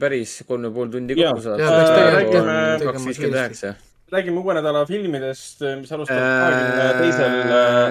päris 0.00 0.42
kolm 0.48 0.64
ja 0.64 0.70
pool 0.70 0.88
tundi 0.88 1.14
kokku 1.14 1.42
saada. 1.42 2.18
tegema 2.18 2.56
kaks 2.84 3.06
viiskümmend 3.06 3.42
üheksa. 3.42 3.74
Räägime 4.12 4.40
uue 4.40 4.54
nädala 4.54 4.86
filmidest, 4.86 5.62
mis 5.80 5.92
alustab 5.92 6.16
Äh, 6.16 6.40
kahekümne 6.40 6.88
teisel 7.00 7.34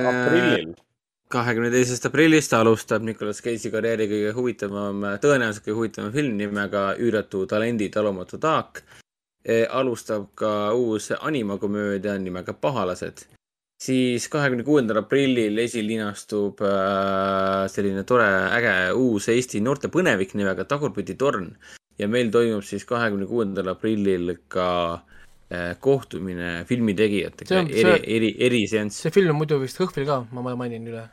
aprillil. 0.10 0.74
kahekümne 1.30 1.72
teisest 1.72 2.06
aprillist 2.06 2.54
alustab 2.54 3.04
Nicolas 3.04 3.42
Cage'i 3.44 3.72
karjääri 3.72 4.08
kõige 4.08 4.34
huvitavam, 4.38 5.04
tõenäoliselt 5.24 5.66
kõige 5.66 5.80
huvitavam 5.80 6.14
film 6.14 6.38
nimega 6.40 6.94
Üüratu 7.00 7.46
talendi 7.48 7.90
talumatu 7.90 8.38
taak. 8.38 8.84
alustab 9.70 10.30
ka 10.36 10.74
uus 10.74 11.12
animakomöödia 11.20 12.18
nimega 12.18 12.54
Pahalased. 12.54 13.26
siis 13.84 14.30
kahekümne 14.30 14.64
kuuendal 14.64 14.98
aprillil 14.98 15.58
esilinastub 15.58 16.62
selline 17.68 18.04
tore 18.04 18.30
äge 18.58 18.94
uus 18.94 19.28
Eesti 19.30 19.60
noorte 19.60 19.88
põnevik 19.88 20.34
nimega 20.34 20.64
Tagurpidi 20.64 21.16
torn 21.16 21.52
ja 22.00 22.08
meil 22.08 22.32
toimub 22.32 22.64
siis 22.64 22.86
kahekümne 22.86 23.26
kuuendal 23.26 23.68
aprillil 23.68 24.38
ka 24.48 24.94
äh, 24.94 25.15
kohtumine 25.80 26.66
filmitegijatega 26.66 27.60
eri 27.62 27.84
see-, 27.86 28.02
eri, 28.16 28.32
eriseanss. 28.48 29.04
see 29.06 29.14
film 29.14 29.36
on 29.36 29.44
muidu 29.44 29.60
vist 29.62 29.78
Hõhvil 29.78 30.08
ka, 30.08 30.24
ma 30.34 30.56
mainin 30.58 30.88
üle. 30.90 31.04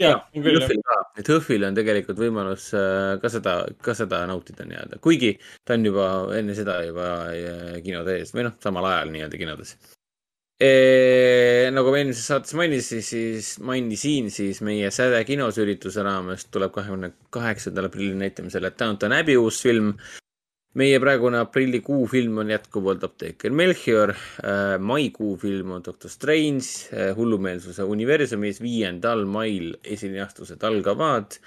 jaa. 0.00 0.20
Hõhvil 0.36 0.82
ka, 0.86 0.98
et 1.18 1.30
Hõhvil 1.32 1.66
on 1.66 1.78
tegelikult 1.78 2.20
võimalus 2.22 2.70
äh, 2.78 3.16
ka 3.22 3.32
seda, 3.34 3.54
ka 3.82 3.96
seda 3.98 4.22
nautida 4.30 4.66
nii-öelda, 4.68 5.00
kuigi 5.02 5.32
ta 5.66 5.74
on 5.74 5.88
juba 5.90 6.10
enne 6.38 6.54
seda 6.54 6.78
juba 6.86 7.08
äh, 7.34 7.80
kinode 7.82 8.20
ees 8.20 8.30
või 8.36 8.46
noh, 8.46 8.54
samal 8.62 8.86
ajal 8.92 9.10
nii-öelda 9.16 9.42
kinodes. 9.42 9.74
nagu 11.74 11.90
ma 11.90 11.98
eelmises 11.98 12.26
saates 12.30 12.54
mainisin, 12.54 13.02
siis 13.02 13.54
mainisin, 13.64 14.30
siis 14.30 14.60
meie 14.62 14.90
Säde 14.92 15.22
kinos 15.24 15.58
ürituse 15.58 16.04
raames 16.04 16.46
tuleb 16.52 16.70
kahekümne 16.74 17.14
kaheksandal 17.32 17.88
aprillil 17.88 18.18
näitamisele 18.20 18.70
Downton 18.78 19.18
Abbey 19.18 19.40
uus 19.40 19.62
film. 19.64 19.94
Meie 20.78 20.98
praegune 21.02 21.40
aprillikuu 21.42 22.04
film 22.10 22.38
on 22.38 22.50
jätkuvalt 22.52 23.04
Apteeker 23.04 23.50
Melchior 23.52 24.12
äh,. 24.12 24.78
maikuu 24.78 25.36
film 25.36 25.70
on 25.70 25.84
Doctor 25.84 26.10
Strange 26.10 26.66
äh, 26.92 27.16
hullumeelsuse 27.16 27.82
universumis. 27.82 28.60
viiendal 28.62 29.24
mail 29.24 29.74
esilinastused 29.84 30.62
algavad 30.62 31.38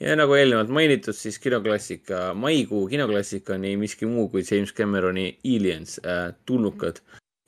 ja 0.00 0.16
nagu 0.18 0.34
eelnevalt 0.34 0.72
mainitud, 0.74 1.14
siis 1.14 1.38
kinoklassika, 1.38 2.32
maikuu 2.34 2.88
kinoklassika 2.88 3.54
on 3.54 3.64
ei 3.64 3.76
miski 3.76 4.06
muu 4.06 4.28
kui 4.28 4.42
James 4.50 4.74
Cameroni 4.74 5.38
Aliens 5.44 6.00
äh,, 6.02 6.32
tulnukad 6.46 6.98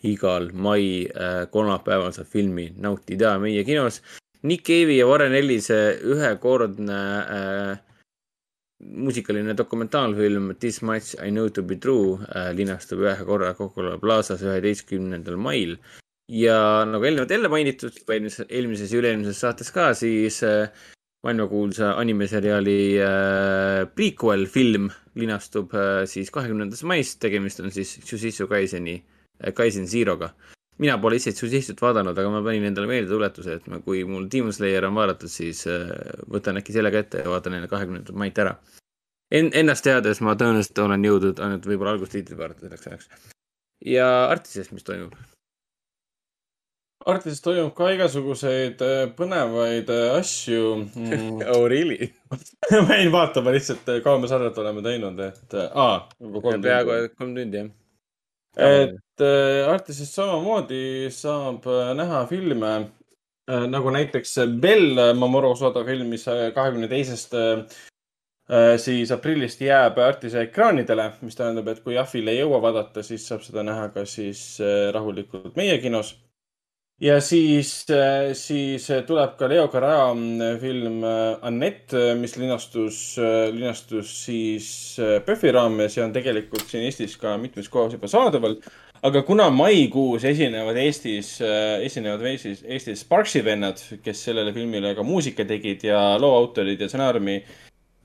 igal 0.04 0.50
mai 0.52 1.08
äh, 1.08 1.46
kolmapäeval 1.50 2.12
saab 2.12 2.28
filmi 2.30 2.68
nautida 2.76 3.38
meie 3.42 3.64
kinos. 3.64 4.02
Nick 4.44 4.66
Cave'i 4.68 4.98
ja 4.98 5.06
Warren 5.08 5.34
Ellise 5.34 5.98
ühekordne 6.04 7.00
äh, 7.24 7.78
muusikaline 8.80 9.54
dokumentaalfilm 9.56 10.54
This 10.60 10.82
much 10.82 11.14
I 11.22 11.30
know 11.30 11.48
to 11.48 11.62
be 11.62 11.76
true 11.76 12.18
äh, 12.34 12.52
linastub 12.56 13.04
ühe 13.04 13.16
korra 13.24 13.54
Coca-Cola 13.54 13.98
Plazas 13.98 14.42
üheteistkümnendal 14.42 15.36
mail. 15.36 15.78
ja 16.28 16.84
nagu 16.88 17.04
eelnevalt 17.04 17.30
jälle 17.30 17.48
mainitud, 17.52 17.96
eelmises, 18.08 18.46
eelmises 18.48 18.92
ja 18.92 18.98
üle-eelmises 18.98 19.40
saates 19.44 19.68
ka, 19.70 19.90
siis 19.92 20.38
äh, 20.42 20.70
maailmakuulsa 21.24 21.94
animeseriaali 22.00 22.78
äh, 23.00 23.86
prequel 23.94 24.46
film 24.46 24.90
linastub 25.20 25.72
äh, 25.74 26.04
siis 26.08 26.30
kahekümnendast 26.32 26.84
maist, 26.88 27.18
tegemist 27.20 27.60
on 27.60 27.72
siis 27.72 27.96
Jujutsu 28.04 28.48
Kaiseni 28.48 28.98
äh, 28.98 29.52
Kaisen 29.52 29.88
Zero'ga. 29.88 30.34
Mina 30.82 30.96
pole 30.98 31.18
ise 31.20 31.32
Tsushishut 31.34 31.80
vaadanud, 31.82 32.16
aga 32.18 32.30
ma 32.32 32.40
panin 32.44 32.66
endale 32.68 32.88
meeldetuletuse, 32.90 33.58
et 33.58 33.68
ma, 33.70 33.80
kui 33.84 34.02
mul 34.08 34.26
Demon 34.30 34.54
Slayer 34.54 34.86
on 34.88 34.96
vaadatud, 34.98 35.30
siis 35.30 35.64
äh, 35.70 35.92
võtan 36.30 36.58
äkki 36.60 36.74
selle 36.74 36.90
kätte 36.94 37.22
ja 37.22 37.30
vaatan 37.30 37.58
enne 37.58 37.70
kahekümnendat 37.70 38.16
mait 38.18 38.40
ära. 38.42 38.56
En-, 39.34 39.52
ennast 39.56 39.86
teades 39.86 40.20
ma 40.24 40.34
tõenäoliselt 40.38 40.82
olen 40.82 41.06
jõudnud 41.06 41.44
ainult 41.44 41.68
võib-olla 41.70 41.94
algustiitrid 41.96 42.38
vaadata 42.38 42.66
selleks 42.66 42.90
ajaks. 42.90 43.30
ja 43.86 44.08
Artises, 44.32 44.72
mis 44.74 44.86
toimub? 44.86 45.14
Artises 47.04 47.42
toimub 47.44 47.74
ka 47.76 47.92
igasuguseid 47.94 48.82
äh, 48.82 49.06
põnevaid 49.16 49.94
äh, 49.94 50.18
asju 50.18 50.74
mm. 50.90 51.40
oh 51.54 51.68
really 51.70 52.10
ma 52.88 52.98
jäin 52.98 53.14
vaatama 53.14 53.54
lihtsalt, 53.54 53.86
kaua 54.02 54.18
me 54.18 54.30
saadet 54.30 54.58
oleme 54.58 54.82
teinud, 54.82 55.24
et 55.30 55.58
aa, 55.70 55.96
tundi. 56.18 56.60
peaaegu 56.66 57.00
kolm 57.14 57.38
tundi, 57.38 57.62
jah 57.62 57.72
et 58.56 59.20
äh, 59.20 59.68
Artisest 59.70 60.14
samamoodi 60.14 61.10
saab 61.10 61.66
äh, 61.66 61.90
näha 61.98 62.24
filme 62.30 62.74
äh, 63.50 63.66
nagu 63.70 63.90
näiteks 63.90 64.36
Bell 64.60 65.14
Mamoru 65.18 65.54
Soda 65.56 65.84
film, 65.84 66.08
mis 66.14 66.26
kahekümne 66.26 66.88
teisest 66.88 67.34
siis 68.76 69.08
aprillist 69.08 69.62
jääb 69.64 69.96
Artise 70.04 70.42
ekraanidele, 70.44 71.06
mis 71.24 71.36
tähendab, 71.38 71.70
et 71.72 71.78
kui 71.80 71.94
Jahvil 71.94 72.28
ei 72.28 72.42
jõua 72.42 72.58
vaadata, 72.60 73.00
siis 73.02 73.24
saab 73.24 73.40
seda 73.40 73.62
näha 73.64 73.86
ka 73.94 74.04
siis 74.04 74.58
rahulikult 74.92 75.56
meie 75.56 75.78
kinos 75.80 76.10
ja 77.00 77.20
siis, 77.20 77.86
äh, 77.90 78.32
siis 78.38 78.86
tuleb 79.06 79.34
ka 79.38 79.48
Leo 79.48 79.66
Carrara 79.68 80.12
äh, 80.12 80.60
film 80.60 81.02
äh, 81.04 81.38
Annette, 81.42 82.14
mis 82.14 82.36
linastus, 82.36 83.16
linastus 83.52 84.14
siis 84.24 84.68
PÖFFi 85.26 85.52
raames 85.52 85.96
ja 85.96 86.06
on 86.06 86.14
tegelikult 86.14 86.70
siin 86.70 86.86
Eestis 86.86 87.16
ka 87.18 87.36
mitmes 87.38 87.68
kohas 87.68 87.96
juba 87.96 88.08
saadaval. 88.08 88.58
aga 89.04 89.20
kuna 89.22 89.50
maikuus 89.50 90.24
esinevad 90.24 90.78
Eestis, 90.80 91.36
esinevad 91.84 92.22
Eestis, 92.24 92.62
Eestis 92.64 93.02
Sparksi 93.04 93.42
vennad, 93.44 93.82
kes 94.02 94.22
sellele 94.30 94.52
filmile 94.52 94.94
ka 94.94 95.02
muusika 95.02 95.44
tegid 95.44 95.84
ja 95.84 96.16
loo 96.18 96.32
autorid 96.38 96.80
ja 96.80 96.88
stsenaariumi 96.88 97.42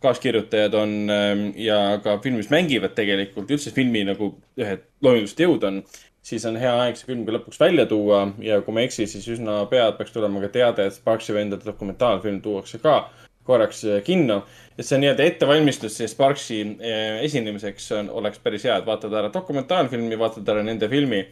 kaaskirjutajad 0.04 0.74
on 0.74 1.10
ähm, 1.10 1.46
ja 1.56 2.00
ka 2.04 2.18
filmis 2.24 2.50
mängivad 2.50 2.96
tegelikult 2.96 3.52
üldse 3.52 3.72
filmi 3.76 4.04
nagu 4.08 4.32
ühed 4.60 4.86
loomingulised 5.04 5.44
jõud 5.44 5.66
on 5.68 5.82
siis 6.26 6.46
on 6.46 6.58
hea 6.60 6.72
aeg 6.84 6.98
see 7.00 7.08
film 7.10 7.26
ka 7.28 7.36
lõpuks 7.36 7.60
välja 7.62 7.86
tuua 7.90 8.26
ja 8.44 8.60
kui 8.66 8.76
ma 8.76 8.84
ei 8.84 8.90
eksi, 8.90 9.08
siis 9.10 9.28
üsna 9.36 9.62
pea 9.72 9.90
peaks 9.98 10.14
tulema 10.16 10.42
ka 10.44 10.52
teade, 10.54 10.88
et 10.90 10.96
Sparksi 10.96 11.36
vendade 11.36 11.68
dokumentaalfilm 11.68 12.42
tuuakse 12.46 12.82
ka 12.84 13.02
korraks 13.50 13.84
äh, 13.88 14.02
kinno. 14.06 14.44
et 14.78 14.88
see 14.88 15.00
nii-öelda 15.02 15.26
ettevalmistus 15.26 15.98
siis 16.00 16.14
Sparksi 16.16 16.60
äh, 16.66 17.22
esinemiseks 17.28 17.92
on, 17.98 18.12
oleks 18.22 18.42
päris 18.44 18.68
hea, 18.68 18.78
et 18.80 18.88
vaatad 18.88 19.16
ära 19.22 19.32
dokumentaalfilmi, 19.34 20.20
vaatad 20.20 20.54
ära 20.54 20.66
nende 20.66 20.90
filmi, 20.92 21.24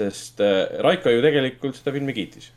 sest 0.00 0.42
äh, 0.44 0.66
Raiko 0.84 1.12
ju 1.12 1.24
tegelikult 1.24 1.78
seda 1.78 1.94
filmi 1.94 2.14
kiitis. 2.18 2.52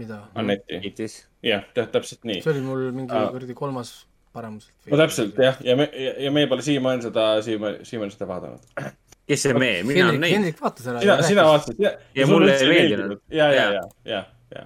mida? 0.00 0.22
Aneti. 0.34 0.80
kiitis. 0.84 1.18
jah, 1.46 1.66
täpselt 1.74 2.24
nii. 2.28 2.42
see 2.44 2.54
oli 2.54 2.64
mul 2.66 2.86
mingi 2.96 3.26
kuradi 3.34 3.56
kolmas 3.56 3.94
paremuselt. 4.34 4.74
no 4.90 5.00
täpselt 5.00 5.38
jah, 5.38 5.62
ja 5.64 5.78
me, 5.78 5.88
ja 6.26 6.34
me 6.34 6.46
pole 6.50 6.66
siiamaani 6.66 7.08
seda, 7.08 7.30
siiamaani, 7.46 7.86
siiamaani 7.88 8.18
seda 8.18 8.28
vaadanud 8.30 8.98
kes 9.30 9.46
see 9.46 9.54
me, 9.56 9.70
mina 9.86 10.08
olen 10.08 10.18
näinud. 10.20 10.36
Hendrik 10.38 10.62
vaatas 10.62 10.88
ära. 10.90 11.02
sina, 11.02 11.18
sina 11.26 11.44
vaatasid 11.46 11.84
ja, 11.84 11.92
ja, 12.16 12.26
mulle 12.30 12.56
ei 12.56 12.72
meeldinud. 12.72 13.22
ja, 13.30 13.46
ja, 13.54 13.66
ja, 13.76 13.84
ja, 14.10 14.22
ja. 14.56 14.64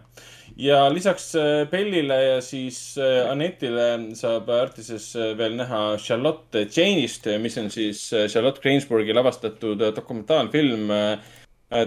ja 0.69 0.81
lisaks 0.93 1.29
äh, 1.41 1.51
Bellile 1.71 2.19
ja 2.23 2.41
siis 2.45 2.79
äh, 2.99 3.31
Anetile 3.31 3.91
saab 4.17 4.49
Artises 4.55 5.11
äh, 5.19 5.35
veel 5.39 5.59
näha 5.61 5.85
Charlotte 6.01 6.65
Jane'ist, 6.65 7.29
mis 7.43 7.61
on 7.61 7.71
siis 7.75 8.07
Charlotte 8.33 8.65
Gainsbourgi 8.65 9.17
lavastatud 9.17 9.85
dokumentaalfilm 9.97 10.91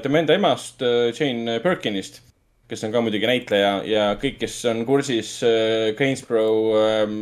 tema 0.03 0.19
enda 0.19 0.35
emast, 0.35 0.81
Jane 1.15 1.59
Birkinist 1.63 2.21
kes 2.67 2.81
on 2.83 2.91
ka 2.91 2.99
muidugi 2.99 3.23
näitleja 3.29 3.69
ja 3.87 4.07
kõik, 4.19 4.41
kes 4.41 4.57
on 4.67 4.81
kursis 4.83 5.37
Gainsborough 5.95 6.75
ähm, 6.81 7.13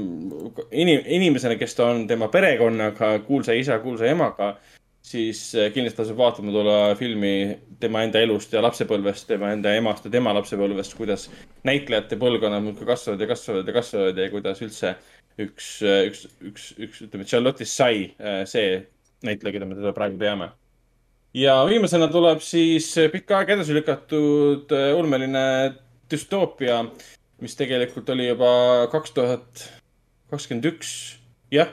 inim-, 0.73 1.03
inimesena, 1.05 1.59
kes 1.59 1.77
ta 1.77 1.91
on 1.91 2.07
tema 2.09 2.31
perekonnaga, 2.33 3.11
kuulsa 3.27 3.53
isa, 3.53 3.77
kuulsa 3.83 4.09
emaga 4.09 4.55
siis 5.05 5.41
äh, 5.55 5.69
kindlasti 5.73 5.99
tasub 6.01 6.17
vaatama 6.17 6.53
tulla 6.53 6.77
filmi 6.97 7.33
tema 7.81 8.01
enda 8.05 8.21
elust 8.25 8.53
ja 8.55 8.63
lapsepõlvest, 8.65 9.27
tema 9.29 9.51
enda 9.53 9.73
emast 9.77 10.07
ja 10.07 10.13
tema 10.13 10.33
lapsepõlvest, 10.37 10.95
kuidas 10.97 11.27
näitlejate 11.67 12.17
põlvkonnad 12.21 12.63
muudkui 12.65 12.87
kasvavad 12.89 13.21
ja 13.21 13.29
kasvavad 13.29 13.69
ja 13.69 13.75
kasvavad 13.75 14.21
ja 14.21 14.27
kuidas 14.33 14.61
üldse 14.65 14.95
üks, 15.45 15.71
äh, 15.85 16.03
üks, 16.09 16.25
üks, 16.41 16.67
üks, 16.87 17.01
ütleme, 17.05 17.27
Charlotte'ist 17.29 17.77
sai 17.77 18.07
äh, 18.17 18.43
see 18.49 18.79
näitleja, 19.25 19.57
keda 19.57 19.69
me 19.69 19.77
teda 19.77 19.93
praegu 19.95 20.17
teame. 20.21 20.51
ja 21.37 21.59
viimasena 21.69 22.09
tuleb 22.11 22.41
siis 22.45 22.89
pikka 23.13 23.41
aega 23.41 23.59
edasi 23.59 23.75
lükatud 23.77 24.73
ulmeline 24.97 25.45
düstoopia, 26.09 26.81
mis 27.43 27.57
tegelikult 27.57 28.09
oli 28.13 28.29
juba 28.29 28.49
kaks 28.93 29.13
tuhat 29.17 29.67
kakskümmend 30.31 30.69
üks, 30.73 30.95
jah 31.53 31.69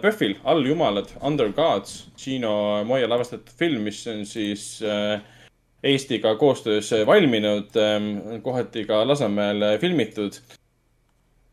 PÖFFil 0.00 0.34
äh, 0.36 0.40
Alljumalad, 0.44 1.08
Under 1.22 1.52
Gods, 1.52 2.08
Gino 2.16 2.84
Moia 2.84 3.08
lavastatud 3.08 3.52
film, 3.58 3.84
mis 3.88 4.02
on 4.10 4.24
siis 4.26 4.82
äh, 4.82 5.20
Eestiga 5.84 6.34
koostöös 6.40 6.90
valminud, 7.06 7.74
ähm, 7.76 8.40
kohati 8.42 8.86
ka 8.88 9.02
Lasnamäel 9.08 9.78
filmitud. 9.80 10.40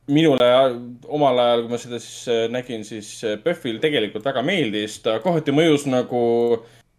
minule 0.08 0.46
omal 1.08 1.38
ajal, 1.40 1.62
kui 1.64 1.72
ma 1.72 1.78
seda 1.80 2.00
siis 2.02 2.28
äh, 2.28 2.46
nägin, 2.52 2.86
siis 2.86 3.10
PÖFFil 3.44 3.80
tegelikult 3.80 4.26
väga 4.26 4.42
meeldis, 4.44 5.00
ta 5.04 5.20
kohati 5.24 5.54
mõjus 5.56 5.86
nagu 5.88 6.22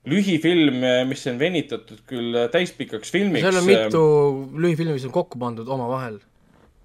lühifilm, 0.09 0.85
mis 1.09 1.27
on 1.31 1.39
venitatud 1.39 2.05
küll 2.09 2.37
täispikaks 2.53 3.13
filmiks. 3.15 3.45
seal 3.47 3.61
on 3.61 3.69
mitu 3.69 4.05
lühifilmi, 4.65 4.97
mis 4.97 5.09
on 5.09 5.15
kokku 5.15 5.39
pandud 5.39 5.69
omavahel 5.69 6.21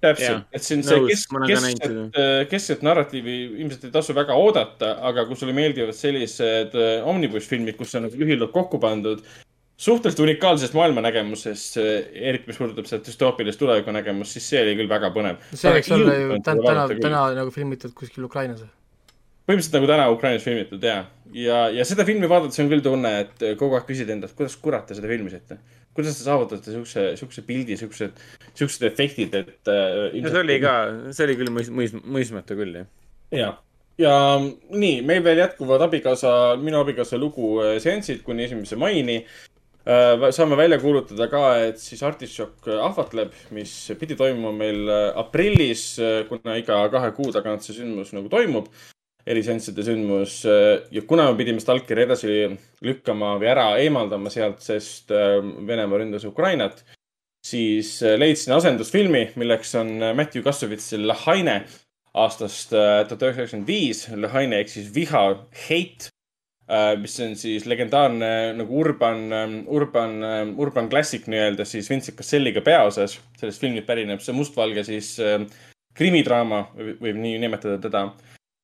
täpselt, 0.04 0.46
et 0.54 0.64
siin 0.64 0.84
see 0.86 1.00
kesk, 1.08 1.34
keskset, 1.48 2.16
keskset 2.50 2.86
narratiivi 2.86 3.36
ilmselt 3.64 3.88
ei 3.88 3.92
tasu 3.94 4.16
väga 4.16 4.36
oodata, 4.38 4.94
aga 5.10 5.26
kui 5.28 5.38
sulle 5.38 5.56
meeldivad 5.56 5.96
sellised 5.96 6.76
äh, 6.78 6.94
omnibus 7.08 7.48
filmid, 7.50 7.76
kus 7.78 7.94
on 7.98 8.06
nagu 8.06 8.22
lühidalt 8.22 8.54
kokku 8.54 8.80
pandud 8.82 9.24
suhteliselt 9.78 10.24
unikaalsest 10.24 10.74
maailmanägemusest, 10.74 11.76
eriti 11.78 12.50
mis 12.50 12.58
puudutab 12.58 12.88
seda 12.90 13.04
düstoopilist 13.06 13.60
tulevikunägemust, 13.60 14.34
siis 14.34 14.48
see 14.50 14.62
oli 14.64 14.74
küll 14.80 14.90
väga 14.90 15.12
põnev. 15.14 15.38
see 15.52 15.70
võiks 15.76 15.92
olla 15.94 16.16
ju 16.18 16.40
täna, 16.42 16.64
täna, 16.66 16.88
täna 17.04 17.22
nagu 17.38 17.54
filmitud 17.54 17.94
kuskil 17.98 18.26
Ukrainas 18.26 18.64
või? 18.64 18.72
põhimõtteliselt 19.48 19.78
nagu 19.78 19.88
täna 19.88 20.08
Ukrainas 20.12 20.44
filmitud 20.44 20.82
ja, 20.84 20.96
ja, 21.32 21.60
ja 21.72 21.86
seda 21.88 22.04
filmi 22.08 22.28
vaadates 22.28 22.58
on 22.60 22.72
küll 22.72 22.82
tunne, 22.84 23.14
et 23.22 23.44
kogu 23.60 23.78
aeg 23.78 23.86
küsid 23.88 24.10
endalt, 24.12 24.34
kuidas 24.36 24.58
kurat 24.60 24.90
te 24.90 24.98
seda 24.98 25.10
filmisite 25.10 25.60
kuidas 25.96 26.18
te 26.18 26.26
saavutate 26.26 26.74
siukse, 26.74 27.04
siukse 27.20 27.44
pildi, 27.46 27.76
siuksed, 27.80 28.20
siuksed 28.58 28.86
efektid, 28.90 29.34
et 29.34 29.70
äh,. 29.72 30.14
see 30.14 30.42
oli 30.42 30.58
ka, 30.62 30.74
see 31.14 31.26
oli 31.26 31.38
küll 31.40 31.52
mõis-, 31.54 31.72
mõis-, 31.74 31.96
mõismatu 32.04 32.58
küll, 32.58 32.80
jah. 32.80 32.88
ja, 33.34 33.52
ja 34.00 34.14
nii, 34.38 35.00
meil 35.08 35.22
veel 35.26 35.42
jätkuvad 35.44 35.88
abikaasa, 35.88 36.32
minu 36.62 36.82
abikaasa 36.84 37.20
lugu 37.20 37.56
äh, 37.64 37.76
seansid 37.82 38.22
kuni 38.26 38.46
esimese 38.46 38.78
maini 38.80 39.22
äh,. 39.22 40.28
saame 40.34 40.58
välja 40.60 40.78
kuulutada 40.82 41.30
ka, 41.32 41.42
et 41.70 41.82
siis 41.82 42.04
Artišokk 42.06 42.70
ahvatleb, 42.78 43.34
mis 43.56 43.74
pidi 43.98 44.18
toimuma 44.18 44.54
meil 44.54 44.84
äh, 44.86 45.08
aprillis, 45.18 45.88
äh, 45.98 46.22
kuna 46.30 46.60
iga 46.60 46.84
kahe 46.94 47.10
kuu 47.16 47.34
tagant 47.34 47.66
see 47.66 47.80
sündmus 47.80 48.14
nagu 48.16 48.30
toimub 48.32 48.70
erisensside 49.28 49.84
sündmus 49.84 50.40
ja 50.44 51.02
kuna 51.08 51.26
me 51.28 51.36
pidime 51.38 51.60
Stalkeri 51.60 52.06
edasi 52.06 52.36
lükkama 52.84 53.34
või 53.40 53.50
ära 53.52 53.66
eemaldama 53.82 54.32
sealt, 54.32 54.62
sest 54.64 55.12
Venemaa 55.12 56.00
ründas 56.00 56.24
Ukrainat, 56.28 56.80
siis 57.44 57.98
leidsin 58.16 58.56
asendusfilmi, 58.56 59.26
milleks 59.40 59.74
on 59.80 59.92
Matthew 60.16 60.46
Kassovitsi 60.46 61.02
Lahaine 61.02 61.60
aastast 62.18 62.72
tuhat 62.72 63.10
üheksasada 63.12 63.34
üheksakümmend 63.34 63.68
viis. 63.68 64.06
Lahaine 64.16 64.62
ehk 64.62 64.72
siis 64.72 64.88
viha, 64.94 65.24
hate 65.68 66.08
Äh, 66.68 66.98
mis 67.00 67.14
on 67.24 67.32
siis 67.40 67.64
legendaarne 67.64 68.52
nagu 68.58 68.80
urban, 68.82 69.22
ähm, 69.32 69.52
urban, 69.72 70.18
ähm, 70.22 70.50
urban 70.60 70.90
klassik 70.92 71.24
nii-öelda 71.24 71.64
siis 71.64 71.88
Vincent 71.88 72.18
Casselliga 72.18 72.60
peaosas. 72.60 73.14
sellest 73.40 73.60
filmist 73.60 73.86
pärineb 73.86 74.20
see 74.20 74.34
mustvalge 74.36 74.84
siis 74.84 75.14
äh, 75.24 75.46
krimidraama, 75.96 76.66
võib 76.76 77.16
nii 77.16 77.38
nimetada 77.40 77.78
teda. 77.80 78.02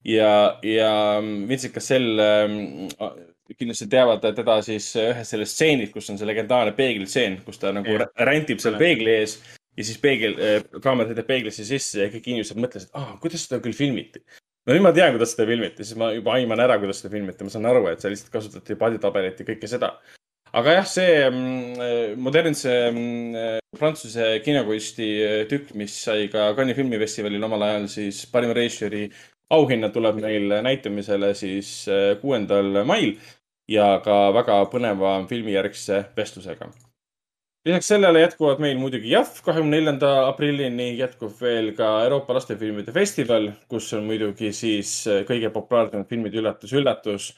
Ja, 0.04 0.30
ja 0.62 0.92
ähm, 1.18 1.48
Vincent 1.48 1.74
Cassell 1.74 2.20
äh, 2.20 3.10
kindlasti 3.58 3.90
teavad 3.92 4.24
teda 4.24 4.60
siis 4.64 4.88
ühes 5.00 5.34
sellest 5.34 5.56
stseenist, 5.56 5.92
kus 5.92 6.08
on 6.10 6.20
see 6.20 6.28
legendaarne 6.28 6.72
peeglitseen, 6.76 7.42
kus 7.44 7.60
ta 7.60 7.74
nagu 7.76 7.92
yeah. 7.92 8.08
rändib 8.28 8.62
seal 8.62 8.78
peegli 8.80 9.12
ees 9.18 9.36
ja 9.74 9.84
siis 9.84 9.98
peegel, 10.00 10.38
kaamera 10.80 11.10
sõidab 11.10 11.28
peeglisse 11.28 11.66
sisse 11.66 12.06
ja 12.06 12.08
kõik 12.12 12.30
inimesed 12.30 12.58
mõtlesid, 12.62 12.92
et 12.92 12.98
ah, 13.00 13.14
kuidas 13.20 13.44
seda 13.44 13.60
küll 13.62 13.76
filmiti 13.76 14.22
no 14.64 14.74
nüüd 14.74 14.84
ma 14.84 14.92
tean, 14.96 15.12
kuidas 15.14 15.34
seda 15.34 15.46
filmiti, 15.48 15.84
siis 15.84 15.98
ma 16.00 16.10
juba 16.14 16.36
aiman 16.38 16.62
ära, 16.64 16.78
kuidas 16.80 17.02
seda 17.02 17.12
filmiti, 17.12 17.46
ma 17.46 17.52
saan 17.52 17.68
aru, 17.68 17.86
et 17.90 18.02
seal 18.02 18.14
lihtsalt 18.14 18.32
kasutati 18.32 18.78
paaditabelit 18.80 19.40
ja 19.40 19.48
kõike 19.48 19.70
seda. 19.70 19.90
aga 20.54 20.76
jah, 20.78 20.88
see 20.88 21.14
mm, 21.26 22.20
modernse 22.22 22.72
mm, 22.88 23.60
prantsuse 23.76 24.28
kinokunsti 24.44 25.08
tükk, 25.50 25.74
mis 25.78 25.96
sai 26.06 26.28
ka 26.32 26.52
Cannes'i 26.56 26.78
filmifestivalil 26.78 27.48
omal 27.48 27.66
ajal 27.68 27.88
siis 27.92 28.22
parima 28.32 28.54
režissööri 28.56 29.08
auhinna, 29.54 29.90
tuleb 29.94 30.20
meil 30.22 30.58
näitamisele 30.66 31.34
siis 31.38 31.76
eh, 31.88 32.14
kuuendal 32.20 32.82
mail 32.88 33.14
ja 33.70 33.98
ka 34.04 34.26
väga 34.36 34.64
põneva 34.72 35.18
filmijärgse 35.28 36.04
vestlusega 36.16 36.68
lisaks 37.64 37.86
sellele 37.88 38.20
jätkuvad 38.20 38.60
meil 38.60 38.78
muidugi 38.78 39.10
JAF 39.10 39.40
kahekümne 39.44 39.78
neljanda 39.78 40.10
aprillini, 40.28 40.90
jätkub 40.98 41.32
veel 41.40 41.72
ka 41.76 41.88
Euroopa 42.04 42.36
lastefilmide 42.36 42.92
festival, 42.92 43.48
kus 43.68 43.88
on 43.96 44.04
muidugi 44.08 44.52
siis 44.52 44.92
äh, 45.08 45.22
kõige 45.28 45.50
populaarsemad 45.54 46.08
filmid 46.10 46.36
Üllatus, 46.36 46.74
üllatus, 46.76 47.30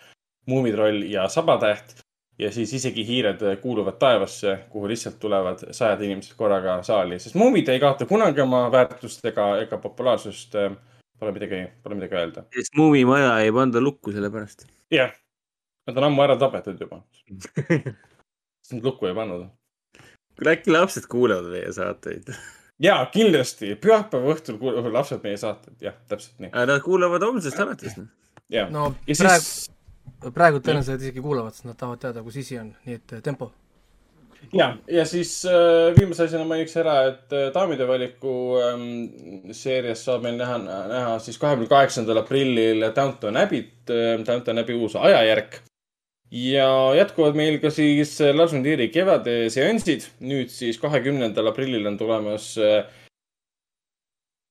Muumitroll 0.47 1.07
ja 1.11 1.29
Sabatäht. 1.29 2.03
ja 2.39 2.51
siis 2.53 2.73
isegi 2.77 3.07
Hiired 3.07 3.41
kuuluvad 3.63 3.97
taevasse, 3.99 4.59
kuhu 4.69 4.89
lihtsalt 4.89 5.15
tulevad 5.19 5.63
sajad 5.71 6.03
inimesed 6.05 6.35
korraga 6.37 6.83
saali, 6.83 7.19
sest 7.19 7.35
Muumid 7.35 7.69
ei 7.69 7.81
kaota 7.81 8.07
kunagi 8.07 8.41
oma 8.41 8.67
väärtust 8.73 9.25
ega, 9.25 9.57
ega 9.63 9.79
populaarsust. 9.79 10.55
Äh, 10.55 10.77
pole 11.21 11.35
midagi, 11.37 11.63
pole 11.83 12.01
midagi 12.01 12.19
öelda. 12.23 12.47
sest 12.55 12.75
Muumimaja 12.79 13.37
ei 13.45 13.53
panda 13.53 13.83
lukku 13.83 14.15
selle 14.17 14.31
pärast. 14.33 14.67
jah, 14.95 15.15
nad 15.87 16.03
on 16.03 16.11
ammu 16.11 16.27
ära 16.27 16.39
tapetud 16.41 16.81
juba 16.81 17.03
sest 18.63 18.77
nad 18.79 18.91
lukku 18.91 19.09
ei 19.11 19.17
pannud 19.17 19.49
kuule 20.37 20.53
äkki 20.53 20.71
lapsed 20.71 21.07
kuulevad 21.09 21.51
meie 21.51 21.73
saateid? 21.73 22.33
ja 22.83 22.99
kindlasti, 23.13 23.75
pühapäeva 23.81 24.35
õhtul 24.35 24.59
kuulevad 24.61 24.93
lapsed 24.93 25.23
meie 25.25 25.37
saateid, 25.41 25.77
jah, 25.81 25.97
täpselt 26.09 26.43
nii. 26.43 26.53
Nad 26.53 26.83
kuulavad 26.85 27.25
homsest 27.25 27.61
alates. 27.61 27.97
Noh. 27.97 28.09
no 28.71 28.83
ja 29.07 29.17
praegu 29.17 29.45
siis..., 29.45 29.71
praegu 30.35 30.61
tõenäoliselt 30.61 31.07
isegi 31.07 31.25
kuulavad, 31.25 31.57
sest 31.57 31.69
nad 31.71 31.79
tahavad 31.81 32.03
teada, 32.05 32.25
kus 32.27 32.37
isi 32.43 32.59
on, 32.61 32.75
nii 32.85 32.99
et 33.01 33.17
tempo. 33.25 33.53
Ja, 34.55 34.69
ja 34.91 35.05
siis 35.09 35.33
äh, 35.49 35.93
viimase 35.97 36.27
asjana 36.27 36.47
mainiks 36.49 36.77
ära, 36.81 36.97
et 37.11 37.33
äh, 37.35 37.49
daamide 37.55 37.89
valiku 37.89 38.35
ähm, 38.63 38.85
seerias 39.57 40.05
saab 40.07 40.27
meil 40.27 40.37
näha, 40.41 40.59
näha 40.91 41.17
siis 41.23 41.39
kahekümne 41.43 41.71
kaheksandal 41.71 42.23
aprillil 42.23 42.91
Downton 42.97 43.41
Abbey't 43.41 43.91
äh,, 43.91 44.21
Downton 44.27 44.63
Abbey 44.63 44.79
uus 44.79 44.97
ajajärk 44.97 45.61
ja 46.31 46.69
jätkuvad 46.99 47.39
meil 47.39 47.59
ka 47.63 47.71
siis 47.71 48.19
Lars 48.35 48.53
von 48.53 48.65
Trieri 48.67 48.89
kevade 48.91 49.47
seansid. 49.53 50.09
nüüd 50.21 50.51
siis 50.51 50.79
kahekümnendal 50.83 51.53
aprillil 51.53 51.87
on 51.87 51.99
tulemas 51.99 52.55
äh, 52.59 52.85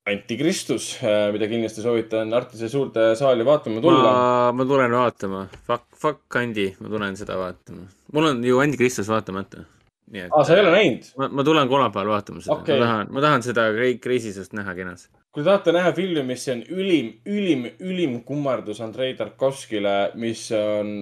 Antikristus, 0.06 0.92
äh, 1.02 1.32
mida 1.34 1.48
kindlasti 1.50 1.82
soovitan 1.82 2.30
Artise 2.34 2.68
suurde 2.70 3.08
saali 3.18 3.44
vaatama 3.44 3.80
tulla. 3.82 4.52
ma 4.54 4.64
tulen 4.64 4.92
vaatama. 4.94 5.46
Fuck, 5.66 5.88
fuck 5.98 6.36
Andi, 6.38 6.68
ma 6.80 6.92
tulen 6.92 7.16
seda 7.18 7.38
vaatama. 7.40 7.88
mul 8.12 8.30
on 8.30 8.44
ju 8.44 8.60
Antikristus 8.62 9.08
vaatamata. 9.10 9.64
Nii 10.12 10.26
et. 10.26 10.32
aa, 10.32 10.44
sa 10.46 10.56
ei 10.56 10.62
ole 10.64 10.72
näinud? 10.74 11.12
ma, 11.26 11.44
tulen 11.46 11.70
kolmapäeval 11.70 12.14
vaatama 12.14 12.42
seda 12.44 12.58
okay.. 12.58 12.78
ma 12.78 12.84
tahan, 12.86 13.12
ma 13.16 13.24
tahan 13.24 13.46
seda 13.46 13.68
kreisisust 14.02 14.56
näha 14.56 14.74
kinos. 14.78 15.08
kui 15.34 15.42
te 15.42 15.48
tahate 15.50 15.74
näha 15.76 15.92
filmi, 15.96 16.22
mis 16.30 16.46
on 16.52 16.62
ülim, 16.72 17.12
ülim, 17.28 17.66
ülim 17.80 18.20
kummardus 18.28 18.80
Andrei 18.84 19.14
Tarkovskile, 19.18 19.96
mis 20.20 20.48
on 20.56 20.96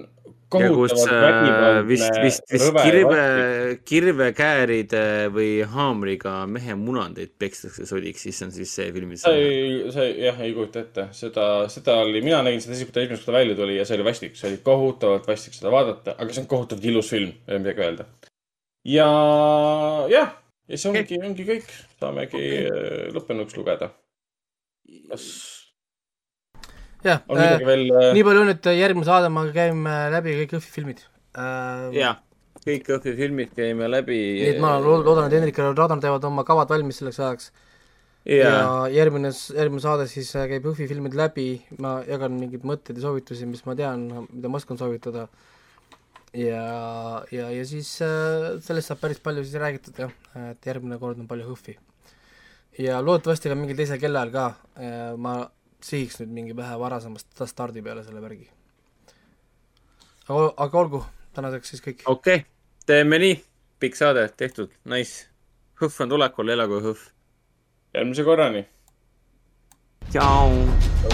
kus 0.55 0.93
äh, 1.09 1.83
vist, 1.89 2.11
vist, 2.23 2.45
vist 2.53 2.77
kirve, 2.79 3.25
kirvekääride 3.87 5.05
või 5.35 5.49
haamriga 5.71 6.35
mehe 6.51 6.77
munandeid 6.79 7.35
pekstakse 7.39 7.87
sodiks, 7.89 8.27
siis 8.27 8.43
on 8.47 8.53
siis 8.55 8.75
see 8.79 8.91
film. 8.95 9.15
sa 9.21 9.33
ei, 9.37 9.91
sa 9.95 10.07
jah, 10.07 10.39
ei 10.45 10.55
kujuta 10.57 10.85
ette, 10.85 11.09
seda, 11.17 11.49
seda 11.73 11.99
oli, 12.05 12.23
mina 12.25 12.43
nägin 12.47 12.63
seda 12.65 12.79
siis, 12.79 12.89
kui 12.89 12.97
ta 12.97 13.05
esimest 13.05 13.27
korda 13.27 13.41
välja 13.41 13.59
tuli 13.59 13.79
ja 13.79 13.89
see 13.89 13.99
oli 13.99 14.09
vastik, 14.11 14.39
see 14.39 14.53
oli 14.53 14.63
kohutavalt 14.67 15.27
vastik 15.29 15.57
seda 15.57 15.73
vaadata, 15.75 16.17
aga 16.19 16.37
see 16.37 16.45
on 16.45 16.53
kohutavalt 16.55 16.93
ilus 16.93 17.11
film, 17.15 17.35
ei 17.47 17.57
ole 17.57 17.65
midagi 17.65 17.87
öelda. 17.89 18.09
Ja, 18.85 19.09
jah, 20.13 20.33
ja 20.69 20.79
see 20.79 20.93
ongi 20.93 21.21
ongi 21.25 21.49
kõik, 21.49 21.69
saamegi 22.01 22.39
okay. 22.39 23.11
lõppenuks 23.17 23.57
lugeda. 23.59 23.91
kas 25.09 25.29
jah 27.05 27.21
äh,, 27.29 27.59
veel... 27.65 27.89
Äh, 27.93 28.13
nii 28.17 28.25
palju 28.27 28.45
on, 28.45 28.53
et 28.55 28.71
järgmise 28.77 29.11
saade 29.11 29.31
me 29.33 29.45
käime 29.55 29.97
läbi 30.15 30.39
kõik 30.41 30.57
Õhvi 30.59 30.73
filmid 30.73 31.03
äh,. 31.37 31.93
jah, 31.97 32.19
kõik 32.65 32.89
Õhvi 32.97 33.15
filmid 33.19 33.53
käime 33.57 33.89
läbi. 33.93 34.21
nii 34.41 34.51
et 34.55 34.63
ma 34.63 34.77
loodan, 34.83 35.27
et 35.27 35.37
Hendrik 35.37 35.61
ja 35.61 35.71
Radar 35.73 36.01
teevad 36.03 36.29
oma 36.29 36.47
kavad 36.49 36.73
valmis 36.73 37.01
selleks 37.01 37.21
ajaks. 37.21 37.51
ja 38.29 38.85
järgmine, 38.93 39.33
järgmine 39.33 39.85
saade 39.85 40.09
siis 40.13 40.33
äh, 40.37 40.49
käib 40.53 40.69
Õhvi 40.73 40.89
filmid 40.91 41.17
läbi, 41.19 41.49
ma 41.79 41.99
jagan 42.09 42.39
mingeid 42.41 42.65
mõtteid 42.69 43.01
ja 43.01 43.09
soovitusi, 43.09 43.49
mis 43.49 43.65
ma 43.69 43.77
tean, 43.79 44.09
mida 44.31 44.53
ma 44.53 44.61
oskan 44.61 44.81
soovitada. 44.81 45.29
Ja, 46.35 47.25
ja, 47.31 47.49
ja 47.51 47.65
siis 47.69 47.91
äh, 48.03 48.55
sellest 48.65 48.91
saab 48.91 49.03
päris 49.03 49.23
palju 49.23 49.45
siis 49.45 49.61
räägitud 49.63 49.99
jah, 50.05 50.15
et 50.51 50.67
järgmine 50.67 50.99
kord 51.03 51.21
on 51.23 51.29
palju 51.31 51.55
Õhvi. 51.55 51.77
ja 52.79 53.01
loodetavasti 53.03 53.53
ka 53.53 53.59
mingil 53.59 53.79
teisel 53.79 54.01
kellaajal 54.03 54.35
ka, 54.35 54.47
ma 55.17 55.37
sihiks 55.85 56.19
nüüd 56.23 56.33
mingi 56.39 56.57
vähe 56.57 56.77
varasemast 56.81 57.45
stardi 57.51 57.83
peale 57.85 58.05
selle 58.05 58.23
värgi. 58.25 58.49
aga, 60.29 60.53
aga 60.67 60.81
olgu, 60.81 61.05
tänaseks 61.37 61.75
siis 61.75 61.85
kõik. 61.85 62.05
okei 62.07 62.43
okay., 62.43 62.51
teeme 62.87 63.21
nii, 63.23 63.39
pikk 63.81 64.01
saade, 64.01 64.29
tehtud, 64.37 64.73
nice. 64.85 65.29
Hõhv 65.81 66.05
on 66.05 66.15
tulekul, 66.15 66.55
elagu 66.55 66.81
Hõhv. 66.85 67.11
järgmise 67.95 68.25
korrani. 68.27 68.67
tšau. 70.11 71.14